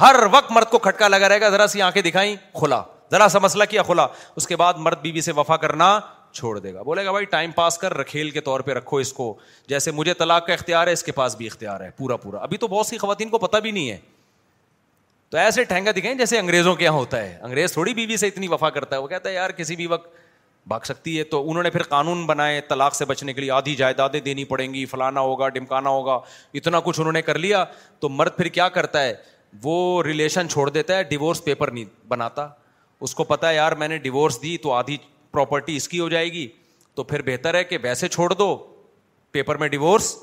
ہر 0.00 0.16
وقت 0.32 0.52
مرد 0.52 0.70
کو 0.70 0.78
کھٹکا 0.86 1.08
لگا 1.08 1.28
رہے 1.28 1.40
گا 1.40 1.48
ذرا 1.56 1.66
سی 1.72 1.82
آنکھیں 1.88 2.00
دکھائی 2.02 2.34
کھلا 2.58 2.82
ذرا 3.12 3.28
سا 3.32 3.38
مسئلہ 3.42 3.64
کیا 3.70 3.82
کھلا 3.90 4.06
اس 4.36 4.46
کے 4.46 4.56
بعد 4.56 4.80
مرد 4.86 5.00
بیوی 5.02 5.20
سے 5.20 5.32
وفا 5.36 5.56
کرنا 5.66 5.98
چھوڑ 6.32 6.58
دے 6.58 6.72
گا 6.74 6.82
بولے 6.82 7.04
گا 7.04 7.10
بھائی 7.12 7.24
ٹائم 7.34 7.50
پاس 7.56 7.78
کر 7.78 7.96
رکھیل 7.96 8.30
کے 8.36 8.40
طور 8.48 8.60
پہ 8.68 8.72
رکھو 8.74 8.96
اس 8.98 9.12
کو 9.12 9.32
جیسے 9.68 9.90
مجھے 10.00 10.14
طلاق 10.18 10.46
کا 10.46 10.52
اختیار 10.52 10.86
ہے 10.86 10.92
اس 10.92 11.02
کے 11.04 11.12
پاس 11.20 11.36
بھی 11.36 11.46
اختیار 11.46 11.80
ہے 11.80 11.90
پورا 11.96 12.16
پورا 12.24 12.38
ابھی 12.42 12.56
تو 12.64 12.68
بہت 12.68 12.86
سی 12.86 12.98
خواتین 12.98 13.28
کو 13.28 13.38
پتا 13.46 13.58
بھی 13.66 13.70
نہیں 13.70 13.90
ہے 13.90 13.98
تو 15.34 15.38
ایسے 15.40 15.62
ٹھہنگا 15.64 15.90
دکھائیں 15.90 16.12
جیسے 16.18 16.38
انگریزوں 16.38 16.74
کے 16.76 16.84
یہاں 16.84 16.94
ہوتا 16.96 17.20
ہے 17.22 17.32
انگریز 17.42 17.72
تھوڑی 17.72 17.92
بیوی 17.94 18.16
سے 18.16 18.26
اتنی 18.28 18.48
وفا 18.48 18.68
کرتا 18.70 18.96
ہے 18.96 19.00
وہ 19.00 19.06
کہتا 19.08 19.28
ہے 19.28 19.34
یار 19.34 19.50
کسی 19.56 19.76
بھی 19.76 19.86
وقت 19.86 20.06
بھاگ 20.68 20.80
سکتی 20.84 21.16
ہے 21.18 21.22
تو 21.30 21.40
انہوں 21.50 21.62
نے 21.62 21.70
پھر 21.70 21.82
قانون 21.94 22.24
بنائے 22.26 22.60
طلاق 22.68 22.94
سے 22.94 23.04
بچنے 23.04 23.32
کے 23.32 23.40
لیے 23.40 23.50
آدھی 23.50 23.74
جائیدادیں 23.76 24.18
دینی 24.24 24.44
پڑیں 24.52 24.74
گی 24.74 24.84
فلانا 24.86 25.20
ہوگا 25.20 25.48
ڈمکانا 25.56 25.90
ہوگا 25.90 26.18
اتنا 26.60 26.80
کچھ 26.84 27.00
انہوں 27.00 27.12
نے 27.12 27.22
کر 27.22 27.38
لیا 27.38 27.64
تو 28.00 28.08
مرد 28.08 28.36
پھر 28.36 28.46
کیا 28.58 28.68
کرتا 28.76 29.02
ہے 29.04 29.14
وہ 29.62 30.02
ریلیشن 30.06 30.48
چھوڑ 30.48 30.68
دیتا 30.70 30.96
ہے 30.96 31.02
ڈیوورس 31.08 31.42
پیپر 31.44 31.70
نہیں 31.70 31.84
بناتا 32.08 32.48
اس 33.00 33.14
کو 33.14 33.24
پتا 33.32 33.48
ہے 33.48 33.54
یار 33.54 33.72
میں 33.78 33.88
نے 33.88 33.98
ڈیورس 34.06 34.40
دی 34.42 34.56
تو 34.62 34.72
آدھی 34.72 34.96
پراپرٹی 35.32 35.76
اس 35.76 35.88
کی 35.88 36.00
ہو 36.00 36.08
جائے 36.08 36.30
گی 36.32 36.46
تو 36.94 37.04
پھر 37.10 37.22
بہتر 37.26 37.54
ہے 37.54 37.64
کہ 37.64 37.78
ویسے 37.82 38.08
چھوڑ 38.08 38.28
دو 38.32 38.54
پیپر 39.32 39.56
میں 39.64 39.68
ڈیورس 39.68 40.14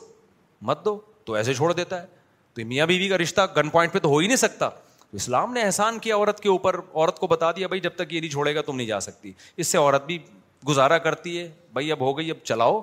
مت 0.72 0.86
دو 0.86 0.98
تو 1.26 1.34
ایسے 1.42 1.54
چھوڑ 1.54 1.72
دیتا 1.74 2.02
ہے 2.02 2.08
تو 2.54 2.66
میاں 2.68 2.86
بیوی 2.94 3.10
کا 3.10 3.18
رشتہ 3.24 3.46
گن 3.58 3.70
پوائنٹ 3.76 3.94
پہ 3.94 4.00
تو 4.00 4.10
ہو 4.10 4.18
ہی 4.18 4.28
نہیں 4.28 4.38
سکتا 4.46 4.70
تو 5.12 5.18
اسلام 5.18 5.54
نے 5.54 5.62
احسان 5.62 5.98
کیا 6.00 6.16
عورت 6.16 6.40
کے 6.40 6.50
اوپر 6.50 6.80
عورت 6.94 7.18
کو 7.20 7.28
بتا 7.28 7.52
دیا 7.56 7.68
بھائی 7.68 7.80
جب 7.82 7.94
تک 7.96 8.14
یہ 8.14 8.20
نہیں 8.20 8.32
چھوڑے 8.32 8.54
گا 8.56 8.62
تم 8.66 8.76
نہیں 8.76 8.88
جا 8.88 9.00
سکتی 9.00 9.32
اس 9.58 9.68
سے 9.68 9.78
عورت 9.78 10.06
بھی 10.06 10.18
گزارا 10.68 10.98
کرتی 11.08 11.38
ہے 11.40 11.48
بھائی 11.74 11.92
اب 11.92 12.00
ہو 12.02 12.18
گئی 12.18 12.30
اب 12.32 12.38
چلاؤ 12.46 12.80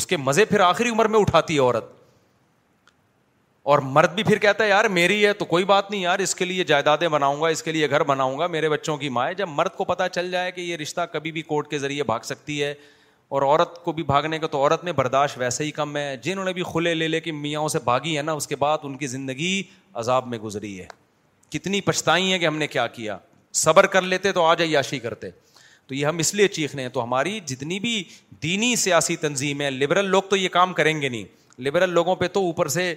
اس 0.00 0.06
کے 0.06 0.16
مزے 0.16 0.44
پھر 0.44 0.60
آخری 0.60 0.88
عمر 0.90 1.08
میں 1.08 1.18
اٹھاتی 1.20 1.54
ہے 1.54 1.58
عورت 1.60 1.90
اور 3.72 3.78
مرد 3.96 4.14
بھی 4.14 4.22
پھر 4.24 4.38
کہتا 4.44 4.64
ہے 4.64 4.68
یار 4.68 4.84
میری 4.94 5.24
ہے 5.26 5.32
تو 5.32 5.44
کوئی 5.52 5.64
بات 5.64 5.90
نہیں 5.90 6.00
یار 6.02 6.18
اس 6.18 6.34
کے 6.34 6.44
لیے 6.44 6.64
جائیدادیں 6.70 7.06
بناؤں 7.08 7.40
گا 7.42 7.48
اس 7.56 7.62
کے 7.62 7.72
لیے 7.72 7.90
گھر 7.90 8.02
بناؤں 8.04 8.38
گا 8.38 8.46
میرے 8.54 8.68
بچوں 8.68 8.96
کی 8.98 9.08
ماں 9.18 9.26
ہے 9.26 9.34
جب 9.34 9.48
مرد 9.48 9.74
کو 9.76 9.84
پتہ 9.92 10.06
چل 10.14 10.30
جائے 10.30 10.50
کہ 10.52 10.60
یہ 10.60 10.76
رشتہ 10.76 11.00
کبھی 11.12 11.32
بھی 11.32 11.42
کورٹ 11.52 11.68
کے 11.70 11.78
ذریعے 11.78 12.02
بھاگ 12.10 12.20
سکتی 12.32 12.62
ہے 12.62 12.72
اور 13.36 13.42
عورت 13.42 13.82
کو 13.84 13.92
بھی 13.98 14.02
بھاگنے 14.08 14.38
کا 14.38 14.46
تو 14.52 14.58
عورت 14.62 14.84
میں 14.84 14.92
برداشت 14.92 15.38
ویسے 15.38 15.64
ہی 15.64 15.70
کم 15.80 15.96
ہے 15.96 16.16
جنہوں 16.22 16.44
نے 16.44 16.52
بھی 16.52 16.62
کھلے 16.72 16.94
لے 16.94 17.08
لے 17.08 17.20
کے 17.20 17.32
میاں 17.32 17.66
سے 17.72 17.78
بھاگی 17.84 18.16
ہے 18.16 18.22
نا 18.22 18.32
اس 18.40 18.46
کے 18.46 18.56
بعد 18.66 18.78
ان 18.82 18.96
کی 18.98 19.06
زندگی 19.16 19.62
عذاب 20.04 20.26
میں 20.28 20.38
گزری 20.38 20.78
ہے 20.80 20.86
کتنی 21.52 21.80
پچھتائی 21.88 22.30
ہیں 22.32 22.38
کہ 22.38 22.46
ہم 22.46 22.56
نے 22.58 22.66
کیا 22.66 22.86
کیا 22.98 23.16
صبر 23.62 23.86
کر 23.94 24.02
لیتے 24.12 24.32
تو 24.32 24.44
آج 24.46 24.62
عیاشی 24.62 24.98
کرتے 24.98 25.30
تو 25.86 25.94
یہ 25.94 26.06
ہم 26.06 26.18
اس 26.24 26.34
لیے 26.34 26.48
چیخ 26.56 26.74
ہیں 26.76 26.88
تو 26.92 27.02
ہماری 27.02 27.38
جتنی 27.46 27.78
بھی 27.80 27.92
دینی 28.42 28.74
سیاسی 28.84 29.16
تنظیم 29.24 29.60
ہے 29.60 29.70
لبرل 29.70 30.06
لوگ 30.10 30.22
تو 30.30 30.36
یہ 30.36 30.48
کام 30.56 30.72
کریں 30.78 31.00
گے 31.02 31.08
نہیں 31.08 31.24
لبرل 31.66 31.90
لوگوں 31.98 32.14
پہ 32.22 32.28
تو 32.36 32.40
اوپر 32.46 32.68
سے 32.76 32.94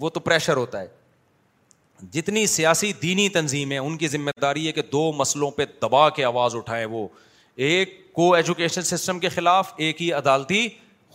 وہ 0.00 0.10
تو 0.16 0.20
پریشر 0.20 0.56
ہوتا 0.56 0.80
ہے 0.80 0.98
جتنی 2.12 2.46
سیاسی 2.46 2.92
دینی 3.02 3.28
تنظیم 3.28 3.72
ہے 3.72 3.78
ان 3.78 3.96
کی 4.02 4.08
ذمہ 4.08 4.30
داری 4.42 4.66
ہے 4.66 4.72
کہ 4.78 4.82
دو 4.92 5.02
مسئلوں 5.16 5.50
پہ 5.56 5.64
دبا 5.82 6.08
کے 6.18 6.24
آواز 6.24 6.54
اٹھائے 6.56 6.84
وہ 6.94 7.06
ایک 7.68 7.98
کو 8.14 8.32
ایجوکیشن 8.34 8.82
سسٹم 8.94 9.18
کے 9.24 9.28
خلاف 9.28 9.72
ایک 9.86 10.02
ہی 10.02 10.12
عدالتی 10.20 10.66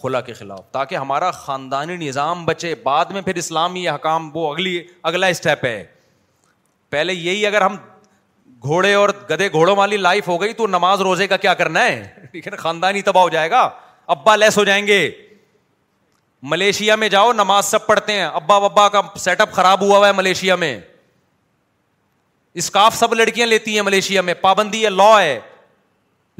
خلا 0.02 0.22
کے 0.28 0.34
خلاف 0.34 0.72
تاکہ 0.72 0.96
ہمارا 0.96 1.32
خاندانی 1.32 1.96
نظام 2.08 2.46
بچے 2.46 2.74
بعد 2.84 3.06
میں 3.18 3.22
پھر 3.30 3.36
اسلامی 3.46 3.88
حکام 3.90 4.30
وہ 4.38 4.52
اگلی 4.54 4.82
اگلا 5.12 5.28
اسٹیپ 5.36 5.66
ہے 5.66 5.84
پہلے 6.96 7.14
یہی 7.14 7.46
اگر 7.48 7.62
ہم 7.62 7.76
گھوڑے 8.70 8.94
اور 8.94 9.10
گدے 9.30 9.48
گھوڑوں 9.60 9.76
والی 9.76 9.98
لائف 10.02 10.28
ہو 10.28 10.40
گئی 10.42 10.54
تو 10.60 10.66
نماز 10.74 11.02
روزے 11.08 11.26
کا 11.28 11.38
کیا 11.46 11.54
کرنا 11.62 11.84
ہے 11.86 12.28
ٹھیک 12.32 12.46
ہے 12.48 12.52
نا 12.52 12.58
خاندانی 12.62 13.02
تباہ 13.08 13.24
ہو 13.24 13.30
جائے 13.30 13.50
گا 13.52 13.64
ابا 14.16 14.36
لیس 14.36 14.58
ہو 14.58 14.64
جائیں 14.70 14.86
گے 14.88 15.00
ملیشیا 16.54 16.96
میں 17.02 17.10
جاؤ 17.16 17.34
نماز 17.40 17.66
سب 17.74 17.86
پڑھتے 17.88 18.14
ہیں 18.14 18.24
ابا 18.42 18.56
وبا 18.66 18.88
کا 18.96 19.02
سیٹ 19.24 19.42
اپ 19.42 19.52
خراب 19.54 19.82
ہوا 19.84 19.98
ہوا 19.98 20.08
ہے 20.08 20.12
ملیشیا 20.22 20.56
میں 20.64 20.72
اسکاف 22.64 22.96
سب 22.98 23.14
لڑکیاں 23.22 23.48
لیتی 23.54 23.76
ہیں 23.76 23.82
ملیشیا 23.86 24.22
میں 24.30 24.34
پابندی 24.42 24.84
ہے 24.84 24.90
لا 25.00 25.12
ہے 25.22 25.40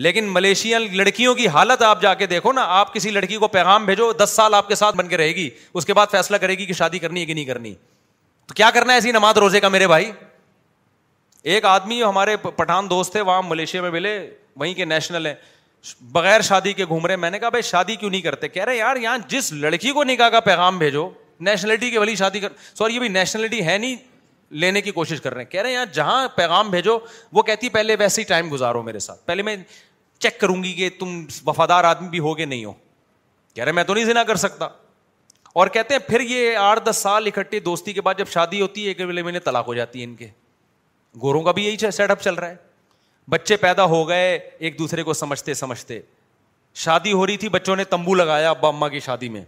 لیکن 0.06 0.34
ملیشیا 0.34 0.80
لڑکیوں 1.02 1.34
کی 1.42 1.48
حالت 1.58 1.82
آپ 1.90 2.02
جا 2.02 2.14
کے 2.22 2.26
دیکھو 2.36 2.52
نا 2.60 2.66
آپ 2.80 2.94
کسی 2.94 3.12
لڑکی 3.18 3.38
کو 3.44 3.48
پیغام 3.58 3.86
بھیجو 3.90 4.12
دس 4.24 4.34
سال 4.40 4.54
آپ 4.62 4.68
کے 4.68 4.76
ساتھ 4.84 4.96
بن 5.02 5.08
کے 5.08 5.18
رہے 5.24 5.36
گی 5.42 5.50
اس 5.74 5.86
کے 5.92 5.94
بعد 6.00 6.12
فیصلہ 6.16 6.38
کرے 6.46 6.58
گی 6.62 6.66
کہ 6.72 6.80
شادی 6.84 7.00
کرنی 7.08 7.22
ہے 7.22 7.26
کہ 7.26 7.34
نہیں 7.34 7.46
کرنی 7.52 7.74
تو 8.48 8.54
کیا 8.62 8.70
کرنا 8.80 8.94
ہے 8.94 8.98
ایسی 8.98 9.12
نماز 9.18 9.38
روزے 9.46 9.60
کا 9.60 9.70
میرے 9.78 9.88
بھائی 9.94 10.12
ایک 11.54 11.66
آدمی 11.66 12.02
ہمارے 12.04 12.36
پٹھان 12.56 12.90
دوست 12.90 13.12
تھے 13.12 13.22
وہاں 13.22 13.42
ملیشیا 13.46 13.82
میں 13.82 13.90
ملے 13.92 14.14
وہیں 14.60 14.74
کے 14.74 14.86
نیشنل 14.86 15.26
ہیں 15.26 15.34
بغیر 16.12 16.42
شادی 16.42 16.72
کے 16.74 16.86
گھوم 16.86 17.06
رہے 17.08 17.16
میں 17.16 17.30
نے 17.32 17.40
کہا 17.40 17.50
بھائی 17.54 17.62
شادی 17.64 17.96
کیوں 17.96 18.10
نہیں 18.12 18.22
کرتے 18.22 18.48
کہہ 18.48 18.64
رہے 18.66 18.76
یار 18.78 18.96
یہاں 19.02 19.18
جس 19.30 19.52
لڑکی 19.54 19.92
کو 19.98 20.04
نکاح 20.04 20.30
کا 20.36 20.40
پیغام 20.48 20.78
بھیجو 20.78 21.08
نیشنلٹی 21.50 21.90
کے 21.92 22.00
بھلی 22.00 22.16
شادی 22.16 22.40
کر 22.40 22.54
سوری 22.78 22.94
یہ 22.96 23.00
بھی 23.00 23.08
نیشنلٹی 23.08 23.62
ہے 23.68 23.78
نہیں 23.78 23.96
لینے 24.64 24.82
کی 24.82 24.92
کوشش 24.92 25.22
کر 25.22 25.34
رہے 25.34 25.44
ہیں 25.44 25.50
کہہ 25.52 25.62
رہے 25.62 25.70
ہیں 25.70 25.76
یار 25.76 25.94
جہاں 25.94 26.28
پیغام 26.36 26.70
بھیجو 26.70 26.98
وہ 27.34 27.42
کہتی 27.44 27.70
پہلے 27.76 27.96
ویسے 28.00 28.22
ہی 28.22 28.26
ٹائم 28.28 28.52
گزارو 28.52 28.82
میرے 28.84 29.00
ساتھ 29.08 29.26
پہلے 29.28 29.44
میں 29.44 29.56
چیک 30.20 30.40
کروں 30.40 30.62
گی 30.64 30.74
کہ 30.74 30.90
تم 31.00 31.22
وفادار 31.46 31.84
آدمی 31.92 32.10
بھی 32.10 32.20
ہو 32.28 32.34
نہیں 32.40 32.66
ہو 32.66 32.74
کہہ 33.54 33.64
رہے 33.64 33.72
میں 33.72 33.84
تو 33.84 33.94
نہیں 33.94 34.06
سنا 34.06 34.24
کر 34.32 34.36
سکتا 34.46 34.68
اور 35.62 35.68
کہتے 35.78 35.94
ہیں 35.94 36.02
پھر 36.08 36.20
یہ 36.30 36.58
آٹھ 36.58 36.80
دس 36.90 36.98
سال 37.04 37.28
اکٹھے 37.28 37.60
دوستی 37.70 37.94
کے 37.94 38.02
بعد 38.08 38.16
جب 38.18 38.28
شادی 38.34 38.62
ہوتی 38.62 38.84
ہے 38.84 38.88
ایک 38.88 39.02
بولے 39.06 39.22
میں 39.24 39.32
نے 39.32 39.40
طلاق 39.50 39.68
ہو 39.68 39.74
جاتی 39.74 40.00
ہے 40.00 40.04
ان 40.06 40.16
کے 40.16 40.28
گوروں 41.22 41.42
کا 41.44 41.52
بھی 41.52 41.66
یہی 41.66 41.92
سیٹ 41.92 42.12
اپ 42.12 42.22
چل 42.22 42.36
رہا 42.36 42.50
ہے 42.50 42.56
بچے 43.30 43.56
پیدا 43.58 43.84
ہو 43.96 44.08
گئے 44.08 44.38
ایک 44.58 44.78
دوسرے 44.80 45.04
کو 45.04 45.14
سمجھتے 45.14 45.54
سمجھتے 45.54 46.00
شادی 46.84 47.12
ہو 47.14 47.26
رہی 47.28 47.38
تھی 47.38 47.50
بچوں 47.50 47.76
نے 47.76 47.84
تمبو 47.90 48.14
لگایا 48.16 48.50
ابا 48.50 48.68
اما 48.70 48.88
کی 48.90 49.00
شادی 49.00 49.30
میں 49.30 49.44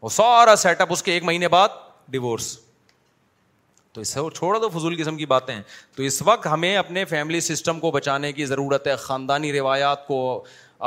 اور 0.00 0.10
سارا 0.10 0.56
سیٹ 0.56 0.80
اپ 0.80 0.92
اس 0.92 1.02
کے 1.02 1.12
ایک 1.12 1.24
مہینے 1.24 1.48
بعد 1.48 1.68
ڈوورس 2.12 2.56
تو 3.92 4.00
اس 4.00 4.16
چھوڑا 4.34 4.58
تو 4.58 4.68
فضول 4.78 4.94
قسم 5.00 5.16
کی 5.16 5.26
باتیں 5.26 5.54
ہیں 5.54 5.62
تو 5.96 6.02
اس 6.02 6.20
وقت 6.26 6.46
ہمیں 6.52 6.76
اپنے 6.76 7.04
فیملی 7.04 7.40
سسٹم 7.48 7.80
کو 7.80 7.90
بچانے 7.90 8.32
کی 8.32 8.44
ضرورت 8.46 8.86
ہے 8.86 8.96
خاندانی 9.00 9.52
روایات 9.52 10.06
کو 10.06 10.18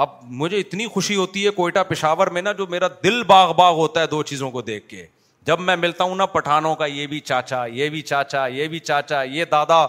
اب 0.03 0.09
مجھے 0.41 0.57
اتنی 0.59 0.87
خوشی 0.93 1.15
ہوتی 1.15 1.45
ہے 1.45 1.49
کوئٹہ 1.59 1.83
پشاور 1.89 2.27
میں 2.37 2.41
نا 2.41 2.51
جو 2.57 2.67
میرا 2.69 2.87
دل 3.03 3.21
باغ 3.27 3.53
باغ 3.57 3.73
ہوتا 3.77 4.01
ہے 4.01 4.07
دو 4.11 4.23
چیزوں 4.31 4.51
کو 4.51 4.61
دیکھ 4.71 4.87
کے 4.87 5.05
جب 5.47 5.59
میں 5.61 5.75
ملتا 5.75 6.03
ہوں 6.03 6.15
نا 6.15 6.25
پٹھانوں 6.25 6.75
کا 6.75 6.85
یہ 6.85 7.07
بھی 7.07 7.19
چاچا 7.29 7.65
یہ 7.71 7.89
بھی 7.89 8.01
چاچا 8.01 8.45
یہ 8.51 8.67
بھی 8.67 8.79
چاچا 8.79 9.21
یہ 9.31 9.45
دادا 9.51 9.85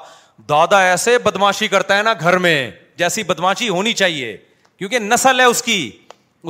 دادا 0.48 0.80
ایسے 0.88 1.16
بدماشی 1.24 1.68
کرتا 1.74 1.96
ہے 1.98 2.02
نا 2.02 2.12
گھر 2.20 2.36
میں 2.46 2.56
جیسی 2.98 3.22
بدماشی 3.30 3.68
ہونی 3.68 3.92
چاہیے 4.00 4.36
کیونکہ 4.78 4.98
نسل 4.98 5.40
ہے 5.40 5.44
اس 5.52 5.62
کی 5.62 5.78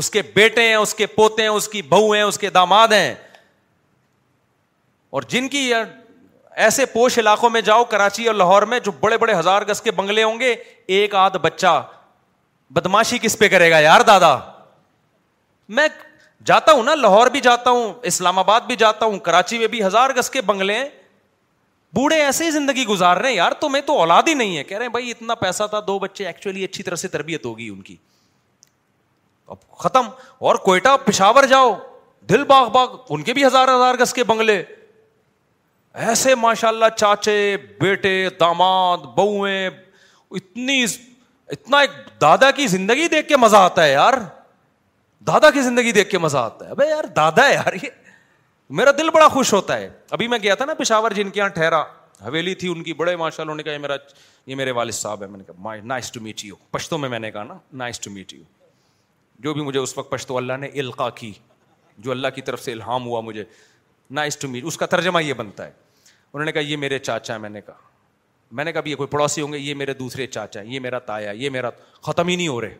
اس 0.00 0.10
کے 0.10 0.22
بیٹے 0.34 0.66
ہیں 0.68 0.74
اس 0.76 0.94
کے 0.94 1.06
پوتے 1.06 1.42
ہیں 1.42 1.48
اس 1.48 1.68
کی 1.68 1.82
بہو 1.90 2.10
ہیں 2.12 2.22
اس 2.22 2.38
کے 2.38 2.50
داماد 2.56 2.92
ہیں 2.92 3.14
اور 5.16 5.22
جن 5.28 5.48
کی 5.48 5.72
ایسے 6.50 6.86
پوش 6.94 7.18
علاقوں 7.18 7.50
میں 7.50 7.60
جاؤ 7.60 7.84
کراچی 7.94 8.26
اور 8.26 8.34
لاہور 8.34 8.62
میں 8.72 8.78
جو 8.84 8.92
بڑے 9.00 9.18
بڑے 9.18 9.34
ہزار 9.38 9.62
گز 9.68 9.82
کے 9.82 9.90
بنگلے 10.00 10.22
ہوں 10.24 10.38
گے 10.40 10.54
ایک 10.98 11.14
آدھ 11.14 11.36
بچہ 11.42 11.80
بدماشی 12.76 13.18
کس 13.22 13.38
پہ 13.38 13.48
کرے 13.48 13.70
گا 13.70 13.78
یار 13.78 14.00
دادا 14.08 14.36
میں 15.78 15.88
جاتا 16.44 16.72
ہوں 16.72 16.82
نا 16.84 16.94
لاہور 16.94 17.26
بھی 17.30 17.40
جاتا 17.40 17.70
ہوں 17.70 17.92
اسلام 18.08 18.38
آباد 18.38 18.60
بھی 18.66 18.76
جاتا 18.76 19.06
ہوں 19.06 19.18
کراچی 19.18 19.58
میں 19.58 19.66
بھی 19.66 19.82
ہزار 19.84 20.10
گز 20.16 20.30
کے 20.30 20.40
بنگلے 20.46 20.78
ہیں 20.78 20.88
بوڑھے 21.94 22.20
ایسے 22.22 22.44
ہی 22.44 22.50
زندگی 22.50 22.84
گزار 22.86 23.16
رہے 23.16 23.28
ہیں 23.28 23.36
یار 23.36 23.52
تمہیں 23.60 23.82
تو 23.86 23.98
اولاد 23.98 24.22
ہی 24.28 24.34
نہیں 24.34 24.56
ہے 24.56 24.64
کہہ 24.64 24.78
رہے 24.78 24.86
ہیں 24.86 24.92
بھائی 24.92 25.10
اتنا 25.10 25.34
پیسہ 25.34 25.62
تھا 25.70 25.80
دو 25.86 25.98
بچے 25.98 26.26
ایکچولی 26.26 26.64
اچھی 26.64 26.82
طرح 26.84 26.96
سے 27.02 27.08
تربیت 27.08 27.46
ہوگی 27.46 27.68
ان 27.68 27.80
کی 27.82 27.96
اب 29.54 29.60
ختم 29.78 30.08
اور 30.46 30.54
کوئٹہ 30.64 30.96
پشاور 31.04 31.44
جاؤ 31.50 31.74
دل 32.30 32.44
باغ 32.44 32.68
باغ 32.72 32.96
ان 33.08 33.22
کے 33.22 33.32
بھی 33.34 33.44
ہزار 33.44 33.68
ہزار 33.74 33.94
گز 34.00 34.12
کے 34.14 34.24
بنگلے 34.24 34.62
ایسے 36.06 36.34
ماشاء 36.34 36.68
اللہ 36.68 36.86
چاچے 36.96 37.56
بیٹے 37.80 38.16
داماد 38.40 39.06
بوئیں 39.16 39.68
اتنی 40.30 40.82
اتنا 40.84 41.78
ایک 41.80 41.90
دادا 42.20 42.50
کی 42.50 42.66
زندگی 42.66 43.08
دیکھ 43.08 43.28
کے 43.28 43.36
مزہ 43.36 43.56
آتا 43.56 43.84
ہے 43.84 43.92
یار 43.92 44.14
دادا 45.26 45.50
کی 45.50 45.60
زندگی 45.62 45.92
دیکھ 45.92 46.08
کے 46.10 46.18
مزہ 46.18 46.38
آتا 46.38 46.64
ہے 46.66 46.70
ابھی 46.70 46.86
یار 46.88 47.04
دادا 47.16 47.46
ہے 47.48 47.52
یار 47.54 47.72
یہ 47.82 47.88
میرا 48.78 48.90
دل 48.98 49.10
بڑا 49.14 49.28
خوش 49.28 49.52
ہوتا 49.52 49.76
ہے 49.78 49.88
ابھی 50.10 50.28
میں 50.28 50.38
گیا 50.42 50.54
تھا 50.54 50.64
نا 50.64 50.74
پشاور 50.78 51.10
جن 51.16 51.30
کے 51.30 51.38
یہاں 51.40 51.48
ٹھہرا 51.54 51.82
حویلی 52.22 52.54
تھی 52.54 52.68
ان 52.72 52.82
کی 52.82 52.92
بڑے 52.94 53.14
ماشاء 53.16 53.42
اللہ 53.44 53.54
نے 53.54 53.62
کہا 53.62 53.78
میرا 53.78 53.96
یہ 54.46 54.54
میرے 54.56 54.70
والد 54.70 54.92
صاحب 54.94 55.22
ہے 55.22 55.26
میں 55.28 55.38
نے 55.38 55.44
کہا 55.44 55.74
نائس 55.84 56.10
ٹو 56.12 56.20
میٹ 56.20 56.44
یو 56.44 56.54
پشتوں 56.70 56.98
میں 56.98 57.08
میں 57.08 57.18
نے 57.18 57.30
کہا 57.30 57.42
نا 57.44 57.54
نائس 57.72 58.00
ٹو 58.00 58.10
میٹ 58.10 58.32
یو 58.32 58.42
جو 59.44 59.54
بھی 59.54 59.62
مجھے 59.62 59.78
اس 59.80 59.96
وقت 59.98 60.10
پشتو 60.10 60.36
اللہ 60.36 60.56
نے 60.60 60.66
القا 60.80 61.08
کی 61.16 61.32
جو 61.98 62.10
اللہ 62.10 62.28
کی 62.34 62.42
طرف 62.42 62.62
سے 62.64 62.72
الحام 62.72 63.06
ہوا 63.06 63.20
مجھے 63.20 63.44
نائس 64.20 64.36
ٹو 64.38 64.48
میٹ 64.48 64.64
اس 64.66 64.76
کا 64.78 64.86
ترجمہ 64.86 65.22
یہ 65.22 65.34
بنتا 65.34 65.66
ہے 65.66 65.70
انہوں 66.32 66.44
نے 66.44 66.52
کہا 66.52 66.60
یہ 66.60 66.76
میرے 66.76 66.98
چاچا 66.98 67.34
ہے 67.34 67.38
میں 67.38 67.50
نے 67.50 67.60
کہا 67.60 67.74
میں 68.56 68.64
نے 68.64 68.72
کہا 68.72 68.88
یہ 68.88 68.96
کوئی 68.96 69.06
پڑوسی 69.10 69.40
ہوں 69.42 69.52
گے 69.52 69.58
یہ 69.58 69.74
میرے 69.74 69.94
دوسرے 69.94 70.26
چاچا 70.26 70.60
ہیں 70.60 70.72
یہ 70.74 70.80
میرا 70.80 70.98
تایا 71.06 71.30
یہ 71.36 71.50
میرا 71.50 71.70
ختم 72.06 72.28
ہی 72.28 72.36
نہیں 72.36 72.48
ہو 72.48 72.60
رہے 72.60 72.74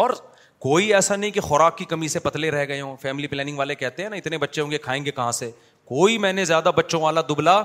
اور 0.00 0.10
کوئی 0.58 0.92
ایسا 0.94 1.16
نہیں 1.16 1.30
کہ 1.30 1.40
خوراک 1.40 1.76
کی 1.78 1.84
کمی 1.84 2.08
سے 2.08 2.18
پتلے 2.18 2.50
رہ 2.50 2.66
گئے 2.68 2.80
ہوں 2.80 2.96
فیملی 3.00 3.26
پلاننگ 3.28 3.58
والے 3.58 3.74
کہتے 3.74 4.02
ہیں 4.02 4.10
نا 4.10 4.16
اتنے 4.16 4.38
بچے 4.38 4.60
ہوں 4.60 4.70
گے 4.70 4.78
کھائیں 4.78 5.04
گے 5.04 5.10
کہاں 5.10 5.32
سے 5.32 5.50
کوئی 5.88 6.16
میں 6.18 6.32
نے 6.32 6.44
زیادہ 6.44 6.70
بچوں 6.76 7.00
والا 7.02 7.20
دبلا 7.28 7.62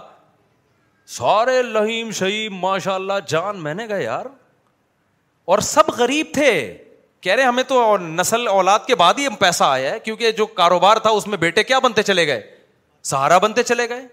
سارے 1.17 1.61
لہیم 1.63 2.11
شہیم 2.19 2.57
ماشاء 2.59 2.93
اللہ 2.93 3.13
جان 3.27 3.61
میں 3.63 3.73
نے 3.73 3.87
گئے 3.89 4.03
یار 4.03 4.25
اور 5.51 5.59
سب 5.67 5.89
غریب 5.97 6.27
تھے 6.33 6.51
کہہ 7.21 7.33
رہے 7.35 7.43
ہمیں 7.43 7.63
تو 7.67 7.97
نسل 8.01 8.47
اولاد 8.47 8.79
کے 8.87 8.95
بعد 8.95 9.13
ہی 9.19 9.27
پیسہ 9.39 9.63
آیا 9.63 9.91
ہے 9.91 9.99
کیونکہ 10.03 10.31
جو 10.37 10.45
کاروبار 10.59 10.97
تھا 11.01 11.09
اس 11.09 11.27
میں 11.27 11.37
بیٹے 11.37 11.63
کیا 11.63 11.79
بنتے 11.79 12.03
چلے 12.03 12.25
گئے 12.27 12.41
سہارا 13.09 13.37
بنتے 13.37 13.63
چلے 13.63 13.87
گئے 13.89 14.07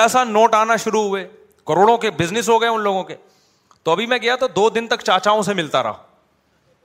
ایسا 0.00 0.24
نوٹ 0.24 0.54
آنا 0.54 0.76
شروع 0.84 1.02
ہوئے 1.08 1.26
کروڑوں 1.66 1.96
کے 1.98 2.10
بزنس 2.20 2.48
ہو 2.48 2.60
گئے 2.60 2.68
ان 2.68 2.80
لوگوں 2.82 3.02
کے 3.04 3.14
تو 3.84 3.90
ابھی 3.92 4.06
میں 4.06 4.18
گیا 4.22 4.36
تو 4.40 4.46
دو 4.56 4.68
دن 4.70 4.86
تک 4.86 5.02
چاچاؤں 5.04 5.42
سے 5.42 5.54
ملتا 5.54 5.82
رہا 5.82 6.10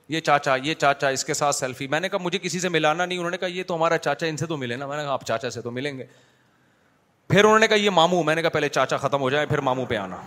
یہ 0.10 0.20
چاچا 0.28 0.56
یہ 0.64 0.74
چاچا 0.80 1.08
اس 1.16 1.24
کے 1.26 1.34
ساتھ 1.34 1.56
سیلفی 1.56 1.88
میں 1.88 2.00
نے 2.00 2.10
کہا 2.10 2.18
مجھے 2.24 2.40
کسی 2.42 2.60
سے 2.60 2.70
ملانا 2.70 3.06
نہیں 3.06 3.18
انہوں 3.18 3.32
نے 3.32 3.38
کہا 3.38 3.48
یہ 3.48 3.64
تو 3.68 3.76
ہمارا 3.76 3.98
چاچا 3.98 4.28
ان 4.28 4.38
سے 4.38 4.46
تو 4.46 4.58
ملے 4.58 4.76
نا 4.76 4.88
میں 4.88 4.98
نے 4.98 5.04
کہا 5.04 5.12
آپ 5.14 5.26
چاچا 5.28 5.50
سے 5.50 5.62
تو 5.62 5.72
ملیں 5.72 5.98
گے 5.98 6.04
پھر 7.30 7.44
انہوں 7.44 7.58
نے 7.60 7.64
نے 7.64 7.68
کہا 7.68 7.76
کہا 7.76 7.86
یہ 7.86 7.90
ماموں 7.90 8.24
میں 8.24 8.36
پہلے 8.54 8.70
چاچا 8.70 8.98
ختم 8.98 9.22
ہو 9.22 9.30
جائے 9.30 9.46
پھر 9.46 9.62
ماموں 9.70 9.86
پہ 9.86 9.96
آنا 9.98 10.18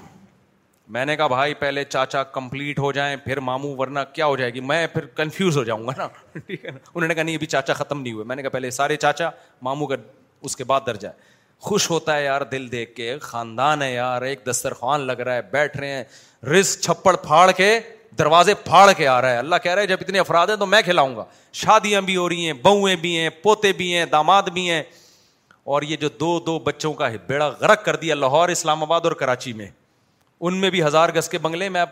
میں 0.95 1.05
نے 1.07 1.17
کہا 1.17 1.27
بھائی 1.29 1.55
پہلے 1.55 1.85
چاچا 1.85 2.23
کمپلیٹ 2.35 2.79
ہو 2.79 2.91
جائیں 2.93 3.17
پھر 3.25 3.41
ماموں 3.49 3.75
ورنہ 3.77 4.01
کیا 4.13 4.27
ہو 4.27 4.37
جائے 4.37 4.55
گی 4.55 4.61
میں 4.61 4.87
پھر 4.93 5.05
کنفیوز 5.17 5.57
ہو 5.57 5.65
جاؤں 5.65 5.87
گا 5.87 5.93
نا 5.99 6.07
ٹھیک 6.47 6.65
ہے 6.65 6.71
نا 6.71 6.79
انہوں 6.95 7.07
نے 7.09 7.15
کہا 7.15 7.23
نہیں 7.23 7.35
ابھی 7.37 7.47
چاچا 7.47 7.75
ختم 7.75 8.01
نہیں 8.01 8.13
ہوئے 8.13 8.25
میں 8.29 8.37
نے 8.37 8.43
کہا 8.43 8.51
پہلے 8.51 8.71
سارے 8.79 8.97
چاچا 8.97 9.29
ماموں 9.63 9.87
کا 9.87 9.95
اس 10.49 10.57
کے 10.57 10.65
بعد 10.73 10.81
درجہ 10.87 11.09
ہے 11.09 11.29
خوش 11.69 11.89
ہوتا 11.91 12.17
ہے 12.17 12.25
یار 12.25 12.41
دل 12.53 12.71
دیکھ 12.73 12.95
کے 12.95 13.17
خاندان 13.21 13.83
ہے 13.83 13.93
یار 13.93 14.23
ایک 14.29 14.45
دسترخوان 14.51 15.01
لگ 15.07 15.21
رہا 15.27 15.35
ہے 15.35 15.43
بیٹھ 15.51 15.77
رہے 15.77 15.89
ہیں 15.95 16.05
رس 16.53 16.79
چھپڑ 16.85 17.17
پھاڑ 17.25 17.51
کے 17.57 17.75
دروازے 18.19 18.55
پھاڑ 18.65 18.91
کے 18.97 19.07
آ 19.09 19.21
رہا 19.23 19.31
ہے 19.31 19.37
اللہ 19.39 19.57
کہہ 19.63 19.73
رہا 19.73 19.83
ہے 19.83 19.87
جب 19.87 19.99
اتنے 20.01 20.19
افراد 20.19 20.47
ہیں 20.49 20.57
تو 20.57 20.67
میں 20.67 20.81
کھلاؤں 20.83 21.15
گا 21.17 21.25
شادیاں 21.63 22.01
بھی 22.03 22.17
ہو 22.17 22.29
رہی 22.29 22.47
ہیں 22.47 22.53
بہویں 22.63 22.95
بھی 23.03 23.17
ہیں 23.19 23.29
پوتے 23.43 23.73
بھی 23.73 23.93
ہیں 23.97 24.05
داماد 24.13 24.49
بھی 24.55 24.69
ہیں 24.71 24.83
اور 25.73 25.83
یہ 25.83 25.97
جو 25.97 26.09
دو 26.21 26.39
دو 26.47 26.59
بچوں 26.59 26.93
کا 26.95 27.09
بیڑا 27.27 27.49
غرق 27.61 27.85
کر 27.85 27.97
دیا 27.97 28.15
لاہور 28.15 28.49
اسلام 28.49 28.83
آباد 28.83 29.01
اور 29.05 29.13
کراچی 29.23 29.53
میں 29.53 29.69
ان 30.41 30.57
میں 30.61 30.71
بھی 30.71 30.83
ہزار 30.85 31.09
گز 31.17 31.29
کے 31.29 31.39
بنگلے 31.39 31.69
میں 31.69 31.81
اب 31.81 31.89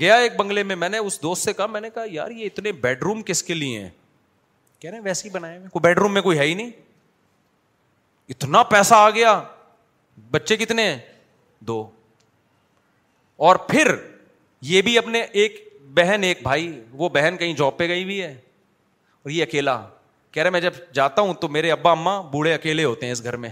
گیا 0.00 0.14
ایک 0.16 0.36
بنگلے 0.36 0.62
میں 0.62 0.76
میں 0.76 0.88
نے 0.88 0.98
اس 0.98 1.22
دوست 1.22 1.44
سے 1.44 1.52
کہا 1.52 1.66
میں 1.66 1.80
نے 1.80 1.90
کہا 1.94 2.04
یار 2.10 2.30
یہ 2.30 2.44
اتنے 2.46 2.72
بیڈ 2.82 3.02
روم 3.02 3.22
کس 3.26 3.42
کے 3.42 3.54
لیے 3.54 3.80
ہیں 3.80 3.88
کہہ 4.80 4.90
رہے 4.90 4.98
ہیں 4.98 5.04
ویسے 5.04 5.28
ہی 5.28 5.32
بنائے 5.32 5.56
ہوئے 5.58 5.68
کوئی 5.72 5.80
بیڈ 5.82 5.98
روم 5.98 6.14
میں 6.14 6.22
کوئی 6.22 6.38
ہے 6.38 6.44
ہی 6.46 6.54
نہیں 6.54 6.70
اتنا 8.30 8.62
پیسہ 8.62 8.94
آ 8.94 9.10
گیا 9.10 9.40
بچے 10.30 10.56
کتنے 10.56 10.82
ہیں 10.90 10.96
دو 11.68 11.84
اور 13.48 13.56
پھر 13.68 13.94
یہ 14.68 14.82
بھی 14.82 14.96
اپنے 14.98 15.22
ایک 15.32 15.66
بہن 15.94 16.22
ایک 16.24 16.42
بھائی 16.42 16.70
وہ 16.92 17.08
بہن 17.12 17.36
کہیں 17.38 17.52
جاب 17.56 17.76
پہ 17.76 17.88
گئی 17.88 18.02
ہوئی 18.04 18.20
ہے 18.22 18.32
اور 19.22 19.30
یہ 19.30 19.42
اکیلا 19.42 19.80
کہہ 20.32 20.42
رہے 20.42 20.50
میں 20.50 20.60
جب 20.60 20.72
جاتا 20.94 21.22
ہوں 21.22 21.34
تو 21.40 21.48
میرے 21.48 21.70
ابا 21.72 21.90
اما 21.90 22.20
بوڑھے 22.32 22.52
اکیلے 22.54 22.84
ہوتے 22.84 23.06
ہیں 23.06 23.12
اس 23.12 23.22
گھر 23.24 23.36
میں 23.36 23.50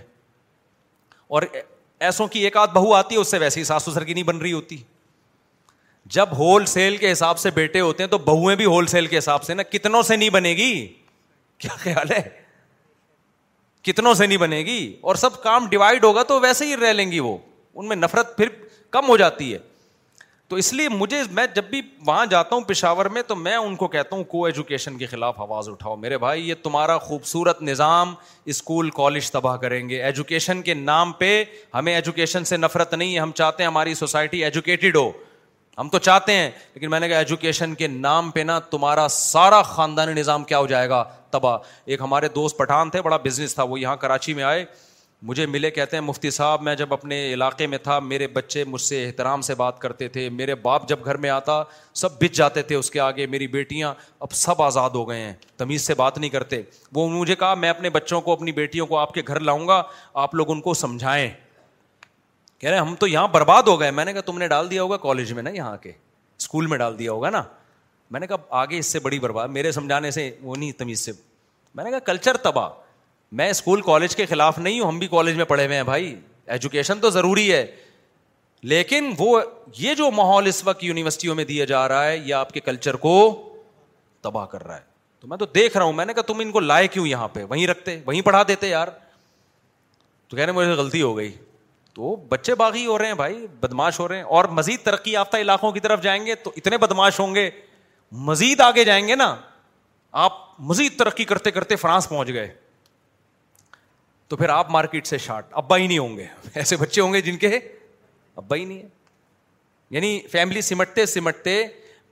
اور 1.36 1.42
ایسوں 2.08 2.26
کی 2.34 2.40
ایک 2.44 2.56
آدھ 2.56 2.70
بہو 2.74 2.92
آتی 2.94 3.14
ہے 3.14 3.20
اس 3.20 3.30
سے 3.30 3.38
ویسی 3.38 3.64
سسر 3.64 4.04
کی 4.04 4.14
نہیں 4.14 4.24
بن 4.24 4.36
رہی 4.38 4.52
ہوتی 4.52 4.76
جب 6.16 6.28
ہول 6.38 6.66
سیل 6.66 6.96
کے 6.96 7.10
حساب 7.12 7.38
سے 7.38 7.50
بیٹے 7.54 7.80
ہوتے 7.80 8.02
ہیں 8.02 8.10
تو 8.10 8.18
بہویں 8.18 8.54
بھی 8.56 8.64
ہول 8.64 8.86
سیل 8.86 9.06
کے 9.06 9.18
حساب 9.18 9.42
سے 9.44 9.54
نا 9.54 9.62
کتنوں 9.62 10.02
سے 10.02 10.16
نہیں 10.16 10.30
بنے 10.36 10.52
گی 10.56 10.72
کیا 11.58 11.74
خیال 11.78 12.12
ہے 12.12 12.20
کتنوں 13.90 14.14
سے 14.14 14.26
نہیں 14.26 14.38
بنے 14.38 14.58
گی 14.64 14.92
اور 15.00 15.14
سب 15.16 15.42
کام 15.42 15.66
ڈیوائڈ 15.70 16.04
ہوگا 16.04 16.22
تو 16.28 16.38
ویسے 16.40 16.66
ہی 16.66 16.76
رہ 16.80 16.92
لیں 16.92 17.10
گی 17.10 17.20
وہ 17.20 17.36
ان 17.74 17.88
میں 17.88 17.96
نفرت 17.96 18.36
پھر 18.36 18.48
کم 18.90 19.08
ہو 19.08 19.16
جاتی 19.16 19.52
ہے 19.52 19.58
تو 20.48 20.56
اس 20.56 20.72
لیے 20.72 20.88
مجھے 20.88 21.22
میں 21.30 21.44
جب 21.54 21.64
بھی 21.70 21.80
وہاں 22.06 22.24
جاتا 22.26 22.54
ہوں 22.54 22.62
پشاور 22.68 23.06
میں 23.14 23.22
تو 23.28 23.34
میں 23.36 23.56
ان 23.56 23.74
کو 23.76 23.88
کہتا 23.94 24.14
ہوں 24.16 24.22
کو 24.28 24.44
ایجوکیشن 24.46 24.96
کے 24.98 25.06
خلاف 25.06 25.40
آواز 25.40 25.68
اٹھاؤ 25.68 25.96
میرے 26.04 26.18
بھائی 26.18 26.48
یہ 26.48 26.54
تمہارا 26.62 26.96
خوبصورت 26.98 27.60
نظام 27.62 28.14
اسکول 28.52 28.88
کالج 28.96 29.30
تباہ 29.32 29.56
کریں 29.64 29.88
گے 29.88 30.02
ایجوکیشن 30.02 30.62
کے 30.68 30.74
نام 30.74 31.12
پہ 31.18 31.42
ہمیں 31.74 31.94
ایجوکیشن 31.94 32.44
سے 32.52 32.56
نفرت 32.56 32.94
نہیں 32.94 33.14
ہے 33.14 33.18
ہم 33.20 33.32
چاہتے 33.40 33.62
ہیں 33.62 33.68
ہماری 33.70 33.94
سوسائٹی 33.94 34.42
ایجوکیٹڈ 34.44 34.96
ہو 34.96 35.10
ہم 35.78 35.88
تو 35.88 35.98
چاہتے 36.08 36.32
ہیں 36.36 36.50
لیکن 36.74 36.90
میں 36.90 37.00
نے 37.00 37.08
کہا 37.08 37.18
ایجوکیشن 37.18 37.74
کے 37.82 37.86
نام 37.86 38.30
پہ 38.30 38.40
نا 38.52 38.58
تمہارا 38.70 39.06
سارا 39.10 39.60
خاندانی 39.74 40.12
نظام 40.20 40.44
کیا 40.44 40.58
ہو 40.58 40.66
جائے 40.66 40.88
گا 40.88 41.04
تباہ 41.30 41.58
ایک 41.84 42.00
ہمارے 42.00 42.28
دوست 42.34 42.58
پٹھان 42.58 42.90
تھے 42.90 43.02
بڑا 43.02 43.16
بزنس 43.24 43.54
تھا 43.54 43.62
وہ 43.62 43.80
یہاں 43.80 43.96
کراچی 44.06 44.34
میں 44.34 44.44
آئے 44.44 44.64
مجھے 45.26 45.44
ملے 45.46 45.70
کہتے 45.70 45.96
ہیں 45.96 46.02
مفتی 46.04 46.30
صاحب 46.30 46.62
میں 46.62 46.74
جب 46.76 46.92
اپنے 46.94 47.16
علاقے 47.34 47.66
میں 47.66 47.78
تھا 47.82 47.98
میرے 48.00 48.26
بچے 48.34 48.62
مجھ 48.64 48.80
سے 48.80 49.04
احترام 49.06 49.40
سے 49.42 49.54
بات 49.54 49.78
کرتے 49.80 50.08
تھے 50.08 50.28
میرے 50.30 50.54
باپ 50.62 50.88
جب 50.88 51.04
گھر 51.04 51.16
میں 51.24 51.30
آتا 51.30 51.62
سب 52.00 52.20
بچ 52.22 52.36
جاتے 52.36 52.62
تھے 52.62 52.74
اس 52.76 52.90
کے 52.90 53.00
آگے 53.00 53.26
میری 53.26 53.46
بیٹیاں 53.56 53.92
اب 54.20 54.32
سب 54.42 54.62
آزاد 54.62 54.90
ہو 54.94 55.08
گئے 55.08 55.20
ہیں 55.20 55.32
تمیز 55.56 55.86
سے 55.86 55.94
بات 55.94 56.18
نہیں 56.18 56.30
کرتے 56.30 56.60
وہ 56.94 57.08
مجھے 57.18 57.34
کہا 57.36 57.54
میں 57.64 57.68
اپنے 57.70 57.90
بچوں 57.90 58.20
کو 58.28 58.32
اپنی 58.32 58.52
بیٹیوں 58.60 58.86
کو 58.86 58.98
آپ 58.98 59.14
کے 59.14 59.22
گھر 59.26 59.40
لاؤں 59.40 59.66
گا 59.68 59.82
آپ 60.26 60.34
لوگ 60.34 60.50
ان 60.52 60.60
کو 60.60 60.74
سمجھائیں 60.84 61.28
کہہ 62.58 62.70
رہے 62.70 62.78
ہم 62.78 62.94
تو 63.00 63.06
یہاں 63.06 63.28
برباد 63.32 63.62
ہو 63.68 63.78
گئے 63.80 63.90
میں 63.90 64.04
نے 64.04 64.12
کہا 64.12 64.20
تم 64.26 64.38
نے 64.38 64.48
ڈال 64.48 64.70
دیا 64.70 64.82
ہوگا 64.82 64.96
کالج 65.02 65.32
میں 65.32 65.42
نا 65.42 65.50
یہاں 65.54 65.76
کے 65.82 65.92
اسکول 66.40 66.66
میں 66.66 66.78
ڈال 66.78 66.98
دیا 66.98 67.12
ہوگا 67.12 67.30
نا 67.30 67.42
میں 68.10 68.20
نے 68.20 68.26
کہا 68.26 68.36
آگے 68.60 68.78
اس 68.78 68.86
سے 68.92 68.98
بڑی 69.00 69.18
برباد 69.20 69.48
میرے 69.58 69.72
سمجھانے 69.72 70.10
سے 70.10 70.30
وہ 70.42 70.56
نہیں 70.56 70.72
تمیز 70.78 71.00
سے 71.04 71.12
میں 71.74 71.84
نے 71.84 71.90
کہا 71.90 71.98
کلچر 72.06 72.36
تباہ 72.42 72.68
میں 73.36 73.48
اسکول 73.50 73.80
کالج 73.82 74.14
کے 74.16 74.26
خلاف 74.26 74.58
نہیں 74.58 74.78
ہوں 74.80 74.86
ہم 74.88 74.98
بھی 74.98 75.06
کالج 75.08 75.34
میں 75.36 75.44
پڑھے 75.44 75.64
ہوئے 75.64 75.76
ہیں 75.76 75.82
بھائی 75.84 76.14
ایجوکیشن 76.56 77.00
تو 77.00 77.10
ضروری 77.10 77.52
ہے 77.52 77.64
لیکن 78.72 79.12
وہ 79.18 79.40
یہ 79.78 79.94
جو 79.94 80.10
ماحول 80.10 80.46
اس 80.46 80.62
وقت 80.66 80.84
یونیورسٹیوں 80.84 81.34
میں 81.34 81.44
دیا 81.44 81.64
جا 81.64 81.86
رہا 81.88 82.04
ہے 82.06 82.16
یہ 82.16 82.34
آپ 82.34 82.52
کے 82.52 82.60
کلچر 82.60 82.94
کو 83.04 83.12
تباہ 84.22 84.46
کر 84.52 84.64
رہا 84.66 84.76
ہے 84.76 84.86
تو 85.20 85.28
میں 85.28 85.36
تو 85.38 85.46
دیکھ 85.54 85.76
رہا 85.76 85.84
ہوں 85.84 85.92
میں 85.92 86.04
نے 86.04 86.14
کہا 86.14 86.22
تم 86.26 86.38
ان 86.42 86.50
کو 86.52 86.60
لائے 86.60 86.88
کیوں 86.88 87.06
یہاں 87.06 87.28
پہ 87.32 87.42
وہیں 87.48 87.66
رکھتے 87.66 87.98
وہیں 88.06 88.22
پڑھا 88.22 88.42
دیتے 88.48 88.68
یار 88.68 88.88
تو 90.28 90.36
کہہ 90.36 90.44
رہے 90.44 90.52
مجھے 90.52 90.70
غلطی 90.80 91.02
ہو 91.02 91.16
گئی 91.16 91.32
تو 91.94 92.14
بچے 92.28 92.54
باغی 92.54 92.84
ہو 92.86 92.96
رہے 92.98 93.06
ہیں 93.06 93.14
بھائی 93.14 93.46
بدماش 93.60 93.98
ہو 94.00 94.06
رہے 94.08 94.16
ہیں 94.16 94.24
اور 94.36 94.44
مزید 94.58 94.82
ترقی 94.84 95.12
یافتہ 95.12 95.36
علاقوں 95.36 95.70
کی 95.72 95.80
طرف 95.80 96.02
جائیں 96.02 96.24
گے 96.26 96.34
تو 96.44 96.52
اتنے 96.56 96.78
بدماش 96.78 97.20
ہوں 97.20 97.34
گے 97.34 97.48
مزید 98.28 98.60
آگے 98.60 98.84
جائیں 98.84 99.06
گے 99.08 99.14
نا 99.16 99.34
آپ 100.26 100.32
مزید 100.68 100.98
ترقی 100.98 101.24
کرتے 101.32 101.50
کرتے 101.50 101.76
فرانس 101.76 102.08
پہنچ 102.08 102.28
گئے 102.34 102.48
تو 104.28 104.36
پھر 104.36 104.48
آپ 104.50 104.70
مارکیٹ 104.70 105.06
سے 105.06 105.18
شارٹ 105.18 105.46
ابا 105.58 105.76
ہی 105.76 105.86
نہیں 105.86 105.98
ہوں 105.98 106.16
گے 106.16 106.26
ایسے 106.54 106.76
بچے 106.76 107.00
ہوں 107.00 107.12
گے 107.12 107.20
جن 107.28 107.36
کے 107.44 107.56
ابا 107.56 108.56
ہی 108.56 108.64
نہیں 108.64 108.78
ہے 108.78 108.88
یعنی 109.90 110.18
فیملی 110.32 110.60
سمٹتے 110.62 111.06
سمٹتے 111.06 111.62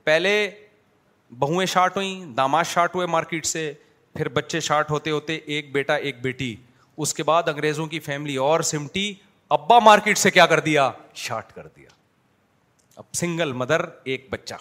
پہلے 0.03 0.31
بہویں 1.39 1.65
شارٹ 1.73 1.95
ہوئیں 1.97 2.25
داماد 2.35 2.63
شارٹ 2.69 2.95
ہوئے 2.95 3.05
مارکیٹ 3.15 3.45
سے 3.45 3.71
پھر 4.15 4.29
بچے 4.37 4.59
شارٹ 4.67 4.91
ہوتے 4.91 5.11
ہوتے 5.11 5.35
ایک 5.55 5.71
بیٹا 5.73 5.95
ایک 6.09 6.21
بیٹی 6.21 6.55
اس 7.05 7.13
کے 7.13 7.23
بعد 7.23 7.49
انگریزوں 7.49 7.85
کی 7.87 7.99
فیملی 8.09 8.35
اور 8.45 8.59
سمٹی 8.71 9.13
ابا 9.57 9.79
مارکیٹ 9.79 10.17
سے 10.17 10.31
کیا 10.31 10.45
کر 10.53 10.59
دیا 10.59 10.89
شارٹ 11.23 11.53
کر 11.55 11.67
دیا 11.75 11.89
اب 12.95 13.05
سنگل 13.15 13.51
مدر 13.63 13.81
ایک 14.13 14.27
بچہ 14.29 14.55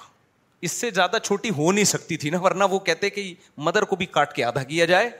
اس 0.66 0.72
سے 0.72 0.90
زیادہ 0.94 1.16
چھوٹی 1.22 1.50
ہو 1.56 1.70
نہیں 1.72 1.84
سکتی 1.84 2.16
تھی 2.16 2.30
نا 2.30 2.40
ورنہ 2.42 2.64
وہ 2.70 2.78
کہتے 2.90 3.10
کہ 3.10 3.32
مدر 3.68 3.82
کو 3.92 3.96
بھی 3.96 4.06
کاٹ 4.18 4.32
کے 4.34 4.44
آدھا 4.44 4.62
کیا 4.72 4.84
جائے 4.92 5.10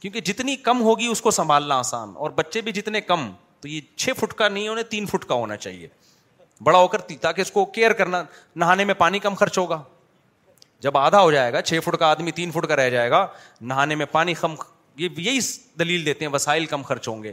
کیونکہ 0.00 0.20
جتنی 0.24 0.56
کم 0.56 0.80
ہوگی 0.82 1.06
اس 1.06 1.20
کو 1.22 1.30
سنبھالنا 1.30 1.78
آسان 1.78 2.10
اور 2.24 2.30
بچے 2.36 2.60
بھی 2.66 2.72
جتنے 2.72 3.00
کم 3.00 3.30
تو 3.60 3.68
یہ 3.68 3.80
چھ 3.96 4.10
فٹ 4.18 4.32
کا 4.34 4.48
نہیں 4.48 4.68
ہونے 4.68 4.82
تین 4.90 5.06
فٹ 5.06 5.24
کا 5.28 5.34
ہونا 5.34 5.56
چاہیے 5.56 5.88
بڑا 6.64 6.78
ہو 6.78 6.88
کر 6.88 6.98
تاکہ 7.20 7.40
اس 7.40 7.50
کو 7.50 7.64
کیئر 7.74 7.92
کرنا 7.98 8.22
نہانے 8.62 8.84
میں 8.84 8.94
پانی 8.94 9.18
کم 9.18 9.34
خرچ 9.34 9.58
ہوگا 9.58 9.82
جب 10.84 10.96
آدھا 10.96 11.20
ہو 11.20 11.30
جائے 11.32 11.52
گا 11.52 11.60
چھ 11.62 11.78
فٹ 11.84 11.96
کا 11.98 12.06
آدمی 12.10 12.30
تین 12.32 12.50
فٹ 12.50 12.66
کا 12.68 12.76
رہ 12.76 12.88
جائے 12.90 13.10
گا 13.10 13.26
نہانے 13.72 13.94
میں 13.94 14.06
پانی 14.12 14.34
کم 14.40 14.54
یہ 14.98 15.08
یہی 15.16 15.38
دلیل 15.78 16.04
دیتے 16.06 16.24
ہیں 16.24 16.32
وسائل 16.32 16.66
کم 16.66 16.82
خرچ 16.88 17.08
ہوں 17.08 17.22
گے 17.22 17.32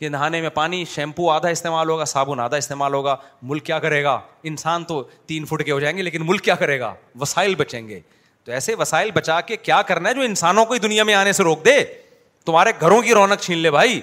کہ 0.00 0.08
نہانے 0.08 0.40
میں 0.40 0.48
پانی 0.54 0.84
شیمپو 0.94 1.30
آدھا 1.30 1.48
استعمال 1.48 1.88
ہوگا 1.90 2.04
صابن 2.12 2.40
آدھا 2.40 2.56
استعمال 2.56 2.94
ہوگا 2.94 3.16
ملک 3.42 3.64
کیا 3.66 3.78
کرے 3.80 4.02
گا 4.04 4.18
انسان 4.52 4.84
تو 4.84 5.02
تین 5.26 5.44
فٹ 5.46 5.64
کے 5.64 5.72
ہو 5.72 5.80
جائیں 5.80 5.96
گے 5.96 6.02
لیکن 6.02 6.26
ملک 6.26 6.42
کیا 6.44 6.54
کرے 6.64 6.78
گا 6.80 6.94
وسائل 7.20 7.54
بچیں 7.58 7.86
گے 7.88 8.00
تو 8.44 8.52
ایسے 8.52 8.74
وسائل 8.74 9.10
بچا 9.14 9.40
کے 9.48 9.56
کیا 9.56 9.80
کرنا 9.88 10.08
ہے 10.08 10.14
جو 10.14 10.20
انسانوں 10.22 10.64
کو 10.66 10.74
ہی 10.74 10.78
دنیا 10.78 11.04
میں 11.10 11.14
آنے 11.14 11.32
سے 11.32 11.42
روک 11.44 11.64
دے 11.64 11.78
تمہارے 12.44 12.70
گھروں 12.80 13.00
کی 13.02 13.14
رونق 13.14 13.40
چھین 13.42 13.58
لے 13.58 13.70
بھائی 13.70 14.00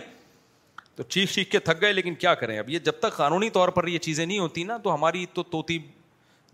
تو 0.96 1.04
چیخ 1.04 1.32
چیخ 1.34 1.48
کے 1.52 1.60
تھک 1.60 1.82
گئے 1.82 1.94
لیکن 1.94 2.16
کیا 2.22 2.34
کریں 2.36 2.58
اب 2.60 2.70
یہ 2.70 2.80
جب 2.84 3.00
تک 3.00 3.16
قانونی 3.16 3.50
طور 3.58 3.70
پر 3.78 3.88
یہ 3.88 4.00
چیزیں 4.08 4.26
نہیں 4.26 4.40
ہوتی 4.40 4.64
نا 4.72 4.78
تو 4.84 4.94
ہماری 4.94 5.26
تو 5.34 5.44
توتی 5.56 5.78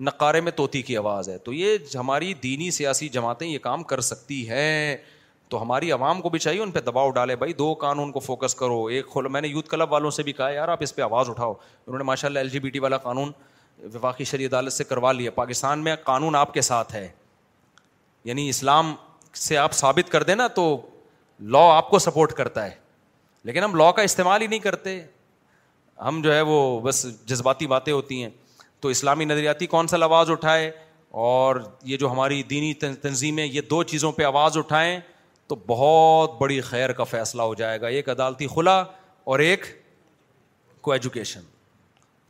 نقارے 0.07 0.41
میں 0.41 0.52
توتی 0.52 0.82
کی 0.82 0.98
آواز 0.98 1.30
ہے 1.30 1.38
تو 1.44 1.53
یہ 1.53 1.78
ہماری 1.95 2.34
دینی 2.44 2.70
سیاسی 2.78 3.10
جماعتیں 3.10 3.48
یہ 3.48 3.57
کام 3.62 3.84
کر 3.91 3.99
سکتی 4.12 4.48
ہیں 4.49 4.95
تو 5.49 5.62
ہماری 5.62 5.91
عوام 5.91 6.22
کو 6.22 6.30
بھی 6.30 6.40
چاہیے 6.40 6.62
ان 6.62 6.72
پہ 6.72 6.80
دباؤ 6.86 7.10
ڈالے 7.18 7.36
بھائی 7.41 7.53
دو 7.57 7.74
قانون 7.82 8.12
کو 8.12 8.20
فوکس 8.20 8.56
کرو 8.56 8.86
ایک 8.95 9.07
کھولو 9.12 9.30
میں 9.30 9.41
نے 9.41 9.48
یوتھ 9.48 9.70
کلب 9.70 9.91
والوں 9.91 10.12
سے 10.12 10.24
بھی 10.24 10.34
کہا 10.40 10.49
یار 10.52 10.68
آپ 10.76 10.84
اس 10.84 10.95
پہ 10.95 11.02
آواز 11.02 11.30
اٹھاؤ 11.30 11.52
انہوں 11.53 11.98
نے 11.98 12.03
ماشاء 12.12 12.28
اللہ 12.28 12.40
ایل 12.40 12.49
جی 12.49 12.60
بی 12.60 12.70
ٹی 12.70 12.80
والا 12.80 12.98
قانون 12.98 13.32
وفاقی 13.94 14.24
شریع 14.24 14.48
عدالت 14.48 14.74
سے 14.74 14.84
کروا 14.84 15.12
لیا 15.12 15.32
پاکستان 15.36 15.84
میں 15.84 15.95
قانون 16.03 16.36
آپ 16.36 16.53
کے 16.53 16.62
ساتھ 16.70 16.95
ہے 16.95 17.07
یعنی 18.26 18.48
اسلام 18.49 18.94
سے 19.44 19.57
آپ 19.57 19.74
ثابت 19.74 20.12
کر 20.12 20.24
دیں 20.24 20.36
نا 20.36 20.48
تو 20.60 20.66
لا 21.44 21.60
آپ 21.76 21.90
کو 21.90 21.99
سپورٹ 21.99 22.32
کرتا 22.34 22.66
ہے 22.66 22.72
لیکن 23.44 23.64
ہم 23.64 23.76
لا 23.76 23.91
کا 23.95 24.02
استعمال 24.02 24.41
ہی 24.41 24.48
نہیں 24.48 24.60
کرتے 24.60 25.02
ہم 26.06 26.22
جو 26.24 26.34
ہے 26.34 26.41
وہ 26.41 26.80
بس 26.82 27.06
جذباتی 27.28 27.68
باتیں 27.68 27.91
ہوتی 27.94 28.22
ہیں 28.22 28.30
تو 28.82 28.90
اسلامی 28.90 29.26
نظریاتی 29.26 29.68
کون 29.68 29.88
سا 29.88 29.98
آواز 30.03 30.30
اٹھائے 30.32 30.72
اور 31.26 31.56
یہ 31.86 31.98
جو 31.98 32.12
ہماری 32.12 32.41
دینی 32.49 32.74
تنظیمیں 33.02 33.45
یہ 33.45 33.62
دو 33.70 33.82
چیزوں 33.91 34.12
پہ 34.12 34.24
آواز 34.26 34.57
اٹھائیں 34.57 34.99
تو 35.48 35.56
بہت 35.68 36.32
بڑی 36.40 36.60
خیر 36.70 36.91
کا 36.94 37.03
فیصلہ 37.03 37.41
ہو 37.41 37.53
جائے 37.56 37.82
گا 37.82 37.88
ایک 37.88 38.10
عدالتی 38.10 38.48
خلا 38.56 38.80
اور 39.24 39.40
ایک 39.40 39.66
کو 40.82 40.91
ایجوکیشن 40.91 41.41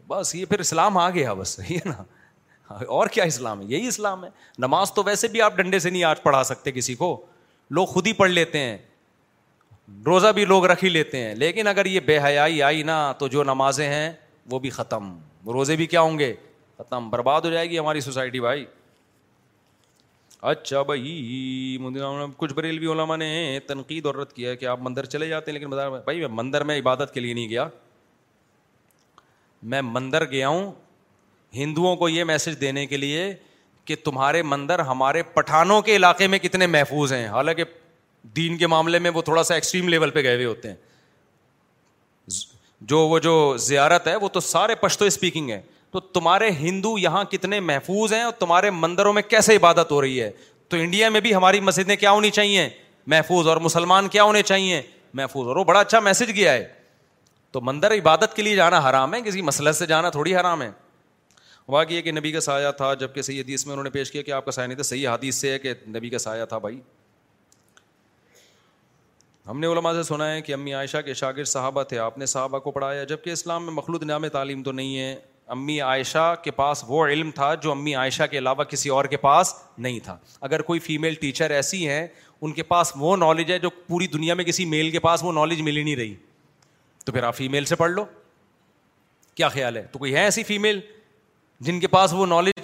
بس 0.07 0.33
یہ 0.35 0.45
پھر 0.45 0.59
اسلام 0.59 0.97
آ 0.97 1.09
گیا 1.09 1.33
بس 1.33 1.59
یہ 1.69 1.79
نا 1.85 2.73
اور 2.97 3.07
کیا 3.13 3.23
اسلام 3.23 3.61
ہے 3.61 3.65
یہی 3.69 3.87
اسلام 3.87 4.23
ہے 4.25 4.29
نماز 4.59 4.91
تو 4.93 5.03
ویسے 5.05 5.27
بھی 5.27 5.41
آپ 5.41 5.55
ڈنڈے 5.57 5.79
سے 5.79 5.89
نہیں 5.89 6.03
آج 6.03 6.21
پڑھا 6.23 6.43
سکتے 6.43 6.71
کسی 6.71 6.95
کو 6.95 7.15
لوگ 7.75 7.85
خود 7.87 8.07
ہی 8.07 8.13
پڑھ 8.13 8.29
لیتے 8.31 8.59
ہیں 8.59 8.77
روزہ 10.05 10.27
بھی 10.35 10.45
لوگ 10.45 10.65
رکھ 10.65 10.83
ہی 10.83 10.89
لیتے 10.89 11.17
ہیں 11.25 11.33
لیکن 11.35 11.67
اگر 11.67 11.85
یہ 11.85 11.99
بے 12.05 12.17
حیائی 12.19 12.61
آئی 12.63 12.83
نا 12.83 12.95
تو 13.19 13.27
جو 13.27 13.43
نمازیں 13.43 13.87
ہیں 13.87 14.11
وہ 14.51 14.59
بھی 14.59 14.69
ختم 14.69 15.15
روزے 15.53 15.75
بھی 15.75 15.85
کیا 15.87 16.01
ہوں 16.01 16.17
گے 16.19 16.33
ختم 16.77 17.09
برباد 17.09 17.41
ہو 17.45 17.49
جائے 17.49 17.69
گی 17.69 17.79
ہماری 17.79 18.01
سوسائٹی 18.01 18.39
بھائی 18.41 18.65
اچھا 20.51 20.81
بھائی 20.87 21.77
کچھ 22.37 22.53
بریلوی 22.53 22.87
علماء 22.91 23.15
نے 23.17 23.59
تنقید 23.67 24.05
اور 24.05 24.15
رد 24.15 24.31
کیا 24.33 24.53
کہ 24.55 24.65
آپ 24.65 24.79
مندر 24.83 25.05
چلے 25.05 25.27
جاتے 25.29 25.51
ہیں 25.51 25.57
لیکن 25.59 25.75
بھائی 26.05 26.19
میں 26.19 26.27
مندر 26.43 26.63
میں 26.71 26.79
عبادت 26.79 27.13
کے 27.13 27.19
لیے 27.19 27.33
نہیں 27.33 27.49
گیا 27.49 27.67
میں 29.73 29.81
مندر 29.85 30.25
گیا 30.31 30.47
ہوں 30.47 30.71
ہندوؤں 31.55 31.95
کو 31.95 32.09
یہ 32.09 32.23
میسج 32.23 32.59
دینے 32.61 32.85
کے 32.87 32.97
لیے 32.97 33.33
کہ 33.85 33.95
تمہارے 34.03 34.41
مندر 34.43 34.79
ہمارے 34.89 35.23
پٹھانوں 35.33 35.81
کے 35.81 35.95
علاقے 35.95 36.27
میں 36.27 36.39
کتنے 36.39 36.67
محفوظ 36.67 37.13
ہیں 37.13 37.27
حالانکہ 37.29 37.63
دین 38.35 38.57
کے 38.57 38.67
معاملے 38.67 38.99
میں 38.99 39.11
وہ 39.13 39.21
تھوڑا 39.21 39.43
سا 39.43 39.53
ایکسٹریم 39.55 39.89
لیول 39.89 40.09
پہ 40.11 40.21
گئے 40.23 40.35
ہوئے 40.35 40.45
ہوتے 40.45 40.69
ہیں 40.69 40.75
جو 42.89 42.99
وہ 43.07 43.19
جو 43.19 43.55
زیارت 43.65 44.07
ہے 44.07 44.15
وہ 44.21 44.29
تو 44.29 44.39
سارے 44.39 44.75
پشتو 44.81 45.05
اسپیکنگ 45.05 45.49
ہے 45.51 45.61
تو 45.91 45.99
تمہارے 45.99 46.49
ہندو 46.59 46.97
یہاں 46.99 47.23
کتنے 47.31 47.59
محفوظ 47.59 48.13
ہیں 48.13 48.21
اور 48.23 48.31
تمہارے 48.39 48.69
مندروں 48.71 49.13
میں 49.13 49.21
کیسے 49.27 49.55
عبادت 49.55 49.91
ہو 49.91 50.01
رہی 50.01 50.21
ہے 50.21 50.29
تو 50.69 50.77
انڈیا 50.77 51.09
میں 51.09 51.19
بھی 51.21 51.33
ہماری 51.35 51.59
مسجدیں 51.61 51.95
کیا 51.95 52.11
ہونی 52.11 52.29
چاہیے 52.31 52.67
محفوظ 53.07 53.47
اور 53.47 53.57
مسلمان 53.61 54.07
کیا 54.09 54.23
ہونے 54.23 54.41
چاہیے 54.41 54.81
محفوظ 55.13 55.47
اور 55.47 55.55
وہ 55.55 55.63
بڑا 55.63 55.79
اچھا 55.79 55.99
میسج 55.99 56.31
گیا 56.35 56.53
ہے 56.53 56.67
تو 57.51 57.61
مندر 57.61 57.93
عبادت 57.97 58.35
کے 58.35 58.41
لیے 58.41 58.55
جانا 58.55 58.79
حرام 58.89 59.13
ہے 59.13 59.21
کسی 59.25 59.41
مسلط 59.41 59.75
سے 59.75 59.85
جانا 59.87 60.09
تھوڑی 60.09 60.35
حرام 60.35 60.61
ہے 60.61 60.69
واقعی 61.69 62.01
کہ 62.01 62.11
نبی 62.11 62.31
کا 62.31 62.39
سایہ 62.41 62.71
تھا 62.77 62.93
جب 62.99 63.13
کہ 63.13 63.21
صحیح 63.21 63.41
حدیث 63.41 63.65
میں 63.65 63.73
انہوں 63.73 63.83
نے 63.83 63.89
پیش 63.89 64.11
کیا 64.11 64.21
کہ 64.21 64.31
آپ 64.31 64.45
کا 64.45 64.51
سایہ 64.51 64.67
نہیں 64.67 64.75
تھا 64.75 64.83
صحیح 64.83 65.07
حدیث 65.09 65.35
سے 65.41 65.51
ہے 65.51 65.59
کہ 65.59 65.73
نبی 65.95 66.09
کا 66.09 66.17
سایہ 66.19 66.45
تھا 66.49 66.57
بھائی 66.57 66.79
ہم 69.47 69.59
نے 69.59 69.67
علماء 69.67 69.91
سے 69.93 70.03
سنا 70.03 70.31
ہے 70.31 70.41
کہ 70.41 70.53
امی 70.53 70.73
عائشہ 70.73 70.97
کے 71.05 71.13
شاگرد 71.13 71.45
صحابہ 71.47 71.81
تھے 71.89 71.97
آپ 71.99 72.17
نے 72.17 72.25
صحابہ 72.25 72.59
کو 72.59 72.71
پڑھایا 72.71 73.03
جبکہ 73.11 73.29
اسلام 73.29 73.65
میں 73.65 73.73
مخلوط 73.73 74.03
نام 74.03 74.27
تعلیم 74.33 74.63
تو 74.63 74.71
نہیں 74.71 74.97
ہے 74.97 75.13
امی 75.55 75.79
عائشہ 75.81 76.33
کے 76.43 76.51
پاس 76.59 76.83
وہ 76.87 77.05
علم 77.07 77.29
تھا 77.35 77.53
جو 77.63 77.71
امی 77.71 77.93
عائشہ 77.95 78.23
کے 78.31 78.37
علاوہ 78.37 78.63
کسی 78.69 78.89
اور 78.89 79.05
کے 79.09 79.17
پاس 79.27 79.53
نہیں 79.77 79.99
تھا 80.03 80.15
اگر 80.49 80.61
کوئی 80.69 80.79
فیمیل 80.87 81.13
ٹیچر 81.21 81.51
ایسی 81.59 81.87
ہیں 81.89 82.05
ان 82.41 82.51
کے 82.53 82.63
پاس 82.71 82.91
وہ 82.99 83.15
نالج 83.17 83.51
ہے 83.51 83.59
جو 83.59 83.69
پوری 83.87 84.07
دنیا 84.13 84.33
میں 84.35 84.43
کسی 84.45 84.65
میل 84.73 84.89
کے 84.91 84.99
پاس 84.99 85.23
وہ 85.23 85.33
نالج 85.33 85.61
ملی 85.61 85.83
نہیں 85.83 85.95
رہی 85.95 86.15
تو 87.05 87.11
پھر 87.11 87.23
آپ 87.23 87.35
فیمیل 87.37 87.65
سے 87.65 87.75
پڑھ 87.75 87.91
لو 87.91 88.05
کیا 89.35 89.47
خیال 89.49 89.77
ہے 89.77 89.83
تو 89.91 89.99
کوئی 89.99 90.13
ہے 90.15 90.23
ایسی 90.23 90.43
فیمیل 90.43 90.79
جن 91.69 91.79
کے 91.79 91.87
پاس 91.87 92.13
وہ 92.13 92.25
نالج 92.25 92.61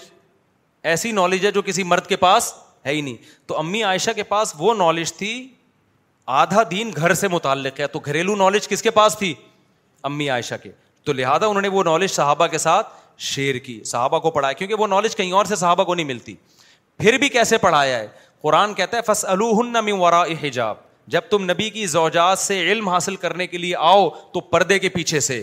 ایسی 0.92 1.12
نالج 1.12 1.46
ہے 1.46 1.52
جو 1.52 1.62
کسی 1.62 1.84
مرد 1.84 2.08
کے 2.08 2.16
پاس 2.26 2.54
ہے 2.86 2.94
ہی 2.94 3.02
نہیں 3.02 3.18
تو 3.48 3.58
امی 3.60 3.84
عائشہ 3.84 4.12
کے 4.16 4.24
پاس 4.34 4.54
وہ 4.58 4.74
نالج 4.78 5.14
تھی 5.18 5.34
آدھا 6.26 6.62
دین 6.72 6.92
گھر 6.96 7.14
سے 7.14 7.28
متعلق 7.28 7.80
ہے 7.80 7.88
تو 7.92 8.00
گھریلو 8.06 8.36
نالج 8.36 8.68
کس 8.68 8.82
کے 8.82 8.90
پاس 8.92 9.18
تھی 9.20 9.34
امی 10.04 10.30
عائشہ 10.30 10.56
کے 10.64 10.70
تو 11.06 11.14
لہٰذا 11.14 11.46
انہوں 11.46 11.62
نے 11.62 11.68
وہ 11.68 11.84
نالج 11.84 12.12
صحابہ 12.12 12.48
کے 12.48 12.58
ساتھ 12.58 12.90
شیئر 13.32 13.58
کی 13.66 13.82
صحابہ 13.86 14.20
کو 14.20 14.32
پڑھایا 14.32 14.54
کیونکہ 14.54 14.76
وہ 14.80 14.88
نالج 14.88 15.16
کہیں 15.16 15.32
اور 15.38 15.46
سے 15.46 15.56
صحابہ 15.56 15.84
کو 15.84 15.96
نہیں 15.96 16.06
ملتی 16.06 16.36
پھر 16.98 17.18
بھی 17.18 17.30
کیسے 17.30 17.58
پڑھایا 17.58 17.98
ہے 18.00 18.08
قرآن 18.42 18.74
کہتا 18.74 18.98
ہے 19.10 19.92
ورا 19.94 20.22
حجاب 20.44 20.76
جب 21.14 21.22
تم 21.30 21.50
نبی 21.52 21.70
کی 21.70 21.86
زوجات 21.88 22.40
سے 22.40 22.60
علم 22.72 22.88
حاصل 22.90 23.16
کرنے 23.26 23.48
کے 23.48 23.58
لیے 23.58 23.76
آؤ 23.78 24.10
تو 24.34 24.40
پردے 24.40 24.78
کے 24.80 24.90
پیچھے 24.90 25.20
سے 25.20 25.42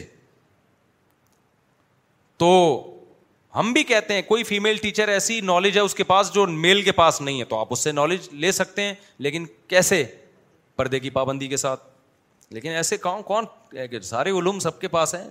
تو 2.43 2.51
ہم 3.57 3.73
بھی 3.73 3.83
کہتے 3.85 4.15
ہیں 4.15 4.23
کوئی 4.23 4.45
فیمل 4.45 4.77
ٹیچر 4.83 5.09
ایسی 5.09 5.41
نالج 5.41 5.77
ہے 5.77 5.83
اس 5.83 5.95
کے 5.95 6.05
پاس 6.05 6.33
جو 6.35 6.47
میل 6.47 6.83
کے 6.83 6.93
پاس 6.93 7.21
نہیں 7.21 7.39
ہے 7.41 7.45
تو 7.53 7.59
آپ 7.59 7.67
اس 7.73 7.79
سے 7.85 7.93
نالج 7.93 8.29
لے 8.45 8.53
سکتے 8.53 8.83
ہیں 8.83 8.95
لیکن 9.27 9.45
کیسے 9.69 10.03
پردے 10.79 10.99
کی 11.01 11.11
پابندی 11.11 11.47
کے 11.49 11.57
ساتھ 11.57 11.85
لیکن 12.55 12.71
ایسے 12.81 12.97
کام 12.97 13.23
کون 13.31 13.45
کہ 13.91 14.01
سارے 14.09 14.31
علوم 14.39 14.59
سب 14.59 14.81
کے 14.81 14.89
پاس 14.89 15.15
ہیں 15.15 15.27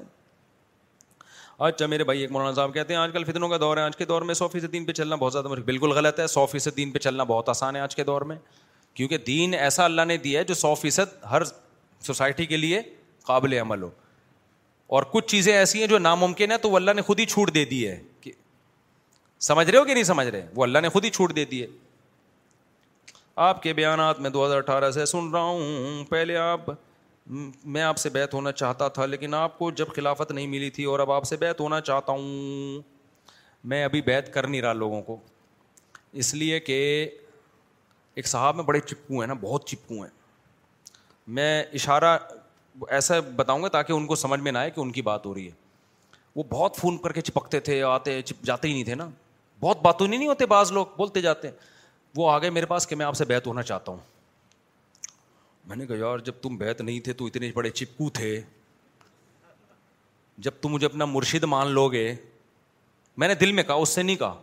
اچھا 1.67 1.85
میرے 1.93 2.03
بھائی 2.03 2.21
ایک 2.21 2.31
مولانا 2.31 2.53
صاحب 2.53 2.73
کہتے 2.73 2.93
ہیں 2.93 2.99
آج 3.01 3.09
کل 3.13 3.23
فتنوں 3.31 3.49
کا 3.49 3.57
دور 3.61 3.77
ہے 3.77 3.81
آج 3.81 3.95
کے 3.97 4.05
دور 4.05 4.21
میں 4.21 4.33
سو 4.35 4.47
فیصد 4.47 4.73
دین 4.73 4.85
پہ 4.85 4.91
چلنا 4.99 5.15
بہت 5.21 5.33
زیادہ 5.33 5.47
مشکل 5.47 5.63
بالکل 5.65 5.91
غلط 5.97 6.19
ہے 6.19 6.27
سو 6.35 6.45
فیصد 6.51 6.77
دین 6.77 6.91
پہ 6.91 6.99
چلنا 7.05 7.23
بہت 7.31 7.49
آسان 7.49 7.75
ہے 7.75 7.81
آج 7.81 7.95
کے 7.95 8.03
دور 8.09 8.21
میں 8.31 8.35
کیونکہ 8.93 9.17
دین 9.27 9.53
ایسا 9.53 9.85
اللہ 9.85 10.05
نے 10.07 10.17
دیا 10.27 10.39
ہے 10.39 10.45
جو 10.51 10.53
سو 10.63 10.73
فیصد 10.81 11.15
ہر 11.31 11.43
سوسائٹی 12.05 12.45
کے 12.45 12.57
لیے 12.57 12.81
قابل 13.25 13.53
عمل 13.61 13.81
ہو 13.83 13.89
اور 14.97 15.03
کچھ 15.11 15.27
چیزیں 15.31 15.53
ایسی 15.55 15.79
ہیں 15.79 15.87
جو 15.87 15.97
ناممکن 15.99 16.51
ہے 16.51 16.57
تو 16.61 16.69
وہ 16.71 16.75
اللہ 16.75 16.91
نے 16.95 17.01
خود 17.09 17.19
ہی 17.19 17.25
چھوٹ 17.31 17.53
دے 17.55 17.65
دی 17.65 17.85
ہے 17.87 17.97
کہ 18.21 18.31
سمجھ 19.47 19.69
رہے 19.69 19.79
ہو 19.79 19.85
کہ 19.85 19.93
نہیں 19.93 20.03
سمجھ 20.11 20.27
رہے 20.27 20.45
وہ 20.55 20.63
اللہ 20.63 20.79
نے 20.83 20.89
خود 20.89 21.05
ہی 21.05 21.09
چھوٹ 21.19 21.35
دے 21.35 21.45
دی 21.45 21.61
ہے 21.61 21.67
آپ 23.45 23.61
کے 23.63 23.71
بیانات 23.73 24.19
میں 24.19 24.29
دو 24.29 24.45
ہزار 24.45 24.57
اٹھارہ 24.57 24.89
سے 24.91 25.05
سن 25.05 25.27
رہا 25.33 25.41
ہوں 25.41 26.03
پہلے 26.09 26.35
آپ 26.37 26.69
میں 27.73 27.81
آپ 27.81 27.97
سے 27.97 28.09
بیت 28.09 28.33
ہونا 28.33 28.51
چاہتا 28.51 28.87
تھا 28.97 29.05
لیکن 29.05 29.33
آپ 29.33 29.57
کو 29.57 29.69
جب 29.81 29.87
خلافت 29.95 30.31
نہیں 30.31 30.47
ملی 30.47 30.69
تھی 30.77 30.83
اور 30.93 30.99
اب 30.99 31.11
آپ 31.11 31.25
سے 31.27 31.37
بیت 31.39 31.59
ہونا 31.61 31.79
چاہتا 31.89 32.11
ہوں 32.11 32.81
میں 33.73 33.83
ابھی 33.85 34.01
بیت 34.05 34.33
کر 34.33 34.47
نہیں 34.47 34.61
رہا 34.61 34.73
لوگوں 34.73 35.01
کو 35.09 35.17
اس 36.23 36.33
لیے 36.35 36.59
کہ 36.59 36.79
ایک 38.15 38.27
صاحب 38.27 38.55
میں 38.55 38.63
بڑے 38.63 38.79
چپکو 38.85 39.19
ہیں 39.19 39.27
نا 39.27 39.33
بہت 39.41 39.67
چپکو 39.67 40.01
ہیں 40.01 40.11
میں 41.39 41.63
اشارہ 41.81 42.17
ایسا 42.89 43.19
بتاؤں 43.35 43.63
گا 43.63 43.67
تاکہ 43.77 43.93
ان 43.93 44.05
کو 44.07 44.15
سمجھ 44.15 44.39
میں 44.39 44.51
نہ 44.51 44.57
آئے 44.57 44.71
کہ 44.71 44.79
ان 44.81 44.91
کی 44.91 45.01
بات 45.11 45.25
ہو 45.25 45.33
رہی 45.35 45.45
ہے 45.45 46.17
وہ 46.35 46.43
بہت 46.49 46.75
فون 46.81 46.97
کر 47.03 47.11
کے 47.13 47.21
چپکتے 47.29 47.59
تھے 47.69 47.81
آتے 47.89 48.21
چپ 48.21 48.43
جاتے 48.45 48.67
ہی 48.67 48.73
نہیں 48.73 48.83
تھے 48.83 48.95
نا 48.95 49.09
بہت 49.59 49.81
باتوں 49.81 50.07
نہیں 50.07 50.27
ہوتے 50.27 50.45
بعض 50.45 50.71
لوگ 50.71 50.85
بولتے 50.97 51.21
جاتے 51.21 51.47
ہیں 51.47 51.55
وہ 52.17 52.29
آ 52.31 52.37
گئے 52.39 52.49
میرے 52.49 52.65
پاس 52.65 52.87
کہ 52.87 52.95
میں 52.95 53.05
آپ 53.05 53.15
سے 53.15 53.25
بیت 53.25 53.47
ہونا 53.47 53.63
چاہتا 53.71 53.91
ہوں 53.91 53.97
میں 55.67 55.75
نے 55.77 55.85
کہا 55.87 55.97
یار 55.97 56.17
جب 56.29 56.33
تم 56.41 56.55
بیت 56.57 56.81
نہیں 56.81 56.99
تھے 57.05 57.13
تو 57.19 57.25
اتنے 57.25 57.51
بڑے 57.55 57.69
چپکو 57.69 58.09
تھے 58.19 58.39
جب 60.45 60.51
تم 60.61 60.71
مجھے 60.71 60.85
اپنا 60.85 61.05
مرشد 61.05 61.43
مان 61.53 61.71
لو 61.73 61.87
گے 61.91 62.13
میں 63.21 63.27
نے 63.27 63.35
دل 63.35 63.51
میں 63.59 63.63
کہا 63.63 63.73
اس 63.85 63.89
سے 63.95 64.03
نہیں 64.03 64.15
کہا 64.15 64.41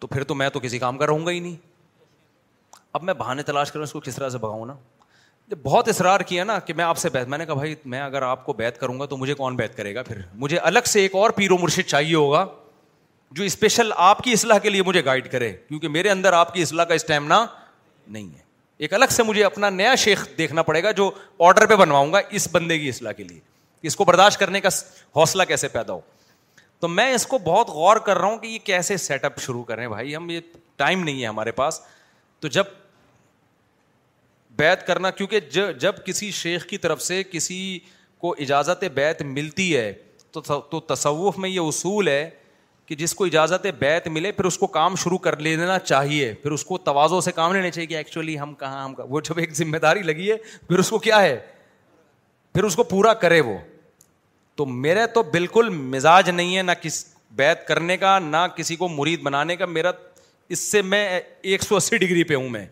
تو 0.00 0.06
پھر 0.06 0.24
تو 0.24 0.34
میں 0.34 0.48
تو 0.50 0.60
کسی 0.60 0.78
کام 0.78 0.98
کا 0.98 1.06
رہوں 1.06 1.24
گا 1.26 1.30
ہی 1.30 1.40
نہیں 1.40 1.56
اب 2.98 3.02
میں 3.04 3.14
بہانے 3.14 3.42
تلاش 3.50 3.72
کروں 3.72 3.82
اس 3.84 3.92
کو 3.92 4.00
کس 4.04 4.16
طرح 4.16 4.28
سے 4.28 4.38
بھگاؤں 4.38 4.66
نا 4.66 4.74
جب 5.48 5.58
بہت 5.62 5.88
اصرار 5.88 6.20
کیا 6.30 6.44
نا 6.44 6.58
کہ 6.66 6.74
میں 6.78 6.84
آپ 6.84 6.98
سے 6.98 7.08
بیت 7.10 7.22
میں 7.28 7.30
میں 7.30 7.38
نے 7.38 7.46
کہا 7.46 7.54
بھائی 7.84 8.00
اگر 8.04 8.22
آپ 8.22 8.44
کو 8.46 8.52
بیت 8.62 8.78
کروں 8.80 8.98
گا 9.00 9.06
تو 9.12 9.16
مجھے 9.16 9.34
کون 9.34 9.56
بیت 9.56 9.76
کرے 9.76 9.94
گا 9.94 10.02
پھر 10.08 10.20
مجھے 10.44 10.58
الگ 10.70 10.86
سے 10.92 11.00
ایک 11.00 11.14
اور 11.22 11.30
پیرو 11.40 11.58
مرشد 11.58 11.88
چاہیے 11.90 12.14
ہوگا 12.14 12.44
جو 13.36 13.44
اسپیشل 13.44 13.90
آپ 13.96 14.22
کی 14.22 14.32
اصلاح 14.32 14.58
کے 14.62 14.70
لیے 14.70 14.82
مجھے 14.86 15.04
گائڈ 15.04 15.30
کرے 15.32 15.52
کیونکہ 15.68 15.88
میرے 15.88 16.10
اندر 16.10 16.32
آپ 16.32 16.52
کی 16.54 16.62
اصلاح 16.62 16.84
کا 16.84 16.94
اسٹیمنا 16.94 17.44
نہیں 18.08 18.28
ہے 18.36 18.48
ایک 18.84 18.94
الگ 18.94 19.10
سے 19.12 19.22
مجھے 19.22 19.44
اپنا 19.44 19.70
نیا 19.70 19.94
شیخ 20.04 20.26
دیکھنا 20.38 20.62
پڑے 20.70 20.82
گا 20.82 20.90
جو 21.00 21.10
آڈر 21.48 21.66
پہ 21.66 21.76
بنواؤں 21.76 22.12
گا 22.12 22.20
اس 22.38 22.48
بندے 22.52 22.78
کی 22.78 22.88
اصلاح 22.88 23.12
کے 23.16 23.24
لیے 23.24 23.38
اس 23.88 23.96
کو 23.96 24.04
برداشت 24.04 24.38
کرنے 24.40 24.60
کا 24.60 24.68
حوصلہ 25.16 25.42
کیسے 25.48 25.68
پیدا 25.68 25.92
ہو 25.92 26.00
تو 26.80 26.88
میں 26.88 27.12
اس 27.14 27.26
کو 27.26 27.38
بہت 27.44 27.68
غور 27.68 27.96
کر 28.06 28.18
رہا 28.18 28.26
ہوں 28.28 28.38
کہ 28.38 28.46
یہ 28.46 28.58
کیسے 28.64 28.96
سیٹ 28.96 29.24
اپ 29.24 29.38
شروع 29.40 29.62
کریں 29.64 29.86
بھائی 29.88 30.14
ہم 30.16 30.28
یہ 30.30 30.40
ٹائم 30.76 31.02
نہیں 31.04 31.22
ہے 31.22 31.26
ہمارے 31.26 31.52
پاس 31.60 31.80
تو 32.40 32.48
جب 32.48 32.64
بیت 34.58 34.86
کرنا 34.86 35.10
کیونکہ 35.10 35.68
جب 35.80 36.04
کسی 36.04 36.30
شیخ 36.40 36.64
کی 36.66 36.78
طرف 36.78 37.02
سے 37.02 37.22
کسی 37.30 37.78
کو 38.20 38.34
اجازت 38.38 38.84
بیت 38.94 39.22
ملتی 39.22 39.74
ہے 39.76 39.92
تو 40.32 40.40
تو 40.70 40.80
تصوف 40.94 41.38
میں 41.38 41.50
یہ 41.50 41.60
اصول 41.68 42.08
ہے 42.08 42.28
کہ 42.90 42.94
جس 42.96 43.14
کو 43.14 43.24
اجازت 43.24 43.66
بیت 43.78 44.06
ملے 44.08 44.30
پھر 44.32 44.44
اس 44.44 44.56
کو 44.58 44.66
کام 44.76 44.94
شروع 45.02 45.16
کر 45.24 45.36
لینا 45.40 45.78
چاہیے 45.78 46.32
پھر 46.42 46.50
اس 46.52 46.64
کو 46.66 46.78
توازوں 46.78 47.20
سے 47.20 47.32
کام 47.32 47.52
لینا 47.54 47.68
چاہیے 47.70 47.86
کہ 47.86 47.94
ایکچولی 47.96 48.38
ہم 48.38 48.54
کہاں 48.60 48.82
ہم 48.84 48.94
وہ 49.08 49.20
جب 49.28 49.38
ایک 49.40 49.52
ذمہ 49.56 49.76
داری 49.82 50.02
لگی 50.02 50.30
ہے 50.30 50.36
پھر 50.68 50.78
اس 50.78 50.90
کو 50.90 50.98
کیا 51.04 51.20
ہے 51.22 51.38
پھر 52.54 52.64
اس 52.64 52.76
کو 52.76 52.82
پورا 52.94 53.12
کرے 53.24 53.40
وہ 53.50 53.56
تو 54.56 54.66
میرا 54.66 55.04
تو 55.14 55.22
بالکل 55.32 55.68
مزاج 55.74 56.30
نہیں 56.30 56.56
ہے 56.56 56.62
نہ 56.62 56.70
کس 56.82 57.04
بیت 57.36 57.66
کرنے 57.68 57.96
کا 57.96 58.18
نہ 58.24 58.36
کسی 58.56 58.76
کو 58.76 58.88
مرید 58.96 59.22
بنانے 59.22 59.56
کا 59.56 59.66
میرا 59.66 59.90
اس 60.54 60.70
سے 60.70 60.82
میں 60.82 61.08
ایک 61.42 61.62
سو 61.62 61.76
اسی 61.76 61.96
ڈگری 61.98 62.24
پہ 62.24 62.34
ہوں 62.34 62.48
میں 62.56 62.66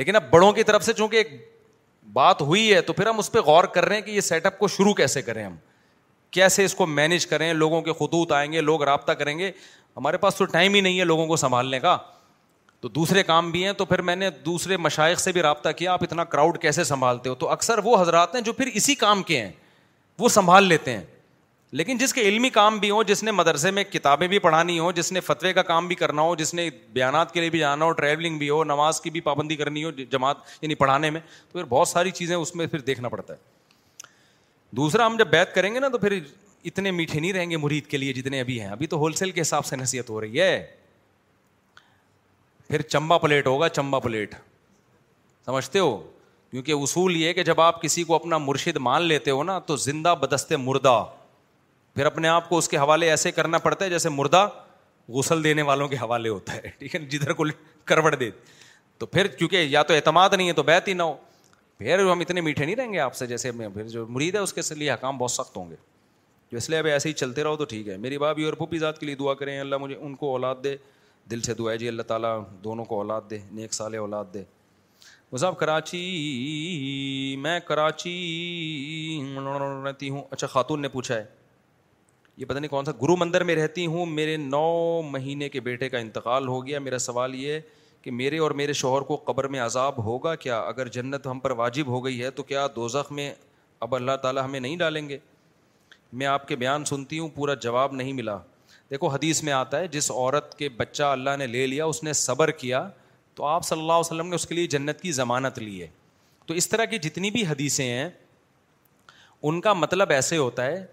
لیکن 0.00 0.16
اب 0.16 0.30
بڑوں 0.30 0.52
کی 0.52 0.62
طرف 0.62 0.84
سے 0.84 0.92
چونکہ 1.02 1.16
ایک 1.16 1.34
بات 2.12 2.40
ہوئی 2.42 2.72
ہے 2.72 2.80
تو 2.80 2.92
پھر 2.92 3.06
ہم 3.06 3.18
اس 3.18 3.32
پہ 3.32 3.38
غور 3.46 3.64
کر 3.74 3.84
رہے 3.88 3.94
ہیں 3.96 4.02
کہ 4.02 4.10
یہ 4.10 4.20
سیٹ 4.32 4.46
اپ 4.46 4.58
کو 4.58 4.68
شروع 4.76 4.94
کیسے 5.02 5.22
کریں 5.22 5.44
ہم 5.44 5.56
کیسے 6.30 6.64
اس 6.64 6.74
کو 6.74 6.86
مینیج 6.86 7.26
کریں 7.26 7.52
لوگوں 7.52 7.80
کے 7.82 7.92
خطوط 7.98 8.32
آئیں 8.32 8.50
گے 8.52 8.60
لوگ 8.60 8.82
رابطہ 8.84 9.12
کریں 9.18 9.38
گے 9.38 9.50
ہمارے 9.96 10.16
پاس 10.16 10.34
تو 10.36 10.44
ٹائم 10.52 10.74
ہی 10.74 10.80
نہیں 10.80 10.98
ہے 10.98 11.04
لوگوں 11.04 11.26
کو 11.26 11.36
سنبھالنے 11.36 11.80
کا 11.80 11.96
تو 12.80 12.88
دوسرے 12.88 13.22
کام 13.22 13.50
بھی 13.50 13.64
ہیں 13.64 13.72
تو 13.78 13.84
پھر 13.84 14.02
میں 14.02 14.14
نے 14.16 14.28
دوسرے 14.44 14.76
مشائق 14.76 15.20
سے 15.20 15.32
بھی 15.32 15.42
رابطہ 15.42 15.68
کیا 15.76 15.92
آپ 15.92 16.02
اتنا 16.02 16.24
کراؤڈ 16.24 16.58
کیسے 16.58 16.84
سنبھالتے 16.84 17.28
ہو 17.28 17.34
تو 17.40 17.48
اکثر 17.50 17.78
وہ 17.84 18.00
حضرات 18.00 18.34
ہیں 18.34 18.42
جو 18.42 18.52
پھر 18.52 18.70
اسی 18.74 18.94
کام 18.94 19.22
کے 19.22 19.40
ہیں 19.40 19.50
وہ 20.18 20.28
سنبھال 20.28 20.64
لیتے 20.68 20.96
ہیں 20.96 21.02
لیکن 21.78 21.96
جس 21.98 22.12
کے 22.14 22.20
علمی 22.28 22.48
کام 22.50 22.78
بھی 22.78 22.88
ہوں 22.90 23.04
جس 23.06 23.22
نے 23.24 23.30
مدرسے 23.32 23.70
میں 23.70 23.82
کتابیں 23.90 24.26
بھی 24.28 24.38
پڑھانی 24.46 24.78
ہوں 24.78 24.92
جس 24.92 25.10
نے 25.12 25.20
فتوے 25.20 25.52
کا 25.52 25.62
کام 25.62 25.86
بھی 25.88 25.96
کرنا 25.96 26.22
ہو 26.22 26.34
جس 26.36 26.54
نے 26.54 26.68
بیانات 26.92 27.32
کے 27.34 27.40
لیے 27.40 27.50
بھی 27.50 27.58
جانا 27.58 27.84
ہو 27.84 27.92
ٹریولنگ 28.00 28.38
بھی 28.38 28.48
ہو 28.50 28.62
نماز 28.64 29.00
کی 29.00 29.10
بھی 29.10 29.20
پابندی 29.28 29.56
کرنی 29.56 29.84
ہو 29.84 29.90
جماعت 30.12 30.36
یعنی 30.62 30.74
پڑھانے 30.74 31.10
میں 31.10 31.20
تو 31.52 31.58
پھر 31.58 31.66
بہت 31.76 31.88
ساری 31.88 32.10
چیزیں 32.10 32.36
اس 32.36 32.54
میں 32.56 32.66
پھر 32.66 32.78
دیکھنا 32.90 33.08
پڑتا 33.08 33.32
ہے 33.34 33.38
دوسرا 34.76 35.06
ہم 35.06 35.16
جب 35.18 35.28
بیت 35.30 35.54
کریں 35.54 35.72
گے 35.74 35.80
نا 35.80 35.88
تو 35.92 35.98
پھر 35.98 36.18
اتنے 36.64 36.90
میٹھے 36.90 37.20
نہیں 37.20 37.32
رہیں 37.32 37.50
گے 37.50 37.56
مرید 37.56 37.86
کے 37.90 37.96
لیے 37.96 38.12
جتنے 38.12 38.40
ابھی 38.40 38.60
ہیں 38.60 38.68
ابھی 38.68 38.86
تو 38.86 38.96
ہول 38.98 39.12
سیل 39.20 39.30
کے 39.30 39.40
حساب 39.40 39.64
سے 39.66 39.76
نصیحت 39.76 40.10
ہو 40.10 40.20
رہی 40.20 40.40
ہے 40.40 40.66
پھر 42.68 42.82
چمبا 42.82 43.18
پلیٹ 43.18 43.46
ہوگا 43.46 43.68
چمبا 43.68 43.98
پلیٹ 44.00 44.34
سمجھتے 45.46 45.78
ہو 45.78 45.96
کیونکہ 46.50 46.72
اصول 46.82 47.16
یہ 47.16 47.32
کہ 47.32 47.42
جب 47.44 47.60
آپ 47.60 47.82
کسی 47.82 48.04
کو 48.04 48.14
اپنا 48.14 48.38
مرشد 48.38 48.76
مان 48.86 49.02
لیتے 49.02 49.30
ہو 49.30 49.42
نا 49.44 49.58
تو 49.66 49.76
زندہ 49.86 50.14
بدستے 50.20 50.56
مردہ 50.56 51.04
پھر 51.94 52.06
اپنے 52.06 52.28
آپ 52.28 52.48
کو 52.48 52.58
اس 52.58 52.68
کے 52.68 52.76
حوالے 52.76 53.10
ایسے 53.10 53.32
کرنا 53.32 53.58
پڑتا 53.58 53.84
ہے 53.84 53.90
جیسے 53.90 54.08
مردہ 54.08 54.46
غسل 55.14 55.42
دینے 55.44 55.62
والوں 55.70 55.88
کے 55.88 55.96
حوالے 56.00 56.28
ہوتا 56.28 56.54
ہے 56.54 56.70
ٹھیک 56.78 56.94
ہے 56.94 57.00
جدھر 57.00 57.32
کو 57.32 57.44
کروٹ 57.84 58.18
دے 58.20 58.30
تو 58.98 59.06
پھر 59.06 59.26
کیونکہ 59.26 59.62
یا 59.70 59.82
تو 59.82 59.94
اعتماد 59.94 60.30
نہیں 60.36 60.48
ہے 60.48 60.52
تو 60.52 60.62
بیت 60.62 60.88
ہی 60.88 60.92
نہ 60.94 61.02
ہو 61.02 61.14
پھر 61.80 61.98
ہم 62.10 62.20
اتنے 62.20 62.40
میٹھے 62.40 62.64
نہیں 62.64 62.76
رہیں 62.76 62.92
گے 62.92 62.98
آپ 63.00 63.14
سے 63.16 63.26
جیسے 63.26 63.50
میں 63.58 63.68
پھر 63.74 63.86
جو 63.88 64.04
مرید 64.06 64.34
ہے 64.34 64.40
اس 64.40 64.52
کے 64.54 64.60
لیے 64.74 64.90
حکام 64.92 65.18
بہت 65.18 65.30
سخت 65.30 65.56
ہوں 65.56 65.70
گے 65.70 65.76
جو 66.50 66.56
اس 66.58 66.68
لیے 66.70 66.78
اب 66.78 66.86
ایسے 66.86 67.08
ہی 67.08 67.12
چلتے 67.20 67.42
رہو 67.44 67.56
تو 67.56 67.64
ٹھیک 67.70 67.88
ہے 67.88 67.96
میری 67.98 68.18
باپ 68.18 68.34
بھی 68.36 68.44
اور 68.44 68.52
پھوپھی 68.60 68.78
ذات 68.78 68.98
کے 69.00 69.06
لیے 69.06 69.14
دعا 69.20 69.34
کریں 69.40 69.58
اللہ 69.60 69.76
مجھے 69.80 69.94
ان 69.96 70.14
کو 70.22 70.30
اولاد 70.32 70.56
دے 70.64 70.74
دل 71.30 71.40
سے 71.46 71.54
دعا 71.58 71.72
ہے 71.72 71.78
جی 71.78 71.88
اللہ 71.88 72.02
تعالیٰ 72.12 72.36
دونوں 72.64 72.84
کو 72.84 72.96
اولاد 73.00 73.30
دے 73.30 73.38
نیک 73.50 73.74
سال 73.74 73.94
اولاد 73.94 74.24
دے 74.34 74.42
مذہب 75.32 75.56
کراچی 75.58 76.00
میں 77.42 77.58
کراچی 77.66 78.14
رہتی 79.86 80.10
ہوں 80.10 80.22
اچھا 80.30 80.46
خاتون 80.46 80.82
نے 80.82 80.88
پوچھا 80.98 81.14
ہے 81.16 81.24
یہ 82.36 82.44
پتہ 82.44 82.58
نہیں 82.58 82.70
کون 82.70 82.84
سا 82.84 82.92
گرو 83.02 83.16
مندر 83.16 83.44
میں 83.44 83.54
رہتی 83.56 83.86
ہوں 83.94 84.06
میرے 84.20 84.36
نو 84.36 84.64
مہینے 85.10 85.48
کے 85.56 85.60
بیٹے 85.70 85.88
کا 85.88 85.98
انتقال 85.98 86.48
ہو 86.48 86.64
گیا 86.66 86.78
میرا 86.88 86.98
سوال 87.10 87.34
یہ 87.34 87.58
کہ 88.02 88.10
میرے 88.10 88.38
اور 88.38 88.50
میرے 88.60 88.72
شوہر 88.72 89.02
کو 89.04 89.16
قبر 89.24 89.48
میں 89.54 89.60
عذاب 89.60 90.02
ہوگا 90.04 90.34
کیا 90.44 90.58
اگر 90.60 90.88
جنت 90.92 91.26
ہم 91.26 91.38
پر 91.40 91.50
واجب 91.60 91.86
ہو 91.88 92.04
گئی 92.04 92.22
ہے 92.22 92.30
تو 92.30 92.42
کیا 92.42 92.66
دوزخ 92.76 93.10
میں 93.12 93.32
اب 93.86 93.94
اللہ 93.94 94.16
تعالیٰ 94.22 94.44
ہمیں 94.44 94.60
نہیں 94.60 94.76
ڈالیں 94.76 95.08
گے 95.08 95.18
میں 96.20 96.26
آپ 96.26 96.46
کے 96.48 96.56
بیان 96.56 96.84
سنتی 96.84 97.18
ہوں 97.18 97.28
پورا 97.34 97.54
جواب 97.64 97.92
نہیں 97.94 98.12
ملا 98.12 98.36
دیکھو 98.90 99.08
حدیث 99.08 99.42
میں 99.44 99.52
آتا 99.52 99.78
ہے 99.80 99.88
جس 99.88 100.10
عورت 100.10 100.56
کے 100.58 100.68
بچہ 100.76 101.02
اللہ 101.02 101.36
نے 101.38 101.46
لے 101.46 101.66
لیا 101.66 101.84
اس 101.84 102.02
نے 102.02 102.12
صبر 102.22 102.50
کیا 102.62 102.88
تو 103.34 103.44
آپ 103.46 103.64
صلی 103.64 103.80
اللہ 103.80 103.92
علیہ 103.92 104.12
وسلم 104.14 104.28
نے 104.28 104.34
اس 104.34 104.46
کے 104.46 104.54
لیے 104.54 104.66
جنت 104.66 105.00
کی 105.00 105.12
ضمانت 105.12 105.58
لی 105.58 105.80
ہے 105.82 105.86
تو 106.46 106.54
اس 106.54 106.68
طرح 106.68 106.84
کی 106.90 106.98
جتنی 106.98 107.30
بھی 107.30 107.46
حدیثیں 107.46 107.86
ہیں 107.88 108.08
ان 109.42 109.60
کا 109.60 109.72
مطلب 109.72 110.10
ایسے 110.12 110.36
ہوتا 110.36 110.64
ہے 110.66 110.84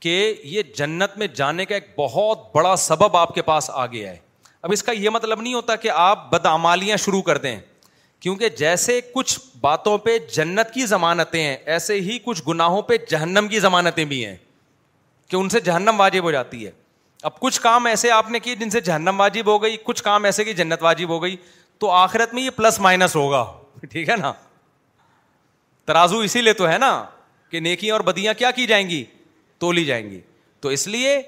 کہ 0.00 0.34
یہ 0.44 0.62
جنت 0.76 1.18
میں 1.18 1.26
جانے 1.34 1.64
کا 1.66 1.74
ایک 1.74 1.88
بہت 1.96 2.46
بڑا 2.54 2.74
سبب 2.88 3.16
آپ 3.16 3.34
کے 3.34 3.42
پاس 3.52 3.70
آ 3.72 3.86
گیا 3.86 4.10
ہے 4.10 4.18
اب 4.62 4.72
اس 4.72 4.82
کا 4.84 4.92
یہ 4.92 5.10
مطلب 5.10 5.40
نہیں 5.40 5.54
ہوتا 5.54 5.76
کہ 5.82 5.90
آپ 5.94 6.30
بدعمالیاں 6.32 6.96
شروع 7.04 7.20
کر 7.22 7.38
دیں 7.38 7.58
کیونکہ 8.20 8.48
جیسے 8.58 9.00
کچھ 9.12 9.38
باتوں 9.60 9.96
پہ 9.98 10.16
جنت 10.34 10.72
کی 10.74 10.86
ضمانتیں 10.86 11.40
ہیں 11.42 11.56
ایسے 11.74 12.00
ہی 12.00 12.18
کچھ 12.24 12.42
گناہوں 12.48 12.82
پہ 12.88 12.96
جہنم 13.10 13.46
کی 13.50 13.60
ضمانتیں 13.60 14.04
بھی 14.04 14.24
ہیں 14.24 14.36
کہ 15.28 15.36
ان 15.36 15.48
سے 15.48 15.60
جہنم 15.64 16.00
واجب 16.00 16.24
ہو 16.24 16.30
جاتی 16.32 16.64
ہے 16.66 16.70
اب 17.28 17.38
کچھ 17.40 17.60
کام 17.60 17.86
ایسے 17.86 18.10
آپ 18.10 18.30
نے 18.30 18.38
کیے 18.40 18.54
جن 18.56 18.70
سے 18.70 18.80
جہنم 18.80 19.20
واجب 19.20 19.46
ہو 19.52 19.62
گئی 19.62 19.76
کچھ 19.84 20.02
کام 20.02 20.24
ایسے 20.24 20.44
کہ 20.44 20.52
جنت 20.60 20.82
واجب 20.82 21.08
ہو 21.10 21.22
گئی 21.22 21.36
تو 21.80 21.90
آخرت 21.90 22.34
میں 22.34 22.42
یہ 22.42 22.50
پلس 22.56 22.78
مائنس 22.80 23.16
ہوگا 23.16 23.44
ٹھیک 23.90 24.08
ہے 24.08 24.16
نا 24.20 24.32
ترازو 25.86 26.18
اسی 26.26 26.42
لیے 26.42 26.52
تو 26.52 26.68
ہے 26.68 26.76
نا 26.78 26.90
کہ 27.50 27.60
نیکیاں 27.60 27.94
اور 27.94 28.00
بدیاں 28.04 28.34
کیا 28.38 28.50
کی 28.56 28.66
جائیں 28.66 28.88
گی 28.90 29.04
تو 29.58 29.72
لی 29.72 29.84
جائیں 29.84 30.04
گی 30.10 30.20
تو 30.60 30.68
اس 30.68 30.86
لیے 30.88 31.20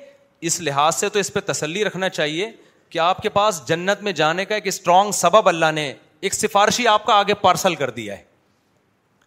اس 0.51 0.61
لحاظ 0.61 0.97
سے 0.97 1.09
تو 1.09 1.19
اس 1.19 1.33
پہ 1.33 1.41
تسلی 1.47 1.85
رکھنا 1.85 2.09
چاہیے 2.09 2.51
کہ 2.93 2.99
آپ 2.99 3.21
کے 3.23 3.29
پاس 3.35 3.61
جنت 3.69 4.03
میں 4.05 4.13
جانے 4.13 4.45
کا 4.45 4.55
ایک 4.55 4.67
اسٹرانگ 4.67 5.11
سبب 5.19 5.49
اللہ 5.49 5.71
نے 5.75 5.93
ایک 6.27 6.35
سفارشی 6.35 6.87
آپ 6.89 7.05
کا 7.07 7.15
آگے 7.19 7.35
پارسل 7.45 7.75
کر 7.75 7.91
دیا 7.91 8.17
ہے 8.17 8.23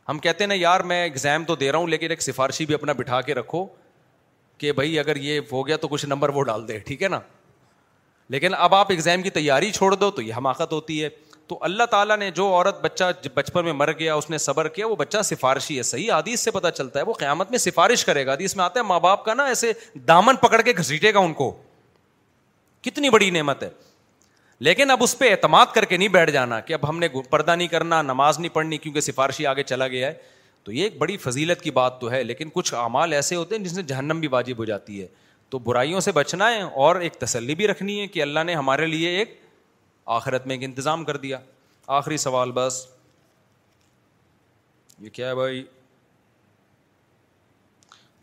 ہم 0.10 0.20
کہتے 0.26 0.44
ہیں 0.44 0.48
نا 0.48 0.54
یار 0.58 0.80
میں 0.90 1.02
ایگزام 1.04 1.46
تو 1.46 1.56
دے 1.62 1.72
رہا 1.72 1.80
ہوں 1.80 1.88
لیکن 1.88 2.10
ایک 2.10 2.22
سفارشی 2.22 2.66
بھی 2.66 2.74
اپنا 2.76 2.94
بٹھا 2.98 3.22
کے 3.30 3.34
رکھو 3.36 3.66
کہ 4.58 4.72
بھائی 4.72 5.00
اگر 5.00 5.16
یہ 5.28 5.40
ہو 5.52 5.66
گیا 5.68 5.78
تو 5.78 5.88
کچھ 5.88 6.06
نمبر 6.06 6.30
وہ 6.36 6.44
ڈال 6.50 6.68
دے 6.68 6.78
ٹھیک 6.88 7.04
ہے 7.04 7.08
نا 7.08 7.20
لیکن 8.34 8.54
اب 8.58 8.76
آپ 8.76 8.92
ایگزام 8.92 9.22
کی 9.22 9.30
تیاری 9.40 9.72
چھوڑ 9.72 9.94
دو 9.96 10.12
تو 10.12 10.22
یہ 10.22 10.34
حماقت 10.38 10.72
ہوتی 10.74 11.04
ہے 11.04 11.10
تو 11.48 11.58
اللہ 11.62 11.84
تعالیٰ 11.90 12.18
نے 12.18 12.30
جو 12.38 12.46
عورت 12.54 12.80
بچہ 12.84 13.04
بچپن 13.34 13.66
میں 13.66 13.74
مر 13.74 13.92
گیا 14.00 14.14
اس 14.16 14.30
نے 14.30 14.38
صبر 14.46 14.68
کیا 14.78 14.88
وہ 14.88 14.96
بچہ 15.00 15.22
سفارشی 15.24 15.78
ہے 15.78 15.84
صحیح 15.94 16.12
حدیث 16.14 16.40
سے 16.44 16.52
پتہ 16.52 16.68
چلتا 16.78 17.00
ہے 17.00 17.06
وہ 17.06 17.14
قیامت 17.20 17.52
میں 17.52 17.58
سفارش 17.66 18.06
کرے 18.06 18.26
گا 18.26 18.34
حدیث 18.34 18.56
میں 18.56 18.64
آتا 18.66 18.80
ہے 18.80 18.86
ماں 18.86 19.00
باپ 19.00 19.26
کا 19.26 19.34
نا 19.34 19.46
ایسے 19.52 19.72
دامن 20.08 20.36
پکڑ 20.42 20.62
کے 20.62 20.74
گھسیٹے 20.78 21.14
گا 21.14 21.20
ان 21.20 21.34
کو 21.42 21.56
کتنی 22.86 23.10
بڑی 23.10 23.30
نعمت 23.36 23.64
ہے 23.64 23.70
لیکن 24.66 24.92
اب 24.92 25.04
اس 25.04 25.18
پہ 25.20 25.30
اعتماد 25.32 25.66
کر 25.74 25.86
کے 25.86 25.98
نہیں 25.98 26.08
بیٹھ 26.16 26.32
جانا 26.32 26.60
کہ 26.68 26.74
اب 26.74 26.88
ہم 26.90 27.00
نے 27.00 27.08
پردہ 27.30 27.56
نہیں 27.56 27.68
کرنا 27.68 28.02
نماز 28.02 28.40
نہیں 28.40 28.54
پڑھنی 28.56 28.78
کیونکہ 28.84 29.02
سفارشی 29.08 29.46
آگے 29.48 29.64
چلا 29.72 29.88
گیا 29.96 30.08
ہے 30.08 30.34
تو 30.64 30.72
یہ 30.72 30.84
ایک 30.84 30.98
بڑی 30.98 31.18
فضیلت 31.24 31.62
کی 31.62 31.72
بات 31.72 32.00
تو 32.02 32.12
ہے 32.12 32.22
لیکن 32.24 32.50
کچھ 32.54 32.74
اعمال 32.84 33.14
ایسے 33.14 33.36
ہوتے 33.36 33.56
ہیں 33.56 33.64
جس 33.64 33.76
سے 33.76 33.82
جہنم 33.92 34.20
بھی 34.20 34.28
واجب 34.38 34.58
ہو 34.60 34.66
جاتی 34.70 35.02
ہے 35.02 35.08
تو 35.54 35.60
برائیوں 35.66 36.00
سے 36.08 36.12
بچنا 36.12 36.50
ہے 36.54 36.62
اور 36.86 36.96
ایک 37.08 37.14
تسلی 37.20 37.56
بھی 37.56 37.68
رکھنی 37.68 38.00
ہے 38.00 38.08
کہ 38.16 38.22
اللہ 38.22 38.44
نے 38.46 38.56
ہمارے 38.56 38.86
لیے 38.94 39.10
ایک 39.20 39.38
آخرت 40.20 40.48
میں 40.48 40.56
ایک 40.56 40.64
انتظام 40.70 41.04
کر 41.06 41.18
دیا 41.28 41.40
آخری 42.00 42.18
سوال 42.28 42.52
بس 42.56 42.86
یہ 45.00 45.10
کیا 45.14 45.30
ہے 45.30 45.36
بھائی 45.36 45.64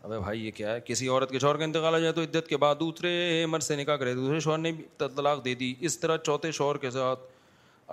ابھی 0.05 0.17
بھائی 0.19 0.45
یہ 0.45 0.51
کیا 0.55 0.73
ہے 0.73 0.79
کسی 0.85 1.07
عورت 1.09 1.29
کے 1.31 1.39
شوہر 1.39 1.57
کا 1.57 1.63
انتقال 1.63 1.93
ہو 1.93 1.99
جائے 1.99 2.11
تو 2.13 2.21
عدت 2.21 2.47
کے 2.47 2.57
بعد 2.61 2.75
دوسرے 2.79 3.45
سے 3.61 3.75
نکاح 3.75 3.95
کرے 3.97 4.13
دوسرے 4.13 4.39
شوہر 4.39 4.57
نے 4.57 4.71
طلاق 5.15 5.43
دے 5.45 5.53
دی 5.55 5.73
اس 5.85 5.99
طرح 5.99 6.17
چوتھے 6.23 6.51
شوہر 6.59 6.77
کے 6.77 6.89
ساتھ 6.91 7.19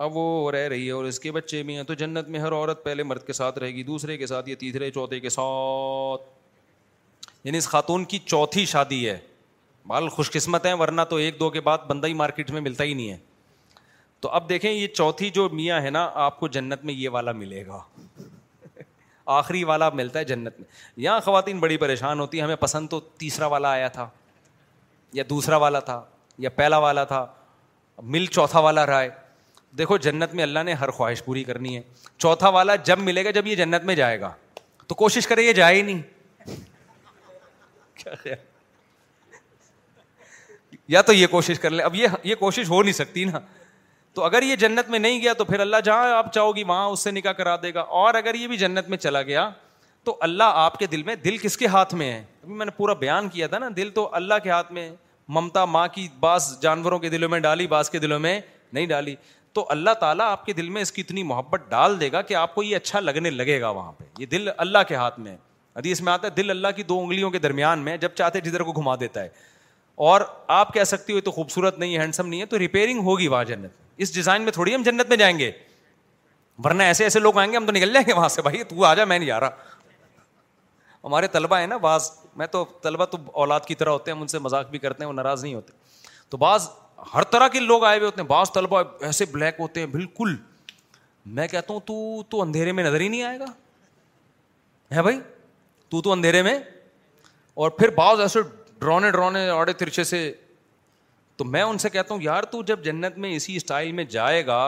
اب 0.07 0.17
وہ 0.17 0.51
رہ 0.53 0.67
رہی 0.69 0.87
ہے 0.87 0.91
اور 0.93 1.05
اس 1.05 1.21
کے 1.21 1.33
بچے 1.33 1.63
بھی 1.69 1.77
ہیں 1.77 1.83
تو 1.85 1.95
جنت 2.03 2.29
میں 2.29 2.41
ہر 2.41 2.53
عورت 2.53 2.83
پہلے 2.85 3.03
مرد 3.03 3.27
کے 3.27 3.33
ساتھ 3.33 3.59
رہے 3.59 3.73
گی 3.75 3.83
دوسرے 3.83 4.17
کے 4.19 4.27
ساتھ 4.27 4.49
یا 4.49 4.57
تیسرے 4.61 4.91
چوتھے 4.91 5.21
کے 5.21 5.29
ساتھ 5.31 6.29
یعنی 7.47 7.59
اس 7.59 7.69
خاتون 7.69 8.05
کی 8.05 8.19
چوتھی 8.25 8.65
شادی 8.75 9.09
ہے 9.09 9.19
بال 9.89 10.09
خوش 10.17 10.31
قسمت 10.33 10.67
ہیں 10.67 10.75
ورنہ 10.79 11.03
تو 11.11 11.17
ایک 11.25 11.39
دو 11.41 11.51
کے 11.51 11.61
بعد 11.71 11.87
بندہ 11.89 12.07
ہی 12.07 12.15
مارکیٹ 12.23 12.51
میں 12.51 12.61
ملتا 12.61 12.85
ہی 12.85 12.95
نہیں 12.95 13.11
ہے 13.11 13.17
تو 14.21 14.29
اب 14.39 14.49
دیکھیں 14.49 14.71
یہ 14.71 14.87
چوتھی 14.95 15.31
جو 15.35 15.49
میاں 15.53 15.81
ہے 15.83 15.91
نا 15.91 16.09
آپ 16.27 16.41
کو 16.41 16.49
جنت 16.59 16.85
میں 16.85 16.95
یہ 16.95 17.09
والا 17.13 17.33
ملے 17.33 17.67
گا 17.67 17.81
آخری 19.37 19.63
والا 19.71 19.89
ملتا 20.01 20.19
ہے 20.19 20.25
جنت 20.31 20.59
میں 20.61 20.67
یہاں 21.05 21.21
خواتین 21.25 21.59
بڑی 21.61 21.77
پریشان 21.83 22.21
ہوتی 22.21 22.39
ہیں 22.39 22.45
ہمیں 22.45 22.57
پسند 22.63 22.89
تو 22.95 22.99
تیسرا 23.21 23.47
والا 23.55 23.71
آیا 23.73 23.89
تھا 23.99 24.09
یا 25.19 25.25
دوسرا 25.31 25.57
والا 25.65 25.81
تھا 25.91 26.01
یا 26.47 26.51
پہلا 26.63 26.79
والا 26.87 27.05
تھا 27.13 27.25
مل 28.17 28.27
چوتھا 28.37 28.61
والا 28.67 28.85
رہا 28.87 29.03
ہے 29.03 29.09
دیکھو 29.79 29.97
جنت 30.07 30.35
میں 30.35 30.43
اللہ 30.45 30.63
نے 30.67 30.73
ہر 30.83 30.91
خواہش 30.99 31.23
پوری 31.25 31.45
کرنی 31.51 31.77
ہے 31.77 31.81
چوتھا 32.17 32.49
والا 32.59 32.75
جب 32.91 32.99
ملے 33.09 33.25
گا 33.25 33.31
جب 33.39 33.47
یہ 33.47 33.55
جنت 33.63 33.85
میں 33.91 33.95
جائے 34.03 34.21
گا 34.21 34.31
تو 34.87 34.95
کوشش 35.03 35.27
کرے 35.29 35.43
یہ 35.43 35.53
جائے 35.61 35.77
ہی 35.77 35.83
نہیں 35.83 36.03
یا 40.97 41.03
تو 41.09 41.13
یہ 41.13 41.27
کوشش 41.37 41.61
کر 41.61 41.71
لیں 41.71 41.85
اب 41.85 41.95
یہ 41.95 42.19
یہ 42.25 42.35
کوشش 42.39 42.69
ہو 42.71 42.83
نہیں 42.83 42.93
سکتی 43.03 43.25
نا 43.25 43.39
تو 44.15 44.25
اگر 44.25 44.43
یہ 44.43 44.57
جنت 44.61 44.89
میں 44.91 44.99
نہیں 44.99 45.21
گیا 45.23 45.33
تو 45.39 45.45
پھر 45.45 45.61
اللہ 45.61 45.77
جہاں 45.85 46.11
آپ 46.17 46.33
چاہو 46.33 46.55
گی 46.57 46.63
وہاں 46.69 46.87
اس 46.91 47.01
سے 47.05 47.11
نکاح 47.11 47.33
کرا 47.39 47.55
دے 47.63 47.73
گا 47.75 47.81
اور 48.01 48.15
اگر 48.15 48.35
یہ 48.35 48.47
بھی 48.49 48.57
جنت 48.57 48.89
میں 48.89 48.99
چلا 48.99 49.23
گیا 49.23 49.49
تو 50.05 50.17
اللہ 50.27 50.57
آپ 50.61 50.79
کے 50.79 50.87
دل 50.87 51.03
میں 51.03 51.15
دل 51.25 51.37
کس 51.39 51.57
کے 51.59 51.67
ہاتھ 51.75 51.95
میں 51.95 52.11
ہے 52.13 52.19
ابھی 52.43 52.55
میں 52.55 52.67
نے 52.67 52.71
پورا 52.77 52.93
بیان 53.03 53.29
کیا 53.29 53.47
تھا 53.47 53.59
نا 53.59 53.69
دل 53.77 53.91
تو 53.95 54.09
اللہ 54.15 54.35
کے 54.43 54.51
ہاتھ 54.51 54.73
میں 54.73 54.89
ممتا 55.37 55.65
ماں 55.65 55.87
کی 55.95 56.09
بعض 56.21 56.51
جانوروں 56.61 56.99
کے 56.99 57.09
دلوں 57.09 57.29
میں 57.29 57.39
ڈالی 57.41 57.67
بعض 57.67 57.91
کے 57.91 57.99
دلوں 57.99 58.19
میں 58.19 58.41
نہیں 58.73 58.87
ڈالی 58.87 59.15
تو 59.55 59.65
اللہ 59.71 59.91
تعالیٰ 60.01 60.27
آپ 60.31 60.45
کے 60.47 60.53
دل 60.53 60.69
میں 60.71 60.83
اس 60.83 60.93
کی 60.93 61.03
اتنی 61.07 61.23
محبت 61.31 61.61
ڈال 61.69 61.99
دے 62.01 62.11
گا 62.13 62.23
کہ 62.23 62.35
آپ 62.35 62.55
کو 62.55 62.63
یہ 62.63 62.77
اچھا 62.77 63.01
لگنے 63.01 63.31
لگے 63.31 63.61
گا 63.61 63.69
وہاں 63.79 63.93
پہ 63.99 64.05
یہ 64.19 64.27
دل 64.33 64.49
اللہ 64.57 64.79
کے 64.89 64.95
ہاتھ 64.95 65.21
میں 65.21 65.33
ہے 65.33 65.91
اس 65.91 66.01
میں 66.03 66.13
آتا 66.13 66.27
ہے 66.29 66.33
دل 66.37 66.51
اللہ 66.51 66.69
کی 66.77 66.83
دو 66.83 66.99
انگلیوں 67.01 67.31
کے 67.31 67.39
درمیان 67.39 67.79
میں 67.85 67.97
جب 67.97 68.13
چاہتے 68.17 68.41
جدھر 68.41 68.63
کو 68.63 68.73
گھما 68.81 68.95
دیتا 69.01 69.23
ہے 69.23 69.29
اور 70.09 70.21
آپ 70.57 70.73
کہہ 70.75 70.85
سکتی 70.87 71.13
ہو 71.13 71.21
تو 71.21 71.31
خوبصورت 71.31 71.79
نہیں 71.79 71.95
ہے 71.97 72.01
ہینڈسم 72.01 72.27
نہیں 72.29 72.41
ہے 72.41 72.45
تو 72.51 72.59
ریپیئرنگ 72.59 73.01
ہوگی 73.05 73.27
وہاں 73.29 73.45
جنت 73.45 73.71
اس 74.05 74.15
ڈیزائن 74.15 74.43
میں 74.43 74.53
تھوڑی 74.53 74.75
ہم 74.75 74.83
جنت 74.83 75.09
میں 75.09 75.17
جائیں 75.17 75.39
گے 75.39 75.51
ورنہ 76.65 76.83
ایسے 76.83 77.05
ایسے 77.05 77.21
لوگ 77.21 77.39
آئیں 77.39 77.51
گے 77.53 77.57
ہم 77.57 77.67
تو 77.67 77.73
نکل 77.73 77.93
جائیں 77.93 78.07
گے 78.07 78.13
وہاں 78.13 78.29
سے 78.37 78.43
بھائی 78.43 78.63
تو 78.69 78.85
آ 78.85 78.93
جا 78.95 79.05
میں 79.05 79.19
نہیں 79.19 79.31
آ 79.31 79.41
رہا 79.41 79.67
ہمارے 81.05 81.27
طلبہ 81.35 81.57
ہیں 81.61 81.67
نا 81.67 81.77
بعض 81.85 82.11
میں 82.37 82.47
تو 82.55 82.65
طلبہ 82.83 83.05
تو 83.13 83.19
اولاد 83.43 83.61
کی 83.67 83.75
طرح 83.83 83.91
ہوتے 83.93 84.11
ہیں 84.11 84.17
ہم 84.17 84.23
ان 84.23 84.29
سے 84.29 84.39
مذاق 84.47 84.71
بھی 84.71 84.79
کرتے 84.79 85.03
ہیں 85.05 85.09
وہ 85.09 85.13
ناراض 85.15 85.43
نہیں 85.45 85.55
ہوتے 85.55 85.73
تو 86.31 86.37
بعض 86.47 86.69
ہر 87.15 87.23
طرح 87.35 87.49
کے 87.57 87.61
لوگ 87.61 87.85
آئے 87.85 87.99
ہوئے 87.99 88.07
ہوتے 88.07 88.21
ہیں 88.21 88.29
بعض 88.29 88.53
طلبہ 88.53 88.83
ایسے 89.11 89.25
بلیک 89.37 89.61
ہوتے 89.61 89.81
ہیں 89.81 89.87
بالکل 89.97 90.35
میں 91.37 91.47
کہتا 91.49 91.73
ہوں 91.75 91.81
تو 91.93 92.23
تو 92.31 92.41
اندھیرے 92.43 92.73
میں 92.73 92.85
نظر 92.85 93.01
ہی 93.01 93.09
نہیں 93.09 93.23
آئے 93.23 93.39
گا 93.41 93.45
ہے 94.97 95.03
بھائی 95.03 95.21
تو 95.91 96.01
تو 96.03 96.13
اندھیرے 96.13 96.43
میں 96.43 96.59
اور 97.63 97.71
پھر 97.71 97.91
بعض 97.97 98.21
ایسے 98.21 98.41
ڈرونے 98.81 99.73
ترچے 99.79 100.05
سے 100.11 100.21
تو 101.37 101.45
میں 101.45 101.63
ان 101.63 101.79
سے 101.79 101.89
کہتا 101.91 102.15
ہوں 102.15 102.23
یار 102.23 102.43
تو 102.53 102.63
جب 102.71 102.83
جنت 102.85 103.19
میں 103.19 103.31
اسی 103.35 103.57
اسٹائل 103.57 103.91
میں 103.99 104.05
جائے 104.17 104.45
گا 104.47 104.61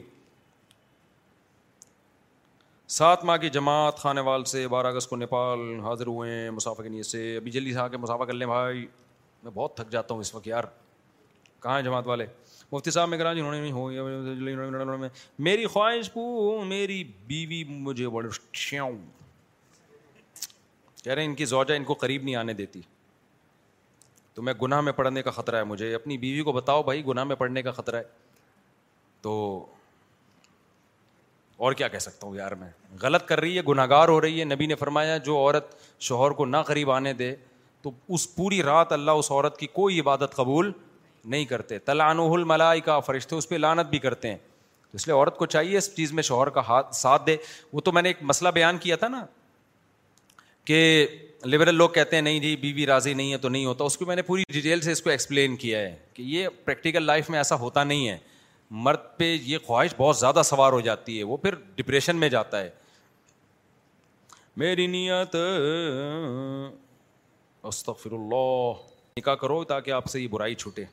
سات 2.98 3.24
ماہ 3.24 3.36
کی 3.40 3.48
جماعت 3.50 3.98
خانے 3.98 4.20
وال 4.20 4.44
سے 4.44 4.66
بارہ 4.68 4.86
اگست 4.86 5.10
کو 5.10 5.16
نیپال 5.16 5.60
حاضر 5.82 6.06
ہوئے 6.06 6.30
ہیں 6.34 6.50
مسافہ 6.50 6.82
کے 6.82 6.88
نیت 6.88 7.06
سے 7.06 7.36
ابھی 7.36 7.50
جلدی 7.50 7.72
سے 7.72 7.78
آ 7.80 7.86
کے 7.88 7.96
مسافہ 7.96 8.24
کر 8.24 8.32
لیں 8.32 8.46
بھائی 8.46 8.86
میں 9.42 9.50
بہت 9.54 9.76
تھک 9.76 9.90
جاتا 9.92 10.14
ہوں 10.14 10.20
اس 10.20 10.34
وقت 10.34 10.46
یار 10.48 10.64
کہاں 11.62 11.76
ہیں 11.76 11.82
جماعت 11.84 12.06
والے 12.06 12.26
مفتی 12.72 12.90
صاحب 12.90 13.08
میں 13.08 13.18
کہا 13.18 13.30
انہوں 13.30 14.98
نے 15.00 15.08
میری 15.48 15.66
خواہش 15.66 16.10
کو 16.10 16.60
میری 16.66 17.02
بیوی 17.26 17.62
مجھے 17.70 18.08
بڑے 18.08 18.28
کہہ 21.02 21.12
رہے 21.12 21.20
ہیں 21.22 21.28
ان 21.28 21.34
کی 21.34 21.44
زوجہ 21.52 21.74
ان 21.76 21.84
کو 21.84 21.94
قریب 22.02 22.22
نہیں 22.24 22.36
آنے 22.36 22.52
دیتی 22.62 22.80
تو 24.34 24.42
میں 24.42 24.52
گناہ 24.62 24.80
میں 24.80 24.92
پڑھنے 24.92 25.22
کا 25.22 25.30
خطرہ 25.30 25.56
ہے 25.56 25.64
مجھے 25.64 25.94
اپنی 25.94 26.16
بیوی 26.18 26.42
کو 26.42 26.52
بتاؤ 26.52 26.82
بھائی 26.82 27.04
گناہ 27.06 27.24
میں 27.24 27.36
پڑھنے 27.36 27.62
کا 27.62 27.70
خطرہ 27.72 27.96
ہے 27.96 28.02
تو 29.22 29.32
اور 31.64 31.72
کیا 31.80 31.88
کہہ 31.88 31.98
سکتا 31.98 32.26
ہوں 32.26 32.36
یار 32.36 32.52
میں 32.60 32.68
غلط 33.00 33.26
کر 33.26 33.40
رہی 33.40 33.56
ہے 33.56 33.62
گناہ 33.68 33.86
گار 33.90 34.08
ہو 34.08 34.20
رہی 34.20 34.40
ہے 34.40 34.44
نبی 34.44 34.66
نے 34.66 34.74
فرمایا 34.74 35.16
جو 35.26 35.36
عورت 35.38 35.74
شوہر 36.08 36.30
کو 36.38 36.44
نہ 36.46 36.56
قریب 36.66 36.90
آنے 36.90 37.12
دے 37.14 37.34
تو 37.82 37.90
اس 38.14 38.34
پوری 38.34 38.62
رات 38.62 38.92
اللہ 38.92 39.10
اس 39.22 39.30
عورت 39.30 39.58
کی 39.58 39.66
کوئی 39.72 40.00
عبادت 40.00 40.34
قبول 40.36 40.72
نہیں 41.24 41.44
کرتے 41.44 41.78
تلانائی 41.78 42.80
کا 42.84 42.98
فرشتے 43.00 43.36
اس 43.36 43.48
پہ 43.48 43.54
لانت 43.56 43.88
بھی 43.90 43.98
کرتے 44.06 44.28
ہیں 44.30 44.36
تو 44.90 44.96
اس 44.96 45.06
لیے 45.06 45.14
عورت 45.16 45.36
کو 45.38 45.46
چاہیے 45.46 45.76
اس 45.78 45.94
چیز 45.96 46.12
میں 46.12 46.22
شوہر 46.22 46.48
کا 46.56 46.66
ہاتھ 46.68 46.94
ساتھ 46.96 47.26
دے 47.26 47.36
وہ 47.72 47.80
تو 47.80 47.92
میں 47.92 48.02
نے 48.02 48.08
ایک 48.08 48.22
مسئلہ 48.30 48.48
بیان 48.54 48.78
کیا 48.78 48.96
تھا 49.02 49.08
نا 49.08 49.24
کہ 50.64 50.80
لبرل 51.50 51.74
لوگ 51.74 51.88
کہتے 51.90 52.16
ہیں 52.16 52.22
نہیں 52.22 52.38
جی 52.40 52.54
بی 52.56 52.72
بی 52.72 52.84
راضی 52.86 53.12
نہیں 53.14 53.32
ہے 53.32 53.36
تو 53.44 53.48
نہیں 53.48 53.64
ہوتا 53.64 53.84
اس 53.84 53.96
کو 53.98 54.06
میں 54.06 54.16
نے 54.16 54.22
پوری 54.22 54.42
ڈیٹیل 54.52 54.80
سے 54.80 54.92
اس 54.92 55.00
کو 55.02 55.10
ایکسپلین 55.10 55.56
کیا 55.62 55.78
ہے 55.78 55.96
کہ 56.14 56.22
یہ 56.26 56.48
پریکٹیکل 56.64 57.02
لائف 57.04 57.30
میں 57.30 57.38
ایسا 57.38 57.58
ہوتا 57.60 57.84
نہیں 57.84 58.08
ہے 58.08 58.16
مرد 58.84 58.98
پہ 59.16 59.32
یہ 59.44 59.58
خواہش 59.66 59.94
بہت 59.96 60.16
زیادہ 60.16 60.42
سوار 60.44 60.72
ہو 60.72 60.80
جاتی 60.80 61.18
ہے 61.18 61.22
وہ 61.30 61.36
پھر 61.36 61.54
ڈپریشن 61.76 62.16
میں 62.16 62.28
جاتا 62.28 62.60
ہے 62.60 62.68
میری 64.62 64.86
نیت 64.86 65.36
استغفر 67.72 68.12
اللہ 68.12 68.72
نکاح 69.18 69.34
کرو 69.40 69.62
تاکہ 69.72 69.90
آپ 69.92 70.06
سے 70.10 70.20
یہ 70.20 70.28
برائی 70.32 70.54
چھوٹے 70.54 70.84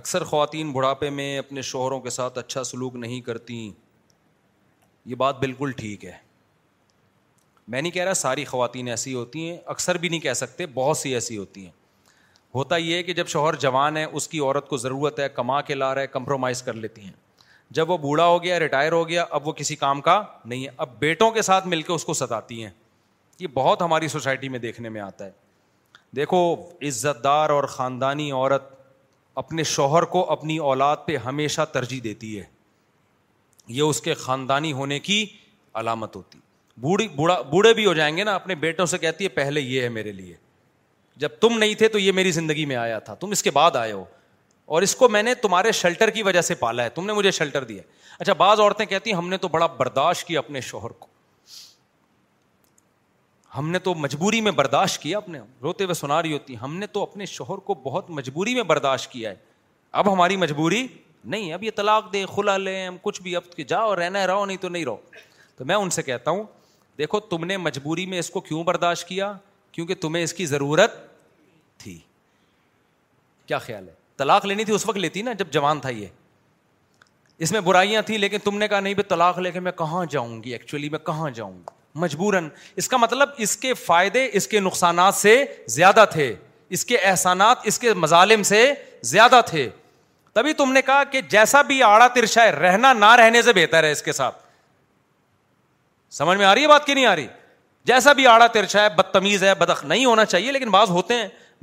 اکثر 0.00 0.24
خواتین 0.24 0.70
بڑھاپے 0.72 1.08
میں 1.20 1.36
اپنے 1.38 1.62
شوہروں 1.70 2.00
کے 2.00 2.10
ساتھ 2.10 2.38
اچھا 2.38 2.62
سلوک 2.64 2.94
نہیں 2.96 3.20
کرتی 3.20 3.70
یہ 5.06 5.14
بات 5.24 5.38
بالکل 5.40 5.72
ٹھیک 5.76 6.04
ہے 6.04 6.12
میں 7.68 7.80
نہیں 7.82 7.92
کہہ 7.92 8.02
رہا 8.04 8.14
ساری 8.14 8.44
خواتین 8.44 8.88
ایسی 8.88 9.14
ہوتی 9.14 9.48
ہیں 9.48 9.56
اکثر 9.74 9.98
بھی 9.98 10.08
نہیں 10.08 10.20
کہہ 10.20 10.32
سکتے 10.36 10.66
بہت 10.74 10.96
سی 10.98 11.12
ایسی 11.14 11.36
ہوتی 11.38 11.64
ہیں 11.64 11.70
ہوتا 12.54 12.76
یہ 12.76 12.96
ہے 12.96 13.02
کہ 13.02 13.12
جب 13.14 13.26
شوہر 13.28 13.54
جوان 13.58 13.96
ہے 13.96 14.04
اس 14.04 14.26
کی 14.28 14.38
عورت 14.40 14.68
کو 14.68 14.76
ضرورت 14.76 15.20
ہے 15.20 15.28
کما 15.34 15.60
کے 15.68 15.74
لا 15.74 15.94
رہا 15.94 16.02
ہے 16.02 16.06
کمپرومائز 16.06 16.62
کر 16.62 16.72
لیتی 16.72 17.02
ہیں 17.04 17.12
جب 17.76 17.90
وہ 17.90 17.96
بوڑھا 17.98 18.26
ہو 18.26 18.42
گیا 18.42 18.58
ریٹائر 18.60 18.92
ہو 18.92 19.08
گیا 19.08 19.24
اب 19.36 19.46
وہ 19.48 19.52
کسی 19.56 19.76
کام 19.76 20.00
کا 20.08 20.22
نہیں 20.44 20.64
ہے 20.64 20.70
اب 20.76 20.98
بیٹوں 20.98 21.30
کے 21.32 21.42
ساتھ 21.42 21.66
مل 21.68 21.82
کے 21.82 21.92
اس 21.92 22.04
کو 22.04 22.14
ستاتی 22.14 22.62
ہیں 22.62 22.70
یہ 23.38 23.46
بہت 23.54 23.82
ہماری 23.82 24.08
سوسائٹی 24.08 24.48
میں 24.48 24.58
دیکھنے 24.58 24.88
میں 24.96 25.00
آتا 25.00 25.24
ہے 25.26 25.30
دیکھو 26.16 26.42
عزت 26.88 27.22
دار 27.24 27.50
اور 27.50 27.64
خاندانی 27.76 28.30
عورت 28.32 28.70
اپنے 29.44 29.62
شوہر 29.64 30.02
کو 30.14 30.30
اپنی 30.32 30.58
اولاد 30.70 30.96
پہ 31.06 31.16
ہمیشہ 31.26 31.60
ترجیح 31.72 32.00
دیتی 32.04 32.38
ہے 32.38 32.44
یہ 33.74 33.82
اس 33.82 34.00
کے 34.02 34.14
خاندانی 34.14 34.72
ہونے 34.72 34.98
کی 35.00 35.24
علامت 35.80 36.16
ہوتی 36.16 36.38
بوڑھی 36.82 37.06
بوڑھے 37.52 37.72
بھی 37.74 37.84
ہو 37.86 37.92
جائیں 37.94 38.16
گے 38.16 38.24
نا 38.24 38.34
اپنے 38.34 38.54
بیٹوں 38.66 38.84
سے 38.92 38.98
کہتی 38.98 39.24
ہے 39.24 39.28
پہلے 39.34 39.60
یہ 39.60 39.82
ہے 39.82 39.88
میرے 39.96 40.12
لیے 40.12 40.34
جب 41.24 41.28
تم 41.40 41.58
نہیں 41.58 41.74
تھے 41.78 41.88
تو 41.88 41.98
یہ 41.98 42.12
میری 42.12 42.30
زندگی 42.38 42.64
میں 42.66 42.76
آیا 42.76 42.98
تھا 43.08 43.14
تم 43.20 43.30
اس 43.32 43.42
کے 43.42 43.50
بعد 43.58 43.76
آئے 43.76 43.90
ہو 43.92 44.04
اور 44.74 44.82
اس 44.82 44.94
کو 44.96 45.08
میں 45.08 45.22
نے 45.22 45.34
تمہارے 45.42 45.72
شیلٹر 45.80 46.10
کی 46.10 46.22
وجہ 46.28 46.40
سے 46.40 46.54
پالا 46.62 46.84
ہے 46.84 46.88
تم 46.98 47.04
نے 47.06 47.12
مجھے 47.12 47.30
شیلٹر 47.38 47.64
دیا 47.64 47.82
اچھا 48.18 48.32
بعض 48.42 48.60
عورتیں 48.60 48.84
کہتی 48.92 49.10
ہیں 49.10 49.16
ہم 49.16 49.28
نے 49.28 49.36
تو 49.44 49.48
بڑا 49.48 49.66
برداشت 49.76 50.26
کیا 50.26 50.38
اپنے 50.38 50.60
شوہر 50.70 50.90
کو 50.98 51.06
ہم 53.56 53.68
نے 53.70 53.78
تو 53.86 53.94
مجبوری 54.02 54.40
میں 54.40 54.52
برداشت 54.58 55.00
کیا 55.02 55.16
اپنے 55.18 55.38
روتے 55.62 55.84
ہوئے 55.84 55.94
سنا 55.94 56.20
رہی 56.22 56.32
ہوتی 56.32 56.54
ہم 56.62 56.76
نے 56.78 56.86
تو 56.92 57.02
اپنے 57.02 57.26
شوہر 57.32 57.58
کو 57.66 57.74
بہت 57.84 58.08
مجبوری 58.18 58.54
میں 58.54 58.62
برداشت 58.72 59.10
کیا 59.12 59.30
ہے 59.30 59.34
اب 60.00 60.12
ہماری 60.12 60.36
مجبوری 60.44 60.86
نہیں 61.34 61.52
اب 61.52 61.62
یہ 61.64 61.70
طلاق 61.76 62.12
دے 62.12 62.24
کھلا 62.34 62.56
لیں 62.56 62.86
ہم 62.86 62.96
کچھ 63.02 63.20
بھی 63.22 63.36
اب 63.36 63.60
جاؤ 63.68 63.94
رہنا 63.96 64.20
ہے 64.20 64.26
رہو 64.26 64.44
نہیں 64.46 64.56
تو 64.62 64.68
نہیں 64.68 64.84
رہو 64.84 64.96
تو 65.56 65.64
میں 65.64 65.74
ان 65.76 65.90
سے 65.98 66.02
کہتا 66.02 66.30
ہوں 66.30 66.42
دیکھو 66.98 67.20
تم 67.28 67.44
نے 67.46 67.56
مجبوری 67.56 68.06
میں 68.06 68.18
اس 68.18 68.30
کو 68.30 68.40
کیوں 68.40 68.62
برداشت 68.64 69.08
کیا 69.08 69.32
کیونکہ 69.72 69.94
تمہیں 70.00 70.22
اس 70.22 70.32
کی 70.34 70.46
ضرورت 70.46 70.94
تھی 71.82 71.98
کیا 73.46 73.58
خیال 73.58 73.88
ہے 73.88 73.92
طلاق 74.16 74.46
لینی 74.46 74.64
تھی 74.64 74.74
اس 74.74 74.86
وقت 74.86 74.98
لیتی 74.98 75.22
نا 75.22 75.32
جب 75.38 75.50
جوان 75.52 75.80
تھا 75.80 75.88
یہ 75.90 76.06
اس 77.44 77.52
میں 77.52 77.60
برائیاں 77.60 78.02
تھیں 78.06 78.18
لیکن 78.18 78.38
تم 78.44 78.58
نے 78.58 78.68
کہا 78.68 78.80
نہیں 78.80 78.94
بھائی 78.94 79.08
طلاق 79.08 79.38
لے 79.38 79.50
کے 79.52 79.60
میں 79.60 79.72
کہاں 79.76 80.04
جاؤں 80.10 80.42
گی 80.42 80.52
ایکچولی 80.52 80.88
میں 80.88 80.98
کہاں 81.06 81.30
جاؤں 81.34 81.54
گی 81.58 81.80
مجبوراً 82.00 82.48
اس 82.82 82.88
کا 82.88 82.96
مطلب 82.96 83.28
اس 83.46 83.56
کے 83.62 83.72
فائدے 83.74 84.28
اس 84.36 84.46
کے 84.48 84.60
نقصانات 84.60 85.14
سے 85.14 85.44
زیادہ 85.74 86.04
تھے 86.12 86.34
اس 86.76 86.84
کے 86.86 86.98
احسانات 86.98 87.66
اس 87.66 87.78
کے 87.78 87.94
مظالم 87.94 88.42
سے 88.50 88.64
زیادہ 89.10 89.40
تھے 89.48 89.68
تبھی 90.34 90.52
تم 90.60 90.72
نے 90.72 90.82
کہا 90.82 91.02
کہ 91.12 91.20
جیسا 91.30 91.62
بھی 91.70 91.82
آڑا 91.82 92.06
ترشا 92.14 92.42
ہے 92.44 92.50
رہنا 92.50 92.92
نہ 92.92 93.14
رہنے 93.18 93.42
سے 93.42 93.52
بہتر 93.56 93.84
ہے 93.84 93.90
اس 93.92 94.02
کے 94.02 94.12
ساتھ 94.12 94.40
سمجھ 96.18 96.36
میں 96.38 96.46
آ 96.46 96.54
رہی 96.54 96.62
ہے 96.62 96.68
بات 96.68 96.84
کی 96.86 96.94
نہیں 96.94 97.06
آ 97.06 97.14
رہی 97.16 97.26
جیسا 97.90 98.12
بھی 98.12 98.26
آڑا 98.26 98.46
ہے 98.54 98.88
بدتمیز 98.96 99.44
ہے 99.44 99.54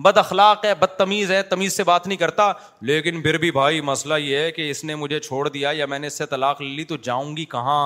بد 0.04 0.18
اخلاق 0.18 0.64
ہے 0.66 0.74
بدتمیز 0.80 1.32
ہے 1.32 1.42
تمیز 1.44 1.76
سے 1.78 1.84
بات 1.84 2.06
نہیں 2.08 2.18
کرتا 2.18 2.52
لیکن 2.90 3.22
پھر 3.22 3.38
بھی 3.38 3.50
بھائی 3.52 3.80
مسئلہ 3.88 4.14
یہ 4.20 4.38
ہے 4.38 4.52
کہ 4.52 4.70
اس 4.72 4.84
نے 4.84 4.96
مجھے 4.96 5.20
چھوڑ 5.20 5.48
دیا 5.48 5.70
یا 5.76 5.86
میں 5.94 5.98
نے 6.00 6.08
اس 6.08 6.18
سے 6.18 6.26
طلاق 6.34 6.62
لے 6.62 6.68
لی 6.76 6.84
تو 6.92 6.98
جاؤں 7.08 7.36
گی 7.38 7.46
کہاں 7.56 7.80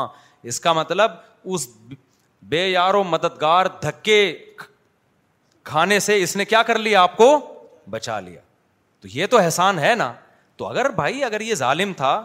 اس 0.51 0.59
کا 0.65 0.73
مطلب 0.73 1.11
اس 1.53 1.67
بے 2.49 2.59
یار 2.69 2.93
و 2.93 3.01
مددگار 3.03 3.65
دھکے 3.81 4.19
کھانے 5.71 5.99
سے 6.07 6.21
اس 6.23 6.35
نے 6.37 6.45
کیا 6.45 6.61
کر 6.67 6.79
لیا 6.79 7.01
آپ 7.01 7.17
کو 7.17 7.29
بچا 7.89 8.19
لیا 8.27 8.41
تو 9.01 9.07
یہ 9.13 9.25
تو 9.31 9.37
احسان 9.39 9.79
ہے 9.79 9.93
نا 9.97 10.11
تو 10.57 10.67
اگر 10.67 10.89
بھائی 11.01 11.23
اگر 11.23 11.41
یہ 11.41 11.55
ظالم 11.65 11.93
تھا 11.97 12.15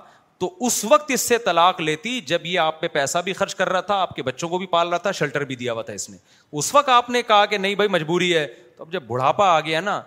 تو 0.42 0.48
اس 0.66 0.84
وقت 0.90 1.10
اس 1.14 1.20
سے 1.28 1.36
طلاق 1.44 1.80
لیتی 1.80 2.20
جب 2.26 2.44
یہ 2.46 2.58
آپ 2.60 2.80
پہ 2.80 2.88
پیسہ 2.92 3.18
بھی 3.24 3.32
خرچ 3.32 3.54
کر 3.60 3.68
رہا 3.68 3.80
تھا 3.88 3.94
آپ 4.02 4.14
کے 4.16 4.22
بچوں 4.22 4.48
کو 4.48 4.58
بھی 4.58 4.66
پال 4.74 4.88
رہا 4.88 4.98
تھا 5.06 5.10
شیلٹر 5.20 5.44
بھی 5.44 5.54
دیا 5.62 5.72
ہوا 5.72 5.82
تھا 5.88 5.92
اس 5.92 6.08
نے 6.10 6.16
اس 6.58 6.74
وقت 6.74 6.88
آپ 6.88 7.08
نے 7.10 7.22
کہا 7.30 7.46
کہ 7.52 7.58
نہیں 7.58 7.74
بھائی 7.80 7.88
مجبوری 7.90 8.34
ہے 8.36 8.46
تو 8.76 8.84
اب 8.84 8.92
جب 8.92 9.02
بڑھاپا 9.06 9.48
آ 9.54 9.58
گیا 9.60 9.80
نا 9.80 10.00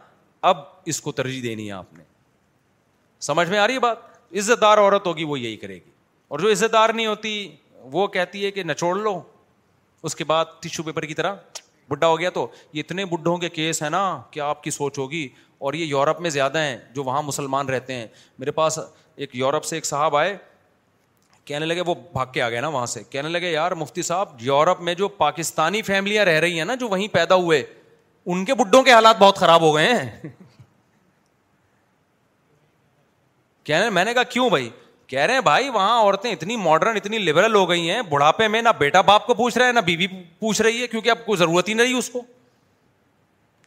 اب 0.52 0.58
اس 0.92 1.02
کو 1.02 1.12
ترجیح 1.18 1.42
دینی 1.44 1.68
ہے 1.68 1.72
آپ 1.72 1.94
نے 1.98 2.04
سمجھ 3.28 3.48
میں 3.50 3.60
آ 3.60 3.66
رہی 3.68 3.74
ہے 3.74 3.80
بات 3.80 3.98
عزت 4.38 4.62
دار 4.62 4.78
عورت 4.78 5.08
ہوگی 5.08 5.24
وہ 5.34 5.40
یہی 5.40 5.56
کرے 5.58 5.76
گی 5.76 5.90
اور 6.30 6.40
جو 6.40 6.52
عزت 6.52 6.74
دار 6.74 6.90
نہیں 6.96 7.06
ہوتی 7.08 7.34
وہ 7.92 8.08
کہتی 8.16 8.46
ہے 8.46 8.52
کہ 8.52 8.64
نچوڑ 8.64 8.96
لو 9.00 9.20
اس 10.10 10.16
کے 10.16 10.24
بعد 10.24 10.46
ٹیشو 10.60 10.84
پیپر 10.84 11.06
کی 11.06 11.14
طرح 11.14 11.36
بڈھا 11.90 12.08
ہو 12.08 12.20
گیا 12.20 12.30
تو 12.34 12.48
یہ 12.74 12.84
اتنے 12.86 13.06
بڈھوں 13.06 13.38
کے 13.38 13.50
کیس 13.50 13.84
ہے 13.84 13.90
نا 13.90 14.04
کہ 14.32 14.40
آپ 14.40 14.64
کی 14.64 14.72
سوچ 14.72 14.98
ہوگی 15.00 15.28
اور 15.62 15.74
یہ 15.74 15.86
یورپ 15.86 16.20
میں 16.22 16.30
زیادہ 16.30 16.60
ہیں 16.60 16.78
جو 16.94 17.04
وہاں 17.04 17.22
مسلمان 17.24 17.68
رہتے 17.70 17.94
ہیں 17.94 18.06
میرے 18.40 18.52
پاس 18.52 18.78
ایک 19.24 19.36
یورپ 19.36 19.66
سے 19.66 19.76
ایک 19.76 19.86
صاحب 19.86 20.16
آئے 20.16 20.36
کہنے 21.46 21.66
لگے 21.66 21.82
وہ 21.86 21.94
بھاگ 22.14 22.26
کے 22.34 22.42
آ 22.42 22.50
گئے 22.50 22.62
نا 22.62 22.68
وہاں 22.78 22.86
سے 22.94 23.04
کہنے 23.10 23.30
لگے 23.30 23.52
یار 23.52 23.72
مفتی 23.82 24.02
صاحب 24.08 24.30
یورپ 24.44 24.82
میں 24.88 24.94
جو 25.02 25.08
پاکستانی 25.22 25.82
فیملیاں 25.92 26.26
رہ 26.26 26.40
رہی 26.46 26.58
ہیں 26.58 26.66
نا 26.66 26.76
جو 26.84 26.88
وہیں 26.90 27.08
پیدا 27.14 27.36
ہوئے 27.44 27.64
ان 28.34 28.44
کے 28.46 28.54
بڈھوں 28.54 28.82
کے 28.84 28.92
حالات 28.94 29.20
بہت 29.20 29.38
خراب 29.40 29.62
ہو 29.62 29.74
گئے 29.76 29.94
ہیں 29.94 30.30
کہنے 33.66 33.90
میں 33.98 34.06
نے 34.06 34.14
کہا 34.14 34.24
کیوں 34.36 34.50
بھائی 34.50 34.70
کہہ 35.08 35.20
رہے 35.26 35.34
ہیں 35.34 35.42
بھائی 35.46 35.70
وہاں 35.70 36.00
عورتیں 36.02 36.32
اتنی 36.32 36.56
ماڈرن 36.58 36.96
اتنی 37.04 37.18
لبرل 37.18 37.56
ہو 37.56 37.70
گئی 37.70 37.90
ہیں 37.90 38.02
بڑھاپے 38.10 38.48
میں 38.56 38.62
نہ 38.62 38.70
بیٹا 38.80 39.02
باپ 39.12 39.26
کو 39.28 39.34
پوچھ 39.44 39.58
رہے 39.58 39.66
ہیں 39.66 39.74
نہ 39.74 39.80
بیوی 39.86 40.08
پوچھ 40.40 40.62
رہی 40.62 40.82
ہے 40.82 40.88
کیونکہ 40.88 41.10
اب 41.10 41.26
کوئی 41.26 41.38
ضرورت 41.38 41.70
ہی 41.70 41.74
نہیں 41.74 41.88
رہی 41.88 41.98
اس 41.98 42.10
کو 42.10 42.22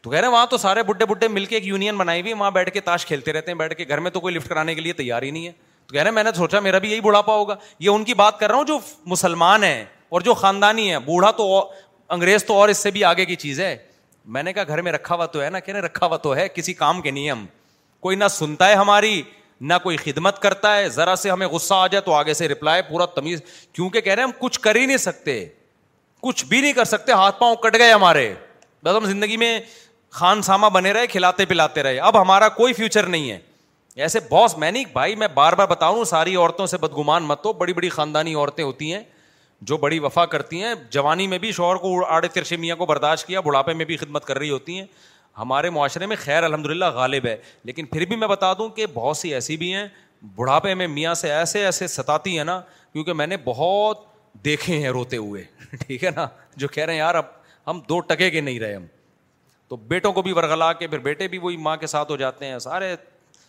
تو 0.04 0.10
کہہ 0.10 0.18
رہے 0.18 0.26
ہیں 0.28 0.32
وہاں 0.32 0.46
تو 0.46 0.56
سارے 0.58 0.82
بڈھے 0.86 1.04
بڈھے 1.06 1.28
مل 1.28 1.44
کے 1.44 1.54
ایک 1.56 1.66
یونین 1.66 1.96
بنائی 1.96 2.20
ہوئی 2.20 2.32
وہاں 2.32 2.50
بیٹھ 2.50 2.70
کے 2.70 2.80
تاش 2.88 3.04
کھیلتے 3.06 3.32
رہتے 3.32 3.50
ہیں 3.50 3.58
بیٹھ 3.58 3.74
کے 3.74 3.84
گھر 3.88 4.00
میں 4.00 4.10
تو 4.10 4.20
کوئی 4.20 4.34
لفٹ 4.34 4.48
کرانے 4.48 4.74
کے 4.74 4.80
لیے 4.80 4.92
تیار 4.92 5.22
ہی 5.22 5.30
نہیں 5.30 5.46
ہے 5.46 5.52
تو 5.86 5.92
کہہ 5.92 6.00
رہے 6.02 6.08
ہیں 6.10 6.14
میں 6.14 6.22
نے 6.24 6.30
سوچا 6.36 6.60
میرا 6.60 6.78
بھی 6.78 6.90
یہی 6.90 7.00
بڑھاپا 7.00 7.34
ہوگا 7.36 7.54
یہ 7.80 7.88
ان 7.90 8.04
کی 8.04 8.14
بات 8.14 8.38
کر 8.40 8.48
رہا 8.48 8.56
ہوں 8.56 8.64
جو 8.64 8.78
مسلمان 9.06 9.64
ہے 9.64 9.84
اور 10.16 10.20
جو 10.20 10.34
خاندانی 10.42 10.90
ہے 10.90 10.98
بوڑھا 11.06 11.30
تو 11.36 11.64
انگریز 12.16 12.44
تو 12.46 12.54
اور 12.56 12.68
اس 12.68 12.78
سے 12.82 12.90
بھی 12.90 13.04
آگے 13.04 13.24
کی 13.24 13.36
چیز 13.36 13.60
ہے 13.60 13.76
میں 14.34 14.42
نے 14.42 14.52
کہا 14.52 14.62
گھر 14.68 14.82
میں 14.82 14.92
رکھا 14.92 15.14
ہوا 15.14 15.26
تو 15.26 15.42
ہے 15.42 15.48
نا 15.50 15.60
کہ 15.60 15.72
رکھا 15.72 16.06
ہوا 16.06 16.16
تو 16.26 16.34
ہے 16.36 16.48
کسی 16.54 16.74
کام 16.82 17.00
کے 17.02 17.10
نہیں 17.10 17.30
ہم 17.30 17.46
کوئی 18.00 18.16
نہ 18.16 18.28
سنتا 18.30 18.68
ہے 18.68 18.74
ہماری 18.74 19.20
نہ 19.60 19.74
کوئی 19.82 19.96
خدمت 19.96 20.38
کرتا 20.42 20.76
ہے 20.76 20.88
ذرا 20.98 21.14
سے 21.16 21.30
ہمیں 21.30 21.46
غصہ 21.48 21.74
آ 21.74 21.86
جائے 21.86 22.02
تو 22.04 22.12
آگے 22.14 22.34
سے 22.34 22.48
رپلائی 22.48 22.82
پورا 22.88 23.04
تمیز 23.14 23.42
کیونکہ 23.72 24.00
کہہ 24.00 24.12
رہے 24.14 24.22
ہیں 24.22 24.28
ہم 24.28 24.34
کچھ 24.46 24.60
کر 24.60 24.76
ہی 24.76 24.86
نہیں 24.86 24.96
سکتے 25.06 25.44
کچھ 26.28 26.44
بھی 26.48 26.60
نہیں 26.60 26.72
کر 26.72 26.84
سکتے 26.94 27.12
ہاتھ 27.12 27.38
پاؤں 27.40 27.56
کٹ 27.62 27.78
گئے 27.78 27.92
ہمارے 27.92 28.32
بس 28.84 28.96
ہم 28.96 29.04
زندگی 29.06 29.36
میں 29.36 29.58
خان 30.14 30.42
سامہ 30.42 30.66
بنے 30.72 30.92
رہے 30.92 31.06
کھلاتے 31.12 31.44
پلاتے 31.52 31.82
رہے 31.82 31.98
اب 32.08 32.20
ہمارا 32.20 32.48
کوئی 32.58 32.72
فیوچر 32.72 33.06
نہیں 33.14 33.30
ہے 33.30 33.38
ایسے 34.04 34.20
باس 34.30 34.56
میں 34.58 34.70
نہیں 34.72 34.84
بھائی 34.92 35.14
میں 35.22 35.28
بار 35.34 35.52
بار 35.58 35.66
بتاؤں 35.68 36.04
ساری 36.10 36.34
عورتوں 36.36 36.66
سے 36.72 36.76
بدگمان 36.82 37.22
مت 37.28 37.46
ہو 37.46 37.52
بڑی 37.62 37.72
بڑی 37.74 37.88
خاندانی 37.96 38.34
عورتیں 38.34 38.62
ہوتی 38.64 38.92
ہیں 38.92 39.00
جو 39.70 39.76
بڑی 39.86 39.98
وفا 40.04 40.24
کرتی 40.36 40.62
ہیں 40.62 40.72
جوانی 40.90 41.26
میں 41.26 41.38
بھی 41.46 41.50
شوہر 41.58 41.76
کو 41.86 41.92
آڑے 42.04 42.28
ترشے 42.34 42.56
میاں 42.64 42.76
کو 42.76 42.86
برداشت 42.86 43.26
کیا 43.26 43.40
بڑھاپے 43.48 43.72
میں 43.80 43.84
بھی 43.84 43.96
خدمت 43.96 44.24
کر 44.24 44.38
رہی 44.38 44.50
ہوتی 44.50 44.78
ہیں 44.78 44.84
ہمارے 45.38 45.70
معاشرے 45.78 46.06
میں 46.06 46.16
خیر 46.24 46.42
الحمد 46.42 46.66
للہ 46.70 46.90
غالب 46.94 47.26
ہے 47.26 47.36
لیکن 47.64 47.86
پھر 47.92 48.04
بھی 48.08 48.16
میں 48.16 48.28
بتا 48.28 48.52
دوں 48.58 48.68
کہ 48.76 48.86
بہت 48.94 49.16
سی 49.16 49.34
ایسی 49.34 49.56
بھی 49.64 49.72
ہیں 49.74 49.86
بڑھاپے 50.36 50.74
میں 50.82 50.86
میاں 50.88 51.14
سے 51.24 51.32
ایسے 51.32 51.64
ایسے 51.64 51.86
ستاتی 51.96 52.36
ہیں 52.36 52.44
نا 52.44 52.60
کیونکہ 52.92 53.12
میں 53.22 53.26
نے 53.26 53.36
بہت 53.44 54.04
دیکھے 54.44 54.78
ہیں 54.82 54.90
روتے 54.98 55.16
ہوئے 55.16 55.44
ٹھیک 55.86 56.04
ہے 56.04 56.10
نا 56.16 56.26
جو 56.56 56.68
کہہ 56.68 56.84
رہے 56.84 56.92
ہیں 56.92 56.98
یار 57.00 57.14
اب 57.14 57.24
ہم 57.66 57.80
دو 57.88 58.00
ٹکے 58.08 58.30
کے 58.30 58.40
نہیں 58.40 58.58
رہے 58.60 58.74
ہم 58.74 58.84
تو 59.74 59.78
بیٹوں 59.88 60.12
کو 60.12 60.22
بھی 60.22 60.32
ورگلا 60.32 60.72
کے 60.72 60.86
پھر 60.88 60.98
بیٹے 61.02 61.26
بھی 61.28 61.38
وہی 61.42 61.56
ماں 61.60 61.76
کے 61.76 61.86
ساتھ 61.86 62.10
ہو 62.10 62.16
جاتے 62.16 62.46
ہیں 62.46 62.58
سارے 62.58 62.94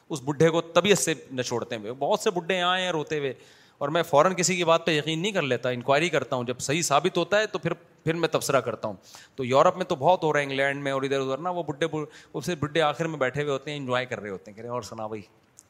اس 0.10 0.22
بڈھے 0.26 0.50
کو 0.52 0.62
طبیعت 0.76 0.98
سے 0.98 1.14
نہ 1.32 1.42
چھوڑتے 1.42 1.76
ہوئے 1.76 1.92
بہت 2.00 2.20
سے 2.20 2.32
بڈھے 2.36 2.60
آئے 2.62 2.84
ہیں 2.84 2.92
روتے 2.92 3.18
ہوئے 3.20 3.34
اور 3.78 3.90
میں 3.98 4.02
فوراً 4.10 4.34
کسی 4.38 4.56
کی 4.56 4.64
بات 4.66 4.86
پہ 4.86 4.92
یقین 4.92 5.22
نہیں 5.22 5.32
کر 5.32 5.42
لیتا 5.42 5.70
انکوائری 5.70 6.10
کرتا 6.10 6.36
ہوں 6.36 6.44
جب 6.46 6.60
صحیح 6.68 6.82
ثابت 6.90 7.18
ہوتا 7.18 7.40
ہے 7.40 7.48
تو 7.48 7.60
پھر 7.60 7.74
پھر 8.04 8.14
میں 8.24 8.28
تبصرہ 8.32 8.60
کرتا 8.70 8.88
ہوں 8.88 8.96
تو 9.36 9.46
یورپ 9.46 9.78
میں 9.78 9.86
تو 9.86 9.96
بہت 10.00 10.24
ہو 10.24 10.32
رہا 10.34 10.40
ہے 10.40 10.46
انگلینڈ 10.46 10.84
میں 10.84 10.92
اور 10.92 11.04
ادھر 11.04 11.20
ادھر 11.20 11.38
نا 11.44 11.50
وہ 11.60 11.64
بڈھے 11.68 11.88
وہ 12.34 12.42
سے 12.46 12.56
بڈھے 12.60 12.82
آخر 12.82 13.08
میں 13.08 13.18
بیٹھے 13.26 13.42
ہوئے 13.42 13.54
ہوتے 13.54 13.72
ہیں 13.72 13.78
انجوائے 13.78 14.06
کر 14.06 14.20
رہے 14.22 14.30
ہوتے 14.30 14.52
ہیں 14.52 14.62
کہ 14.62 14.68
اور 14.68 14.82
سنا 14.90 15.08
بھائی 15.08 15.22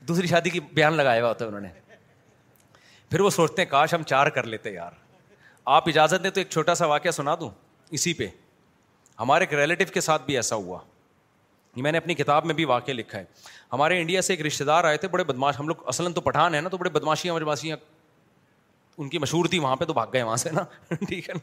دوسری 0.08 0.28
شادی 0.28 0.50
کی 0.50 0.60
بیان 0.74 0.94
لگایا 0.98 1.22
ہوا 1.22 1.30
ہوتا 1.30 1.46
ہے 1.46 1.50
انہوں 1.50 1.62
نے 1.62 1.70
پھر 3.10 3.20
وہ 3.22 3.30
سوچتے 3.42 3.62
ہیں 3.62 3.70
کاش 3.72 3.94
ہم 3.94 4.04
چار 4.08 4.28
کر 4.40 4.46
لیتے 4.56 4.74
یار 4.74 5.02
آپ 5.76 5.88
اجازت 5.90 6.24
دیں 6.24 6.30
تو 6.30 6.40
ایک 6.40 6.50
چھوٹا 6.50 6.76
سا 6.76 6.86
واقعہ 6.96 7.12
سنا 7.22 7.36
دوں 7.42 7.50
اسی 8.00 8.14
پہ 8.14 8.28
ہمارے 9.20 9.44
ایک 9.46 9.54
ریلیٹو 9.60 9.92
کے 9.94 10.02
ساتھ 10.02 10.22
بھی 10.26 10.36
ایسا 10.38 10.56
ہوا 10.56 10.80
یہ 11.76 11.82
میں 11.84 11.92
نے 11.92 11.98
اپنی 11.98 12.14
کتاب 12.16 12.46
میں 12.46 12.54
بھی 12.56 12.66
واقع 12.66 12.92
لکھا 12.92 13.20
ہے 13.20 13.24
ہمارے 13.74 14.00
انڈیا 14.02 14.22
سے 14.22 14.34
ایک 14.34 14.42
رشتے 14.46 14.64
دار 14.64 14.84
آئے 14.84 14.98
تھے 14.98 15.08
بڑے 15.08 15.24
بدماش 15.24 15.60
ہم 15.60 15.68
لوگ 15.68 15.88
اصلاً 15.88 16.14
تو 16.14 16.22
پٹھان 16.22 16.54
ہیں 16.56 16.62
نا 16.62 16.70
تو 16.70 16.78
بڑے 16.78 16.90
بدماشیاں 16.90 17.76
ان 18.98 19.10
کی 19.10 19.18
مشہور 19.20 19.46
تھی 19.50 19.58
وہاں 19.60 19.76
پہ 19.76 19.86
تو 19.86 19.94
بھاگ 19.94 20.08
گئے 20.14 20.22
وہاں 20.24 20.36
سے 20.38 20.50
نا 20.54 20.62
ٹھیک 21.08 21.28
ہے 21.30 21.34
نا 21.34 21.40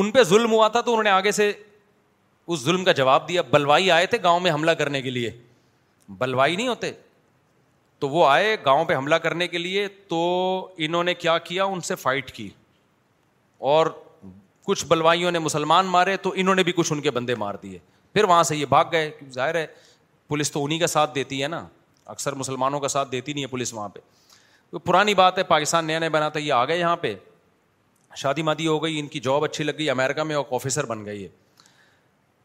ان 0.00 0.10
پہ 0.12 0.22
ظلم 0.28 0.52
ہوا 0.52 0.66
تھا 0.68 0.80
تو 0.80 0.90
انہوں 0.92 1.04
نے 1.04 1.10
آگے 1.10 1.30
سے 1.32 1.52
اس 2.52 2.62
ظلم 2.64 2.84
کا 2.84 2.92
جواب 3.00 3.28
دیا 3.28 3.42
بلوائی 3.50 3.90
آئے 3.90 4.06
تھے 4.14 4.18
گاؤں 4.22 4.40
میں 4.40 4.50
حملہ 4.52 4.70
کرنے 4.80 5.02
کے 5.02 5.10
لیے 5.10 5.30
بلوائی 6.18 6.56
نہیں 6.56 6.68
ہوتے 6.68 6.90
تو 8.00 8.08
وہ 8.08 8.26
آئے 8.28 8.56
گاؤں 8.64 8.84
پہ 8.84 8.96
حملہ 8.96 9.14
کرنے 9.24 9.48
کے 9.48 9.58
لیے 9.58 9.86
تو 10.08 10.18
انہوں 10.86 11.04
نے 11.04 11.14
کیا 11.14 11.36
کیا 11.50 11.64
ان 11.64 11.80
سے 11.90 11.94
فائٹ 12.02 12.30
کی 12.32 12.48
اور 13.74 13.86
کچھ 14.66 14.84
بلوائیوں 14.86 15.30
نے 15.32 15.38
مسلمان 15.38 15.86
مارے 15.86 16.16
تو 16.22 16.32
انہوں 16.36 16.54
نے 16.54 16.62
بھی 16.64 16.72
کچھ 16.76 16.92
ان 16.92 17.00
کے 17.00 17.10
بندے 17.10 17.34
مار 17.42 17.54
دیے 17.62 17.78
پھر 18.12 18.24
وہاں 18.24 18.42
سے 18.42 18.56
یہ 18.56 18.66
بھاگ 18.66 18.84
گئے 18.92 19.10
ظاہر 19.34 19.54
ہے 19.54 19.66
پولیس 20.28 20.52
تو 20.52 20.64
انہیں 20.64 20.78
کا 20.78 20.86
ساتھ 20.86 21.14
دیتی 21.14 21.42
ہے 21.42 21.48
نا 21.48 21.66
اکثر 22.06 22.32
مسلمانوں 22.34 22.80
کا 22.80 22.88
ساتھ 22.88 23.10
دیتی 23.12 23.32
نہیں 23.32 23.42
ہے 23.44 23.48
پولیس 23.48 23.72
وہاں 23.74 23.88
پہ 23.88 24.78
پرانی 24.84 25.14
بات 25.14 25.38
ہے 25.38 25.42
پاکستان 25.42 25.84
نیا 25.84 25.98
نیا 25.98 26.08
بنا 26.08 26.28
تھا 26.28 26.40
یہ 26.40 26.52
آ 26.52 26.64
گئے 26.66 26.78
یہاں 26.78 26.96
پہ 26.96 27.14
شادی 28.16 28.42
مادی 28.42 28.66
ہو 28.66 28.82
گئی 28.82 28.98
ان 29.00 29.06
کی 29.08 29.20
جاب 29.20 29.44
اچھی 29.44 29.64
لگ 29.64 29.72
گئی 29.78 29.88
امیرکا 29.90 30.22
میں 30.24 30.36
ایک 30.36 30.52
آفیسر 30.54 30.86
بن 30.86 31.04
گئی 31.06 31.22
ہے 31.24 31.28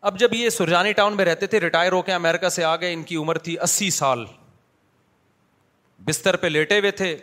اب 0.09 0.19
جب 0.19 0.33
یہ 0.33 0.49
سرجانی 0.49 0.91
ٹاؤن 0.93 1.15
میں 1.17 1.25
رہتے 1.25 1.47
تھے 1.47 1.59
ریٹائر 1.59 1.91
ہو 1.91 2.01
کے 2.09 2.13
امیرکا 2.13 2.49
سے 2.49 2.63
آ 2.63 2.75
گئے 2.81 2.93
ان 2.93 3.03
کی 3.03 3.15
عمر 3.15 3.37
تھی 3.47 3.57
اسی 3.63 3.89
سال 3.91 4.25
بستر 6.05 6.35
پہ 6.37 6.47
لیٹے 6.47 6.79
ہوئے 6.79 6.91
تھے 7.01 7.15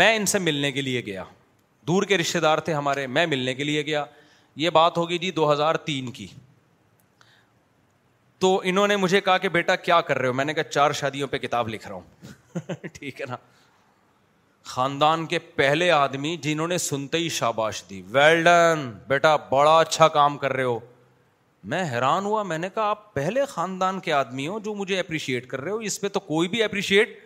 میں 0.00 0.14
ان 0.16 0.26
سے 0.34 0.38
ملنے 0.38 0.72
کے 0.72 0.82
لیے 0.82 1.04
گیا 1.06 1.24
دور 1.88 2.02
کے 2.08 2.16
رشتے 2.18 2.40
دار 2.44 2.58
تھے 2.66 2.72
ہمارے 2.74 3.06
میں 3.16 3.24
ملنے 3.26 3.54
کے 3.58 3.64
لیے 3.64 3.82
گیا 3.86 4.04
یہ 4.62 4.70
بات 4.78 4.96
ہوگی 4.98 5.18
جی 5.18 5.30
دو 5.40 5.52
ہزار 5.52 5.74
تین 5.90 6.10
کی 6.16 6.26
تو 8.44 8.48
انہوں 8.70 8.86
نے 8.88 8.96
مجھے 9.04 9.20
کہا 9.28 9.36
کہ 9.44 9.48
بیٹا 9.54 9.76
کیا 9.84 10.00
کر 10.08 10.18
رہے 10.18 10.28
ہو 10.28 10.32
میں 10.40 10.44
نے 10.44 10.54
کہا 10.54 10.70
چار 10.72 10.92
شادیوں 10.98 11.28
پہ 11.28 11.38
کتاب 11.44 11.68
لکھ 11.74 11.86
رہا 11.88 11.94
ہوں 11.94 12.88
ٹھیک 12.98 13.20
ہے 13.20 13.26
نا 13.28 13.36
خاندان 14.72 15.24
کے 15.26 15.38
پہلے 15.62 15.90
آدمی 15.90 16.36
جنہوں 16.42 16.66
نے 16.68 16.78
سنتے 16.88 17.18
ہی 17.18 17.28
شاباش 17.38 17.82
دی 17.90 18.00
ویلڈن 18.16 18.88
بیٹا 19.08 19.34
بڑا 19.54 19.78
اچھا 19.78 20.08
کام 20.18 20.36
کر 20.44 20.52
رہے 20.56 20.64
ہو 20.64 20.78
میں 21.72 21.82
حیران 21.92 22.24
ہوا 22.26 22.42
میں 22.50 22.58
نے 22.58 22.68
کہا 22.74 22.90
آپ 22.90 23.12
پہلے 23.14 23.44
خاندان 23.54 24.00
کے 24.00 24.12
آدمی 24.18 24.46
ہو 24.48 24.58
جو 24.66 24.74
مجھے 24.82 24.98
اپریشیٹ 25.00 25.46
کر 25.48 25.60
رہے 25.60 25.70
ہو 25.72 25.76
اس 25.90 26.00
پہ 26.00 26.08
تو 26.16 26.20
کوئی 26.28 26.48
بھی 26.48 26.62
اپریشیٹ 26.62 27.18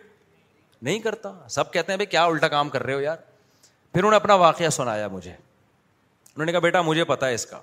نہیں 0.87 0.99
کرتا 1.09 1.31
سب 1.59 1.71
کہتے 1.73 1.91
ہیں 1.91 1.97
بھائی 1.97 2.07
کیا 2.15 2.23
الٹا 2.25 2.47
کام 2.57 2.69
کر 2.69 2.83
رہے 2.83 2.93
ہو 2.93 2.99
یار 3.01 3.17
پھر 3.93 3.99
انہوں 4.01 4.11
نے 4.11 4.15
اپنا 4.15 4.33
واقعہ 4.41 4.69
سنایا 4.69 5.07
مجھے 5.07 5.29
انہوں 5.31 6.45
نے 6.45 6.51
کہا 6.51 6.59
بیٹا 6.59 6.81
مجھے 6.81 7.03
پتا 7.05 7.27
ہے 7.27 7.33
اس 7.33 7.45
کا 7.45 7.59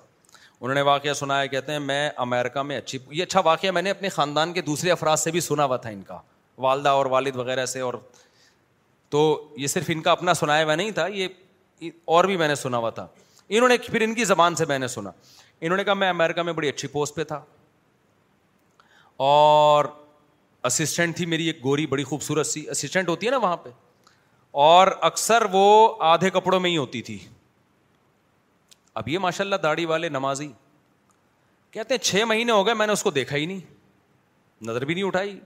انہوں 0.61 0.73
نے 0.75 0.81
واقعہ 0.89 1.13
سنایا 1.13 1.45
کہتے 1.53 1.71
ہیں 1.71 1.79
میں 1.79 2.09
امیرکا 2.25 2.61
میں 2.63 2.77
اچھی 2.77 2.99
یہ 3.11 3.23
اچھا 3.23 3.39
واقعہ 3.45 3.71
میں 3.71 3.81
نے 3.81 3.89
اپنے 3.91 4.09
خاندان 4.09 4.53
کے 4.53 4.61
دوسرے 4.61 4.91
افراد 4.91 5.17
سے 5.17 5.31
بھی 5.31 5.39
سنا 5.39 5.65
ہوا 5.65 5.77
تھا 5.85 5.89
ان 5.89 6.01
کا 6.07 6.19
والدہ 6.65 6.89
اور 6.99 7.05
والد 7.15 7.35
وغیرہ 7.35 7.65
سے 7.65 7.79
اور 7.87 7.93
تو 9.09 9.21
یہ 9.57 9.67
صرف 9.67 9.89
ان 9.93 10.01
کا 10.01 10.11
اپنا 10.11 10.33
سنایا 10.33 10.63
ہوا 10.65 10.75
نہیں 10.75 10.91
تھا 10.99 11.07
یہ 11.13 11.27
اور 12.15 12.23
بھی 12.25 12.37
میں 12.37 12.47
نے 12.47 12.55
سنا 12.55 12.77
ہوا 12.77 12.89
تھا 12.99 13.07
انہوں 13.49 13.69
نے 13.69 13.77
پھر 13.85 14.01
ان 14.01 14.13
کی 14.15 14.25
زبان 14.25 14.55
سے 14.55 14.65
میں 14.65 14.79
نے 14.79 14.87
سنا 14.87 15.11
انہوں 15.61 15.77
نے 15.77 15.83
کہا 15.83 15.93
میں 15.93 16.09
امیرکا 16.09 16.41
میں 16.43 16.53
بڑی 16.61 16.69
اچھی 16.69 16.87
پوسٹ 16.91 17.15
پہ 17.15 17.23
تھا 17.33 17.43
اور 19.27 19.85
اسسٹنٹ 20.69 21.17
تھی 21.17 21.25
میری 21.25 21.45
ایک 21.47 21.63
گوری 21.63 21.85
بڑی 21.95 22.03
خوبصورت 22.03 22.47
سی 22.47 22.69
اسسٹنٹ 22.69 23.09
ہوتی 23.09 23.25
ہے 23.25 23.31
نا 23.31 23.37
وہاں 23.47 23.57
پہ 23.63 23.69
اور 24.59 24.87
اکثر 25.07 25.45
وہ 25.51 25.63
آدھے 26.03 26.29
کپڑوں 26.29 26.59
میں 26.59 26.69
ہی 26.69 26.77
ہوتی 26.77 27.01
تھی 27.01 27.17
اب 28.99 29.07
یہ 29.09 29.19
ماشاء 29.19 29.43
اللہ 29.43 29.55
داڑھی 29.63 29.85
والے 29.85 30.09
نمازی 30.09 30.51
کہتے 31.71 31.93
ہیں 31.93 32.01
چھ 32.03 32.23
مہینے 32.27 32.51
ہو 32.51 32.65
گئے 32.65 32.73
میں 32.73 32.87
نے 32.87 32.93
اس 32.93 33.03
کو 33.03 33.11
دیکھا 33.11 33.35
ہی 33.35 33.45
نہیں 33.45 33.59
نظر 34.67 34.85
بھی 34.85 34.93
نہیں 34.93 35.03
اٹھائی 35.03 35.39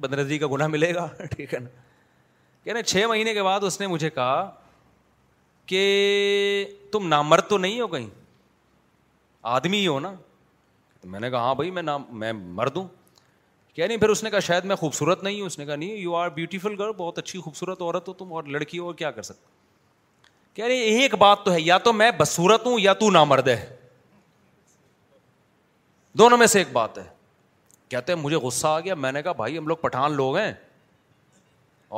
بندرزی 0.00 0.38
کا 0.38 0.46
گناہ 0.52 0.66
ملے 0.68 0.94
گا 0.94 1.06
ٹھیک 1.36 1.54
ہے 1.54 1.58
نا 1.58 1.68
کہتے 2.64 2.78
ہیں 2.78 2.82
چھ 2.86 3.06
مہینے 3.08 3.34
کے 3.34 3.42
بعد 3.42 3.60
اس 3.64 3.80
نے 3.80 3.86
مجھے 3.86 4.10
کہا 4.10 4.50
کہ 5.66 5.82
تم 6.92 7.06
نامرد 7.08 7.48
تو 7.48 7.58
نہیں 7.58 7.80
ہو 7.80 7.86
کہیں 7.88 8.08
آدمی 9.56 9.78
ہی 9.80 9.86
ہو 9.86 9.98
نا 10.00 10.12
میں 11.04 11.20
نے 11.20 11.30
کہا 11.30 11.40
ہاں 11.44 11.54
بھائی 11.54 11.70
میں 11.70 11.82
نام 11.82 12.04
میں 12.18 12.32
مرد 12.32 12.76
ہوں 12.76 12.86
نہیں 13.86 13.96
پھر 13.98 14.08
اس 14.08 14.22
نے 14.24 14.30
کہا 14.30 14.38
شاید 14.40 14.64
میں 14.64 14.76
خوبصورت 14.76 15.22
نہیں 15.22 15.40
ہوں 15.40 15.46
اس 15.46 15.58
نے 15.58 15.66
کہا 15.66 15.76
نہیں 15.76 15.94
یو 15.96 16.14
آر 16.16 16.28
بیوٹیفل 16.34 16.74
گرل 16.78 16.92
بہت 16.96 17.18
اچھی 17.18 17.40
خوبصورت 17.40 17.82
عورت 17.82 18.08
ہو 18.08 18.12
تم 18.18 18.32
اور 18.32 18.44
لڑکی 18.54 18.78
ہو 18.78 18.92
کیا 19.02 19.10
کر 19.10 19.30
کہہ 20.54 20.64
ایک 20.64 21.14
بات 21.18 21.44
تو 21.44 21.52
ہے 21.52 21.60
یا 21.60 21.76
تو 21.78 21.92
میں 21.92 22.10
بصورت 22.18 22.64
ہوں 22.66 22.78
یا 22.80 22.92
تو 23.02 23.10
نامرد 23.10 23.48
مرد 23.48 23.48
ہے 23.48 23.76
دونوں 26.18 26.38
میں 26.38 26.46
سے 26.46 26.58
ایک 26.58 26.72
بات 26.72 26.98
ہے 26.98 27.04
کہتے 27.88 28.12
ہیں 28.12 28.18
مجھے 28.20 28.36
غصہ 28.36 28.66
آ 28.66 28.80
گیا 28.80 28.94
میں 29.04 29.12
نے 29.12 29.22
کہا 29.22 29.32
بھائی 29.32 29.58
ہم 29.58 29.66
لوگ 29.68 29.76
پٹھان 29.80 30.12
لوگ 30.12 30.36
ہیں 30.36 30.52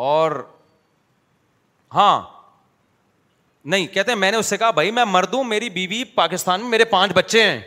اور 0.08 0.32
ہاں 1.94 2.20
نہیں 3.74 3.86
کہتے 3.94 4.10
ہیں 4.12 4.18
میں 4.18 4.30
نے 4.30 4.36
اس 4.36 4.46
سے 4.46 4.56
کہا 4.56 4.70
بھائی 4.80 4.90
میں 4.98 5.04
مرد 5.08 5.34
ہوں 5.34 5.44
میری 5.44 5.70
بیوی 5.70 6.02
پاکستان 6.14 6.60
میں 6.60 6.68
میرے 6.70 6.84
پانچ 6.92 7.12
بچے 7.16 7.42
ہیں 7.42 7.60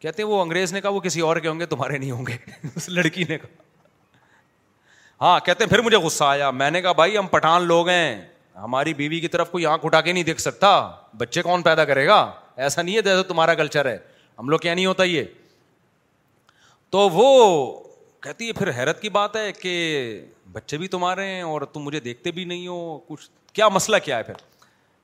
کہتے 0.00 0.22
ہیں 0.22 0.28
وہ 0.28 0.40
انگریز 0.42 0.72
نے 0.72 0.80
کہا 0.80 0.88
وہ 0.90 1.00
کسی 1.00 1.20
اور 1.20 1.36
کے 1.44 1.48
ہوں 1.48 1.58
گے 1.60 1.66
تمہارے 1.66 1.98
نہیں 1.98 2.10
ہوں 2.10 2.26
گے 2.26 2.36
اس 2.76 2.88
لڑکی 2.88 3.24
نے 3.28 3.36
کہا 3.38 3.64
ہاں 5.24 5.40
کہتے 5.44 5.64
ہیں 5.64 5.70
پھر 5.70 5.80
مجھے 5.84 5.96
غصہ 6.04 6.24
آیا 6.24 6.50
میں 6.50 6.70
نے 6.70 6.80
کہا 6.82 6.92
بھائی 7.00 7.16
ہم 7.16 7.26
پٹھان 7.30 7.62
لوگ 7.66 7.88
ہیں 7.88 8.20
ہماری 8.62 8.94
بیوی 8.94 9.18
کی 9.20 9.28
طرف 9.34 9.50
کوئی 9.50 9.66
آنکھ 9.72 9.84
اٹھا 9.86 10.00
کے 10.00 10.12
نہیں 10.12 10.24
دیکھ 10.24 10.40
سکتا 10.40 10.70
بچے 11.18 11.42
کون 11.42 11.62
پیدا 11.62 11.84
کرے 11.84 12.06
گا 12.06 12.16
ایسا 12.56 12.82
نہیں 12.82 12.96
ہے 12.96 13.02
جیسے 13.02 13.22
تمہارا 13.28 13.54
کلچر 13.54 13.88
ہے 13.90 13.96
ہم 14.38 14.48
لوگ 14.48 14.58
کیا 14.58 14.74
نہیں 14.74 14.86
ہوتا 14.86 15.04
یہ 15.04 15.24
تو 16.90 17.08
وہ 17.12 17.28
کہتی 18.22 18.46
ہے 18.48 18.52
پھر 18.52 18.70
حیرت 18.78 19.00
کی 19.02 19.08
بات 19.18 19.36
ہے 19.36 19.50
کہ 19.60 19.74
بچے 20.52 20.76
بھی 20.78 20.88
تمہارے 20.94 21.24
ہیں 21.26 21.42
اور 21.42 21.62
تم 21.72 21.82
مجھے 21.82 22.00
دیکھتے 22.08 22.30
بھی 22.38 22.44
نہیں 22.44 22.66
ہو 22.68 22.98
کچھ 23.08 23.28
کیا 23.52 23.68
مسئلہ 23.68 23.96
کیا 24.04 24.18
ہے 24.18 24.22
پھر 24.22 24.34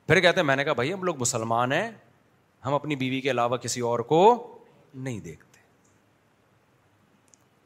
پھر 0.07 0.19
کہتے 0.19 0.39
ہیں 0.39 0.45
میں 0.47 0.55
نے 0.55 0.63
کہا 0.63 0.73
بھائی 0.73 0.93
ہم 0.93 1.03
لوگ 1.03 1.19
مسلمان 1.21 1.71
ہیں 1.71 1.89
ہم 2.65 2.73
اپنی 2.73 2.95
بیوی 2.95 3.21
کے 3.21 3.31
علاوہ 3.31 3.57
کسی 3.61 3.81
اور 3.91 3.99
کو 4.13 4.21
نہیں 4.93 5.19
دیکھتے 5.19 5.45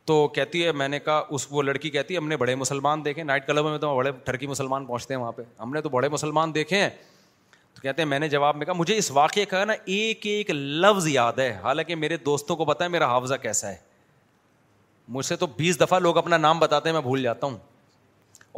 تو 0.06 0.28
کہتی 0.36 0.64
ہے 0.66 0.72
میں 0.72 0.88
نے 0.88 1.00
کہا 1.00 1.24
اس 1.30 1.46
وہ 1.52 1.62
لڑکی 1.64 1.90
کہتی 1.90 2.14
ہے 2.14 2.20
ہم 2.20 2.28
نے 2.28 2.38
بڑے 2.38 2.56
مسلمان 2.56 3.04
دیکھے 3.06 3.24
نائٹ 3.24 3.48
کلب 3.48 3.66
میں 3.66 3.78
تو 3.78 3.96
بڑے 3.96 4.12
ٹرکی 4.26 4.48
مسلمان 4.48 4.86
پہنچتے 4.86 5.14
ہیں 5.14 5.22
وہاں 5.22 5.32
پہ 5.32 5.42
ہم 5.60 5.74
نے 5.74 5.82
تو 5.82 5.90
بڑے 5.90 6.10
مسلمان 6.10 6.54
دیکھے 6.56 6.82
ہیں 6.82 6.90
تو 7.74 7.82
کہتے 7.82 8.02
ہیں 8.02 8.10
میں 8.10 8.20
نے 8.20 8.30
جواب 8.30 8.56
میں 8.58 8.66
کہا 8.66 8.74
مجھے 8.78 8.98
اس 8.98 9.12
واقعے 9.12 9.46
کا 9.46 9.64
نا 9.66 9.74
ایک 9.86 10.26
ایک 10.28 10.50
لفظ 10.54 11.08
یاد 11.08 11.40
ہے 11.40 11.52
حالانکہ 11.64 11.96
میرے 11.96 12.18
دوستوں 12.26 12.56
کو 12.56 12.66
پتا 12.66 12.84
ہے 12.84 12.90
میرا 12.90 13.08
حافظہ 13.14 13.36
کیسا 13.42 13.70
ہے 13.70 13.76
مجھ 15.14 15.26
سے 15.26 15.36
تو 15.36 15.48
بیس 15.58 15.80
دفعہ 15.80 16.00
لوگ 16.00 16.18
اپنا 16.18 16.38
نام 16.38 16.60
بتاتے 16.60 16.90
ہیں 16.90 16.94
میں 16.94 17.02
بھول 17.02 17.24
جاتا 17.24 17.48
ہوں 17.48 17.58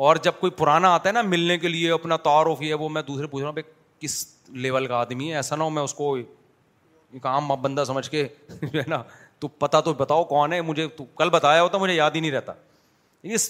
اور 0.03 0.15
جب 0.23 0.31
کوئی 0.39 0.51
پرانا 0.57 0.93
آتا 0.93 1.09
ہے 1.09 1.13
نا 1.13 1.21
ملنے 1.21 1.57
کے 1.57 1.67
لیے 1.67 1.91
اپنا 1.91 2.17
تعارف 2.17 2.61
یہ 2.61 2.73
وہ 2.79 2.89
میں 2.89 3.01
دوسرے 3.07 3.27
پوچھ 3.27 3.43
رہا 3.43 3.49
ہوں 3.57 3.71
کس 3.99 4.25
لیول 4.51 4.87
کا 4.87 4.95
آدمی 4.99 5.29
ہے 5.29 5.35
ایسا 5.35 5.55
نہ 5.55 5.63
ہو 5.63 5.69
میں 5.69 5.81
اس 5.83 5.93
کو 5.93 6.15
عام 7.25 7.47
بندہ 7.61 7.83
سمجھ 7.87 8.09
کے 8.09 8.27
جو 8.61 8.79
ہے 8.81 9.47
پتا 9.59 9.79
تو 9.81 9.93
بتاؤ 9.93 10.23
کون 10.23 10.53
ہے 10.53 10.59
مجھے 10.61 10.85
تو 10.97 11.05
کل 11.17 11.29
بتایا 11.29 11.61
ہوتا 11.61 11.77
مجھے 11.77 11.93
یاد 11.93 12.11
ہی 12.15 12.19
نہیں 12.19 12.31
رہتا 12.31 12.53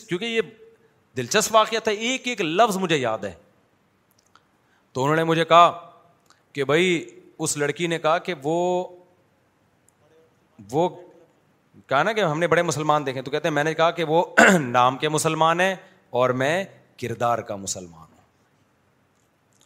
کیونکہ 0.08 0.26
یہ 0.26 0.42
دلچسپ 1.18 1.56
واقعہ 1.56 1.80
تھا 1.84 1.92
ایک 1.92 2.28
ایک 2.28 2.42
لفظ 2.42 2.78
مجھے 2.78 2.98
یاد 2.98 3.24
ہے 3.24 3.32
تو 4.94 5.04
انہوں 5.04 5.16
نے 5.16 5.24
مجھے 5.24 5.46
کہا 5.46 5.72
کہ 6.54 6.64
بھائی 6.64 7.04
اس 7.40 7.56
لڑکی 7.58 7.88
نے 7.88 8.00
کہا 8.00 8.18
کہ 8.28 8.34
وہ 8.44 8.56
وہ 10.72 10.88
کہا 11.88 12.02
نا 12.04 12.14
کہ 12.14 12.24
ہم 12.24 12.40
نے 12.40 12.48
بڑے 12.48 12.62
مسلمان 12.62 13.06
دیکھے 13.06 13.22
تو 13.22 13.32
کہتے 13.32 13.48
ہیں 13.48 13.54
میں 13.56 13.64
نے 13.64 13.74
کہا 13.74 13.92
کہ 13.92 14.04
وہ 14.08 14.24
نام 14.62 14.98
کے 14.98 15.10
مسلمان 15.10 15.60
ہیں 15.62 15.74
اور 16.22 16.30
میں 16.42 16.64
کردار 17.02 17.40
کا 17.48 17.56
مسلمان 17.56 18.03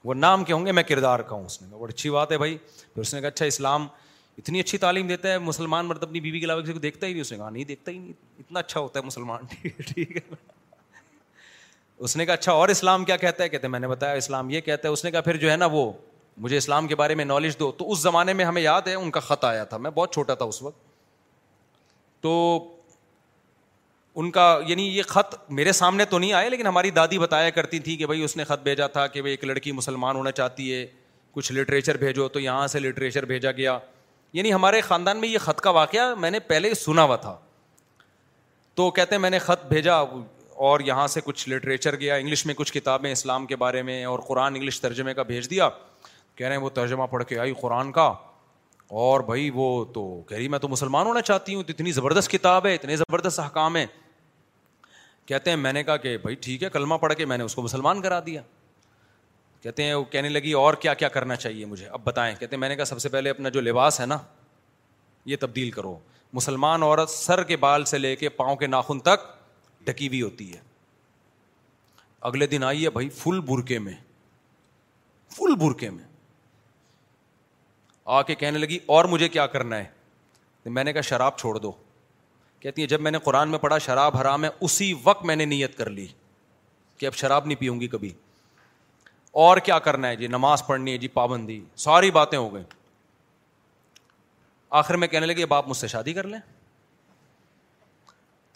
وہ 0.07 0.13
نام 0.13 0.43
کے 0.47 0.53
ہوں 0.53 0.65
گے 0.65 0.71
میں 0.71 0.81
کردار 0.89 1.19
کا 1.29 1.35
ہوں 1.35 1.45
اس 1.45 1.61
نے 1.61 1.67
بڑی 1.79 1.91
اچھی 1.93 2.09
بات 2.09 2.31
ہے 2.31 2.37
بھائی 2.37 2.55
پھر 2.73 3.01
اس 3.01 3.13
نے 3.13 3.19
کہا 3.21 3.27
اچھا 3.29 3.45
اسلام 3.45 3.87
اتنی 4.37 4.59
اچھی 4.59 4.77
تعلیم 4.83 5.07
دیتا 5.07 5.31
ہے 5.31 5.39
مسلمان 5.47 5.85
مرد 5.85 6.03
اپنی 6.03 6.19
بیوی 6.27 6.39
کے 6.39 6.45
علاوہ 6.45 6.61
کسی 6.61 6.73
کو 6.73 6.79
دیکھتا 6.79 7.07
ہی 7.07 7.11
نہیں 7.13 7.21
اس 7.21 7.31
نے 7.31 7.37
کہا 7.37 7.49
نہیں 7.49 7.63
دیکھتا 7.71 7.91
ہی 7.91 7.97
نہیں 7.97 8.13
اتنا 8.39 8.59
اچھا 8.59 8.79
ہوتا 8.79 8.99
ہے 8.99 9.05
مسلمان 9.05 9.43
ٹھیک 9.89 10.15
ہے 10.15 10.21
اس 12.07 12.15
نے 12.17 12.25
کہا 12.25 12.33
اچھا 12.33 12.51
اور 12.61 12.69
اسلام 12.69 13.05
کیا 13.09 13.17
کہتا 13.25 13.43
ہے 13.43 13.49
کہتے 13.49 13.67
ہیں 13.67 13.71
میں 13.71 13.79
نے 13.79 13.87
بتایا 13.87 14.13
اسلام 14.23 14.49
یہ 14.49 14.61
کہتا 14.69 14.87
ہے 14.87 14.93
اس 14.93 15.03
نے 15.05 15.11
کہا 15.11 15.21
پھر 15.27 15.37
جو 15.43 15.51
ہے 15.51 15.55
نا 15.57 15.67
وہ 15.75 15.91
مجھے 16.45 16.57
اسلام 16.57 16.87
کے 16.87 16.95
بارے 17.03 17.15
میں 17.21 17.25
نالج 17.25 17.59
دو 17.59 17.71
تو 17.81 17.91
اس 17.91 17.99
زمانے 18.01 18.33
میں 18.39 18.45
ہمیں 18.45 18.61
یاد 18.61 18.87
ہے 18.87 18.93
ان 18.95 19.11
کا 19.11 19.19
خط 19.29 19.45
آیا 19.45 19.63
تھا 19.73 19.77
میں 19.85 19.91
بہت 19.95 20.13
چھوٹا 20.13 20.33
تھا 20.35 20.45
اس 20.53 20.61
وقت 20.61 20.83
تو 22.27 22.33
ان 24.21 24.29
کا 24.31 24.43
یعنی 24.67 24.83
یہ 24.97 25.03
خط 25.07 25.35
میرے 25.57 25.71
سامنے 25.77 26.05
تو 26.09 26.19
نہیں 26.19 26.31
آیا 26.33 26.49
لیکن 26.49 26.67
ہماری 26.67 26.89
دادی 26.91 27.17
بتایا 27.19 27.49
کرتی 27.57 27.79
تھی 27.87 27.95
کہ 27.97 28.05
بھائی 28.05 28.21
اس 28.23 28.35
نے 28.37 28.43
خط 28.43 28.61
بھیجا 28.63 28.85
تھا 28.93 29.05
کہ 29.07 29.21
بھائی 29.21 29.33
ایک 29.33 29.43
لڑکی 29.45 29.71
مسلمان 29.71 30.15
ہونا 30.15 30.31
چاہتی 30.39 30.71
ہے 30.73 30.85
کچھ 31.33 31.51
لٹریچر 31.51 31.97
بھیجو 31.97 32.27
تو 32.27 32.39
یہاں 32.39 32.65
سے 32.73 32.79
لٹریچر 32.79 33.25
بھیجا 33.31 33.51
گیا 33.57 33.77
یعنی 34.33 34.53
ہمارے 34.53 34.79
خاندان 34.87 35.17
میں 35.21 35.29
یہ 35.29 35.37
خط 35.41 35.59
کا 35.63 35.69
واقعہ 35.79 36.13
میں 36.19 36.31
نے 36.31 36.39
پہلے 36.47 36.73
سنا 36.73 37.03
ہوا 37.03 37.15
تھا 37.25 37.35
تو 38.75 38.89
کہتے 38.91 39.15
ہیں 39.15 39.21
میں 39.21 39.29
نے 39.29 39.39
خط 39.39 39.65
بھیجا 39.69 39.95
اور 40.69 40.79
یہاں 40.85 41.05
سے 41.15 41.21
کچھ 41.25 41.47
لٹریچر 41.49 41.95
گیا 41.99 42.15
انگلش 42.15 42.45
میں 42.45 42.53
کچھ 42.57 42.73
کتابیں 42.73 43.11
اسلام 43.11 43.45
کے 43.45 43.55
بارے 43.65 43.81
میں 43.89 44.03
اور 44.05 44.19
قرآن 44.27 44.55
انگلش 44.55 44.79
ترجمے 44.81 45.13
کا 45.13 45.23
بھیج 45.29 45.49
دیا 45.49 45.69
کہہ 46.35 46.47
رہے 46.47 46.55
ہیں 46.55 46.61
وہ 46.63 46.69
ترجمہ 46.81 47.05
پڑھ 47.11 47.23
کے 47.29 47.39
آئی 47.39 47.53
قرآن 47.61 47.91
کا 47.91 48.11
اور 49.05 49.19
بھائی 49.29 49.49
وہ 49.53 49.67
تو 49.93 50.07
کہہ 50.27 50.37
رہی 50.37 50.47
میں 50.47 50.59
تو 50.59 50.67
مسلمان 50.67 51.05
ہونا 51.07 51.21
چاہتی 51.29 51.55
ہوں 51.55 51.63
تو 51.63 51.73
اتنی 51.77 51.91
زبردست 52.01 52.31
کتاب 52.31 52.65
ہے 52.65 52.73
اتنے 52.75 52.95
زبردست 52.95 53.39
احکام 53.39 53.75
ہیں 53.75 53.85
کہتے 55.27 55.49
ہیں 55.49 55.57
میں 55.57 55.71
نے 55.73 55.83
کہا 55.83 55.95
کہ 56.03 56.17
بھائی 56.17 56.35
ٹھیک 56.41 56.61
ہے 56.63 56.67
کلمہ 56.73 56.95
پڑھ 56.97 57.13
کے 57.17 57.25
میں 57.25 57.37
نے 57.37 57.43
اس 57.43 57.55
کو 57.55 57.61
مسلمان 57.61 58.01
کرا 58.01 58.19
دیا 58.25 58.41
کہتے 59.61 59.83
ہیں 59.83 59.93
وہ 59.93 60.03
کہنے 60.11 60.29
لگی 60.29 60.51
اور 60.53 60.73
کیا 60.81 60.93
کیا 60.93 61.07
کرنا 61.15 61.35
چاہیے 61.35 61.65
مجھے 61.65 61.87
اب 61.87 62.01
بتائیں 62.03 62.33
کہتے 62.35 62.55
ہیں 62.55 62.59
میں 62.61 62.67
نے 62.69 62.75
کہا 62.75 62.85
سب 62.85 62.99
سے 63.01 63.09
پہلے 63.09 63.29
اپنا 63.29 63.49
جو 63.57 63.61
لباس 63.61 63.99
ہے 64.01 64.05
نا 64.05 64.17
یہ 65.25 65.35
تبدیل 65.39 65.71
کرو 65.71 65.97
مسلمان 66.33 66.83
عورت 66.83 67.09
سر 67.09 67.43
کے 67.51 67.57
بال 67.57 67.83
سے 67.85 67.97
لے 67.97 68.15
کے 68.15 68.29
پاؤں 68.37 68.55
کے 68.55 68.67
ناخن 68.67 68.99
تک 69.09 69.25
ڈکی 69.87 70.07
ہوئی 70.07 70.21
ہوتی 70.21 70.51
ہے 70.53 70.59
اگلے 72.29 72.47
دن 72.47 72.63
آئیے 72.63 72.89
بھائی 72.89 73.09
فل 73.17 73.39
برقے 73.49 73.79
میں 73.79 73.93
فل 75.37 75.55
برقے 75.65 75.89
میں 75.89 76.03
آ 78.05 78.21
کے 78.27 78.35
کہنے 78.35 78.57
لگی 78.59 78.79
اور 78.95 79.05
مجھے 79.11 79.29
کیا 79.29 79.45
کرنا 79.57 79.77
ہے 79.77 80.69
میں 80.75 80.83
نے 80.83 80.93
کہا 80.93 81.01
شراب 81.11 81.37
چھوڑ 81.37 81.57
دو 81.59 81.71
کہتی 82.59 82.81
ہیں 82.81 82.89
جب 82.89 83.01
میں 83.01 83.11
نے 83.11 83.19
قرآن 83.23 83.49
میں 83.49 83.59
پڑھا 83.59 83.77
شراب 83.87 84.15
حرام 84.17 84.43
ہے 84.43 84.49
اسی 84.67 84.93
وقت 85.03 85.25
میں 85.25 85.35
نے 85.35 85.45
نیت 85.45 85.77
کر 85.77 85.89
لی 85.89 86.07
کہ 86.97 87.05
اب 87.05 87.13
شراب 87.15 87.45
نہیں 87.47 87.59
پیوں 87.59 87.79
گی 87.79 87.87
کبھی 87.87 88.11
اور 89.43 89.57
کیا 89.65 89.77
کرنا 89.87 90.07
ہے 90.09 90.15
جی 90.15 90.27
نماز 90.27 90.65
پڑھنی 90.67 90.91
ہے 90.91 90.97
جی 90.97 91.07
پابندی 91.17 91.59
ساری 91.85 92.11
باتیں 92.11 92.37
ہو 92.37 92.53
گئیں 92.53 92.63
آخر 94.81 94.95
میں 95.01 95.07
کہنے 95.07 95.25
لگے 95.25 95.45
باپ 95.51 95.67
مجھ 95.67 95.77
سے 95.77 95.87
شادی 95.87 96.13
کر 96.13 96.27
لیں 96.27 96.39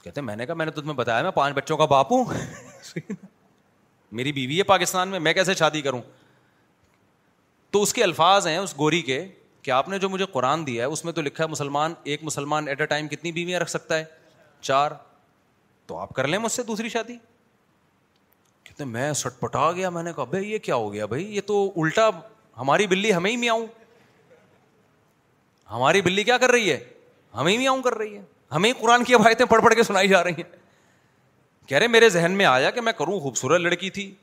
کہتے 0.04 0.20
ہیں 0.20 0.26
میں 0.26 0.36
نے 0.36 0.46
کہا 0.46 0.56
میں 0.56 0.66
نے 0.66 0.72
تمہیں 0.72 0.94
بتایا 0.98 1.22
میں 1.24 1.32
پانچ 1.32 1.56
بچوں 1.56 1.78
کا 1.78 1.86
باپ 1.94 2.12
ہوں 2.12 2.26
میری 4.20 4.32
بیوی 4.34 4.58
ہے 4.58 4.64
پاکستان 4.74 5.10
میں 5.10 5.20
میں 5.26 5.34
کیسے 5.34 5.54
شادی 5.56 5.82
کروں 5.82 6.02
تو 7.72 7.82
اس 7.82 7.94
کے 7.94 8.04
الفاظ 8.04 8.48
ہیں 8.48 8.58
اس 8.58 8.74
گوری 8.78 9.02
کے 9.12 9.26
کہ 9.64 9.72
آپ 9.72 9.90
نے 9.90 9.98
جو 10.00 10.10
مجھے 10.10 10.26
قرآن 10.32 10.66
دیا 10.68 10.86
ہے 10.86 10.92
اس 10.92 11.04
میں 11.06 11.14
تو 11.14 11.22
لکھا 11.22 11.44
ہے 11.44 11.50
مسلمان 11.50 11.94
ایک 12.12 12.24
مسلمان 12.24 12.68
ایٹ 12.68 12.82
اے 12.82 12.86
ٹائم 12.94 13.08
کتنی 13.08 13.32
بیویاں 13.32 13.60
رکھ 13.60 13.70
سکتا 13.70 13.98
ہے 13.98 14.04
چار 14.62 14.92
تو 15.88 15.98
آپ 16.00 16.14
کر 16.16 16.28
لیں 16.28 16.40
مجھ 16.40 16.52
سے 16.52 16.64
دوسری 16.64 16.90
شادی 16.90 17.14
کہتے 18.64 18.84
میں 18.98 19.12
سٹ 19.22 19.40
پٹا 19.42 19.72
گیا 19.72 19.90
میں 19.98 20.04
نے 20.04 20.14
کہا 20.16 20.24
بھائی 20.30 20.52
یہ 20.52 20.58
کیا 20.70 20.76
ہو 20.76 20.92
گیا 20.94 21.06
بھائی 21.14 21.26
یہ 21.36 21.42
تو 21.48 21.62
الٹا 21.82 22.10
ہماری 22.58 22.88
بلی 22.88 23.14
ہمیں 23.14 23.32
ہی 23.32 23.50
آؤں 23.50 23.66
ہماری 25.72 26.02
بلی 26.02 26.24
کیا 26.24 26.38
کر 26.38 26.52
رہی 26.52 26.72
ہے 26.72 26.80
ہمیں 27.36 27.58
ہی 27.58 27.68
آؤں 27.68 27.82
کر 27.82 27.98
رہی 27.98 28.16
ہے 28.18 28.22
ہمیں 28.56 28.70
ہی 28.70 28.74
قرآن 28.82 29.04
کی 29.04 29.14
عبایتیں 29.16 29.46
پڑھ 29.50 29.62
پڑھ 29.64 29.74
کے 29.76 29.84
سنائی 29.84 30.08
جا 30.08 30.24
رہی 30.24 30.34
ہیں 30.42 30.50
کہہ 31.68 31.78
رہے 31.78 31.88
میرے 31.88 32.10
ذہن 32.10 32.32
میں 32.38 32.46
آیا 32.46 32.70
کہ 32.78 32.82
میں 32.82 32.94
کروں 32.98 33.20
خوبصورت 33.20 33.62
لڑکی 33.62 33.90
تھی 33.98 34.14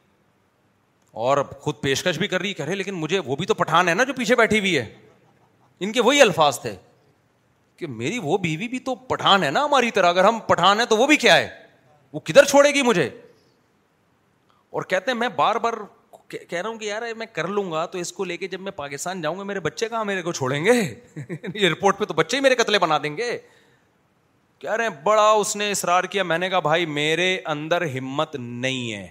اور 1.27 1.39
خود 1.61 1.75
پیشکش 1.83 2.19
بھی 2.19 2.29
کر 2.29 2.41
رہی 2.41 2.53
کہہ 2.55 2.65
رہے 2.65 2.75
لیکن 2.75 2.95
مجھے 2.95 3.19
وہ 3.27 3.37
بھی 3.37 3.47
تو 3.47 3.55
پٹھان 3.55 3.89
ہے 3.89 3.95
نا 3.95 4.05
جو 4.05 4.13
پیچھے 4.17 4.35
بیٹھی 4.37 4.59
ہوئی 4.59 4.77
ہے 4.79 4.85
ان 5.85 5.93
کے 5.93 6.01
وہی 6.03 6.21
الفاظ 6.23 6.59
تھے 6.61 6.75
کہ 7.77 7.87
میری 7.87 8.19
وہ 8.23 8.39
بیوی 8.39 8.69
بھی 8.69 8.79
تو 8.91 8.95
پٹھان 9.09 9.43
ہے 9.45 9.51
نا 9.51 9.65
ہماری 9.65 9.91
طرح 9.99 10.09
اگر 10.11 10.25
ہم 10.25 10.39
پٹھان 10.47 10.79
ہیں 10.79 10.87
تو 10.87 10.97
وہ 10.97 11.07
بھی 11.07 11.17
کیا 11.17 11.37
ہے 11.37 11.49
وہ 12.13 12.21
کدھر 12.25 12.45
چھوڑے 12.45 12.71
گی 12.75 12.83
مجھے 12.83 13.09
اور 14.79 14.83
کہتے 14.93 15.11
ہیں 15.11 15.19
میں 15.19 15.29
بار 15.37 15.57
بار 15.67 15.73
کہہ 16.29 16.61
رہا 16.61 16.69
ہوں 16.69 16.79
کہ 16.79 16.85
یار 16.85 17.03
میں 17.17 17.27
کر 17.33 17.47
لوں 17.49 17.71
گا 17.73 17.85
تو 17.93 17.99
اس 17.99 18.13
کو 18.13 18.25
لے 18.25 18.37
کے 18.37 18.49
جب 18.49 18.61
میں 18.61 18.73
پاکستان 18.81 19.23
جاؤں 19.23 19.39
گا 19.39 19.43
میرے 19.51 19.61
بچے 19.67 19.89
کہاں 19.89 20.05
میرے 20.05 20.23
کو 20.23 20.33
چھوڑیں 20.33 20.65
گے 20.65 20.73
ایئرپورٹ 20.73 21.99
پہ 21.99 22.05
تو 22.05 22.15
بچے 22.15 22.37
ہی 22.37 22.43
میرے 22.43 22.55
قتلے 22.55 22.79
بنا 22.79 22.99
دیں 23.03 23.17
گے 23.17 23.37
کہہ 24.59 24.71
رہے 24.73 24.89
ہیں 24.89 25.03
بڑا 25.05 25.29
اس 25.31 25.55
نے 25.57 25.71
اصرار 25.71 26.05
کیا 26.17 26.23
میں 26.23 26.39
نے 26.39 26.51
کہا 26.51 26.59
بھائی 26.61 26.87
میرے 27.01 27.37
اندر 27.57 27.85
ہمت 27.97 28.37
نہیں 28.39 28.93
ہے 28.93 29.07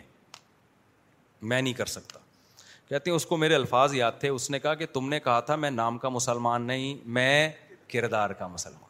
میں 1.41 1.61
نہیں 1.61 1.73
کر 1.73 1.85
سکتا 1.85 2.19
کہتے 2.89 3.09
ہیں 3.09 3.15
اس 3.15 3.25
کو 3.25 3.37
میرے 3.37 3.55
الفاظ 3.55 3.93
یاد 3.95 4.11
تھے 4.19 4.29
اس 4.29 4.49
نے 4.51 4.59
کہا 4.59 4.73
کہ 4.75 4.85
تم 4.93 5.07
نے 5.09 5.19
کہا 5.19 5.39
تھا 5.47 5.55
میں 5.63 5.69
نام 5.71 5.97
کا 6.03 6.09
مسلمان 6.09 6.61
نہیں 6.67 6.93
میں 7.17 7.49
کردار 7.93 8.29
کا 8.39 8.47
مسلمان 8.47 8.85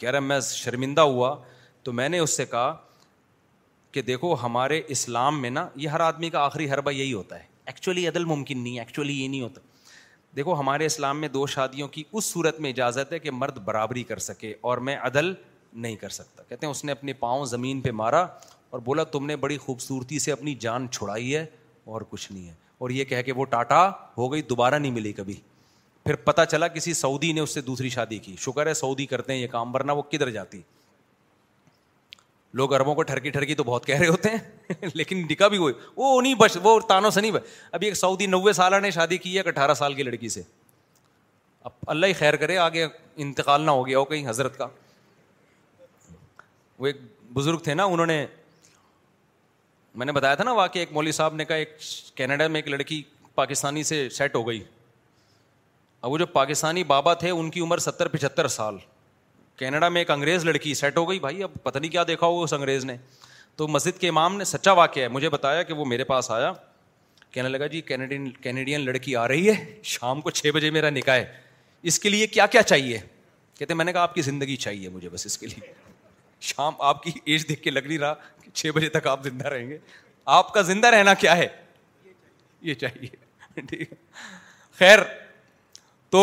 کہہ 0.00 0.10
رہا 0.10 0.18
میں 0.20 0.38
شرمندہ 0.50 1.00
ہوا 1.14 1.36
تو 1.84 1.92
میں 1.92 2.08
نے 2.08 2.18
اس 2.18 2.36
سے 2.36 2.46
کہا 2.50 2.74
کہ 3.92 4.02
دیکھو 4.02 4.34
ہمارے 4.42 4.80
اسلام 4.94 5.40
میں 5.42 5.50
نا 5.50 5.68
یہ 5.76 5.88
ہر 5.88 6.00
آدمی 6.00 6.30
کا 6.30 6.40
آخری 6.44 6.70
حربہ 6.70 6.90
یہی 6.90 7.12
ہوتا 7.12 7.38
ہے 7.38 7.46
ایکچولی 7.66 8.06
عدل 8.08 8.24
ممکن 8.24 8.62
نہیں 8.62 8.74
ہے 8.74 8.80
ایکچولی 8.80 9.20
یہ 9.22 9.28
نہیں 9.28 9.40
ہوتا 9.40 9.60
دیکھو 10.36 10.54
ہمارے 10.58 10.86
اسلام 10.86 11.20
میں 11.20 11.28
دو 11.28 11.46
شادیوں 11.54 11.88
کی 11.88 12.02
اس 12.12 12.24
صورت 12.24 12.60
میں 12.60 12.70
اجازت 12.70 13.12
ہے 13.12 13.18
کہ 13.18 13.30
مرد 13.30 13.58
برابری 13.64 14.02
کر 14.04 14.18
سکے 14.30 14.52
اور 14.70 14.78
میں 14.88 14.96
عدل 15.06 15.32
نہیں 15.84 15.96
کر 15.96 16.08
سکتا 16.20 16.42
کہتے 16.48 16.66
ہیں 16.66 16.70
اس 16.70 16.84
نے 16.84 16.92
اپنے 16.92 17.12
پاؤں 17.24 17.44
زمین 17.54 17.80
پہ 17.80 17.90
مارا 18.02 18.24
اور 18.70 18.80
بولا 18.84 19.04
تم 19.14 19.26
نے 19.26 19.36
بڑی 19.44 19.56
خوبصورتی 19.58 20.18
سے 20.18 20.32
اپنی 20.32 20.54
جان 20.60 20.86
چھڑائی 20.92 21.34
ہے 21.36 21.44
اور 21.94 22.00
کچھ 22.10 22.30
نہیں 22.32 22.48
ہے 22.48 22.54
اور 22.84 22.90
یہ 22.90 23.04
کہہ 23.04 23.20
کہ 23.26 23.32
وہ 23.36 23.44
ٹاٹا 23.52 23.80
ہو 24.18 24.32
گئی 24.32 24.42
دوبارہ 24.48 24.78
نہیں 24.78 24.92
ملی 24.92 25.12
کبھی 25.12 25.34
پھر 26.04 26.14
پتا 26.26 26.44
چلا 26.46 26.68
کسی 26.74 26.92
سعودی 26.94 27.32
نے 27.32 27.40
اس 27.40 27.54
سے 27.54 27.60
دوسری 27.60 27.88
شادی 27.94 28.18
کی 28.26 28.34
شکر 28.40 28.66
ہے 28.66 28.74
سعودی 28.74 29.06
کرتے 29.06 29.32
ہیں 29.32 29.40
یہ 29.40 29.46
کام 29.50 29.74
ورنہ 29.74 29.92
وہ 29.92 30.02
کدھر 30.10 30.30
جاتی 30.36 30.60
لوگ 32.60 32.72
اربوں 32.74 32.94
کو 32.94 33.02
ٹھرکی 33.10 33.30
ٹھرکی 33.30 33.54
تو 33.54 33.64
بہت 33.64 33.84
کہہ 33.86 33.98
رہے 33.98 34.06
ہوتے 34.08 34.28
ہیں 34.34 34.88
لیکن 34.94 35.22
نکا 35.30 35.48
بھی 35.54 35.58
ہوئے 35.58 35.72
وہ 35.96 36.20
نہیں 36.20 36.34
بش 36.42 36.56
وہ 36.62 36.78
تانوں 36.88 37.10
سے 37.16 37.20
نہیں 37.20 37.30
بھائی 37.30 37.50
ابھی 37.78 37.86
ایک 37.86 37.96
سعودی 37.96 38.26
نوے 38.34 38.52
سالہ 38.60 38.76
نے 38.82 38.90
شادی 38.98 39.16
کی 39.24 39.32
ہے 39.34 39.38
ایک 39.38 39.46
اٹھارہ 39.48 39.74
سال 39.82 39.94
کی 39.94 40.02
لڑکی 40.02 40.28
سے 40.36 40.42
اب 41.64 41.70
اللہ 41.94 42.06
ہی 42.06 42.12
خیر 42.18 42.36
کرے 42.44 42.56
آگے 42.66 42.86
انتقال 43.24 43.60
نہ 43.66 43.70
ہو 43.80 43.86
گیا 43.86 43.98
ہو 43.98 44.04
کہیں 44.12 44.28
حضرت 44.28 44.56
کا 44.58 44.66
وہ 46.78 46.86
ایک 46.86 47.00
بزرگ 47.34 47.58
تھے 47.68 47.74
نا 47.74 47.84
انہوں 47.84 48.06
نے 48.06 48.26
میں 49.98 50.06
نے 50.06 50.12
بتایا 50.12 50.34
تھا 50.38 50.44
نا 50.44 50.52
واقعی 50.52 50.80
ایک 50.80 50.92
مولوی 50.92 51.12
صاحب 51.12 51.34
نے 51.34 51.44
کہا 51.44 51.56
ایک 51.62 51.78
کینیڈا 52.16 52.46
میں 52.48 52.60
ایک 52.60 52.66
لڑکی 52.68 53.02
پاکستانی 53.34 53.82
سے 53.84 54.08
سیٹ 54.16 54.34
ہو 54.36 54.46
گئی 54.48 54.62
اب 56.02 56.10
وہ 56.10 56.18
جو 56.18 56.26
پاکستانی 56.34 56.84
بابا 56.92 57.14
تھے 57.22 57.30
ان 57.30 57.48
کی 57.50 57.60
عمر 57.60 57.78
ستر 57.86 58.08
پچہتر 58.08 58.48
سال 58.56 58.76
کینیڈا 59.58 59.88
میں 59.88 60.00
ایک 60.00 60.10
انگریز 60.10 60.44
لڑکی 60.44 60.74
سیٹ 60.82 60.96
ہو 60.98 61.08
گئی 61.08 61.18
بھائی 61.20 61.42
اب 61.42 61.54
پتہ 61.62 61.78
نہیں 61.78 61.90
کیا 61.92 62.04
دیکھا 62.08 62.26
ہوگا 62.26 62.44
اس 62.44 62.52
انگریز 62.52 62.84
نے 62.90 62.96
تو 63.56 63.68
مسجد 63.68 63.98
کے 64.00 64.08
امام 64.08 64.36
نے 64.36 64.44
سچا 64.52 64.72
واقعہ 64.80 65.02
ہے 65.02 65.08
مجھے 65.18 65.28
بتایا 65.36 65.62
کہ 65.70 65.74
وہ 65.74 65.84
میرے 65.94 66.04
پاس 66.12 66.30
آیا 66.30 66.52
کہنے 67.30 67.48
لگا 67.48 67.66
جی 67.74 67.80
کینیڈین 67.88 68.30
کینیڈین 68.42 68.84
لڑکی 68.84 69.16
آ 69.22 69.26
رہی 69.28 69.50
ہے 69.50 69.54
شام 69.94 70.20
کو 70.20 70.30
چھ 70.38 70.50
بجے 70.54 70.70
میرا 70.78 70.90
نکاح 70.90 71.16
ہے 71.16 71.24
اس 71.90 71.98
کے 72.04 72.08
لیے 72.08 72.26
کیا 72.36 72.46
کیا 72.54 72.62
چاہیے 72.62 73.00
کہتے 73.58 73.74
میں 73.74 73.84
نے 73.84 73.92
کہا 73.92 74.02
آپ 74.02 74.14
کی 74.14 74.22
زندگی 74.30 74.56
چاہیے 74.68 74.88
مجھے 74.98 75.08
بس 75.12 75.26
اس 75.26 75.38
کے 75.38 75.46
لیے 75.46 75.72
شام 76.40 76.74
آپ 76.88 77.02
کی 77.02 77.10
ایج 77.24 77.48
دیکھ 77.48 77.62
کے 77.62 77.70
لگ 77.70 77.86
نہیں 77.86 77.98
رہا 77.98 78.14
کہ 78.42 78.50
چھ 78.54 78.70
بجے 78.74 78.88
تک 78.88 79.06
آپ 79.06 79.22
زندہ 79.24 79.48
رہیں 79.48 79.68
گے 79.68 79.78
آپ 80.38 80.52
کا 80.54 80.60
زندہ 80.62 80.86
رہنا 80.94 81.14
کیا 81.24 81.36
ہے 81.36 81.46
یہ 82.62 82.74
چاہیے 82.74 83.60
ٹھیک 83.66 83.92
خیر 84.78 84.98
تو 86.10 86.20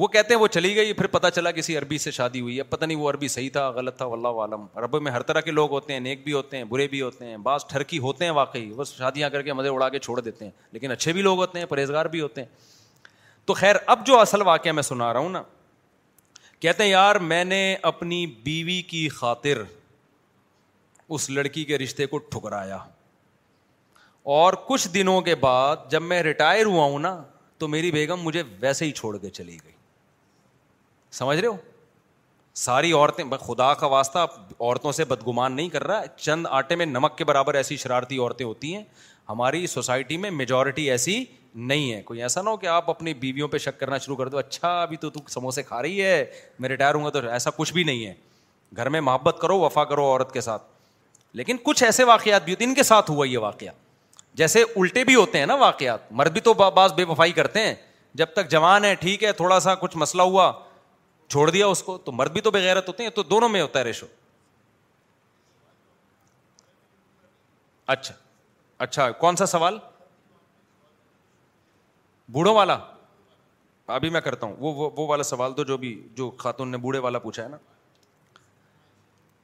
وہ 0.00 0.06
کہتے 0.08 0.34
ہیں 0.34 0.40
وہ 0.40 0.46
چلی 0.48 0.74
گئی 0.76 0.92
پھر 0.92 1.06
پتا 1.14 1.30
چلا 1.30 1.50
کسی 1.52 1.76
عربی 1.78 1.96
سے 1.98 2.10
شادی 2.10 2.40
ہوئی 2.40 2.56
ہے 2.58 2.62
پتہ 2.68 2.84
نہیں 2.84 2.98
وہ 2.98 3.08
عربی 3.10 3.28
صحیح 3.28 3.50
تھا 3.52 3.68
غلط 3.76 3.96
تھا 3.96 4.06
اللہ 4.12 4.38
عالم 4.40 4.64
رب 4.84 4.96
میں 5.02 5.12
ہر 5.12 5.22
طرح 5.30 5.40
کے 5.40 5.50
لوگ 5.50 5.70
ہوتے 5.70 5.92
ہیں 5.92 6.00
نیک 6.00 6.22
بھی 6.24 6.32
ہوتے 6.32 6.56
ہیں 6.56 6.64
برے 6.68 6.86
بھی 6.88 7.00
ہوتے 7.02 7.24
ہیں 7.26 7.36
بعض 7.48 7.64
ٹھرکی 7.70 7.98
ہوتے 8.04 8.24
ہیں 8.24 8.30
واقعی 8.40 8.70
بس 8.76 8.94
شادیاں 8.98 9.30
کر 9.30 9.42
کے 9.48 9.52
مزے 9.52 9.68
اڑا 9.68 9.88
کے 9.88 9.98
چھوڑ 9.98 10.20
دیتے 10.20 10.44
ہیں 10.44 10.52
لیکن 10.72 10.90
اچھے 10.92 11.12
بھی 11.12 11.22
لوگ 11.22 11.38
ہوتے 11.38 11.58
ہیں 11.58 11.66
پرہیزگار 11.74 12.06
بھی 12.14 12.20
ہوتے 12.20 12.40
ہیں 12.40 12.48
تو 13.46 13.54
خیر 13.54 13.76
اب 13.96 14.06
جو 14.06 14.18
اصل 14.18 14.42
واقعہ 14.46 14.72
میں 14.72 14.82
سنا 14.82 15.12
رہا 15.12 15.20
ہوں 15.20 15.28
نا 15.30 15.42
کہتے 16.62 16.82
ہیں 16.82 16.90
یار 16.90 17.16
میں 17.30 17.44
نے 17.44 17.58
اپنی 17.90 18.24
بیوی 18.42 18.80
کی 18.90 19.08
خاطر 19.18 19.62
اس 21.16 21.28
لڑکی 21.30 21.64
کے 21.70 21.78
رشتے 21.78 22.06
کو 22.12 22.18
ٹھکرایا 22.34 22.76
اور 24.36 24.52
کچھ 24.66 24.86
دنوں 24.94 25.20
کے 25.28 25.34
بعد 25.46 25.90
جب 25.90 26.02
میں 26.12 26.22
ریٹائر 26.22 26.64
ہوا 26.64 26.84
ہوں 26.84 26.98
نا 27.06 27.16
تو 27.58 27.68
میری 27.68 27.90
بیگم 27.92 28.20
مجھے 28.22 28.42
ویسے 28.60 28.84
ہی 28.84 28.92
چھوڑ 29.00 29.16
کے 29.18 29.30
چلی 29.38 29.56
گئی 29.64 29.72
سمجھ 31.18 31.38
رہے 31.38 31.48
ہو 31.48 31.56
ساری 32.68 32.92
عورتیں 32.92 33.24
خدا 33.46 33.72
کا 33.82 33.86
واسطہ 33.96 34.26
عورتوں 34.60 34.92
سے 34.92 35.04
بدگمان 35.14 35.56
نہیں 35.56 35.68
کر 35.74 35.84
رہا 35.86 36.00
ہے 36.00 36.06
چند 36.16 36.46
آٹے 36.50 36.76
میں 36.76 36.86
نمک 36.86 37.18
کے 37.18 37.24
برابر 37.32 37.54
ایسی 37.62 37.76
شرارتی 37.84 38.18
عورتیں 38.18 38.46
ہوتی 38.46 38.74
ہیں 38.74 38.82
ہماری 39.28 39.66
سوسائٹی 39.74 40.16
میں 40.24 40.30
میجورٹی 40.42 40.90
ایسی 40.90 41.24
نہیں 41.54 41.92
ہے 41.92 42.00
کوئی 42.02 42.22
ایسا 42.22 42.42
نہ 42.42 42.50
ہو 42.50 42.56
کہ 42.56 42.66
آپ 42.66 42.90
اپنی 42.90 43.12
بیویوں 43.14 43.48
پہ 43.48 43.58
شک 43.58 43.78
کرنا 43.80 43.98
شروع 43.98 44.16
کر 44.16 44.28
دو 44.28 44.38
اچھا 44.38 44.70
ابھی 44.82 44.96
تو 44.96 45.08
سموسے 45.28 45.62
کھا 45.62 45.80
رہی 45.82 46.02
ہے 46.02 46.24
میں 46.58 46.68
ریٹائر 46.68 46.94
ہوں 46.94 47.04
گا 47.04 47.10
تو 47.18 47.28
ایسا 47.30 47.50
کچھ 47.56 47.72
بھی 47.72 47.84
نہیں 47.84 48.06
ہے 48.06 48.14
گھر 48.76 48.88
میں 48.88 49.00
محبت 49.00 49.38
کرو 49.42 49.58
وفا 49.60 49.84
کرو 49.84 50.04
عورت 50.04 50.32
کے 50.32 50.40
ساتھ 50.40 50.62
لیکن 51.36 51.56
کچھ 51.62 51.82
ایسے 51.84 52.04
واقعات 52.04 52.44
بھی 52.44 52.52
ہوتے 52.52 52.64
ہیں 52.64 52.70
ان 52.70 52.74
کے 52.76 52.82
ساتھ 52.82 53.10
ہوا 53.10 53.26
یہ 53.26 53.38
واقعہ 53.38 53.70
جیسے 54.36 54.62
الٹے 54.76 55.04
بھی 55.04 55.14
ہوتے 55.14 55.38
ہیں 55.38 55.46
نا 55.46 55.54
واقعات 55.54 56.10
مرد 56.12 56.32
بھی 56.32 56.40
تو 56.40 56.54
بعض 56.70 56.92
بے 56.96 57.04
وفائی 57.08 57.32
کرتے 57.32 57.66
ہیں 57.66 57.74
جب 58.20 58.32
تک 58.36 58.48
جوان 58.50 58.84
ہے 58.84 58.94
ٹھیک 59.00 59.24
ہے 59.24 59.32
تھوڑا 59.32 59.60
سا 59.60 59.74
کچھ 59.74 59.96
مسئلہ 59.96 60.22
ہوا 60.22 60.52
چھوڑ 61.30 61.48
دیا 61.50 61.66
اس 61.66 61.82
کو 61.82 61.96
تو 62.04 62.12
مرد 62.12 62.32
بھی 62.32 62.40
تو 62.40 62.50
بغیرت 62.50 62.88
ہوتے 62.88 63.02
ہیں 63.02 63.10
تو 63.10 63.22
دونوں 63.22 63.48
میں 63.48 63.60
ہوتا 63.62 63.78
ہے 63.78 63.84
ریشو 63.84 64.06
اچھا 67.92 68.14
اچھا 68.84 69.10
کون 69.10 69.36
سا 69.36 69.46
سوال 69.46 69.78
بوڑھوں 72.32 72.54
والا 72.54 72.76
ابھی 73.94 74.08
میں 74.10 74.20
کرتا 74.20 74.46
ہوں 74.46 74.54
وہ 74.58 74.90
وہ 74.96 75.06
والا 75.08 75.22
سوال 75.22 75.52
تو 75.54 75.64
جو 75.64 75.76
بھی 75.76 76.00
جو 76.16 76.30
خاتون 76.38 76.68
نے 76.70 76.76
بوڑھے 76.78 76.98
والا 77.06 77.18
پوچھا 77.18 77.42
ہے 77.42 77.48
نا 77.48 77.56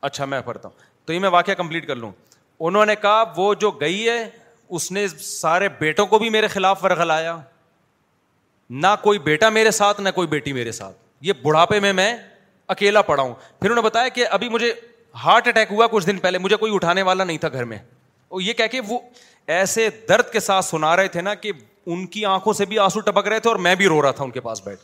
اچھا 0.06 0.24
میں 0.24 0.40
پڑھتا 0.44 0.68
ہوں 0.68 0.78
تو 1.06 1.12
یہ 1.12 1.18
میں 1.20 1.28
واقعہ 1.30 1.54
کمپلیٹ 1.54 1.86
کر 1.88 1.96
لوں 1.96 2.10
انہوں 2.58 2.84
نے 2.86 2.90
نے 2.92 2.96
کہا 3.02 3.22
وہ 3.36 3.52
جو 3.60 3.70
گئی 3.80 4.08
ہے 4.08 4.28
اس 4.78 4.88
سارے 5.26 5.68
بیٹوں 5.78 6.06
کو 6.06 6.18
بھی 6.18 6.28
میرے 6.30 6.48
خلاف 6.48 6.84
ورغلایا 6.84 7.36
نہ 8.70 8.86
کوئی 9.02 9.18
بیٹا 9.18 9.48
میرے 9.50 9.70
ساتھ 9.70 10.00
نہ 10.00 10.08
کوئی 10.14 10.28
بیٹی 10.28 10.52
میرے 10.52 10.72
ساتھ 10.72 10.96
یہ 11.24 11.32
بڑھاپے 11.42 11.78
میں 11.80 11.92
میں 11.92 12.14
اکیلا 12.74 13.02
پڑا 13.02 13.22
ہوں 13.22 13.32
پھر 13.60 13.70
انہوں 13.70 13.82
نے 13.82 13.86
بتایا 13.86 14.08
کہ 14.08 14.26
ابھی 14.30 14.48
مجھے 14.48 14.72
ہارٹ 15.24 15.48
اٹیک 15.48 15.72
ہوا 15.72 15.86
کچھ 15.90 16.06
دن 16.06 16.18
پہلے 16.18 16.38
مجھے 16.38 16.56
کوئی 16.56 16.74
اٹھانے 16.74 17.02
والا 17.10 17.24
نہیں 17.24 17.38
تھا 17.38 17.48
گھر 17.52 17.64
میں 17.64 17.78
اور 18.28 18.40
یہ 18.40 18.52
کہہ 18.52 18.66
کے 18.70 18.80
وہ 18.88 18.98
ایسے 19.56 19.88
درد 20.08 20.32
کے 20.32 20.40
ساتھ 20.40 20.64
سنا 20.64 20.94
رہے 20.96 21.08
تھے 21.08 21.20
نا 21.20 21.34
کہ 21.34 21.52
ان 21.92 22.04
کی 22.14 22.24
آنکھوں 22.26 22.52
سے 22.52 22.64
بھی 22.66 22.78
آنسو 22.78 23.00
ٹپک 23.00 23.28
رہے 23.28 23.40
تھے 23.40 23.48
اور 23.50 23.58
میں 23.66 23.74
بھی 23.82 23.86
رو 23.88 24.00
رہا 24.02 24.10
تھا 24.12 24.24
ان 24.24 24.30
کے 24.30 24.40
پاس 24.40 24.60
بیٹھ 24.64 24.80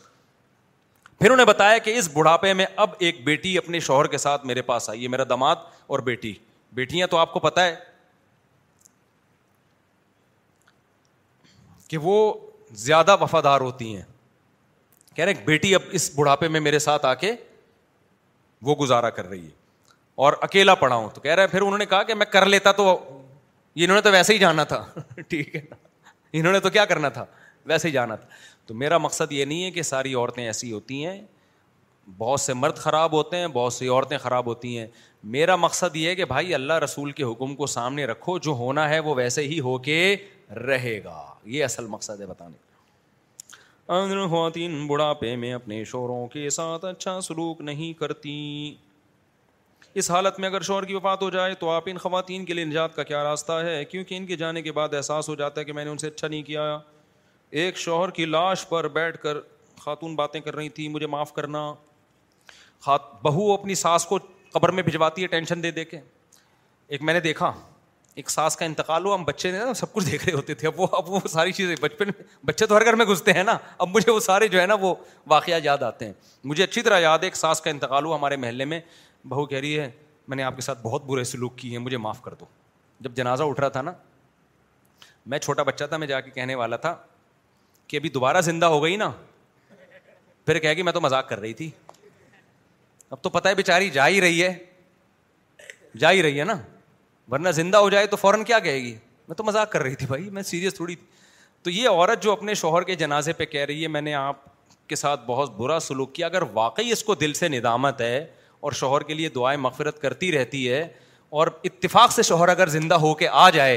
پھر 1.19 1.31
انہیں 1.31 1.45
بتایا 1.45 1.77
کہ 1.83 1.93
اس 1.97 2.09
بڑھاپے 2.13 2.53
میں 2.53 2.65
اب 2.85 2.89
ایک 3.07 3.23
بیٹی 3.25 3.57
اپنے 3.57 3.79
شوہر 3.79 4.07
کے 4.13 4.17
ساتھ 4.17 4.45
میرے 4.45 4.61
پاس 4.69 4.89
آئی 4.89 5.03
ہے 5.03 5.07
میرا 5.09 5.23
دماد 5.29 5.55
اور 5.87 5.99
بیٹی 6.07 6.33
بیٹیاں 6.75 7.07
تو 7.07 7.17
آپ 7.17 7.33
کو 7.33 7.39
پتا 7.39 7.65
ہے 7.65 7.75
کہ 11.87 11.97
وہ 12.03 12.17
زیادہ 12.83 13.15
وفادار 13.23 13.61
ہوتی 13.61 13.95
ہیں 13.95 14.03
کہہ 15.15 15.25
رہے 15.25 15.33
بیٹی 15.45 15.75
اب 15.75 15.81
اس 15.99 16.09
بڑھاپے 16.15 16.47
میں 16.55 16.59
میرے 16.59 16.79
ساتھ 16.89 17.05
آ 17.05 17.13
کے 17.23 17.31
وہ 18.69 18.75
گزارا 18.79 19.09
کر 19.17 19.27
رہی 19.29 19.45
ہے 19.45 19.49
اور 20.25 20.33
اکیلا 20.41 20.75
پڑھا 20.75 20.95
ہوں 20.95 21.09
تو 21.13 21.21
کہہ 21.21 21.35
رہے 21.39 21.87
کہ 22.07 22.15
میں 22.15 22.25
کر 22.31 22.45
لیتا 22.45 22.71
تو 22.71 22.87
انہوں 22.93 23.95
نے 23.95 24.01
تو 24.01 24.11
ویسے 24.11 24.33
ہی 24.33 24.37
جانا 24.39 24.63
تھا 24.73 24.85
ٹھیک 25.29 25.55
ہے 25.55 25.61
انہوں 26.39 26.53
نے 26.53 26.59
تو 26.59 26.69
کیا 26.69 26.83
کرنا 26.85 27.09
تھا 27.17 27.25
ویسے 27.67 27.87
ہی 27.87 27.93
جانا 27.93 28.15
تھا 28.15 28.27
تو 28.67 28.73
میرا 28.83 28.97
مقصد 28.97 29.31
یہ 29.31 29.45
نہیں 29.45 29.63
ہے 29.63 29.69
کہ 29.71 29.81
ساری 29.89 30.13
عورتیں 30.13 30.43
ایسی 30.45 30.71
ہوتی 30.71 31.05
ہیں 31.05 31.21
بہت 32.17 32.39
سے 32.41 32.53
مرد 32.53 32.77
خراب 32.77 33.11
ہوتے 33.17 33.37
ہیں 33.37 33.47
بہت 33.53 33.73
سی 33.73 33.87
عورتیں 33.87 34.17
خراب 34.25 34.45
ہوتی 34.47 34.77
ہیں 34.77 34.85
میرا 35.35 35.55
مقصد 35.55 35.95
یہ 35.95 36.09
ہے 36.09 36.15
کہ 36.15 36.25
بھائی 36.33 36.53
اللہ 36.55 36.79
رسول 36.83 37.11
کے 37.19 37.23
حکم 37.31 37.55
کو 37.61 37.65
سامنے 37.75 38.05
رکھو 38.11 38.37
جو 38.47 38.51
ہونا 38.59 38.87
ہے 38.89 38.99
وہ 39.07 39.15
ویسے 39.17 39.43
ہی 39.47 39.59
ہو 39.69 39.77
کے 39.87 39.99
رہے 40.67 40.99
گا 41.03 41.23
یہ 41.53 41.63
اصل 41.63 41.87
مقصد 41.95 42.21
ہے 42.21 42.25
بتانے 42.25 42.57
کا 42.57 44.25
خواتین 44.29 44.85
بڑھاپے 44.87 45.35
میں 45.41 45.53
اپنے 45.53 45.83
شوروں 45.91 46.25
کے 46.33 46.49
ساتھ 46.57 46.85
اچھا 46.85 47.19
سلوک 47.27 47.61
نہیں 47.61 47.93
کرتی 47.99 48.33
اس 49.99 50.09
حالت 50.11 50.39
میں 50.39 50.47
اگر 50.49 50.61
شوہر 50.67 50.85
کی 50.85 50.93
وفات 50.93 51.21
ہو 51.21 51.29
جائے 51.31 51.53
تو 51.59 51.69
آپ 51.71 51.83
ان 51.87 51.97
خواتین 51.97 52.45
کے 52.45 52.53
لیے 52.53 52.63
نجات 52.65 52.95
کا 52.95 53.03
کیا 53.11 53.23
راستہ 53.23 53.51
ہے 53.65 53.83
کیونکہ 53.89 54.15
ان 54.17 54.25
کے 54.25 54.35
جانے 54.37 54.61
کے 54.61 54.71
بعد 54.79 54.93
احساس 54.93 55.29
ہو 55.29 55.35
جاتا 55.41 55.59
ہے 55.59 55.65
کہ 55.65 55.73
میں 55.73 55.85
نے 55.85 55.91
ان 55.91 55.97
سے 55.97 56.07
اچھا 56.07 56.27
نہیں 56.27 56.41
کیا 56.43 56.77
ایک 57.61 57.77
شوہر 57.77 58.09
کی 58.17 58.25
لاش 58.25 58.67
پر 58.69 58.87
بیٹھ 58.97 59.17
کر 59.21 59.37
خاتون 59.83 60.15
باتیں 60.15 60.39
کر 60.41 60.55
رہی 60.55 60.69
تھیں 60.79 60.87
مجھے 60.89 61.07
معاف 61.07 61.31
کرنا 61.33 61.63
بہو 63.23 63.51
اپنی 63.53 63.75
ساس 63.75 64.05
کو 64.05 64.17
قبر 64.53 64.71
میں 64.79 64.83
بھجواتی 64.83 65.21
ہے 65.23 65.27
ٹینشن 65.27 65.63
دے 65.63 65.71
دے 65.71 65.85
کے 65.85 65.99
ایک 66.87 67.01
میں 67.01 67.13
نے 67.13 67.19
دیکھا 67.19 67.51
ایک 68.15 68.29
ساس 68.29 68.55
کا 68.57 68.65
انتقال 68.65 69.05
ہوا 69.05 69.15
ہم 69.15 69.23
بچے 69.25 69.51
نے 69.51 69.59
سب 69.75 69.93
کچھ 69.93 70.05
دیکھ 70.05 70.25
رہے 70.25 70.33
ہوتے 70.33 70.53
تھے 70.55 70.67
اب 70.67 70.79
وہ 70.79 70.87
اب 70.97 71.09
وہ 71.11 71.19
ساری 71.29 71.51
چیزیں 71.53 71.75
بچپن 71.81 72.09
میں 72.17 72.23
بچے 72.45 72.65
تو 72.65 72.75
ہر 72.75 72.85
گھر 72.85 72.95
میں 72.95 73.05
گھستے 73.11 73.33
ہیں 73.33 73.43
نا 73.43 73.57
اب 73.77 73.89
مجھے 73.95 74.11
وہ 74.11 74.19
سارے 74.27 74.47
جو 74.47 74.59
ہے 74.61 74.65
نا 74.65 74.73
وہ 74.81 74.93
واقعہ 75.27 75.59
یاد 75.63 75.83
آتے 75.83 76.05
ہیں 76.05 76.13
مجھے 76.51 76.63
اچھی 76.63 76.81
طرح 76.81 76.99
یاد 76.99 77.19
ہے 77.19 77.25
ایک 77.27 77.35
ساس 77.35 77.61
کا 77.61 77.69
انتقال 77.69 78.05
ہوا 78.05 78.15
ہمارے 78.15 78.35
محلے 78.45 78.65
میں 78.73 78.79
بہو 79.29 79.45
کہہ 79.45 79.57
رہی 79.59 79.79
ہے 79.79 79.89
میں 80.27 80.37
نے 80.37 80.43
آپ 80.43 80.55
کے 80.55 80.61
ساتھ 80.61 80.79
بہت 80.81 81.05
برے 81.05 81.23
سلوک 81.23 81.57
کیے 81.57 81.77
مجھے 81.79 81.97
معاف 81.97 82.21
کر 82.21 82.33
دو 82.39 82.45
جب 83.05 83.13
جنازہ 83.15 83.43
اٹھ 83.43 83.59
رہا 83.59 83.69
تھا 83.77 83.81
نا 83.81 83.93
میں 85.33 85.39
چھوٹا 85.39 85.63
بچہ 85.63 85.83
تھا 85.89 85.97
میں 85.97 86.07
جا 86.07 86.19
کے 86.21 86.31
کہنے 86.31 86.55
والا 86.55 86.75
تھا 86.85 86.95
کہ 87.87 87.97
ابھی 87.97 88.09
دوبارہ 88.09 88.41
زندہ 88.41 88.65
ہو 88.73 88.83
گئی 88.83 88.95
نا 88.97 89.11
پھر 90.45 90.59
کہے 90.59 90.73
گی 90.77 90.81
میں 90.83 90.93
تو 90.93 91.01
مذاق 91.01 91.27
کر 91.29 91.39
رہی 91.39 91.53
تھی 91.61 91.69
اب 93.09 93.21
تو 93.21 93.29
پتہ 93.29 93.47
ہے 93.47 93.55
بیچاری 93.55 93.89
جا 93.89 94.07
ہی 94.07 94.21
رہی 94.21 94.43
ہے 94.43 94.53
جا 95.99 96.11
ہی 96.11 96.21
رہی 96.23 96.39
ہے 96.39 96.43
نا 96.45 96.57
ورنہ 97.31 97.49
زندہ 97.61 97.77
ہو 97.77 97.89
جائے 97.89 98.07
تو 98.07 98.15
فوراً 98.15 98.43
کیا 98.43 98.59
کہے 98.59 98.79
گی 98.81 98.95
میں 99.27 99.35
تو 99.35 99.43
مذاق 99.43 99.71
کر 99.71 99.81
رہی 99.83 99.95
تھی 99.95 100.05
بھائی 100.07 100.29
میں 100.29 100.41
سیریس 100.49 100.75
تھوڑی 100.75 100.95
تو 101.63 101.69
یہ 101.69 101.89
عورت 101.89 102.23
جو 102.23 102.31
اپنے 102.31 102.53
شوہر 102.63 102.83
کے 102.89 102.95
جنازے 102.95 103.33
پہ 103.33 103.45
کہہ 103.53 103.65
رہی 103.65 103.83
ہے 103.83 103.87
میں 103.93 104.01
نے 104.01 104.13
آپ 104.13 104.43
کے 104.89 104.95
ساتھ 104.95 105.21
بہت 105.25 105.55
برا 105.57 105.79
سلوک 105.79 106.13
کیا 106.15 106.25
اگر 106.27 106.41
واقعی 106.53 106.91
اس 106.91 107.03
کو 107.03 107.15
دل 107.25 107.33
سے 107.33 107.47
ندامت 107.49 108.01
ہے 108.01 108.25
اور 108.65 108.71
شوہر 108.73 109.03
کے 109.07 109.13
لیے 109.13 109.29
دعائیں 109.29 109.57
مغفرت 109.61 109.99
کرتی 110.01 110.31
رہتی 110.31 110.59
ہے 110.71 110.81
اور 111.39 111.47
اتفاق 111.65 112.11
سے 112.11 112.21
شوہر 112.29 112.47
اگر 112.49 112.67
زندہ 112.75 112.95
ہو 113.03 113.13
کے 113.15 113.27
آ 113.41 113.49
جائے 113.55 113.75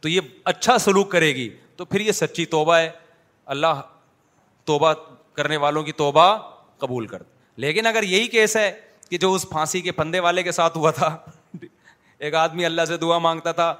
تو 0.00 0.08
یہ 0.08 0.20
اچھا 0.52 0.76
سلوک 0.84 1.10
کرے 1.12 1.28
گی 1.34 1.48
تو 1.76 1.84
پھر 1.84 2.00
یہ 2.00 2.12
سچی 2.20 2.46
توبہ 2.54 2.76
ہے 2.76 2.90
اللہ 3.54 3.80
توبہ 4.70 4.92
توبہ 4.92 5.12
کرنے 5.36 5.56
والوں 5.66 5.82
کی 5.82 5.92
قبول 6.78 7.06
کر 7.06 7.22
لیکن 7.64 7.86
اگر 7.86 8.02
یہی 8.02 8.26
کیس 8.34 8.56
ہے 8.56 8.70
کہ 9.10 9.18
جو 9.18 9.32
اس 9.34 9.48
پھانسی 9.50 9.80
کے 9.80 9.92
پندے 10.00 10.20
والے 10.26 10.42
کے 10.42 10.52
ساتھ 10.58 10.76
ہوا 10.78 10.90
تھا 10.98 11.16
ایک 12.26 12.34
آدمی 12.42 12.64
اللہ 12.64 12.84
سے 12.88 12.96
دعا 13.06 13.18
مانگتا 13.30 13.52
تھا 13.62 13.70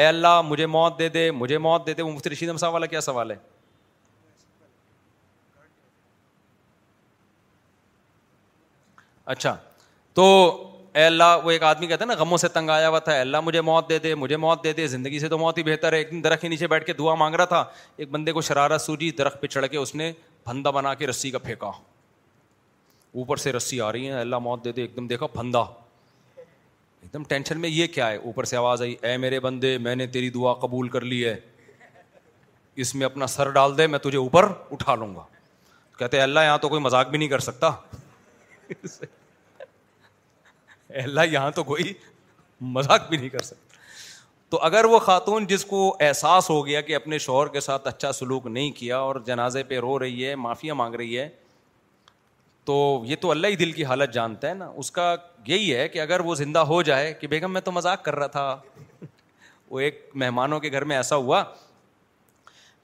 اے 0.00 0.04
اللہ 0.06 0.40
مجھے 0.48 0.66
موت 0.76 0.98
دے 0.98 1.08
دے 1.16 1.30
مجھے 1.40 1.58
موت 1.70 1.86
دے 1.86 1.94
دے 1.94 2.02
وہ 2.02 2.12
مفتی 2.12 2.30
رشید 2.30 2.56
صاحب 2.60 2.72
والا 2.74 2.86
کیا 2.94 3.00
سوال 3.10 3.30
ہے 3.30 3.36
اچھا 9.36 9.56
تو 10.14 10.24
اے 10.94 11.04
اللہ 11.04 11.38
وہ 11.44 11.50
ایک 11.50 11.62
آدمی 11.62 11.86
کہتے 11.86 12.04
ہیں 12.04 12.08
نا 12.08 12.22
غموں 12.22 12.36
سے 12.38 12.48
تنگ 12.54 12.70
آیا 12.70 12.88
ہوا 12.88 12.98
تھا 13.04 13.12
اے 13.12 13.20
اللہ 13.20 13.40
مجھے 13.44 13.60
موت 13.60 13.88
دے 13.88 13.98
دے 13.98 14.14
مجھے 14.14 14.36
موت 14.36 14.64
دے 14.64 14.72
دے 14.80 14.86
زندگی 14.94 15.18
سے 15.18 15.28
تو 15.28 15.38
موت 15.38 15.58
ہی 15.58 15.62
بہتر 15.62 15.92
ہے 15.92 15.98
ایک 15.98 16.10
دن 16.10 16.22
درخت 16.24 16.42
کے 16.42 16.48
نیچے 16.48 16.66
بیٹھ 16.68 16.84
کے 16.86 16.92
دعا 16.94 17.14
مانگ 17.22 17.34
رہا 17.34 17.44
تھا 17.52 17.64
ایک 17.96 18.10
بندے 18.10 18.32
کو 18.32 18.40
شرارت 18.48 18.80
سوجی 18.80 19.10
درخت 19.18 19.40
پہ 19.40 19.46
چڑھ 19.54 19.66
کے 19.70 19.76
اس 19.76 19.94
نے 19.94 20.12
پھندا 20.44 20.70
بنا 20.78 20.92
کے 21.02 21.06
رسی 21.06 21.30
کا 21.30 21.38
پھینکا 21.46 21.70
اوپر 23.20 23.36
سے 23.36 23.52
رسی 23.52 23.80
آ 23.80 23.90
رہی 23.92 24.06
ہے 24.08 24.20
اللہ 24.20 24.38
موت 24.42 24.64
دے 24.64 24.72
دے 24.72 24.80
ایک 24.82 24.96
دم 24.96 25.06
دیکھا 25.06 25.26
پھندا 25.36 25.60
ایک 26.38 27.12
دم 27.14 27.24
ٹینشن 27.28 27.60
میں 27.60 27.68
یہ 27.68 27.86
کیا 27.94 28.10
ہے 28.10 28.16
اوپر 28.16 28.44
سے 28.52 28.56
آواز 28.56 28.82
آئی 28.82 28.94
اے 29.02 29.16
میرے 29.24 29.40
بندے 29.46 29.76
میں 29.86 29.94
نے 29.96 30.06
تیری 30.16 30.30
دعا 30.36 30.54
قبول 30.66 30.88
کر 30.88 31.00
لی 31.12 31.24
ہے 31.24 31.34
اس 32.84 32.94
میں 32.94 33.06
اپنا 33.06 33.26
سر 33.26 33.48
ڈال 33.60 33.76
دے 33.78 33.86
میں 33.86 33.98
تجھے 34.02 34.18
اوپر 34.18 34.50
اٹھا 34.72 34.94
لوں 34.94 35.14
گا 35.16 35.24
کہتے 35.98 36.20
اللہ 36.20 36.40
یہاں 36.40 36.58
تو 36.58 36.68
کوئی 36.68 36.80
مذاق 36.82 37.08
بھی 37.10 37.18
نہیں 37.18 37.28
کر 37.28 37.38
سکتا 37.50 37.70
اللہ 41.04 41.20
یہاں 41.32 41.50
تو 41.54 41.64
کوئی 41.64 41.92
مذاق 42.76 43.08
بھی 43.08 43.16
نہیں 43.16 43.28
کر 43.28 43.42
سکتا 43.44 43.60
تو 44.50 44.58
اگر 44.62 44.84
وہ 44.84 44.98
خاتون 45.04 45.46
جس 45.48 45.64
کو 45.64 45.78
احساس 46.04 46.48
ہو 46.50 46.64
گیا 46.66 46.80
کہ 46.88 46.94
اپنے 46.96 47.18
شوہر 47.26 47.46
کے 47.52 47.60
ساتھ 47.60 47.86
اچھا 47.88 48.12
سلوک 48.12 48.46
نہیں 48.46 48.70
کیا 48.78 48.98
اور 49.06 49.16
جنازے 49.26 49.62
پہ 49.68 49.78
رو 49.80 49.98
رہی 49.98 50.26
ہے 50.26 50.34
معافیا 50.36 50.74
مانگ 50.80 50.94
رہی 50.94 51.18
ہے 51.18 51.28
تو 52.64 52.74
یہ 53.06 53.16
تو 53.20 53.30
اللہ 53.30 53.46
ہی 53.46 53.56
دل 53.56 53.72
کی 53.72 53.84
حالت 53.84 54.12
جانتا 54.14 54.48
ہے 54.48 54.54
نا 54.54 54.70
اس 54.78 54.90
کا 54.98 55.14
یہی 55.46 55.74
ہے 55.76 55.88
کہ 55.88 56.00
اگر 56.00 56.20
وہ 56.24 56.34
زندہ 56.40 56.58
ہو 56.72 56.80
جائے 56.88 57.12
کہ 57.20 57.26
بیگم 57.28 57.52
میں 57.52 57.60
تو 57.68 57.72
مذاق 57.72 58.02
کر 58.04 58.16
رہا 58.18 58.26
تھا 58.26 58.56
وہ 59.70 59.80
ایک 59.80 60.08
مہمانوں 60.22 60.60
کے 60.60 60.70
گھر 60.72 60.84
میں 60.92 60.96
ایسا 60.96 61.16
ہوا 61.16 61.42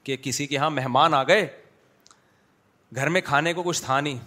کہ 0.03 0.17
کسی 0.21 0.47
کے 0.47 0.55
یہاں 0.55 0.69
مہمان 0.69 1.13
آ 1.13 1.23
گئے 1.27 1.47
گھر 2.95 3.09
میں 3.15 3.21
کھانے 3.25 3.53
کو 3.53 3.63
کچھ 3.65 3.81
تھا 3.83 3.99
نہیں 4.01 4.17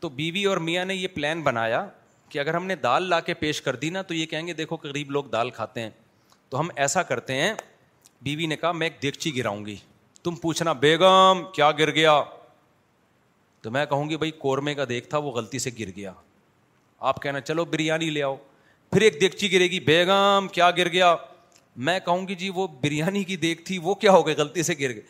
تو 0.00 0.08
بیوی 0.20 0.44
اور 0.44 0.56
میاں 0.68 0.84
نے 0.84 0.94
یہ 0.94 1.08
پلان 1.14 1.42
بنایا 1.42 1.86
کہ 2.34 2.38
اگر 2.38 2.54
ہم 2.54 2.64
نے 2.66 2.74
دال 2.82 3.02
لا 3.10 3.18
کے 3.26 3.34
پیش 3.40 3.60
کر 3.62 3.76
دی 3.82 3.88
نا 3.94 4.00
تو 4.02 4.14
یہ 4.14 4.24
کہیں 4.26 4.46
گے 4.46 4.52
دیکھو 4.60 4.76
غریب 4.84 5.10
لوگ 5.16 5.24
دال 5.32 5.50
کھاتے 5.58 5.80
ہیں 5.80 5.90
تو 6.50 6.58
ہم 6.60 6.68
ایسا 6.84 7.02
کرتے 7.10 7.32
ہیں 7.40 7.52
بیوی 8.22 8.46
نے 8.46 8.56
کہا 8.56 8.70
میں 8.72 8.86
ایک 8.86 8.96
دیگچی 9.02 9.34
گراؤں 9.36 9.64
گی 9.66 9.74
تم 10.22 10.34
پوچھنا 10.36 10.72
بیگم 10.84 11.42
کیا 11.56 11.70
گر 11.78 11.90
گیا 11.94 12.14
تو 13.62 13.70
میں 13.70 13.84
کہوں 13.90 14.08
گی 14.10 14.16
بھائی 14.22 14.30
قورمے 14.38 14.74
کا 14.74 14.84
دیکھ 14.88 15.08
تھا 15.10 15.18
وہ 15.26 15.30
غلطی 15.32 15.58
سے 15.66 15.70
گر 15.78 15.90
گیا 15.96 16.12
آپ 17.10 17.20
کہنا 17.22 17.40
چلو 17.40 17.64
بریانی 17.74 18.10
لے 18.10 18.22
آؤ 18.22 18.34
پھر 18.92 19.00
ایک 19.02 19.20
دیگچی 19.20 19.52
گرے 19.52 19.70
گی 19.70 19.80
بیگم 19.92 20.48
کیا 20.52 20.70
گر 20.76 20.88
گیا 20.92 21.14
میں 21.88 21.98
کہوں 22.04 22.26
گی 22.28 22.34
جی 22.42 22.50
وہ 22.54 22.66
بریانی 22.82 23.24
کی 23.30 23.36
دیکھ 23.46 23.62
تھی 23.66 23.78
وہ 23.84 23.94
کیا 24.02 24.12
ہو 24.12 24.26
گئی 24.26 24.34
غلطی 24.38 24.62
سے 24.62 24.74
گر 24.80 24.94
گئے 24.94 25.02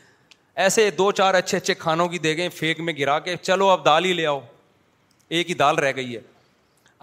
ایسے 0.65 0.91
دو 0.99 1.11
چار 1.23 1.35
اچھے 1.35 1.57
اچھے 1.57 1.75
کھانوں 1.85 2.09
کی 2.09 2.19
دیکھیں 2.29 2.49
پھینک 2.59 2.81
میں 2.89 2.95
گرا 2.99 3.19
کے 3.29 3.37
چلو 3.43 3.69
اب 3.71 3.85
دال 3.85 4.05
ہی 4.05 4.13
لے 4.13 4.27
آؤ 4.27 4.41
ایک 5.29 5.49
ہی 5.51 5.55
دال 5.65 5.79
رہ 5.79 5.93
گئی 5.97 6.15
ہے 6.17 6.21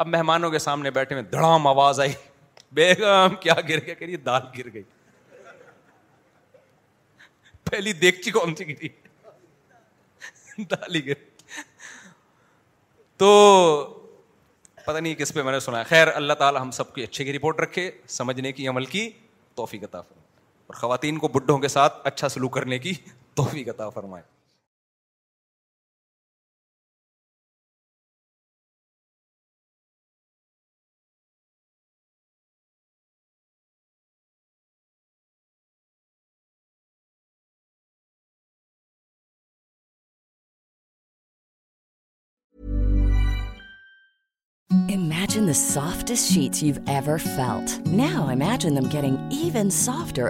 اب 0.01 0.07
مہمانوں 0.07 0.49
کے 0.51 0.59
سامنے 0.59 0.89
بیٹھے 0.91 1.15
میں 1.15 1.21
دڑام 1.31 1.65
آواز 1.67 1.99
آئی 1.99 2.13
بیگم 2.77 3.33
کیا 3.39 3.53
گر 3.69 3.79
گیا 3.85 3.93
کریے 3.99 4.15
دال 4.27 4.41
گر 4.57 4.71
گئی 4.73 4.81
پہلی 7.69 7.93
دیکھتی 8.03 8.31
کون 8.37 8.55
سی 8.55 8.67
گری 8.67 10.63
دال 10.71 10.95
ہی 10.95 11.05
گر 11.07 11.21
تو 13.17 13.29
پتا 14.85 14.99
نہیں 14.99 15.13
کس 15.21 15.33
پہ 15.33 15.41
میں 15.43 15.51
نے 15.53 15.59
سنا 15.67 15.83
خیر 15.89 16.07
اللہ 16.15 16.33
تعالیٰ 16.43 16.61
ہم 16.61 16.71
سب 16.81 16.93
کی 16.95 17.03
اچھے 17.03 17.23
کی 17.25 17.33
رپورٹ 17.37 17.59
رکھے 17.67 17.89
سمجھنے 18.17 18.51
کی 18.51 18.67
عمل 18.67 18.85
کی 18.95 19.09
توفیق 19.55 19.83
عطا 19.83 20.01
فرمائے 20.01 20.29
اور 20.67 20.81
خواتین 20.81 21.17
کو 21.17 21.27
بڈھوں 21.39 21.57
کے 21.59 21.67
ساتھ 21.77 22.07
اچھا 22.11 22.29
سلوک 22.37 22.53
کرنے 22.53 22.79
کی 22.87 22.93
توفیق 23.41 23.69
عطا 23.75 23.89
فرمائے 23.99 24.23
سافٹس 45.55 46.27
چیز 46.33 46.79
فیلٹ 46.85 47.87
نو 47.87 48.27
ایمجنگ 48.29 48.95
even 49.03 49.69
softer 49.71 50.29